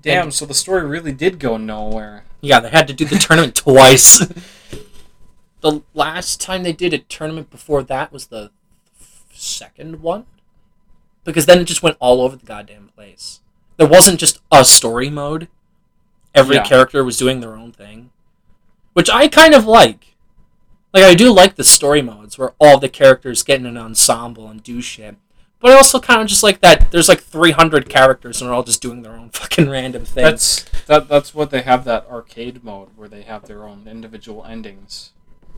Damn, 0.00 0.32
so 0.32 0.44
the 0.44 0.54
story 0.54 0.84
really 0.84 1.12
did 1.12 1.38
go 1.38 1.56
nowhere. 1.56 2.24
Yeah, 2.40 2.58
they 2.58 2.70
had 2.70 2.88
to 2.88 2.92
do 2.92 3.04
the 3.04 3.18
tournament 3.18 3.54
twice. 3.54 4.20
the 5.62 5.80
last 5.94 6.40
time 6.40 6.62
they 6.62 6.72
did 6.72 6.92
a 6.92 6.98
tournament 6.98 7.50
before 7.50 7.82
that 7.84 8.12
was 8.12 8.26
the 8.26 8.50
second 9.32 10.02
one. 10.02 10.26
Because 11.24 11.46
then 11.46 11.60
it 11.60 11.64
just 11.64 11.82
went 11.82 11.96
all 12.00 12.20
over 12.20 12.36
the 12.36 12.44
goddamn 12.46 12.90
place. 12.94 13.40
There 13.76 13.86
wasn't 13.88 14.20
just 14.20 14.40
a 14.50 14.64
story 14.64 15.08
mode. 15.08 15.48
Every 16.34 16.56
Yeah. 16.56 16.64
character 16.64 17.04
was 17.04 17.16
doing 17.16 17.40
their 17.40 17.56
own 17.56 17.72
thing. 17.72 18.10
Which 18.92 19.08
I 19.08 19.28
kind 19.28 19.54
of 19.54 19.64
like. 19.66 20.16
Like, 20.92 21.04
I 21.04 21.14
do 21.14 21.32
like 21.32 21.54
the 21.54 21.64
story 21.64 22.02
modes 22.02 22.36
where 22.36 22.52
all 22.58 22.78
the 22.78 22.88
characters 22.88 23.42
get 23.42 23.60
in 23.60 23.66
an 23.66 23.78
ensemble 23.78 24.48
and 24.48 24.62
do 24.62 24.82
shit. 24.82 25.16
But 25.60 25.70
I 25.70 25.76
also 25.76 26.00
kind 26.00 26.20
of 26.20 26.26
just 26.26 26.42
like 26.42 26.60
that 26.60 26.90
there's 26.90 27.08
like 27.08 27.22
300 27.22 27.88
characters 27.88 28.40
and 28.42 28.48
they're 28.48 28.54
all 28.54 28.64
just 28.64 28.82
doing 28.82 29.02
their 29.02 29.12
own 29.14 29.30
fucking 29.32 29.70
random 29.70 30.04
thing. 30.04 30.24
That's 30.24 30.64
that. 30.86 31.08
That's 31.08 31.34
what 31.34 31.50
they 31.50 31.62
have 31.62 31.84
that 31.84 32.06
arcade 32.10 32.64
mode 32.64 32.88
where 32.96 33.08
they 33.08 33.22
have 33.22 33.46
their 33.46 33.64
own 33.64 33.86
individual 33.86 34.44
endings. 34.44 35.12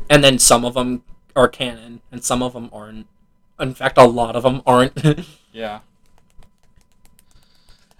And 0.09 0.23
then 0.23 0.39
some 0.39 0.65
of 0.65 0.75
them 0.75 1.03
are 1.37 1.49
canon 1.49 2.01
and 2.11 2.25
some 2.25 2.43
of 2.43 2.53
them 2.53 2.71
aren't. 2.73 3.07
In 3.59 3.75
fact 3.75 3.99
a 3.99 4.05
lot 4.05 4.37
of 4.37 4.43
them 4.43 4.63
aren't. 4.67 5.03
Yeah. 5.53 5.81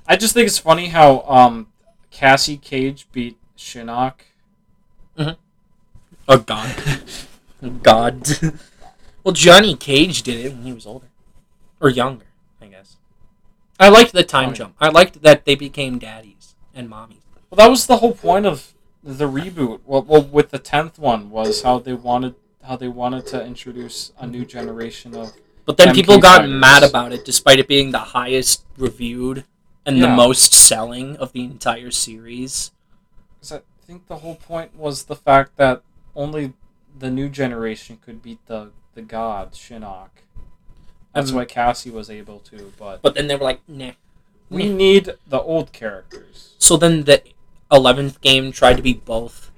I 0.09 0.17
just 0.17 0.35
think 0.35 0.49
it's 0.49 0.59
funny 0.59 0.89
how 0.89 1.21
um, 1.29 1.69
Cassie 2.11 2.57
Cage 2.57 3.07
beat 3.13 3.39
Shinnok. 3.57 4.15
oh 5.17 6.39
god. 6.45 6.75
God. 7.83 8.27
Well 9.23 9.33
johnny 9.33 9.75
cage 9.75 10.23
did 10.23 10.45
it 10.45 10.53
when 10.53 10.65
he 10.65 10.73
was 10.75 10.85
older. 10.85 11.07
Or 11.81 11.89
younger 11.89 12.27
i 12.61 12.67
guess. 12.67 12.97
I 13.81 13.89
liked 13.89 14.13
the 14.13 14.23
time 14.23 14.53
jump. 14.53 14.75
I 14.79 14.89
liked 14.89 15.23
that 15.23 15.47
they 15.47 15.55
became 15.55 15.99
daddies 15.99 16.55
and 16.75 16.91
mommies. 16.91 17.23
Well, 17.49 17.57
that 17.57 17.71
was 17.71 17.87
the 17.87 17.99
whole 17.99 18.13
point 18.13 18.45
of 18.45 18.74
the 19.05 19.29
reboot. 19.29 19.81
Well, 19.85 20.03
well, 20.03 20.23
with 20.23 20.51
the 20.51 20.59
tenth 20.59 20.99
one 20.99 21.31
was 21.31 21.63
how 21.63 21.79
they 21.79 21.93
wanted 21.93 22.35
how 22.63 22.77
they 22.77 22.89
wanted 22.89 23.27
to 23.27 23.45
introduce 23.45 24.13
a 24.19 24.27
new 24.27 24.45
generation 24.47 25.15
of 25.15 25.33
but 25.67 25.77
then 25.77 25.89
MP 25.89 25.97
people 25.97 26.19
got 26.19 26.41
fighters. 26.41 26.61
mad 26.61 26.83
about 26.83 27.13
it 27.13 27.23
despite 27.25 27.59
it 27.59 27.69
being 27.69 27.91
the 27.91 27.99
highest 27.99 28.65
reviewed 28.79 29.45
and 29.85 30.03
the 30.03 30.09
most 30.09 30.55
selling 30.55 31.15
of 31.19 31.33
the 31.33 31.45
entire 31.45 31.91
series 31.91 32.73
'cause 33.41 33.53
I 33.53 33.61
think 33.87 34.07
the 34.07 34.17
whole 34.19 34.37
point 34.37 34.75
was 34.75 35.05
the 35.05 35.17
fact 35.17 35.59
that 35.59 35.83
only 36.17 36.55
the 36.99 37.11
new 37.11 37.29
generation 37.29 37.99
could 38.03 38.23
beat 38.23 38.39
the 38.47 38.71
the 38.95 39.03
god 39.03 39.53
Shinnok. 39.53 40.09
That's 41.13 41.31
Um, 41.31 41.37
why 41.37 41.45
Cassie 41.45 41.91
was 41.91 42.09
able 42.09 42.39
to, 42.41 42.73
but 42.79 43.03
but 43.03 43.15
then 43.15 43.27
they 43.27 43.37
were 43.37 43.45
like 43.45 43.61
nah 43.69 43.91
we 44.49 44.69
need 44.69 45.15
the 45.27 45.41
old 45.41 45.73
characters. 45.73 46.55
So 46.59 46.77
then 46.79 47.05
the 47.05 47.23
eleventh 47.71 48.21
game 48.21 48.53
tried 48.53 48.77
to 48.77 48.83
be 48.83 48.95
both, 48.95 49.51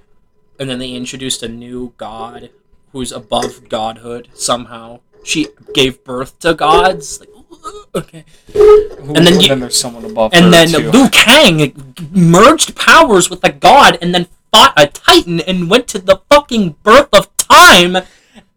and 0.59 0.69
then 0.69 0.79
they 0.79 0.91
introduced 0.93 1.43
a 1.43 1.47
new 1.47 1.93
god 1.97 2.49
who's 2.91 3.11
above 3.11 3.69
godhood 3.69 4.29
somehow. 4.33 4.99
She 5.23 5.47
gave 5.73 6.03
birth 6.03 6.39
to 6.39 6.53
gods. 6.53 7.19
Like, 7.19 7.29
okay, 7.95 8.25
And 8.53 9.25
then 9.27 9.39
you- 9.41 9.55
there's 9.55 9.79
someone 9.79 10.05
above 10.05 10.31
and 10.33 10.53
then 10.53 10.69
too. 10.69 10.89
Liu 10.91 11.09
Kang 11.09 11.73
merged 12.11 12.75
powers 12.75 13.29
with 13.29 13.43
a 13.43 13.51
god, 13.51 13.97
and 14.01 14.13
then 14.15 14.27
fought 14.53 14.73
a 14.77 14.87
titan 14.87 15.41
and 15.41 15.69
went 15.69 15.87
to 15.89 15.99
the 15.99 16.21
fucking 16.29 16.75
birth 16.83 17.09
of 17.13 17.35
time, 17.37 17.97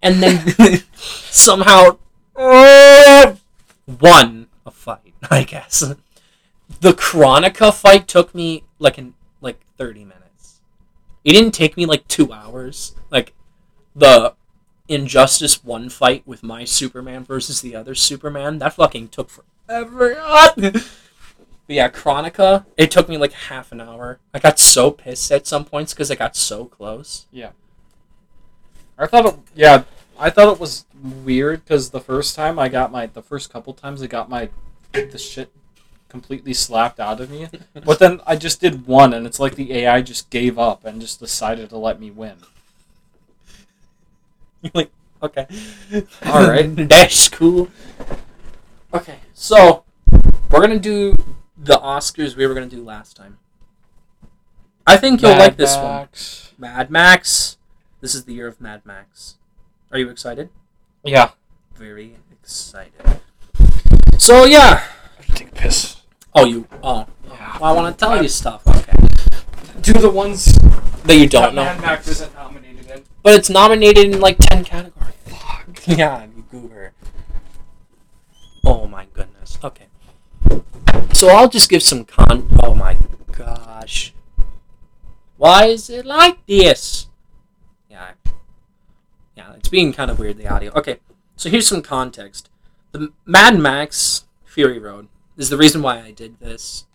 and 0.03 0.23
then 0.23 0.55
somehow 0.95 1.99
uh, 2.37 3.35
won 4.01 4.47
a 4.65 4.71
fight. 4.71 5.15
I 5.31 5.43
guess 5.45 5.81
the 6.81 6.93
Kronika 6.93 7.75
fight 7.75 8.07
took 8.09 8.35
me 8.35 8.65
like 8.79 8.97
in 8.99 9.15
like 9.41 9.61
thirty 9.77 10.05
minutes. 10.05 10.61
It 11.25 11.33
didn't 11.33 11.53
take 11.53 11.77
me 11.77 11.87
like 11.87 12.07
two 12.09 12.33
hours. 12.33 12.95
Like 13.11 13.33
the 13.95 14.35
Injustice 14.91 15.63
one 15.63 15.89
fight 15.89 16.27
with 16.27 16.43
my 16.43 16.65
Superman 16.65 17.23
versus 17.23 17.61
the 17.61 17.77
other 17.77 17.95
Superman, 17.95 18.59
that 18.59 18.73
fucking 18.73 19.11
took 19.11 19.31
forever. 19.31 20.17
but 20.57 20.83
yeah, 21.69 21.89
Kronika, 21.89 22.67
it 22.77 22.91
took 22.91 23.09
me 23.09 23.17
like 23.17 23.33
half 23.33 23.71
an 23.71 23.81
hour. 23.81 24.19
I 24.35 24.41
got 24.41 24.59
so 24.59 24.91
pissed 24.91 25.31
at 25.31 25.47
some 25.47 25.65
points 25.65 25.95
because 25.95 26.11
I 26.11 26.17
got 26.17 26.35
so 26.35 26.65
close. 26.65 27.27
Yeah. 27.31 27.51
I 28.99 29.07
thought 29.07 29.27
it, 29.27 29.37
yeah, 29.55 29.85
I 30.19 30.29
thought 30.29 30.53
it 30.53 30.59
was 30.59 30.87
weird 31.01 31.65
because 31.65 31.91
the 31.91 32.01
first 32.01 32.35
time 32.35 32.59
I 32.59 32.69
got 32.69 32.91
my, 32.91 33.07
the 33.07 33.23
first 33.23 33.53
couple 33.53 33.73
times 33.75 34.03
I 34.03 34.09
got 34.09 34.29
my, 34.29 34.49
the 34.91 35.19
shit 35.19 35.53
completely 36.11 36.53
slapped 36.53 37.01
out 37.01 37.21
of 37.21 37.31
me. 37.31 37.49
But 37.85 37.99
then 37.99 38.21
I 38.27 38.37
just 38.37 38.61
did 38.61 38.87
one, 38.87 39.15
and 39.15 39.27
it's 39.27 39.41
like 39.41 39.55
the 39.55 39.73
AI 39.73 40.03
just 40.03 40.29
gave 40.29 40.59
up 40.59 40.85
and 40.85 41.01
just 41.01 41.21
decided 41.21 41.71
to 41.71 41.79
let 41.79 41.99
me 41.99 42.11
win. 42.11 42.37
You're 44.63 44.73
like, 44.75 44.91
okay. 45.23 45.47
All 46.27 46.47
right. 46.47 46.67
That's 46.77 47.29
cool. 47.29 47.69
Okay, 48.93 49.19
so 49.33 49.85
we're 50.51 50.61
gonna 50.61 50.79
do 50.79 51.15
the 51.57 51.79
Oscars 51.79 52.35
we 52.37 52.47
were 52.47 52.55
gonna 52.55 52.67
do 52.67 52.83
last 52.83 53.17
time. 53.17 53.39
I 54.87 54.97
think 54.97 55.23
you'll 55.23 55.39
like 55.39 55.57
this 55.57 55.77
one. 55.77 56.09
Mad 56.59 56.91
Max. 56.91 57.57
This 58.01 58.15
is 58.15 58.25
the 58.25 58.35
year 58.35 58.49
of 58.49 58.61
Mad 58.61 58.85
Max. 58.85 59.37
Are 59.93 59.99
you 59.99 60.11
excited? 60.11 60.51
Yeah. 61.05 61.31
Very 61.77 62.17
excited. 62.33 63.21
So 64.19 64.45
yeah. 64.45 64.83
I 65.19 65.23
have 65.23 65.27
to 65.27 65.33
take 65.33 65.49
a 65.49 65.53
piss. 65.53 66.00
Oh, 66.35 66.45
you. 66.45 66.67
Oh, 66.83 67.07
Yeah. 67.29 67.59
well, 67.61 67.73
I 67.73 67.73
want 67.77 67.97
to 67.99 68.05
tell 68.05 68.23
you 68.23 68.29
stuff. 68.29 68.63
Okay. 68.67 68.93
Do 69.81 69.93
the 69.95 70.11
ones 70.11 70.53
That 71.05 71.17
you 71.17 71.29
don't 71.29 71.55
know, 71.55 71.65
Mad 71.65 71.81
Max 71.81 72.09
isn't 72.09 72.35
nominated 72.35 72.89
in. 72.91 73.03
but 73.23 73.35
it's 73.35 73.51
nominated 73.51 74.05
in 74.15 74.21
like 74.21 74.37
ten 74.39 74.65
categories. 74.65 75.15
Fuck. 75.27 75.67
Yeah, 75.87 76.25
you 76.37 76.45
goober. 76.51 76.93
Oh 78.65 78.87
my 78.87 79.07
goodness. 79.13 79.59
Okay. 79.65 79.87
So 81.13 81.29
I'll 81.29 81.49
just 81.49 81.69
give 81.71 81.83
some 81.83 82.05
con. 82.05 82.49
Oh 82.63 82.75
my 82.75 82.97
gosh. 83.33 84.13
Why 85.39 85.67
is 85.67 85.89
it 85.89 86.05
like 86.05 86.45
this? 86.47 87.07
Yeah. 87.91 88.11
Yeah, 89.37 89.55
it's 89.55 89.69
being 89.71 89.93
kind 89.93 90.11
of 90.11 90.19
weird, 90.19 90.37
the 90.37 90.47
audio. 90.49 90.71
Okay, 90.75 90.99
so 91.37 91.49
here's 91.49 91.67
some 91.67 91.81
context. 91.83 92.51
The 92.93 93.11
Mad 93.25 93.59
Max 93.59 94.25
Fury 94.45 94.79
Road 94.79 95.09
is 95.41 95.51
the 95.51 95.57
reason 95.57 95.83
why 95.83 96.01
I 96.01 96.11
did 96.11 96.39
this. 96.39 96.87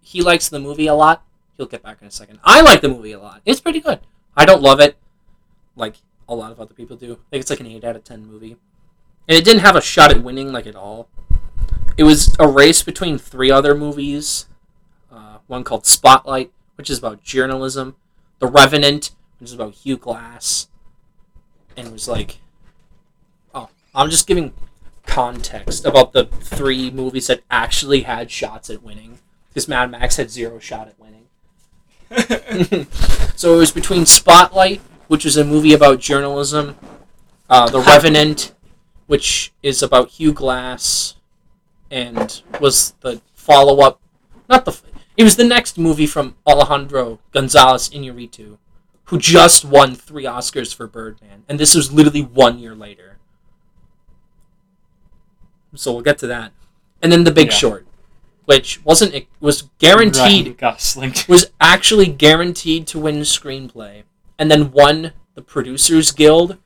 He 0.00 0.22
likes 0.22 0.48
the 0.48 0.58
movie 0.58 0.86
a 0.86 0.94
lot. 0.94 1.24
He'll 1.56 1.66
get 1.66 1.82
back 1.82 2.00
in 2.00 2.08
a 2.08 2.10
second. 2.10 2.40
I 2.44 2.62
like 2.62 2.80
the 2.80 2.88
movie 2.88 3.12
a 3.12 3.20
lot. 3.20 3.42
It's 3.44 3.60
pretty 3.60 3.80
good. 3.80 4.00
I 4.36 4.44
don't 4.44 4.62
love 4.62 4.80
it 4.80 4.96
like 5.76 5.96
a 6.28 6.34
lot 6.34 6.52
of 6.52 6.60
other 6.60 6.74
people 6.74 6.96
do. 6.96 7.12
I 7.12 7.30
think 7.30 7.40
it's 7.42 7.50
like 7.50 7.60
an 7.60 7.66
8 7.66 7.84
out 7.84 7.96
of 7.96 8.04
10 8.04 8.26
movie. 8.26 8.56
And 9.28 9.36
it 9.36 9.44
didn't 9.44 9.60
have 9.60 9.76
a 9.76 9.80
shot 9.80 10.10
at 10.10 10.22
winning, 10.22 10.52
like, 10.52 10.66
at 10.66 10.76
all. 10.76 11.08
It 11.96 12.04
was 12.04 12.34
a 12.38 12.48
race 12.48 12.82
between 12.82 13.18
three 13.18 13.50
other 13.50 13.74
movies. 13.74 14.46
Uh, 15.10 15.38
one 15.46 15.64
called 15.64 15.84
Spotlight, 15.86 16.52
which 16.76 16.88
is 16.88 16.98
about 16.98 17.22
journalism. 17.22 17.96
The 18.38 18.46
Revenant, 18.46 19.10
which 19.38 19.50
is 19.50 19.54
about 19.54 19.74
Hugh 19.74 19.96
Glass. 19.96 20.68
And 21.76 21.88
it 21.88 21.92
was 21.92 22.08
like. 22.08 22.38
Oh, 23.54 23.68
I'm 23.94 24.10
just 24.10 24.26
giving 24.26 24.54
context 25.08 25.84
about 25.84 26.12
the 26.12 26.26
three 26.26 26.90
movies 26.90 27.26
that 27.26 27.42
actually 27.50 28.02
had 28.02 28.30
shots 28.30 28.70
at 28.70 28.82
winning. 28.82 29.18
Because 29.48 29.66
Mad 29.66 29.90
Max 29.90 30.16
had 30.16 30.30
zero 30.30 30.60
shot 30.60 30.86
at 30.86 30.94
winning. 31.00 31.26
so 33.34 33.54
it 33.54 33.58
was 33.58 33.72
between 33.72 34.06
Spotlight, 34.06 34.80
which 35.08 35.26
is 35.26 35.36
a 35.36 35.44
movie 35.44 35.72
about 35.72 35.98
journalism, 35.98 36.76
uh, 37.50 37.68
The 37.68 37.80
Revenant, 37.80 38.54
which 39.06 39.52
is 39.62 39.82
about 39.82 40.10
Hugh 40.10 40.32
Glass, 40.32 41.16
and 41.90 42.42
was 42.60 42.92
the 43.00 43.20
follow 43.34 43.80
up. 43.84 44.00
Not 44.48 44.64
the. 44.64 44.78
It 45.16 45.24
was 45.24 45.36
the 45.36 45.44
next 45.44 45.78
movie 45.78 46.06
from 46.06 46.36
Alejandro 46.46 47.18
Gonzalez 47.32 47.88
Iñárritu, 47.88 48.58
who 49.06 49.18
just 49.18 49.64
won 49.64 49.94
three 49.96 50.24
Oscars 50.24 50.72
for 50.74 50.86
Birdman, 50.86 51.44
and 51.48 51.58
this 51.58 51.74
was 51.74 51.90
literally 51.92 52.22
one 52.22 52.58
year 52.58 52.74
later. 52.74 53.07
So 55.74 55.92
we'll 55.92 56.02
get 56.02 56.18
to 56.18 56.26
that, 56.28 56.52
and 57.02 57.12
then 57.12 57.24
The 57.24 57.30
Big 57.30 57.48
Yeah. 57.48 57.54
Short, 57.54 57.86
which 58.46 58.84
wasn't 58.84 59.14
it 59.14 59.26
was 59.40 59.68
guaranteed 59.78 60.56
was 61.28 61.50
actually 61.60 62.06
guaranteed 62.06 62.86
to 62.88 62.98
win 62.98 63.20
screenplay. 63.20 64.02
And 64.40 64.50
then 64.52 64.70
won 64.70 65.12
the 65.34 65.42
producers 65.42 66.12
guild 66.12 66.58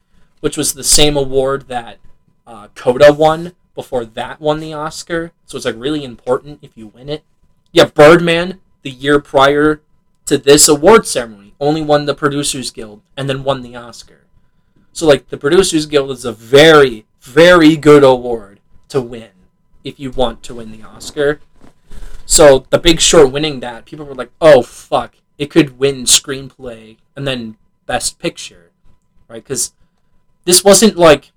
which 0.43 0.57
was 0.57 0.75
the 0.75 0.85
same 0.85 1.17
award 1.17 1.69
that 1.69 1.99
uh, 2.49 2.67
coda 2.75 3.13
won 3.13 3.53
before 3.77 4.05
that 4.05 4.41
won 4.41 4.59
the 4.59 4.75
oscar. 4.75 5.31
So 5.47 5.57
it's 5.57 5.65
like 5.65 5.77
really 5.79 6.05
important 6.05 6.59
if 6.63 6.77
you 6.77 6.89
win 6.89 7.09
it. 7.09 7.23
Yeah 7.71 7.87
birdman 7.87 8.61
the 8.83 8.91
year 8.91 9.21
prior 9.21 9.81
to 10.27 10.37
this 10.37 10.69
award 10.69 11.07
ceremony 11.07 11.55
only 11.61 11.81
won 11.81 12.07
the 12.07 12.15
producers 12.15 12.73
guild 12.73 13.03
and 13.17 13.31
then 13.31 13.45
won 13.45 13.63
the 13.63 13.77
oscar. 13.77 14.27
So 14.93 15.07
like 15.07 15.29
the 15.29 15.39
producers 15.39 15.87
guild 15.87 16.11
is 16.11 16.25
a 16.25 16.33
very 16.33 17.07
very 17.21 17.77
good 17.77 18.03
award 18.03 18.52
to 18.93 19.01
win 19.01 19.31
if 19.85 19.99
you 19.99 20.11
want 20.11 20.43
to 20.43 20.55
win 20.55 20.71
the 20.71 20.83
oscar 20.83 21.41
so 22.33 22.67
the 22.71 22.79
Big 22.79 23.01
Short 23.01 23.31
winning 23.31 23.61
that, 23.61 23.85
people 23.85 24.07
were 24.07 24.15
like, 24.15 24.31
"Oh 24.41 24.63
fuck, 24.63 25.17
it 25.39 25.51
could 25.51 25.79
win 25.79 26.05
screenplay 26.05 26.97
and 27.17 27.27
then 27.27 27.57
Best 27.87 28.19
Picture," 28.19 28.71
right? 29.29 29.43
Because 29.43 29.75
this 30.45 30.65
wasn't 30.65 30.97
like 30.97 31.33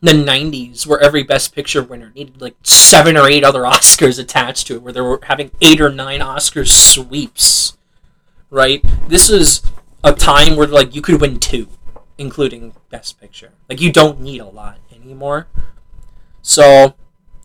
the 0.00 0.12
'90s 0.12 0.86
where 0.86 1.00
every 1.00 1.22
Best 1.22 1.54
Picture 1.54 1.82
winner 1.82 2.12
needed 2.14 2.40
like 2.40 2.56
seven 2.62 3.16
or 3.16 3.28
eight 3.28 3.44
other 3.44 3.62
Oscars 3.64 4.18
attached 4.18 4.66
to 4.68 4.76
it, 4.76 4.82
where 4.82 4.92
they 4.92 5.00
were 5.00 5.20
having 5.24 5.50
eight 5.60 5.80
or 5.80 5.90
nine 5.90 6.22
Oscar 6.22 6.64
sweeps, 6.64 7.76
right? 8.50 8.84
This 9.08 9.28
is 9.28 9.62
a 10.04 10.12
time 10.12 10.56
where 10.56 10.66
like 10.66 10.94
you 10.94 11.02
could 11.02 11.20
win 11.20 11.40
two, 11.40 11.68
including 12.16 12.72
Best 12.88 13.20
Picture. 13.20 13.52
Like 13.68 13.80
you 13.80 13.92
don't 13.92 14.20
need 14.20 14.40
a 14.40 14.48
lot 14.48 14.78
anymore. 14.90 15.48
So 16.48 16.94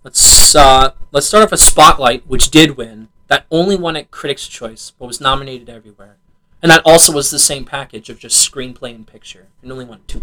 Let's 0.03 0.53
uh, 0.53 0.91
let's 1.13 1.27
start 1.27 1.45
off 1.45 1.51
with 1.51 1.61
Spotlight, 1.61 2.27
which 2.27 2.51
did 2.51 2.75
win. 2.75 3.07
That 3.27 3.45
only 3.49 3.77
won 3.77 3.95
at 3.95 4.11
Critics' 4.11 4.47
Choice, 4.47 4.91
but 4.99 5.05
was 5.05 5.21
nominated 5.21 5.69
everywhere. 5.69 6.17
And 6.61 6.69
that 6.71 6.81
also 6.85 7.13
was 7.13 7.31
the 7.31 7.39
same 7.39 7.63
package 7.63 8.09
of 8.09 8.19
just 8.19 8.51
screenplay 8.51 8.93
and 8.93 9.07
picture, 9.07 9.47
and 9.61 9.71
only 9.71 9.85
won 9.85 10.01
two. 10.07 10.21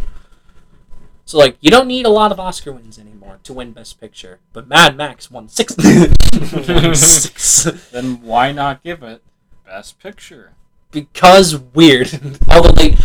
So 1.24 1.38
like, 1.38 1.56
you 1.60 1.70
don't 1.70 1.86
need 1.86 2.04
a 2.04 2.10
lot 2.10 2.30
of 2.30 2.38
Oscar 2.38 2.72
wins 2.72 2.98
anymore 2.98 3.38
to 3.44 3.54
win 3.54 3.72
Best 3.72 4.00
Picture. 4.00 4.40
But 4.52 4.68
Mad 4.68 4.96
Max 4.96 5.30
won 5.30 5.48
six. 5.48 5.74
Won 5.78 6.94
six. 6.94 7.62
then 7.92 8.20
why 8.20 8.52
not 8.52 8.82
give 8.82 9.02
it 9.02 9.22
Best 9.64 9.98
Picture? 9.98 10.52
because 10.90 11.56
weird. 11.56 12.38
Although 12.50 12.72
like, 12.72 12.98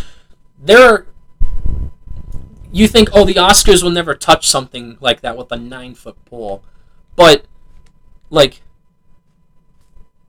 there, 0.61 1.05
you 2.75 2.87
think, 2.89 3.09
oh, 3.13 3.23
the 3.23 3.35
Oscars 3.35 3.81
will 3.81 3.89
never 3.89 4.13
touch 4.15 4.47
something 4.49 4.97
like 4.99 5.21
that 5.21 5.37
with 5.37 5.51
a 5.51 5.55
nine 5.57 5.95
foot 5.95 6.17
pole, 6.25 6.63
but 7.15 7.45
like, 8.29 8.61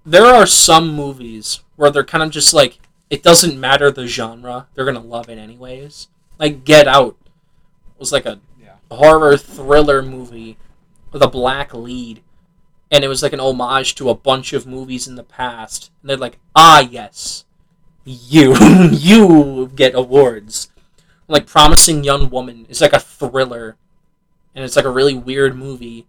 there 0.04 0.26
are 0.26 0.46
some 0.46 0.94
movies 0.94 1.60
where 1.74 1.90
they're 1.90 2.04
kind 2.04 2.22
of 2.22 2.30
just 2.30 2.54
like, 2.54 2.78
it 3.10 3.22
doesn't 3.22 3.58
matter 3.58 3.90
the 3.90 4.06
genre, 4.06 4.68
they're 4.74 4.84
gonna 4.84 5.00
love 5.00 5.28
it 5.28 5.38
anyways. 5.38 6.08
Like 6.38 6.64
Get 6.64 6.86
Out 6.86 7.16
was 7.98 8.12
like 8.12 8.26
a 8.26 8.38
Yeah. 8.60 8.76
horror 8.90 9.36
thriller 9.36 10.02
movie 10.02 10.56
with 11.12 11.22
a 11.22 11.28
black 11.28 11.74
lead. 11.74 12.22
And 12.92 13.02
it 13.02 13.08
was 13.08 13.22
like 13.24 13.32
an 13.32 13.40
homage 13.40 13.96
to 13.96 14.10
a 14.10 14.14
bunch 14.14 14.52
of 14.52 14.66
movies 14.66 15.08
in 15.08 15.16
the 15.16 15.24
past. 15.24 15.90
And 16.00 16.10
they're 16.10 16.16
like 16.16 16.38
ah 16.54 16.80
yes. 16.80 17.44
You 18.04 18.54
you 18.92 19.72
get 19.74 19.94
awards 19.96 20.68
like 21.28 21.46
promising 21.46 22.04
young 22.04 22.30
woman. 22.30 22.66
Is 22.68 22.80
like 22.80 22.92
a 22.92 23.00
thriller 23.00 23.76
and 24.54 24.64
it's 24.64 24.76
like 24.76 24.84
a 24.84 24.90
really 24.90 25.14
weird 25.14 25.56
movie 25.56 26.06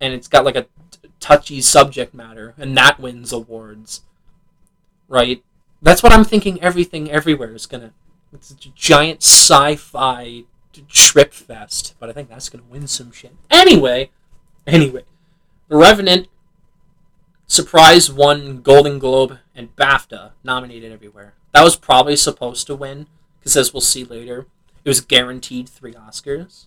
and 0.00 0.12
it's 0.12 0.28
got 0.28 0.44
like 0.44 0.56
a 0.56 0.62
t- 0.62 1.08
touchy 1.20 1.60
subject 1.60 2.12
matter 2.14 2.54
and 2.58 2.76
that 2.76 2.98
wins 2.98 3.32
awards. 3.32 4.02
Right? 5.08 5.42
That's 5.80 6.02
what 6.02 6.12
i'm 6.12 6.24
thinking 6.24 6.62
everything 6.62 7.10
everywhere 7.10 7.54
is 7.54 7.66
gonna 7.66 7.92
it's 8.32 8.50
a 8.50 8.54
giant 8.54 9.22
sci-fi 9.22 10.44
trip 10.88 11.34
fest 11.34 11.94
but 11.98 12.08
i 12.08 12.12
think 12.12 12.28
that's 12.28 12.48
gonna 12.48 12.64
win 12.70 12.86
some 12.86 13.10
shit. 13.12 13.34
Anyway 13.50 14.10
anyway 14.66 15.02
the 15.68 15.76
revenant 15.76 16.28
surprise 17.46 18.10
won 18.10 18.62
golden 18.62 18.98
globe 18.98 19.38
and 19.54 19.74
bafta 19.76 20.32
nominated 20.42 20.92
everywhere. 20.92 21.34
That 21.52 21.64
was 21.64 21.76
probably 21.76 22.16
supposed 22.16 22.66
to 22.68 22.76
win 22.76 23.06
because 23.42 23.56
as 23.56 23.72
we'll 23.72 23.80
see 23.80 24.04
later. 24.04 24.46
It 24.84 24.88
was 24.88 25.00
guaranteed 25.00 25.68
three 25.68 25.92
oscars. 25.94 26.66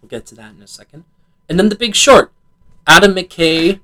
We'll 0.00 0.08
get 0.08 0.26
to 0.26 0.34
that 0.36 0.54
in 0.54 0.62
a 0.62 0.66
second. 0.66 1.04
And 1.48 1.58
then 1.58 1.68
the 1.68 1.76
big 1.76 1.94
short. 1.94 2.32
Adam 2.86 3.14
mckay 3.14 3.80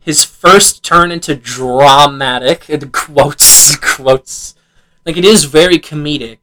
his 0.00 0.24
first 0.24 0.82
turn 0.82 1.12
into 1.12 1.36
dramatic 1.36 2.68
and 2.68 2.92
quotes 2.92 3.76
quotes. 3.76 4.54
Like 5.06 5.16
it 5.16 5.24
is 5.24 5.44
very 5.44 5.78
comedic 5.78 6.38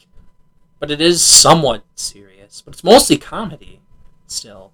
but 0.80 0.90
it 0.90 1.02
is 1.02 1.22
somewhat 1.22 1.84
serious. 1.96 2.62
But 2.62 2.74
it's 2.74 2.84
mostly 2.84 3.18
comedy 3.18 3.82
still. 4.26 4.72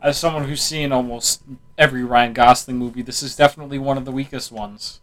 As 0.00 0.18
someone 0.18 0.48
who's 0.48 0.62
seen 0.62 0.92
almost 0.92 1.42
every 1.76 2.02
Ryan 2.02 2.32
Gosling 2.32 2.78
movie, 2.78 3.02
this 3.02 3.22
is 3.22 3.36
definitely 3.36 3.78
one 3.78 3.98
of 3.98 4.06
the 4.06 4.12
weakest 4.12 4.50
ones. 4.50 5.00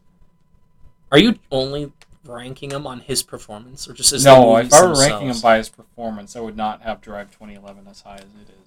are 1.11 1.19
you 1.19 1.40
only 1.51 1.93
ranking 2.28 2.72
him 2.72 2.86
on 2.88 3.00
his 3.02 3.24
performance 3.24 3.88
or 3.88 3.94
just 3.94 4.14
as 4.14 4.24
no, 4.26 4.58
if 4.58 4.74
I 4.74 4.86
were 4.86 4.94
ranking 5.00 5.30
him 5.30 5.40
by 5.42 5.58
his 5.58 5.70
performance, 5.70 6.36
I 6.36 6.40
would 6.40 6.58
not 6.58 6.82
have 6.84 7.02
Drive 7.02 7.32
2011 7.32 7.88
as 7.90 8.02
high 8.02 8.16
as 8.16 8.22
it 8.22 8.50
is. 8.50 8.58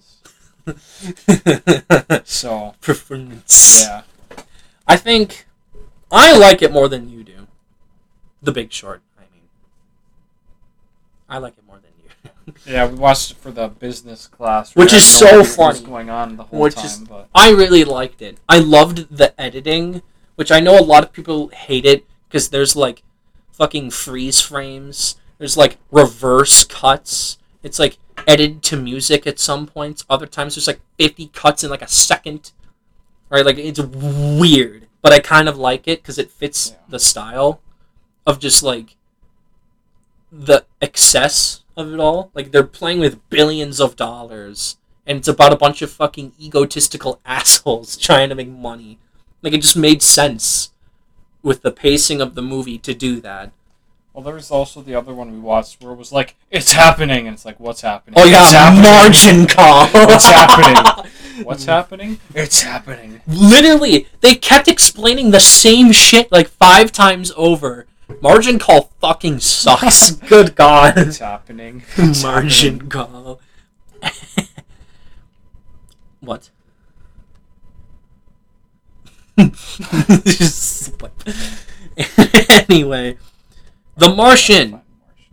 So, 2.25 2.75
performance 2.81 3.81
yeah. 3.83 4.03
I 4.87 4.97
think 4.97 5.45
I 6.11 6.37
like 6.37 6.61
it 6.61 6.71
more 6.71 6.87
than 6.87 7.09
you 7.09 7.23
do. 7.23 7.47
The 8.41 8.51
Big 8.51 8.71
Short, 8.71 9.01
I 9.17 9.21
mean. 9.33 9.43
I 11.29 11.37
like 11.39 11.57
it 11.57 11.65
more 11.65 11.77
than 11.77 11.91
you. 12.03 12.53
Yeah, 12.71 12.87
we 12.87 12.95
watched 12.95 13.31
it 13.31 13.37
for 13.37 13.51
the 13.51 13.67
business 13.69 14.27
class, 14.27 14.75
Which 14.75 14.93
is 14.93 15.03
so 15.05 15.25
idea 15.27 15.37
what 15.39 15.47
was 15.47 15.55
funny. 15.55 15.85
going 15.85 16.09
on 16.09 16.35
the 16.37 16.43
whole 16.43 16.59
Which 16.59 16.75
time. 16.75 16.85
is- 16.85 16.99
but 16.99 17.27
I 17.33 17.51
really 17.51 17.83
liked 17.83 18.21
it. 18.21 18.37
I 18.49 18.59
loved 18.59 19.15
the 19.15 19.39
editing, 19.39 20.01
which 20.35 20.51
I 20.51 20.59
know 20.59 20.77
a 20.79 20.83
lot 20.83 21.03
of 21.03 21.11
people 21.13 21.47
hate 21.49 21.85
it 21.85 22.05
because 22.27 22.49
there's 22.49 22.75
like 22.75 23.03
fucking 23.51 23.91
freeze 23.91 24.41
frames. 24.41 25.15
There's 25.37 25.57
like 25.57 25.77
reverse 25.91 26.63
cuts. 26.63 27.37
It's 27.63 27.79
like 27.79 27.97
edited 28.27 28.63
to 28.63 28.77
music 28.77 29.25
at 29.25 29.39
some 29.39 29.65
points. 29.67 30.05
Other 30.09 30.27
times 30.27 30.55
there's 30.55 30.67
like 30.67 30.81
50 30.99 31.27
cuts 31.27 31.63
in 31.63 31.69
like 31.69 31.81
a 31.81 31.87
second. 31.87 32.51
Right? 33.29 33.45
Like 33.45 33.57
it's 33.57 33.79
weird, 33.79 34.87
but 35.01 35.13
I 35.13 35.19
kind 35.19 35.47
of 35.47 35.57
like 35.57 35.87
it 35.87 36.01
because 36.01 36.17
it 36.19 36.29
fits 36.31 36.71
Yeah. 36.71 36.77
the 36.89 36.99
style 36.99 37.61
of 38.27 38.39
just 38.39 38.61
like 38.61 38.95
the 40.31 40.65
excess 40.81 41.63
of 41.75 41.93
it 41.93 41.99
all. 41.99 42.31
Like 42.33 42.51
they're 42.51 42.63
playing 42.63 42.99
with 42.99 43.27
billions 43.29 43.79
of 43.79 43.95
dollars 43.95 44.77
and 45.05 45.17
it's 45.17 45.27
about 45.27 45.53
a 45.53 45.57
bunch 45.57 45.81
of 45.81 45.91
fucking 45.91 46.33
egotistical 46.39 47.19
assholes 47.25 47.97
trying 47.97 48.29
to 48.29 48.35
make 48.35 48.49
money. 48.49 48.99
Like 49.41 49.53
it 49.53 49.61
just 49.61 49.77
made 49.77 50.01
sense 50.01 50.70
with 51.43 51.61
the 51.61 51.71
pacing 51.71 52.21
of 52.21 52.35
the 52.35 52.41
movie 52.41 52.77
to 52.79 52.93
do 52.93 53.19
that. 53.21 53.51
well, 54.13 54.23
there 54.23 54.33
was 54.35 54.51
also 54.51 54.81
the 54.81 54.93
other 54.95 55.13
one 55.13 55.31
we 55.31 55.39
watched 55.39 55.81
where 55.81 55.93
it 55.93 55.97
was 55.97 56.11
like, 56.11 56.35
"It's 56.49 56.73
happening," 56.73 57.27
and 57.27 57.33
it's 57.35 57.45
like, 57.45 57.59
"What's 57.59 57.81
happening?" 57.81 58.15
Oh 58.19 58.23
It's 58.27 58.31
yeah, 58.51 58.71
happening. 58.71 58.83
margin 58.83 59.47
call. 59.47 59.87
What's 60.07 60.25
happening? 60.29 61.11
What's 61.45 61.65
happening? 61.65 62.19
It's 62.35 62.61
happening. 62.61 63.21
Literally, 63.25 64.07
they 64.19 64.35
kept 64.35 64.67
explaining 64.67 65.31
the 65.31 65.39
same 65.39 65.91
shit 65.91 66.31
like 66.31 66.47
five 66.49 66.91
times 66.91 67.31
over. 67.37 67.87
Margin 68.21 68.59
call 68.59 68.91
fucking 68.99 69.39
sucks. 69.39 70.11
Good 70.29 70.55
god. 70.55 70.97
It's 70.97 71.19
happening. 71.19 71.83
It's 71.97 72.21
Margin 72.21 72.73
happening. 72.81 72.89
call. 72.89 73.39
what? 76.19 76.49
Just 79.49 80.93
anyway, 82.69 83.17
The 83.97 84.09
Martian 84.09 84.81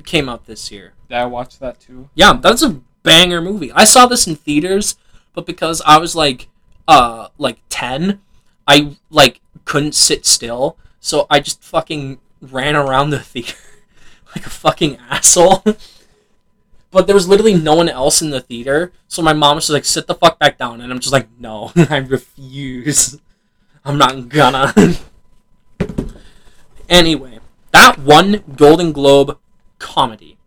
came 0.04 0.28
out 0.28 0.46
this 0.46 0.70
year. 0.70 0.94
Yeah, 1.08 1.22
I 1.22 1.26
watched 1.26 1.60
that 1.60 1.80
too. 1.80 2.10
Yeah, 2.14 2.34
that's 2.34 2.62
a 2.62 2.80
banger 3.02 3.40
movie. 3.40 3.72
I 3.72 3.84
saw 3.84 4.06
this 4.06 4.26
in 4.26 4.36
theaters, 4.36 4.96
but 5.34 5.46
because 5.46 5.82
I 5.86 5.98
was 5.98 6.14
like 6.14 6.48
uh 6.86 7.28
like 7.38 7.60
10, 7.68 8.20
I 8.66 8.96
like 9.10 9.40
couldn't 9.64 9.94
sit 9.94 10.26
still, 10.26 10.76
so 11.00 11.26
I 11.30 11.40
just 11.40 11.62
fucking 11.62 12.20
ran 12.40 12.76
around 12.76 13.10
the 13.10 13.18
theater 13.18 13.56
like 14.36 14.46
a 14.46 14.50
fucking 14.50 14.98
asshole. 15.10 15.64
But 16.90 17.06
there 17.06 17.14
was 17.14 17.28
literally 17.28 17.54
no 17.54 17.74
one 17.74 17.88
else 17.90 18.22
in 18.22 18.30
the 18.30 18.40
theater, 18.40 18.92
so 19.08 19.20
my 19.20 19.34
mom 19.34 19.56
was 19.56 19.64
just 19.64 19.74
like, 19.74 19.84
"Sit 19.84 20.06
the 20.06 20.14
fuck 20.14 20.38
back 20.38 20.56
down," 20.56 20.80
and 20.80 20.90
I'm 20.90 21.00
just 21.00 21.12
like, 21.12 21.28
"No, 21.38 21.70
I 21.76 21.98
refuse. 21.98 23.18
I'm 23.84 23.98
not 23.98 24.28
gonna." 24.28 24.73
anyway, 26.89 27.39
that 27.73 27.98
one 27.98 28.42
Golden 28.57 28.92
Globe 28.92 29.39
comedy. 29.78 30.39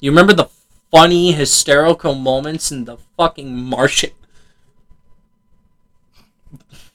You 0.00 0.10
remember 0.10 0.32
the 0.32 0.48
funny, 0.90 1.32
hysterical 1.32 2.14
moments 2.14 2.70
in 2.70 2.84
the 2.84 2.96
fucking 3.16 3.54
Martian? 3.54 4.10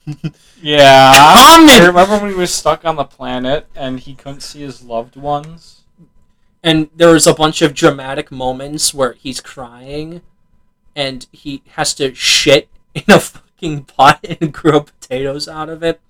Yeah. 0.64 1.12
Comment! 1.12 1.70
I 1.70 1.86
remember 1.86 2.18
when 2.18 2.30
he 2.30 2.36
was 2.36 2.54
stuck 2.54 2.86
on 2.86 2.96
the 2.96 3.04
planet 3.04 3.66
and 3.74 4.00
he 4.00 4.14
couldn't 4.14 4.40
see 4.40 4.62
his 4.62 4.82
loved 4.82 5.14
ones. 5.14 5.82
And 6.62 6.88
there 6.96 7.10
was 7.12 7.26
a 7.26 7.34
bunch 7.34 7.60
of 7.60 7.74
dramatic 7.74 8.32
moments 8.32 8.94
where 8.94 9.12
he's 9.12 9.42
crying, 9.42 10.22
and 10.96 11.26
he 11.32 11.62
has 11.72 11.92
to 11.96 12.14
shit 12.14 12.70
in 12.94 13.04
a 13.08 13.20
fucking 13.54 13.84
pot 13.96 14.24
and 14.40 14.52
grow 14.52 14.80
potatoes 14.80 15.48
out 15.48 15.68
of 15.68 15.82
it, 15.82 16.00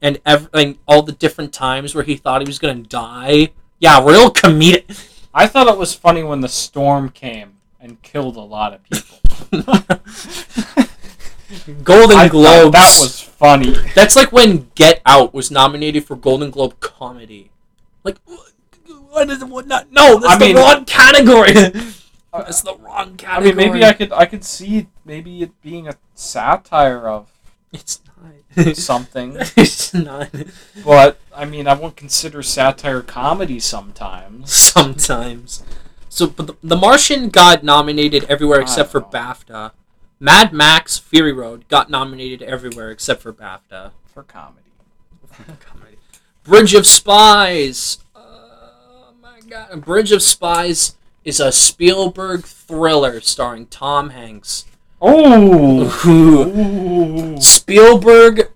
and 0.00 0.20
everything, 0.24 0.78
all 0.86 1.02
the 1.02 1.12
different 1.12 1.52
times 1.52 1.94
where 1.94 2.04
he 2.04 2.16
thought 2.16 2.40
he 2.42 2.46
was 2.46 2.58
gonna 2.58 2.82
die. 2.82 3.50
Yeah, 3.78 4.04
real 4.04 4.30
comedic. 4.30 5.14
I 5.32 5.46
thought 5.46 5.68
it 5.68 5.78
was 5.78 5.94
funny 5.94 6.22
when 6.22 6.40
the 6.40 6.48
storm 6.48 7.10
came 7.10 7.54
and 7.80 8.00
killed 8.02 8.36
a 8.36 8.40
lot 8.40 8.74
of 8.74 8.82
people. 8.84 9.18
Golden 11.82 12.18
I 12.18 12.28
Globes. 12.28 12.72
That 12.72 12.98
was 13.00 13.20
funny. 13.22 13.70
That's 13.94 14.16
like 14.16 14.32
when 14.32 14.70
Get 14.74 15.00
Out 15.06 15.32
was 15.32 15.50
nominated 15.50 16.04
for 16.04 16.16
Golden 16.16 16.50
Globe 16.50 16.78
comedy. 16.80 17.50
Like, 18.04 18.16
what, 19.10 19.30
is 19.30 19.42
what 19.44 19.66
not? 19.66 19.90
No, 19.92 20.18
that's 20.18 20.34
I 20.34 20.38
the 20.38 20.44
mean- 20.46 20.56
wrong 20.56 20.84
category. 20.84 21.54
Uh, 22.30 22.42
that's 22.42 22.60
the 22.60 22.76
wrong 22.76 23.14
I 23.14 23.16
category. 23.16 23.54
mean, 23.54 23.72
maybe 23.72 23.84
I 23.86 23.94
could 23.94 24.12
I 24.12 24.26
could 24.26 24.44
see 24.44 24.86
maybe 25.06 25.40
it 25.40 25.62
being 25.62 25.88
a 25.88 25.94
satire 26.18 27.08
of 27.08 27.30
It's 27.72 28.00
not. 28.56 28.76
something, 28.76 29.36
it's 29.56 29.94
not. 29.94 30.30
but 30.84 31.20
I 31.34 31.44
mean, 31.44 31.68
I 31.68 31.74
won't 31.74 31.96
consider 31.96 32.42
satire 32.42 33.02
comedy 33.02 33.60
sometimes. 33.60 34.52
Sometimes. 34.52 35.62
So, 36.08 36.26
but 36.26 36.46
the, 36.46 36.54
the 36.62 36.76
Martian 36.76 37.28
got 37.28 37.62
nominated 37.62 38.24
everywhere 38.24 38.60
except 38.60 38.90
for 38.90 39.00
know. 39.00 39.08
BAFTA. 39.12 39.72
Mad 40.18 40.52
Max 40.52 40.98
Fury 40.98 41.32
Road 41.32 41.68
got 41.68 41.90
nominated 41.90 42.42
everywhere 42.42 42.90
except 42.90 43.22
for 43.22 43.32
BAFTA. 43.32 43.92
For 44.06 44.24
comedy. 44.24 44.66
Comedy. 45.60 45.98
Bridge 46.42 46.74
of 46.74 46.86
Spies. 46.86 47.98
Oh 48.16 49.12
my 49.22 49.40
god. 49.48 49.84
Bridge 49.84 50.10
of 50.10 50.22
Spies 50.22 50.96
is 51.24 51.38
a 51.38 51.52
Spielberg 51.52 52.44
thriller 52.44 53.20
starring 53.20 53.66
Tom 53.66 54.10
Hanks. 54.10 54.64
Oh. 55.00 56.02
Ooh. 56.06 57.40
Spielberg 57.40 58.50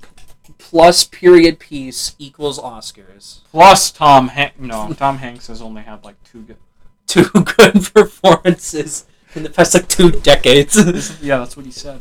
plus 0.59 1.05
period 1.05 1.59
piece 1.59 2.15
equals 2.19 2.59
Oscars. 2.59 3.41
Plus 3.51 3.91
Tom 3.91 4.29
Hanks. 4.29 4.59
No, 4.59 4.93
Tom 4.95 5.19
Hanks 5.19 5.47
has 5.49 5.63
only 5.63 5.83
had 5.83 6.05
like 6.05 6.23
two 6.25 6.43
good. 6.43 6.57
Two 7.07 7.25
good 7.31 7.75
performances 7.93 9.05
in 9.35 9.43
the 9.43 9.51
past 9.51 9.75
like 9.75 9.87
two 9.89 10.11
decades. 10.13 10.77
Yeah, 11.23 11.39
that's 11.39 11.57
what 11.57 11.67
he 11.67 11.73
said. 11.73 12.01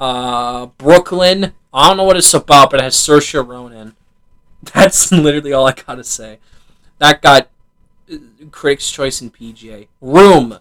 uh, 0.00 0.66
Brooklyn. 0.78 1.52
I 1.74 1.88
don't 1.88 1.96
know 1.98 2.04
what 2.04 2.16
it's 2.16 2.32
about, 2.32 2.70
but 2.70 2.80
it 2.80 2.84
has 2.84 2.94
Saoirse 2.96 3.46
Ronan. 3.46 3.96
That's 4.74 5.10
literally 5.12 5.52
all 5.52 5.66
I 5.66 5.72
gotta 5.72 6.04
say. 6.04 6.38
That 6.98 7.20
got 7.20 7.50
uh, 8.10 8.16
Critics' 8.50 8.90
Choice 8.90 9.20
and 9.20 9.34
PGA. 9.34 9.88
Room, 10.00 10.58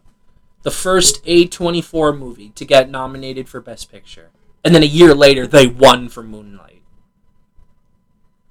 the 0.63 0.71
first 0.71 1.23
A24 1.25 2.17
movie 2.17 2.49
to 2.49 2.65
get 2.65 2.89
nominated 2.89 3.49
for 3.49 3.59
Best 3.61 3.91
Picture, 3.91 4.29
and 4.63 4.73
then 4.75 4.83
a 4.83 4.87
year 4.87 5.13
later 5.15 5.47
they 5.47 5.67
won 5.67 6.09
for 6.09 6.23
Moonlight. 6.23 6.81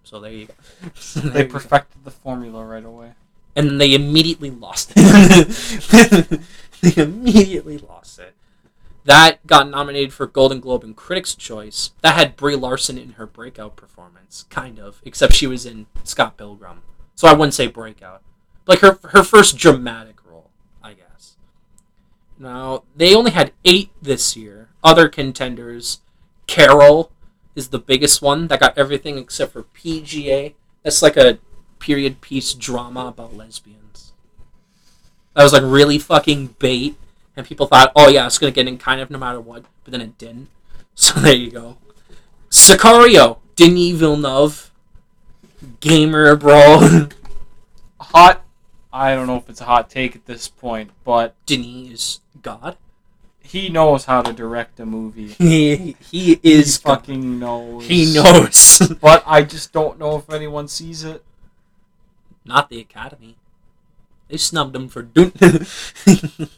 So 0.02 0.20
there 0.20 0.32
you 0.32 0.46
go. 0.46 0.54
So 0.94 1.20
there 1.28 1.30
They 1.30 1.40
you 1.42 1.46
go. 1.46 1.52
perfected 1.52 2.04
the 2.04 2.10
formula 2.10 2.64
right 2.64 2.84
away. 2.84 3.12
and 3.54 3.68
then 3.68 3.78
they 3.78 3.94
immediately 3.94 4.50
lost 4.50 4.92
it. 4.96 6.40
they 6.82 7.02
immediately 7.02 7.78
lost 7.78 8.18
it. 8.18 8.34
That 9.04 9.44
got 9.46 9.68
nominated 9.70 10.12
for 10.12 10.26
Golden 10.26 10.60
Globe 10.60 10.84
and 10.84 10.94
Critics' 10.96 11.34
Choice. 11.34 11.92
That 12.02 12.16
had 12.16 12.36
Brie 12.36 12.54
Larson 12.56 12.98
in 12.98 13.12
her 13.12 13.26
breakout 13.26 13.74
performance, 13.76 14.44
kind 14.50 14.78
of, 14.78 15.00
except 15.04 15.32
she 15.34 15.46
was 15.46 15.64
in 15.64 15.86
Scott 16.04 16.36
Pilgrim, 16.36 16.82
so 17.14 17.26
I 17.26 17.32
wouldn't 17.32 17.54
say 17.54 17.66
breakout, 17.66 18.22
like 18.66 18.80
her 18.80 18.98
her 19.10 19.22
first 19.24 19.56
dramatic 19.56 20.16
role, 20.19 20.19
I 20.19 20.19
guess. 20.19 20.19
Now 22.40 22.84
they 22.96 23.14
only 23.14 23.32
had 23.32 23.52
eight 23.66 23.90
this 24.00 24.34
year. 24.34 24.70
Other 24.82 25.10
contenders, 25.10 26.00
Carol 26.46 27.12
is 27.54 27.68
the 27.68 27.78
biggest 27.78 28.22
one 28.22 28.48
that 28.48 28.60
got 28.60 28.78
everything 28.78 29.18
except 29.18 29.52
for 29.52 29.64
PGA. 29.64 30.54
That's 30.82 31.02
like 31.02 31.18
a 31.18 31.38
period 31.78 32.22
piece 32.22 32.54
drama 32.54 33.06
about 33.06 33.36
lesbians. 33.36 34.12
That 35.34 35.42
was 35.42 35.52
like 35.52 35.62
really 35.64 35.98
fucking 35.98 36.54
bait, 36.58 36.96
and 37.36 37.46
people 37.46 37.66
thought, 37.66 37.92
oh 37.94 38.08
yeah, 38.08 38.26
it's 38.26 38.38
gonna 38.38 38.52
get 38.52 38.66
in 38.66 38.78
kind 38.78 39.02
of 39.02 39.10
no 39.10 39.18
matter 39.18 39.40
what, 39.40 39.64
but 39.84 39.92
then 39.92 40.00
it 40.00 40.18
didn't. 40.18 40.48
So 40.94 41.18
there 41.20 41.32
you 41.32 41.50
go. 41.50 41.78
Sicario, 42.50 43.38
Denis 43.56 43.92
Villeneuve, 43.92 44.70
gamer 45.80 46.36
bro. 46.36 47.08
Hot. 48.00 48.44
I 48.92 49.14
don't 49.14 49.26
know 49.26 49.36
if 49.36 49.48
it's 49.48 49.60
a 49.60 49.64
hot 49.64 49.88
take 49.88 50.16
at 50.16 50.26
this 50.26 50.48
point, 50.48 50.90
but 51.04 51.34
Denis 51.46 51.92
is 51.92 52.20
God. 52.42 52.76
he 53.42 53.68
knows 53.68 54.04
how 54.04 54.22
to 54.22 54.32
direct 54.32 54.78
a 54.80 54.86
movie. 54.86 55.28
He 55.28 55.76
he 56.10 56.38
He 56.40 56.40
is 56.42 56.78
God. 56.78 56.96
fucking 56.96 57.38
knows. 57.38 57.86
He 57.86 58.12
knows. 58.12 58.92
But 59.00 59.22
I 59.26 59.42
just 59.42 59.72
don't 59.72 59.98
know 59.98 60.16
if 60.16 60.30
anyone 60.30 60.68
sees 60.68 61.04
it. 61.04 61.24
Not 62.44 62.68
the 62.70 62.80
Academy. 62.80 63.36
They 64.28 64.36
snubbed 64.36 64.74
him 64.76 64.88
for 64.88 65.02
doing. 65.02 65.32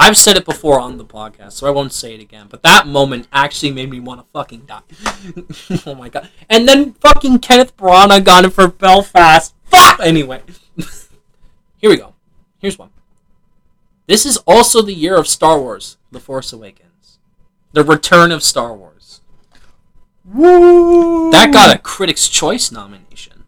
I've 0.00 0.16
said 0.16 0.36
it 0.36 0.44
before 0.44 0.78
on 0.78 0.96
the 0.96 1.04
podcast, 1.04 1.52
so 1.54 1.66
I 1.66 1.70
won't 1.70 1.92
say 1.92 2.14
it 2.14 2.20
again. 2.20 2.46
But 2.48 2.62
that 2.62 2.86
moment 2.86 3.26
actually 3.32 3.72
made 3.72 3.90
me 3.90 3.98
want 3.98 4.20
to 4.20 4.26
fucking 4.32 4.66
die. 4.66 4.82
oh 5.86 5.94
my 5.96 6.08
god! 6.08 6.30
And 6.48 6.68
then 6.68 6.92
fucking 6.94 7.40
Kenneth 7.40 7.76
Branagh 7.76 8.22
got 8.24 8.44
it 8.44 8.50
for 8.50 8.68
Belfast. 8.68 9.54
Fuck. 9.64 9.98
Anyway, 10.00 10.40
here 11.78 11.90
we 11.90 11.96
go. 11.96 12.14
Here's 12.58 12.78
one. 12.78 12.90
This 14.08 14.24
is 14.24 14.38
also 14.38 14.80
the 14.80 14.94
year 14.94 15.16
of 15.16 15.28
Star 15.28 15.60
Wars: 15.60 15.98
The 16.10 16.18
Force 16.18 16.50
Awakens, 16.52 17.18
the 17.72 17.84
return 17.84 18.32
of 18.32 18.42
Star 18.42 18.74
Wars. 18.74 19.20
Woo! 20.24 21.30
That 21.30 21.52
got 21.52 21.76
a 21.76 21.78
Critics' 21.78 22.26
Choice 22.26 22.72
nomination. 22.72 23.44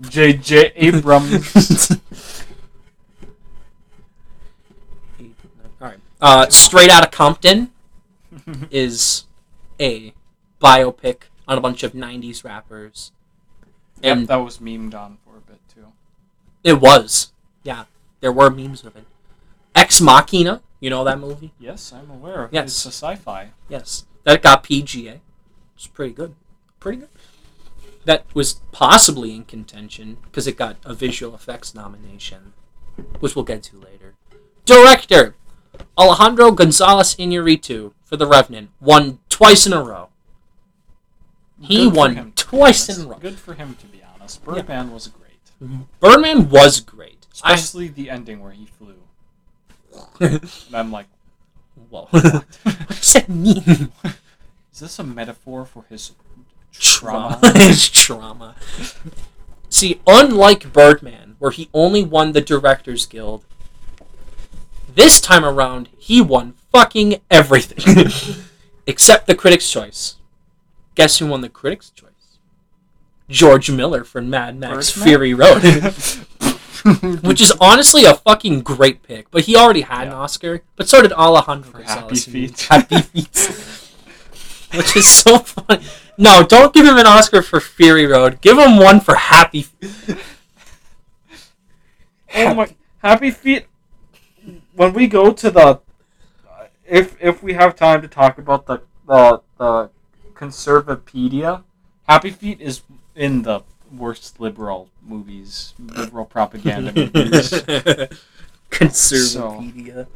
J.J. 0.00 0.72
Abrams. 0.74 1.90
All 5.20 5.26
right. 5.80 5.98
Uh, 6.20 6.48
Straight 6.48 6.90
Outta 6.90 7.10
Compton 7.10 7.70
is 8.72 9.24
a 9.80 10.12
biopic 10.60 11.22
on 11.46 11.58
a 11.58 11.60
bunch 11.60 11.84
of 11.84 11.92
'90s 11.92 12.42
rappers, 12.44 13.12
yep, 14.02 14.16
and 14.16 14.26
that 14.26 14.36
was 14.36 14.58
memed 14.58 14.94
on 14.94 15.18
for 15.24 15.36
a 15.36 15.40
bit 15.40 15.60
too. 15.72 15.86
It 16.68 16.80
was, 16.80 17.32
yeah, 17.62 17.84
there 18.20 18.32
were 18.32 18.50
memes 18.50 18.84
of 18.84 18.96
it. 18.96 19.04
Ex 19.74 20.00
Machina, 20.00 20.62
you 20.80 20.90
know 20.90 21.04
that 21.04 21.18
movie? 21.18 21.52
Yes, 21.58 21.92
I'm 21.92 22.10
aware. 22.10 22.44
of 22.44 22.52
it. 22.52 22.56
Yes. 22.56 22.64
It's 22.66 22.86
a 22.86 22.88
sci-fi. 22.88 23.50
Yes, 23.68 24.04
that 24.24 24.42
got 24.42 24.64
PGA. 24.64 25.20
It's 25.74 25.86
pretty 25.86 26.12
good, 26.12 26.34
pretty 26.80 26.98
good. 26.98 27.08
That 28.04 28.24
was 28.34 28.54
possibly 28.72 29.34
in 29.34 29.44
contention 29.44 30.18
because 30.24 30.46
it 30.46 30.56
got 30.56 30.76
a 30.84 30.94
visual 30.94 31.34
effects 31.34 31.74
nomination, 31.74 32.52
which 33.20 33.36
we'll 33.36 33.44
get 33.44 33.62
to 33.64 33.78
later. 33.78 34.14
Director 34.64 35.34
Alejandro 35.96 36.50
Gonzalez 36.52 37.14
Iñárritu 37.16 37.92
for 38.04 38.16
The 38.16 38.26
Revenant 38.26 38.70
won 38.80 39.18
twice 39.28 39.66
in 39.66 39.72
a 39.72 39.82
row. 39.82 40.08
He 41.60 41.86
won 41.86 42.32
twice 42.36 42.88
in 42.88 43.04
a 43.04 43.08
row. 43.08 43.18
Good 43.18 43.38
for 43.38 43.54
him, 43.54 43.74
to 43.80 43.86
be 43.86 44.00
honest. 44.02 44.44
Birdman 44.44 44.92
was 44.92 45.08
great, 45.08 45.27
Birdman 46.00 46.50
was 46.50 46.80
great. 46.80 47.26
I, 47.42 47.54
especially 47.54 47.88
the 47.88 48.10
ending 48.10 48.40
where 48.40 48.52
he 48.52 48.66
flew. 48.66 48.94
And 50.20 50.50
I'm 50.72 50.92
like, 50.92 51.06
whoa. 51.88 52.08
what 52.10 52.56
does 52.88 53.12
that 53.12 53.28
mean? 53.28 53.92
is 54.72 54.80
this 54.80 54.98
a 54.98 55.04
metaphor 55.04 55.64
for 55.64 55.84
his 55.88 56.12
trauma. 56.72 57.38
trauma? 57.40 57.58
His 57.66 57.88
trauma. 57.88 58.54
See, 59.68 60.00
unlike 60.06 60.72
Birdman, 60.72 61.36
where 61.38 61.50
he 61.50 61.68
only 61.74 62.02
won 62.02 62.32
the 62.32 62.40
Directors 62.40 63.06
Guild, 63.06 63.44
this 64.94 65.20
time 65.20 65.44
around 65.44 65.88
he 65.98 66.20
won 66.20 66.54
fucking 66.72 67.20
everything. 67.30 68.10
Except 68.86 69.26
the 69.26 69.34
Critics' 69.34 69.70
Choice. 69.70 70.16
Guess 70.94 71.18
who 71.18 71.26
won 71.26 71.42
the 71.42 71.48
Critics' 71.48 71.90
Choice? 71.90 72.07
George 73.28 73.70
Miller 73.70 74.04
for 74.04 74.20
Mad 74.20 74.58
Max 74.58 74.90
Birdman? 74.92 75.08
Fury 75.08 75.34
Road. 75.34 75.62
Which 77.22 77.40
is 77.40 77.52
honestly 77.60 78.04
a 78.04 78.14
fucking 78.14 78.62
great 78.62 79.02
pick, 79.02 79.30
but 79.30 79.42
he 79.42 79.56
already 79.56 79.82
had 79.82 80.06
an 80.06 80.14
Oscar. 80.14 80.62
But 80.76 80.88
so 80.88 81.02
did 81.02 81.12
Alejandro 81.12 81.70
For 81.72 81.78
Gonzalez. 81.78 82.24
Happy 82.24 82.30
Feet. 82.46 82.60
Happy 82.62 82.98
Feet. 83.02 83.36
Which 84.74 84.96
is 84.96 85.08
so 85.08 85.38
funny. 85.40 85.84
No, 86.16 86.42
don't 86.44 86.72
give 86.72 86.86
him 86.86 86.96
an 86.96 87.06
Oscar 87.06 87.42
for 87.42 87.60
Fury 87.60 88.06
Road. 88.06 88.40
Give 88.40 88.58
him 88.58 88.76
one 88.78 89.00
for 89.00 89.14
Happy. 89.16 89.62
Feet. 89.62 90.16
oh 92.34 92.54
my 92.54 92.74
Happy 93.02 93.30
Feet. 93.30 93.66
When 94.74 94.92
we 94.94 95.06
go 95.08 95.32
to 95.32 95.50
the, 95.50 95.80
if 96.86 97.16
if 97.20 97.42
we 97.42 97.52
have 97.54 97.76
time 97.76 98.00
to 98.02 98.08
talk 98.08 98.38
about 98.38 98.66
the 98.66 98.82
the 99.06 99.42
the 99.58 99.90
Conservapedia, 100.34 101.64
Happy 102.08 102.30
Feet 102.30 102.60
is 102.60 102.82
in 103.18 103.42
the 103.42 103.60
worst 103.92 104.40
liberal 104.40 104.88
movies, 105.02 105.74
liberal 105.78 106.24
propaganda 106.36 106.92
movies. 106.92 107.50
Conservapedia. 108.70 110.06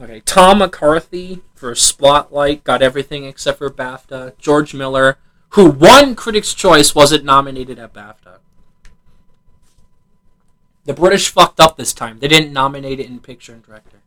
Okay, 0.00 0.20
Tom 0.20 0.58
McCarthy 0.58 1.40
for 1.54 1.74
Spotlight 1.74 2.62
got 2.62 2.82
everything 2.82 3.24
except 3.24 3.58
for 3.58 3.70
BAFTA. 3.70 4.36
George 4.38 4.74
Miller, 4.74 5.18
who 5.50 5.70
won 5.70 6.14
Critics' 6.14 6.54
Choice, 6.54 6.94
wasn't 6.94 7.24
nominated 7.24 7.78
at 7.78 7.94
BAFTA. 7.94 8.38
The 10.84 10.94
British 10.94 11.28
fucked 11.28 11.58
up 11.58 11.76
this 11.76 11.92
time. 11.92 12.18
They 12.18 12.28
didn't 12.28 12.52
nominate 12.52 13.00
it 13.00 13.06
in 13.06 13.20
Picture 13.20 13.52
and 13.52 13.62
Director. 13.62 13.98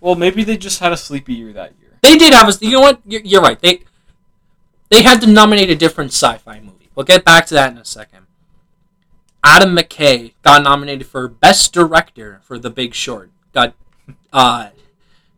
Well, 0.00 0.14
maybe 0.14 0.44
they 0.44 0.56
just 0.56 0.80
had 0.80 0.92
a 0.92 0.96
sleepy 0.96 1.34
year 1.34 1.52
that 1.52 1.74
year. 1.80 1.98
They 2.02 2.16
did 2.16 2.32
have 2.32 2.48
a. 2.48 2.52
You 2.64 2.72
know 2.72 2.80
what? 2.80 3.00
You're, 3.06 3.20
you're 3.22 3.42
right. 3.42 3.60
They 3.60 3.82
they 4.92 5.02
had 5.02 5.22
to 5.22 5.26
nominate 5.26 5.70
a 5.70 5.74
different 5.74 6.12
sci-fi 6.12 6.60
movie. 6.60 6.90
We'll 6.94 7.06
get 7.06 7.24
back 7.24 7.46
to 7.46 7.54
that 7.54 7.72
in 7.72 7.78
a 7.78 7.84
second. 7.84 8.26
Adam 9.42 9.74
McKay 9.74 10.34
got 10.42 10.62
nominated 10.62 11.06
for 11.06 11.28
Best 11.28 11.72
Director 11.72 12.42
for 12.44 12.58
The 12.58 12.68
Big 12.68 12.92
Short. 12.92 13.30
Got 13.54 13.74
uh, 14.34 14.68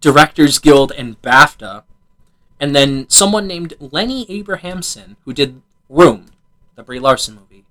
Directors 0.00 0.58
Guild 0.58 0.91
and 0.91 1.23
BAFTA, 1.23 1.84
and 2.58 2.74
then 2.74 3.08
someone 3.08 3.47
named 3.47 3.74
Lenny 3.78 4.26
Abrahamson 4.28 5.16
who 5.24 5.33
did 5.33 5.62
Room, 5.89 6.26
the 6.74 6.83
Brie 6.83 6.99
Larson 6.99 7.36
movie, 7.36 7.65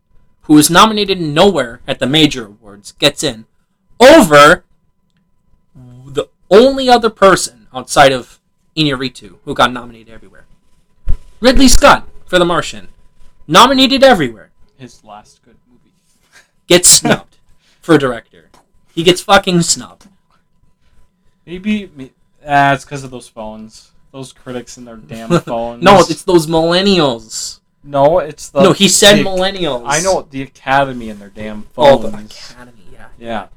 who 0.44 0.53
was 0.53 0.70
nominated 0.70 1.20
nowhere 1.20 1.82
at 1.86 2.00
the 2.00 2.08
major 2.08 2.45
awards, 2.45 2.94
gets 2.94 3.24
in 3.24 3.45
over 4.00 4.64
the 5.76 6.28
only 6.50 6.88
other 6.88 7.10
person 7.10 7.68
outside 7.74 8.14
of 8.14 8.40
Iñárritu 8.78 9.40
who 9.44 9.53
got 9.53 9.74
nominated 9.74 10.14
everywhere. 10.14 10.45
Ridley 11.44 11.68
Scott 11.68 12.08
for 12.26 12.40
The 12.40 12.46
Martian, 12.46 12.88
nominated 13.48 14.02
everywhere, 14.02 14.52
His 14.78 15.04
last 15.04 15.44
good 15.44 15.58
movie. 15.70 15.92
gets 16.68 16.88
snubbed 16.88 17.36
for 17.82 17.98
director. 17.98 18.50
He 18.96 19.04
gets 19.04 19.20
fucking 19.20 19.62
snubbed. 19.64 20.08
Maybe, 21.46 21.92
ah, 22.48 22.72
it's 22.74 22.86
because 22.86 23.04
of 23.04 23.12
those 23.12 23.28
phones. 23.28 23.92
Those 24.14 24.32
critics 24.32 24.78
and 24.78 24.88
their 24.88 24.96
damn 24.96 25.30
phones. 25.42 25.84
No, 25.84 26.00
it's 26.00 26.24
those 26.24 26.48
millennials. 26.48 27.60
no, 27.84 28.20
it's 28.20 28.48
the. 28.48 28.64
no, 28.64 28.72
he 28.72 28.88
said 28.88 29.18
the- 29.18 29.24
millennials. 29.26 29.84
I 29.86 30.00
know 30.00 30.22
the 30.22 30.44
Academy 30.44 31.10
and 31.10 31.20
their 31.20 31.28
damn 31.30 31.64
phones. 31.64 32.06
Oh, 32.06 32.10
the 32.10 32.18
Academy, 32.24 32.84
yeah. 32.94 33.08
Yeah, 33.20 33.48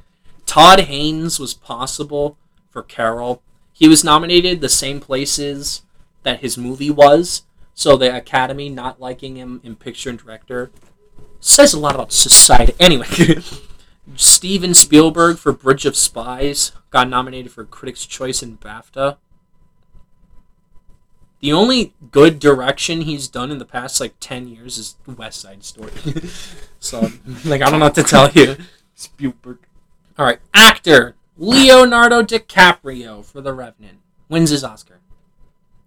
Todd 0.44 0.80
Haynes 0.80 1.38
was 1.38 1.54
possible 1.54 2.36
for 2.68 2.82
Carol. 2.82 3.42
He 3.72 3.86
was 3.86 4.02
nominated 4.02 4.60
the 4.60 4.68
same 4.68 4.98
places 4.98 5.82
that 6.24 6.40
his 6.40 6.58
movie 6.58 6.90
was, 6.90 7.42
so 7.76 7.94
the 7.94 8.16
Academy 8.16 8.70
not 8.70 9.00
liking 9.00 9.36
him 9.36 9.60
in 9.62 9.76
picture 9.76 10.08
and 10.08 10.18
director 10.18 10.72
says 11.40 11.74
a 11.74 11.78
lot 11.78 11.94
about 11.94 12.10
society. 12.10 12.72
Anyway, 12.80 13.06
Steven 14.16 14.72
Spielberg 14.72 15.36
for 15.36 15.52
Bridge 15.52 15.84
of 15.84 15.94
Spies 15.94 16.72
got 16.90 17.08
nominated 17.08 17.52
for 17.52 17.66
Critics' 17.66 18.06
Choice 18.06 18.42
and 18.42 18.58
BAFTA. 18.58 19.18
The 21.40 21.52
only 21.52 21.92
good 22.10 22.38
direction 22.38 23.02
he's 23.02 23.28
done 23.28 23.50
in 23.50 23.58
the 23.58 23.66
past 23.66 24.00
like 24.00 24.14
ten 24.20 24.48
years 24.48 24.78
is 24.78 24.96
West 25.06 25.42
Side 25.42 25.62
Story. 25.62 25.92
so, 26.80 27.00
like, 27.44 27.60
I 27.60 27.68
don't 27.68 27.78
know 27.78 27.86
what 27.86 27.94
to 27.96 28.02
tell 28.02 28.30
you. 28.30 28.56
Spielberg. 28.94 29.58
All 30.18 30.24
right, 30.24 30.40
actor 30.54 31.14
Leonardo 31.36 32.22
DiCaprio 32.22 33.22
for 33.22 33.42
The 33.42 33.52
Revenant 33.52 33.98
wins 34.30 34.48
his 34.48 34.64
Oscar, 34.64 35.00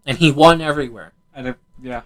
and 0.05 0.19
he 0.19 0.31
won 0.31 0.61
everywhere. 0.61 1.13
And 1.33 1.55
yeah, 1.81 2.01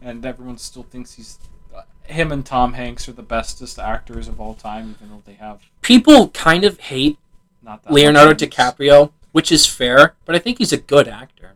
and 0.00 0.24
everyone 0.24 0.58
still 0.58 0.82
thinks 0.82 1.14
he's. 1.14 1.38
Uh, 1.74 1.82
him 2.04 2.32
and 2.32 2.44
Tom 2.44 2.72
Hanks 2.72 3.08
are 3.08 3.12
the 3.12 3.22
bestest 3.22 3.78
actors 3.78 4.28
of 4.28 4.40
all 4.40 4.54
time, 4.54 4.96
even 4.96 5.10
though 5.10 5.22
they 5.24 5.34
have 5.34 5.60
People 5.82 6.28
kind 6.28 6.64
of 6.64 6.78
hate 6.80 7.18
not 7.62 7.82
that. 7.84 7.92
Leonardo. 7.92 8.34
DiCaprio, 8.34 9.12
which 9.32 9.52
is 9.52 9.66
fair, 9.66 10.14
but 10.24 10.34
I 10.34 10.38
think 10.38 10.58
he's 10.58 10.72
a 10.72 10.78
good 10.78 11.08
actor. 11.08 11.54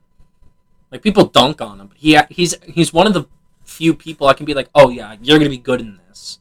Like 0.90 1.02
people 1.02 1.24
dunk 1.24 1.60
on 1.60 1.80
him, 1.80 1.86
but 1.88 1.96
he 1.96 2.18
he's 2.30 2.54
he's 2.66 2.92
one 2.92 3.06
of 3.06 3.14
the 3.14 3.24
few 3.64 3.94
people 3.94 4.26
I 4.26 4.34
can 4.34 4.46
be 4.46 4.54
like, 4.54 4.68
oh 4.74 4.90
yeah, 4.90 5.16
you're 5.22 5.38
gonna 5.38 5.50
be 5.50 5.58
good 5.58 5.80
in 5.80 5.98
this, 6.08 6.38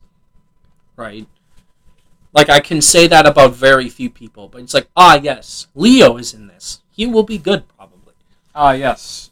right? 0.95 1.27
Like 2.33 2.49
I 2.49 2.59
can 2.59 2.81
say 2.81 3.07
that 3.07 3.25
about 3.25 3.53
very 3.53 3.89
few 3.89 4.09
people, 4.09 4.47
but 4.49 4.61
it's 4.61 4.73
like, 4.73 4.89
ah 4.97 5.19
yes, 5.21 5.67
Leo 5.73 6.17
is 6.17 6.33
in 6.33 6.47
this. 6.47 6.81
He 6.91 7.05
will 7.07 7.23
be 7.23 7.37
good 7.37 7.67
probably. 7.75 8.13
Ah, 8.53 8.73
yes. 8.73 9.30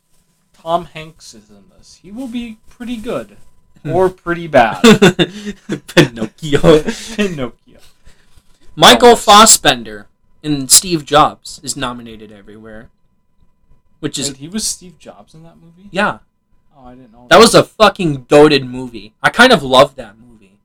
Tom 0.62 0.86
Hanks 0.86 1.34
is 1.34 1.50
in 1.50 1.66
this. 1.78 2.00
He 2.02 2.12
will 2.12 2.28
be 2.28 2.58
pretty 2.70 2.98
good. 2.98 3.38
Or 3.86 4.10
pretty 4.10 4.48
bad. 4.48 4.82
Pinocchio. 5.88 6.82
Pinocchio. 7.16 7.80
Michael 8.76 9.16
Fassbender 9.16 10.08
in 10.44 10.68
Steve 10.68 11.06
Jobs 11.06 11.60
is 11.64 11.78
nominated 11.78 12.32
everywhere. 12.32 12.90
Which 14.00 14.18
is 14.18 14.30
Wait, 14.30 14.38
he 14.38 14.48
was 14.48 14.66
Steve 14.66 14.98
Jobs 15.00 15.34
in 15.34 15.44
that 15.44 15.58
movie? 15.58 15.90
yeah, 15.92 16.20
Oh, 16.76 16.86
I 16.86 16.96
didn't 16.96 17.12
know. 17.12 17.28
that 17.30 17.40
was 17.40 17.54
a 17.54 17.64
fucking 17.64 18.26
goaded 18.30 18.66
movie. 18.66 19.14
I 19.22 19.30
kind 19.30 19.52
of 19.52 19.62
love 19.64 19.96
that 19.96 20.18
movie. 20.18 20.60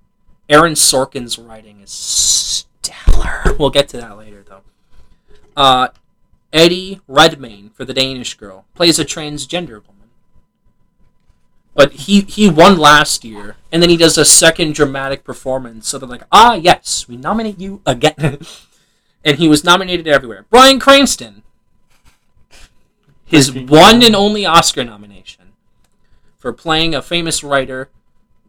Aaron 0.48 0.74
Sorkin's 0.74 1.38
writing 1.38 1.80
is 1.80 1.90
stellar. 1.90 3.56
We'll 3.58 3.70
get 3.70 3.88
to 3.90 3.96
that 3.96 4.16
later 4.18 4.44
though. 4.48 4.60
Uh, 5.56 5.88
Eddie 6.54 7.00
Redmayne 7.08 7.70
for 7.70 7.84
The 7.84 7.92
Danish 7.92 8.34
Girl 8.34 8.64
plays 8.74 9.00
a 9.00 9.04
transgender 9.04 9.84
woman. 9.86 10.08
But 11.74 11.92
he 11.92 12.20
he 12.20 12.48
won 12.48 12.78
last 12.78 13.24
year, 13.24 13.56
and 13.72 13.82
then 13.82 13.90
he 13.90 13.96
does 13.96 14.16
a 14.16 14.24
second 14.24 14.76
dramatic 14.76 15.24
performance. 15.24 15.88
So 15.88 15.98
they're 15.98 16.08
like, 16.08 16.22
ah, 16.30 16.54
yes, 16.54 17.08
we 17.08 17.16
nominate 17.16 17.58
you 17.58 17.82
again. 17.84 18.38
and 19.24 19.38
he 19.38 19.48
was 19.48 19.64
nominated 19.64 20.06
everywhere. 20.06 20.46
Bryan 20.48 20.78
Cranston, 20.78 21.42
his 23.24 23.52
one 23.52 24.04
and 24.04 24.14
only 24.14 24.46
Oscar 24.46 24.84
nomination 24.84 25.52
for 26.38 26.52
playing 26.52 26.94
a 26.94 27.02
famous 27.02 27.42
writer 27.42 27.88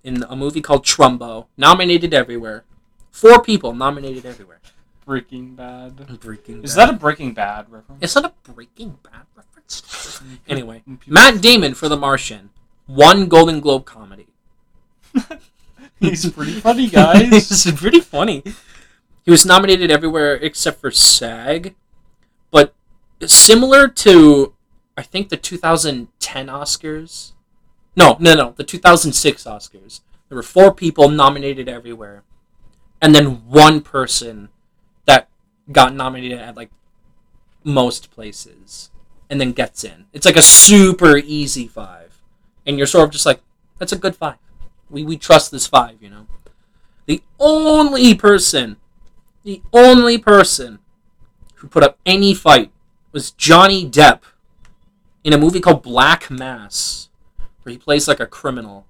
in 0.03 0.23
a 0.29 0.35
movie 0.35 0.61
called 0.61 0.85
Trumbo, 0.85 1.47
nominated 1.57 2.13
everywhere. 2.13 2.65
Four 3.09 3.41
people 3.41 3.73
nominated 3.73 4.27
everywhere. 4.27 4.59
Breaking 5.05 5.55
Bad. 5.55 6.19
Breaking 6.19 6.63
Is 6.63 6.75
that 6.75 6.89
a 6.89 6.93
Breaking 6.93 7.33
Bad 7.33 7.71
reference? 7.71 8.03
is 8.03 8.13
that 8.15 8.25
a 8.25 8.33
Breaking 8.51 8.97
Bad 9.03 9.25
reference? 9.35 9.81
Mm-hmm. 9.81 10.35
anyway, 10.47 10.83
mm-hmm. 10.87 11.13
Matt 11.13 11.41
Damon 11.41 11.73
for 11.73 11.87
The 11.87 11.97
Martian, 11.97 12.49
one 12.87 13.27
Golden 13.27 13.59
Globe 13.59 13.85
comedy. 13.85 14.27
He's 15.99 16.29
pretty 16.29 16.59
funny, 16.59 16.87
guys. 16.87 17.51
is 17.65 17.71
pretty 17.75 17.99
funny. 17.99 18.43
He 19.23 19.31
was 19.31 19.45
nominated 19.45 19.91
everywhere 19.91 20.35
except 20.35 20.81
for 20.81 20.91
SAG, 20.91 21.75
but 22.51 22.73
similar 23.25 23.87
to, 23.87 24.53
I 24.97 25.01
think 25.03 25.29
the 25.29 25.37
2010 25.37 26.47
Oscars. 26.47 27.31
No, 27.95 28.17
no, 28.19 28.35
no, 28.35 28.53
the 28.57 28.63
2006 28.63 29.43
Oscars. 29.45 30.01
There 30.29 30.35
were 30.35 30.43
four 30.43 30.73
people 30.73 31.09
nominated 31.09 31.69
everywhere, 31.69 32.23
and 33.01 33.15
then 33.15 33.47
one 33.47 33.81
person 33.81 34.49
got 35.71 35.93
nominated 35.93 36.39
at 36.39 36.55
like 36.55 36.71
most 37.63 38.11
places, 38.11 38.91
and 39.29 39.39
then 39.41 39.51
gets 39.51 39.83
in. 39.83 40.05
It's 40.13 40.25
like 40.25 40.35
a 40.35 40.41
super 40.41 41.17
easy 41.17 41.67
five, 41.67 42.21
and 42.65 42.77
you're 42.77 42.87
sort 42.87 43.05
of 43.05 43.11
just 43.11 43.25
like, 43.25 43.41
that's 43.79 43.91
a 43.91 43.97
good 43.97 44.15
five. 44.15 44.37
We 44.89 45.03
we 45.03 45.17
trust 45.17 45.51
this 45.51 45.67
five, 45.67 46.01
you 46.01 46.09
know. 46.09 46.27
The 47.05 47.21
only 47.39 48.15
person, 48.15 48.77
the 49.43 49.61
only 49.73 50.17
person 50.17 50.79
who 51.55 51.67
put 51.67 51.83
up 51.83 51.99
any 52.05 52.33
fight 52.33 52.71
was 53.11 53.31
Johnny 53.31 53.89
Depp 53.89 54.21
in 55.23 55.33
a 55.33 55.37
movie 55.37 55.59
called 55.59 55.83
Black 55.83 56.29
Mass, 56.29 57.09
where 57.63 57.71
he 57.71 57.77
plays 57.77 58.07
like 58.07 58.19
a 58.19 58.27
criminal. 58.27 58.85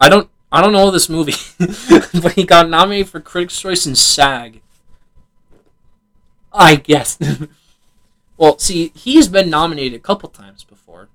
I 0.00 0.08
don't 0.08 0.30
I 0.50 0.62
don't 0.62 0.72
know 0.72 0.90
this 0.90 1.08
movie, 1.08 1.34
but 2.20 2.32
he 2.32 2.44
got 2.44 2.68
nominated 2.68 3.08
for 3.08 3.20
Critics' 3.20 3.60
Choice 3.60 3.86
and 3.86 3.98
SAG. 3.98 4.62
I 6.52 6.76
guess. 6.76 7.18
well, 8.36 8.58
see, 8.58 8.92
he's 8.94 9.28
been 9.28 9.50
nominated 9.50 9.94
a 9.98 10.02
couple 10.02 10.28
times 10.28 10.64
before. 10.64 11.08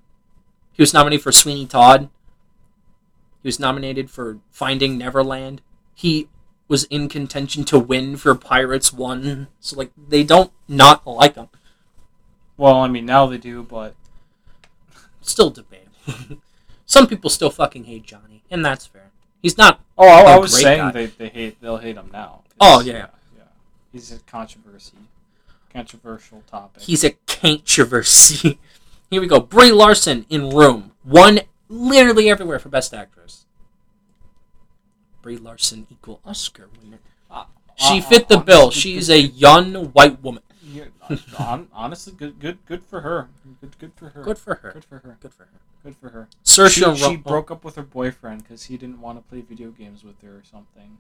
He 0.72 0.82
was 0.82 0.94
nominated 0.94 1.24
for 1.24 1.32
Sweeney 1.32 1.66
Todd. 1.66 2.10
He 3.42 3.48
was 3.48 3.60
nominated 3.60 4.10
for 4.10 4.40
Finding 4.52 4.98
Neverland. 4.98 5.62
He 5.94 6.30
was 6.68 6.86
in 6.86 7.10
contention 7.10 7.64
to 7.66 7.78
win 7.78 8.16
for 8.18 8.34
Pirates 8.36 8.94
One. 8.94 9.48
So 9.60 9.78
like 9.78 9.92
they 10.08 10.24
don't 10.24 10.52
not 10.68 11.06
like 11.06 11.36
him. 11.36 11.50
well, 12.58 12.78
I 12.78 12.88
mean, 12.88 13.06
now 13.06 13.26
they 13.28 13.38
do, 13.38 13.64
but 13.64 13.96
Still 15.24 15.50
debatable. 15.50 16.42
Some 16.86 17.08
people 17.08 17.30
still 17.30 17.50
fucking 17.50 17.86
hate 17.86 18.04
Johnny, 18.04 18.44
and 18.52 18.64
that's 18.64 18.86
fair. 18.86 19.10
He's 19.42 19.58
not. 19.58 19.80
oh, 19.98 20.08
I, 20.08 20.38
was 20.38 20.60
saying 20.60 20.80
guy. 20.80 20.92
they, 20.92 21.06
they 21.08 21.30
hate 21.30 21.62
they'll 21.62 21.78
hate 21.78 21.96
him 21.96 22.10
now. 22.12 22.44
Oh, 22.60 22.78
'Cause, 22.78 22.88
yeah. 22.88 23.08
yeah. 23.38 23.44
He's 23.92 24.12
a 24.12 24.20
controversy, 24.20 24.98
controversial 25.74 26.44
topic. 26.48 26.84
He's 26.84 27.04
a 27.04 27.12
controversy. 27.28 28.60
Here 29.10 29.22
we 29.22 29.28
go. 29.28 29.40
Brie 29.40 29.72
Larson 29.72 30.26
in 30.30 30.50
Room 30.50 30.92
One 31.04 31.42
literally 31.70 32.30
everywhere 32.30 32.60
for 32.60 32.70
Best 32.70 32.94
Actress. 32.94 33.46
Brie 35.22 35.38
Larson 35.38 35.88
equal 35.90 36.20
Oscar 36.26 36.70
winner. 36.82 37.00
Uh, 37.30 37.46
She 37.76 38.00
uh, 38.00 38.02
fit 38.02 38.28
the 38.28 38.38
uh, 38.40 38.44
bill. 38.44 38.72
She's 38.72 39.10
a 39.10 39.20
young 39.20 39.74
white 39.92 40.22
woman. 40.22 40.44
Yeah, 40.66 40.86
honestly, 41.74 42.14
good, 42.14 42.40
good, 42.40 42.58
good 42.66 42.84
for 42.84 43.02
her. 43.02 43.30
Good, 43.62 43.78
good 43.78 43.94
for 43.96 44.10
her. 44.10 44.24
Good 44.24 44.38
for 44.40 44.56
her. 44.56 44.72
Good 44.74 44.86
for 44.86 45.00
her. 45.00 45.18
Good 45.22 45.34
for 45.34 45.44
her. 45.44 45.50
Good 45.84 45.96
for 45.98 46.10
her. 46.10 46.30
Saoirse 46.46 46.96
She, 46.98 47.04
she 47.04 47.18
broke 47.18 47.52
up 47.52 47.64
with 47.64 47.76
her 47.76 47.84
boyfriend 47.84 48.44
because 48.44 48.66
he 48.66 48.78
didn't 48.78 49.02
want 49.02 49.18
to 49.18 49.30
play 49.30 49.42
video 49.42 49.70
games 49.70 50.04
with 50.04 50.22
her 50.22 50.30
or 50.38 50.44
something. 50.50 50.98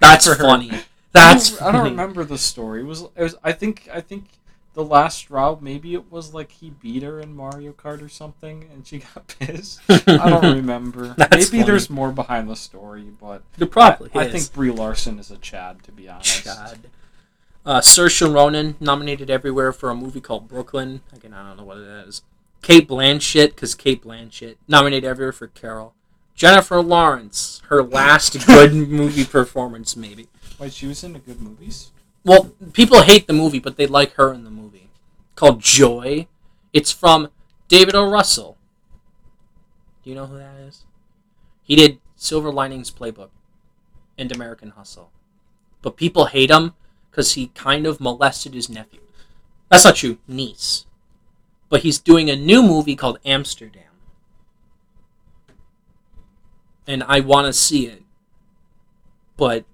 That's 0.00 0.32
funny. 0.34 0.70
That's 1.12 1.60
I 1.60 1.66
don't, 1.66 1.74
I 1.74 1.78
don't 1.78 1.90
remember 1.90 2.24
the 2.24 2.38
story. 2.38 2.80
It 2.80 2.84
was, 2.84 3.02
it 3.02 3.12
was 3.16 3.34
I 3.42 3.52
think 3.52 3.88
I 3.92 4.00
think 4.00 4.24
the 4.74 4.84
last 4.84 5.18
straw 5.18 5.56
maybe 5.58 5.94
it 5.94 6.12
was 6.12 6.34
like 6.34 6.52
he 6.52 6.68
beat 6.68 7.02
her 7.02 7.18
in 7.18 7.34
Mario 7.34 7.72
Kart 7.72 8.02
or 8.02 8.10
something 8.10 8.68
and 8.72 8.86
she 8.86 8.98
got 9.14 9.26
pissed. 9.38 9.80
I 9.88 10.28
don't 10.30 10.56
remember. 10.56 11.14
Maybe 11.16 11.44
funny. 11.44 11.62
there's 11.62 11.88
more 11.88 12.12
behind 12.12 12.48
the 12.48 12.56
story, 12.56 13.04
but 13.20 13.42
There 13.56 13.66
probably 13.66 14.10
I, 14.14 14.24
I 14.24 14.30
think 14.30 14.52
Brie 14.52 14.70
Larson 14.70 15.18
is 15.18 15.30
a 15.30 15.38
Chad 15.38 15.82
to 15.84 15.92
be 15.92 16.08
honest. 16.08 16.44
God. 16.44 16.78
Uh, 17.64 17.80
Saoirse 17.80 18.32
Ronan 18.32 18.76
nominated 18.78 19.28
everywhere 19.28 19.72
for 19.72 19.90
a 19.90 19.94
movie 19.94 20.20
called 20.20 20.46
Brooklyn. 20.46 21.00
Again, 21.12 21.32
I 21.32 21.48
don't 21.48 21.56
know 21.56 21.64
what 21.64 21.78
it 21.78 22.06
is. 22.06 22.22
Cate 22.62 22.88
Blanchett, 22.88 23.48
because 23.48 23.74
Cate 23.74 24.04
Blanchett 24.04 24.56
nominated 24.68 25.08
everywhere 25.08 25.32
for 25.32 25.48
Carol. 25.48 25.94
Jennifer 26.36 26.80
Lawrence, 26.80 27.62
her 27.68 27.82
last 27.82 28.46
good 28.46 28.72
movie 28.72 29.24
performance, 29.24 29.96
maybe. 29.96 30.28
Wait, 30.58 30.72
she 30.72 30.86
was 30.86 31.04
in 31.04 31.12
the 31.12 31.18
good 31.18 31.40
movies. 31.40 31.92
Well, 32.24 32.52
people 32.72 33.02
hate 33.02 33.26
the 33.26 33.32
movie, 33.32 33.58
but 33.58 33.76
they 33.76 33.86
like 33.86 34.14
her 34.14 34.32
in 34.32 34.44
the 34.44 34.50
movie. 34.50 34.90
Called 35.34 35.60
Joy. 35.60 36.26
It's 36.72 36.90
from 36.90 37.28
David 37.68 37.94
O. 37.94 38.08
Russell. 38.08 38.56
Do 40.02 40.10
you 40.10 40.16
know 40.16 40.26
who 40.26 40.38
that 40.38 40.56
is? 40.56 40.84
He 41.62 41.76
did 41.76 41.98
Silver 42.16 42.50
Linings 42.50 42.90
Playbook 42.90 43.30
and 44.16 44.32
American 44.32 44.70
Hustle. 44.70 45.10
But 45.82 45.96
people 45.96 46.26
hate 46.26 46.50
him 46.50 46.74
because 47.10 47.34
he 47.34 47.48
kind 47.48 47.86
of 47.86 48.00
molested 48.00 48.54
his 48.54 48.68
nephew. 48.68 49.00
That's 49.70 49.84
not 49.84 49.96
true, 49.96 50.18
niece. 50.26 50.86
But 51.68 51.82
he's 51.82 51.98
doing 51.98 52.30
a 52.30 52.36
new 52.36 52.62
movie 52.62 52.96
called 52.96 53.18
Amsterdam. 53.24 53.82
And 56.86 57.02
I 57.02 57.20
want 57.20 57.46
to 57.46 57.52
see 57.52 57.86
it. 57.86 58.02
But 59.36 59.64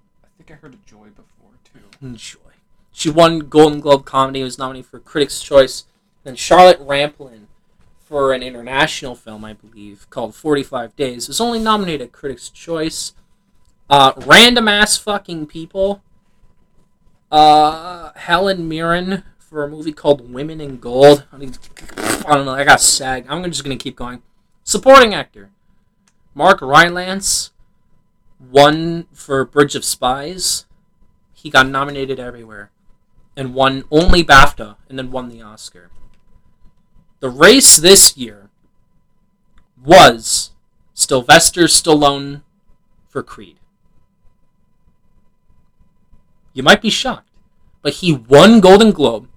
I 0.53 0.57
heard 0.57 0.75
of 0.75 0.85
Joy 0.85 1.09
before 1.09 1.53
too. 1.65 1.81
Enjoy. 2.03 2.39
She 2.93 3.09
won 3.09 3.41
Golden 3.41 3.81
Globe 3.81 4.05
comedy. 4.05 4.43
Was 4.43 4.59
nominated 4.59 4.91
for 4.91 5.01
Critics' 5.01 5.41
Choice. 5.41 5.85
Then 6.25 6.37
Charlotte 6.37 6.79
Rampling 6.81 7.49
for 7.99 8.33
an 8.33 8.43
international 8.43 9.15
film, 9.15 9.45
I 9.45 9.55
believe, 9.55 10.09
called 10.11 10.35
Forty 10.35 10.63
Five 10.63 10.95
Days. 10.95 11.27
Was 11.29 11.41
only 11.41 11.59
nominated 11.59 12.03
at 12.03 12.13
Critics' 12.13 12.51
Choice. 12.51 13.15
Uh, 13.89 14.13
random 14.17 14.69
ass 14.69 14.99
fucking 14.99 15.47
people. 15.47 16.03
Uh, 17.31 18.13
Helen 18.15 18.69
Mirren 18.69 19.23
for 19.39 19.65
a 19.65 19.69
movie 19.69 19.93
called 19.93 20.33
Women 20.33 20.61
in 20.61 20.79
Gold. 20.79 21.27
I, 21.33 21.39
mean, 21.39 21.55
I 21.97 22.35
don't 22.35 22.45
know. 22.45 22.53
I 22.53 22.65
got 22.65 22.83
SAG. 22.83 23.25
I'm 23.29 23.43
just 23.45 23.65
gonna 23.65 23.77
keep 23.77 23.97
going. 23.97 24.23
Supporting 24.65 25.15
actor. 25.15 25.51
Mark 26.35 26.61
Rylance 26.61 27.53
won 28.51 29.07
for 29.13 29.45
Bridge 29.45 29.75
of 29.75 29.85
Spies 29.85 30.67
he 31.43 31.51
got 31.51 31.67
nominated 31.67 32.21
everywhere 32.21 32.71
and 33.37 33.53
won 33.53 33.83
only 33.91 34.23
BAFTA 34.23 34.77
and 34.89 34.97
then 34.97 35.11
won 35.11 35.29
the 35.29 35.43
Oscar. 35.43 35.91
The 37.19 37.29
race 37.29 37.77
this 37.77 38.17
year 38.17 38.49
was 39.85 40.53
Sylvester 40.95 41.63
Stallone 41.63 42.43
for 43.09 43.25
Creed. 43.25 43.57
You 46.53 46.63
might 46.63 46.81
be 46.81 46.91
shocked, 46.91 47.31
but 47.81 47.95
he 47.95 48.13
won 48.13 48.61
Golden 48.61 48.93
Globe, 48.93 49.29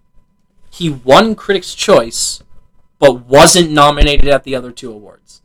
he 0.69 0.91
won 0.91 1.33
Critics' 1.33 1.73
Choice, 1.73 2.43
but 2.99 3.25
wasn't 3.25 3.71
nominated 3.71 4.27
at 4.27 4.43
the 4.43 4.55
other 4.55 4.71
two 4.71 4.91
awards. 4.91 5.41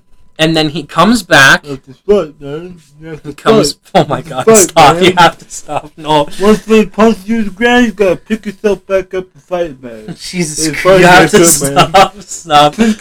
And 0.38 0.54
then 0.54 0.68
he 0.68 0.84
comes 0.84 1.22
back. 1.22 1.64
He 1.64 1.78
comes. 3.32 3.78
Oh 3.94 4.04
my 4.06 4.20
god! 4.20 4.46
Stop! 4.54 4.96
man. 4.96 5.04
You 5.04 5.12
have 5.16 5.38
to 5.38 5.50
stop! 5.50 5.96
No, 5.96 6.28
Once 6.40 6.66
they 6.66 6.84
punch 6.84 7.24
you 7.24 7.44
to 7.44 7.50
the 7.50 7.56
ground, 7.56 7.86
you 7.86 7.92
gotta 7.92 8.16
pick 8.16 8.44
yourself 8.44 8.84
back 8.86 9.14
up 9.14 9.32
and 9.32 9.42
fight, 9.42 9.82
man. 9.82 10.14
Jesus 10.14 10.78
Christ! 10.82 11.00
You 11.00 11.06
have 11.06 11.30
to 11.30 11.38
funny, 11.38 11.74
man. 11.74 11.88
stop! 11.88 12.20
Stop! 12.20 12.74
Think 12.74 13.00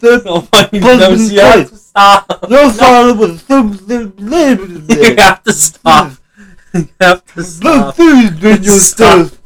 that. 0.00 0.22
Oh 0.24 0.48
my 0.52 0.62
Punch 0.64 0.72
You 1.32 1.40
have 1.40 1.68
to 1.68 1.76
stop! 1.76 2.48
No. 2.48 2.70
father 2.70 3.14
was 3.14 3.42
simple 3.42 3.86
little 3.86 4.96
You 4.96 5.16
have 5.16 5.42
to 5.44 5.52
stop! 5.52 6.12
You 6.72 6.88
have 6.98 7.24
to 7.26 7.40
Look, 7.40 7.46
stop! 7.46 7.94
Stop. 8.80 9.39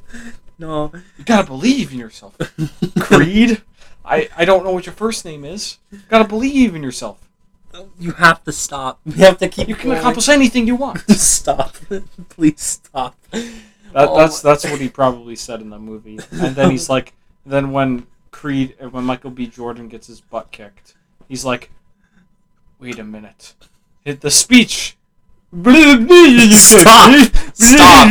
Stuff. 0.57 0.93
No. 0.93 0.93
You 1.19 1.25
gotta 1.25 1.47
believe 1.47 1.93
in 1.93 1.99
yourself. 1.99 2.37
Creed. 3.01 3.63
I, 4.05 4.29
I 4.37 4.45
don't 4.45 4.65
know 4.65 4.73
what 4.73 4.87
your 4.87 4.95
first 4.95 5.25
name 5.25 5.45
is. 5.45 5.79
You 5.91 6.01
gotta 6.09 6.29
believe 6.29 6.75
in 6.75 6.83
yourself. 6.83 7.21
You 7.99 8.13
have 8.13 8.45
to 8.45 8.53
stop. 8.53 9.01
You 9.05 9.25
have 9.25 9.39
to 9.39 9.49
keep. 9.49 9.69
You 9.69 9.75
can 9.75 9.91
going. 9.91 9.99
accomplish 9.99 10.29
anything 10.29 10.67
you 10.67 10.77
want. 10.77 11.01
Stop! 11.11 11.75
Please 12.29 12.61
stop! 12.61 13.17
That, 13.33 14.09
Oh 14.09 14.17
that's 14.17 14.41
that's 14.41 14.65
what 14.65 14.81
he 14.81 14.89
probably 14.89 15.37
said 15.37 15.61
in 15.61 15.71
the 15.71 15.79
movie. 15.79 16.19
And 16.33 16.55
then 16.55 16.71
he's 16.71 16.89
like, 16.89 17.15
then 17.47 17.73
when 17.73 18.07
Creed, 18.33 18.77
uh, 18.81 18.89
when 18.89 19.05
Michael 19.05 19.31
B. 19.31 19.47
Jordan 19.47 19.89
gets 19.89 20.09
his 20.09 20.21
butt 20.21 20.51
kicked, 20.51 20.95
he's 21.29 21.45
like, 21.45 21.71
"Wait 22.81 22.99
a 22.99 23.05
minute, 23.05 23.55
hit 24.05 24.21
the 24.21 24.31
speech." 24.31 24.97
Stop. 25.55 27.31
Stop. 27.55 28.09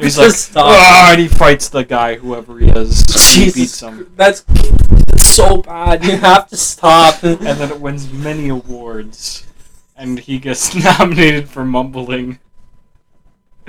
He's 0.00 0.18
like, 0.18 0.30
stop. 0.32 0.64
"Ah," 0.66 1.12
and 1.12 1.20
he 1.20 1.28
fights 1.28 1.68
the 1.70 1.82
guy, 1.82 2.16
whoever 2.16 2.58
he 2.58 2.68
is. 2.68 3.00
and 3.00 3.10
he 3.38 3.44
Jesus 3.46 3.54
beats 3.54 3.80
him, 3.80 4.12
That's 4.16 4.44
so 5.16 5.62
bad. 5.62 6.04
You 6.04 6.18
have 6.18 6.48
to 6.48 6.56
stop. 6.56 7.22
and 7.22 7.38
then 7.40 7.70
it 7.70 7.80
wins 7.80 8.12
many 8.12 8.48
awards, 8.48 9.46
and 9.96 10.18
he 10.18 10.38
gets 10.38 10.74
nominated 10.84 11.48
for 11.48 11.64
mumbling. 11.64 12.38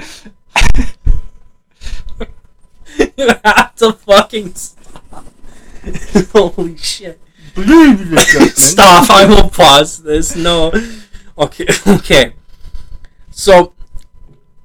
you 2.98 3.30
have 3.46 3.76
to 3.76 3.94
fucking 3.94 4.54
stop. 4.56 5.26
Holy 6.34 6.78
shit. 6.78 7.20
Stop, 8.56 9.10
I 9.10 9.26
will 9.28 9.50
pause 9.50 10.04
this. 10.04 10.36
No. 10.36 10.72
Okay, 11.38 11.66
okay. 11.88 12.34
So, 13.40 13.74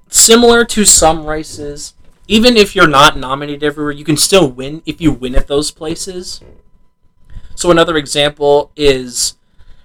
similar 0.08 0.64
to 0.64 0.86
some 0.86 1.26
races, 1.26 1.92
even 2.26 2.56
if 2.56 2.74
you're 2.74 2.88
not 2.88 3.18
nominated 3.18 3.62
everywhere, 3.62 3.92
you 3.92 4.02
can 4.02 4.16
still 4.16 4.50
win 4.50 4.80
if 4.86 4.98
you 4.98 5.12
win 5.12 5.34
at 5.34 5.46
those 5.46 5.70
places. 5.70 6.40
So, 7.54 7.70
another 7.70 7.98
example 7.98 8.72
is 8.74 9.36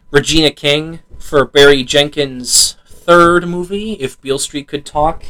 Regina 0.10 0.52
King 0.52 1.02
for 1.20 1.44
Barry 1.44 1.84
Jenkins' 1.84 2.78
third 2.86 3.46
movie, 3.46 3.96
If 3.96 4.22
Beale 4.22 4.40
Street 4.40 4.70
Could 4.70 4.86
Talk, 4.86 5.26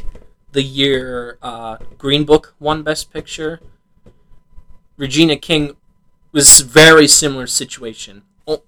the 0.52 0.62
year 0.62 1.36
uh, 1.42 1.78
Green 1.98 2.24
Book 2.24 2.54
won 2.60 2.84
Best 2.84 3.12
Picture. 3.12 3.58
Regina 4.96 5.34
King 5.34 5.74
was 6.30 6.60
very 6.60 7.08
similar 7.08 7.48
situation. 7.48 8.22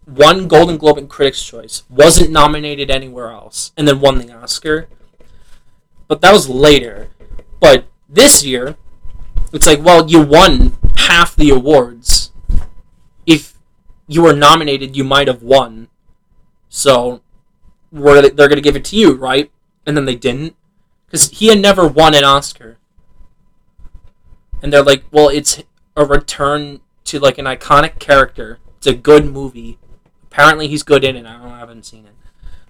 One 0.04 0.46
Golden 0.46 0.76
Globe 0.76 0.98
and 0.98 1.08
Critics' 1.08 1.44
Choice, 1.44 1.84
wasn't 1.88 2.30
nominated 2.30 2.90
anywhere 2.90 3.30
else, 3.30 3.72
and 3.76 3.88
then 3.88 4.00
won 4.00 4.18
the 4.18 4.32
Oscar. 4.32 4.88
But 6.06 6.20
that 6.20 6.32
was 6.32 6.48
later. 6.48 7.08
But 7.60 7.86
this 8.08 8.44
year, 8.44 8.76
it's 9.52 9.66
like, 9.66 9.82
well, 9.82 10.10
you 10.10 10.20
won 10.20 10.76
half 10.96 11.34
the 11.34 11.50
awards. 11.50 12.30
If 13.26 13.54
you 14.06 14.22
were 14.22 14.34
nominated, 14.34 14.96
you 14.96 15.04
might 15.04 15.28
have 15.28 15.42
won. 15.42 15.88
So, 16.68 17.22
we're, 17.90 18.22
they're 18.22 18.48
going 18.48 18.56
to 18.56 18.60
give 18.60 18.76
it 18.76 18.84
to 18.86 18.96
you, 18.96 19.14
right? 19.14 19.50
And 19.86 19.96
then 19.96 20.04
they 20.04 20.14
didn't. 20.14 20.56
Because 21.06 21.30
he 21.30 21.46
had 21.46 21.60
never 21.60 21.86
won 21.86 22.14
an 22.14 22.24
Oscar. 22.24 22.76
And 24.62 24.72
they're 24.72 24.82
like, 24.82 25.04
well, 25.10 25.28
it's 25.28 25.62
a 25.96 26.04
return 26.04 26.80
to 27.04 27.18
like 27.18 27.38
an 27.38 27.46
iconic 27.46 27.98
character. 27.98 28.58
It's 28.80 28.86
a 28.86 28.94
good 28.94 29.26
movie. 29.26 29.78
Apparently, 30.24 30.66
he's 30.66 30.82
good 30.82 31.04
in 31.04 31.14
it. 31.14 31.26
I 31.26 31.34
don't 31.34 31.52
I 31.52 31.58
haven't 31.58 31.84
seen 31.84 32.06
it. 32.06 32.14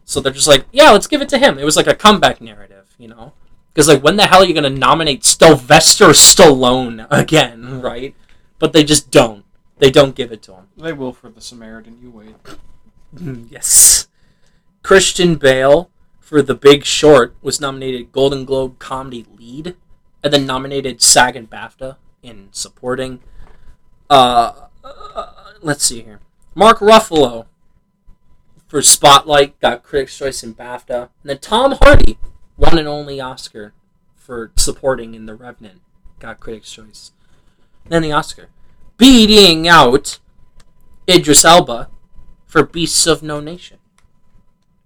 So 0.05 0.21
they're 0.21 0.33
just 0.33 0.49
like, 0.49 0.67
yeah, 0.73 0.91
let's 0.91 1.07
give 1.07 1.23
it 1.23 1.29
to 1.29 1.39
him. 1.39 1.57
It 1.57 1.65
was 1.65 1.77
like 1.77 1.87
a 1.87 1.95
comeback 1.95 2.41
narrative, 2.41 2.97
you 2.99 3.07
know? 3.07 3.33
Because 3.73 3.87
like, 3.87 4.03
when 4.03 4.17
the 4.17 4.27
hell 4.27 4.43
are 4.43 4.45
you 4.45 4.53
gonna 4.53 4.71
nominate 4.71 5.25
Sylvester 5.25 6.09
Stallone 6.09 7.07
again, 7.13 7.81
right? 7.83 8.17
But 8.59 8.73
they 8.73 8.83
just 8.83 9.13
don't. 9.13 9.45
They 9.79 9.93
don't 9.93 10.17
give 10.17 10.33
it 10.33 10.43
to 10.43 10.55
him. 10.55 10.67
They 10.77 10.93
will 10.93 11.13
for 11.13 11.31
the 11.31 11.41
Samaritan. 11.41 12.01
You 12.03 12.11
wait. 12.11 12.35
yes. 13.49 14.09
Christian 14.83 15.37
Bale 15.37 15.91
for 16.19 16.43
The 16.43 16.57
Big 16.57 16.85
Short 16.85 17.37
was 17.41 17.61
nominated 17.61 18.11
Golden 18.11 18.45
Globe 18.45 18.81
Comedy 18.81 19.25
Lead, 19.39 19.77
and 20.25 20.33
then 20.33 20.45
nominated 20.45 21.01
SAG 21.01 21.37
and 21.37 21.49
BAFTA 21.49 21.99
in 22.21 22.49
supporting. 22.51 23.21
Uh, 24.11 24.67
uh, 24.83 25.33
let's 25.63 25.85
see 25.85 26.03
here. 26.03 26.21
Mark 26.55 26.79
Ruffalo 26.79 27.47
for 28.67 28.83
Spotlight 28.83 29.59
got 29.61 29.83
Critics' 29.83 30.17
Choice 30.17 30.43
and 30.43 30.57
BAFTA, 30.57 31.03
and 31.03 31.11
then 31.25 31.39
Tom 31.39 31.73
Hardy, 31.81 32.19
one 32.57 32.79
and 32.79 32.89
only 32.89 33.21
Oscar 33.21 33.73
for 34.17 34.53
supporting 34.57 35.15
in 35.15 35.27
The 35.27 35.35
Revenant, 35.35 35.81
got 36.19 36.41
Critics' 36.41 36.73
Choice. 36.73 37.13
and 37.85 37.93
Then 37.93 38.03
the 38.03 38.13
Oscar, 38.13 38.49
beating 38.97 39.67
out 39.67 40.19
Idris 41.09 41.45
Elba 41.45 41.89
for 42.47 42.63
Beasts 42.65 43.07
of 43.07 43.23
No 43.23 43.41
Nation. 43.41 43.79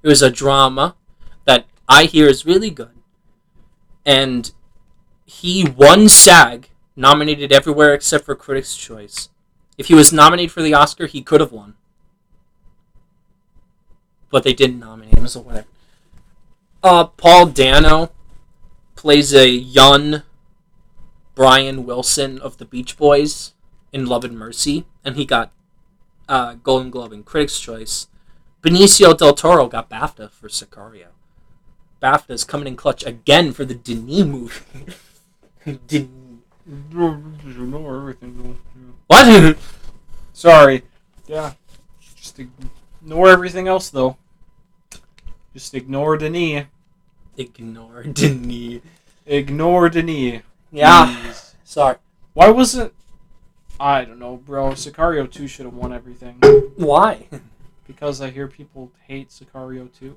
It 0.03 0.09
was 0.09 0.23
a 0.23 0.31
drama 0.31 0.97
that 1.45 1.67
I 1.89 2.05
hear 2.05 2.27
is 2.27 2.47
really 2.47 2.71
good. 2.71 2.91
And 4.07 4.53
he 5.25 5.67
won 5.67 6.09
SAG, 6.09 6.69
nominated 6.95 7.53
everywhere 7.53 7.95
except 7.95 8.25
for 8.25 8.35
Critics' 8.35 8.77
Choice. 8.77 9.31
If 9.77 9.87
he 9.87 9.95
was 9.95 10.13
nominated 10.13 10.53
for 10.53 10.63
the 10.63 10.75
Oscar, 10.75 11.07
he 11.07 11.23
could 11.23 11.41
have 11.41 11.53
won. 11.53 11.75
But 14.31 14.43
they 14.43 14.53
didn't 14.53 14.81
nominate 14.81 15.19
him, 15.19 15.27
so 15.29 15.41
whatever. 15.41 15.67
Uh, 16.83 17.05
Paul 17.05 17.47
Dano 17.47 18.13
plays 18.95 19.33
a 19.33 19.49
young 19.49 20.23
Brian 21.35 21.85
Wilson 21.85 22.39
of 22.39 22.59
the 22.59 22.65
Beach 22.65 22.97
Boys 22.97 23.53
in 23.93 24.07
Love 24.07 24.25
and 24.25 24.39
Mercy, 24.39 24.85
and 25.05 25.17
he 25.17 25.25
got 25.25 25.53
uh, 26.29 26.55
Golden 26.55 26.91
Globe 26.91 27.13
and 27.13 27.25
Critics' 27.25 27.61
Choice. 27.61 28.09
Benicio 28.63 29.17
del 29.17 29.35
Toro 29.35 29.67
got 29.67 29.91
BAFTA 29.91 30.31
for 30.31 30.49
Sicario. 30.49 31.09
BAFTA 32.03 32.31
is 32.31 32.45
coming 32.45 32.67
in 32.67 32.77
clutch 32.77 33.05
again 33.05 33.53
for 33.53 33.65
the 33.65 33.75
Denis 33.75 34.25
movie. 34.25 34.65
Denis. 35.87 36.11
You 39.11 39.17
know 39.17 39.37
everything. 39.37 39.55
What? 39.55 39.59
Sorry. 40.33 40.83
Yeah. 41.27 41.53
Just 42.17 42.39
ignore 42.39 43.29
everything 43.29 43.69
else, 43.69 43.91
though. 43.91 44.17
Just 45.53 45.75
ignore 45.75 46.17
Denis. 46.17 46.67
Ignore 47.37 48.05
Denis. 48.05 48.81
Ignore 49.27 49.89
Denis. 49.91 50.43
Yeah. 50.73 51.23
please. 51.23 51.55
Sorry. 51.65 51.97
Why 52.33 52.51
wasn't. 52.51 52.93
I 53.79 54.05
don't 54.05 54.19
know, 54.19 54.37
bro. 54.37 54.71
Sicario 54.71 55.31
2 55.31 55.47
should 55.47 55.67
have 55.67 55.75
won 55.75 55.93
everything. 55.93 56.39
Why? 56.77 57.27
Because 57.87 58.21
I 58.21 58.31
hear 58.31 58.49
people 58.49 58.93
hate 59.07 59.29
Sicario 59.29 59.89
2. 59.99 60.17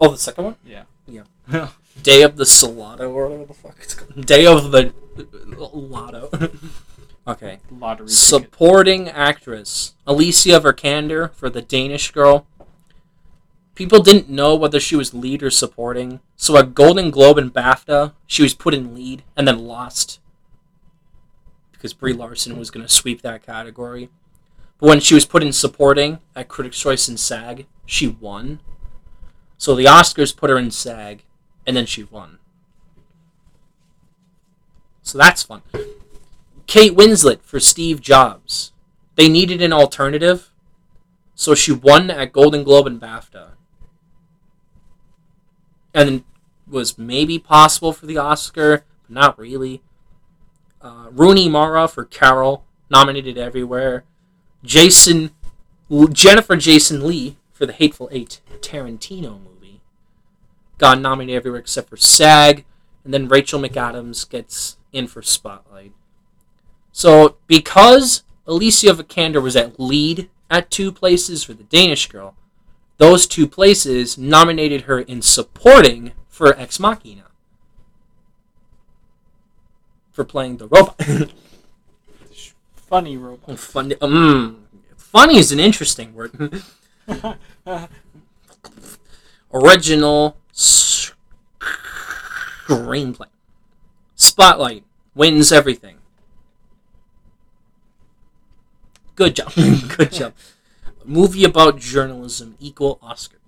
Oh, 0.00 0.10
the 0.10 0.18
second 0.18 0.44
one? 0.44 0.56
Yeah. 0.64 0.84
Yeah. 1.06 1.68
Day 2.02 2.22
of 2.22 2.36
the 2.36 2.46
Soldado, 2.46 3.10
or 3.10 3.28
whatever 3.28 3.44
the 3.46 3.54
fuck 3.54 3.76
it's 3.80 3.94
called. 3.94 4.24
Day 4.26 4.46
of 4.46 4.70
the 4.70 4.92
Lotto. 5.72 6.30
okay. 7.26 7.60
Lottery. 7.70 8.06
ticket. 8.06 8.18
Supporting 8.18 9.08
actress 9.08 9.94
Alicia 10.06 10.60
Vikander 10.60 11.32
for 11.34 11.50
the 11.50 11.62
Danish 11.62 12.10
Girl. 12.10 12.46
People 13.74 14.02
didn't 14.02 14.28
know 14.28 14.54
whether 14.54 14.78
she 14.78 14.96
was 14.96 15.14
lead 15.14 15.42
or 15.42 15.50
supporting, 15.50 16.20
so 16.36 16.56
at 16.58 16.74
Golden 16.74 17.10
Globe 17.10 17.38
and 17.38 17.52
BAFTA, 17.52 18.12
she 18.26 18.42
was 18.42 18.52
put 18.52 18.74
in 18.74 18.94
lead 18.94 19.22
and 19.34 19.48
then 19.48 19.66
lost 19.66 20.20
because 21.82 21.94
Brie 21.94 22.12
Larson 22.12 22.56
was 22.56 22.70
going 22.70 22.86
to 22.86 22.92
sweep 22.92 23.22
that 23.22 23.44
category. 23.44 24.08
But 24.78 24.88
when 24.88 25.00
she 25.00 25.14
was 25.14 25.26
put 25.26 25.42
in 25.42 25.52
supporting 25.52 26.20
at 26.36 26.46
Critics' 26.46 26.78
Choice 26.78 27.08
and 27.08 27.18
SAG, 27.18 27.66
she 27.84 28.06
won. 28.06 28.60
So 29.58 29.74
the 29.74 29.86
Oscars 29.86 30.36
put 30.36 30.48
her 30.48 30.58
in 30.58 30.70
SAG, 30.70 31.24
and 31.66 31.76
then 31.76 31.86
she 31.86 32.04
won. 32.04 32.38
So 35.02 35.18
that's 35.18 35.42
fun. 35.42 35.62
Kate 36.72 36.96
Winslet 36.96 37.42
for 37.42 37.60
Steve 37.60 38.00
Jobs. 38.00 38.72
They 39.16 39.28
needed 39.28 39.60
an 39.60 39.74
alternative, 39.74 40.50
so 41.34 41.54
she 41.54 41.70
won 41.70 42.10
at 42.10 42.32
Golden 42.32 42.64
Globe 42.64 42.86
and 42.86 42.98
BAFTA. 42.98 43.50
And 45.92 46.24
was 46.66 46.96
maybe 46.96 47.38
possible 47.38 47.92
for 47.92 48.06
the 48.06 48.16
Oscar, 48.16 48.86
but 49.02 49.10
not 49.10 49.38
really. 49.38 49.82
Uh, 50.80 51.08
Rooney 51.10 51.46
Mara 51.46 51.86
for 51.88 52.06
Carol, 52.06 52.64
nominated 52.88 53.36
everywhere. 53.36 54.04
Jason, 54.64 55.32
Jennifer 56.10 56.56
Jason 56.56 57.06
Lee 57.06 57.36
for 57.52 57.66
the 57.66 57.74
Hateful 57.74 58.08
Eight 58.10 58.40
Tarantino 58.62 59.38
movie, 59.44 59.82
got 60.78 60.98
nominated 60.98 61.36
everywhere 61.36 61.60
except 61.60 61.90
for 61.90 61.98
SAG, 61.98 62.64
and 63.04 63.12
then 63.12 63.28
Rachel 63.28 63.60
McAdams 63.60 64.26
gets 64.26 64.78
in 64.90 65.06
for 65.06 65.20
Spotlight. 65.20 65.92
So 66.92 67.36
because 67.46 68.22
Alicia 68.46 68.92
Vikander 68.94 69.42
was 69.42 69.56
at 69.56 69.80
lead 69.80 70.28
at 70.50 70.70
two 70.70 70.92
places 70.92 71.42
for 71.42 71.54
the 71.54 71.64
Danish 71.64 72.08
Girl, 72.08 72.36
those 72.98 73.26
two 73.26 73.48
places 73.48 74.16
nominated 74.18 74.82
her 74.82 75.00
in 75.00 75.22
supporting 75.22 76.12
for 76.28 76.56
Ex 76.58 76.78
Machina 76.78 77.24
for 80.12 80.24
playing 80.24 80.58
the 80.58 80.68
robot. 80.68 81.00
Funny 82.74 83.16
robot. 83.16 83.58
funny, 83.58 83.96
um, 84.02 84.66
funny 84.98 85.38
is 85.38 85.50
an 85.50 85.58
interesting 85.58 86.12
word. 86.12 86.60
Original 89.52 90.36
screenplay. 90.52 91.78
Spotlight 94.14 94.84
wins 95.14 95.50
everything. 95.50 96.01
Good 99.22 99.36
job. 99.36 99.52
Good 99.96 100.10
job. 100.10 100.34
Movie 101.04 101.44
about 101.44 101.78
journalism 101.78 102.56
equal 102.58 102.98
Oscar. 103.00 103.38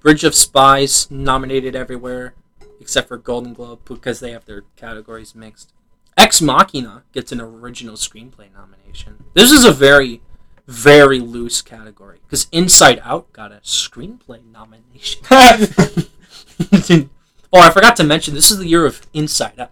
Bridge 0.00 0.22
of 0.22 0.34
Spies 0.34 1.10
nominated 1.10 1.74
everywhere 1.74 2.34
except 2.78 3.08
for 3.08 3.16
Golden 3.16 3.54
Globe 3.54 3.80
because 3.86 4.20
they 4.20 4.32
have 4.32 4.44
their 4.44 4.64
categories 4.76 5.34
mixed. 5.34 5.72
Ex 6.18 6.42
Machina 6.42 7.04
gets 7.12 7.32
an 7.32 7.40
original 7.40 7.94
screenplay 7.94 8.52
nomination. 8.52 9.24
This 9.32 9.50
is 9.50 9.64
a 9.64 9.72
very, 9.72 10.20
very 10.66 11.20
loose 11.20 11.62
category 11.62 12.18
because 12.26 12.48
Inside 12.52 13.00
Out 13.02 13.32
got 13.32 13.50
a 13.50 13.60
screenplay 13.64 14.40
nomination. 14.44 15.22
oh, 17.50 17.60
I 17.60 17.70
forgot 17.70 17.96
to 17.96 18.04
mention 18.04 18.34
this 18.34 18.50
is 18.50 18.58
the 18.58 18.68
year 18.68 18.84
of 18.84 19.06
Inside 19.14 19.58
Out. 19.58 19.70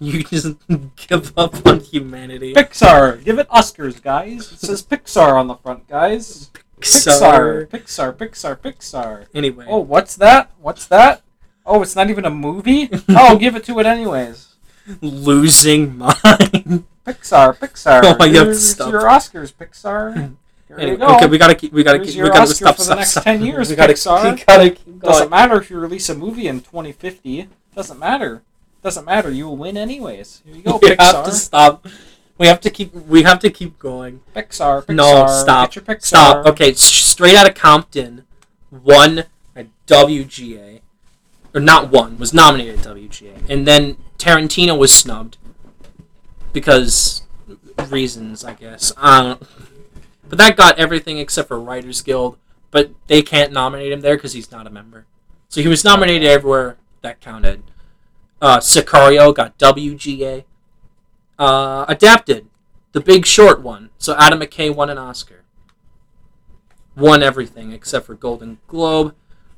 You 0.00 0.22
just 0.22 0.56
give 1.08 1.36
up 1.36 1.66
on 1.66 1.80
humanity. 1.80 2.54
Pixar, 2.54 3.22
give 3.24 3.38
it 3.38 3.48
Oscars, 3.48 4.00
guys. 4.00 4.52
It 4.52 4.60
says 4.60 4.82
Pixar 4.82 5.32
on 5.34 5.48
the 5.48 5.56
front, 5.56 5.88
guys. 5.88 6.50
Pixar, 6.80 7.66
Pixar, 7.66 8.12
Pixar, 8.16 8.56
Pixar. 8.56 9.26
Anyway, 9.34 9.66
Oh, 9.68 9.78
what's 9.80 10.14
that? 10.16 10.52
What's 10.60 10.86
that? 10.86 11.22
Oh, 11.66 11.82
it's 11.82 11.96
not 11.96 12.10
even 12.10 12.24
a 12.24 12.30
movie. 12.30 12.88
Oh, 13.10 13.36
give 13.36 13.56
it 13.56 13.64
to 13.64 13.78
it 13.80 13.86
anyways. 13.86 14.54
losing 15.00 15.98
mind. 15.98 16.84
Pixar, 17.04 17.58
Pixar. 17.58 18.16
Oh, 18.20 18.24
you 18.24 18.38
have 18.44 18.56
stop. 18.56 18.92
your 18.92 19.02
Oscars, 19.02 19.52
Pixar. 19.52 20.36
Anyway, 20.70 20.90
you 20.92 20.96
go. 20.98 21.16
okay, 21.16 21.26
we 21.26 21.38
gotta 21.38 21.54
keep. 21.54 21.72
We 21.72 21.82
gotta 21.82 21.98
Here's 21.98 22.12
keep. 22.14 22.22
We 22.22 22.28
gotta 22.28 22.42
Oscar 22.42 22.54
stop. 22.66 22.74
for 22.76 22.80
the 22.82 22.84
stop, 22.84 22.98
next 22.98 23.10
stop. 23.12 23.24
10 23.24 23.42
years, 23.44 23.70
we 23.70 23.76
gotta, 23.76 23.94
Pixar. 23.94 24.36
We 24.36 24.44
gotta 24.44 24.70
keep 24.70 25.00
Doesn't 25.00 25.30
matter 25.30 25.56
if 25.60 25.70
you 25.70 25.78
release 25.78 26.08
a 26.10 26.14
movie 26.14 26.46
in 26.46 26.60
2050. 26.60 27.48
Doesn't 27.74 27.98
matter. 27.98 28.42
Doesn't 28.82 29.04
matter. 29.04 29.30
You 29.30 29.46
will 29.46 29.56
win 29.56 29.76
anyways. 29.76 30.42
Here 30.46 30.54
you 30.56 30.62
go, 30.62 30.78
we 30.82 30.88
have 30.90 30.98
to 31.24 31.30
Pixar. 31.30 31.32
stop. 31.32 31.86
We 32.38 32.46
have 32.46 32.60
to 32.60 32.70
keep. 32.70 32.94
We 32.94 33.22
have 33.24 33.40
to 33.40 33.50
keep 33.50 33.78
going. 33.78 34.20
Pixar, 34.34 34.84
Pixar. 34.86 34.94
No, 34.94 35.26
stop. 35.26 35.72
Pixar. 35.72 36.02
Stop. 36.04 36.46
Okay, 36.46 36.70
s- 36.70 36.80
straight 36.80 37.34
out 37.36 37.48
of 37.48 37.54
Compton, 37.56 38.24
won 38.70 39.24
a 39.56 39.66
WGA, 39.88 40.80
or 41.54 41.60
not 41.60 41.90
won, 41.90 42.16
was 42.18 42.32
nominated 42.32 42.78
at 42.80 42.86
WGA, 42.86 43.48
and 43.50 43.66
then 43.66 43.96
Tarantino 44.18 44.78
was 44.78 44.92
snubbed 44.94 45.36
because 46.52 47.22
reasons, 47.88 48.44
I 48.44 48.54
guess. 48.54 48.92
Don't. 48.92 49.42
But 50.28 50.38
that 50.38 50.56
got 50.56 50.78
everything 50.78 51.18
except 51.18 51.48
for 51.48 51.58
Writers 51.58 52.02
Guild. 52.02 52.36
But 52.70 52.90
they 53.06 53.22
can't 53.22 53.50
nominate 53.50 53.90
him 53.92 54.02
there 54.02 54.16
because 54.16 54.34
he's 54.34 54.50
not 54.52 54.66
a 54.66 54.70
member. 54.70 55.06
So 55.48 55.62
he 55.62 55.68
was 55.68 55.84
nominated 55.84 56.28
everywhere 56.28 56.76
that 57.00 57.18
counted. 57.20 57.62
Uh, 58.40 58.58
Sicario 58.58 59.34
got 59.34 59.58
WGA. 59.58 60.44
Uh, 61.38 61.84
adapted, 61.88 62.46
the 62.92 63.00
Big 63.00 63.26
Short 63.26 63.62
one. 63.62 63.90
So 63.98 64.16
Adam 64.18 64.40
McKay 64.40 64.74
won 64.74 64.90
an 64.90 64.98
Oscar. 64.98 65.44
Won 66.96 67.22
everything 67.22 67.72
except 67.72 68.06
for 68.06 68.14
Golden 68.14 68.58
Globe. 68.66 69.14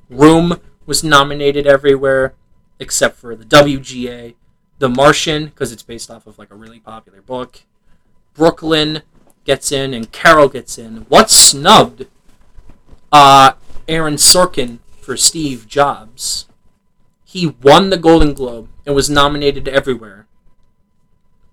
Room 0.09 0.61
was 0.87 1.05
nominated 1.05 1.67
everywhere 1.67 2.35
except 2.79 3.17
for 3.17 3.35
the 3.35 3.45
WGA. 3.45 4.35
The 4.79 4.89
Martian, 4.89 5.47
because 5.47 5.73
it's 5.73 5.83
based 5.83 6.11
off 6.11 6.27
of 6.27 6.39
like 6.39 6.51
a 6.51 6.55
really 6.55 6.81
popular 6.81 7.21
book. 7.23 7.63
Brooklyn 8.35 9.03
gets 9.45 9.73
in 9.73 9.93
and 9.95 10.11
Carol 10.11 10.49
gets 10.49 10.79
in. 10.79 11.07
What's 11.09 11.37
snubbed? 11.37 12.07
Uh, 13.13 13.53
Aaron 13.89 14.15
Sorkin 14.15 14.79
for 15.01 15.17
Steve 15.17 15.67
Jobs. 15.67 16.47
He 17.31 17.47
won 17.47 17.91
the 17.91 17.97
Golden 17.97 18.35
Globe 18.35 18.69
and 18.85 18.93
was 18.93 19.09
nominated 19.09 19.69
everywhere. 19.69 20.27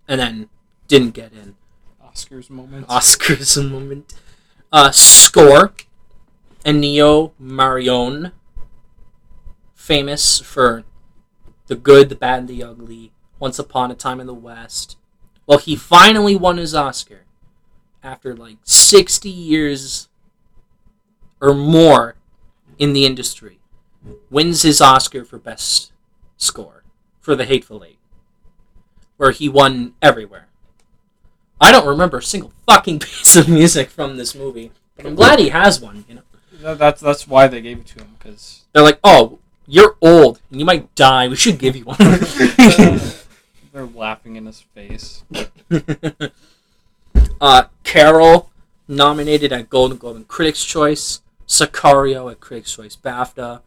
And 0.08 0.20
then 0.20 0.50
didn't 0.88 1.12
get 1.12 1.34
in. 1.34 1.54
Oscars 2.04 2.50
moment. 2.50 2.88
Oscars 2.88 3.70
moment. 3.70 4.16
Uh, 4.72 4.90
score. 4.90 5.74
Ennio 6.66 7.34
Morricone, 7.40 8.32
famous 9.76 10.40
for 10.40 10.84
the 11.68 11.76
good, 11.76 12.10
the 12.10 12.16
bad, 12.16 12.40
and 12.40 12.48
the 12.48 12.64
ugly. 12.64 13.14
Once 13.40 13.60
Upon 13.60 13.92
a 13.92 13.96
Time 13.96 14.20
in 14.20 14.26
the 14.26 14.34
West. 14.34 14.98
Well, 15.46 15.60
he 15.60 15.76
finally 15.76 16.36
won 16.36 16.58
his 16.58 16.74
Oscar 16.74 17.26
after 18.02 18.36
like 18.36 18.58
60 18.64 19.30
years 19.30 20.10
or 21.40 21.54
more 21.54 22.16
in 22.80 22.94
the 22.94 23.06
industry. 23.06 23.57
Wins 24.30 24.62
his 24.62 24.82
Oscar 24.82 25.26
for 25.26 25.38
Best 25.38 25.92
Score 26.38 26.84
for 27.20 27.36
The 27.36 27.46
Hateful 27.46 27.84
Eight, 27.84 27.98
where 29.18 29.32
he 29.32 29.50
won 29.50 29.94
everywhere. 30.02 30.48
I 31.60 31.72
don't 31.72 31.88
remember 31.88 32.18
a 32.18 32.24
single 32.24 32.54
fucking 32.68 33.00
piece 33.00 33.36
of 33.36 33.50
music 33.50 33.90
from 33.90 34.18
this 34.18 34.36
movie, 34.36 34.72
but 34.96 35.06
I'm 35.06 35.16
glad 35.16 35.40
he 35.40 35.50
has 35.50 35.82
one. 35.82 36.06
You 36.08 36.22
know, 36.62 36.76
That's 36.76 37.02
that's 37.02 37.28
why 37.28 37.48
they 37.48 37.62
gave 37.62 37.80
it 37.80 37.88
to 37.88 38.00
him 38.00 38.16
because 38.18 38.66
they're 38.74 38.84
like, 38.84 39.00
"Oh, 39.04 39.40
you're 39.66 39.96
old 40.02 40.40
and 40.52 40.60
you 40.60 40.66
might 40.66 40.94
die. 40.96 41.28
We 41.28 41.36
should 41.36 41.58
give 41.58 41.76
you 41.76 41.86
one." 41.86 41.98
they're 43.74 43.86
laughing 43.86 44.36
in 44.36 44.46
his 44.46 44.62
face. 44.62 45.24
uh, 47.42 47.64
Carol 47.84 48.52
nominated 48.88 49.52
at 49.52 49.70
Golden 49.70 49.98
Globe 49.98 50.16
and 50.16 50.28
Critics' 50.28 50.64
Choice. 50.64 51.22
Sicario 51.48 52.32
at 52.32 52.40
Critics' 52.40 52.76
Choice 52.76 52.96
BAFTA. 52.96 53.62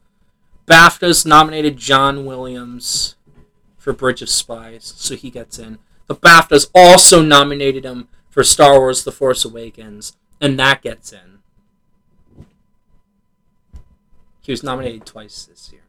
BAFTA's 0.70 1.26
nominated 1.26 1.76
John 1.76 2.24
Williams 2.24 3.16
for 3.76 3.92
Bridge 3.92 4.22
of 4.22 4.28
Spies, 4.28 4.94
so 4.96 5.16
he 5.16 5.30
gets 5.30 5.58
in. 5.58 5.78
The 6.06 6.14
BAFTA's 6.14 6.70
also 6.74 7.22
nominated 7.22 7.84
him 7.84 8.08
for 8.28 8.44
Star 8.44 8.78
Wars: 8.78 9.02
The 9.04 9.12
Force 9.12 9.44
Awakens, 9.44 10.16
and 10.40 10.58
that 10.60 10.82
gets 10.82 11.12
in. 11.12 11.38
He 14.42 14.52
was 14.52 14.62
nominated 14.62 15.04
twice 15.06 15.44
this 15.44 15.70
year. 15.72 15.82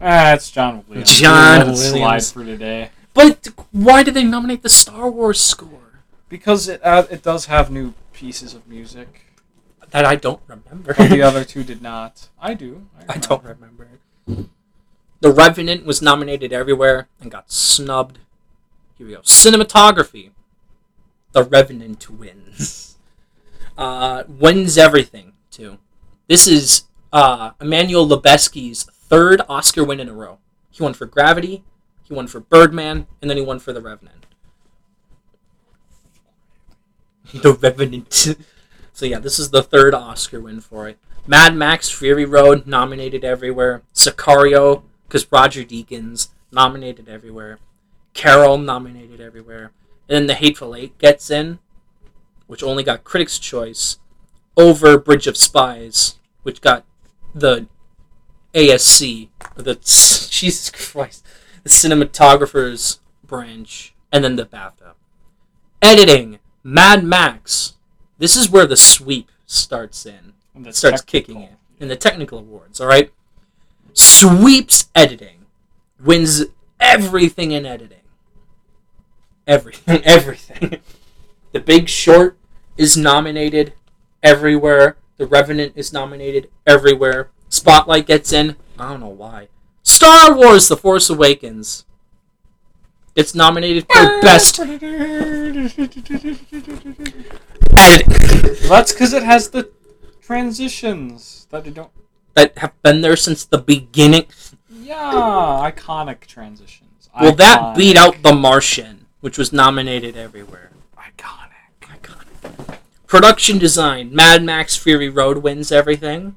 Ah, 0.00 0.34
it's 0.34 0.50
John 0.50 0.84
Williams. 0.88 1.18
John 1.18 1.58
Let 1.60 1.68
it 1.68 1.76
Slide 1.76 2.00
Williams. 2.00 2.32
for 2.32 2.44
today 2.44 2.90
But 3.14 3.48
why 3.72 4.02
did 4.02 4.12
they 4.14 4.24
nominate 4.24 4.62
the 4.62 4.68
Star 4.68 5.10
Wars 5.10 5.40
score? 5.40 6.02
because 6.28 6.68
it 6.68 6.80
uh, 6.84 7.04
it 7.10 7.22
does 7.22 7.46
have 7.46 7.70
new 7.70 7.94
pieces 8.12 8.52
of 8.52 8.66
music. 8.68 9.25
That 9.90 10.04
I 10.04 10.16
don't 10.16 10.40
remember. 10.46 10.94
The 10.94 11.22
other 11.22 11.44
two 11.52 11.64
did 11.64 11.82
not. 11.82 12.28
I 12.40 12.54
do. 12.54 12.86
I 13.08 13.18
don't 13.18 13.44
remember. 13.44 13.88
The 14.26 15.32
Revenant 15.32 15.84
was 15.84 16.02
nominated 16.02 16.52
everywhere 16.52 17.08
and 17.20 17.30
got 17.30 17.50
snubbed. 17.50 18.18
Here 18.98 19.06
we 19.06 19.12
go. 19.14 19.20
Cinematography. 19.20 20.30
The 21.32 21.42
Revenant 21.42 22.08
wins. 22.10 22.92
Uh, 23.78 24.24
wins 24.26 24.78
everything 24.78 25.34
too. 25.50 25.76
This 26.28 26.46
is 26.46 26.84
uh, 27.12 27.50
Emmanuel 27.60 28.08
Lubezki's 28.08 28.84
third 28.84 29.42
Oscar 29.50 29.84
win 29.84 30.00
in 30.00 30.08
a 30.08 30.14
row. 30.14 30.38
He 30.70 30.82
won 30.82 30.94
for 30.94 31.04
Gravity, 31.04 31.62
he 32.02 32.14
won 32.14 32.26
for 32.26 32.40
Birdman, 32.40 33.06
and 33.20 33.28
then 33.28 33.36
he 33.36 33.42
won 33.42 33.58
for 33.58 33.74
The 33.74 33.82
Revenant. 33.82 34.24
the 37.34 37.52
Revenant. 37.52 38.36
So 38.96 39.04
yeah, 39.04 39.18
this 39.18 39.38
is 39.38 39.50
the 39.50 39.62
third 39.62 39.92
Oscar 39.92 40.40
win 40.40 40.58
for 40.58 40.88
it. 40.88 40.96
Mad 41.26 41.54
Max 41.54 41.90
Fury 41.90 42.24
Road 42.24 42.66
nominated 42.66 43.24
everywhere. 43.24 43.82
Sicario, 43.92 44.84
because 45.06 45.30
Roger 45.30 45.64
Deakins 45.64 46.28
nominated 46.50 47.06
everywhere. 47.06 47.58
Carol 48.14 48.56
nominated 48.56 49.20
everywhere. 49.20 49.72
And 50.08 50.16
then 50.16 50.26
The 50.26 50.34
Hateful 50.34 50.74
Eight 50.74 50.96
gets 50.96 51.30
in, 51.30 51.58
which 52.46 52.62
only 52.62 52.82
got 52.82 53.04
Critics' 53.04 53.38
Choice, 53.38 53.98
over 54.56 54.96
Bridge 54.96 55.26
of 55.26 55.36
Spies, 55.36 56.18
which 56.42 56.62
got 56.62 56.86
the 57.34 57.66
ASC, 58.54 59.28
the 59.56 59.74
Jesus 60.30 60.70
Christ, 60.70 61.22
the 61.64 61.68
cinematographer's 61.68 63.00
branch, 63.22 63.94
and 64.10 64.24
then 64.24 64.36
the 64.36 64.46
BAFTA. 64.46 64.94
Editing, 65.82 66.38
Mad 66.64 67.04
Max. 67.04 67.74
This 68.18 68.36
is 68.36 68.50
where 68.50 68.66
the 68.66 68.76
sweep 68.76 69.30
starts 69.46 70.06
in 70.06 70.32
starts 70.70 71.02
kicking 71.02 71.42
in 71.42 71.56
in 71.78 71.88
the 71.88 71.96
technical 71.96 72.38
awards. 72.38 72.80
All 72.80 72.86
right, 72.86 73.12
sweeps 73.92 74.88
editing, 74.94 75.46
wins 76.02 76.44
everything 76.80 77.52
in 77.52 77.66
editing. 77.66 77.98
Everything, 79.46 80.02
everything. 80.04 80.80
the 81.52 81.60
Big 81.60 81.88
Short 81.88 82.36
is 82.76 82.96
nominated 82.96 83.74
everywhere. 84.22 84.96
The 85.18 85.26
Revenant 85.26 85.72
is 85.76 85.92
nominated 85.92 86.50
everywhere. 86.66 87.30
Spotlight 87.48 88.06
gets 88.06 88.32
in. 88.32 88.56
I 88.78 88.90
don't 88.90 89.00
know 89.00 89.08
why. 89.08 89.48
Star 89.82 90.34
Wars: 90.34 90.68
The 90.68 90.76
Force 90.76 91.08
Awakens. 91.10 91.84
It's 93.14 93.34
nominated 93.34 93.86
for 93.90 94.20
best. 94.20 94.60
That's 97.76 98.92
because 98.92 99.12
it 99.12 99.22
has 99.22 99.50
the 99.50 99.70
transitions 100.20 101.46
that 101.50 101.64
they 101.64 101.70
don't. 101.70 101.90
that 102.34 102.58
have 102.58 102.80
been 102.82 103.00
there 103.00 103.16
since 103.16 103.44
the 103.44 103.58
beginning. 103.58 104.26
Yeah, 104.70 105.70
iconic 105.70 106.20
transitions. 106.26 107.08
Well, 107.20 107.34
that 107.34 107.76
beat 107.76 107.96
out 107.96 108.22
The 108.22 108.34
Martian, 108.34 109.06
which 109.20 109.38
was 109.38 109.52
nominated 109.52 110.16
everywhere. 110.16 110.70
Iconic. 110.98 111.48
Iconic. 111.82 112.78
Production 113.06 113.58
design, 113.58 114.14
Mad 114.14 114.42
Max 114.42 114.76
Fury 114.76 115.08
Road 115.08 115.38
wins 115.38 115.70
everything 115.72 116.36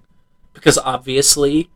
because 0.54 0.78
obviously 0.78 1.70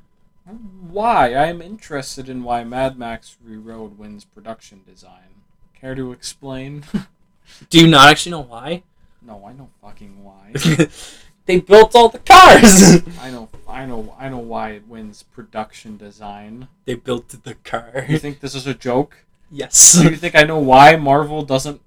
Why? 0.46 1.34
I 1.34 1.48
am 1.48 1.62
interested 1.62 2.30
in 2.30 2.44
why 2.44 2.64
Mad 2.64 2.98
Max 2.98 3.30
Fury 3.30 3.58
Road 3.58 3.98
wins 3.98 4.24
production 4.24 4.82
design. 4.86 5.42
Care 5.74 5.96
to 5.96 6.12
explain? 6.12 6.84
do 7.70 7.80
you 7.80 7.88
not 7.88 8.10
actually 8.10 8.32
know 8.32 8.42
why? 8.42 8.84
No, 9.26 9.46
I 9.46 9.54
know 9.54 9.70
fucking 9.82 10.24
why. 10.24 10.54
they 11.46 11.60
built 11.60 11.96
all 11.96 12.10
the 12.10 12.20
cars. 12.20 13.02
I 13.22 13.32
know, 13.32 13.50
I 13.68 13.86
know, 13.86 14.16
I 14.20 14.30
know 14.30 14.38
why 14.40 14.72
it 14.72 14.88
wins 14.88 15.24
production 15.24 15.98
design. 15.98 16.68
they 16.86 16.96
built 16.96 17.30
the 17.44 17.56
car. 17.56 18.06
You 18.08 18.18
think 18.18 18.40
this 18.40 18.56
is 18.56 18.68
a 18.68 18.74
joke? 18.74 19.26
Yes. 19.50 19.94
Do 19.94 20.10
you 20.10 20.16
think 20.16 20.36
I 20.36 20.44
know 20.44 20.60
why 20.60 20.96
Marvel 20.96 21.44
doesn't 21.44 21.82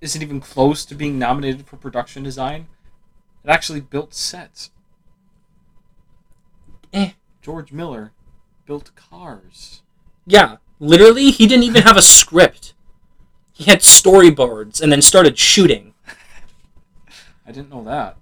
isn't 0.00 0.22
even 0.22 0.40
close 0.40 0.84
to 0.84 0.94
being 0.94 1.18
nominated 1.18 1.66
for 1.66 1.76
production 1.76 2.22
design? 2.22 2.66
It 3.44 3.50
actually 3.50 3.80
built 3.80 4.12
sets. 4.12 4.70
Eh. 6.92 7.12
George 7.40 7.72
Miller 7.72 8.12
built 8.66 8.90
cars. 8.96 9.82
Yeah, 10.26 10.56
literally, 10.80 11.30
he 11.30 11.46
didn't 11.46 11.64
even 11.64 11.82
have 11.82 11.96
a 11.96 12.02
script. 12.02 12.74
He 13.52 13.64
had 13.64 13.80
storyboards 13.80 14.80
and 14.80 14.90
then 14.90 15.00
started 15.00 15.38
shooting. 15.38 15.94
I 17.46 17.52
didn't 17.52 17.70
know 17.70 17.84
that. 17.84 18.16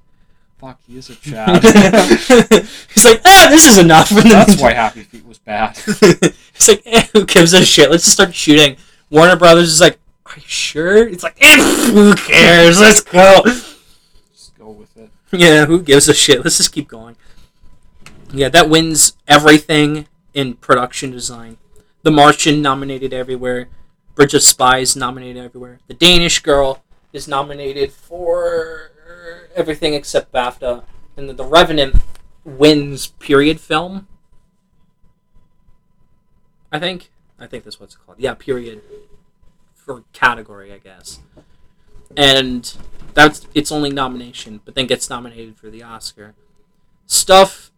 Fuck, 0.58 0.80
he 0.86 0.96
is 0.96 1.10
a 1.10 1.14
Chad. 1.16 1.62
He's 1.62 3.04
like, 3.04 3.20
ah, 3.24 3.48
this 3.50 3.66
is 3.66 3.78
enough. 3.78 4.08
That's 4.10 4.60
why 4.60 4.72
Happy 4.72 5.02
Feet 5.02 5.26
was 5.26 5.38
bad. 5.38 5.76
He's 5.76 6.68
like, 6.68 6.82
eh, 6.86 7.06
who 7.12 7.24
gives 7.24 7.52
a 7.52 7.64
shit? 7.64 7.90
Let's 7.90 8.04
just 8.04 8.14
start 8.14 8.34
shooting. 8.34 8.76
Warner 9.10 9.36
Brothers 9.36 9.72
is 9.72 9.80
like, 9.80 9.98
are 10.26 10.36
you 10.36 10.42
sure? 10.46 11.08
It's 11.08 11.22
like, 11.22 11.36
eh, 11.40 11.90
who 11.90 12.14
cares? 12.14 12.80
Let's 12.80 13.02
go. 13.02 13.42
Just 13.44 14.56
go 14.58 14.70
with 14.70 14.96
it. 14.96 15.10
Yeah, 15.32 15.66
who 15.66 15.82
gives 15.82 16.08
a 16.08 16.14
shit? 16.14 16.44
Let's 16.44 16.56
just 16.56 16.72
keep 16.72 16.88
going. 16.88 17.16
Yeah, 18.32 18.48
that 18.48 18.68
wins 18.68 19.16
everything 19.28 20.06
in 20.32 20.54
production 20.54 21.10
design. 21.10 21.56
The 22.02 22.10
Martian 22.10 22.62
nominated 22.62 23.12
everywhere. 23.12 23.68
Bridge 24.14 24.34
of 24.34 24.42
Spies 24.42 24.96
nominated 24.96 25.42
everywhere. 25.42 25.80
The 25.88 25.94
Danish 25.94 26.40
Girl 26.40 26.82
is 27.12 27.26
nominated 27.28 27.92
for 27.92 28.90
everything 29.54 29.94
except 29.94 30.32
BAFTA. 30.32 30.84
And 31.16 31.30
The 31.30 31.44
Revenant 31.44 31.96
wins 32.44 33.06
period 33.06 33.60
film. 33.60 34.08
I 36.72 36.78
think. 36.78 37.10
I 37.38 37.46
think 37.46 37.64
that's 37.64 37.78
what 37.78 37.86
it's 37.86 37.96
called. 37.96 38.18
Yeah, 38.18 38.34
period. 38.34 38.82
For 39.74 40.04
category, 40.12 40.72
I 40.72 40.78
guess. 40.78 41.20
And 42.16 42.76
that's 43.14 43.46
its 43.54 43.70
only 43.70 43.90
nomination, 43.90 44.60
but 44.64 44.74
then 44.74 44.86
gets 44.86 45.08
nominated 45.08 45.56
for 45.56 45.70
the 45.70 45.82
Oscar. 45.82 46.34
Stuff, 47.06 47.70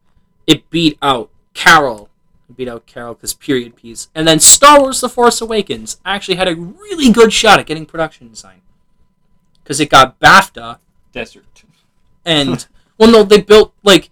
it 0.47 0.69
beat 0.71 0.99
out 1.03 1.31
Carol. 1.55 2.09
Beat 2.55 2.69
out 2.69 2.87
Carol 2.87 3.15
because 3.15 3.35
period 3.35 3.77
piece. 3.77 4.09
And 4.15 4.27
then 4.27 4.39
Star 4.39 4.81
Wars 4.81 5.01
The 5.01 5.09
Force 5.09 5.41
Awakens 5.41 6.01
actually 6.05 6.37
had 6.37 6.49
a 6.49 6.55
really 6.55 7.13
good 7.13 7.33
shot 7.33 7.59
at 7.59 7.67
getting 7.67 7.87
production 7.87 8.29
design. 8.29 8.63
Because 9.63 9.81
it 9.81 9.91
got 9.91 10.21
BAFTA, 10.21 10.79
Desert. 11.17 11.65
and, 12.25 12.67
well, 12.99 13.11
no, 13.11 13.23
they 13.23 13.41
built, 13.41 13.73
like, 13.83 14.11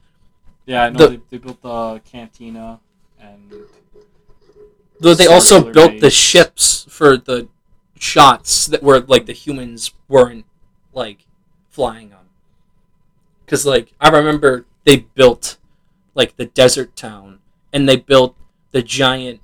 Yeah, 0.66 0.84
I 0.84 0.88
know 0.90 0.98
The- 0.98 1.08
they, 1.08 1.20
they 1.30 1.38
built 1.38 1.60
the 1.62 2.00
cantina 2.10 2.80
and 3.20 3.52
Though 5.00 5.12
they 5.14 5.26
also 5.26 5.70
built 5.72 6.00
the 6.00 6.08
ships 6.10 6.86
for 6.88 7.16
the 7.18 7.48
shots 7.98 8.66
that 8.66 8.82
were 8.82 9.00
like 9.00 9.26
the 9.26 9.32
humans 9.34 9.92
weren't 10.08 10.46
like 10.94 11.26
flying 11.68 12.12
on. 12.14 12.26
Cause 13.46 13.66
like 13.66 13.92
I 14.00 14.08
remember 14.08 14.64
they 14.84 14.96
built 14.96 15.58
like 16.14 16.36
the 16.36 16.46
desert 16.46 16.96
town 16.96 17.40
and 17.72 17.86
they 17.88 17.96
built 17.96 18.36
the 18.70 18.80
giant 18.82 19.40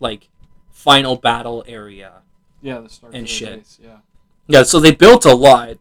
like 0.00 0.28
final 0.70 1.16
battle 1.16 1.64
area. 1.66 2.20
yeah, 2.60 2.80
the 2.80 2.88
Star 2.90 3.10
And 3.12 3.26
shit. 3.28 3.60
base, 3.60 3.78
yeah. 3.82 3.98
Yeah, 4.48 4.62
so 4.64 4.80
they 4.80 4.92
built 4.92 5.24
a 5.24 5.34
lot. 5.34 5.78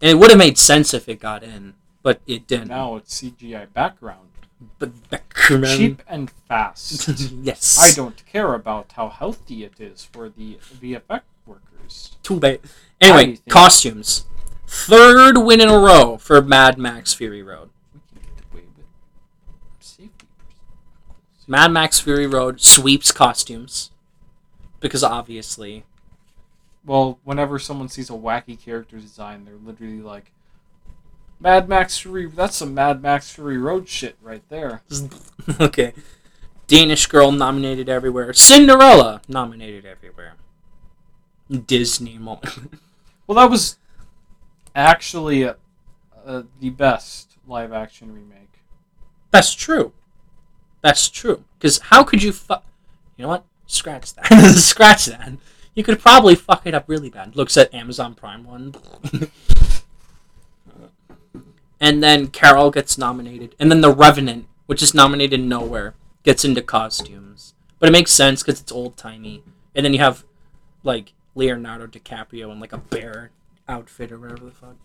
And 0.00 0.10
it 0.10 0.14
would 0.18 0.30
have 0.30 0.38
made 0.38 0.58
sense 0.58 0.92
if 0.92 1.08
it 1.08 1.20
got 1.20 1.42
in, 1.42 1.74
but 2.02 2.20
it 2.26 2.46
didn't. 2.46 2.68
Now 2.68 2.96
it's 2.96 3.20
CGI 3.22 3.72
background. 3.72 4.28
But 4.78 5.10
Beckerman- 5.10 5.76
Cheap 5.76 6.02
and 6.08 6.30
fast. 6.48 7.08
yes. 7.42 7.78
I 7.80 7.94
don't 7.94 8.24
care 8.26 8.54
about 8.54 8.92
how 8.92 9.08
healthy 9.08 9.64
it 9.64 9.80
is 9.80 10.04
for 10.04 10.28
the 10.28 10.58
VFX 10.80 11.22
workers. 11.46 12.16
Too 12.22 12.40
bad. 12.40 12.60
Anyway, 13.00 13.38
costumes. 13.48 14.24
Third 14.66 15.38
win 15.38 15.60
in 15.60 15.68
a 15.68 15.78
row 15.78 16.16
for 16.16 16.40
Mad 16.42 16.78
Max 16.78 17.12
Fury 17.14 17.42
Road. 17.42 17.70
We 17.94 18.00
can 18.20 18.30
get 18.34 18.44
away 18.52 18.62
with 18.76 18.86
safety. 19.80 20.26
protocols. 21.06 21.48
Mad 21.48 21.70
Max 21.72 22.00
Fury 22.00 22.26
Road 22.26 22.60
sweeps 22.60 23.12
costumes. 23.12 23.90
Because 24.80 25.04
obviously. 25.04 25.84
Well, 26.86 27.18
whenever 27.24 27.58
someone 27.58 27.88
sees 27.88 28.08
a 28.08 28.14
wacky 28.14 28.58
character 28.58 28.98
design, 28.98 29.44
they're 29.44 29.54
literally 29.56 30.00
like, 30.00 30.30
Mad 31.38 31.68
Max 31.68 31.98
Fury, 31.98 32.26
that's 32.26 32.56
some 32.56 32.72
Mad 32.72 33.02
Max 33.02 33.30
Fury 33.30 33.58
Road 33.58 33.88
shit 33.88 34.16
right 34.22 34.42
there. 34.48 34.82
okay. 35.60 35.92
Danish 36.66 37.06
Girl 37.06 37.30
nominated 37.32 37.88
everywhere. 37.88 38.32
Cinderella 38.32 39.20
nominated 39.28 39.84
everywhere. 39.84 40.34
Disney 41.66 42.18
moment. 42.18 42.80
Well, 43.26 43.34
that 43.38 43.50
was 43.50 43.76
actually 44.76 45.44
uh, 45.44 45.54
uh, 46.24 46.42
the 46.60 46.70
best 46.70 47.38
live 47.44 47.72
action 47.72 48.14
remake. 48.14 48.60
That's 49.32 49.52
true. 49.52 49.92
That's 50.80 51.08
true. 51.08 51.42
Because 51.58 51.78
how 51.78 52.04
could 52.04 52.22
you 52.22 52.30
fu- 52.30 52.54
You 53.16 53.24
know 53.24 53.28
what? 53.30 53.44
Scratch 53.66 54.14
that. 54.14 54.26
Scratch 54.56 55.06
that. 55.06 55.32
You 55.76 55.84
could 55.84 56.00
probably 56.00 56.34
fuck 56.34 56.66
it 56.66 56.74
up 56.74 56.86
really 56.88 57.10
bad. 57.10 57.36
Looks 57.36 57.56
at 57.56 57.72
Amazon 57.72 58.14
Prime 58.14 58.42
one. 58.44 58.74
and 61.80 62.02
then 62.02 62.26
Carol 62.28 62.72
gets 62.72 62.98
nominated. 62.98 63.54
And 63.60 63.70
then 63.70 63.82
The 63.82 63.92
Revenant, 63.92 64.46
which 64.66 64.82
is 64.82 64.94
nominated 64.94 65.40
nowhere, 65.40 65.94
gets 66.24 66.44
into 66.44 66.62
costumes. 66.62 67.54
But 67.78 67.90
it 67.90 67.92
makes 67.92 68.10
sense 68.10 68.42
because 68.42 68.60
it's 68.60 68.72
old 68.72 68.96
timey. 68.96 69.44
And 69.74 69.84
then 69.84 69.92
you 69.92 70.00
have, 70.00 70.24
like, 70.82 71.12
Leonardo 71.34 71.86
DiCaprio 71.86 72.50
in, 72.50 72.58
like, 72.58 72.72
a 72.72 72.78
bear 72.78 73.30
outfit 73.68 74.10
or 74.10 74.18
whatever 74.18 74.46
the 74.46 74.50
fuck. 74.50 74.76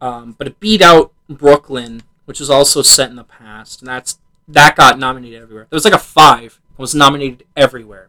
Um, 0.00 0.34
but 0.36 0.46
it 0.46 0.60
beat 0.60 0.82
out 0.82 1.12
Brooklyn, 1.28 2.02
which 2.26 2.40
was 2.40 2.50
also 2.50 2.82
set 2.82 3.10
in 3.10 3.16
the 3.16 3.24
past, 3.24 3.80
and 3.80 3.88
that's 3.88 4.18
that 4.48 4.76
got 4.76 4.98
nominated 4.98 5.42
everywhere. 5.42 5.66
There 5.70 5.76
was 5.76 5.84
like 5.84 5.94
a 5.94 5.98
five. 5.98 6.60
It 6.72 6.78
was 6.78 6.94
nominated 6.94 7.44
everywhere, 7.56 8.08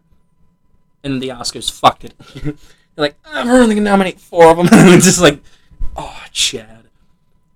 and 1.03 1.21
the 1.21 1.29
Oscars 1.29 1.71
fucked 1.71 2.05
it. 2.05 2.13
They're 2.43 2.55
like, 2.95 3.15
"Ah, 3.25 3.43
we're 3.45 3.61
only 3.61 3.75
gonna 3.75 3.89
nominate 3.89 4.19
four 4.19 4.47
of 4.47 4.57
them. 4.57 4.67
it's 4.71 5.05
just 5.05 5.21
like, 5.21 5.41
oh, 5.95 6.23
Chad. 6.31 6.85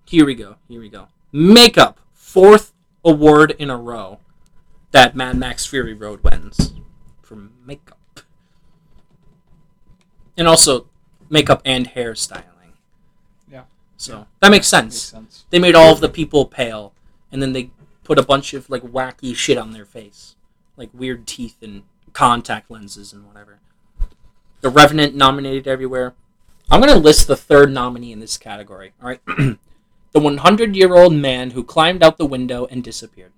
Here 0.05 0.25
we 0.25 0.35
go. 0.35 0.55
Here 0.67 0.81
we 0.81 0.89
go. 0.89 1.07
Makeup, 1.31 1.99
fourth 2.13 2.73
award 3.03 3.51
in 3.57 3.69
a 3.69 3.77
row 3.77 4.19
that 4.91 5.15
Mad 5.15 5.37
Max 5.37 5.65
Fury 5.65 5.93
Road 5.93 6.19
wins 6.23 6.73
for 7.21 7.35
makeup, 7.65 8.21
and 10.37 10.47
also 10.47 10.87
makeup 11.29 11.61
and 11.63 11.89
hairstyling. 11.89 12.75
Yeah. 13.49 13.63
So 13.97 14.27
that 14.41 14.51
makes 14.51 14.67
sense. 14.67 15.13
Makes 15.13 15.25
sense. 15.25 15.45
they 15.49 15.59
made 15.59 15.75
all 15.75 15.93
of 15.93 16.01
the 16.01 16.09
people 16.09 16.45
pale 16.45 16.93
and 17.31 17.41
then 17.41 17.53
they 17.53 17.71
put 18.03 18.19
a 18.19 18.23
bunch 18.23 18.53
of 18.53 18.69
like 18.69 18.83
wacky 18.83 19.33
shit 19.33 19.57
on 19.57 19.71
their 19.71 19.85
face 19.85 20.35
like 20.75 20.89
weird 20.93 21.27
teeth 21.27 21.57
and 21.61 21.83
contact 22.13 22.69
lenses 22.69 23.13
and 23.13 23.25
whatever 23.25 23.59
the 24.61 24.69
revenant 24.69 25.15
nominated 25.15 25.67
everywhere 25.67 26.13
i'm 26.69 26.81
going 26.81 26.93
to 26.93 26.99
list 26.99 27.27
the 27.27 27.35
third 27.35 27.71
nominee 27.71 28.11
in 28.11 28.19
this 28.19 28.37
category 28.37 28.93
all 29.01 29.07
right 29.09 29.21
the 30.11 30.19
100 30.19 30.75
year 30.75 30.93
old 30.93 31.13
man 31.13 31.51
who 31.51 31.63
climbed 31.63 32.03
out 32.03 32.17
the 32.17 32.25
window 32.25 32.67
and 32.69 32.83
disappeared 32.83 33.31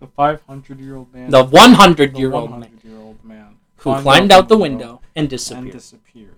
The 0.00 0.06
500 0.06 0.80
year 0.80 0.96
old 0.96 1.12
man. 1.14 1.30
the 1.30 1.44
100 1.44 2.16
year 2.18 2.32
old 2.32 2.50
man 2.50 2.60
100 2.60 2.84
year 2.84 2.98
old 2.98 3.24
man. 3.24 3.56
who 3.78 3.94
climbed 4.00 4.30
out 4.30 4.48
the 4.48 4.58
window 4.58 5.00
and 5.14 5.28
disappeared 5.30 5.64
and 5.64 5.72
disappeared. 5.72 6.34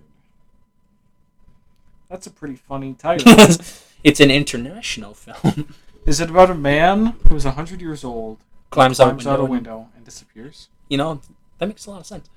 That's 2.09 2.25
a 2.25 2.31
pretty 2.31 2.55
funny 2.55 2.93
title. 2.93 3.31
it's 4.03 4.19
an 4.19 4.31
international 4.31 5.13
film 5.13 5.73
Is 6.05 6.19
it 6.21 6.29
about 6.29 6.49
a 6.49 6.55
man 6.55 7.17
who's 7.29 7.45
100 7.45 7.81
years 7.81 8.03
old, 8.03 8.37
climbs, 8.69 8.99
out, 8.99 9.07
a 9.07 9.09
climbs 9.11 9.27
out 9.27 9.39
a 9.39 9.45
window, 9.45 9.89
and 9.95 10.03
disappears? 10.05 10.69
you 10.87 10.97
know 10.97 11.21
that 11.57 11.67
makes 11.67 11.85
a 11.85 11.91
lot 11.91 11.99
of 11.99 12.05
sense 12.05 12.29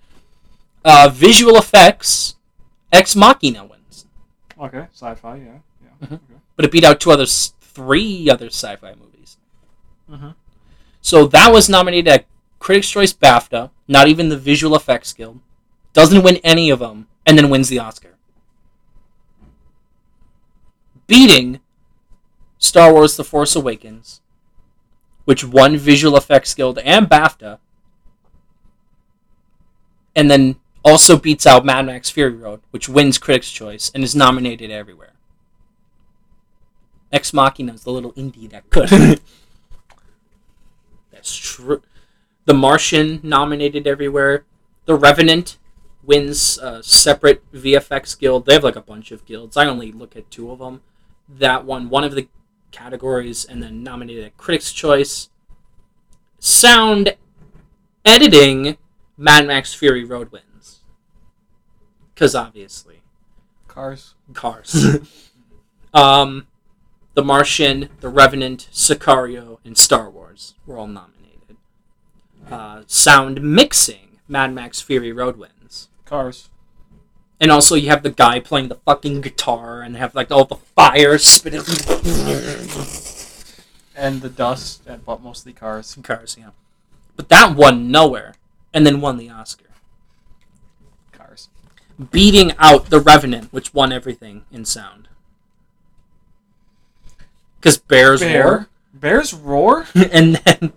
uh, 0.85 1.09
visual 1.13 1.57
effects 1.57 2.37
ex 2.93 3.15
machina 3.17 3.65
wins 3.65 4.07
Okay, 4.61 4.87
sci 4.93 5.15
fi, 5.17 5.37
yeah. 5.37 5.45
yeah. 5.83 6.07
Mhm. 6.07 6.13
Okay. 6.15 6.41
but 6.57 6.65
it 6.65 6.71
beat 6.73 6.85
out 6.85 7.01
two 7.01 7.11
others 7.11 7.55
three 7.61 8.29
other 8.31 8.47
sci-fi 8.47 8.95
movies 8.95 9.37
Mhm. 10.11 10.35
so 11.01 11.27
that 11.27 11.53
was 11.53 11.69
nominated 11.69 12.09
at 12.09 12.27
critics 12.59 12.89
choice 12.91 13.13
bafta 13.13 13.71
not 13.89 14.09
even 14.09 14.29
the 14.29 14.37
visual 14.39 14.75
effects 14.77 15.13
guild 15.13 15.41
doesn't 15.93 16.23
win 16.23 16.37
any 16.39 16.71
of 16.71 16.79
them, 16.79 17.07
and 17.27 17.37
then 17.37 17.51
wins 17.51 17.69
the 17.69 17.79
Oscar. 17.79 18.15
Beating 21.07 21.61
Star 22.59 22.95
Wars 22.95 23.15
The 23.17 23.25
Force 23.25 23.55
Awakens, 23.55 24.22
which 25.25 25.45
won 25.45 25.77
Visual 25.77 26.17
Effects 26.17 26.55
Guild 26.55 26.79
and 26.79 27.09
BAFTA, 27.09 27.59
and 30.15 30.31
then 30.31 30.57
also 30.85 31.17
beats 31.17 31.47
out 31.47 31.65
Mad 31.65 31.87
Max 31.87 32.11
Fury 32.11 32.35
Road, 32.35 32.61
which 32.71 32.89
wins 32.89 33.19
Critics' 33.19 33.51
Choice 33.51 33.91
and 33.95 34.03
is 34.03 34.15
nominated 34.15 34.71
everywhere. 34.71 35.13
Ex 37.13 37.33
Machina 37.33 37.75
is 37.75 37.85
the 37.85 37.93
little 37.93 38.13
indie 38.13 38.51
that 38.51 38.69
could. 38.71 38.89
That's 41.13 41.37
true. 41.37 41.83
The 42.47 42.55
Martian 42.55 43.21
nominated 43.23 43.87
everywhere. 43.87 44.45
The 44.87 44.95
Revenant 44.95 45.59
wins 46.03 46.59
a 46.59 46.83
separate 46.83 47.43
VFX 47.53 48.19
guild. 48.19 48.47
They 48.47 48.55
have 48.55 48.65
like 48.65 48.77
a 48.77 48.81
bunch 48.81 49.13
of 49.13 49.25
guilds. 49.25 49.57
I 49.57 49.67
only 49.67 49.93
look 49.93 50.17
at 50.17 50.31
two 50.31 50.51
of 50.51 50.59
them. 50.59 50.81
That 51.29 51.65
one, 51.65 51.89
one 51.89 52.03
of 52.03 52.15
the 52.15 52.29
categories, 52.73 53.45
and 53.45 53.63
then 53.63 53.83
nominated 53.83 54.25
at 54.25 54.37
Critics' 54.37 54.73
Choice. 54.73 55.29
Sound 56.39 57.17
editing, 58.05 58.77
Mad 59.17 59.47
Max 59.47 59.73
Fury 59.75 60.05
Road 60.05 60.33
wins. 60.33 60.81
Because 62.15 62.35
obviously, 62.35 63.03
Cars. 63.69 64.15
cars. 64.33 64.99
um, 65.95 66.47
The 67.15 67.23
Martian, 67.23 67.89
The 68.01 68.09
Revenant, 68.09 68.69
Sicario, 68.73 69.59
and 69.65 69.79
Star 69.79 70.11
Wars 70.11 70.55
were 70.67 70.77
all 70.77 70.87
nominated. 70.87 71.57
Uh, 72.51 72.83
sound 72.87 73.41
mixing, 73.43 74.19
Mad 74.29 74.53
Max 74.53 74.81
Fury 74.81 75.13
Road 75.13 75.37
wins. 75.37 75.89
Cars. 76.05 76.51
And 77.43 77.51
also, 77.51 77.75
you 77.75 77.89
have 77.89 78.05
the 78.05 78.11
guy 78.11 78.39
playing 78.39 78.69
the 78.69 78.77
fucking 78.77 79.21
guitar 79.21 79.83
and 79.83 79.97
have 79.97 80.15
like 80.15 80.31
all 80.31 80.45
the 80.45 80.55
fire 80.55 81.19
spitting. 81.19 81.63
And 83.97 84.23
the 84.23 84.29
dust, 84.29 84.83
and, 84.87 85.05
but 85.05 85.21
mostly 85.21 85.53
cars. 85.53 85.99
cars, 86.05 86.37
yeah. 86.39 86.51
But 87.17 87.29
that 87.31 87.57
won 87.57 87.91
nowhere, 87.91 88.37
and 88.73 88.87
then 88.87 89.01
won 89.01 89.17
the 89.17 89.29
Oscar, 89.29 89.65
Cars. 91.11 91.49
beating 92.13 92.53
out 92.59 92.91
The 92.91 93.01
Revenant, 93.01 93.53
which 93.53 93.75
won 93.75 93.93
everything 93.93 94.45
in 94.53 94.65
sound. 94.65 95.09
Because 97.57 97.77
Bears 97.77 98.21
Bear. 98.21 98.45
War, 98.45 98.69
Bears 98.95 99.35
roar? 99.35 99.87
and 99.95 100.37
then 100.37 100.73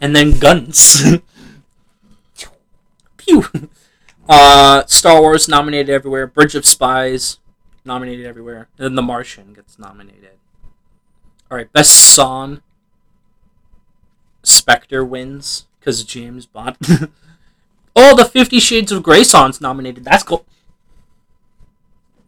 and 0.00 0.16
then 0.16 0.38
guns. 0.38 1.04
Pew. 3.18 3.44
Uh, 4.30 4.86
Star 4.86 5.20
Wars 5.20 5.48
nominated 5.48 5.90
everywhere. 5.90 6.28
Bridge 6.28 6.54
of 6.54 6.64
Spies 6.64 7.40
nominated 7.84 8.24
everywhere. 8.24 8.68
And 8.78 8.84
then 8.84 8.94
The 8.94 9.02
Martian 9.02 9.52
gets 9.52 9.76
nominated. 9.76 10.38
All 11.50 11.56
right, 11.56 11.72
best 11.72 11.92
song. 12.14 12.62
Spectre 14.44 15.04
wins 15.04 15.66
because 15.80 16.04
James 16.04 16.46
Bond. 16.46 16.76
oh, 17.96 18.16
the 18.16 18.24
Fifty 18.24 18.60
Shades 18.60 18.92
of 18.92 19.02
Grey 19.02 19.24
song's 19.24 19.60
nominated. 19.60 20.04
That's 20.04 20.22
cool. 20.22 20.46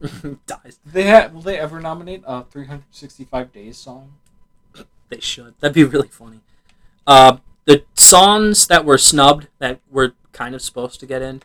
Dies. 0.47 0.81
They 0.85 1.09
ha- 1.09 1.31
will 1.33 1.41
they 1.41 1.59
ever 1.59 1.81
nominate 1.81 2.25
a 2.27 2.43
365 2.51 3.53
days 3.53 3.79
song? 3.79 4.15
They 5.09 5.21
should. 5.21 5.55
That'd 5.61 5.75
be 5.75 5.85
really 5.85 6.09
funny. 6.09 6.41
Uh, 7.07 7.37
the 7.65 7.85
songs 7.95 8.67
that 8.67 8.85
were 8.85 8.99
snubbed 8.99 9.47
that 9.61 9.81
were 9.89 10.15
kind 10.33 10.57
of 10.57 10.63
supposed 10.63 10.99
to 11.01 11.07
get 11.07 11.23
in. 11.23 11.43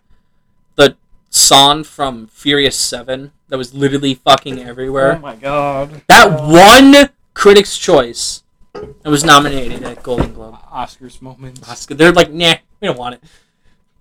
Song 1.29 1.83
from 1.83 2.27
Furious 2.27 2.77
Seven 2.77 3.31
that 3.49 3.57
was 3.57 3.73
literally 3.73 4.13
fucking 4.13 4.59
everywhere. 4.59 5.15
Oh 5.15 5.19
my 5.19 5.35
god. 5.35 6.01
That 6.07 6.41
one 6.41 7.09
Critics' 7.33 7.77
Choice. 7.77 8.43
It 8.73 9.09
was 9.09 9.23
nominated 9.23 9.83
at 9.83 10.03
Golden 10.03 10.33
Globe. 10.33 10.55
Oscars 10.71 11.21
moments. 11.21 11.67
Oscar. 11.67 11.95
They're 11.95 12.11
like, 12.11 12.31
nah, 12.31 12.55
we 12.79 12.87
don't 12.87 12.97
want 12.97 13.15
it. 13.15 13.23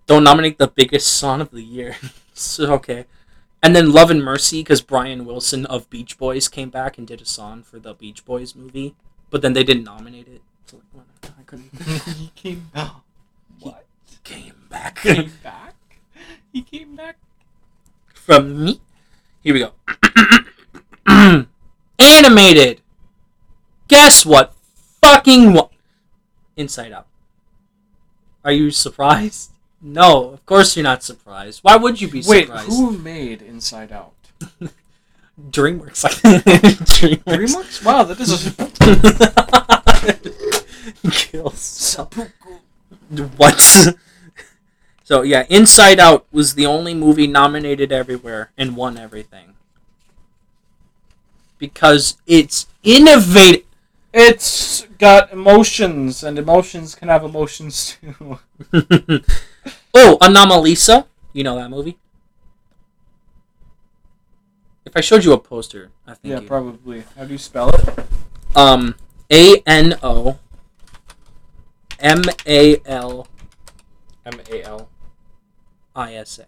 Don't 0.07 0.25
nominate 0.25 0.59
the 0.59 0.69
biggest 0.69 1.09
song 1.09 1.41
of 1.41 1.51
the 1.51 1.63
year. 1.63 1.97
so 2.35 2.73
okay. 2.75 3.07
And 3.63 3.75
then 3.75 3.93
Love 3.93 4.11
and 4.11 4.23
Mercy 4.23 4.61
because 4.61 4.81
Brian 4.81 5.25
Wilson 5.25 5.67
of 5.67 5.89
Beach 5.91 6.19
Boys 6.19 6.47
came 6.49 6.71
back 6.71 6.99
and 6.99 7.07
did 7.07 7.21
a 7.21 7.25
song 7.25 7.63
for 7.63 7.79
the 7.79 7.95
Beach 7.95 8.25
Boys 8.25 8.55
movie, 8.55 8.95
but 9.31 9.43
then 9.43 9.55
they 9.55 9.65
didn't 9.65 9.85
nominate 9.85 10.29
it. 10.29 10.43
So 10.67 10.77
like, 10.77 11.07
whatever, 11.23 11.41
I 11.41 11.43
couldn't. 11.43 12.13
he 12.17 12.31
came. 12.35 12.71
back. 12.75 12.93
what? 13.61 13.87
came 14.25 14.67
back 14.69 14.97
Came 14.97 15.33
back? 15.43 15.76
He 16.57 16.63
came 16.63 16.97
back. 16.97 17.17
from 18.15 18.65
me. 18.65 18.81
Here 19.43 19.53
we 19.53 19.61
go. 19.61 19.73
Animated. 21.99 22.81
Guess 23.89 24.25
what? 24.25 24.55
Fucking 25.03 25.53
what? 25.53 25.71
Inside 26.57 26.93
Out. 26.93 27.09
Are 28.43 28.53
you 28.53 28.71
surprised? 28.71 29.51
No, 29.83 30.31
of 30.31 30.47
course 30.47 30.75
you're 30.75 30.83
not 30.85 31.03
surprised. 31.03 31.61
Why 31.63 31.77
would 31.77 32.01
you 32.01 32.09
be 32.09 32.23
Wait, 32.27 32.47
surprised? 32.47 32.69
who 32.71 32.97
made 32.97 33.43
Inside 33.43 33.93
Out? 33.93 34.15
DreamWorks. 35.51 36.07
DreamWorks. 36.09 37.21
DreamWorks? 37.27 37.85
Wow, 37.85 38.05
that 38.05 38.19
is 38.19 38.33
a. 41.05 41.11
Kills. 41.11 41.61
So- 41.61 42.09
what? 43.37 43.95
So 45.07 45.23
yeah, 45.23 45.47
Inside 45.49 46.01
Out 46.01 46.27
was 46.33 46.55
the 46.55 46.67
only 46.67 46.93
movie 46.93 47.29
nominated 47.29 47.93
everywhere 47.93 48.51
and 48.59 48.75
won 48.77 48.99
everything 48.99 49.55
because 51.59 52.17
it's 52.27 52.67
innovative. 52.83 53.63
It's 54.13 54.83
got 54.99 55.31
emotions, 55.33 56.25
and 56.25 56.39
emotions 56.39 56.97
can 56.97 57.07
have 57.07 57.23
emotions 57.23 57.97
too. 58.01 58.41
oh, 59.95 60.19
Anomalisa. 60.21 61.07
You 61.33 61.45
know 61.45 61.55
that 61.55 61.71
movie? 61.71 61.99
If 64.85 64.97
I 64.97 65.01
showed 65.03 65.25
you 65.25 65.33
a 65.35 65.39
poster, 65.39 65.91
I 66.07 66.15
think 66.15 66.33
Yeah, 66.35 66.41
you- 66.41 66.49
probably. 66.49 67.05
How 67.17 67.25
do 67.27 67.33
you 67.33 67.39
spell 67.39 67.71
it? 67.71 68.07
Um, 68.57 68.97
A 69.31 69.59
N 69.67 69.99
O 70.03 70.39
M 72.01 72.23
A 72.47 72.81
L 72.87 73.29
M 74.25 74.41
A 74.51 74.63
L. 74.65 74.89
I 75.97 76.15
S 76.15 76.39
A. 76.39 76.47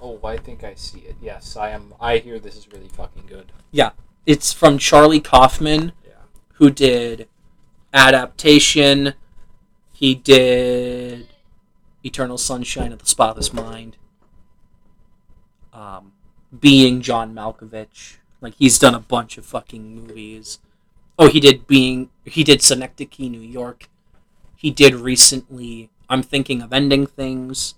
Oh, 0.00 0.20
I 0.22 0.36
think 0.36 0.62
I 0.62 0.74
see 0.74 0.98
it. 1.00 1.16
Yes, 1.20 1.56
I 1.56 1.70
am. 1.70 1.94
I 1.98 2.18
hear 2.18 2.38
this 2.38 2.56
is 2.56 2.70
really 2.70 2.88
fucking 2.88 3.24
good. 3.26 3.50
Yeah, 3.72 3.92
it's 4.26 4.52
from 4.52 4.76
Charlie 4.76 5.20
Kaufman, 5.20 5.92
Yeah. 6.06 6.12
who 6.54 6.68
did 6.70 7.26
Adaptation. 7.94 9.14
He 9.92 10.14
did 10.14 11.28
Eternal 12.04 12.36
Sunshine 12.36 12.92
of 12.92 12.98
the 12.98 13.06
Spotless 13.06 13.52
Mind. 13.54 13.96
Um, 15.72 16.12
Being 16.60 17.00
John 17.00 17.34
Malkovich. 17.34 18.18
Like 18.42 18.54
he's 18.58 18.78
done 18.78 18.94
a 18.94 19.00
bunch 19.00 19.38
of 19.38 19.46
fucking 19.46 19.94
movies. 19.94 20.58
Oh, 21.18 21.28
he 21.28 21.40
did 21.40 21.66
Being. 21.66 22.10
He 22.26 22.44
did 22.44 22.60
Synecdoche, 22.60 23.20
New 23.30 23.40
York. 23.40 23.88
He 24.54 24.70
did 24.70 24.94
recently. 24.94 25.88
I'm 26.08 26.22
thinking 26.22 26.62
of 26.62 26.72
ending 26.72 27.06
things. 27.06 27.74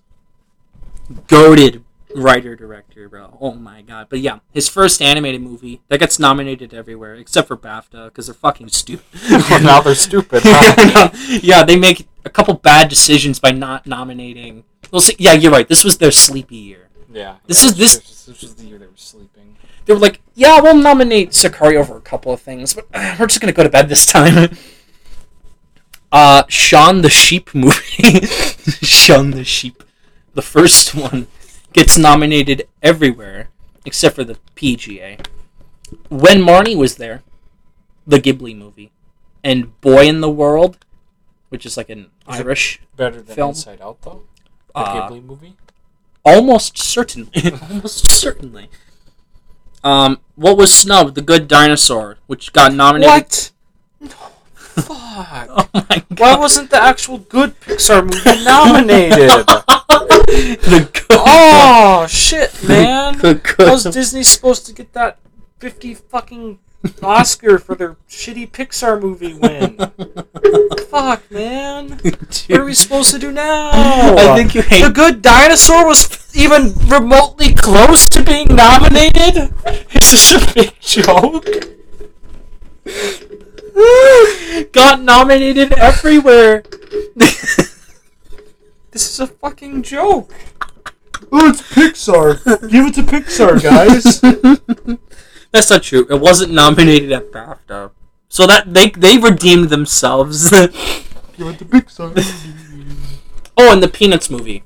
Goaded 1.29 1.85
writer 2.15 2.57
director, 2.57 3.09
bro. 3.09 3.37
Oh 3.41 3.53
my 3.55 3.83
god. 3.83 4.09
But 4.09 4.21
yeah, 4.21 4.39
his 4.53 4.69
first 4.69 5.01
animated 5.03 5.43
movie 5.43 5.81
that 5.89 6.01
gets 6.01 6.19
nominated 6.19 6.73
everywhere 6.75 7.15
except 7.15 7.47
for 7.49 7.57
BAFTA 7.57 8.07
because 8.07 8.27
they're 8.27 8.35
fucking 8.35 8.69
stupid. 8.69 9.05
well, 9.31 9.63
now 9.63 9.81
they're 9.81 9.95
stupid. 9.95 10.43
yeah, 11.43 11.63
they 11.65 11.77
make 11.77 12.09
a 12.25 12.31
couple 12.31 12.55
bad 12.55 12.89
decisions 12.89 13.39
by 13.39 13.53
not 13.53 13.87
nominating. 13.87 14.65
Well, 14.91 15.01
see, 15.01 15.15
yeah, 15.19 15.33
you're 15.35 15.53
right. 15.53 15.69
This 15.69 15.85
was 15.85 15.99
their 15.99 16.11
sleepy 16.11 16.57
year. 16.57 16.89
yeah. 17.13 17.37
This 17.47 17.63
yeah, 17.63 17.71
is- 17.71 17.77
this- 17.77 17.97
This, 17.99 18.25
this 18.27 18.43
was 18.43 18.55
the 18.57 18.65
year 18.65 18.79
they 18.79 18.87
were 18.87 18.93
sleeping. 18.97 19.57
They 19.85 19.93
were 19.93 20.01
like, 20.01 20.21
"Yeah, 20.35 20.61
we'll 20.61 20.75
nominate 20.77 21.31
Sicario 21.31 21.87
for 21.87 21.97
a 21.97 22.01
couple 22.01 22.33
of 22.33 22.41
things, 22.41 22.75
but 22.75 22.87
uh, 22.93 23.15
we're 23.21 23.29
just 23.29 23.41
gonna 23.41 23.53
go 23.53 23.63
to 23.63 23.69
bed 23.69 23.89
this 23.89 24.05
time." 24.07 24.57
Uh, 26.17 26.45
Shaun 26.49 27.03
the 27.03 27.11
Sheep 27.11 27.55
movie. 27.55 28.21
Shaun 28.81 29.33
the 29.33 29.45
Sheep, 29.45 29.83
the 30.33 30.41
first 30.41 30.95
one, 30.95 31.27
gets 31.75 31.99
nominated 31.99 32.67
everywhere 32.83 33.51
except 33.85 34.17
for 34.17 34.25
the 34.25 34.39
PGA. 34.55 35.27
When 36.09 36.39
Marnie 36.41 36.75
was 36.75 36.97
there, 36.97 37.23
the 38.07 38.19
Ghibli 38.19 38.57
movie, 38.57 38.93
and 39.45 39.79
Boy 39.83 40.07
in 40.07 40.23
the 40.23 40.31
World, 40.31 40.87
which 41.51 41.67
is 41.67 41.77
like 41.77 41.91
an 41.91 42.07
Is 42.31 42.41
Irish, 42.41 42.81
Better 42.97 43.21
than 43.21 43.37
Film. 43.37 43.51
Inside 43.51 43.83
Out, 43.83 44.01
though. 44.01 44.23
The 44.75 44.81
uh, 44.81 45.11
Ghibli 45.11 45.23
movie. 45.23 45.57
almost 46.25 46.79
certainly, 46.79 47.53
almost 47.69 48.11
certainly. 48.11 48.71
Um, 49.85 50.21
what 50.35 50.57
was 50.57 50.73
snubbed? 50.73 51.15
The 51.15 51.21
Good 51.21 51.47
Dinosaur, 51.47 52.17
which 52.27 52.55
got 52.55 52.73
nominated. 52.73 53.13
What? 53.13 53.51
Fuck. 54.77 55.49
Oh 55.49 55.69
my 55.73 56.05
Why 56.19 56.37
wasn't 56.37 56.71
the 56.71 56.83
actual 56.83 57.19
good 57.19 57.59
Pixar 57.61 58.05
movie 58.05 58.45
nominated? 58.45 59.31
the 60.67 60.89
good. 60.93 61.07
oh 61.11 62.07
shit, 62.09 62.53
man! 62.69 63.17
The 63.19 63.35
good. 63.35 63.69
How's 63.69 63.85
Disney 63.85 64.23
supposed 64.23 64.67
to 64.67 64.75
get 64.75 64.93
that 64.93 65.19
fifty 65.59 65.95
fucking 65.95 66.59
Oscar 67.03 67.59
for 67.59 67.75
their 67.75 67.97
shitty 68.09 68.51
Pixar 68.51 69.01
movie 69.01 69.35
win? 69.35 69.77
Fuck, 70.91 71.31
man! 71.31 71.99
What 72.03 72.51
are 72.51 72.65
we 72.65 72.75
supposed 72.75 73.11
to 73.13 73.19
do 73.19 73.33
now? 73.33 73.71
I 73.73 74.37
think 74.37 74.55
you 74.55 74.63
hate 74.63 74.83
The 74.83 74.91
Good 74.91 75.23
Dinosaur 75.23 75.87
was 75.87 76.35
even 76.37 76.75
remotely 76.87 77.55
close 77.55 78.07
to 78.11 78.23
being 78.23 78.49
nominated. 78.55 79.55
Is 79.95 80.11
this 80.13 80.33
a 80.35 80.55
big 80.55 80.73
joke? 80.81 81.47
Got 84.73 85.03
nominated 85.03 85.73
everywhere. 85.75 86.63
This 88.93 89.11
is 89.11 89.21
a 89.21 89.27
fucking 89.27 89.83
joke. 89.83 90.33
Oh, 91.31 91.51
it's 91.51 91.61
Pixar. 91.61 92.43
Give 92.71 92.87
it 92.87 92.95
to 92.95 93.03
Pixar, 93.03 93.63
guys. 93.63 94.21
That's 95.53 95.69
not 95.69 95.83
true. 95.83 96.07
It 96.09 96.19
wasn't 96.19 96.53
nominated 96.55 97.13
at 97.13 97.31
BAFTA. 97.31 97.91
So 98.29 98.47
that 98.47 98.73
they 98.73 98.89
they 98.91 99.19
redeemed 99.19 99.69
themselves. 99.69 100.49
Give 100.51 101.47
it 101.49 101.59
to 101.59 101.65
Pixar. 101.67 102.15
oh, 103.59 103.73
and 103.73 103.83
the 103.83 103.89
Peanuts 103.89 104.31
movie. 104.31 104.65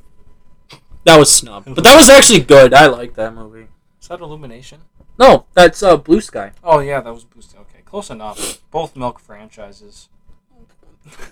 That 1.05 1.19
was 1.19 1.33
snub, 1.35 1.65
but 1.65 1.83
that 1.85 1.97
was 1.97 2.09
actually 2.09 2.41
good. 2.41 2.75
I 2.75 2.87
like 2.87 3.15
that 3.15 3.35
movie. 3.35 3.67
Is 4.01 4.09
that 4.09 4.21
Illumination? 4.21 4.83
No, 5.19 5.47
that's 5.55 5.83
uh, 5.83 5.97
Blue 5.97 6.21
Sky. 6.21 6.53
Oh 6.63 6.79
yeah, 6.79 7.01
that 7.01 7.13
was 7.13 7.25
boosted. 7.25 7.59
Okay, 7.61 7.70
close 7.91 8.09
enough. 8.09 8.63
Both 8.71 8.95
milk 8.97 9.19
franchises. 9.19 10.09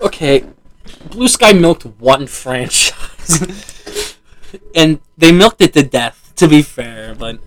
Okay, 0.01 0.45
Blue 1.11 1.29
Sky 1.29 1.53
milked 1.53 1.87
one 1.87 2.27
franchise, 2.27 4.17
and 4.75 5.01
they 5.17 5.31
milked 5.31 5.63
it 5.63 5.73
to 5.75 5.83
death. 5.83 6.33
To 6.37 6.47
be 6.47 6.63
fair, 6.63 7.15
but 7.15 7.41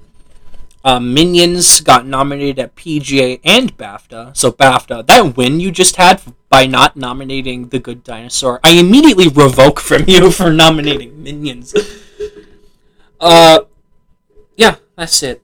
uh, 0.83 0.99
Minions 0.99 1.79
got 1.81 2.05
nominated 2.05 2.59
at 2.59 2.75
PGA 2.75 3.39
and 3.43 3.75
BAFTA. 3.77 4.35
So 4.35 4.51
BAFTA, 4.51 5.07
that 5.07 5.37
win 5.37 5.59
you 5.59 5.71
just 5.71 5.95
had 5.95 6.21
by 6.49 6.65
not 6.65 6.97
nominating 6.97 7.69
The 7.69 7.79
Good 7.79 8.03
Dinosaur, 8.03 8.59
I 8.63 8.71
immediately 8.71 9.29
revoke 9.29 9.79
from 9.79 10.03
you 10.07 10.31
for 10.31 10.51
nominating 10.51 11.23
Minions. 11.23 11.73
Uh, 13.19 13.61
yeah, 14.57 14.75
that's 14.97 15.23
it. 15.23 15.41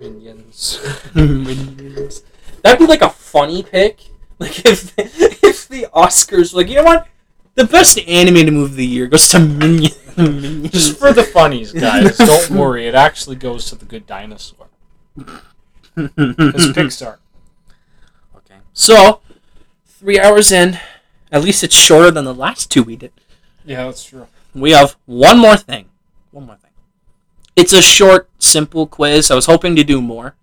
Minions. 0.00 0.80
Minions. 1.14 2.22
That'd 2.62 2.78
be 2.78 2.86
like 2.86 3.02
a 3.02 3.10
funny 3.10 3.62
pick. 3.62 4.00
Like 4.38 4.66
if 4.66 4.92
if 4.98 5.68
the 5.68 5.86
Oscars 5.94 6.52
like, 6.52 6.66
you 6.68 6.74
know 6.74 6.82
what, 6.82 7.06
the 7.54 7.64
best 7.64 7.96
animated 8.08 8.52
movie 8.52 8.72
of 8.72 8.76
the 8.76 8.84
year 8.86 9.06
goes 9.06 9.28
to. 9.28 9.38
Minions. 9.38 9.94
Just 10.72 10.98
for 10.98 11.12
the 11.12 11.22
funnies, 11.22 11.70
guys. 11.70 12.16
Don't 12.18 12.50
worry. 12.50 12.88
It 12.88 12.96
actually 12.96 13.36
goes 13.36 13.66
to 13.66 13.76
the 13.76 13.84
Good 13.84 14.04
Dinosaur. 14.04 14.66
It's 15.16 16.66
Pixar. 16.76 17.18
okay. 18.36 18.56
So 18.72 19.20
three 19.86 20.18
hours 20.18 20.50
in, 20.50 20.78
at 21.30 21.42
least 21.44 21.62
it's 21.62 21.76
shorter 21.76 22.10
than 22.10 22.24
the 22.24 22.34
last 22.34 22.68
two 22.68 22.82
we 22.82 22.96
did. 22.96 23.12
Yeah, 23.64 23.84
that's 23.84 24.02
true. 24.02 24.26
We 24.54 24.72
have 24.72 24.96
one 25.06 25.38
more 25.38 25.56
thing. 25.56 25.88
One 26.32 26.46
more 26.46 26.56
thing. 26.56 26.72
It's 27.54 27.72
a 27.72 27.82
short, 27.82 28.28
simple 28.38 28.88
quiz. 28.88 29.30
I 29.30 29.36
was 29.36 29.46
hoping 29.46 29.76
to 29.76 29.84
do 29.84 30.02
more. 30.02 30.34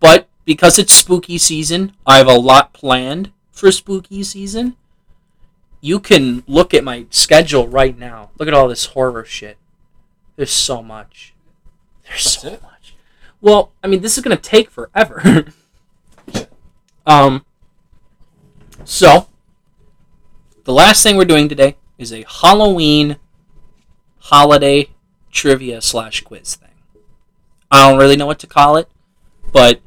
But 0.00 0.28
because 0.44 0.78
it's 0.78 0.92
spooky 0.92 1.38
season, 1.38 1.92
I 2.06 2.18
have 2.18 2.28
a 2.28 2.34
lot 2.34 2.72
planned 2.72 3.32
for 3.50 3.70
spooky 3.70 4.22
season. 4.22 4.76
You 5.80 6.00
can 6.00 6.42
look 6.46 6.72
at 6.74 6.84
my 6.84 7.06
schedule 7.10 7.68
right 7.68 7.98
now. 7.98 8.30
Look 8.38 8.48
at 8.48 8.54
all 8.54 8.68
this 8.68 8.86
horror 8.86 9.24
shit. 9.24 9.56
There's 10.36 10.52
so 10.52 10.82
much. 10.82 11.34
There's 12.04 12.24
That's 12.24 12.40
so 12.42 12.48
it? 12.48 12.62
much. 12.62 12.94
Well, 13.40 13.72
I 13.82 13.88
mean, 13.88 14.00
this 14.00 14.16
is 14.16 14.24
going 14.24 14.36
to 14.36 14.42
take 14.42 14.70
forever. 14.70 15.46
um, 17.06 17.44
so, 18.84 19.28
the 20.64 20.72
last 20.72 21.02
thing 21.02 21.16
we're 21.16 21.24
doing 21.24 21.48
today 21.48 21.76
is 21.98 22.12
a 22.12 22.24
Halloween 22.28 23.16
holiday 24.18 24.88
trivia 25.32 25.80
slash 25.80 26.20
quiz 26.20 26.54
thing. 26.54 26.68
I 27.70 27.88
don't 27.88 27.98
really 27.98 28.16
know 28.16 28.26
what 28.26 28.38
to 28.40 28.46
call 28.46 28.76
it, 28.76 28.88
but 29.52 29.80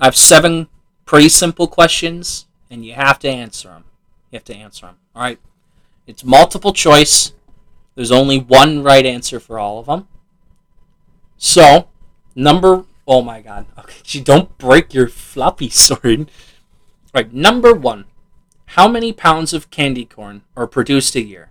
I 0.00 0.06
have 0.06 0.16
seven 0.16 0.68
pretty 1.04 1.28
simple 1.28 1.68
questions, 1.68 2.46
and 2.70 2.84
you 2.84 2.94
have 2.94 3.18
to 3.18 3.28
answer 3.28 3.68
them. 3.68 3.84
You 4.30 4.36
have 4.38 4.44
to 4.44 4.56
answer 4.56 4.86
them. 4.86 4.96
All 5.14 5.22
right. 5.22 5.38
It's 6.06 6.24
multiple 6.24 6.72
choice. 6.72 7.32
There's 7.94 8.10
only 8.10 8.38
one 8.38 8.82
right 8.82 9.04
answer 9.04 9.38
for 9.38 9.58
all 9.58 9.78
of 9.78 9.86
them. 9.86 10.08
So, 11.36 11.88
number. 12.34 12.84
Oh 13.06 13.22
my 13.22 13.40
god. 13.40 13.66
Okay, 13.78 13.98
gee, 14.02 14.20
don't 14.20 14.56
break 14.56 14.94
your 14.94 15.08
floppy 15.08 15.68
sword. 15.70 16.20
All 16.20 17.22
right, 17.22 17.32
number 17.32 17.74
one. 17.74 18.06
How 18.66 18.86
many 18.86 19.12
pounds 19.12 19.52
of 19.52 19.70
candy 19.70 20.04
corn 20.04 20.42
are 20.56 20.66
produced 20.66 21.16
a 21.16 21.20
year? 21.20 21.50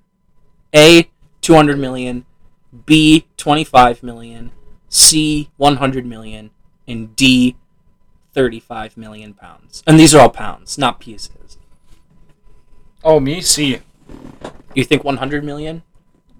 A. 0.74 1.10
200 1.42 1.78
million. 1.78 2.26
B. 2.86 3.28
25 3.38 4.04
million. 4.04 4.52
C. 4.88 5.50
100 5.58 6.06
million. 6.06 6.52
And 6.88 7.16
D. 7.16 7.58
35 8.40 8.96
million 8.96 9.34
pounds. 9.34 9.84
And 9.86 10.00
these 10.00 10.16
are 10.16 10.22
all 10.22 10.30
pounds, 10.30 10.78
not 10.78 11.02
pieces. 11.02 11.58
Oh, 13.04 13.20
me? 13.20 13.42
See. 13.42 13.80
You 14.74 14.86
think 14.86 15.04
100 15.04 15.44
million? 15.44 15.84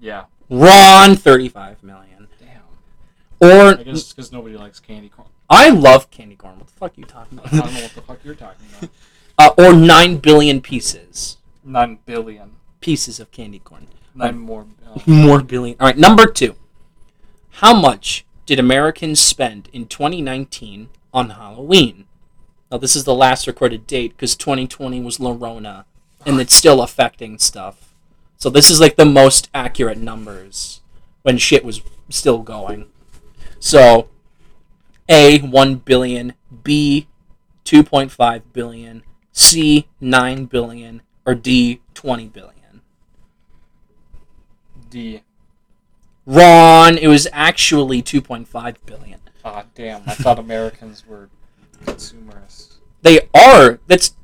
Yeah. 0.00 0.24
Wrong, 0.48 1.14
35 1.14 1.82
million. 1.82 2.28
Damn. 2.38 2.62
Or 3.46 3.78
I 3.78 3.82
guess 3.82 4.14
because 4.14 4.32
nobody 4.32 4.56
likes 4.56 4.80
candy 4.80 5.10
corn. 5.10 5.28
I 5.50 5.68
love 5.68 6.10
candy 6.10 6.36
corn. 6.36 6.56
What 6.58 6.68
the 6.68 6.72
fuck 6.72 6.92
are 6.96 7.00
you 7.00 7.04
talking 7.04 7.38
about? 7.38 7.52
I 7.52 7.58
don't 7.58 7.74
know 7.74 7.82
what 7.82 7.92
the 7.92 8.00
fuck 8.08 8.18
you're 8.24 8.34
talking 8.34 8.64
about. 8.78 8.90
uh, 9.38 9.62
or 9.62 9.74
9 9.74 10.16
billion 10.18 10.62
pieces. 10.62 11.36
Nine 11.62 11.98
billion. 12.06 12.52
Pieces 12.80 13.20
of 13.20 13.30
candy 13.30 13.58
corn. 13.58 13.88
Nine 14.14 14.38
more. 14.38 14.64
Uh, 14.90 14.98
More 15.06 15.40
billion. 15.42 15.76
All 15.78 15.86
right, 15.86 15.96
number 15.98 16.26
2. 16.26 16.56
How 17.50 17.78
much 17.78 18.24
did 18.46 18.58
Americans 18.58 19.20
spend 19.20 19.68
in 19.72 19.86
2019 19.86 20.88
on 21.12 21.30
Halloween? 21.30 22.06
Now 22.70 22.78
this 22.78 22.94
is 22.96 23.04
the 23.04 23.14
last 23.14 23.46
recorded 23.46 23.86
date 23.86 24.16
cuz 24.16 24.36
2020 24.36 25.00
was 25.00 25.18
Lorona 25.18 25.84
and 26.26 26.40
it's 26.40 26.54
still 26.54 26.82
affecting 26.82 27.38
stuff. 27.38 27.94
So 28.36 28.50
this 28.50 28.70
is 28.70 28.80
like 28.80 28.96
the 28.96 29.04
most 29.04 29.50
accurate 29.54 29.98
numbers 29.98 30.80
when 31.22 31.38
shit 31.38 31.64
was 31.64 31.82
still 32.08 32.38
going. 32.38 32.86
So 33.58 34.08
A 35.08 35.38
1 35.40 35.74
billion, 35.76 36.34
B 36.62 37.06
2.5 37.64 38.42
billion, 38.52 39.02
C 39.32 39.88
9 40.00 40.46
billion, 40.46 41.02
or 41.26 41.34
D 41.34 41.80
20 41.94 42.28
billion. 42.28 42.80
D. 44.88 45.22
Ron, 46.26 46.98
it 46.98 47.06
was 47.06 47.28
actually 47.32 48.02
2.5 48.02 48.76
billion. 48.84 49.19
Ah, 49.44 49.64
damn. 49.74 50.02
I 50.06 50.14
thought 50.14 50.38
Americans 50.38 51.06
were 51.06 51.28
consumerists. 51.84 52.78
They 53.02 53.28
are. 53.34 53.78
That's 53.86 54.14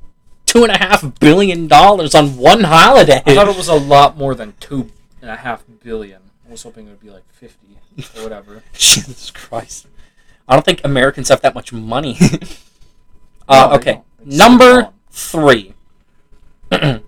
two 0.45 0.63
and 0.63 0.71
a 0.71 0.77
half 0.77 1.19
billion 1.19 1.67
dollars 1.67 2.13
on 2.15 2.37
one 2.37 2.63
holiday. 2.63 3.21
I 3.25 3.35
thought 3.35 3.47
it 3.47 3.57
was 3.57 3.67
a 3.67 3.75
lot 3.75 4.17
more 4.17 4.35
than 4.35 4.53
two 4.59 4.91
and 5.21 5.31
a 5.31 5.35
half 5.35 5.63
billion. 5.83 6.21
I 6.47 6.51
was 6.51 6.63
hoping 6.63 6.87
it 6.87 6.91
would 6.91 7.01
be 7.01 7.09
like 7.09 7.27
fifty 7.31 7.77
or 8.17 8.23
whatever. 8.23 8.63
Jesus 8.73 9.31
Christ. 9.31 9.87
I 10.47 10.53
don't 10.53 10.63
think 10.63 10.81
Americans 10.83 11.29
have 11.29 11.41
that 11.41 11.55
much 11.55 11.73
money. 11.73 12.17
Uh, 13.49 13.69
they 13.69 13.75
okay. 13.77 14.01
Number 14.25 14.89
three. 15.09 15.73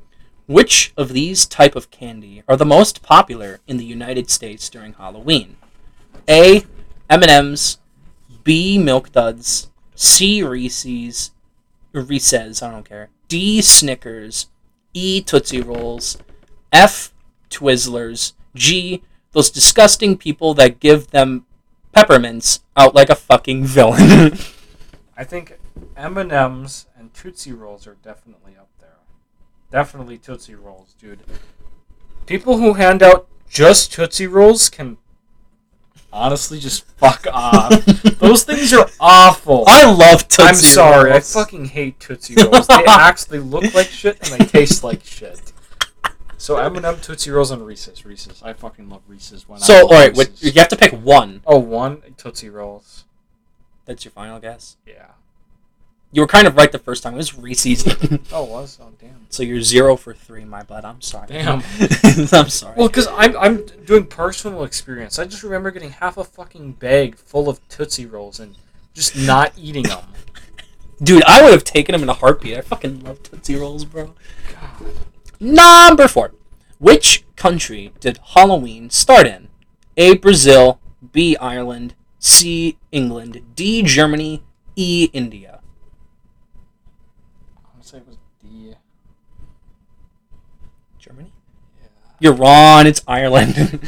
Which 0.47 0.93
of 0.95 1.11
these 1.11 1.45
type 1.45 1.75
of 1.75 1.91
candy 1.91 2.43
are 2.47 2.55
the 2.55 2.65
most 2.65 3.03
popular 3.03 3.59
in 3.67 3.75
the 3.75 3.83
United 3.83 4.29
States 4.29 4.69
during 4.69 4.93
Halloween? 4.93 5.57
A. 6.29 6.63
M&M's, 7.09 7.79
B. 8.49 8.79
Milk 8.79 9.11
Duds, 9.11 9.69
C. 9.93 10.41
Reese's, 10.41 11.29
Reese's, 11.91 12.63
I 12.63 12.71
don't 12.71 12.83
care. 12.83 13.09
D. 13.27 13.61
Snickers, 13.61 14.47
E. 14.91 15.21
Tootsie 15.21 15.61
Rolls, 15.61 16.17
F. 16.73 17.13
Twizzlers, 17.51 18.33
G. 18.55 19.03
Those 19.33 19.51
disgusting 19.51 20.17
people 20.17 20.55
that 20.55 20.79
give 20.79 21.11
them 21.11 21.45
peppermints 21.93 22.61
out 22.75 22.95
like 22.95 23.11
a 23.11 23.15
fucking 23.15 23.65
villain. 23.65 24.39
I 25.15 25.23
think 25.25 25.59
M 25.95 26.17
and 26.17 26.31
M's 26.31 26.87
and 26.97 27.13
Tootsie 27.13 27.53
Rolls 27.53 27.85
are 27.85 27.97
definitely 28.01 28.53
up 28.59 28.69
there. 28.79 28.97
Definitely 29.69 30.17
Tootsie 30.17 30.55
Rolls, 30.55 30.95
dude. 30.99 31.19
People 32.25 32.57
who 32.57 32.73
hand 32.73 33.03
out 33.03 33.27
just 33.47 33.93
Tootsie 33.93 34.25
Rolls 34.25 34.69
can 34.69 34.97
Honestly, 36.11 36.59
just 36.59 36.85
fuck 36.97 37.27
off. 37.31 37.85
Those 38.19 38.43
things 38.43 38.73
are 38.73 38.89
awful. 38.99 39.63
I 39.67 39.89
love 39.91 40.27
Tootsie 40.27 40.43
I'm 40.43 40.55
sorry. 40.55 41.11
I 41.11 41.19
fucking 41.19 41.65
hate 41.65 41.99
Tootsie 41.99 42.35
Rolls. 42.35 42.65
They 42.67 42.83
actually 42.87 43.39
look 43.39 43.73
like 43.75 43.87
shit 43.87 44.17
and 44.31 44.39
they 44.41 44.45
taste 44.45 44.83
like 44.83 45.05
shit. 45.05 45.51
So 46.37 46.57
M&M 46.57 46.99
Tootsie 47.01 47.29
Rolls 47.31 47.51
and 47.51 47.65
Reese's. 47.65 48.05
Reese's. 48.05 48.41
I 48.41 48.53
fucking 48.53 48.89
love 48.89 49.01
Reese's. 49.07 49.47
When 49.47 49.57
I 49.61 49.65
So, 49.65 49.83
alright, 49.85 50.17
Reese's. 50.17 50.41
you 50.41 50.59
have 50.59 50.69
to 50.69 50.77
pick 50.77 50.93
one. 50.93 51.41
Oh, 51.45 51.59
one 51.59 52.01
Tootsie 52.17 52.49
Rolls. 52.49 53.03
That's 53.85 54.03
your 54.05 54.11
final 54.11 54.39
guess. 54.39 54.77
Yeah. 54.87 55.07
You 56.11 56.21
were 56.21 56.27
kind 56.27 56.47
of 56.47 56.55
right 56.57 56.71
the 56.71 56.79
first 56.79 57.03
time. 57.03 57.13
It 57.13 57.17
was 57.17 57.37
Reese's. 57.37 57.85
Oh, 58.31 58.45
it 58.45 58.49
was. 58.49 58.79
Oh, 58.81 58.89
damn. 58.99 59.27
so 59.29 59.43
you're 59.43 59.61
zero 59.61 59.95
for 59.95 60.13
three, 60.13 60.43
my 60.45 60.63
bud. 60.63 60.83
I'm 60.85 61.01
sorry. 61.01 61.27
Damn. 61.27 61.61
I'm 62.31 62.49
sorry. 62.49 62.75
Well, 62.77 62.87
because 62.87 63.07
I'm 63.07 63.37
I'm 63.37 63.65
doing 63.85 64.05
personal 64.07 64.63
experience. 64.63 65.19
I 65.19 65.25
just 65.25 65.43
remember 65.43 65.69
getting 65.71 65.91
half 65.91 66.17
a 66.17 66.23
fucking 66.23 66.73
bag 66.73 67.15
full 67.15 67.47
of 67.49 67.59
Tootsie 67.69 68.05
Rolls 68.07 68.39
and 68.39 68.55
just 68.93 69.15
not 69.15 69.53
eating 69.57 69.83
them. 69.83 70.03
Dude, 71.03 71.23
I 71.25 71.41
would 71.43 71.51
have 71.53 71.63
taken 71.63 71.93
them 71.93 72.03
in 72.03 72.09
a 72.09 72.13
heartbeat. 72.13 72.57
I 72.57 72.61
fucking 72.61 73.03
love 73.03 73.21
Tootsie 73.23 73.55
Rolls, 73.55 73.85
bro. 73.85 74.13
God. 74.51 74.93
Number 75.39 76.07
four. 76.07 76.33
Which 76.79 77.23
country 77.35 77.93
did 77.99 78.19
Halloween 78.33 78.89
start 78.89 79.27
in? 79.27 79.49
A. 79.95 80.15
Brazil. 80.17 80.79
B. 81.11 81.37
Ireland. 81.37 81.93
C. 82.19 82.77
England. 82.91 83.41
D. 83.55 83.81
Germany. 83.83 84.43
E. 84.75 85.09
India. 85.13 85.61
I 87.57 87.61
want 87.73 87.83
to 87.83 87.87
say 87.87 87.97
it 87.97 88.07
was 88.07 88.17
D. 88.41 88.75
Germany? 90.97 91.31
Yeah. 91.81 92.08
You're 92.19 92.33
wrong. 92.33 92.85
It's 92.85 93.01
Ireland. 93.07 93.79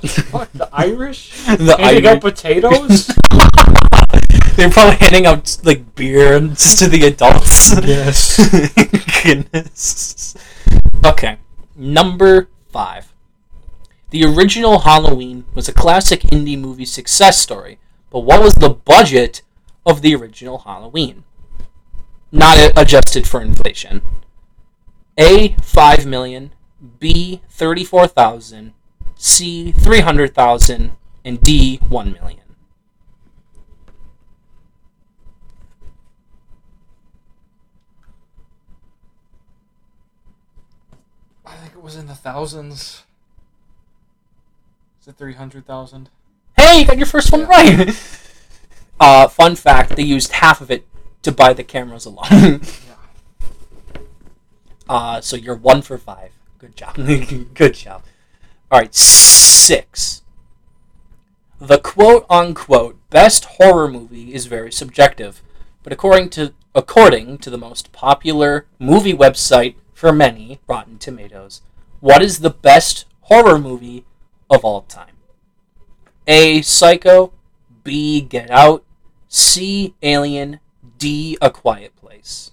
The 0.00 0.68
Irish. 0.72 1.30
the 1.46 1.76
Handing 1.78 2.06
out 2.06 2.20
potatoes. 2.20 3.10
They're 4.56 4.70
probably 4.70 4.96
handing 4.96 5.26
out 5.26 5.58
like 5.64 5.96
beer 5.96 6.38
to 6.38 6.88
the 6.88 7.06
adults. 7.06 7.74
Yes. 7.84 8.38
Goodness. 9.24 10.36
Okay. 11.04 11.38
Number 11.74 12.48
five. 12.70 13.12
The 14.10 14.24
original 14.24 14.80
Halloween 14.80 15.44
was 15.54 15.68
a 15.68 15.72
classic 15.72 16.20
indie 16.20 16.58
movie 16.58 16.84
success 16.84 17.40
story, 17.40 17.80
but 18.10 18.20
what 18.20 18.40
was 18.42 18.54
the 18.54 18.70
budget 18.70 19.42
of 19.84 20.02
the 20.02 20.14
original 20.14 20.58
Halloween? 20.58 21.24
Not 22.30 22.72
adjusted 22.76 23.26
for 23.26 23.42
inflation. 23.42 24.02
A. 25.18 25.56
Five 25.62 26.06
million. 26.06 26.53
B. 26.98 27.40
Thirty-four 27.50 28.06
thousand. 28.08 28.72
C. 29.16 29.72
Three 29.72 30.00
hundred 30.00 30.34
thousand. 30.34 30.92
And 31.24 31.40
D. 31.40 31.78
One 31.88 32.12
million. 32.12 32.40
I 41.46 41.56
think 41.56 41.72
it 41.72 41.82
was 41.82 41.96
in 41.96 42.06
the 42.06 42.14
thousands. 42.14 43.04
Is 45.00 45.08
it 45.08 45.16
three 45.16 45.34
hundred 45.34 45.66
thousand? 45.66 46.10
Hey, 46.56 46.80
you 46.80 46.86
got 46.86 46.96
your 46.96 47.06
first 47.06 47.30
one 47.32 47.42
Yeah. 47.42 47.46
right. 47.46 48.10
Uh, 49.00 49.26
fun 49.26 49.56
fact: 49.56 49.96
they 49.96 50.04
used 50.04 50.30
half 50.34 50.60
of 50.60 50.70
it 50.70 50.86
to 51.22 51.32
buy 51.32 51.52
the 51.52 51.64
cameras 51.64 52.06
alone. 52.06 52.60
uh, 54.88 55.20
so 55.20 55.34
you're 55.34 55.56
one 55.56 55.82
for 55.82 55.98
five. 55.98 56.30
Good 56.64 56.76
job. 56.76 56.96
Good 57.54 57.74
job. 57.74 58.04
All 58.70 58.80
right, 58.80 58.94
six. 58.94 60.22
The 61.60 61.78
quote 61.78 62.24
unquote 62.30 62.98
best 63.10 63.44
horror 63.44 63.86
movie 63.86 64.32
is 64.32 64.46
very 64.46 64.72
subjective, 64.72 65.42
but 65.82 65.92
according 65.92 66.30
to 66.30 66.54
according 66.74 67.36
to 67.38 67.50
the 67.50 67.58
most 67.58 67.92
popular 67.92 68.64
movie 68.78 69.12
website 69.12 69.74
for 69.92 70.10
many, 70.10 70.58
Rotten 70.66 70.96
Tomatoes, 70.96 71.60
what 72.00 72.22
is 72.22 72.38
the 72.38 72.50
best 72.50 73.04
horror 73.22 73.58
movie 73.58 74.06
of 74.48 74.64
all 74.64 74.82
time? 74.82 75.16
A. 76.26 76.62
Psycho. 76.62 77.34
B. 77.82 78.22
Get 78.22 78.50
Out. 78.50 78.84
C. 79.28 79.94
Alien. 80.02 80.60
D. 80.96 81.36
A 81.42 81.50
Quiet 81.50 81.94
Place. 81.96 82.52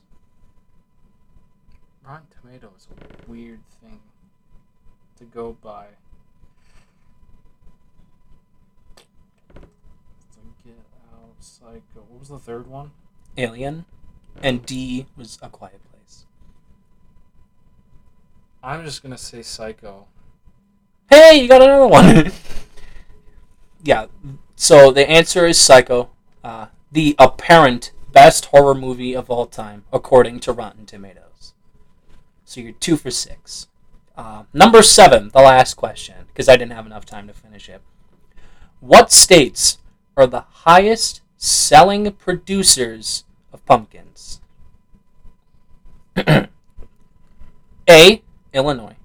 Rotten 2.06 2.28
Tomatoes, 2.30 2.88
weird 3.26 3.61
go 5.34 5.58
by. 5.62 5.86
Get 10.64 10.74
out, 11.14 11.36
Psycho. 11.40 12.06
What 12.10 12.20
was 12.20 12.30
the 12.30 12.40
third 12.40 12.68
one? 12.68 12.92
Alien. 13.38 13.86
And 14.42 14.66
D 14.66 15.08
was 15.18 15.38
A 15.42 15.50
Quiet 15.50 15.82
Place. 15.92 16.26
I'm 18.64 18.84
just 18.86 19.02
gonna 19.04 19.18
say 19.18 19.42
Psycho. 19.42 20.08
Hey, 21.10 21.42
you 21.42 21.48
got 21.48 21.62
another 21.62 21.88
one. 21.88 22.32
yeah. 23.84 24.08
So 24.56 24.92
the 24.92 25.10
answer 25.10 25.46
is 25.46 25.60
Psycho. 25.60 26.10
Uh, 26.44 26.68
the 26.92 27.16
apparent 27.20 27.92
best 28.12 28.46
horror 28.46 28.76
movie 28.76 29.16
of 29.16 29.30
all 29.30 29.46
time, 29.46 29.86
according 29.92 30.40
to 30.42 30.52
Rotten 30.52 30.86
Tomatoes. 30.86 31.54
So 32.46 32.62
you're 32.62 32.74
two 32.74 32.98
for 32.98 33.12
six. 33.12 33.68
Uh, 34.22 34.44
number 34.54 34.84
seven, 34.84 35.30
the 35.30 35.42
last 35.42 35.74
question, 35.74 36.14
because 36.28 36.48
I 36.48 36.56
didn't 36.56 36.74
have 36.74 36.86
enough 36.86 37.08
time 37.08 37.26
to 37.26 37.34
finish 37.34 37.68
it. 37.68 37.82
What 38.80 39.12
states 39.12 39.80
are 40.16 40.28
the 40.28 40.42
highest 40.42 41.22
selling 41.38 42.12
producers 42.12 43.24
of 43.52 43.66
pumpkins? 43.66 44.40
A. 47.90 48.22
Illinois. 48.54 48.96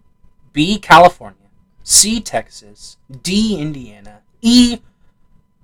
B. 0.53 0.79
California. 0.79 1.49
C. 1.83 2.21
Texas. 2.21 2.99
D. 3.23 3.57
Indiana. 3.59 4.21
E. 4.43 4.81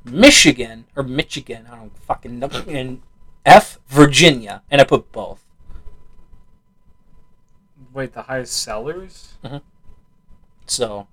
Michigan 0.02 0.86
or 0.97 1.02
Michigan. 1.02 1.66
I 1.70 1.76
don't 1.76 1.98
fucking 1.98 2.39
know. 2.39 2.48
And 2.66 3.02
F. 3.44 3.78
Virginia. 3.86 4.62
And 4.70 4.81
I 4.81 4.84
put 4.84 5.12
both. 5.12 5.44
Wait, 7.93 8.12
the 8.12 8.23
highest 8.23 8.62
sellers? 8.62 9.35
Mm-hmm. 9.45 9.59
So 10.67 11.09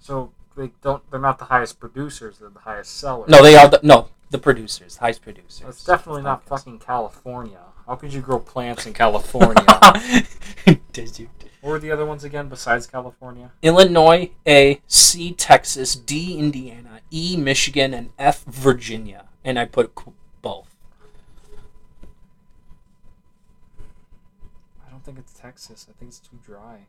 So 0.00 0.32
they 0.56 0.72
don't. 0.82 1.08
They're 1.10 1.20
not 1.20 1.38
the 1.38 1.44
highest 1.46 1.78
producers. 1.78 2.38
They're 2.38 2.48
the 2.48 2.60
highest 2.60 2.96
sellers. 2.98 3.28
no, 3.28 3.42
they 3.42 3.56
are 3.56 3.68
the 3.68 3.80
no 3.82 4.08
the 4.30 4.38
producers, 4.38 4.96
highest 4.96 5.22
producers. 5.22 5.64
It's 5.68 5.84
definitely 5.84 6.22
not 6.22 6.44
fucking 6.44 6.80
California. 6.80 7.60
How 7.86 7.94
could 7.96 8.12
you 8.12 8.20
grow 8.20 8.38
plants 8.38 8.86
in 8.86 8.92
California? 9.04 9.64
Did 10.92 11.18
you? 11.18 11.30
what 11.60 11.70
were 11.70 11.78
the 11.78 11.90
other 11.90 12.04
ones 12.06 12.22
again 12.24 12.48
besides 12.48 12.86
California? 12.86 13.50
Illinois, 13.62 14.30
A, 14.46 14.80
C, 14.86 15.32
Texas, 15.32 15.94
D, 15.96 16.38
Indiana, 16.38 17.00
E, 17.10 17.36
Michigan, 17.36 17.94
and 17.94 18.10
F, 18.18 18.44
Virginia. 18.44 19.24
And 19.44 19.58
I 19.58 19.64
put 19.64 19.92
both. 20.42 20.76
I 24.86 24.90
don't 24.90 24.97
think 25.08 25.20
it's 25.20 25.32
Texas. 25.32 25.86
I 25.88 25.92
think 25.98 26.10
it's 26.10 26.18
too 26.18 26.38
dry. 26.44 26.80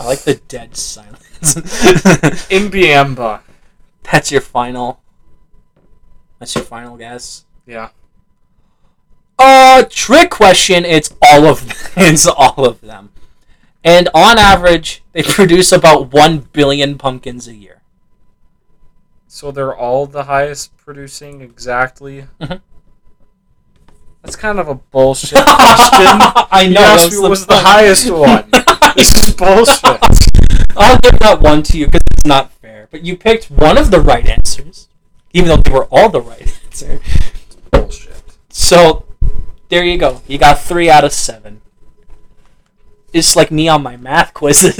I 0.00 0.06
like 0.06 0.20
the 0.20 0.36
dead 0.48 0.76
silence. 0.78 1.20
Imbiamba. 2.48 3.42
That's 4.10 4.32
your 4.32 4.40
final. 4.40 5.02
That's 6.38 6.54
your 6.54 6.64
final 6.64 6.96
guess. 6.96 7.44
Yeah. 7.66 7.90
Uh, 9.38 9.84
trick 9.90 10.30
question. 10.30 10.86
It's 10.86 11.14
all 11.20 11.44
of 11.44 11.92
it's 11.98 12.26
all 12.26 12.64
of 12.64 12.80
them, 12.80 13.10
and 13.84 14.08
on 14.14 14.38
average, 14.38 15.04
they 15.12 15.22
produce 15.22 15.70
about 15.70 16.12
one 16.14 16.38
billion 16.38 16.96
pumpkins 16.96 17.46
a 17.46 17.54
year. 17.54 17.81
So 19.34 19.50
they're 19.50 19.74
all 19.74 20.04
the 20.06 20.24
highest 20.24 20.76
producing 20.76 21.40
exactly. 21.40 22.26
Mhm. 22.38 22.60
That's 24.20 24.36
kind 24.36 24.60
of 24.60 24.68
a 24.68 24.74
bullshit 24.74 25.30
question. 25.46 25.46
I 25.48 26.66
You 26.68 26.74
know. 26.74 26.80
asked 26.82 27.04
that's 27.04 27.22
me 27.22 27.28
was 27.30 27.46
the 27.46 27.54
point. 27.54 27.64
highest 27.66 28.10
one. 28.10 28.50
this 28.94 29.26
is 29.26 29.34
bullshit. 29.34 30.02
I'll 30.76 30.98
give 30.98 31.18
that 31.20 31.40
one 31.40 31.62
to 31.62 31.78
you 31.78 31.86
because 31.86 32.02
it's 32.12 32.26
not 32.26 32.52
fair. 32.52 32.88
But 32.90 33.06
you 33.06 33.16
picked 33.16 33.50
one 33.50 33.78
of 33.78 33.90
the 33.90 34.02
right 34.02 34.28
answers, 34.28 34.88
even 35.32 35.48
though 35.48 35.56
they 35.56 35.72
were 35.72 35.86
all 35.90 36.10
the 36.10 36.20
right 36.20 36.54
answer. 36.66 37.00
bullshit. 37.70 38.22
So, 38.50 39.06
there 39.70 39.82
you 39.82 39.96
go. 39.96 40.20
You 40.26 40.36
got 40.36 40.60
three 40.60 40.90
out 40.90 41.04
of 41.04 41.12
seven. 41.14 41.62
It's 43.14 43.34
like 43.34 43.50
me 43.50 43.66
on 43.66 43.82
my 43.82 43.96
math 43.96 44.34
quizzes. 44.34 44.76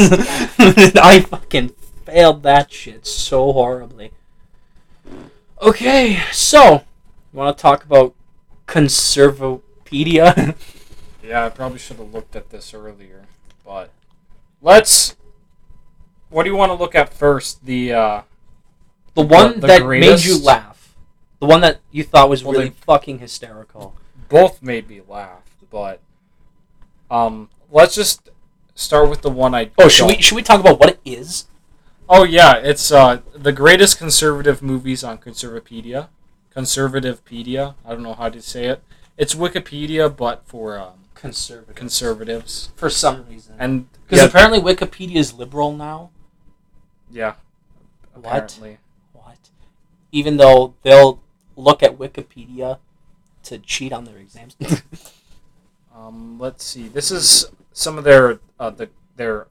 I 0.59 1.25
fucking 1.27 1.71
failed 2.05 2.43
that 2.43 2.71
shit 2.71 3.07
so 3.07 3.51
horribly. 3.55 4.13
Okay, 5.63 6.19
so 6.33 6.83
you 7.33 7.39
want 7.39 7.57
to 7.57 7.63
talk 7.63 7.85
about 7.85 8.15
Conservapedia? 8.67 10.57
Yeah, 11.25 11.47
I 11.47 11.51
probably 11.51 11.79
should 11.79 11.99
have 11.99 12.13
looked 12.13 12.35
at 12.35 12.51
this 12.51 12.75
earlier, 12.75 13.23
but 13.65 13.91
let's. 14.61 15.15
What 16.31 16.43
do 16.43 16.51
you 16.51 16.57
want 16.57 16.71
to 16.71 16.75
look 16.75 16.97
at 16.97 17.15
first? 17.15 17.65
The 17.65 17.93
uh, 17.93 18.23
The 19.15 19.23
one 19.23 19.61
the 19.61 19.69
that 19.69 19.87
made 19.87 20.25
you 20.25 20.37
laugh. 20.43 20.97
The 21.39 21.47
one 21.47 21.61
that 21.61 21.79
you 21.93 22.03
thought 22.03 22.29
was 22.29 22.43
Well, 22.43 22.55
really 22.55 22.71
fucking 22.71 23.21
hysterical. 23.21 23.95
both 24.29 24.63
made 24.63 24.89
me 24.89 25.01
laugh, 25.09 25.45
but 25.71 26.01
um, 27.09 27.49
let's 27.71 27.95
just 27.95 28.29
start 28.75 29.09
with 29.09 29.23
the 29.23 29.31
one 29.31 29.55
I. 29.55 29.71
Oh, 29.79 29.87
should 29.87 30.09
don't- 30.09 30.17
we 30.17 30.23
should 30.23 30.35
we 30.35 30.43
talk 30.43 30.59
about 30.59 30.81
what 30.81 30.89
it 30.91 31.01
is? 31.05 31.47
Oh 32.09 32.25
yeah, 32.25 32.57
it's 32.57 32.91
uh 32.93 33.21
the 33.35 33.53
greatest 33.53 33.99
conservative 33.99 34.63
movies 34.63 35.03
on 35.05 35.19
Conservapedia. 35.19 36.09
Conservativepedia. 36.55 37.75
I 37.85 37.91
don't 37.91 38.03
know 38.03 38.15
how 38.15 38.29
to 38.29 38.43
say 38.43 38.67
it. 38.67 38.83
It's 39.17 39.35
Wikipedia, 39.35 40.15
but 40.15 40.43
for 40.47 40.79
um, 40.79 41.05
Conservative. 41.15 41.75
conservatives. 41.75 42.71
For 42.77 42.91
some 42.91 43.27
reason. 43.27 43.55
And 43.59 43.87
Because 44.05 44.19
yeah, 44.19 44.25
apparently 44.29 44.61
Wikipedia 44.61 45.17
is 45.17 45.33
liberal 45.33 45.73
now. 45.75 46.11
yeah, 47.11 47.35
What? 48.15 48.59
What? 49.13 49.39
Even 50.11 50.37
though 50.37 50.75
they'll 50.83 51.23
look 51.57 51.83
at 51.83 51.97
Wikipedia 51.99 52.79
to 53.45 53.59
cheat 53.59 53.93
on 53.93 54.05
their 54.05 54.19
exams. 54.19 54.57
Um, 55.95 56.39
let's 56.39 56.65
see. 56.65 56.89
This 56.89 57.11
is 57.11 57.51
some 57.75 57.99
of 57.99 58.05
their 58.05 58.41
uh, 58.59 58.71
the 58.71 58.89
their 59.17 59.47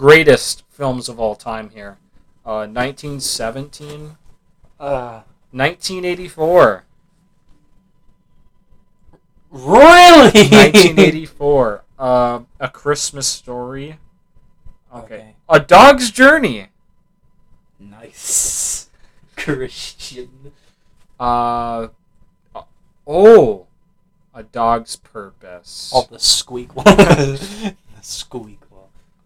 greatest 0.00 0.64
films 0.70 1.10
of 1.10 1.20
all 1.20 1.34
time 1.34 1.68
here. 1.68 1.98
Uh, 2.46 2.64
1917, 2.64 4.16
uh, 4.80 5.20
1984, 5.52 6.84
really? 9.50 10.22
1984. 10.22 11.84
uh, 11.98 12.40
A 12.58 12.68
Christmas 12.70 13.26
Story. 13.26 13.98
Okay. 14.94 15.04
Okay. 15.04 15.34
A 15.50 15.60
Dog's 15.60 16.10
Journey. 16.10 16.68
Nice. 17.78 18.88
Christian. 19.36 20.52
Uh, 21.20 21.88
oh, 23.06 23.66
A 24.32 24.44
Dog's 24.44 24.96
Purpose. 24.96 25.92
Oh, 25.94 26.08
the 26.10 26.18
squeak 26.18 26.74
one. 26.74 26.86
the 26.86 27.74
squeak. 28.00 28.60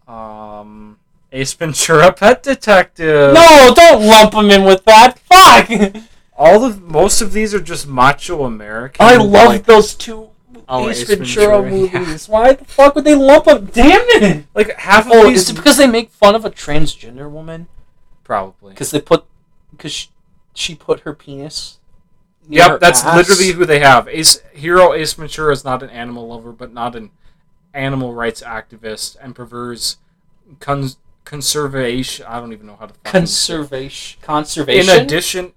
Um, 0.06 0.98
Ace 1.32 1.52
Ventura: 1.54 2.12
Pet 2.12 2.42
Detective. 2.42 3.34
No, 3.34 3.72
don't 3.74 4.06
lump 4.06 4.34
him 4.34 4.50
in 4.50 4.64
with 4.64 4.84
that. 4.84 5.18
Fuck. 5.20 6.02
all 6.36 6.64
of 6.64 6.82
most 6.82 7.20
of 7.20 7.32
these 7.32 7.54
are 7.54 7.60
just 7.60 7.86
macho 7.86 8.44
American. 8.44 9.04
I 9.04 9.16
love 9.16 9.48
like, 9.48 9.64
those 9.64 9.94
two 9.94 10.30
Oh, 10.68 10.88
Ace, 10.88 11.02
Ace 11.02 11.08
Ventura, 11.18 11.62
Ventura, 11.62 11.90
yeah. 11.92 11.98
movies. 12.00 12.28
Why 12.28 12.52
the 12.54 12.64
fuck 12.64 12.94
would 12.94 13.04
they 13.04 13.14
lump 13.14 13.46
him? 13.46 13.66
Damn 13.66 14.00
it! 14.22 14.46
like 14.54 14.74
half 14.78 15.06
of 15.06 15.12
Oh, 15.12 15.28
these 15.28 15.42
is 15.42 15.50
it 15.50 15.56
because 15.56 15.76
they 15.76 15.86
make 15.86 16.10
fun 16.10 16.34
of 16.34 16.44
a 16.44 16.50
transgender 16.50 17.30
woman? 17.30 17.68
probably. 18.22 18.70
Because 18.72 18.90
they 18.90 19.00
put, 19.02 19.26
because 19.70 19.92
she, 19.92 20.08
she 20.54 20.74
put 20.74 21.00
her 21.00 21.12
penis. 21.12 21.78
Yep, 22.48 22.70
her 22.70 22.78
that's 22.78 23.04
ass? 23.04 23.16
literally 23.16 23.52
who 23.52 23.66
they 23.66 23.80
have. 23.80 24.08
Ace 24.08 24.40
hero 24.52 24.94
Ace 24.94 25.12
Ventura 25.12 25.52
is 25.52 25.64
not 25.64 25.82
an 25.82 25.90
animal 25.90 26.28
lover, 26.28 26.52
but 26.52 26.72
not 26.72 26.96
an 26.96 27.10
animal 27.74 28.14
rights 28.14 28.42
activist, 28.42 29.16
and 29.20 29.34
prefers 29.34 29.98
cons- 30.60 30.96
conservation. 31.24 32.24
I 32.26 32.40
don't 32.40 32.52
even 32.52 32.66
know 32.66 32.76
how 32.76 32.86
to. 32.86 32.94
fucking- 32.94 33.10
conservation. 33.10 34.20
In 34.96 35.02
addition 35.02 35.52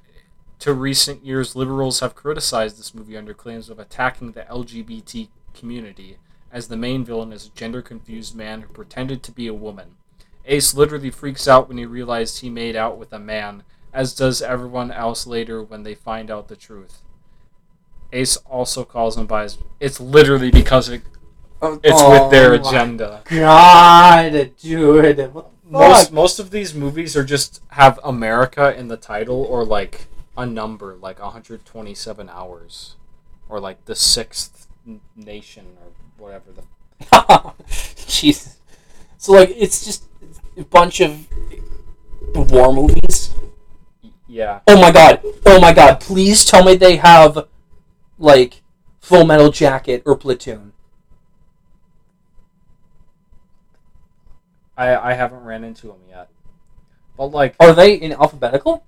to 0.60 0.74
recent 0.74 1.24
years, 1.24 1.56
liberals 1.56 2.00
have 2.00 2.16
criticized 2.16 2.80
this 2.80 2.94
movie 2.96 3.16
under 3.16 3.34
claims 3.34 3.70
of 3.70 3.80
attacking 3.80 4.32
the 4.32 4.42
LGBT 4.44 5.30
community, 5.54 6.18
as 6.52 6.68
the 6.68 6.78
main 6.78 7.06
villain 7.06 7.32
is 7.32 7.46
a 7.48 7.50
gender 7.58 7.82
confused 7.82 8.36
man 8.36 8.62
who 8.62 8.70
pretended 8.74 9.22
to 9.24 9.32
be 9.32 9.48
a 9.48 9.54
woman. 9.54 9.96
Ace 10.46 10.74
literally 10.74 11.12
freaks 11.12 11.48
out 11.48 11.68
when 11.68 11.78
he 11.78 11.86
realizes 11.86 12.40
he 12.40 12.50
made 12.50 12.76
out 12.76 12.98
with 12.98 13.12
a 13.12 13.20
man, 13.20 13.64
as 13.94 14.16
does 14.16 14.42
everyone 14.42 14.92
else 14.92 15.28
later 15.28 15.62
when 15.62 15.84
they 15.84 15.94
find 15.94 16.32
out 16.32 16.48
the 16.48 16.56
truth. 16.56 17.02
Ace 18.14 18.38
also 18.38 18.86
calls 18.86 19.18
him 19.18 19.26
by 19.26 19.44
his. 19.44 19.58
It's 19.80 20.00
literally 20.00 20.50
because 20.50 20.88
it, 20.88 21.02
it's 21.62 22.02
with 22.04 22.32
their 22.32 22.54
Oh 22.54 22.56
agenda. 22.56 23.22
God, 23.26 24.52
dude. 24.62 25.32
Most 25.70 26.12
most 26.14 26.40
of 26.40 26.52
these 26.52 26.74
movies 26.74 27.18
are 27.18 27.24
just 27.26 27.62
have 27.70 28.00
America 28.04 28.78
in 28.78 28.88
the 28.88 28.98
title 28.98 29.44
or 29.44 29.66
like 29.66 30.08
a 30.38 30.46
number 30.46 30.96
like 30.96 31.20
127 31.20 32.30
hours 32.30 32.96
or 33.50 33.60
like 33.60 33.84
the 33.86 33.96
sixth 33.96 34.68
nation 35.16 35.66
or 35.82 35.92
whatever 36.18 36.52
the 36.52 37.54
Jesus. 38.08 38.58
So 39.18 39.34
like, 39.34 39.52
it's 39.56 39.84
just 39.84 40.06
a 40.56 40.64
bunch 40.64 41.02
of 41.02 41.28
war 42.36 42.72
movies. 42.72 43.34
yeah 44.28 44.62
Oh 44.68 44.80
my 44.80 44.92
god! 44.92 45.22
Oh 45.46 45.60
my 45.60 45.74
god! 45.74 46.00
Please 46.00 46.46
tell 46.46 46.64
me 46.64 46.76
they 46.76 46.96
have 46.98 47.48
like 48.18 48.62
Full 49.00 49.26
Metal 49.26 49.52
Jacket 49.52 50.04
or 50.06 50.16
Platoon. 50.16 50.74
I 54.78 54.96
I 54.96 55.14
haven't 55.14 55.44
ran 55.44 55.64
into 55.64 55.88
them 55.88 56.02
yet. 56.10 56.30
But 57.18 57.28
like 57.28 57.56
Are 57.60 57.74
they 57.74 57.96
in 57.96 58.14
alphabetical? 58.14 58.84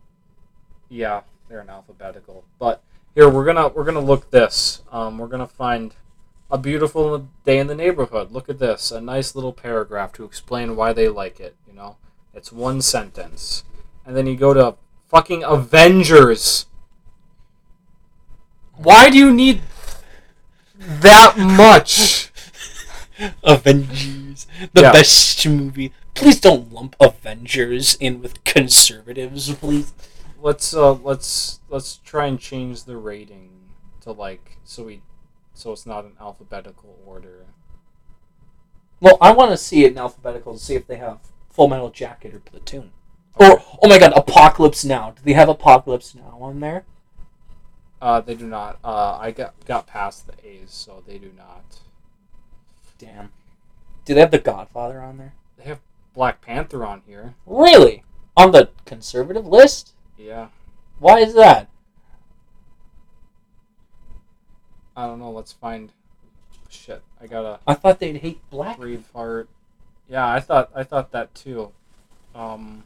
yeah 0.90 1.22
they're 1.48 1.62
in 1.62 1.70
alphabetical. 1.70 2.44
But 2.60 2.82
here 3.16 3.28
we're 3.30 3.46
gonna 3.46 3.68
we're 3.70 3.84
gonna 3.84 4.00
look 4.00 4.30
this. 4.32 4.84
Um 4.92 5.18
we're 5.18 5.28
gonna 5.28 5.48
find 5.48 5.96
a 6.52 6.58
beautiful 6.58 7.28
day 7.46 7.60
in 7.60 7.68
the 7.68 7.76
neighborhood. 7.76 8.32
Look 8.32 8.50
at 8.50 8.60
this 8.60 8.92
a 8.92 9.02
nice 9.02 9.36
little 9.36 9.54
paragraph 9.54 10.14
to 10.14 10.24
explain 10.24 10.76
why 10.76 10.94
they 10.94 11.08
like 11.10 11.40
it 11.40 11.56
you 11.68 11.74
know? 11.76 11.98
It's 12.34 12.52
one 12.52 12.82
sentence. 12.82 13.64
And 14.06 14.16
then 14.16 14.28
you 14.28 14.36
go 14.36 14.54
to 14.54 14.76
fucking 15.08 15.44
avengers. 15.44 16.66
Why 18.76 19.10
do 19.10 19.18
you 19.18 19.32
need 19.34 19.62
that 20.78 21.38
much 21.38 22.29
Avengers, 23.44 24.48
the 24.74 24.82
Yeah. 24.82 24.92
best 24.92 25.46
movie. 25.48 25.94
Please 26.14 26.40
don't 26.40 26.72
lump 26.74 26.96
Avengers 27.00 27.96
in 28.00 28.22
with 28.22 28.44
conservatives, 28.44 29.54
please. 29.56 29.94
let's 30.42 30.74
uh 30.74 30.94
let's 30.94 31.60
let's 31.70 31.98
try 31.98 32.26
and 32.26 32.40
change 32.40 32.86
the 32.86 32.96
rating 32.98 33.50
to 34.02 34.12
like 34.12 34.58
so 34.64 34.84
we 34.86 35.02
so 35.54 35.74
it's 35.74 35.86
not 35.86 36.06
in 36.06 36.12
alphabetical 36.20 36.98
order 37.06 37.46
Well, 39.02 39.18
I 39.22 39.32
want 39.32 39.52
to 39.52 39.58
see 39.58 39.84
it 39.86 39.92
in 39.92 39.98
alphabetical 39.98 40.54
to 40.54 40.60
see 40.60 40.76
if 40.76 40.88
they 40.88 40.98
have 40.98 41.20
Full 41.50 41.68
Metal 41.70 41.90
Jacket 41.90 42.34
or 42.34 42.40
Platoon. 42.40 42.92
Okay. 43.40 43.52
Or 43.52 43.62
oh 43.84 43.88
my 43.90 43.98
god, 44.00 44.14
Apocalypse 44.16 44.84
Now. 44.86 45.12
Do 45.12 45.22
they 45.24 45.34
have 45.34 45.50
Apocalypse 45.50 46.14
Now 46.16 46.38
on 46.42 46.60
there? 46.60 46.86
Uh, 48.02 48.22
they 48.22 48.36
do 48.36 48.46
not. 48.48 48.80
Uh, 48.84 49.18
I 49.20 49.32
got 49.32 49.54
got 49.66 49.88
past 49.88 50.28
the 50.28 50.34
A's, 50.48 50.72
so 50.72 51.04
they 51.06 51.18
do 51.18 51.32
not. 51.38 51.80
Damn. 53.00 53.32
Do 54.06 54.14
they 54.14 54.20
have 54.20 54.30
The 54.32 54.38
Godfather 54.38 55.02
on 55.02 55.18
there? 55.18 55.34
They 55.58 55.64
have 55.64 55.80
Black 56.14 56.42
Panther 56.42 56.86
on 56.86 57.02
here. 57.08 57.34
Really? 57.48 58.04
On 58.38 58.52
the 58.52 58.70
conservative 58.86 59.48
list? 59.48 59.94
Yeah, 60.18 60.50
Why 61.00 61.20
is 61.20 61.34
that? 61.34 61.70
I 64.96 65.06
don't 65.08 65.20
know. 65.20 65.32
Let's 65.32 65.54
find. 65.54 65.92
Shit, 66.70 67.02
I 67.22 67.26
gotta 67.28 67.60
I 67.66 67.74
thought 67.74 68.00
they'd 68.00 68.18
hate 68.18 68.42
black. 68.50 68.78
Braveheart. 68.78 69.48
Yeah, 70.10 70.28
I 70.28 70.40
thought 70.40 70.70
I 70.76 70.84
thought 70.84 71.12
that 71.14 71.34
too. 71.34 71.72
Um. 72.36 72.84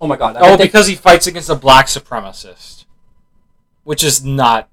Oh 0.00 0.06
my 0.06 0.16
god. 0.16 0.36
I 0.36 0.40
Oh, 0.40 0.42
bet 0.44 0.58
they- 0.58 0.64
because 0.64 0.86
he 0.86 0.94
fights 0.96 1.26
against 1.26 1.50
a 1.50 1.54
black 1.54 1.86
supremacist, 1.86 2.86
which 3.84 4.02
is 4.02 4.24
not. 4.24 4.68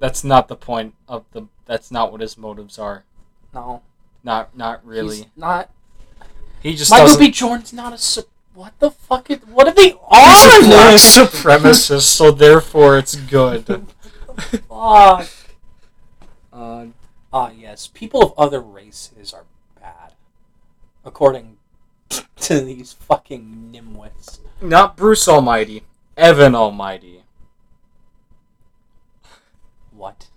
That's 0.00 0.24
not 0.24 0.48
the 0.48 0.56
point 0.56 0.94
of 1.06 1.24
the. 1.32 1.46
That's 1.66 1.90
not 1.92 2.10
what 2.10 2.20
his 2.20 2.36
motives 2.36 2.78
are. 2.78 3.04
no, 3.54 3.82
Not 4.24 4.56
not 4.56 4.84
really. 4.84 5.16
he's 5.18 5.26
not. 5.36 5.70
he 6.60 6.74
just 6.74 6.90
Michael 6.90 7.06
doesn't. 7.06 7.20
B. 7.20 7.30
Jordan's 7.30 7.72
not 7.72 7.92
a. 7.92 7.98
Su- 7.98 8.24
what 8.54 8.76
the 8.80 8.90
fuck? 8.90 9.30
Is, 9.30 9.38
what 9.46 9.68
are 9.68 9.72
they 9.74 9.90
He's 9.90 9.94
a 9.94 9.96
on? 10.00 10.64
black 10.64 10.94
supremacist, 10.96 12.02
so 12.08 12.32
therefore 12.32 12.98
it's 12.98 13.14
good. 13.14 13.64
Fuck. 14.68 15.28
Uh, 16.52 16.86
Ah, 17.32 17.52
yes. 17.56 17.86
People 17.86 18.22
of 18.22 18.32
other 18.36 18.60
races 18.60 19.32
are 19.32 19.44
bad, 19.80 20.14
according 21.04 21.58
to 22.40 22.60
these 22.60 22.92
fucking 22.92 23.70
nimwits. 23.72 24.40
not 24.60 24.96
Bruce 24.96 25.28
Almighty, 25.28 25.84
Evan 26.16 26.56
Almighty. 26.56 27.19
What? 30.00 30.28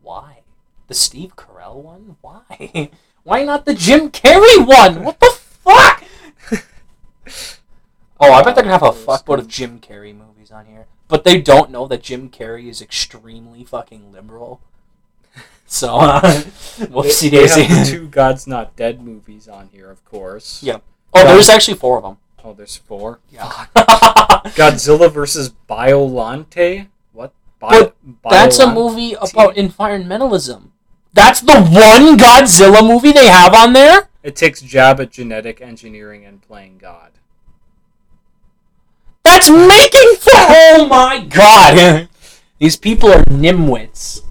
Why? 0.00 0.42
The 0.86 0.94
Steve 0.94 1.34
Carell 1.34 1.74
one? 1.82 2.16
Why? 2.20 2.90
Why 3.24 3.42
not 3.42 3.64
the 3.66 3.74
Jim 3.74 4.10
Carrey 4.12 4.64
one? 4.64 5.02
What 5.02 5.18
the 5.18 5.30
fuck? 5.30 6.04
Oh, 8.24 8.32
I 8.32 8.44
bet 8.44 8.54
they're 8.54 8.62
gonna 8.62 8.74
have 8.78 8.82
a 8.84 8.92
fuckload 8.92 9.40
of. 9.40 9.48
Jim 9.48 9.80
Carrey 9.80 10.16
movies 10.16 10.52
on 10.52 10.66
here, 10.66 10.86
but 11.08 11.24
they 11.24 11.40
don't 11.40 11.72
know 11.72 11.88
that 11.88 12.04
Jim 12.04 12.30
Carrey 12.30 12.68
is 12.68 12.80
extremely 12.80 13.64
fucking 13.64 14.12
liberal. 14.12 14.60
So, 15.66 15.96
uh, 15.96 16.20
whoopsie 16.20 17.30
They- 17.30 17.46
they 17.46 17.48
have 17.48 17.68
daisy. 17.68 17.90
two 17.90 18.06
God's 18.06 18.46
Not 18.46 18.76
Dead 18.76 19.02
movies 19.02 19.48
on 19.48 19.70
here, 19.72 19.90
of 19.90 20.04
course. 20.04 20.62
Yeah. 20.62 20.78
Oh, 21.14 21.24
there's 21.24 21.48
actually 21.48 21.78
four 21.78 21.96
of 21.96 22.02
them. 22.04 22.18
Oh, 22.44 22.52
there's 22.52 22.76
four. 22.76 23.20
Yeah. 23.30 23.48
Godzilla 23.74 25.10
versus 25.10 25.50
Biollante. 25.70 26.88
Bio, 27.62 27.92
That's 28.28 28.58
a 28.58 28.74
movie 28.74 29.12
about 29.12 29.54
environmentalism. 29.54 30.70
That's 31.12 31.40
the 31.40 31.62
one 31.62 32.18
Godzilla 32.18 32.86
movie 32.86 33.12
they 33.12 33.28
have 33.28 33.54
on 33.54 33.72
there. 33.72 34.08
It 34.24 34.34
takes 34.34 34.60
jab 34.60 35.00
at 35.00 35.12
genetic 35.12 35.60
engineering 35.60 36.24
and 36.24 36.42
playing 36.42 36.78
God. 36.78 37.12
That's 39.24 39.48
making 39.48 40.16
fun. 40.16 40.32
Oh 40.74 40.86
my 40.88 41.24
god! 41.24 42.08
These 42.58 42.76
people 42.76 43.12
are 43.12 43.22
nimwits. 43.24 44.22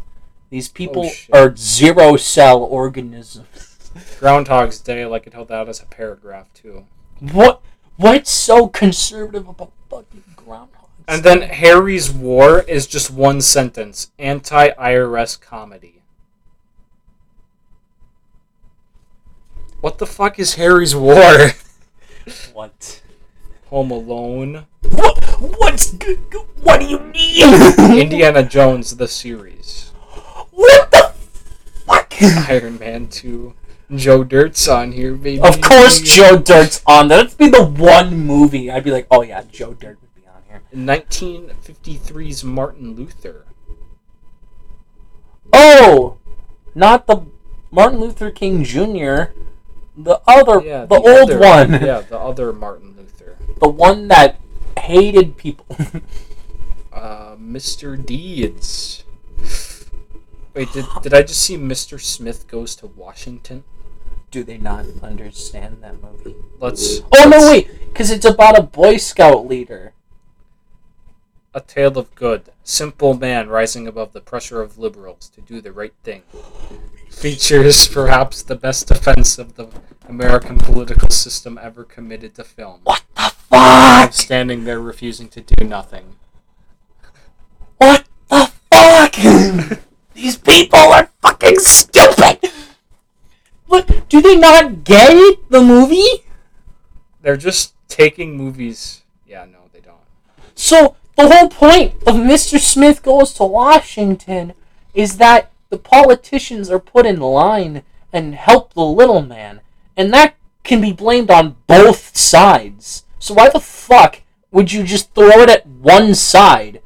These 0.50 0.70
oh, 0.70 0.74
people 0.74 1.10
Oh, 1.32 1.40
are 1.40 1.56
zero 1.56 2.18
cell 2.18 2.62
organisms. 2.64 3.78
Groundhog's 4.20 4.80
Day, 4.80 5.06
like 5.06 5.26
it 5.28 5.34
held 5.34 5.52
out 5.52 5.70
as 5.70 5.82
a 5.82 5.86
paragraph 5.86 6.54
too. 6.54 6.86
What? 7.20 7.62
What's 7.96 8.32
so 8.32 8.68
conservative 8.68 9.48
about 9.48 9.72
fucking? 9.90 10.24
And 11.12 11.24
then 11.24 11.42
Harry's 11.42 12.10
War 12.10 12.62
is 12.62 12.88
just 12.88 13.12
one 13.12 13.42
sentence: 13.42 14.12
anti-IRS 14.18 15.40
comedy. 15.42 16.02
What 19.82 19.98
the 19.98 20.06
fuck 20.06 20.40
is 20.40 20.54
Harry's 20.56 20.96
War? 20.96 21.52
what? 22.54 23.02
Home 23.70 23.92
Alone, 23.92 24.68
What? 24.90 25.24
What's 25.42 25.92
good? 25.92 26.20
What 26.62 26.80
do 26.80 26.86
you 26.88 27.00
mean? 27.00 28.00
Indiana 28.00 28.44
Jones 28.44 28.96
the 28.96 29.08
series, 29.08 29.92
What 30.52 30.92
the 30.92 31.14
fuck? 31.86 32.14
Iron 32.50 32.78
Man 32.80 33.08
two, 33.08 33.56
Joe 33.96 34.24
Dirt's 34.24 34.68
on 34.68 34.92
here, 34.92 35.16
baby. 35.16 35.42
Of 35.42 35.60
course, 35.62 36.00
Joe 36.00 36.38
Dirt's 36.38 36.82
on. 36.86 37.08
That'd 37.10 37.38
be 37.38 37.50
the 37.50 37.64
one 37.66 38.18
movie 38.18 38.72
I'd 38.72 38.84
be 38.84 38.92
like, 38.92 39.08
oh 39.12 39.24
yeah, 39.24 39.44
Joe 39.52 39.74
Dirt 39.74 39.98
would 40.02 40.16
be 40.16 40.28
on 40.28 40.42
here. 40.48 40.61
1953's 40.74 42.44
Martin 42.44 42.96
Luther. 42.96 43.46
Oh, 45.54 46.18
not 46.74 47.08
the 47.08 47.26
Martin 47.72 48.00
Luther 48.00 48.32
King 48.32 48.64
Jr. 48.64 49.34
The 49.98 50.22
other, 50.28 50.62
Yeah, 50.66 50.86
the, 50.86 50.96
old 50.96 51.32
other- 51.32 51.40
one, 51.40 51.72
Yeah, 51.74 52.02
the 52.02 52.18
other 52.20 52.54
Martin 52.54 52.96
Luther. 52.98 53.38
the 53.60 53.68
one 53.68 54.08
that 54.10 54.40
hated 54.78 55.38
people. 55.38 55.66
Uh, 56.94 57.38
Mr. 57.38 57.96
Deeds. 58.06 59.06
Wait, 60.54 60.70
did, 60.74 60.86
did 61.02 61.14
I 61.14 61.22
just 61.22 61.42
see 61.42 61.56
Mr. 61.58 61.98
Smith 61.98 62.50
Goes 62.50 62.76
to 62.76 62.88
Washington? 62.88 63.64
Do 64.30 64.44
they 64.44 64.58
not 64.58 64.86
understand 65.02 65.78
that 65.84 66.04
movie? 66.04 66.36
Let's. 66.60 67.00
Oh 67.00 67.30
no, 67.30 67.38
let's- 67.38 67.50
wait, 67.50 67.80
because 67.94 68.12
it's 68.12 68.26
about 68.26 68.60
a 68.60 68.64
Boy 68.64 68.98
Scout 68.98 69.48
leader. 69.48 69.94
A 71.54 71.60
tale 71.60 71.98
of 71.98 72.16
good. 72.16 72.44
Simple 72.64 73.14
man 73.14 73.50
rising 73.50 73.86
above 73.86 74.14
the 74.14 74.22
pressure 74.22 74.62
of 74.62 74.78
liberals 74.78 75.28
to 75.36 75.42
do 75.42 75.60
the 75.60 75.74
right 75.74 75.94
thing. 76.02 76.22
Features 77.10 77.90
perhaps 77.90 78.42
the 78.42 78.56
best 78.56 78.88
defense 78.88 79.38
of 79.38 79.56
the 79.56 79.68
American 80.08 80.58
political 80.58 81.10
system 81.10 81.60
ever 81.62 81.84
committed 81.84 82.36
to 82.36 82.46
film. 82.46 82.80
What 82.84 83.04
the 83.16 83.34
fuck? 83.50 84.14
Standing 84.14 84.64
there 84.64 84.80
refusing 84.80 85.28
to 85.28 85.42
do 85.42 85.66
nothing. 85.66 86.16
What 87.80 88.06
the 88.30 88.52
fuck? 88.72 89.16
These 90.14 90.38
people 90.38 90.80
are 90.80 91.10
fucking 91.22 91.60
stupid. 91.60 92.50
What? 93.66 94.08
Do 94.08 94.22
they 94.22 94.38
not 94.38 94.86
get 94.86 95.12
it? 95.12 95.50
The 95.50 95.62
movie? 95.62 96.24
They're 97.22 97.36
just 97.36 97.74
taking 97.90 98.38
movies. 98.38 99.02
Yeah, 99.28 99.44
no, 99.46 99.60
they 99.74 99.82
don't. 99.82 99.98
So 100.56 100.96
the 101.16 101.28
whole 101.30 101.50
point 101.50 101.96
of 102.08 102.16
Mr. 102.16 102.60
Smith 102.60 103.04
Goes 103.04 103.34
to 103.34 103.44
Washington 103.44 104.54
is 104.94 105.18
that 105.18 105.52
the 105.70 105.78
politicians 105.78 106.70
are 106.70 106.80
put 106.80 107.06
in 107.06 107.20
line 107.20 107.84
and 108.12 108.36
help 108.36 108.74
the 108.74 108.84
little 108.84 109.22
man, 109.22 109.62
and 109.96 110.14
that 110.14 110.36
can 110.64 110.82
be 110.82 110.92
blamed 110.94 111.32
on 111.32 111.56
both 111.68 112.16
sides. 112.18 113.06
So 113.20 113.34
why 113.34 113.50
the 113.50 113.60
fuck 113.60 114.22
would 114.52 114.72
you 114.72 114.84
just 114.84 115.14
throw 115.14 115.42
it 115.42 115.50
at 115.50 115.66
one 115.66 116.14
side? 116.16 116.82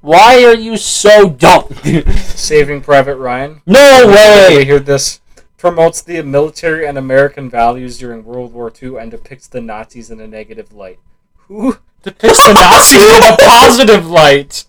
Why 0.00 0.44
are 0.44 0.54
you 0.54 0.76
so 0.76 1.30
dumb? 1.30 1.74
Saving 2.14 2.82
Private 2.82 3.16
Ryan. 3.16 3.62
no 3.66 4.04
We 4.06 4.12
way! 4.12 4.64
hear 4.64 4.78
this. 4.78 5.20
Promotes 5.56 6.02
the 6.02 6.20
military 6.22 6.86
and 6.86 6.98
American 6.98 7.48
values 7.48 7.96
during 7.98 8.22
World 8.22 8.52
War 8.52 8.70
II 8.82 8.96
and 8.98 9.10
depicts 9.10 9.46
the 9.46 9.62
Nazis 9.62 10.10
in 10.10 10.20
a 10.20 10.26
negative 10.26 10.74
light. 10.74 10.98
Who 11.48 11.78
depicts 12.04 12.46
the 12.46 12.52
Nazis 12.52 13.16
in 13.16 13.22
a 13.22 13.36
positive 13.36 14.06
light? 14.06 14.64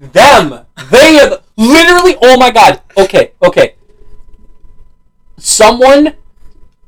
Them! 0.00 0.66
They 0.90 1.18
are 1.20 1.28
the- 1.30 1.42
literally. 1.56 2.16
Oh 2.20 2.36
my 2.38 2.50
god. 2.50 2.80
Okay, 2.96 3.32
okay. 3.42 3.74
Someone. 5.38 6.14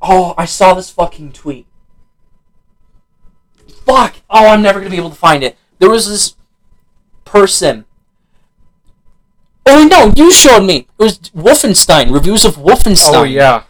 Oh, 0.03 0.35
I 0.37 0.45
saw 0.45 0.75
this 0.75 0.91
fucking 0.91 1.33
tweet. 1.33 1.67
Fuck! 3.85 4.17
Oh, 4.29 4.49
I'm 4.49 4.63
never 4.63 4.81
gonna 4.81 4.91
be 4.91 4.97
able 4.97 5.11
to 5.11 5.17
find 5.17 5.43
it. 5.43 5.57
There 5.79 5.91
was 5.91 6.09
this 6.09 6.35
person. 7.25 7.85
Oh 9.65 9.87
no, 9.87 10.13
you 10.17 10.31
showed 10.33 10.65
me. 10.65 10.87
It 10.99 11.03
was 11.03 11.19
Wolfenstein 11.35 12.13
reviews 12.13 12.45
of 12.45 12.57
Wolfenstein. 12.57 13.15
Oh 13.15 13.25
yeah. 13.25 13.65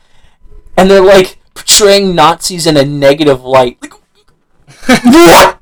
and 0.76 0.90
they're 0.90 1.00
like 1.02 1.38
portraying 1.54 2.14
Nazis 2.14 2.66
in 2.66 2.76
a 2.76 2.84
negative 2.84 3.42
light. 3.42 3.78
Like, 3.80 3.92
what 5.04 5.55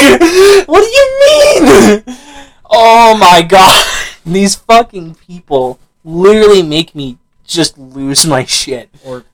What 0.66 0.80
do 0.80 0.86
you 0.86 1.06
mean? 1.26 2.02
Oh 2.70 3.16
my 3.18 3.42
god. 3.42 3.84
These 4.26 4.54
fucking 4.56 5.16
people 5.16 5.78
literally 6.04 6.62
make 6.62 6.94
me 6.94 7.18
just 7.44 7.76
lose 7.78 8.26
my 8.26 8.44
shit. 8.44 8.90
Or 9.04 9.24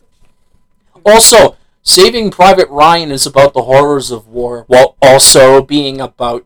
Also, 1.04 1.56
Saving 1.82 2.30
Private 2.30 2.68
Ryan 2.68 3.10
is 3.12 3.26
about 3.26 3.52
the 3.54 3.62
horrors 3.62 4.10
of 4.10 4.26
war 4.28 4.64
while 4.66 4.96
also 5.02 5.62
being 5.62 6.00
about 6.00 6.44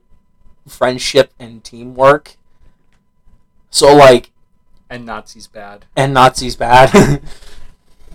friendship 0.66 1.32
and 1.38 1.62
teamwork. 1.64 2.36
So, 3.70 3.94
like, 3.94 4.32
and 4.90 5.06
Nazis 5.06 5.46
bad. 5.46 5.86
and 5.96 6.12
Nazis 6.12 6.56
bad. 6.56 7.22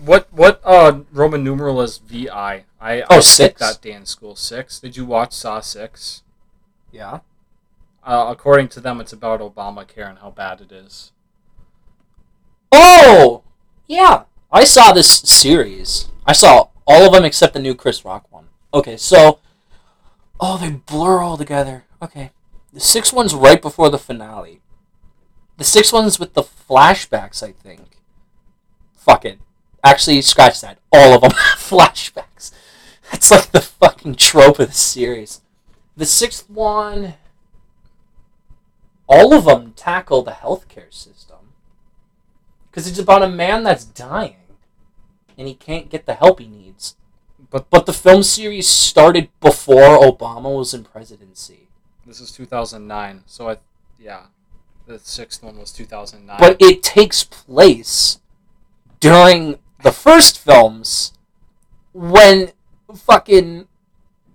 What 0.04 0.32
what 0.32 0.60
uh 0.64 1.00
Roman 1.12 1.42
numeral 1.42 1.80
is 1.80 1.98
VI? 1.98 2.64
I 2.80 3.02
Oh, 3.02 3.16
I 3.16 3.20
six? 3.20 3.60
that 3.60 3.80
day 3.80 3.92
in 3.92 4.06
school. 4.06 4.36
Six. 4.36 4.78
Did 4.80 4.96
you 4.96 5.04
watch 5.04 5.32
Saw 5.32 5.60
Six? 5.60 6.22
yeah. 6.92 7.20
Uh, 8.04 8.26
according 8.30 8.68
to 8.68 8.78
them, 8.80 9.00
it's 9.00 9.12
about 9.12 9.40
Obamacare 9.40 10.08
and 10.08 10.20
how 10.20 10.30
bad 10.30 10.60
it 10.60 10.70
is. 10.70 11.10
Oh, 12.70 13.42
yeah. 13.88 14.24
I 14.52 14.62
saw 14.62 14.92
this 14.92 15.08
series. 15.20 16.08
I 16.24 16.32
saw 16.32 16.68
all 16.86 17.06
of 17.06 17.12
them 17.12 17.24
except 17.24 17.54
the 17.54 17.58
new 17.58 17.74
Chris 17.74 18.04
Rock 18.04 18.30
one. 18.32 18.46
Okay, 18.72 18.96
so 18.96 19.40
oh, 20.38 20.56
they 20.56 20.70
blur 20.70 21.20
all 21.20 21.36
together. 21.36 21.84
Okay, 22.00 22.30
the 22.72 22.78
sixth 22.78 23.12
one's 23.12 23.34
right 23.34 23.60
before 23.60 23.90
the 23.90 23.98
finale. 23.98 24.60
The 25.56 25.64
sixth 25.64 25.92
one's 25.92 26.20
with 26.20 26.34
the 26.34 26.42
flashbacks, 26.44 27.42
I 27.42 27.52
think. 27.52 27.98
Fuck 28.94 29.24
it. 29.24 29.40
Actually, 29.86 30.20
scratch 30.22 30.60
that. 30.62 30.78
All 30.92 31.14
of 31.14 31.20
them 31.20 31.30
flashbacks. 31.56 32.50
It's 33.12 33.30
like 33.30 33.52
the 33.52 33.60
fucking 33.60 34.16
trope 34.16 34.58
of 34.58 34.68
the 34.68 34.74
series. 34.74 35.42
The 35.96 36.04
sixth 36.04 36.50
one. 36.50 37.14
All 39.08 39.32
of 39.32 39.44
them 39.44 39.74
tackle 39.76 40.22
the 40.22 40.32
healthcare 40.32 40.92
system. 40.92 41.36
Because 42.68 42.88
it's 42.88 42.98
about 42.98 43.22
a 43.22 43.28
man 43.28 43.62
that's 43.62 43.84
dying. 43.84 44.36
And 45.38 45.46
he 45.46 45.54
can't 45.54 45.88
get 45.88 46.04
the 46.04 46.14
help 46.14 46.40
he 46.40 46.48
needs. 46.48 46.96
But 47.48 47.70
But 47.70 47.86
the 47.86 47.92
film 47.92 48.24
series 48.24 48.68
started 48.68 49.28
before 49.40 50.00
Obama 50.00 50.56
was 50.56 50.74
in 50.74 50.82
presidency. 50.82 51.68
this 52.04 52.20
is 52.20 52.32
2009, 52.32 53.22
so 53.26 53.50
I 53.50 53.58
yeah, 54.00 54.26
the 54.86 54.98
sixth 54.98 55.44
one 55.44 55.58
was 55.58 55.72
2009. 55.72 56.38
But 56.40 56.60
it 56.60 56.82
takes 56.82 57.22
place 57.22 58.20
during 58.98 59.58
the 59.86 59.92
first 59.92 60.36
films 60.40 61.12
when 61.92 62.50
fucking 62.92 63.68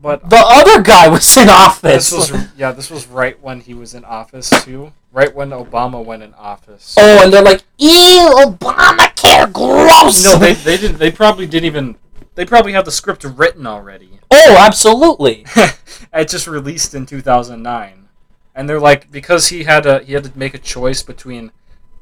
but 0.02 0.30
the 0.30 0.42
other 0.44 0.82
guy 0.82 1.10
was 1.10 1.36
in 1.36 1.50
office. 1.50 2.10
this 2.10 2.32
was 2.32 2.48
yeah, 2.56 2.72
this 2.72 2.90
was 2.90 3.06
right 3.06 3.40
when 3.44 3.60
he 3.60 3.74
was 3.74 3.94
in 3.94 4.06
office 4.06 4.50
too. 4.64 4.94
Right 5.12 5.36
when 5.36 5.50
Obama 5.50 6.04
went 6.04 6.24
in 6.24 6.34
office. 6.36 6.96
oh, 6.98 7.22
and 7.22 7.34
they're 7.34 7.44
like, 7.44 7.64
ew, 7.78 8.32
Obamacare, 8.46 9.52
gross! 9.52 10.24
No, 10.24 10.38
they, 10.38 10.54
they 10.54 10.78
didn't. 10.78 11.00
They 11.00 11.12
probably 11.12 11.46
didn't 11.48 11.66
even 11.66 11.98
they 12.36 12.46
probably 12.46 12.72
have 12.72 12.86
the 12.86 12.92
script 12.92 13.26
written 13.26 13.68
already. 13.68 14.20
Oh, 14.32 14.56
absolutely. 14.58 15.46
it 16.14 16.30
just 16.30 16.48
released 16.48 16.96
in 16.96 17.06
2009 17.06 18.08
and 18.56 18.70
they're 18.70 18.80
like 18.80 19.12
because 19.12 19.50
he 19.50 19.66
had 19.66 19.84
to 19.84 20.00
he 20.00 20.14
had 20.14 20.24
to 20.24 20.32
make 20.34 20.54
a 20.54 20.58
choice 20.58 21.04
between 21.04 21.52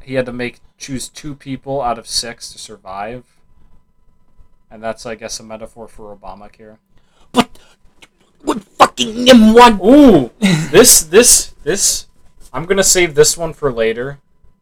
he 0.04 0.14
had 0.14 0.28
to 0.28 0.34
make 0.34 0.60
choose 0.78 1.10
two 1.10 1.34
people 1.34 1.82
out 1.82 1.98
of 1.98 2.08
six 2.08 2.52
to 2.52 2.60
survive 2.60 3.39
and 4.72 4.82
that's 4.84 5.06
i 5.06 5.16
guess 5.16 5.40
a 5.40 5.44
metaphor 5.44 5.88
for 5.88 6.16
obamacare 6.16 6.78
But 7.32 7.60
would 8.44 8.64
fucking 8.64 9.28
him 9.28 9.54
one. 9.54 9.80
ooh 9.84 10.32
this 10.72 11.02
this 11.04 11.54
this 11.64 12.08
i'm 12.54 12.66
gonna 12.66 12.84
save 12.84 13.16
this 13.16 13.38
one 13.38 13.54
for 13.54 13.72
later 13.72 14.20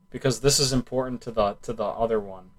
because 0.09 0.39
this 0.41 0.59
is 0.59 0.71
important 0.73 1.21
to 1.21 1.31
the 1.31 1.53
to 1.61 1.73
the 1.73 1.83
other 1.85 2.19
one 2.19 2.49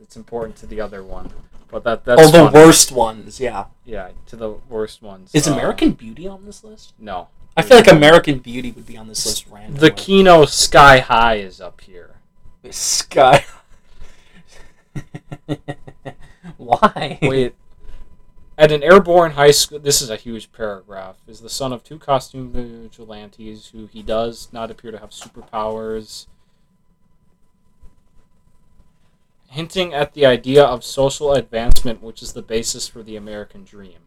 it's 0.00 0.16
important 0.16 0.56
to 0.56 0.66
the 0.66 0.80
other 0.80 1.02
one 1.02 1.30
but 1.70 1.84
that 1.84 2.04
that's 2.04 2.22
Oh, 2.22 2.26
the 2.30 2.38
funny. 2.50 2.54
worst 2.54 2.92
ones. 2.92 3.38
Yeah. 3.40 3.66
yeah 3.84 4.10
to 4.26 4.36
the 4.36 4.50
worst 4.70 5.02
ones 5.02 5.30
Is 5.34 5.46
Uh, 5.46 5.52
American 5.52 5.92
Beauty 5.92 6.26
on 6.26 6.46
this 6.46 6.64
list? 6.64 6.94
no 6.98 7.28
I 7.56 7.62
feel 7.62 7.76
like 7.76 7.88
American 7.90 8.38
Beauty 8.38 8.70
would 8.70 8.86
be 8.86 8.96
on 8.96 9.08
this 9.08 9.26
list 9.26 9.46
randomly. 9.50 9.80
the 9.80 9.90
kino 9.90 10.44
sky 10.46 11.00
high 11.00 11.36
is 11.36 11.60
up 11.60 11.80
here 11.82 12.16
Sky. 12.70 13.44
Why? 16.80 17.18
Wait. 17.22 17.54
At 18.58 18.72
an 18.72 18.82
airborne 18.82 19.32
high 19.32 19.52
school, 19.52 19.78
this 19.78 20.02
is 20.02 20.10
a 20.10 20.16
huge 20.16 20.50
paragraph. 20.50 21.18
Is 21.28 21.40
the 21.40 21.48
son 21.48 21.72
of 21.72 21.84
two 21.84 21.98
costume 21.98 22.50
vigilantes 22.52 23.68
who 23.68 23.86
he 23.86 24.02
does 24.02 24.48
not 24.52 24.70
appear 24.70 24.90
to 24.90 24.98
have 24.98 25.10
superpowers, 25.10 26.26
hinting 29.48 29.94
at 29.94 30.14
the 30.14 30.26
idea 30.26 30.64
of 30.64 30.84
social 30.84 31.32
advancement, 31.32 32.02
which 32.02 32.22
is 32.22 32.32
the 32.32 32.42
basis 32.42 32.88
for 32.88 33.02
the 33.02 33.16
American 33.16 33.64
dream. 33.64 33.98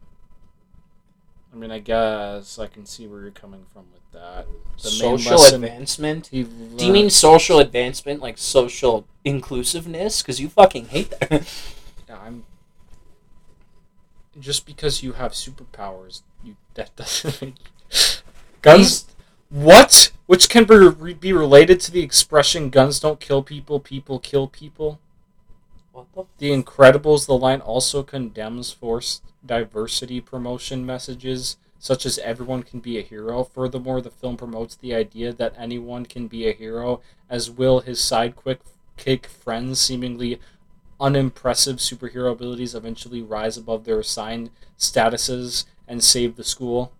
I 1.52 1.56
mean, 1.56 1.70
I 1.70 1.80
guess 1.80 2.58
I 2.58 2.66
can 2.66 2.86
see 2.86 3.06
where 3.06 3.20
you're 3.20 3.30
coming 3.30 3.64
from 3.72 3.86
with 3.92 4.10
that. 4.12 4.46
The 4.82 4.88
social 4.88 5.42
advancement. 5.42 6.30
Do 6.30 6.38
you 6.38 6.92
mean 6.92 7.10
social 7.10 7.58
advancement, 7.58 8.20
like 8.20 8.38
social 8.38 9.06
inclusiveness? 9.24 10.22
Because 10.22 10.40
you 10.40 10.48
fucking 10.48 10.86
hate 10.86 11.10
that. 11.20 11.46
I'm. 12.12 12.44
Just 14.38 14.64
because 14.64 15.02
you 15.02 15.12
have 15.12 15.32
superpowers, 15.32 16.22
you 16.42 16.56
that 16.74 16.94
doesn't 16.96 17.42
make 17.42 17.54
guns. 18.62 19.06
What? 19.50 20.12
Which 20.26 20.48
can 20.48 20.64
be, 20.64 21.12
be 21.12 21.32
related 21.32 21.80
to 21.80 21.90
the 21.90 22.02
expression 22.02 22.70
"guns 22.70 23.00
don't 23.00 23.20
kill 23.20 23.42
people, 23.42 23.80
people 23.80 24.18
kill 24.18 24.48
people." 24.48 25.00
what 25.92 26.06
the? 26.14 26.24
The 26.38 26.62
Incredibles, 26.62 27.26
the 27.26 27.36
line 27.36 27.60
also 27.60 28.02
condemns 28.02 28.72
forced 28.72 29.22
diversity 29.44 30.20
promotion 30.20 30.86
messages, 30.86 31.56
such 31.78 32.06
as 32.06 32.18
everyone 32.18 32.62
can 32.62 32.80
be 32.80 32.98
a 32.98 33.02
hero. 33.02 33.44
Furthermore, 33.44 34.00
the 34.00 34.10
film 34.10 34.36
promotes 34.36 34.74
the 34.74 34.94
idea 34.94 35.32
that 35.32 35.54
anyone 35.58 36.06
can 36.06 36.28
be 36.28 36.48
a 36.48 36.52
hero, 36.52 37.00
as 37.28 37.50
will 37.50 37.80
his 37.80 37.98
sidekick 38.00 38.58
kick 38.96 39.26
friends 39.26 39.80
seemingly 39.80 40.40
unimpressive 41.02 41.76
superhero 41.76 42.30
abilities 42.30 42.74
eventually 42.74 43.20
rise 43.20 43.56
above 43.58 43.84
their 43.84 43.98
assigned 43.98 44.50
statuses 44.78 45.64
and 45.88 46.02
save 46.02 46.36
the 46.36 46.44
school. 46.44 46.92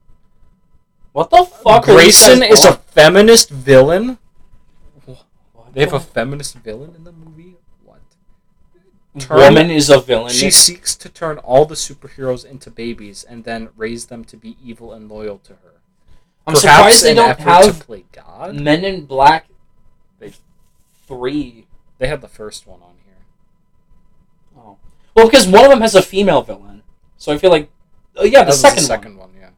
What 1.12 1.30
the 1.30 1.44
fuck? 1.44 1.84
Grayson 1.84 2.42
is 2.42 2.64
a 2.64 2.74
feminist 2.74 3.48
villain. 3.48 4.18
What 5.04 5.72
They 5.72 5.82
have 5.82 5.92
a 5.92 6.00
feminist 6.00 6.56
villain 6.56 6.94
in 6.96 7.04
the 7.04 7.12
movie? 7.12 7.56
What? 7.84 8.00
woman 9.30 9.70
is 9.70 9.88
a 9.88 10.00
villain. 10.00 10.32
She 10.32 10.50
seeks 10.50 10.96
to 10.96 11.08
turn 11.08 11.38
all 11.38 11.64
the 11.64 11.76
superheroes 11.76 12.44
into 12.44 12.70
babies 12.70 13.24
and 13.24 13.44
then 13.44 13.68
raise 13.76 14.06
them 14.06 14.24
to 14.24 14.36
be 14.36 14.56
evil 14.62 14.92
and 14.92 15.08
loyal 15.08 15.38
to 15.38 15.52
her. 15.52 15.80
I'm 16.44 16.54
Perhaps 16.54 16.60
surprised 16.60 17.04
they 17.04 17.14
don't 17.14 17.38
have 17.38 17.78
to 17.78 17.84
play 17.84 18.04
God. 18.10 18.56
Men 18.56 18.84
in 18.84 19.04
Black. 19.04 19.46
They- 20.18 20.34
three. 21.06 21.66
They 21.98 22.08
had 22.08 22.20
the 22.20 22.28
first 22.28 22.66
one 22.66 22.80
on 22.82 22.91
well, 25.14 25.26
because 25.26 25.46
one 25.46 25.64
of 25.64 25.70
them 25.70 25.80
has 25.80 25.94
a 25.94 26.02
female 26.02 26.42
villain, 26.42 26.82
so 27.16 27.32
I 27.32 27.38
feel 27.38 27.50
like. 27.50 27.70
Oh 28.16 28.24
yeah, 28.24 28.44
the 28.44 28.52
second, 28.52 28.78
the 28.78 28.82
second 28.82 29.16
one. 29.16 29.30
yeah. 29.38 29.50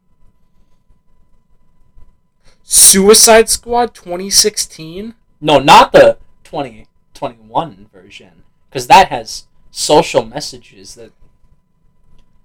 Suicide 2.63 3.49
Squad 3.49 3.95
2016. 3.95 5.15
No, 5.41 5.59
not 5.59 5.93
the 5.93 6.19
2021 6.45 7.89
version, 7.93 8.45
because 8.69 8.87
that 8.87 9.09
has 9.09 9.47
social 9.71 10.25
messages 10.25 10.95
that. 10.95 11.13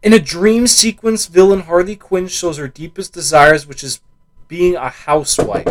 In 0.01 0.13
a 0.13 0.19
dream 0.19 0.65
sequence, 0.65 1.25
villain 1.25 1.61
Harley 1.61 1.97
Quinn 1.97 2.27
shows 2.27 2.57
her 2.57 2.69
deepest 2.69 3.11
desires, 3.13 3.67
which 3.67 3.83
is 3.83 3.99
being 4.47 4.75
a 4.75 4.89
housewife. 4.89 5.65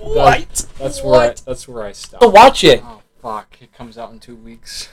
What? 0.00 0.66
That's 0.78 1.02
where 1.02 1.20
I, 1.20 1.34
that's 1.44 1.68
where 1.68 1.84
I 1.84 1.92
stop. 1.92 2.20
To 2.20 2.28
watch 2.28 2.64
it. 2.64 2.82
Oh 2.84 3.02
fuck! 3.22 3.56
It 3.60 3.72
comes 3.72 3.96
out 3.98 4.12
in 4.12 4.18
two 4.18 4.36
weeks. 4.36 4.88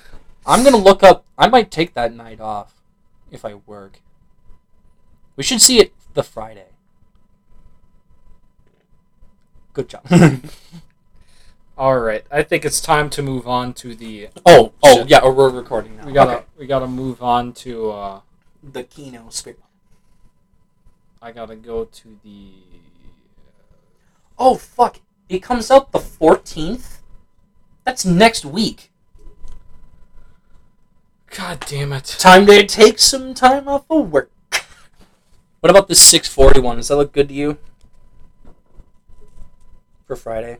I'm 0.46 0.64
gonna 0.64 0.78
look 0.78 1.04
up. 1.04 1.26
I 1.38 1.48
might 1.48 1.72
take 1.72 1.94
that 1.94 2.14
night 2.14 2.40
off 2.40 2.76
if 3.32 3.46
I 3.46 3.56
work. 3.56 4.02
We 5.36 5.44
should 5.44 5.62
see 5.62 5.80
it 5.80 5.94
the 6.14 6.24
Friday. 6.24 6.68
Good 9.74 9.90
job. 9.90 10.06
All 11.78 11.98
right, 12.00 12.24
I 12.30 12.44
think 12.44 12.66
it's 12.66 12.80
time 12.80 13.10
to 13.12 13.24
move 13.24 13.48
on 13.48 13.74
to 13.76 13.96
the. 13.96 14.30
oh, 14.46 14.74
oh 14.84 15.06
yeah, 15.08 15.20
or 15.20 15.34
we're 15.34 15.50
recording 15.50 15.98
now. 15.98 16.06
We 16.06 16.14
gotta 16.14 16.32
Okay. 16.38 16.46
we 16.60 16.68
gotta 16.68 16.88
move 16.88 17.24
on 17.24 17.54
to. 17.54 17.90
uh 17.92 18.22
the 18.62 18.84
Kino 18.84 19.26
script. 19.30 19.62
I 21.22 21.32
gotta 21.32 21.56
go 21.56 21.86
to 21.86 22.20
the. 22.24 22.52
Oh 24.38 24.56
fuck! 24.56 25.00
It 25.28 25.40
comes 25.40 25.72
out 25.72 25.92
the 25.92 26.00
14th. 26.00 27.00
That's 27.84 28.06
next 28.06 28.46
week. 28.46 28.92
God 31.36 31.66
damn 31.68 31.94
it! 31.94 32.06
Time 32.20 32.45
to 32.48 32.66
take 32.66 33.00
some 33.00 33.34
time 33.34 33.68
off 33.68 33.86
of 33.90 34.12
work. 34.12 34.30
What 35.62 35.70
about 35.70 35.88
this 35.88 36.02
641? 36.02 36.78
Does 36.78 36.90
that 36.90 36.98
look 36.98 37.12
good 37.14 37.30
to 37.30 37.34
you? 37.34 37.58
For 40.06 40.16
Friday. 40.16 40.60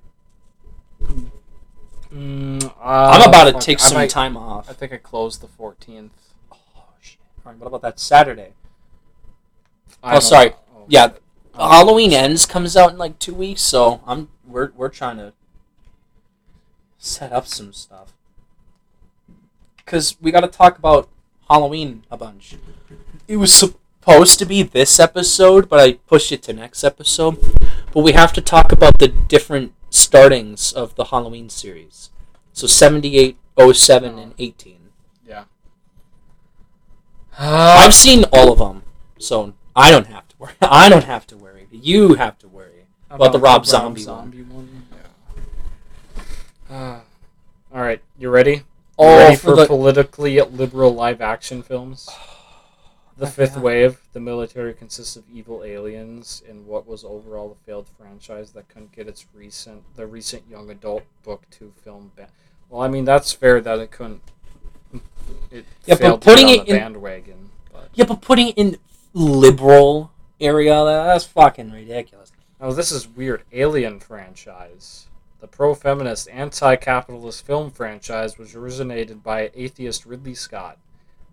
Mm, 2.12 2.64
uh, 2.66 2.70
I'm 2.80 3.28
about 3.28 3.46
to 3.52 3.60
take 3.60 3.80
I 3.82 3.84
some 3.84 3.98
might- 3.98 4.10
time 4.10 4.38
off. 4.38 4.70
I 4.70 4.74
think 4.74 4.94
I 4.94 4.98
closed 4.98 5.42
the 5.42 5.48
14th. 5.48 6.10
Oh 6.52 6.58
shit! 7.02 7.20
All 7.46 7.52
right, 7.52 7.60
what 7.60 7.68
about 7.68 7.82
that 7.82 8.00
Saturday? 8.00 8.54
I 10.02 10.10
Oh, 10.10 10.12
don't 10.14 10.22
sorry. 10.22 10.52
Oh, 10.76 10.86
Yeah, 10.88 11.10
shit. 11.10 11.22
Oh, 11.56 11.70
Halloween 11.70 12.14
Ends 12.14 12.46
comes 12.46 12.76
out 12.78 12.92
in 12.92 12.98
like 12.98 13.20
two 13.20 13.34
weeks, 13.36 13.62
so 13.62 14.02
I'm 14.08 14.30
we're 14.48 14.72
we're 14.76 14.90
trying 14.90 15.18
to 15.18 15.34
set 16.98 17.32
up 17.32 17.46
some 17.48 17.74
stuff 17.74 18.14
because 19.86 20.18
we 20.22 20.32
got 20.32 20.42
to 20.42 20.48
talk 20.48 20.78
about 20.78 21.10
Halloween 21.50 22.04
a 22.10 22.18
bunch. 22.18 22.56
It 23.28 23.38
was 23.38 23.54
supposed 23.54 24.40
to 24.40 24.46
be 24.46 24.64
this 24.64 25.00
episode, 25.00 25.70
but 25.70 25.80
I 25.80 25.94
pushed 25.94 26.32
it 26.32 26.42
to 26.44 26.54
next 26.54 26.84
episode. 26.84 27.38
But 27.94 28.02
we 28.02 28.14
have 28.14 28.34
to 28.34 28.42
talk 28.42 28.72
about 28.72 29.00
the 29.00 29.08
different 29.08 29.74
startings 29.90 30.74
of 30.74 30.96
the 30.96 31.06
Halloween 31.06 31.50
series. 31.50 32.10
So 32.54 32.68
78, 32.68 33.38
07, 33.74 34.20
and 34.20 34.34
18. 34.38 34.84
Uh, 37.38 37.78
I've 37.84 37.94
seen 37.94 38.26
all 38.32 38.52
of 38.52 38.60
them, 38.60 38.84
so 39.18 39.54
I 39.76 39.92
don't 39.92 40.08
have 40.08 40.28
to 40.30 40.36
worry. 40.38 40.54
I 40.62 40.90
don't 40.90 41.06
have 41.06 41.28
to 41.28 41.38
worry. 41.38 41.68
You 41.72 42.16
have 42.16 42.38
to 42.40 42.48
worry. 42.48 42.86
about 43.10 43.32
the 43.32 43.40
Rob 43.40 43.66
Zombie 43.66 44.06
one. 44.06 44.32
one? 44.50 44.86
Yeah. 46.70 46.76
Uh, 46.76 47.00
all 47.76 47.82
right, 47.82 48.02
you 48.18 48.30
ready? 48.30 48.64
Oh, 48.98 49.18
ready 49.18 49.36
for 49.36 49.56
the- 49.56 49.66
politically 49.66 50.40
liberal 50.42 50.94
live 50.94 51.22
action 51.22 51.64
films? 51.64 52.10
The 53.16 53.28
fifth 53.28 53.58
wave, 53.58 54.00
the 54.14 54.20
military 54.20 54.74
consists 54.74 55.16
of 55.16 55.24
evil 55.32 55.64
aliens 55.64 56.42
in 56.50 56.66
what 56.66 56.88
was 56.88 57.04
overall 57.04 57.52
a 57.52 57.66
failed 57.66 57.86
franchise 57.96 58.54
that 58.54 58.68
couldn't 58.70 58.92
get 58.92 59.08
its 59.08 59.28
recent 59.36 59.84
the 59.96 60.08
recent 60.08 60.50
young 60.50 60.72
adult 60.72 61.04
book 61.22 61.44
to 61.52 61.72
film. 61.84 62.12
Ba- 62.16 62.30
well, 62.72 62.82
I 62.82 62.88
mean 62.88 63.06
that's 63.06 63.32
fair 63.32 63.62
that 63.62 63.78
it 63.78 63.92
couldn't. 63.92 64.24
It 65.52 65.66
Yeah, 65.86 65.96
but 66.02 66.22
putting 66.22 66.48
to 66.48 66.54
get 66.54 66.60
on 66.62 66.66
it 66.66 66.66
the 66.70 66.72
in- 66.76 66.80
bandwagon. 66.82 67.50
But 67.72 67.90
Yeah, 67.94 68.06
but 68.06 68.22
putting 68.22 68.48
it 68.50 68.58
in 68.58 68.78
liberal 69.14 70.12
area, 70.42 70.84
that's 70.84 71.24
fucking 71.26 71.70
ridiculous. 71.72 72.32
oh, 72.60 72.74
this 72.74 72.92
is 72.92 73.08
weird. 73.08 73.44
Alien 73.52 74.00
franchise. 74.00 75.06
The 75.44 75.50
pro-feminist, 75.50 76.30
anti-capitalist 76.30 77.46
film 77.46 77.70
franchise 77.70 78.38
was 78.38 78.56
originated 78.56 79.22
by 79.22 79.52
atheist 79.54 80.06
Ridley 80.06 80.36
Scott. 80.36 80.78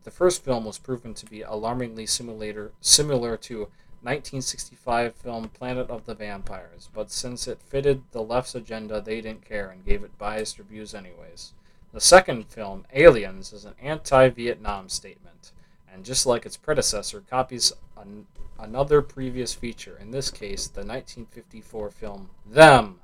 The 0.03 0.11
first 0.11 0.43
film 0.45 0.65
was 0.65 0.79
proven 0.79 1.15
to 1.15 1.27
be 1.27 1.43
alarmingly 1.43 2.07
similar 2.07 3.37
to 3.37 3.59
1965 3.61 5.15
film 5.15 5.49
Planet 5.51 5.89
of 5.89 6.07
the 6.07 6.17
Vampires, 6.17 6.89
but 6.93 7.13
since 7.13 7.47
it 7.47 7.63
fitted 7.63 8.03
the 8.11 8.21
left's 8.21 8.57
agenda, 8.57 9.01
they 9.01 9.21
didn't 9.21 9.45
care 9.45 9.71
and 9.71 9.87
gave 9.87 10.03
it 10.03 10.19
biased 10.19 10.59
reviews 10.59 10.93
anyways. 10.93 11.53
The 11.93 12.01
second 12.01 12.49
film, 12.49 12.87
Aliens, 12.93 13.53
is 13.53 13.65
an 13.65 13.75
anti-Vietnam 13.81 14.89
statement, 14.89 15.53
and 15.89 16.05
just 16.05 16.27
like 16.27 16.45
its 16.45 16.57
predecessor, 16.57 17.23
copies 17.31 17.73
an, 17.97 18.27
another 18.59 19.03
previous 19.03 19.55
feature. 19.55 19.97
In 20.01 20.11
this 20.11 20.33
case, 20.33 20.67
the 20.67 20.81
1954 20.81 21.91
film 21.91 22.31
Them. 22.45 22.99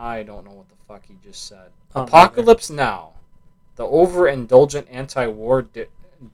I 0.00 0.22
don't 0.22 0.44
know 0.44 0.52
what 0.52 0.68
the 0.68 0.76
fuck 0.86 1.04
he 1.06 1.14
just 1.24 1.48
said. 1.48 1.70
Oh, 1.96 2.04
Apocalypse 2.04 2.70
Now. 2.70 3.14
The 3.74 3.84
overindulgent 3.84 4.86
anti-war 4.90 5.62
di- 5.62 5.86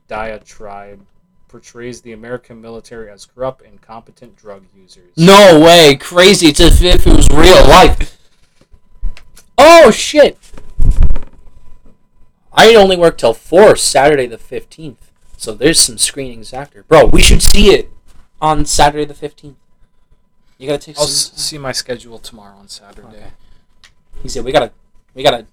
diatribe 0.07 1.05
portrays 1.47 2.01
the 2.01 2.11
American 2.11 2.61
military 2.61 3.09
as 3.09 3.25
corrupt, 3.25 3.61
incompetent 3.63 4.35
drug 4.35 4.65
users. 4.75 5.11
No 5.17 5.59
way, 5.59 5.95
crazy. 5.95 6.47
It's 6.47 6.59
as 6.59 6.81
if 6.83 7.07
it 7.07 7.15
was 7.15 7.27
real 7.29 7.67
life. 7.67 8.17
Oh 9.57 9.89
shit! 9.89 10.37
I 12.51 12.75
only 12.75 12.97
work 12.97 13.17
till 13.17 13.33
four 13.33 13.75
Saturday 13.75 14.27
the 14.27 14.37
fifteenth, 14.37 15.11
so 15.37 15.53
there's 15.53 15.79
some 15.79 15.97
screenings 15.97 16.53
after. 16.53 16.83
Bro, 16.83 17.05
we 17.07 17.21
should 17.21 17.41
see 17.41 17.69
it 17.69 17.91
on 18.41 18.65
Saturday 18.65 19.05
the 19.05 19.13
fifteenth. 19.13 19.57
You 20.57 20.67
gotta 20.67 20.79
take 20.79 20.97
I'll 20.97 21.05
some. 21.07 21.35
s- 21.35 21.41
see 21.41 21.57
my 21.57 21.71
schedule 21.71 22.17
tomorrow 22.19 22.55
on 22.57 22.67
Saturday. 22.67 23.07
Okay. 23.07 23.27
He 24.21 24.29
said 24.29 24.43
we 24.43 24.51
gotta 24.51 24.71
we 25.13 25.23
gotta 25.23 25.47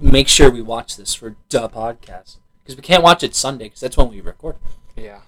make 0.00 0.28
sure 0.28 0.50
we 0.50 0.62
watch 0.62 0.96
this 0.96 1.14
for 1.14 1.36
the 1.50 1.68
podcast 1.68 2.36
because 2.62 2.76
we 2.76 2.82
can't 2.82 3.02
watch 3.02 3.22
it 3.22 3.34
Sunday 3.34 3.66
because 3.66 3.80
that's 3.80 3.96
when 3.96 4.08
we 4.08 4.20
record. 4.20 4.56
Yeah. 4.96 5.20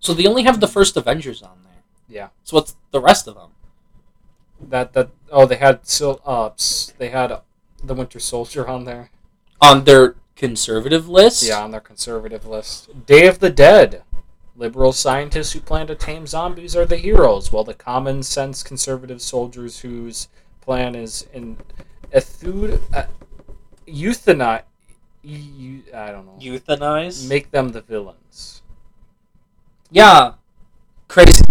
So 0.00 0.12
they 0.12 0.26
only 0.26 0.42
have 0.42 0.60
the 0.60 0.68
first 0.68 0.96
Avengers 0.96 1.42
on 1.42 1.58
there. 1.64 1.82
Yeah. 2.08 2.28
So 2.44 2.56
what's 2.56 2.76
the 2.90 3.00
rest 3.00 3.26
of 3.26 3.34
them? 3.34 3.50
That 4.60 4.92
that 4.92 5.10
oh 5.30 5.46
they 5.46 5.56
had 5.56 5.86
sil 5.88 6.20
uh 6.24 6.50
they 6.98 7.08
had 7.08 7.32
uh, 7.32 7.40
the 7.82 7.94
Winter 7.94 8.20
Soldier 8.20 8.68
on 8.68 8.84
there. 8.84 9.10
On 9.60 9.84
their 9.84 10.16
conservative 10.36 11.08
list? 11.08 11.42
Yeah, 11.42 11.62
on 11.64 11.70
their 11.70 11.80
conservative 11.80 12.44
list. 12.46 13.06
Day 13.06 13.26
of 13.26 13.38
the 13.38 13.50
Dead. 13.50 14.03
Liberal 14.56 14.92
scientists 14.92 15.52
who 15.52 15.60
plan 15.60 15.86
to 15.88 15.94
tame 15.96 16.26
zombies 16.26 16.76
are 16.76 16.84
the 16.86 16.96
heroes, 16.96 17.50
while 17.50 17.64
the 17.64 17.74
common 17.74 18.22
sense 18.22 18.62
conservative 18.62 19.20
soldiers 19.20 19.80
whose 19.80 20.28
plan 20.60 20.94
is 20.94 21.26
in 21.32 21.56
ethud 22.12 22.80
uh, 22.92 23.04
euthanize. 23.88 24.62
Eu, 25.24 25.80
I 25.92 26.12
don't 26.12 26.26
know. 26.26 26.38
Euthanize? 26.40 27.28
Make 27.28 27.50
them 27.50 27.70
the 27.70 27.80
villains. 27.80 28.62
yeah. 29.90 30.34
Crazy. 31.08 31.42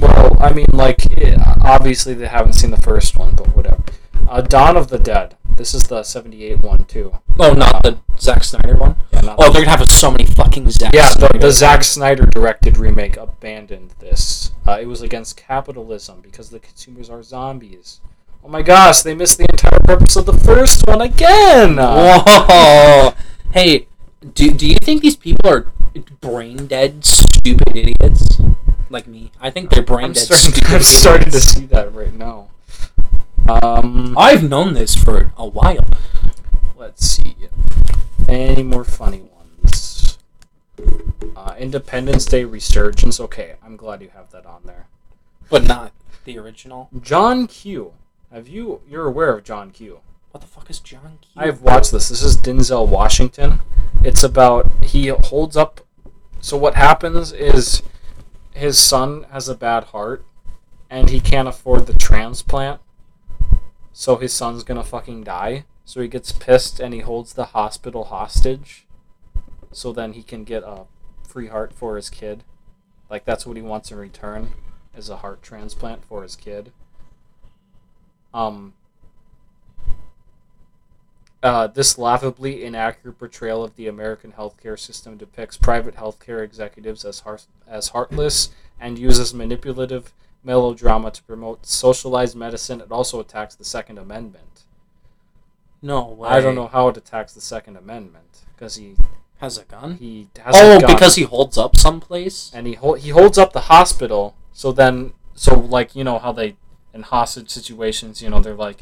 Well, 0.00 0.36
I 0.40 0.52
mean, 0.52 0.66
like, 0.72 1.10
eh, 1.18 1.36
obviously 1.62 2.14
they 2.14 2.26
haven't 2.28 2.52
seen 2.54 2.70
the 2.70 2.76
first 2.80 3.16
one, 3.18 3.34
but 3.34 3.54
whatever. 3.56 3.82
Uh, 4.28 4.40
Dawn 4.42 4.76
of 4.76 4.88
the 4.88 4.98
Dead. 4.98 5.36
This 5.56 5.74
is 5.74 5.84
the 5.84 6.02
78 6.02 6.62
one, 6.62 6.84
too. 6.84 7.12
Oh, 7.38 7.52
not 7.52 7.82
the 7.82 7.98
Zack 8.18 8.44
Snyder 8.44 8.76
one? 8.76 8.96
Yeah, 9.12 9.20
not 9.20 9.36
Oh, 9.38 9.52
they're 9.52 9.64
gonna 9.64 9.76
have 9.76 9.90
so 9.90 10.10
many 10.10 10.26
fucking 10.26 10.70
Zack 10.70 10.94
yeah 10.94 11.08
the, 11.08 11.26
Snyder 11.26 11.38
the 11.38 11.52
Zack. 11.52 11.84
Snyder 11.84 12.26
directed 12.26 12.76
remake 12.78 13.16
abandoned 13.16 13.94
this. 13.98 14.52
Uh, 14.66 14.78
it 14.80 14.86
was 14.86 15.02
against 15.02 15.36
capitalism 15.36 16.20
because 16.20 16.50
the 16.50 16.60
consumers 16.60 17.10
are 17.10 17.22
zombies. 17.22 18.00
Oh 18.42 18.48
my 18.48 18.62
gosh, 18.62 19.02
they 19.02 19.14
missed 19.14 19.36
the 19.36 19.46
entire 19.50 19.78
purpose 19.80 20.16
of 20.16 20.24
the 20.24 20.32
first 20.32 20.86
one 20.86 21.02
again! 21.02 21.76
Whoa! 21.76 23.12
hey, 23.52 23.86
do, 24.34 24.50
do 24.50 24.66
you 24.66 24.76
think 24.82 25.02
these 25.02 25.16
people 25.16 25.50
are 25.50 25.66
brain 26.20 26.66
dead, 26.66 27.04
stupid 27.04 27.76
idiots? 27.76 28.40
Like 28.88 29.06
me. 29.06 29.30
I 29.40 29.50
think 29.50 29.70
they're 29.70 29.82
brain 29.82 30.06
I'm 30.06 30.12
dead, 30.12 30.22
starting, 30.22 30.74
I'm 30.74 30.82
starting 30.82 31.30
to 31.30 31.40
see 31.40 31.66
that 31.66 31.94
right 31.94 32.14
now. 32.14 32.48
Um, 33.50 34.16
I've 34.16 34.48
known 34.48 34.74
this 34.74 34.94
for 34.94 35.32
a 35.36 35.46
while. 35.46 35.84
Let's 36.76 37.04
see. 37.04 37.34
Any 38.28 38.62
more 38.62 38.84
funny 38.84 39.22
ones? 39.22 40.18
Uh, 41.34 41.54
Independence 41.58 42.26
Day 42.26 42.44
Resurgence. 42.44 43.18
Okay, 43.18 43.56
I'm 43.62 43.76
glad 43.76 44.02
you 44.02 44.10
have 44.14 44.30
that 44.30 44.46
on 44.46 44.62
there. 44.64 44.86
But 45.48 45.64
not 45.64 45.92
the 46.24 46.38
original. 46.38 46.90
John 47.00 47.48
Q. 47.48 47.92
Have 48.32 48.46
you? 48.46 48.82
You're 48.88 49.06
aware 49.06 49.36
of 49.36 49.42
John 49.42 49.72
Q. 49.72 49.98
What 50.30 50.42
the 50.42 50.46
fuck 50.46 50.70
is 50.70 50.78
John 50.78 51.18
Q? 51.20 51.30
I've 51.36 51.60
watched 51.60 51.90
this. 51.90 52.08
This 52.08 52.22
is 52.22 52.36
Denzel 52.36 52.86
Washington. 52.86 53.60
It's 54.04 54.22
about 54.22 54.70
he 54.84 55.08
holds 55.08 55.56
up. 55.56 55.80
So 56.40 56.56
what 56.56 56.76
happens 56.76 57.32
is 57.32 57.82
his 58.52 58.78
son 58.78 59.26
has 59.32 59.48
a 59.48 59.56
bad 59.56 59.84
heart, 59.84 60.24
and 60.88 61.10
he 61.10 61.18
can't 61.18 61.48
afford 61.48 61.86
the 61.86 61.94
transplant. 61.94 62.80
So 63.92 64.16
his 64.16 64.32
son's 64.32 64.64
gonna 64.64 64.84
fucking 64.84 65.24
die. 65.24 65.64
So 65.84 66.00
he 66.00 66.08
gets 66.08 66.32
pissed 66.32 66.80
and 66.80 66.94
he 66.94 67.00
holds 67.00 67.32
the 67.32 67.46
hospital 67.46 68.04
hostage. 68.04 68.86
So 69.72 69.92
then 69.92 70.12
he 70.12 70.22
can 70.22 70.44
get 70.44 70.62
a 70.62 70.86
free 71.26 71.48
heart 71.48 71.72
for 71.72 71.96
his 71.96 72.10
kid. 72.10 72.44
Like 73.08 73.24
that's 73.24 73.46
what 73.46 73.56
he 73.56 73.62
wants 73.62 73.90
in 73.90 73.98
return, 73.98 74.52
is 74.96 75.08
a 75.08 75.18
heart 75.18 75.42
transplant 75.42 76.04
for 76.04 76.22
his 76.22 76.36
kid. 76.36 76.72
Um, 78.32 78.74
uh, 81.42 81.66
this 81.66 81.98
laughably 81.98 82.64
inaccurate 82.64 83.18
portrayal 83.18 83.64
of 83.64 83.74
the 83.76 83.88
American 83.88 84.32
healthcare 84.32 84.78
system 84.78 85.16
depicts 85.16 85.56
private 85.56 85.96
healthcare 85.96 86.44
executives 86.44 87.04
as 87.04 87.20
heart- 87.20 87.46
as 87.66 87.88
heartless 87.88 88.50
and 88.78 88.98
uses 88.98 89.32
manipulative 89.32 90.12
melodrama 90.42 91.10
to 91.10 91.22
promote 91.24 91.66
socialized 91.66 92.36
medicine. 92.36 92.80
It 92.80 92.90
also 92.90 93.20
attacks 93.20 93.54
the 93.54 93.64
Second 93.64 93.98
Amendment. 93.98 94.64
no 95.82 96.06
way. 96.08 96.28
I 96.28 96.40
don't 96.40 96.54
know 96.54 96.66
how 96.68 96.88
it 96.88 96.96
attacks 96.96 97.32
the 97.32 97.40
Second 97.40 97.76
Amendment 97.76 98.44
because 98.54 98.76
he 98.76 98.96
Has 99.38 99.56
a 99.58 99.64
gun? 99.64 99.94
he 99.96 100.28
has 100.38 100.54
a 100.56 100.60
Oh, 100.60 100.80
gun, 100.80 100.92
because 100.94 101.14
he 101.16 101.22
holds 101.24 101.56
up 101.56 101.76
someplace? 101.76 102.50
and 102.54 102.66
he 102.66 102.74
he 102.98 103.10
holds 103.10 103.38
up 103.38 103.52
the 103.52 103.62
hospital. 103.74 104.34
So 104.52 104.72
then, 104.72 105.14
so 105.34 105.58
like 105.58 105.94
you 105.96 106.04
know 106.04 106.18
how 106.18 106.32
they 106.32 106.56
in 106.92 107.02
hostage 107.02 107.48
situations, 107.50 108.20
you 108.20 108.28
know 108.28 108.40
they're 108.40 108.54
like, 108.54 108.80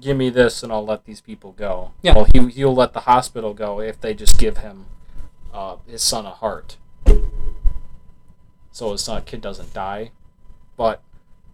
give 0.00 0.16
me 0.16 0.30
this 0.30 0.62
and 0.62 0.72
I'll 0.72 0.84
let 0.86 1.04
these 1.04 1.20
people 1.20 1.52
go. 1.52 1.92
Yeah. 2.02 2.14
Well, 2.14 2.26
he 2.32 2.48
he'll 2.50 2.74
let 2.74 2.92
the 2.94 3.00
hospital 3.00 3.52
go 3.52 3.80
if 3.80 4.00
they 4.00 4.14
just 4.14 4.38
give 4.38 4.58
him 4.58 4.86
uh, 5.52 5.76
his 5.86 6.02
son 6.02 6.24
a 6.26 6.30
heart. 6.30 6.76
So 8.72 8.92
his 8.92 9.02
son 9.04 9.22
kid 9.24 9.40
doesn't 9.40 9.72
die, 9.74 10.10
but 10.76 11.00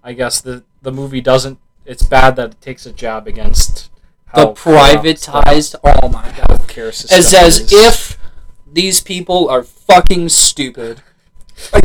I 0.02 0.12
guess 0.12 0.40
the 0.40 0.64
the 0.82 0.92
movie 0.92 1.20
doesn't. 1.20 1.58
It's 1.84 2.02
bad 2.02 2.36
that 2.36 2.52
it 2.52 2.60
takes 2.60 2.86
a 2.86 2.92
jab 2.92 3.26
against 3.26 3.90
The 4.34 4.40
how 4.40 4.46
the 4.46 4.52
privatized. 4.52 5.74
Oh 5.84 6.08
my 6.08 6.24
god. 6.28 6.48
healthcare 6.48 6.92
system. 6.92 7.18
As 7.18 7.34
as 7.34 7.60
is. 7.60 7.72
if 7.72 8.18
these 8.70 9.00
people 9.00 9.48
are 9.48 9.62
fucking 9.62 10.28
stupid. 10.28 11.02
Like, 11.72 11.84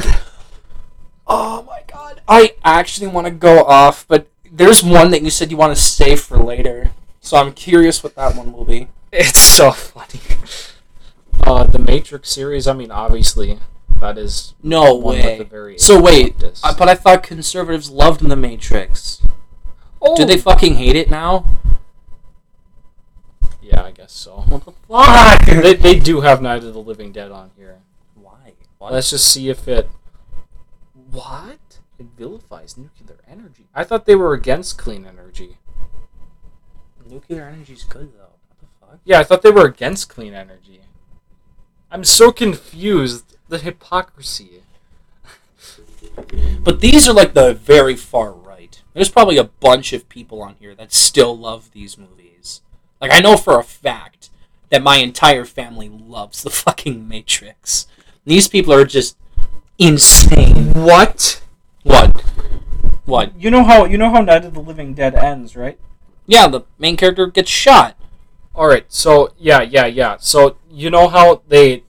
oh 1.27 1.63
my 1.63 1.81
god. 1.87 2.21
I 2.27 2.55
actually 2.63 3.07
want 3.07 3.25
to 3.27 3.31
go 3.31 3.63
off, 3.65 4.05
but 4.07 4.27
there's 4.51 4.83
one 4.83 5.11
that 5.11 5.21
you 5.21 5.29
said 5.29 5.51
you 5.51 5.57
want 5.57 5.75
to 5.75 5.81
save 5.81 6.21
for 6.21 6.37
later. 6.37 6.91
So 7.19 7.37
I'm 7.37 7.53
curious 7.53 8.03
what 8.03 8.15
that 8.15 8.35
one 8.35 8.53
will 8.53 8.65
be. 8.65 8.87
It's 9.11 9.39
so 9.39 9.71
funny. 9.73 10.21
Uh, 11.43 11.63
the 11.63 11.79
Matrix 11.79 12.29
series. 12.29 12.67
I 12.67 12.73
mean, 12.73 12.91
obviously, 12.91 13.59
that 13.99 14.17
is 14.17 14.53
No 14.61 14.95
way. 14.95 15.37
the 15.37 15.43
very 15.43 15.77
So 15.77 16.01
wait. 16.01 16.35
I, 16.63 16.73
but 16.73 16.89
I 16.89 16.95
thought 16.95 17.23
conservatives 17.23 17.89
loved 17.89 18.21
The 18.21 18.35
Matrix. 18.35 19.21
oh, 20.01 20.15
Do 20.15 20.25
they 20.25 20.37
oh. 20.37 20.41
fucking 20.41 20.75
hate 20.75 20.95
it 20.95 21.09
now? 21.09 21.45
Yeah, 23.61 23.81
I 23.83 23.91
guess 23.91 24.13
so. 24.13 24.43
What 24.47 24.65
the 24.65 24.73
fuck? 24.87 25.45
they, 25.63 25.73
they 25.73 25.99
do 25.99 26.21
have 26.21 26.41
Night 26.41 26.63
of 26.63 26.73
the 26.73 26.79
Living 26.79 27.11
Dead 27.11 27.31
on 27.31 27.51
here. 27.57 27.79
Why? 28.13 28.53
Why? 28.77 28.91
Let's 28.91 29.09
just 29.09 29.31
see 29.31 29.49
if 29.49 29.67
it. 29.67 29.89
What? 31.11 31.79
It 31.97 32.07
vilifies 32.17 32.77
nuclear 32.77 33.19
energy. 33.27 33.67
I 33.73 33.83
thought 33.83 34.05
they 34.05 34.15
were 34.15 34.33
against 34.33 34.77
clean 34.77 35.05
energy. 35.05 35.57
Nuclear 37.09 37.43
energy's 37.45 37.83
good 37.83 38.13
though. 38.13 38.33
What 38.49 38.59
the 38.59 38.65
fuck? 38.79 38.99
Yeah, 39.05 39.19
I 39.19 39.23
thought 39.23 39.41
they 39.41 39.51
were 39.51 39.65
against 39.65 40.09
clean 40.09 40.33
energy. 40.33 40.81
I'm 41.89 42.03
so 42.03 42.31
confused. 42.31 43.34
The 43.49 43.59
hypocrisy. 43.59 44.61
But 46.63 46.79
these 46.79 47.07
are 47.07 47.13
like 47.13 47.33
the 47.33 47.53
very 47.53 47.95
far 47.95 48.31
right. 48.31 48.81
There's 48.93 49.09
probably 49.09 49.37
a 49.37 49.43
bunch 49.43 49.93
of 49.93 50.09
people 50.09 50.41
on 50.41 50.55
here 50.59 50.73
that 50.75 50.93
still 50.93 51.37
love 51.37 51.71
these 51.71 51.97
movies. 51.97 52.61
Like 53.01 53.11
I 53.13 53.19
know 53.19 53.37
for 53.37 53.59
a 53.59 53.63
fact 53.63 54.29
that 54.69 54.81
my 54.81 54.97
entire 54.97 55.45
family 55.45 55.89
loves 55.89 56.43
the 56.43 56.49
fucking 56.65 57.07
Matrix. 57.07 57.87
These 58.25 58.47
people 58.47 58.73
are 58.73 58.85
just 58.85 59.17
insane. 59.77 60.73
What? 60.73 61.41
What? 61.83 62.21
What? 63.05 63.39
You 63.39 63.51
know 63.51 63.63
how 63.63 63.85
you 63.85 63.97
know 63.97 64.09
how 64.09 64.21
Night 64.21 64.45
of 64.45 64.53
the 64.53 64.59
Living 64.59 64.93
Dead 64.93 65.15
ends, 65.15 65.55
right? 65.55 65.79
Yeah, 66.25 66.47
the 66.47 66.61
main 66.79 66.97
character 66.97 67.27
gets 67.27 67.51
shot. 67.51 67.95
All 68.55 68.67
right. 68.67 68.85
So 68.89 69.33
yeah, 69.37 69.61
yeah, 69.61 69.85
yeah. 69.85 70.17
So 70.19 70.57
you 70.69 70.89
know 70.89 71.07
how 71.07 71.41
they 71.47 71.83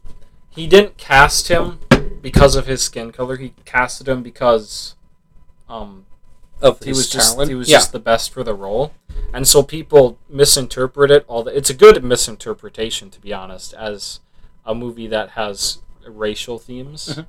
he 0.57 0.67
didn't 0.67 0.97
cast 0.97 1.49
him 1.49 1.79
because 2.21 2.57
of 2.57 2.67
his 2.67 2.83
skin 2.83 3.13
color. 3.13 3.37
He 3.37 3.55
casted 3.65 4.09
him 4.09 4.23
because 4.23 4.97
um 5.69 6.07
of 6.63 6.83
he 6.83 6.91
was 6.91 7.09
just 7.11 7.41
he 7.43 7.55
was 7.55 7.69
yeah. 7.69 7.77
just 7.77 7.93
the 7.93 7.99
best 7.99 8.33
for 8.33 8.43
the 8.43 8.55
role, 8.55 8.93
and 9.33 9.47
so 9.47 9.63
people 9.63 10.19
misinterpret 10.29 11.11
it. 11.11 11.25
All 11.29 11.43
the, 11.45 11.55
it's 11.57 11.69
a 11.71 11.75
good 11.75 12.03
misinterpretation, 12.03 13.11
to 13.11 13.21
be 13.21 13.33
honest, 13.33 13.75
as 13.75 14.21
a 14.65 14.75
movie 14.75 15.07
that 15.09 15.31
has 15.31 15.79
racial 16.09 16.59
themes, 16.59 17.17
Mhm. 17.17 17.27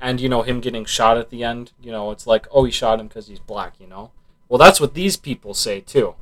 and 0.00 0.20
you 0.20 0.28
know 0.28 0.42
him 0.42 0.60
getting 0.60 0.84
shot 0.84 1.16
at 1.16 1.30
the 1.30 1.44
end. 1.44 1.70
You 1.80 1.92
know, 1.92 2.10
it's 2.10 2.26
like 2.26 2.48
oh 2.50 2.64
he 2.64 2.72
shot 2.72 2.98
him 2.98 3.06
because 3.06 3.28
he's 3.28 3.38
black. 3.38 3.74
You 3.78 3.86
know, 3.86 4.10
well 4.48 4.58
that's 4.58 4.80
what 4.80 4.94
these 4.94 5.16
people 5.16 5.54
say 5.54 5.80
too, 5.80 6.16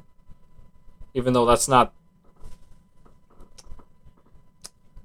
even 1.15 1.33
though 1.33 1.47
that's 1.47 1.69
not. 1.69 1.95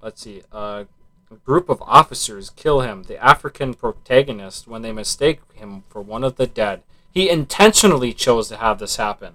Let's 0.01 0.21
see. 0.21 0.41
Uh, 0.51 0.85
a 1.31 1.35
group 1.45 1.69
of 1.69 1.81
officers 1.83 2.49
kill 2.51 2.81
him, 2.81 3.03
the 3.03 3.23
African 3.23 3.73
protagonist, 3.73 4.67
when 4.67 4.81
they 4.81 4.91
mistake 4.91 5.39
him 5.53 5.83
for 5.89 6.01
one 6.01 6.23
of 6.23 6.35
the 6.35 6.47
dead. 6.47 6.83
He 7.13 7.29
intentionally 7.29 8.13
chose 8.13 8.47
to 8.49 8.57
have 8.57 8.79
this 8.79 8.97
happen. 8.97 9.33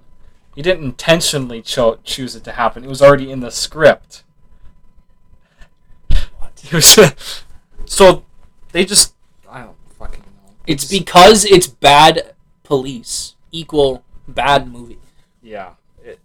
He 0.55 0.63
didn't 0.63 0.85
intentionally 0.85 1.63
cho- 1.63 1.99
choose 2.05 2.35
it 2.35 2.45
to 2.45 2.53
happen. 2.53 2.85
It 2.85 2.89
was 2.89 3.03
already 3.03 3.31
in 3.31 3.41
the 3.41 3.51
script. 3.51 4.25
Was, 6.73 7.15
so 7.85 8.25
they 8.73 8.85
just 8.85 9.15
I 9.49 9.63
don't 9.63 9.77
fucking 9.99 10.21
know. 10.23 10.55
It's 10.67 10.85
because 10.91 11.45
it's 11.45 11.67
bad 11.67 12.35
police 12.65 13.37
equal 13.53 14.03
bad 14.27 14.71
movie. 14.73 14.99
yeah. 15.43 15.75
It, 16.03 16.19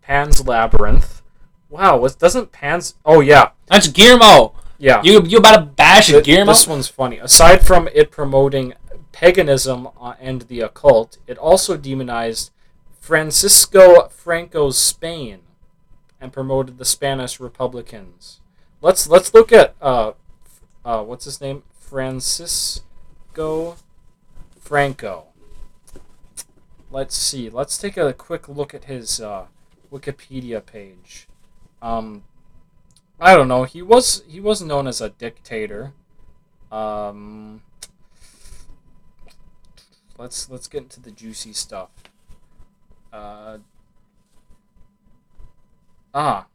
Pan's 0.00 0.46
Labyrinth. 0.46 1.22
Wow, 1.68 1.98
was 1.98 2.14
doesn't 2.14 2.52
Pan's 2.52 2.94
Oh 3.04 3.20
yeah. 3.20 3.50
That's 3.66 3.88
Guillermo. 3.88 4.54
Yeah. 4.82 5.00
You 5.04 5.22
you 5.22 5.38
about 5.38 5.56
to 5.58 5.62
bash 5.62 6.08
Th- 6.08 6.24
Guillermo? 6.24 6.50
This 6.50 6.66
one's 6.66 6.88
funny. 6.88 7.18
Aside 7.18 7.64
from 7.64 7.88
it 7.94 8.10
promoting 8.10 8.74
paganism 9.12 9.88
uh, 10.00 10.14
and 10.18 10.42
the 10.42 10.60
occult, 10.60 11.18
it 11.28 11.38
also 11.38 11.76
demonized 11.76 12.50
Francisco 12.98 14.08
Franco's 14.08 14.76
Spain 14.76 15.42
and 16.20 16.32
promoted 16.32 16.78
the 16.78 16.84
Spanish 16.84 17.38
Republicans. 17.38 18.40
Let's 18.80 19.08
let's 19.08 19.32
look 19.32 19.52
at 19.52 19.76
uh, 19.80 20.14
uh 20.84 21.04
what's 21.04 21.26
his 21.26 21.40
name? 21.40 21.62
Francisco 21.78 22.82
Franco. 24.58 25.26
Let's 26.90 27.14
see. 27.14 27.48
Let's 27.48 27.78
take 27.78 27.96
a 27.96 28.12
quick 28.12 28.48
look 28.48 28.74
at 28.74 28.86
his 28.86 29.20
uh, 29.20 29.46
Wikipedia 29.92 30.60
page. 30.66 31.28
Um, 31.80 32.24
I 33.22 33.36
don't 33.36 33.46
know. 33.46 33.62
He 33.62 33.82
was 33.82 34.24
he 34.26 34.40
was 34.40 34.60
known 34.62 34.88
as 34.88 35.00
a 35.00 35.10
dictator. 35.10 35.92
Um, 36.72 37.62
let's 40.18 40.50
let's 40.50 40.66
get 40.66 40.82
into 40.82 41.00
the 41.00 41.12
juicy 41.12 41.52
stuff. 41.52 41.90
Uh, 43.12 43.58
ah, 46.12 46.46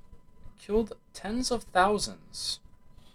killed 0.60 0.92
tens 1.14 1.52
of 1.52 1.64
thousands. 1.64 2.60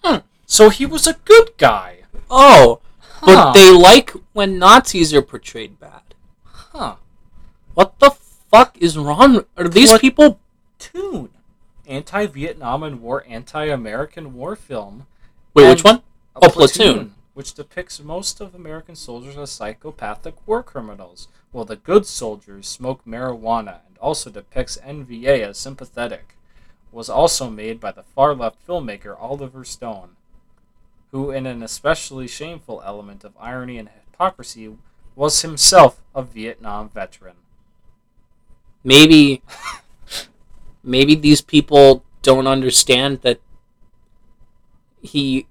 Hmm. 0.03 0.25
So 0.47 0.71
he 0.71 0.87
was 0.87 1.07
a 1.07 1.19
good 1.27 1.51
guy. 1.59 2.05
oh, 2.31 2.81
but 3.21 3.53
they 3.53 3.71
like 3.71 4.15
when 4.33 4.59
Nazis 4.59 5.13
are 5.13 5.21
portrayed 5.21 5.79
bad. 5.79 6.15
Huh. 6.45 6.97
What 7.75 7.99
the 7.99 8.13
fuck 8.51 8.79
is 8.81 8.97
wrong? 8.97 9.45
Are 9.59 9.69
these 9.69 9.91
What- 9.91 10.01
people? 10.01 10.41
Tune. 10.79 11.29
Anti-Vietnam 11.87 12.83
and 12.83 13.01
War, 13.01 13.25
anti-American 13.29 14.35
war 14.35 14.57
film. 14.57 15.07
Wait, 15.55 15.69
which 15.69 15.85
one? 15.85 15.97
a 16.37 16.41
Oh, 16.45 16.49
Platoon. 16.49 17.15
which 17.35 17.55
depicts 17.55 18.01
most 18.03 18.41
of 18.41 18.55
American 18.55 18.95
soldiers 18.97 19.37
as 19.37 19.51
psychopathic 19.51 20.35
war 20.47 20.63
criminals, 20.63 21.29
while 21.51 21.65
the 21.65 21.77
good 21.77 22.07
soldiers 22.07 22.69
smoke 22.69 23.05
marijuana 23.05 23.81
and 23.87 23.99
also 23.99 24.31
depicts 24.31 24.79
NVA 24.79 25.41
as 25.49 25.59
sympathetic. 25.59 26.37
Was 26.91 27.09
also 27.09 27.49
made 27.49 27.81
by 27.81 27.91
the 27.93 28.03
far 28.03 28.35
left 28.35 28.67
filmmaker 28.67 29.17
Oliver 29.19 29.65
Stone, 29.65 30.11
who, 31.11 31.31
in 31.31 31.47
an 31.47 31.63
especially 31.63 32.29
shameful 32.29 32.83
element 32.85 33.25
of 33.25 33.33
irony 33.41 33.79
and 33.79 33.89
hypocrisy, 33.89 34.77
was 35.17 35.41
himself 35.43 36.03
a 36.15 36.23
Vietnam 36.23 36.89
veteran. 36.91 37.37
Maybe, 38.85 39.43
maybe 40.83 41.15
these 41.15 41.41
people 41.41 42.05
don't 42.23 42.47
understand 42.47 43.23
that 43.23 43.41
he. 45.01 45.47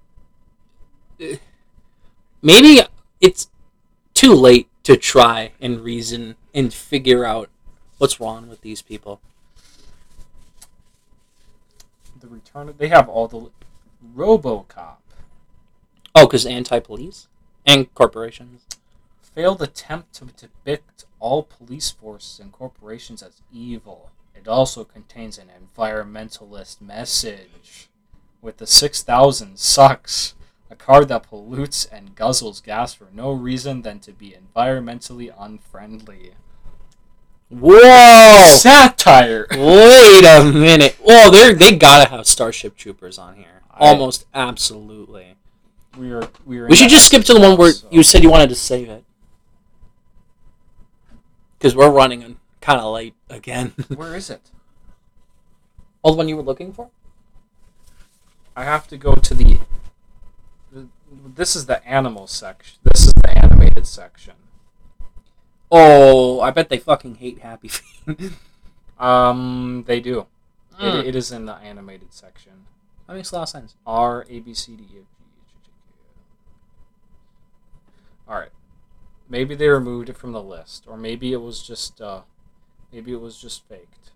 Maybe 2.40 2.80
it's 3.20 3.48
too 4.14 4.34
late 4.34 4.68
to 4.82 4.96
try 4.96 5.52
and 5.60 5.80
reason 5.80 6.36
and 6.52 6.72
figure 6.72 7.24
out 7.24 7.50
what's 7.98 8.18
wrong 8.20 8.48
with 8.48 8.62
these 8.62 8.82
people. 8.82 9.20
The 12.20 12.28
return 12.28 12.68
of, 12.68 12.78
they 12.78 12.88
have 12.88 13.08
all 13.08 13.28
the 13.28 13.50
RoboCop 14.16 14.96
Oh, 16.14 16.26
because 16.26 16.44
anti-police 16.44 17.28
and 17.66 17.92
corporations. 17.94 18.66
failed 19.22 19.62
attempt 19.62 20.14
to 20.14 20.26
depict 20.26 21.06
all 21.20 21.42
police 21.42 21.90
forces 21.90 22.38
and 22.38 22.52
corporations 22.52 23.22
as 23.22 23.40
evil. 23.50 24.10
It 24.34 24.48
also 24.48 24.84
contains 24.84 25.38
an 25.38 25.48
environmentalist 25.48 26.80
message. 26.80 27.88
With 28.40 28.56
the 28.58 28.66
6000 28.66 29.56
sucks, 29.58 30.34
a 30.70 30.74
car 30.74 31.04
that 31.04 31.22
pollutes 31.24 31.84
and 31.84 32.16
guzzles 32.16 32.60
gas 32.62 32.92
for 32.92 33.08
no 33.12 33.30
reason 33.30 33.82
than 33.82 34.00
to 34.00 34.12
be 34.12 34.34
environmentally 34.34 35.32
unfriendly. 35.38 36.32
Whoa! 37.50 38.46
Satire! 38.48 39.46
Wait 39.50 40.24
a 40.24 40.42
minute. 40.42 40.96
Well, 41.04 41.30
they 41.30 41.52
they 41.52 41.76
gotta 41.76 42.08
have 42.10 42.26
Starship 42.26 42.76
Troopers 42.76 43.18
on 43.18 43.36
here. 43.36 43.62
I- 43.70 43.88
Almost 43.90 44.24
absolutely. 44.34 45.36
We 45.98 46.10
are 46.12 46.28
we 46.46 46.58
are. 46.58 46.66
We 46.66 46.74
should 46.76 46.88
just 46.90 47.06
skip 47.06 47.24
to 47.24 47.34
the 47.34 47.40
one 47.40 47.56
where 47.58 47.72
so- 47.72 47.86
you 47.90 48.02
said 48.02 48.22
you 48.22 48.30
wanted 48.30 48.48
to 48.48 48.54
save 48.54 48.88
it. 48.88 49.04
Because 51.58 51.76
we're 51.76 51.90
running 51.90 52.36
kind 52.62 52.80
of 52.80 52.94
late 52.94 53.14
again. 53.28 53.74
Where 53.94 54.16
is 54.16 54.30
it? 54.30 54.50
oh, 56.02 56.12
the 56.12 56.16
one 56.16 56.28
you 56.28 56.36
were 56.36 56.42
looking 56.42 56.72
for? 56.72 56.88
I 58.56 58.64
have 58.64 58.88
to 58.88 58.96
go 58.96 59.14
to 59.14 59.34
the. 59.34 59.58
the 60.72 60.88
this 61.34 61.54
is 61.54 61.66
the 61.66 61.86
animal 61.86 62.26
section. 62.26 62.78
This 62.82 63.06
is 63.06 63.12
the 63.12 63.36
animated 63.36 63.86
section. 63.86 64.34
Oh, 65.70 66.40
I 66.40 66.50
bet 66.50 66.68
they 66.68 66.78
fucking 66.78 67.16
hate 67.16 67.40
Happy 67.40 67.68
Feet. 67.68 68.32
Um, 68.98 69.82
they 69.88 69.98
do. 69.98 70.26
Mm. 70.80 71.00
It, 71.00 71.06
it 71.08 71.16
is 71.16 71.32
in 71.32 71.46
the 71.46 71.54
animated 71.54 72.12
section. 72.12 72.52
that 73.08 73.14
makes 73.14 73.32
a 73.32 73.34
lot 73.34 73.42
of 73.42 73.48
sense. 73.48 73.74
R 73.84 74.24
A 74.30 74.38
B 74.38 74.54
C 74.54 74.76
D 74.76 74.84
E 74.84 74.86
F 74.86 74.90
G 74.92 74.98
H 75.00 75.00
I 75.00 75.58
J 75.58 75.58
K 75.64 75.70
L. 78.28 78.32
All 78.32 78.40
right. 78.40 78.52
Maybe 79.28 79.56
they 79.56 79.68
removed 79.68 80.08
it 80.08 80.16
from 80.16 80.30
the 80.30 80.42
list, 80.42 80.84
or 80.86 80.96
maybe 80.96 81.32
it 81.32 81.42
was 81.42 81.66
just 81.66 82.00
uh, 82.00 82.20
maybe 82.92 83.12
it 83.12 83.20
was 83.20 83.40
just 83.40 83.66
faked. 83.68 84.10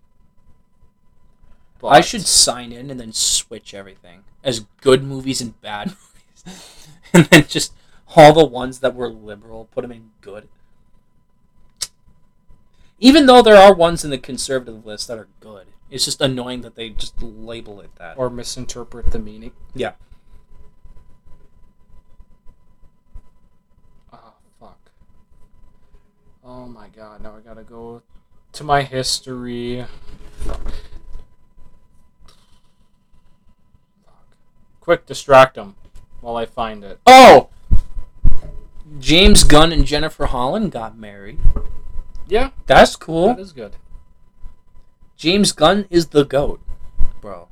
But 1.79 1.89
I 1.89 2.01
should 2.01 2.25
sign 2.25 2.71
in 2.71 2.89
and 2.89 2.99
then 2.99 3.13
switch 3.13 3.73
everything 3.73 4.23
as 4.43 4.65
good 4.81 5.03
movies 5.03 5.41
and 5.41 5.59
bad 5.61 5.87
movies, 6.45 6.87
and 7.13 7.25
then 7.25 7.45
just 7.47 7.73
all 8.15 8.33
the 8.33 8.45
ones 8.45 8.79
that 8.79 8.95
were 8.95 9.09
liberal 9.09 9.65
put 9.65 9.81
them 9.81 9.91
in 9.91 10.11
good. 10.21 10.47
Even 12.99 13.27
though 13.27 13.43
there 13.43 13.55
are 13.55 13.73
ones 13.73 14.03
in 14.03 14.09
the 14.09 14.17
conservative 14.17 14.85
list 14.85 15.07
that 15.07 15.19
are 15.19 15.27
good, 15.39 15.67
it's 15.91 16.05
just 16.05 16.19
annoying 16.19 16.61
that 16.61 16.75
they 16.75 16.89
just 16.89 17.21
label 17.21 17.79
it 17.79 17.91
that. 17.97 18.17
or 18.17 18.29
misinterpret 18.29 19.11
the 19.11 19.19
meaning. 19.19 19.51
Yeah. 19.75 19.93
Oh 24.11 24.33
fuck. 24.59 24.89
Oh 26.43 26.65
my 26.65 26.87
god! 26.89 27.21
Now 27.21 27.35
I 27.37 27.41
gotta 27.41 27.63
go 27.63 28.01
to 28.53 28.63
my 28.63 28.81
history. 28.83 29.85
Fuck. 30.39 30.71
Fuck. 34.05 34.35
Quick, 34.81 35.05
distract 35.05 35.55
them 35.55 35.75
while 36.21 36.35
I 36.35 36.45
find 36.45 36.83
it. 36.83 36.99
Oh, 37.05 37.49
James 38.99 39.43
Gunn 39.43 39.71
and 39.71 39.85
Jennifer 39.85 40.25
Holland 40.27 40.71
got 40.71 40.97
married. 40.97 41.39
Yeah, 42.27 42.49
That's 42.65 42.95
cool. 42.95 43.27
that 43.29 43.39
is 43.39 43.53
good. 43.53 43.75
James 45.15 45.51
Gunn 45.51 45.85
is 45.89 46.07
the 46.07 46.23
goat, 46.25 46.59
bro. 47.21 47.47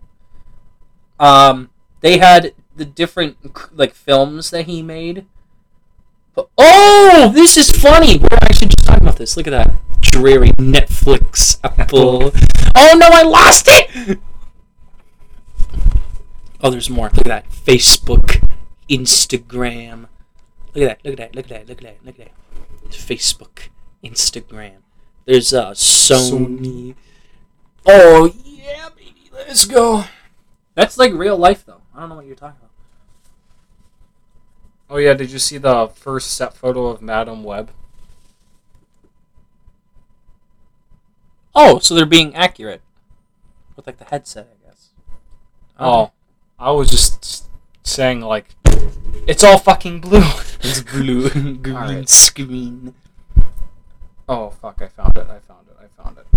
Um, 1.19 1.69
they 2.01 2.17
had 2.17 2.53
the 2.75 2.85
different 2.85 3.37
like 3.75 3.93
films 3.93 4.49
that 4.51 4.65
he 4.65 4.81
made. 4.81 5.25
But, 6.35 6.49
oh, 6.57 7.31
this 7.33 7.55
is 7.55 7.71
funny. 7.71 8.17
We're 8.17 8.27
actually 8.41 8.67
just 8.67 8.83
talking 8.83 9.07
about 9.07 9.15
this. 9.17 9.37
Look 9.37 9.47
at 9.47 9.51
that 9.51 9.71
dreary 10.15 10.51
Netflix 10.51 11.59
Apple. 11.61 12.31
oh 12.75 12.97
no, 12.97 13.07
I 13.11 13.23
lost 13.23 13.67
it. 13.67 14.19
Oh, 16.61 16.69
there's 16.69 16.89
more. 16.89 17.07
Look 17.07 17.17
at 17.17 17.25
that 17.25 17.49
Facebook, 17.49 18.47
Instagram. 18.89 20.07
Look 20.73 20.89
at 20.89 21.03
that. 21.03 21.05
Look 21.05 21.11
at 21.11 21.17
that. 21.17 21.35
Look 21.35 21.45
at 21.45 21.49
that. 21.49 21.67
Look 21.67 21.77
at 21.79 21.83
that. 21.83 22.05
Look 22.05 22.19
at 22.19 22.27
that. 22.27 22.91
Facebook, 22.91 23.67
Instagram. 24.03 24.77
There's 25.25 25.53
uh 25.53 25.71
Sony. 25.71 26.29
Sony. 26.29 26.95
Oh 27.85 28.33
yeah, 28.45 28.89
baby, 28.95 29.29
let's 29.33 29.65
go. 29.65 30.05
That's 30.75 30.97
like 30.97 31.11
real 31.11 31.37
life 31.37 31.65
though. 31.65 31.81
I 31.93 31.99
don't 31.99 32.09
know 32.09 32.15
what 32.15 32.25
you're 32.25 32.35
talking 32.35 32.57
about. 32.59 32.71
Oh 34.89 34.97
yeah, 34.97 35.13
did 35.13 35.31
you 35.31 35.39
see 35.39 35.57
the 35.57 35.87
first 35.87 36.31
set 36.31 36.53
photo 36.53 36.87
of 36.87 37.01
Madame 37.01 37.43
Web? 37.43 37.71
Oh, 41.55 41.79
so 41.79 41.95
they're 41.95 42.05
being 42.05 42.35
accurate 42.35 42.81
with 43.75 43.87
like 43.87 43.97
the 43.97 44.05
headset, 44.05 44.49
I 44.51 44.67
guess. 44.67 44.89
Oh, 45.79 46.11
I 46.59 46.71
was 46.71 46.89
just 46.89 47.47
saying 47.83 48.21
like, 48.21 48.55
it's 49.27 49.43
all 49.43 49.57
fucking 49.57 50.01
blue. 50.01 50.19
it's 50.61 50.81
blue 50.81 51.29
green 51.29 51.75
Alright. 51.75 52.09
screen. 52.09 52.93
oh 54.27 54.49
fuck! 54.49 54.81
I 54.81 54.87
found 54.87 55.17
it. 55.17 55.27
I 55.29 55.39
found 55.39 55.67
it. 55.69 55.77
I 55.79 56.03
found 56.03 56.17
it. 56.17 56.27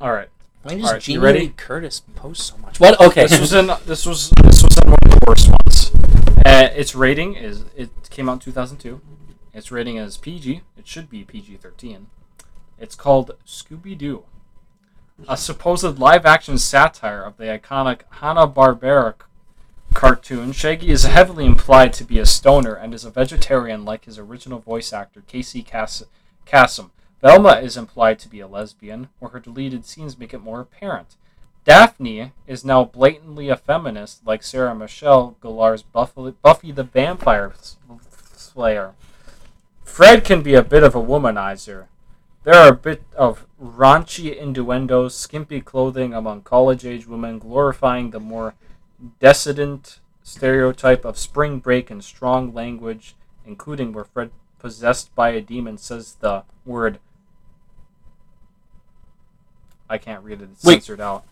All 0.00 0.12
right. 0.12 0.28
Why 0.62 0.76
does 0.76 0.84
Alright, 0.84 1.08
you 1.08 1.14
Jamie 1.14 1.24
ready? 1.24 1.48
Curtis 1.56 2.00
post 2.14 2.46
so 2.46 2.56
much? 2.58 2.78
What? 2.78 3.00
Okay. 3.00 3.26
This 3.26 3.40
was 3.40 3.52
in 3.52 3.66
this 3.84 4.06
was 4.06 4.30
this 4.42 4.62
was 4.62 4.78
in 4.78 4.90
one 4.90 4.98
of 5.02 5.10
the 5.10 5.18
worst 5.26 5.48
ones. 5.48 5.90
Uh, 6.46 6.68
its 6.74 6.94
rating 6.94 7.34
is 7.34 7.64
it 7.76 7.90
came 8.10 8.28
out 8.28 8.34
in 8.34 8.38
2002. 8.38 9.00
Its 9.52 9.72
rating 9.72 9.96
is 9.96 10.16
PG. 10.16 10.62
It 10.78 10.86
should 10.86 11.10
be 11.10 11.24
PG-13. 11.24 12.06
It's 12.78 12.94
called 12.94 13.32
Scooby 13.46 13.96
Doo, 13.96 14.24
a 15.28 15.36
supposed 15.36 15.98
live-action 15.98 16.58
satire 16.58 17.22
of 17.22 17.36
the 17.36 17.44
iconic 17.44 18.00
Hanna 18.10 18.48
Barbera 18.48 19.14
cartoon. 19.94 20.52
Shaggy 20.52 20.90
is 20.90 21.04
heavily 21.04 21.46
implied 21.46 21.92
to 21.94 22.04
be 22.04 22.18
a 22.18 22.26
stoner 22.26 22.74
and 22.74 22.92
is 22.94 23.04
a 23.04 23.10
vegetarian, 23.10 23.84
like 23.84 24.06
his 24.06 24.18
original 24.18 24.58
voice 24.58 24.92
actor 24.92 25.22
Casey 25.26 25.62
Cass- 25.62 26.04
Kasem. 26.46 26.90
Velma 27.20 27.60
is 27.60 27.76
implied 27.76 28.18
to 28.18 28.28
be 28.28 28.40
a 28.40 28.48
lesbian, 28.48 29.08
where 29.20 29.30
her 29.30 29.38
deleted 29.38 29.84
scenes 29.84 30.18
make 30.18 30.34
it 30.34 30.40
more 30.40 30.60
apparent. 30.60 31.16
Daphne 31.64 32.32
is 32.48 32.64
now 32.64 32.84
blatantly 32.84 33.48
a 33.48 33.56
feminist, 33.56 34.26
like 34.26 34.42
Sarah 34.42 34.74
Michelle 34.74 35.36
Gellar's 35.40 35.82
Buffy 35.84 36.72
the 36.72 36.82
Vampire 36.82 37.52
Slayer. 38.36 38.94
Fred 39.84 40.24
can 40.24 40.42
be 40.42 40.54
a 40.54 40.64
bit 40.64 40.82
of 40.82 40.96
a 40.96 41.00
womanizer. 41.00 41.86
There 42.44 42.54
are 42.54 42.68
a 42.68 42.76
bit 42.76 43.04
of 43.16 43.46
raunchy 43.62 44.36
innuendos, 44.36 45.14
skimpy 45.14 45.60
clothing 45.60 46.12
among 46.12 46.42
college 46.42 46.84
age 46.84 47.06
women, 47.06 47.38
glorifying 47.38 48.10
the 48.10 48.18
more 48.18 48.54
decadent 49.20 50.00
stereotype 50.24 51.04
of 51.04 51.18
spring 51.18 51.60
break 51.60 51.90
and 51.90 52.02
strong 52.02 52.52
language, 52.52 53.14
including 53.46 53.92
where 53.92 54.04
Fred, 54.04 54.30
possessed 54.58 55.14
by 55.14 55.30
a 55.30 55.40
demon, 55.40 55.78
says 55.78 56.16
the 56.20 56.42
word. 56.64 56.98
I 59.88 59.98
can't 59.98 60.24
read 60.24 60.40
it, 60.40 60.48
it's 60.52 60.64
Wait. 60.64 60.82
censored 60.82 61.00
out. 61.00 61.24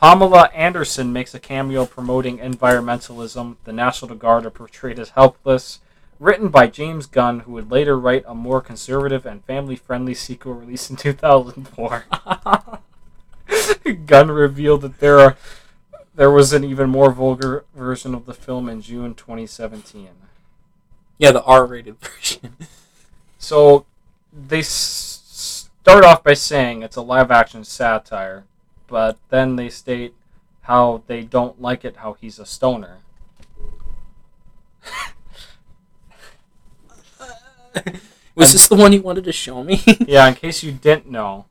Pamela 0.00 0.50
Anderson 0.54 1.12
makes 1.12 1.34
a 1.34 1.40
cameo 1.40 1.84
promoting 1.84 2.38
environmentalism. 2.38 3.56
The 3.64 3.72
National 3.72 4.14
Guard 4.14 4.46
are 4.46 4.50
portrayed 4.50 4.98
as 4.98 5.10
helpless. 5.10 5.80
Written 6.20 6.48
by 6.48 6.66
James 6.66 7.06
Gunn, 7.06 7.40
who 7.40 7.52
would 7.52 7.70
later 7.70 7.98
write 7.98 8.24
a 8.26 8.34
more 8.34 8.60
conservative 8.60 9.24
and 9.24 9.44
family 9.44 9.76
friendly 9.76 10.14
sequel 10.14 10.54
released 10.54 10.90
in 10.90 10.96
2004. 10.96 12.04
Gunn 14.06 14.30
revealed 14.30 14.80
that 14.82 14.98
there 14.98 15.18
are 15.20 15.36
there 16.16 16.30
was 16.30 16.52
an 16.52 16.64
even 16.64 16.90
more 16.90 17.12
vulgar 17.12 17.64
version 17.76 18.12
of 18.14 18.26
the 18.26 18.34
film 18.34 18.68
in 18.68 18.80
June 18.82 19.14
2017. 19.14 20.08
yeah, 21.16 21.30
the 21.30 21.42
R-rated 21.44 21.96
version. 22.00 22.56
So 23.38 23.86
they 24.32 24.58
s- 24.60 25.22
start 25.80 26.04
off 26.04 26.24
by 26.24 26.34
saying 26.34 26.82
it's 26.82 26.96
a 26.96 27.02
live 27.02 27.30
action 27.30 27.62
satire, 27.62 28.44
but 28.88 29.16
then 29.28 29.54
they 29.54 29.68
state 29.68 30.14
how 30.62 31.04
they 31.06 31.22
don't 31.22 31.62
like 31.62 31.84
it 31.84 31.98
how 31.98 32.14
he's 32.14 32.40
a 32.40 32.46
stoner. 32.46 32.98
Was 38.34 38.52
this 38.52 38.68
the 38.68 38.76
one 38.76 38.92
you 38.92 39.02
wanted 39.02 39.24
to 39.24 39.32
show 39.32 39.64
me? 39.64 39.82
Yeah, 40.06 40.28
in 40.28 40.34
case 40.34 40.62
you 40.62 40.72
didn't 40.72 41.08
know, 41.10 41.46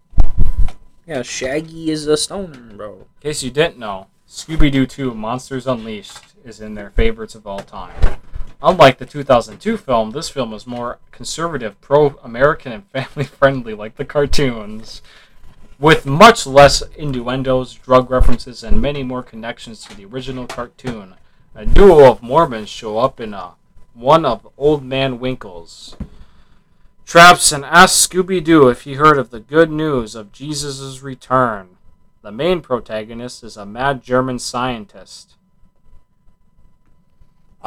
yeah, 1.05 1.21
Shaggy 1.21 1.89
is 1.91 2.07
a 2.07 2.17
stoner, 2.17 2.73
bro. 2.73 2.93
in 2.93 3.05
case 3.21 3.43
you 3.43 3.51
didn't 3.51 3.77
know, 3.77 4.07
Scooby 4.27 4.71
Doo 4.71 4.85
2 4.85 5.13
Monsters 5.13 5.67
Unleashed 5.67 6.19
is 6.43 6.59
in 6.59 6.73
their 6.75 6.89
favorites 6.91 7.35
of 7.35 7.45
all 7.47 7.59
time. 7.59 8.19
Unlike 8.61 8.97
the 8.97 9.05
2002 9.05 9.77
film, 9.77 10.11
this 10.11 10.29
film 10.29 10.53
is 10.53 10.65
more 10.65 10.97
conservative, 11.11 11.79
pro 11.79 12.17
American, 12.23 12.71
and 12.71 12.87
family 12.87 13.23
friendly 13.25 13.73
like 13.73 13.95
the 13.95 14.05
cartoons. 14.05 15.01
With 15.79 16.05
much 16.07 16.47
less 16.47 16.81
innuendos, 16.97 17.75
drug 17.75 18.09
references, 18.09 18.63
and 18.63 18.81
many 18.81 19.03
more 19.03 19.21
connections 19.23 19.83
to 19.85 19.95
the 19.95 20.05
original 20.05 20.47
cartoon, 20.47 21.15
a 21.53 21.65
duo 21.65 22.09
of 22.11 22.23
Mormons 22.23 22.69
show 22.69 22.97
up 22.97 23.19
in 23.19 23.33
a 23.33 23.51
one 23.93 24.25
of 24.25 24.47
Old 24.57 24.83
Man 24.83 25.19
Winkle's 25.19 25.95
traps 27.07 27.51
and 27.51 27.65
asks 27.65 28.05
Scooby 28.05 28.43
Doo 28.43 28.67
if 28.67 28.81
he 28.81 28.93
heard 28.93 29.17
of 29.17 29.31
the 29.31 29.39
good 29.39 29.71
news 29.71 30.13
of 30.13 30.31
Jesus' 30.31 31.01
return. 31.01 31.77
The 32.21 32.31
main 32.31 32.61
protagonist 32.61 33.43
is 33.43 33.57
a 33.57 33.65
mad 33.65 34.03
German 34.03 34.37
scientist 34.37 35.37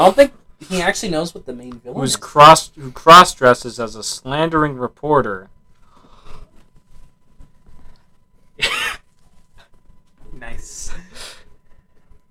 I 0.00 0.04
don't 0.04 0.16
think 0.16 0.32
he 0.60 0.80
actually 0.80 1.10
knows 1.10 1.34
what 1.34 1.44
the 1.44 1.52
main 1.52 1.74
villain 1.74 2.00
who's 2.00 2.10
is. 2.10 2.16
cross 2.16 2.70
who 2.74 2.90
cross 2.90 3.34
dresses 3.34 3.78
as 3.78 3.94
a 3.94 4.02
slandering 4.02 4.76
reporter. 4.76 5.50
Nice. 10.32 10.90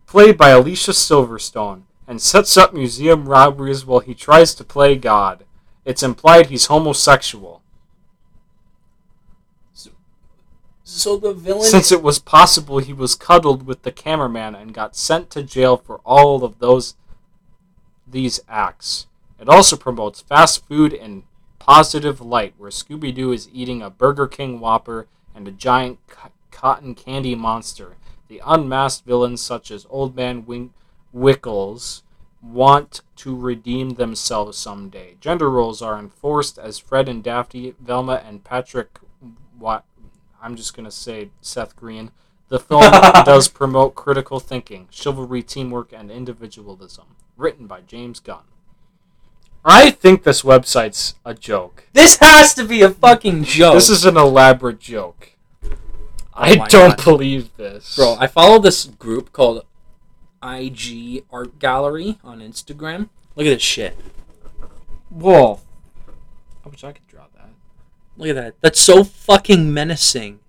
played 0.08 0.36
by 0.36 0.50
Alicia 0.50 0.94
Silverstone, 0.94 1.84
and 2.08 2.20
sets 2.20 2.58
up 2.58 2.74
museum 2.74 3.30
robberies 3.30 3.86
while 3.86 4.00
he 4.00 4.16
tries 4.16 4.56
to 4.56 4.64
play 4.64 4.96
God. 4.96 5.46
It's 5.86 6.04
implied 6.04 6.48
he's 6.48 6.68
homosexual, 6.68 7.62
So 10.84 11.18
the 11.18 11.34
villain. 11.34 11.64
since 11.64 11.92
it 11.92 12.02
was 12.02 12.18
possible 12.20 12.80
he 12.80 12.94
was 12.94 13.14
cuddled 13.16 13.66
with 13.68 13.84
the 13.84 13.92
cameraman 13.92 14.56
and 14.56 14.74
got 14.74 14.96
sent 14.96 15.30
to 15.32 15.44
jail 15.44 15.78
for 15.78 16.00
all 16.06 16.44
of 16.44 16.58
those 16.60 16.96
these 18.08 18.40
acts. 18.50 19.06
It 19.40 19.48
also 19.48 19.78
promotes 19.78 20.22
fast 20.22 20.66
food 20.68 20.92
in 20.92 21.24
positive 21.60 22.20
light, 22.22 22.56
where 22.58 22.72
Scooby 22.72 23.14
Doo 23.14 23.32
is 23.32 23.48
eating 23.54 23.82
a 23.84 23.90
Burger 23.92 24.26
King 24.28 24.60
Whopper 24.60 25.08
and 25.36 25.48
a 25.48 25.52
giant 25.52 26.00
co- 26.08 26.32
cotton 26.52 26.96
candy 26.96 27.36
monster. 27.36 27.96
The 28.28 28.42
unmasked 28.44 29.06
villains, 29.06 29.42
such 29.42 29.70
as 29.70 29.86
Old 29.92 30.16
Man 30.16 30.44
Win- 30.46 30.74
Wickles, 31.16 32.02
want 32.42 33.02
to 33.18 33.36
redeem 33.36 33.96
themselves 33.96 34.58
someday. 34.58 35.16
Gender 35.20 35.50
roles 35.50 35.82
are 35.82 35.98
enforced 36.00 36.58
as 36.58 36.80
Fred 36.80 37.10
and 37.10 37.24
Daphne, 37.24 37.74
Velma 37.80 38.22
and 38.26 38.44
Patrick. 38.44 39.00
What 39.58 39.84
I'm 40.42 40.56
just 40.56 40.76
gonna 40.76 40.92
say 40.92 41.30
Seth 41.42 41.76
Green. 41.76 42.12
The 42.48 42.60
film 42.60 42.82
does 43.26 43.48
promote 43.48 43.94
critical 43.96 44.40
thinking, 44.40 44.88
chivalry, 44.90 45.44
teamwork, 45.44 45.92
and 45.94 46.10
individualism. 46.10 47.06
Written 47.38 47.68
by 47.68 47.82
James 47.82 48.20
Gunn. 48.20 48.44
I 49.64 49.92
think 49.92 50.24
this 50.24 50.42
website's 50.42 51.16
a 51.26 51.34
joke. 51.34 51.84
this 51.94 52.18
has 52.18 52.54
to 52.56 52.64
be 52.64 52.82
a 52.82 52.90
fucking 52.90 53.44
joke. 53.44 53.74
This 53.76 53.90
is 53.90 54.06
an 54.06 54.16
elaborate 54.18 54.80
joke. 54.80 55.34
Oh 55.64 55.72
I 56.34 56.54
Oh 56.54 56.58
my 56.60 56.68
don't 56.70 56.98
God. 56.98 57.04
believe 57.04 57.56
this. 57.58 57.96
Bro, 57.98 58.16
I 58.20 58.28
follow 58.28 58.60
this 58.60 58.86
group 58.86 59.34
called 59.34 59.66
IG 60.44 61.24
Art 61.32 61.60
Gallery 61.60 62.18
on 62.24 62.40
Instagram. 62.40 63.10
Look 63.36 63.48
at 63.48 63.52
this 63.52 63.62
shit. 63.62 63.98
Whoa. 65.10 65.62
I 66.66 66.70
wish 66.70 66.84
I 66.84 66.92
could 66.92 67.08
draw 67.08 67.26
that. 67.36 67.50
Look 68.18 68.30
at 68.30 68.36
that. 68.36 68.56
That's 68.62 68.80
so 68.80 69.04
fucking 69.04 69.74
menacing. 69.74 70.40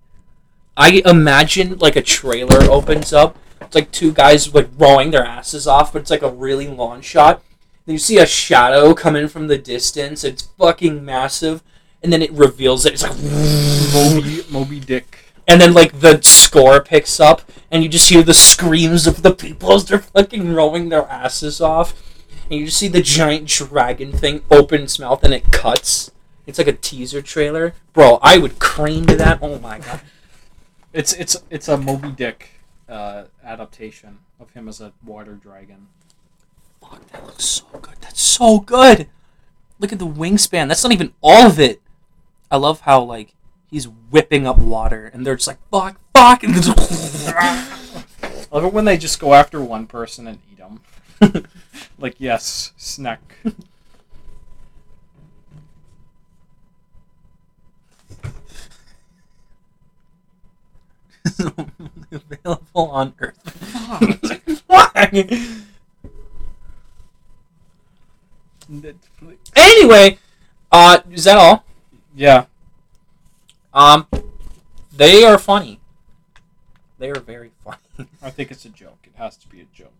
I 0.77 1.01
imagine 1.05 1.77
like 1.79 1.95
a 1.95 2.01
trailer 2.01 2.63
opens 2.69 3.13
up. 3.13 3.37
It's 3.61 3.75
like 3.75 3.91
two 3.91 4.11
guys 4.11 4.53
like 4.53 4.69
rowing 4.77 5.11
their 5.11 5.25
asses 5.25 5.67
off, 5.67 5.93
but 5.93 6.01
it's 6.01 6.11
like 6.11 6.21
a 6.21 6.29
really 6.29 6.67
long 6.67 7.01
shot. 7.01 7.41
Then 7.85 7.93
you 7.93 7.99
see 7.99 8.17
a 8.17 8.25
shadow 8.25 8.93
come 8.93 9.15
in 9.15 9.27
from 9.27 9.47
the 9.47 9.57
distance. 9.57 10.23
It's 10.23 10.43
fucking 10.57 11.03
massive, 11.03 11.63
and 12.03 12.11
then 12.11 12.21
it 12.21 12.31
reveals 12.31 12.85
it. 12.85 12.93
It's 12.93 13.03
like, 13.03 13.17
Moby, 13.93 14.43
Moby 14.49 14.79
Dick. 14.79 15.20
And 15.47 15.59
then 15.59 15.73
like 15.73 15.99
the 15.99 16.21
score 16.21 16.81
picks 16.81 17.19
up, 17.19 17.41
and 17.69 17.83
you 17.83 17.89
just 17.89 18.09
hear 18.09 18.23
the 18.23 18.33
screams 18.33 19.07
of 19.07 19.21
the 19.21 19.33
people 19.33 19.73
as 19.73 19.85
they're 19.85 19.99
fucking 19.99 20.53
rowing 20.53 20.89
their 20.89 21.07
asses 21.07 21.61
off, 21.61 21.93
and 22.49 22.59
you 22.59 22.65
just 22.65 22.77
see 22.77 22.87
the 22.87 23.01
giant 23.01 23.47
dragon 23.47 24.11
thing 24.11 24.43
open 24.51 24.81
its 24.81 24.99
mouth, 24.99 25.23
and 25.23 25.33
it 25.33 25.51
cuts. 25.51 26.11
It's 26.47 26.57
like 26.57 26.67
a 26.67 26.73
teaser 26.73 27.21
trailer, 27.21 27.73
bro. 27.93 28.19
I 28.21 28.37
would 28.37 28.59
crane 28.59 29.05
to 29.05 29.15
that. 29.15 29.39
Oh 29.41 29.59
my 29.59 29.79
god. 29.79 30.01
It's 30.93 31.13
it's 31.13 31.37
it's 31.49 31.67
a 31.67 31.77
Moby 31.77 32.11
Dick 32.11 32.49
uh, 32.89 33.25
adaptation 33.43 34.19
of 34.39 34.51
him 34.51 34.67
as 34.67 34.81
a 34.81 34.91
water 35.05 35.33
dragon. 35.33 35.87
Fuck, 36.81 37.07
that 37.11 37.25
looks 37.25 37.45
so 37.45 37.65
good. 37.79 37.95
That's 38.01 38.21
so 38.21 38.59
good. 38.59 39.07
look 39.79 39.93
at 39.93 39.99
the 39.99 40.07
wingspan. 40.07 40.67
That's 40.67 40.83
not 40.83 40.91
even 40.91 41.13
all 41.21 41.47
of 41.47 41.59
it. 41.59 41.81
I 42.49 42.57
love 42.57 42.81
how 42.81 43.01
like 43.03 43.33
he's 43.71 43.87
whipping 43.87 44.45
up 44.45 44.59
water, 44.59 45.09
and 45.11 45.25
they're 45.25 45.35
just 45.35 45.47
like 45.47 45.57
fuck, 45.71 45.99
fuck, 46.13 46.43
and 46.43 46.53
I 46.55 48.03
love 48.51 48.65
it 48.65 48.73
when 48.73 48.85
they 48.85 48.97
just 48.97 49.19
go 49.19 49.33
after 49.33 49.61
one 49.61 49.87
person 49.87 50.27
and 50.27 50.39
eat 50.51 50.59
them. 50.59 50.81
like 51.97 52.15
yes, 52.19 52.73
snack. 52.77 53.37
available 62.11 62.91
on 62.91 63.13
Earth. 63.19 63.37
Fuck. 64.67 65.13
anyway, 69.55 70.17
uh, 70.71 70.99
is 71.11 71.23
that 71.25 71.37
all? 71.37 71.63
Yeah, 72.15 72.45
Um, 73.73 74.07
they 74.91 75.23
are 75.23 75.37
funny. 75.37 75.79
They 76.99 77.09
are 77.09 77.19
very 77.19 77.51
funny. 77.63 78.07
I 78.21 78.29
think 78.29 78.51
it's 78.51 78.65
a 78.65 78.69
joke. 78.69 78.99
It 79.03 79.13
has 79.15 79.37
to 79.37 79.47
be 79.47 79.61
a 79.61 79.65
joke. 79.73 79.91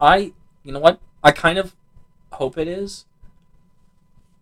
I, 0.00 0.32
you 0.64 0.72
know 0.72 0.80
what? 0.80 1.00
I 1.22 1.32
kind 1.32 1.58
of 1.58 1.74
hope 2.32 2.58
it 2.58 2.68
is, 2.68 3.04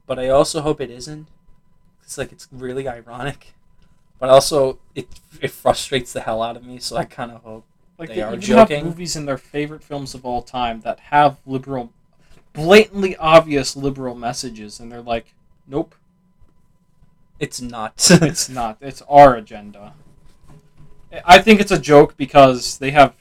but 0.07 0.19
I 0.19 0.29
also 0.29 0.61
hope 0.61 0.81
it 0.81 0.91
isn't. 0.91 1.29
It's 2.03 2.19
like 2.19 2.33
it's 2.33 2.49
really 2.53 2.87
ironic, 2.87 3.55
but 4.19 4.29
also 4.29 4.79
it 4.95 5.09
it 5.41 5.51
frustrates 5.51 6.13
the 6.13 6.21
hell 6.21 6.43
out 6.43 6.57
of 6.57 6.65
me. 6.65 6.79
So 6.79 6.97
I 6.97 7.05
kind 7.05 7.31
of 7.31 7.43
hope. 7.43 7.65
Like 7.99 8.09
They 8.11 8.17
they, 8.17 8.23
are 8.23 8.37
joking. 8.37 8.77
have 8.79 8.85
movies 8.87 9.17
in 9.17 9.25
their 9.25 9.39
favorite 9.39 9.83
films 9.85 10.15
of 10.15 10.25
all 10.27 10.43
time 10.43 10.81
that 10.83 10.99
have 11.01 11.39
liberal, 11.47 11.93
blatantly 12.53 13.17
obvious 13.17 13.77
liberal 13.77 14.15
messages, 14.17 14.81
and 14.81 14.91
they're 14.91 15.01
like, 15.01 15.33
nope, 15.67 15.95
It's 17.45 17.61
not. 17.61 17.95
it's 18.11 18.49
not. 18.49 18.79
It's 18.81 19.03
our 19.07 19.37
agenda. 19.37 19.93
I 21.27 21.39
think 21.41 21.61
it's 21.61 21.71
a 21.71 21.79
joke 21.79 22.17
because 22.17 22.79
they 22.79 22.91
have, 22.93 23.15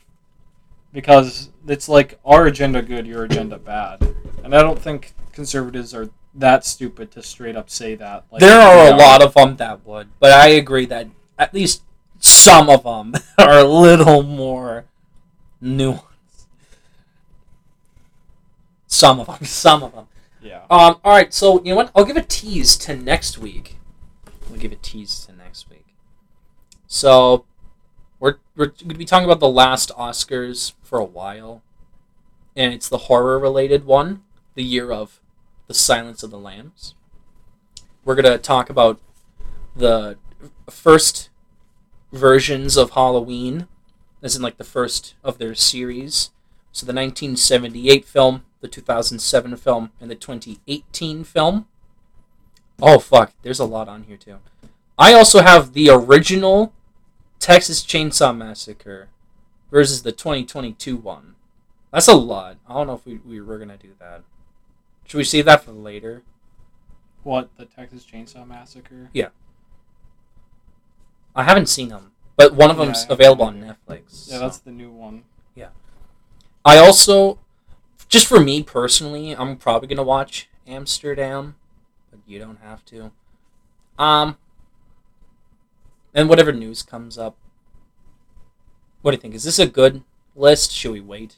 because 0.93 1.50
it's 1.68 1.90
like 1.90 2.19
our 2.24 2.48
agenda 2.48 2.82
good, 2.82 3.06
your 3.06 3.26
agenda 3.26 3.58
bad, 3.58 4.16
and 4.42 4.56
I 4.56 4.61
don't 4.61 4.80
think 4.80 5.11
conservatives 5.34 5.93
are 5.93 6.10
that 6.35 6.66
stupid 6.66 7.11
to 7.11 7.22
straight 7.22 7.58
up 7.58 7.69
say 7.69 7.95
that. 7.95 8.24
Like, 8.32 8.40
there 8.40 8.61
are 8.61 8.93
a 8.93 8.95
lot 8.95 9.22
of 9.22 9.34
them 9.34 9.58
that 9.58 9.85
would, 9.85 10.08
but 10.22 10.32
I 10.32 10.48
agree 10.48 10.85
that 10.85 11.10
at 11.38 11.53
least 11.53 11.84
some 12.19 12.69
of 12.69 12.84
them 12.85 13.14
are 13.38 13.60
a 13.60 13.66
little 13.66 14.24
more 14.24 14.85
nuanced. 15.61 16.45
Some 18.88 19.19
of 19.19 19.27
them, 19.27 19.43
some 19.43 19.84
of 19.84 19.93
them. 19.93 20.08
Yeah. 20.42 20.61
Um. 20.69 20.95
All 21.03 21.11
right. 21.11 21.34
So 21.34 21.61
you 21.64 21.72
know 21.72 21.76
what? 21.76 21.92
I'll 21.93 22.06
give 22.06 22.18
a 22.18 22.22
tease 22.22 22.77
to 22.77 22.95
next 22.95 23.38
week. 23.38 23.77
We'll 24.54 24.62
give 24.62 24.72
a 24.72 24.76
tease 24.76 25.26
to 25.26 25.34
next 25.34 25.68
week. 25.68 25.96
So 26.86 27.46
we're 28.20 28.36
we're 28.56 28.68
going 28.68 28.90
to 28.90 28.94
be 28.94 29.04
talking 29.04 29.26
about 29.26 29.40
the 29.40 29.50
last 29.50 29.90
Oscars 29.98 30.74
for 30.84 31.00
a 31.00 31.04
while, 31.04 31.64
and 32.56 32.72
it's 32.72 32.88
the 32.88 33.10
horror 33.10 33.40
related 33.40 33.84
one, 33.84 34.22
the 34.54 34.64
year 34.64 34.92
of 34.92 35.20
the 35.66 35.74
Silence 35.74 36.22
of 36.22 36.30
the 36.30 36.38
Lambs. 36.38 36.94
We're 38.06 38.14
gonna 38.14 38.38
talk 38.38 38.70
about 38.70 39.02
the 39.76 40.20
first 40.70 41.32
versions 42.12 42.78
of 42.78 42.92
Halloween, 42.92 43.68
as 44.22 44.36
in 44.36 44.44
like 44.44 44.58
the 44.58 44.64
first 44.64 45.16
of 45.24 45.40
their 45.40 45.56
series. 45.56 46.30
So 46.72 46.86
the 46.86 46.94
1978 46.94 48.06
film, 48.06 48.46
the 48.62 48.68
2007 48.68 49.58
film, 49.58 49.90
and 50.00 50.12
the 50.12 50.16
2018 50.16 51.24
film. 51.24 51.66
Oh 52.82 53.00
fuck, 53.00 53.34
there's 53.42 53.60
a 53.60 53.66
lot 53.66 53.88
on 53.88 54.03
here 54.03 54.18
too. 54.18 54.38
I 54.98 55.14
also 55.14 55.42
have 55.42 55.74
the 55.74 55.90
original 55.90 56.74
Texas 57.40 57.84
Chainsaw 57.84 58.35
Massacre 58.35 59.10
versus 59.72 60.03
the 60.03 60.11
2022 60.11 60.95
one. 60.98 61.35
That's 61.92 62.08
a 62.08 62.16
lot. 62.16 62.58
I 62.68 62.74
don't 62.74 62.88
know 62.88 62.93
if 62.93 63.06
we, 63.06 63.18
we 63.18 63.42
were 63.42 63.58
gonna 63.60 63.77
do 63.77 63.92
that. 64.00 64.24
Should 65.06 65.18
we 65.18 65.24
save 65.24 65.45
that 65.45 65.64
for 65.64 65.72
later? 65.72 66.24
What 67.24 67.50
the 67.58 67.66
Texas 67.66 68.06
Chainsaw 68.06 68.48
Massacre? 68.48 69.10
Yeah. 69.14 69.30
I 71.35 71.43
haven't 71.43 71.68
seen 71.69 71.90
them, 71.90 72.11
but 72.35 72.53
one 72.53 72.69
of 72.69 72.77
Yeah, 72.77 72.85
them's 72.85 73.06
available 73.10 73.45
on. 73.45 73.61
Netflix. 73.61 74.27
Yeah, 74.30 74.35
so. 74.35 74.40
that's 74.40 74.60
the 74.60 74.72
new 74.72 74.92
one. 74.92 75.24
Yeah. 75.56 75.69
I 76.66 76.77
also, 76.77 77.40
just 78.10 78.27
for 78.27 78.40
me 78.40 78.61
personally, 78.64 79.32
I'm 79.35 79.58
probably 79.58 79.88
gonna 79.88 80.03
watch 80.03 80.50
Amsterdam, 80.68 81.56
but 82.14 82.32
you 82.32 82.40
don't 82.40 82.59
have 82.61 82.85
to. 82.85 83.11
Um, 83.98 84.38
and 86.14 86.30
whatever 86.30 86.51
news 86.51 86.83
comes 86.83 87.17
up. 87.17 87.35
What 89.01 89.11
do 89.11 89.16
you 89.17 89.22
think? 89.22 89.33
Is 89.35 89.43
this 89.43 89.59
a 89.59 89.66
good 89.67 90.03
list? 90.35 90.72
Should 90.72 90.92
we 90.92 91.01
wait 91.01 91.35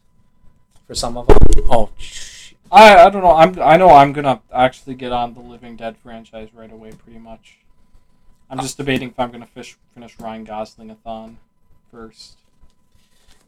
for 0.85 0.93
some 0.93 1.17
of 1.17 1.27
them? 1.27 1.37
Oh, 1.69 1.89
sh- 1.97 2.53
I 2.71 3.05
I 3.05 3.09
don't 3.09 3.23
know. 3.23 3.31
I'm 3.33 3.59
I 3.59 3.77
know 3.77 3.89
I'm 3.89 4.13
gonna 4.13 4.41
actually 4.53 4.95
get 4.95 5.11
on 5.11 5.33
the 5.33 5.39
Living 5.39 5.75
Dead 5.75 5.97
franchise 5.97 6.49
right 6.53 6.71
away. 6.71 6.91
Pretty 6.91 7.19
much. 7.19 7.57
I'm 8.49 8.59
just 8.59 8.77
debating 8.77 9.09
if 9.09 9.19
I'm 9.19 9.31
gonna 9.31 9.47
fish, 9.47 9.77
finish 9.93 10.19
Ryan 10.19 10.43
Gosling 10.43 10.91
a 10.91 10.95
thon 10.95 11.37
first. 11.89 12.37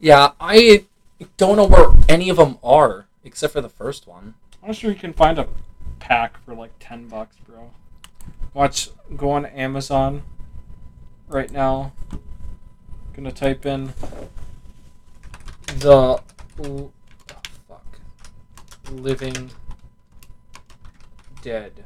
yeah. 0.00 0.32
I 0.40 0.84
don't 1.36 1.56
know 1.56 1.66
where 1.66 1.92
any 2.08 2.28
of 2.30 2.36
them 2.36 2.58
are 2.62 3.06
except 3.24 3.52
for 3.52 3.60
the 3.60 3.68
first 3.68 4.06
one. 4.06 4.34
I'm 4.62 4.68
not 4.68 4.76
sure 4.76 4.90
you 4.90 4.96
can 4.96 5.12
find 5.12 5.38
a 5.38 5.46
pack 5.98 6.42
for 6.44 6.54
like 6.54 6.72
ten 6.78 7.08
bucks, 7.08 7.36
bro. 7.46 7.70
Watch. 8.54 8.90
Go 9.16 9.30
on 9.30 9.46
Amazon. 9.46 10.22
Right 11.28 11.50
now. 11.50 11.92
Gonna 13.14 13.32
type 13.32 13.66
in. 13.66 13.92
The. 15.78 16.20
oh, 16.62 16.92
fuck. 17.68 18.00
Living. 18.90 19.50
Dead. 21.42 21.84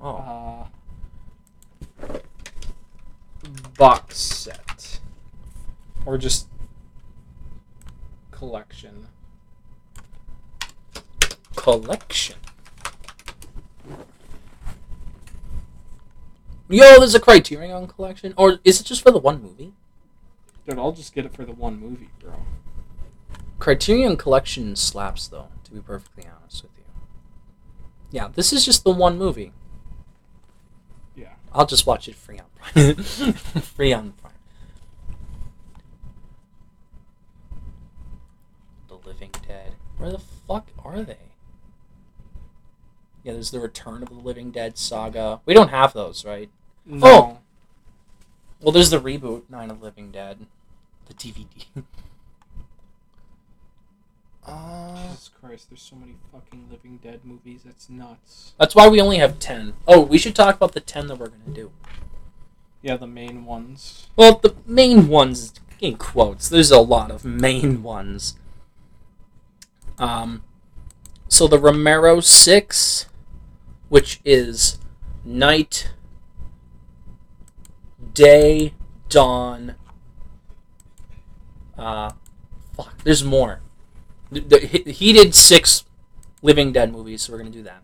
Oh, 0.00 0.68
uh, 2.02 2.18
box 3.78 4.18
set 4.18 5.00
or 6.04 6.18
just 6.18 6.46
collection. 8.44 9.08
collection. 11.56 12.36
Yo, 16.68 16.98
there's 16.98 17.14
a 17.14 17.20
Criterion 17.20 17.86
collection, 17.86 18.34
or 18.36 18.58
is 18.64 18.80
it 18.80 18.84
just 18.84 19.02
for 19.02 19.10
the 19.10 19.18
one 19.18 19.42
movie? 19.42 19.72
Dude, 20.66 20.78
I'll 20.78 20.92
just 20.92 21.14
get 21.14 21.24
it 21.24 21.34
for 21.34 21.44
the 21.44 21.52
one 21.52 21.78
movie, 21.78 22.10
bro. 22.20 22.34
Criterion 23.58 24.16
collection 24.16 24.76
slaps, 24.76 25.28
though. 25.28 25.48
To 25.64 25.70
be 25.72 25.80
perfectly 25.80 26.24
honest 26.26 26.62
with 26.62 26.72
you. 26.76 26.84
Yeah, 28.10 28.28
this 28.34 28.52
is 28.52 28.64
just 28.64 28.84
the 28.84 28.90
one 28.90 29.18
movie. 29.18 29.52
Yeah. 31.14 31.34
I'll 31.52 31.66
just 31.66 31.86
watch 31.86 32.08
it 32.08 32.14
free 32.14 32.38
on 32.38 32.46
Prime. 32.56 33.02
free 33.34 33.92
on 33.92 34.12
Prime. 34.12 34.32
The 38.88 38.96
Living 39.14 39.30
Dead. 39.46 39.74
Where 39.96 40.10
the 40.10 40.18
fuck 40.18 40.70
are 40.84 41.02
they? 41.02 41.16
Yeah, 43.22 43.34
there's 43.34 43.52
the 43.52 43.60
Return 43.60 44.02
of 44.02 44.08
the 44.08 44.16
Living 44.16 44.50
Dead 44.50 44.76
saga. 44.76 45.40
We 45.46 45.54
don't 45.54 45.68
have 45.68 45.92
those, 45.92 46.24
right? 46.24 46.50
No. 46.84 47.06
Oh! 47.06 47.38
Well, 48.60 48.72
there's 48.72 48.90
the 48.90 49.00
reboot, 49.00 49.42
Nine 49.48 49.70
of 49.70 49.78
the 49.78 49.84
Living 49.84 50.10
Dead. 50.10 50.46
The 51.06 51.14
DVD. 51.14 51.46
uh, 54.46 55.08
Jesus 55.08 55.30
Christ, 55.40 55.70
there's 55.70 55.82
so 55.82 55.96
many 55.96 56.16
fucking 56.32 56.66
Living 56.70 56.98
Dead 57.02 57.20
movies. 57.24 57.60
That's 57.64 57.88
nuts. 57.88 58.54
that's 58.58 58.74
why 58.74 58.88
we 58.88 59.00
only 59.00 59.18
have 59.18 59.38
10. 59.38 59.74
Oh, 59.86 60.00
we 60.00 60.18
should 60.18 60.34
talk 60.34 60.56
about 60.56 60.72
the 60.72 60.80
10 60.80 61.06
that 61.06 61.18
we're 61.18 61.28
going 61.28 61.44
to 61.46 61.50
do. 61.52 61.70
Yeah, 62.82 62.96
the 62.96 63.06
main 63.06 63.44
ones. 63.44 64.08
Well, 64.16 64.40
the 64.42 64.54
main 64.66 65.08
ones, 65.08 65.54
in 65.80 65.96
quotes, 65.96 66.48
there's 66.48 66.70
a 66.70 66.80
lot 66.80 67.10
of 67.10 67.24
main 67.24 67.82
ones. 67.82 68.36
Um, 69.98 70.42
so 71.28 71.46
the 71.46 71.58
Romero 71.58 72.20
6, 72.20 73.06
which 73.88 74.20
is 74.24 74.78
night, 75.24 75.90
day, 78.12 78.74
dawn. 79.08 79.74
Uh, 81.76 82.12
fuck, 82.76 83.02
there's 83.04 83.24
more. 83.24 83.60
Th- 84.32 84.48
th- 84.48 84.70
He 84.70 84.92
he 84.92 85.12
did 85.12 85.34
six 85.34 85.84
Living 86.42 86.72
Dead 86.72 86.92
movies, 86.92 87.22
so 87.22 87.32
we're 87.32 87.38
gonna 87.38 87.50
do 87.50 87.62
that. 87.62 87.82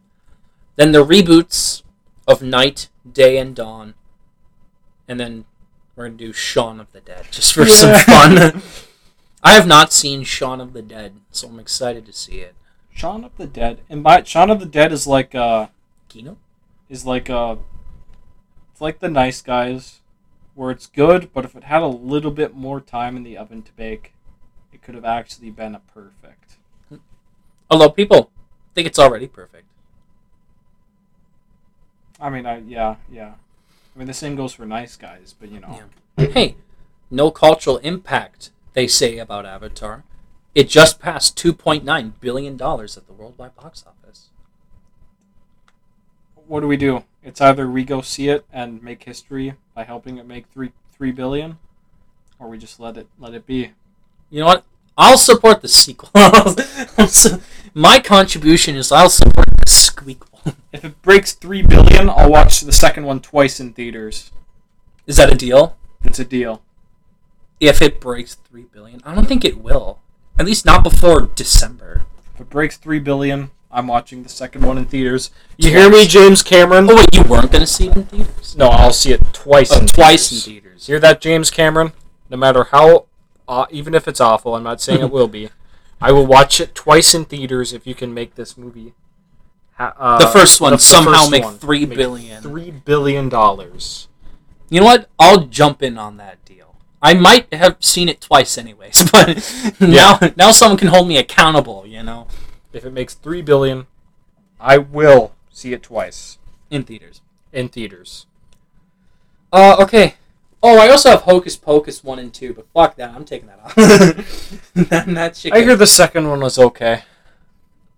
Then 0.77 0.93
the 0.93 1.05
reboots 1.05 1.83
of 2.27 2.43
Night, 2.43 2.89
Day, 3.11 3.39
and 3.39 3.55
Dawn, 3.55 3.95
and 5.09 5.19
then 5.19 5.45
we're 5.97 6.07
gonna 6.07 6.19
do 6.19 6.33
Shaun 6.33 6.79
of 6.81 6.93
the 6.93 7.01
Dead 7.01 7.27
just 7.31 7.53
for 7.53 7.67
some 7.67 7.95
fun. 8.05 8.63
I 9.43 9.53
have 9.55 9.67
not 9.67 9.93
seen 9.93 10.23
Shaun 10.23 10.61
of 10.61 10.73
the 10.73 10.83
Dead, 10.83 11.15
so 11.31 11.49
I'm 11.49 11.59
excited 11.59 12.05
to 12.07 12.13
see 12.13 12.41
it. 12.41 12.55
Shaun 12.93 13.25
of 13.25 13.37
the 13.37 13.47
Dead. 13.47 13.81
And 13.89 14.03
by 14.03 14.23
Shaun 14.23 14.51
of 14.51 14.61
the 14.61 14.67
Dead 14.67 14.93
is 14.93 15.07
like 15.07 15.35
uh 15.35 15.69
Kino? 16.09 16.37
is 16.89 17.07
like 17.07 17.31
uh 17.31 17.57
it's 18.73 18.81
like 18.81 18.99
the 18.99 19.09
nice 19.09 19.41
guys 19.41 20.01
where 20.55 20.71
it's 20.71 20.87
good, 20.87 21.33
but 21.33 21.45
if 21.45 21.57
it 21.57 21.65
had 21.65 21.83
a 21.83 21.87
little 21.87 22.31
bit 22.31 22.55
more 22.55 22.81
time 22.81 23.17
in 23.17 23.23
the 23.23 23.39
oven 23.39 23.63
to 23.63 23.73
bake, 23.73 24.13
it 24.73 24.83
could 24.83 24.95
have 24.95 25.05
actually 25.05 25.51
been 25.51 25.75
a 25.75 25.81
perfect. 25.81 26.57
Although 27.71 27.91
people 27.91 28.31
think 28.75 28.87
it's 28.87 28.99
already 28.99 29.29
perfect. 29.29 29.65
I 32.21 32.29
mean, 32.29 32.45
I 32.45 32.59
yeah, 32.59 32.97
yeah. 33.11 33.35
I 33.95 33.99
mean, 33.99 34.07
the 34.07 34.15
same 34.15 34.37
goes 34.37 34.53
for 34.53 34.67
nice 34.67 34.97
guys, 34.97 35.35
but 35.39 35.51
you 35.51 35.61
know. 35.61 35.81
Hey, 36.17 36.57
no 37.11 37.31
cultural 37.31 37.79
impact, 37.79 38.51
they 38.73 38.87
say 38.87 39.19
about 39.19 39.47
Avatar. 39.47 40.05
It 40.55 40.69
just 40.69 41.01
passed 41.01 41.39
$2.9 41.39 42.13
billion 42.21 42.55
at 42.55 42.59
the 42.61 43.13
worldwide 43.17 43.55
box 43.55 43.85
office. 43.87 44.31
What 46.35 46.61
do 46.61 46.67
we 46.67 46.77
do? 46.77 47.05
It's 47.23 47.41
either 47.41 47.71
we 47.71 47.85
go 47.85 48.01
see 48.01 48.29
it 48.29 48.45
and 48.53 48.83
make 48.83 49.05
history 49.05 49.55
by 49.75 49.85
helping 49.85 50.19
it 50.19 50.27
make 50.27 50.47
3 50.49 50.73
3 50.93 51.13
billion 51.13 51.59
or 52.39 52.49
we 52.49 52.59
just 52.59 52.81
let 52.81 52.97
it 52.97 53.07
let 53.19 53.35
it 53.35 53.47
be. 53.47 53.73
You 54.31 54.41
know 54.41 54.47
what? 54.47 54.65
I'll 54.99 55.19
support 55.19 55.63
the 55.63 55.69
sequel. 55.69 56.11
My 57.75 58.01
contribution 58.01 58.75
is 58.75 58.91
I'll 58.91 59.11
support 59.11 59.47
the 59.59 59.67
squeakquel. 59.67 60.57
If 60.73 60.85
it 60.85 61.01
breaks 61.03 61.33
3 61.33 61.63
billion, 61.63 62.11
I'll 62.11 62.31
watch 62.31 62.61
the 62.61 62.73
second 62.73 63.05
one 63.05 63.21
twice 63.21 63.61
in 63.61 63.73
theaters. 63.73 64.33
Is 65.07 65.17
that 65.17 65.33
a 65.33 65.37
deal? 65.37 65.77
It's 66.05 66.19
a 66.19 66.25
deal. 66.25 66.63
If 67.61 67.83
it 67.83 68.01
breaks 68.01 68.35
3 68.35 68.63
billion, 68.73 69.01
I 69.05 69.15
don't 69.15 69.27
think 69.29 69.45
it 69.45 69.59
will. 69.63 69.99
At 70.39 70.47
least 70.47 70.65
not 70.65 70.83
before 70.83 71.31
December. 71.35 72.07
If 72.35 72.41
it 72.41 72.51
breaks 72.51 72.77
3 72.79 72.99
billion, 73.01 73.51
I'm 73.71 73.87
watching 73.87 74.23
the 74.23 74.29
second 74.31 74.65
one 74.65 74.79
in 74.79 74.87
theaters. 74.87 75.31
You 75.59 75.71
hear 75.71 75.91
me, 75.91 76.07
James 76.07 76.43
Cameron? 76.43 76.89
Oh, 76.91 76.97
wait, 76.97 77.15
you 77.15 77.23
weren't 77.23 77.53
going 77.53 77.61
to 77.61 77.67
see 77.67 77.89
it 77.89 77.97
in 77.97 78.05
theaters? 78.05 78.57
No, 78.57 78.69
I'll 78.69 78.93
see 78.93 79.13
it 79.13 79.21
twice. 79.35 79.71
Oh, 79.73 79.81
in 79.81 79.87
twice 79.87 80.33
in 80.33 80.39
theaters. 80.39 80.45
theaters. 80.65 80.87
Hear 80.87 80.99
that, 81.01 81.21
James 81.21 81.51
Cameron? 81.51 81.93
No 82.31 82.37
matter 82.39 82.65
how, 82.65 83.07
uh, 83.47 83.67
even 83.71 83.95
if 83.95 84.09
it's 84.09 84.21
awful, 84.21 84.55
I'm 84.55 84.63
not 84.63 84.81
saying 84.81 85.01
it 85.03 85.11
will 85.13 85.29
be. 85.29 85.51
I 86.01 86.13
will 86.13 86.27
watch 86.27 86.61
it 86.61 86.75
twice 86.75 87.15
in 87.15 87.27
theaters 87.27 87.75
if 87.75 87.87
you 87.87 87.95
can 87.95 88.15
make 88.15 88.35
this 88.37 88.57
movie. 88.57 88.95
Uh, 89.79 90.19
The 90.19 90.27
first 90.29 90.61
one 90.61 90.73
the- 90.73 90.79
somehow 90.79 91.13
first 91.21 91.31
make 91.31 91.45
one. 91.45 91.59
three 91.59 91.85
Make 91.87 91.99
billion. 91.99 92.43
Three 92.43 92.71
billion 92.71 93.29
dollars. 93.29 94.09
You 94.71 94.81
know 94.81 94.87
what? 94.87 95.09
I'll 95.19 95.47
jump 95.47 95.83
in 95.83 95.99
on 95.99 96.17
that 96.19 96.43
deal. 96.45 96.60
I 97.03 97.15
might 97.15 97.53
have 97.53 97.77
seen 97.81 98.09
it 98.09 98.21
twice 98.21 98.59
anyways, 98.59 99.11
but 99.13 99.77
now 99.81 100.19
now 100.37 100.51
someone 100.51 100.79
can 100.79 100.89
hold 100.89 101.09
me 101.09 101.17
accountable, 101.17 101.85
you 101.87 102.03
know, 102.03 102.27
If 102.73 102.85
it 102.85 102.93
makes 102.93 103.15
three 103.15 103.43
billion, 103.43 103.87
I 104.59 104.79
will 104.79 105.33
see 105.51 105.73
it 105.73 105.83
twice 105.83 106.39
in 106.71 106.85
theaters. 106.85 107.21
in 107.53 107.69
theaters. 107.69 108.27
Uh, 109.53 109.77
okay. 109.81 110.15
Oh, 110.63 110.79
I 110.79 110.91
also 110.91 111.09
have 111.11 111.23
Hocus 111.23 111.57
Pocus 111.57 112.05
1 112.05 112.19
and 112.19 112.35
2, 112.35 112.53
but 112.53 112.67
fuck 112.75 112.97
that. 112.97 113.15
I'm 113.15 113.25
taking 113.25 113.49
that 113.49 113.61
off. 113.65 113.75
that, 114.75 115.07
that 115.07 115.37
shit 115.37 115.55
I 115.55 115.63
hear 115.63 115.75
the 115.75 115.87
second 115.87 116.29
one 116.29 116.41
was 116.41 116.59
okay. 116.59 117.03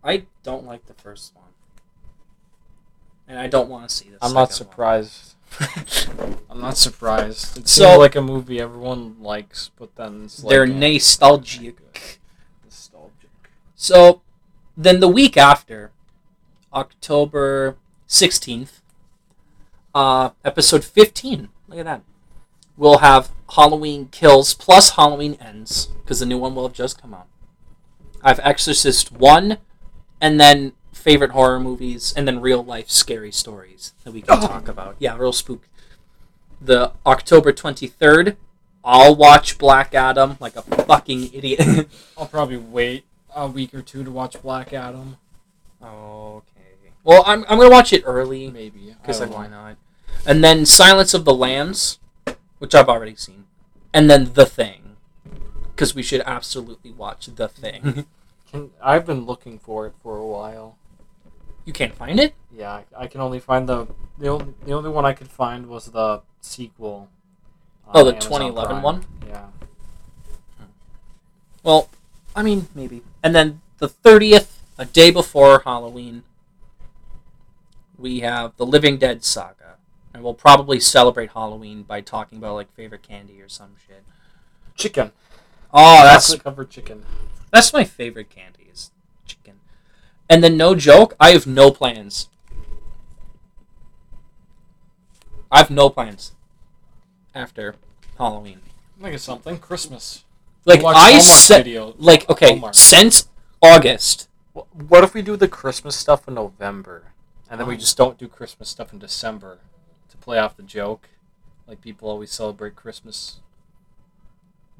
I 0.05 0.27
don't 0.45 0.65
like 0.65 0.87
the 0.87 0.95
first 0.95 1.35
one. 1.35 1.45
And 3.27 3.39
I 3.39 3.49
don't 3.49 3.69
want 3.69 3.89
to 3.89 3.95
see 3.95 4.11
this. 4.11 4.19
I'm 4.23 4.33
not 4.33 4.53
surprised. 4.53 5.32
I'm 6.51 6.61
not 6.61 6.77
surprised. 6.77 7.59
It 7.59 7.69
So- 7.69 7.85
seems 7.87 7.99
like 7.99 8.17
a 8.17 8.23
movie 8.23 8.61
everyone 8.61 9.17
likes, 9.23 9.71
but 9.77 9.95
then 9.97 10.25
it's 10.25 10.43
like, 10.43 10.51
They're 10.51 10.67
nostalgic. 10.67 11.77
nostalgic. 12.65 13.31
So, 13.75 14.23
then 14.77 15.01
the 15.01 15.09
week 15.09 15.37
after, 15.37 15.93
October 16.73 17.77
16th, 18.09 18.81
uh, 19.95 20.31
episode 20.45 20.85
15. 20.85 21.49
Look 21.69 21.79
at 21.79 21.85
that. 21.85 22.03
We'll 22.77 22.99
have 22.99 23.31
Halloween 23.55 24.09
Kills 24.11 24.55
plus 24.55 24.91
Halloween 24.91 25.37
Ends, 25.41 25.87
because 26.03 26.21
the 26.21 26.27
new 26.27 26.39
one 26.39 26.55
will 26.55 26.67
have 26.67 26.73
just 26.73 27.01
come 27.01 27.13
out. 27.13 27.27
I 28.23 28.29
have 28.29 28.41
Exorcist 28.43 29.13
1, 29.13 29.59
and 30.21 30.41
then 30.41 30.73
favorite 31.03 31.33
horror 31.33 31.61
movies, 31.61 32.15
and 32.17 32.27
then 32.27 32.41
real 32.41 32.65
life 32.65 32.89
scary 32.89 33.33
stories 33.33 33.93
that 34.05 34.13
we 34.13 34.23
can 34.23 34.39
oh. 34.39 34.47
talk 34.47 34.69
about. 34.69 34.97
Yeah, 34.99 35.17
real 35.17 35.33
spook. 35.33 35.69
The 36.61 36.93
October 37.05 37.53
23rd, 37.53 38.37
I'll 38.85 39.17
watch 39.17 39.59
Black 39.59 39.95
Adam 39.95 40.37
like 40.41 40.57
a 40.57 40.63
fucking 40.63 41.35
idiot. 41.35 41.89
I'll 42.17 42.27
probably 42.27 42.57
wait 42.57 43.05
a 43.35 43.49
week 43.49 43.75
or 43.75 43.83
two 43.83 44.05
to 44.05 44.11
watch 44.11 44.41
Black 44.43 44.73
Adam. 44.73 45.17
Okay. 45.83 46.47
Well, 47.03 47.25
I'm, 47.27 47.45
I'm 47.49 47.59
gonna 47.59 47.71
watch 47.71 47.93
it 47.93 48.03
early 48.07 48.49
Maybe. 48.51 48.95
because 49.01 49.21
like 49.21 49.35
why 49.35 49.49
not? 49.49 49.77
And 50.25 50.45
then 50.45 50.65
Silence 50.67 51.15
of 51.15 51.25
the 51.25 51.35
Lambs, 51.35 51.99
which 52.59 52.75
I've 52.75 52.89
already 52.89 53.17
seen, 53.17 53.47
and 53.93 54.09
then 54.09 54.35
The 54.35 54.47
Thing, 54.47 54.97
because 55.71 55.97
we 55.97 56.03
should 56.03 56.23
absolutely 56.27 56.93
watch 56.93 57.27
The 57.27 57.49
Thing. 57.49 58.07
I've 58.83 59.07
been 59.07 59.25
looking 59.25 59.59
for 59.59 59.87
it 59.87 59.95
for 60.03 60.17
a 60.19 60.27
while. 60.27 60.77
You 61.65 61.73
can't 61.73 61.95
find 61.95 62.19
it. 62.21 62.35
Yeah, 62.55 62.73
I, 62.73 62.85
I 62.97 63.07
can 63.07 63.21
only 63.21 63.39
find 63.41 63.69
the 63.69 63.87
the 64.19 64.29
only, 64.29 64.55
the 64.65 64.73
only 64.73 64.91
one 64.91 65.05
I 65.05 65.13
could 65.13 65.29
find 65.29 65.67
was 65.67 65.87
the 65.87 66.23
sequel. 66.41 67.09
Oh, 67.95 68.05
the 68.05 68.13
Amazon 68.13 68.31
2011 68.31 68.71
Prime. 68.71 68.83
one? 68.83 69.05
Yeah. 69.29 69.47
Well, 71.63 71.89
I 72.35 72.43
mean 72.43 72.69
maybe. 72.75 73.03
And 73.23 73.35
then 73.35 73.61
the 73.79 73.89
thirtieth, 73.89 74.63
a 74.79 74.85
day 74.85 75.11
before 75.11 75.63
Halloween, 75.65 76.25
we 77.99 78.21
have 78.21 78.57
the 78.57 78.67
Living 78.67 78.99
Dead 78.99 79.25
saga, 79.25 79.77
and 80.13 80.23
we'll 80.23 80.35
probably 80.35 80.81
celebrate 80.81 81.31
Halloween 81.31 81.83
by 81.83 82.01
talking 82.01 82.39
about 82.39 82.55
like 82.55 82.75
favorite 82.75 83.03
candy 83.03 83.41
or 83.41 83.49
some 83.49 83.75
shit. 83.87 84.03
Chicken. 84.75 85.13
Oh, 85.73 86.03
that's 86.03 86.29
Chocolate 86.29 86.45
covered 86.45 86.71
chicken. 86.71 87.05
That's 87.51 87.73
my 87.73 87.85
favorite 87.85 88.31
candy 88.31 88.69
is 88.73 88.91
chicken. 89.27 89.55
And 90.33 90.43
then 90.43 90.57
no 90.57 90.75
joke, 90.75 91.15
I 91.21 91.33
have 91.33 91.47
no 91.47 91.71
plans. 91.71 92.31
I 95.51 95.59
have 95.59 95.69
no 95.71 95.91
plans 95.91 96.33
after 97.35 97.75
Halloween. 98.17 98.61
Think 98.99 99.15
of 99.15 99.21
something. 99.21 99.59
Christmas. 99.59 100.25
Like 100.65 100.83
Watch 100.83 100.97
I 100.97 101.01
Hallmark 101.13 101.23
said 101.23 101.65
video. 101.65 101.95
like 101.99 102.31
okay, 102.31 102.49
Hallmark. 102.53 102.75
since 102.75 103.29
August. 103.61 104.31
What 104.55 105.05
if 105.05 105.13
we 105.13 105.21
do 105.21 105.37
the 105.37 105.49
Christmas 105.49 105.97
stuff 105.97 106.27
in 106.27 106.33
November, 106.35 107.13
and 107.51 107.61
then 107.61 107.67
we 107.69 107.75
Oh. 107.75 107.77
just 107.79 107.99
don't 107.99 108.17
do 108.17 108.27
Christmas 108.27 108.71
stuff 108.71 108.91
in 108.95 108.99
December 108.99 109.59
to 110.09 110.17
play 110.17 110.39
off 110.39 110.57
the 110.57 110.63
joke? 110.63 111.11
Like 111.67 111.83
people 111.83 112.09
always 112.09 112.33
celebrate 112.33 112.75
Christmas. 112.75 113.41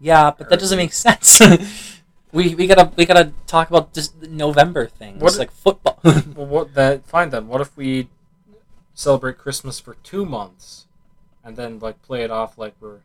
Yeah, 0.01 0.31
but 0.31 0.49
that 0.49 0.61
doesn't 0.61 0.79
make 0.79 0.93
sense. 1.09 1.43
We 2.33 2.55
we 2.55 2.67
gotta 2.67 2.91
we 2.97 3.05
gotta 3.07 3.33
talk 3.47 3.69
about 3.69 3.95
this 3.95 4.13
November 4.23 4.87
things 4.87 5.21
What- 5.23 5.39
like 5.39 5.51
football. 5.51 5.99
Well, 6.35 6.47
what 6.47 6.75
that? 6.75 7.07
Fine 7.07 7.31
then. 7.31 7.47
What 7.49 7.61
if 7.61 7.77
we 7.77 8.09
celebrate 8.95 9.39
Christmas 9.39 9.79
for 9.81 9.95
two 10.03 10.25
months, 10.27 10.87
and 11.45 11.57
then 11.57 11.79
like 11.79 12.03
play 12.03 12.23
it 12.25 12.31
off 12.31 12.59
like 12.59 12.75
we're 12.81 13.01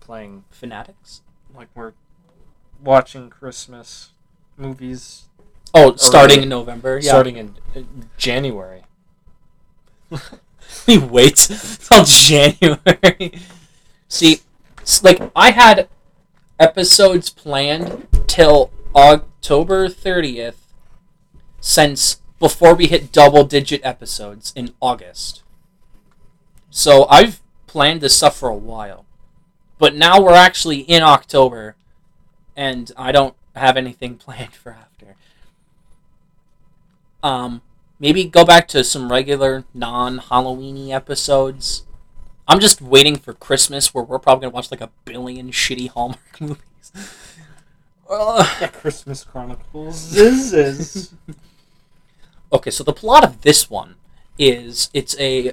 playing, 0.00 0.44
Fanatics. 0.50 1.22
like 1.54 1.68
we're 1.74 1.92
watching 2.82 3.28
Christmas 3.30 4.10
movies 4.56 5.24
Oh, 5.74 5.94
starting 5.96 6.36
Early. 6.38 6.42
in 6.44 6.48
November. 6.48 6.98
Yeah. 7.02 7.10
starting 7.10 7.36
in 7.36 7.54
uh, 7.74 7.80
January. 8.16 8.84
we 10.86 10.96
wait 10.98 11.36
till 11.36 12.04
January. 12.04 13.32
See, 14.08 14.40
like 15.02 15.20
I 15.34 15.50
had 15.50 15.88
episodes 16.58 17.28
planned 17.28 18.06
till 18.26 18.70
October 18.94 19.88
30th 19.88 20.56
since 21.60 22.20
before 22.38 22.74
we 22.74 22.86
hit 22.86 23.12
double 23.12 23.44
digit 23.44 23.80
episodes 23.84 24.52
in 24.54 24.74
August. 24.80 25.42
So 26.70 27.06
I've 27.08 27.40
planned 27.66 28.00
this 28.00 28.16
stuff 28.16 28.36
for 28.36 28.48
a 28.48 28.56
while. 28.56 29.04
But 29.78 29.94
now 29.94 30.20
we're 30.20 30.34
actually 30.34 30.80
in 30.80 31.02
October 31.02 31.76
and 32.56 32.90
I 32.96 33.12
don't 33.12 33.34
have 33.54 33.76
anything 33.76 34.16
planned 34.18 34.54
for 34.54 34.72
after. 34.72 35.16
Um 37.22 37.62
maybe 37.98 38.24
go 38.24 38.44
back 38.44 38.68
to 38.68 38.84
some 38.84 39.10
regular 39.10 39.64
non-Halloweeny 39.74 40.90
episodes. 40.90 41.84
I'm 42.48 42.60
just 42.60 42.80
waiting 42.80 43.16
for 43.16 43.32
Christmas, 43.32 43.92
where 43.92 44.04
we're 44.04 44.18
probably 44.18 44.42
gonna 44.42 44.54
watch 44.54 44.70
like 44.70 44.80
a 44.80 44.90
billion 45.04 45.50
shitty 45.50 45.88
Hallmark 45.90 46.20
movies. 46.40 46.92
Ugh. 48.10 48.72
Christmas 48.72 49.24
Chronicles. 49.24 50.10
This 50.14 50.52
is. 50.52 51.14
okay, 52.52 52.70
so 52.70 52.84
the 52.84 52.92
plot 52.92 53.24
of 53.24 53.42
this 53.42 53.68
one 53.68 53.96
is 54.38 54.90
it's 54.94 55.18
a 55.18 55.52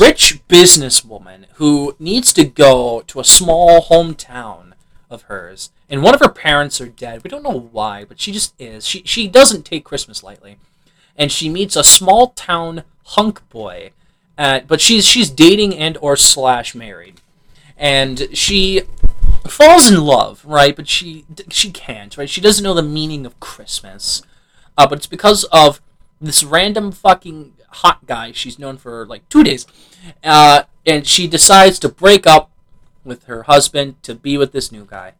rich 0.00 0.40
businesswoman 0.48 1.46
who 1.54 1.94
needs 1.98 2.32
to 2.32 2.44
go 2.44 3.02
to 3.06 3.20
a 3.20 3.24
small 3.24 3.82
hometown 3.82 4.72
of 5.10 5.22
hers, 5.22 5.70
and 5.88 6.02
one 6.02 6.14
of 6.14 6.20
her 6.20 6.28
parents 6.28 6.80
are 6.80 6.88
dead. 6.88 7.22
We 7.22 7.30
don't 7.30 7.42
know 7.42 7.68
why, 7.72 8.04
but 8.04 8.20
she 8.20 8.32
just 8.32 8.54
is. 8.58 8.86
She 8.86 9.02
she 9.04 9.28
doesn't 9.28 9.64
take 9.64 9.84
Christmas 9.84 10.22
lightly, 10.22 10.56
and 11.16 11.30
she 11.30 11.48
meets 11.48 11.76
a 11.76 11.84
small 11.84 12.28
town 12.30 12.82
hunk 13.04 13.48
boy, 13.50 13.90
uh, 14.38 14.60
but 14.66 14.80
she's 14.80 15.04
she's 15.04 15.30
dating 15.30 15.76
and 15.76 15.96
or 16.00 16.16
slash 16.16 16.74
married, 16.74 17.20
and 17.76 18.28
she 18.32 18.82
falls 19.50 19.90
in 19.90 20.00
love, 20.00 20.44
right? 20.44 20.74
But 20.74 20.88
she 20.88 21.24
she 21.50 21.70
can't, 21.70 22.16
right? 22.16 22.28
She 22.28 22.40
doesn't 22.40 22.62
know 22.64 22.74
the 22.74 22.82
meaning 22.82 23.26
of 23.26 23.38
Christmas, 23.40 24.22
uh, 24.76 24.86
but 24.86 24.98
it's 24.98 25.06
because 25.06 25.44
of 25.44 25.80
this 26.20 26.42
random 26.44 26.92
fucking 26.92 27.54
hot 27.68 28.06
guy 28.06 28.32
she's 28.32 28.58
known 28.58 28.76
for 28.76 29.06
like 29.06 29.28
two 29.28 29.44
days, 29.44 29.66
uh, 30.22 30.64
and 30.86 31.06
she 31.06 31.26
decides 31.26 31.78
to 31.80 31.88
break 31.88 32.26
up 32.26 32.50
with 33.04 33.24
her 33.24 33.44
husband 33.44 34.02
to 34.02 34.14
be 34.14 34.38
with 34.38 34.52
this 34.52 34.72
new 34.72 34.86
guy, 34.86 35.12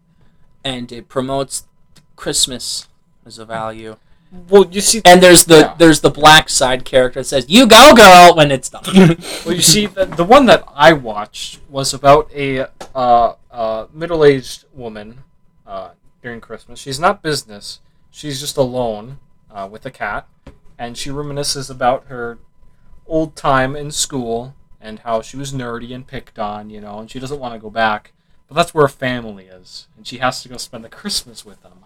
and 0.65 0.91
it 0.91 1.09
promotes 1.09 1.67
Christmas 2.17 2.89
as 3.27 3.39
a 3.39 3.45
value. 3.45 3.97
Well, 4.49 4.67
you 4.71 4.81
see, 4.81 5.01
And 5.05 5.23
there's 5.23 5.45
the 5.45 5.59
Yeah. 5.59 5.75
there's 5.79 6.01
the 6.01 6.11
black 6.11 6.49
side 6.49 6.85
character 6.85 7.21
that 7.21 7.25
says 7.25 7.47
"You 7.49 7.67
go, 7.67 7.95
girl" 7.95 8.35
when 8.35 8.51
it's 8.51 8.69
done. 8.69 8.83
well, 9.45 9.55
you 9.55 9.63
see, 9.63 9.87
the, 9.87 10.07
the 10.07 10.25
one 10.25 10.47
that 10.47 10.65
I 10.75 10.93
watched 10.93 11.61
was 11.69 11.95
about 11.95 12.31
a 12.35 12.67
uh, 12.95 13.35
uh, 13.51 13.87
middle-aged 13.93 14.65
woman 14.73 15.23
uh, 15.67 15.91
during 16.23 16.41
Christmas. 16.41 16.79
She's 16.81 16.99
not 16.99 17.23
business; 17.23 17.81
she's 18.11 18.41
just 18.41 18.57
alone 18.57 19.19
uh, 19.51 19.69
with 19.71 19.87
a 19.87 19.91
cat, 19.91 20.27
and 20.79 20.97
she 20.99 21.11
reminisces 21.11 21.71
about 21.71 22.07
her 22.09 22.39
old 23.07 23.37
time 23.37 23.77
in 23.77 23.91
school 23.91 24.55
and 24.81 24.99
how 25.01 25.23
she 25.23 25.37
was 25.37 25.53
nerdy 25.53 25.95
and 25.95 26.07
picked 26.07 26.39
on, 26.39 26.71
you 26.71 26.81
know, 26.81 26.99
and 26.99 27.11
she 27.11 27.19
doesn't 27.21 27.39
want 27.41 27.55
to 27.55 27.61
go 27.61 27.71
back. 27.71 28.13
But 28.49 28.57
that's 28.57 28.75
where 28.75 28.85
her 28.85 28.89
family 28.89 29.47
is, 29.47 29.87
and 29.97 30.07
she 30.07 30.19
has 30.19 30.43
to 30.43 30.49
go 30.49 30.57
spend 30.59 30.85
the 30.85 30.89
Christmas 30.91 31.45
with 31.47 31.63
them. 31.63 31.85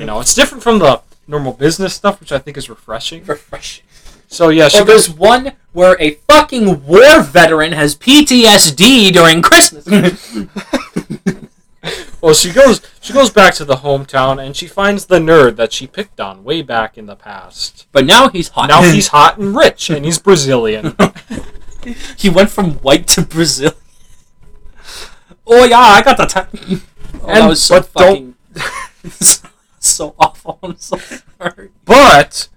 You 0.00 0.06
know, 0.06 0.18
it's 0.20 0.34
different 0.34 0.62
from 0.64 0.78
the 0.80 1.02
normal 1.30 1.52
business 1.54 1.94
stuff, 1.94 2.20
which 2.20 2.32
I 2.32 2.38
think 2.38 2.56
is 2.56 2.68
refreshing. 2.68 3.24
refreshing. 3.24 3.84
So 4.28 4.48
yeah, 4.48 4.68
she 4.68 4.78
Or 4.80 4.84
goes 4.84 5.06
there's 5.06 5.10
one 5.18 5.52
where 5.72 5.96
a 6.00 6.12
fucking 6.28 6.86
war 6.86 7.22
veteran 7.22 7.72
has 7.72 7.96
PTSD 7.96 9.12
during 9.12 9.42
Christmas. 9.42 9.86
Well, 12.20 12.34
she 12.34 12.52
goes 12.52 12.82
she 13.00 13.14
goes 13.14 13.30
back 13.30 13.54
to 13.54 13.64
the 13.64 13.76
hometown 13.76 14.44
and 14.44 14.54
she 14.54 14.66
finds 14.66 15.06
the 15.06 15.18
nerd 15.18 15.56
that 15.56 15.72
she 15.72 15.86
picked 15.86 16.20
on 16.20 16.44
way 16.44 16.60
back 16.60 16.98
in 16.98 17.06
the 17.06 17.16
past. 17.16 17.86
but 17.92 18.04
now 18.04 18.28
he's 18.28 18.48
hot. 18.48 18.68
Now 18.68 18.82
he's 18.82 19.08
hot 19.16 19.38
and 19.38 19.56
rich 19.56 19.88
and 19.88 20.04
he's 20.04 20.18
Brazilian. 20.18 20.94
he 22.18 22.28
went 22.28 22.50
from 22.50 22.72
white 22.80 23.06
to 23.08 23.22
Brazil. 23.22 23.72
Oh 25.46 25.64
yeah, 25.64 25.78
I 25.78 26.02
got 26.02 26.18
the 26.18 26.26
time. 26.26 26.48
Oh, 27.22 27.26
that 27.26 27.48
was 27.48 27.60
so 27.62 27.82
fucking 27.82 28.34
so 29.92 30.14
awful. 30.18 30.58
I'm 30.62 30.76
so 30.76 30.96
sorry. 30.96 31.70
But 31.84 32.48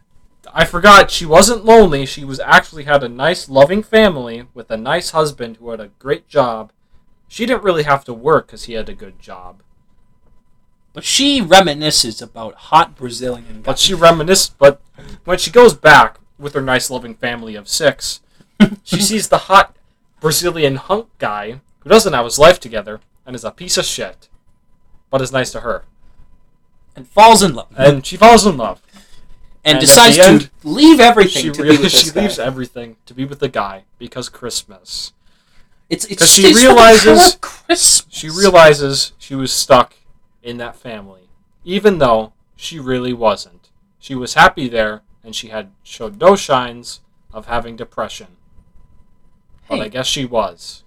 I 0.53 0.65
forgot 0.65 1.11
she 1.11 1.25
wasn't 1.25 1.65
lonely. 1.65 2.05
She 2.05 2.23
was 2.23 2.39
actually 2.39 2.83
had 2.83 3.03
a 3.03 3.09
nice 3.09 3.49
loving 3.49 3.83
family 3.83 4.45
with 4.53 4.69
a 4.69 4.77
nice 4.77 5.11
husband 5.11 5.57
who 5.57 5.69
had 5.69 5.79
a 5.79 5.91
great 5.99 6.27
job. 6.27 6.71
She 7.27 7.45
didn't 7.45 7.63
really 7.63 7.83
have 7.83 8.05
to 8.05 8.13
work 8.13 8.49
cuz 8.49 8.65
he 8.65 8.73
had 8.73 8.89
a 8.89 8.93
good 8.93 9.19
job. 9.19 9.61
But 10.93 11.03
she 11.03 11.41
reminisces 11.41 12.21
about 12.21 12.53
hot 12.69 12.95
Brazilian 12.95 13.63
But 13.63 13.79
she 13.79 13.93
reminisces 13.93 14.51
but 14.57 14.79
when 15.25 15.39
she 15.39 15.49
goes 15.49 15.73
back 15.73 16.19
with 16.37 16.53
her 16.53 16.61
nice 16.61 16.91
loving 16.91 17.15
family 17.15 17.55
of 17.55 17.67
6, 17.67 18.21
she 18.83 19.01
sees 19.01 19.29
the 19.29 19.49
hot 19.49 19.75
Brazilian 20.19 20.75
hunk 20.75 21.07
guy 21.17 21.61
who 21.79 21.89
doesn't 21.89 22.13
have 22.13 22.25
his 22.25 22.37
life 22.37 22.59
together 22.59 23.01
and 23.25 23.35
is 23.35 23.43
a 23.43 23.51
piece 23.51 23.77
of 23.77 23.85
shit, 23.85 24.29
but 25.09 25.21
is 25.21 25.31
nice 25.31 25.51
to 25.51 25.61
her. 25.61 25.85
And 26.95 27.07
falls 27.07 27.41
in 27.43 27.53
love 27.55 27.67
And 27.75 28.05
she 28.05 28.17
falls 28.17 28.45
in 28.45 28.57
love. 28.57 28.81
and, 29.65 29.75
and 29.77 29.79
decides 29.79 30.17
to 30.17 30.23
end, 30.23 30.49
leave 30.63 30.99
everything 30.99 31.43
She 31.43 31.51
to 31.51 31.63
really, 31.63 31.77
be 31.77 31.83
with 31.83 31.91
she 31.91 32.11
guy. 32.11 32.21
leaves 32.21 32.39
everything 32.39 32.97
to 33.05 33.13
be 33.13 33.25
with 33.25 33.39
the 33.39 33.49
guy 33.49 33.85
because 33.97 34.29
Christmas. 34.29 35.13
It's 35.89 36.05
it's 36.05 36.25
she 36.25 36.43
it's 36.47 36.59
for 36.61 36.67
the 36.67 36.73
realizes- 36.73 37.37
Christmas. 37.41 38.05
She 38.09 38.29
realizes 38.29 39.13
she 39.17 39.35
was 39.35 39.51
stuck 39.53 39.95
in 40.41 40.57
that 40.57 40.75
family, 40.75 41.29
even 41.63 41.97
though 41.99 42.33
she 42.55 42.79
really 42.79 43.13
wasn't. 43.13 43.69
She 43.99 44.15
was 44.15 44.33
happy 44.33 44.67
there, 44.67 45.01
and 45.23 45.35
she 45.35 45.47
had 45.49 45.71
showed 45.83 46.19
no 46.19 46.35
signs 46.35 46.99
of 47.33 47.45
having 47.47 47.75
depression. 47.75 48.27
But 49.69 49.79
I 49.81 49.87
guess 49.87 50.07
she 50.07 50.25
was. 50.25 50.83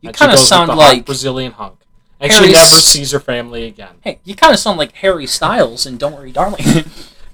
You 0.00 0.12
kind 0.12 0.32
of 0.32 0.38
sound 0.38 0.68
like 0.76 1.04
Brazilian 1.06 1.52
hunk, 1.52 1.79
and 2.20 2.30
Harry 2.32 2.46
she 2.48 2.52
never 2.52 2.66
sees 2.66 3.10
her 3.12 3.20
family 3.20 3.64
again. 3.66 3.96
hey, 4.02 4.20
you 4.24 4.34
kind 4.34 4.52
of 4.52 4.58
sound 4.60 4.78
like 4.78 4.92
Harry 4.96 5.26
Styles 5.26 5.86
and 5.86 5.98
Don't 5.98 6.12
Worry, 6.14 6.32
Darling. 6.32 6.64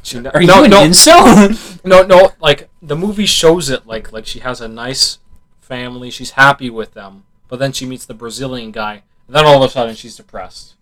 She 0.02 0.20
ne- 0.20 0.30
Are 0.30 0.40
no, 0.40 0.58
you 0.58 0.64
an 0.66 0.70
no, 0.70 0.82
incel? 0.86 1.84
no, 1.84 2.02
no. 2.04 2.30
Like 2.38 2.68
the 2.80 2.94
movie 2.94 3.26
shows 3.26 3.68
it, 3.68 3.88
like 3.88 4.12
like 4.12 4.24
she 4.24 4.38
has 4.38 4.60
a 4.60 4.68
nice 4.68 5.18
family, 5.60 6.10
she's 6.10 6.30
happy 6.30 6.70
with 6.70 6.94
them, 6.94 7.24
but 7.48 7.58
then 7.58 7.72
she 7.72 7.86
meets 7.86 8.06
the 8.06 8.14
Brazilian 8.14 8.70
guy, 8.70 9.02
and 9.26 9.34
then 9.34 9.44
all 9.44 9.60
of 9.60 9.68
a 9.68 9.72
sudden 9.72 9.96
she's 9.96 10.14
depressed. 10.16 10.76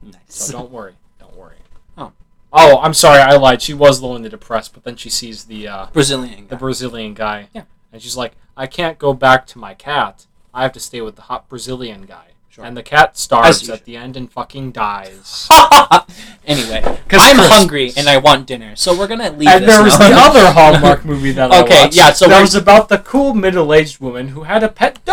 nice. 0.00 0.14
So 0.28 0.52
don't 0.52 0.70
worry, 0.70 0.94
don't 1.18 1.36
worry. 1.36 1.56
Oh. 1.98 2.12
Oh, 2.52 2.78
I'm 2.82 2.94
sorry, 2.94 3.20
I 3.20 3.34
lied. 3.36 3.60
She 3.62 3.74
was 3.74 4.00
lonely, 4.00 4.28
depressed, 4.28 4.74
but 4.74 4.84
then 4.84 4.94
she 4.94 5.10
sees 5.10 5.46
the 5.46 5.66
uh, 5.66 5.86
Brazilian 5.92 6.46
the 6.46 6.54
guy. 6.54 6.58
Brazilian 6.60 7.14
guy, 7.14 7.48
Yeah. 7.52 7.62
and 7.92 8.00
she's 8.00 8.16
like, 8.16 8.34
I 8.56 8.68
can't 8.68 8.96
go 8.96 9.12
back 9.12 9.44
to 9.48 9.58
my 9.58 9.74
cat. 9.74 10.26
I 10.54 10.62
have 10.62 10.72
to 10.74 10.80
stay 10.80 11.00
with 11.00 11.16
the 11.16 11.22
hot 11.22 11.48
Brazilian 11.48 12.02
guy. 12.02 12.26
Sure. 12.54 12.64
And 12.64 12.76
the 12.76 12.84
cat 12.84 13.18
starves 13.18 13.62
usual. 13.62 13.74
at 13.74 13.84
the 13.84 13.96
end 13.96 14.16
and 14.16 14.30
fucking 14.30 14.70
dies. 14.70 15.48
anyway, 16.46 16.82
'Cause 17.08 17.18
I'm 17.20 17.34
Christmas. 17.36 17.48
hungry 17.48 17.92
and 17.96 18.08
I 18.08 18.18
want 18.18 18.46
dinner, 18.46 18.76
so 18.76 18.96
we're 18.96 19.08
gonna 19.08 19.30
leave. 19.32 19.48
and 19.48 19.64
this 19.64 19.74
there 19.74 19.82
was 19.82 19.98
now. 19.98 20.08
the 20.08 20.14
other 20.14 20.52
Hallmark 20.52 21.04
movie 21.04 21.32
that 21.32 21.50
I 21.50 21.62
Okay, 21.62 21.80
watched. 21.82 21.96
yeah, 21.96 22.12
so 22.12 22.26
that 22.26 22.34
we're- 22.34 22.42
was 22.42 22.54
about 22.54 22.88
the 22.88 22.98
cool 22.98 23.34
middle-aged 23.34 23.98
woman 23.98 24.28
who 24.28 24.44
had 24.44 24.62
a 24.62 24.68
pet 24.68 25.02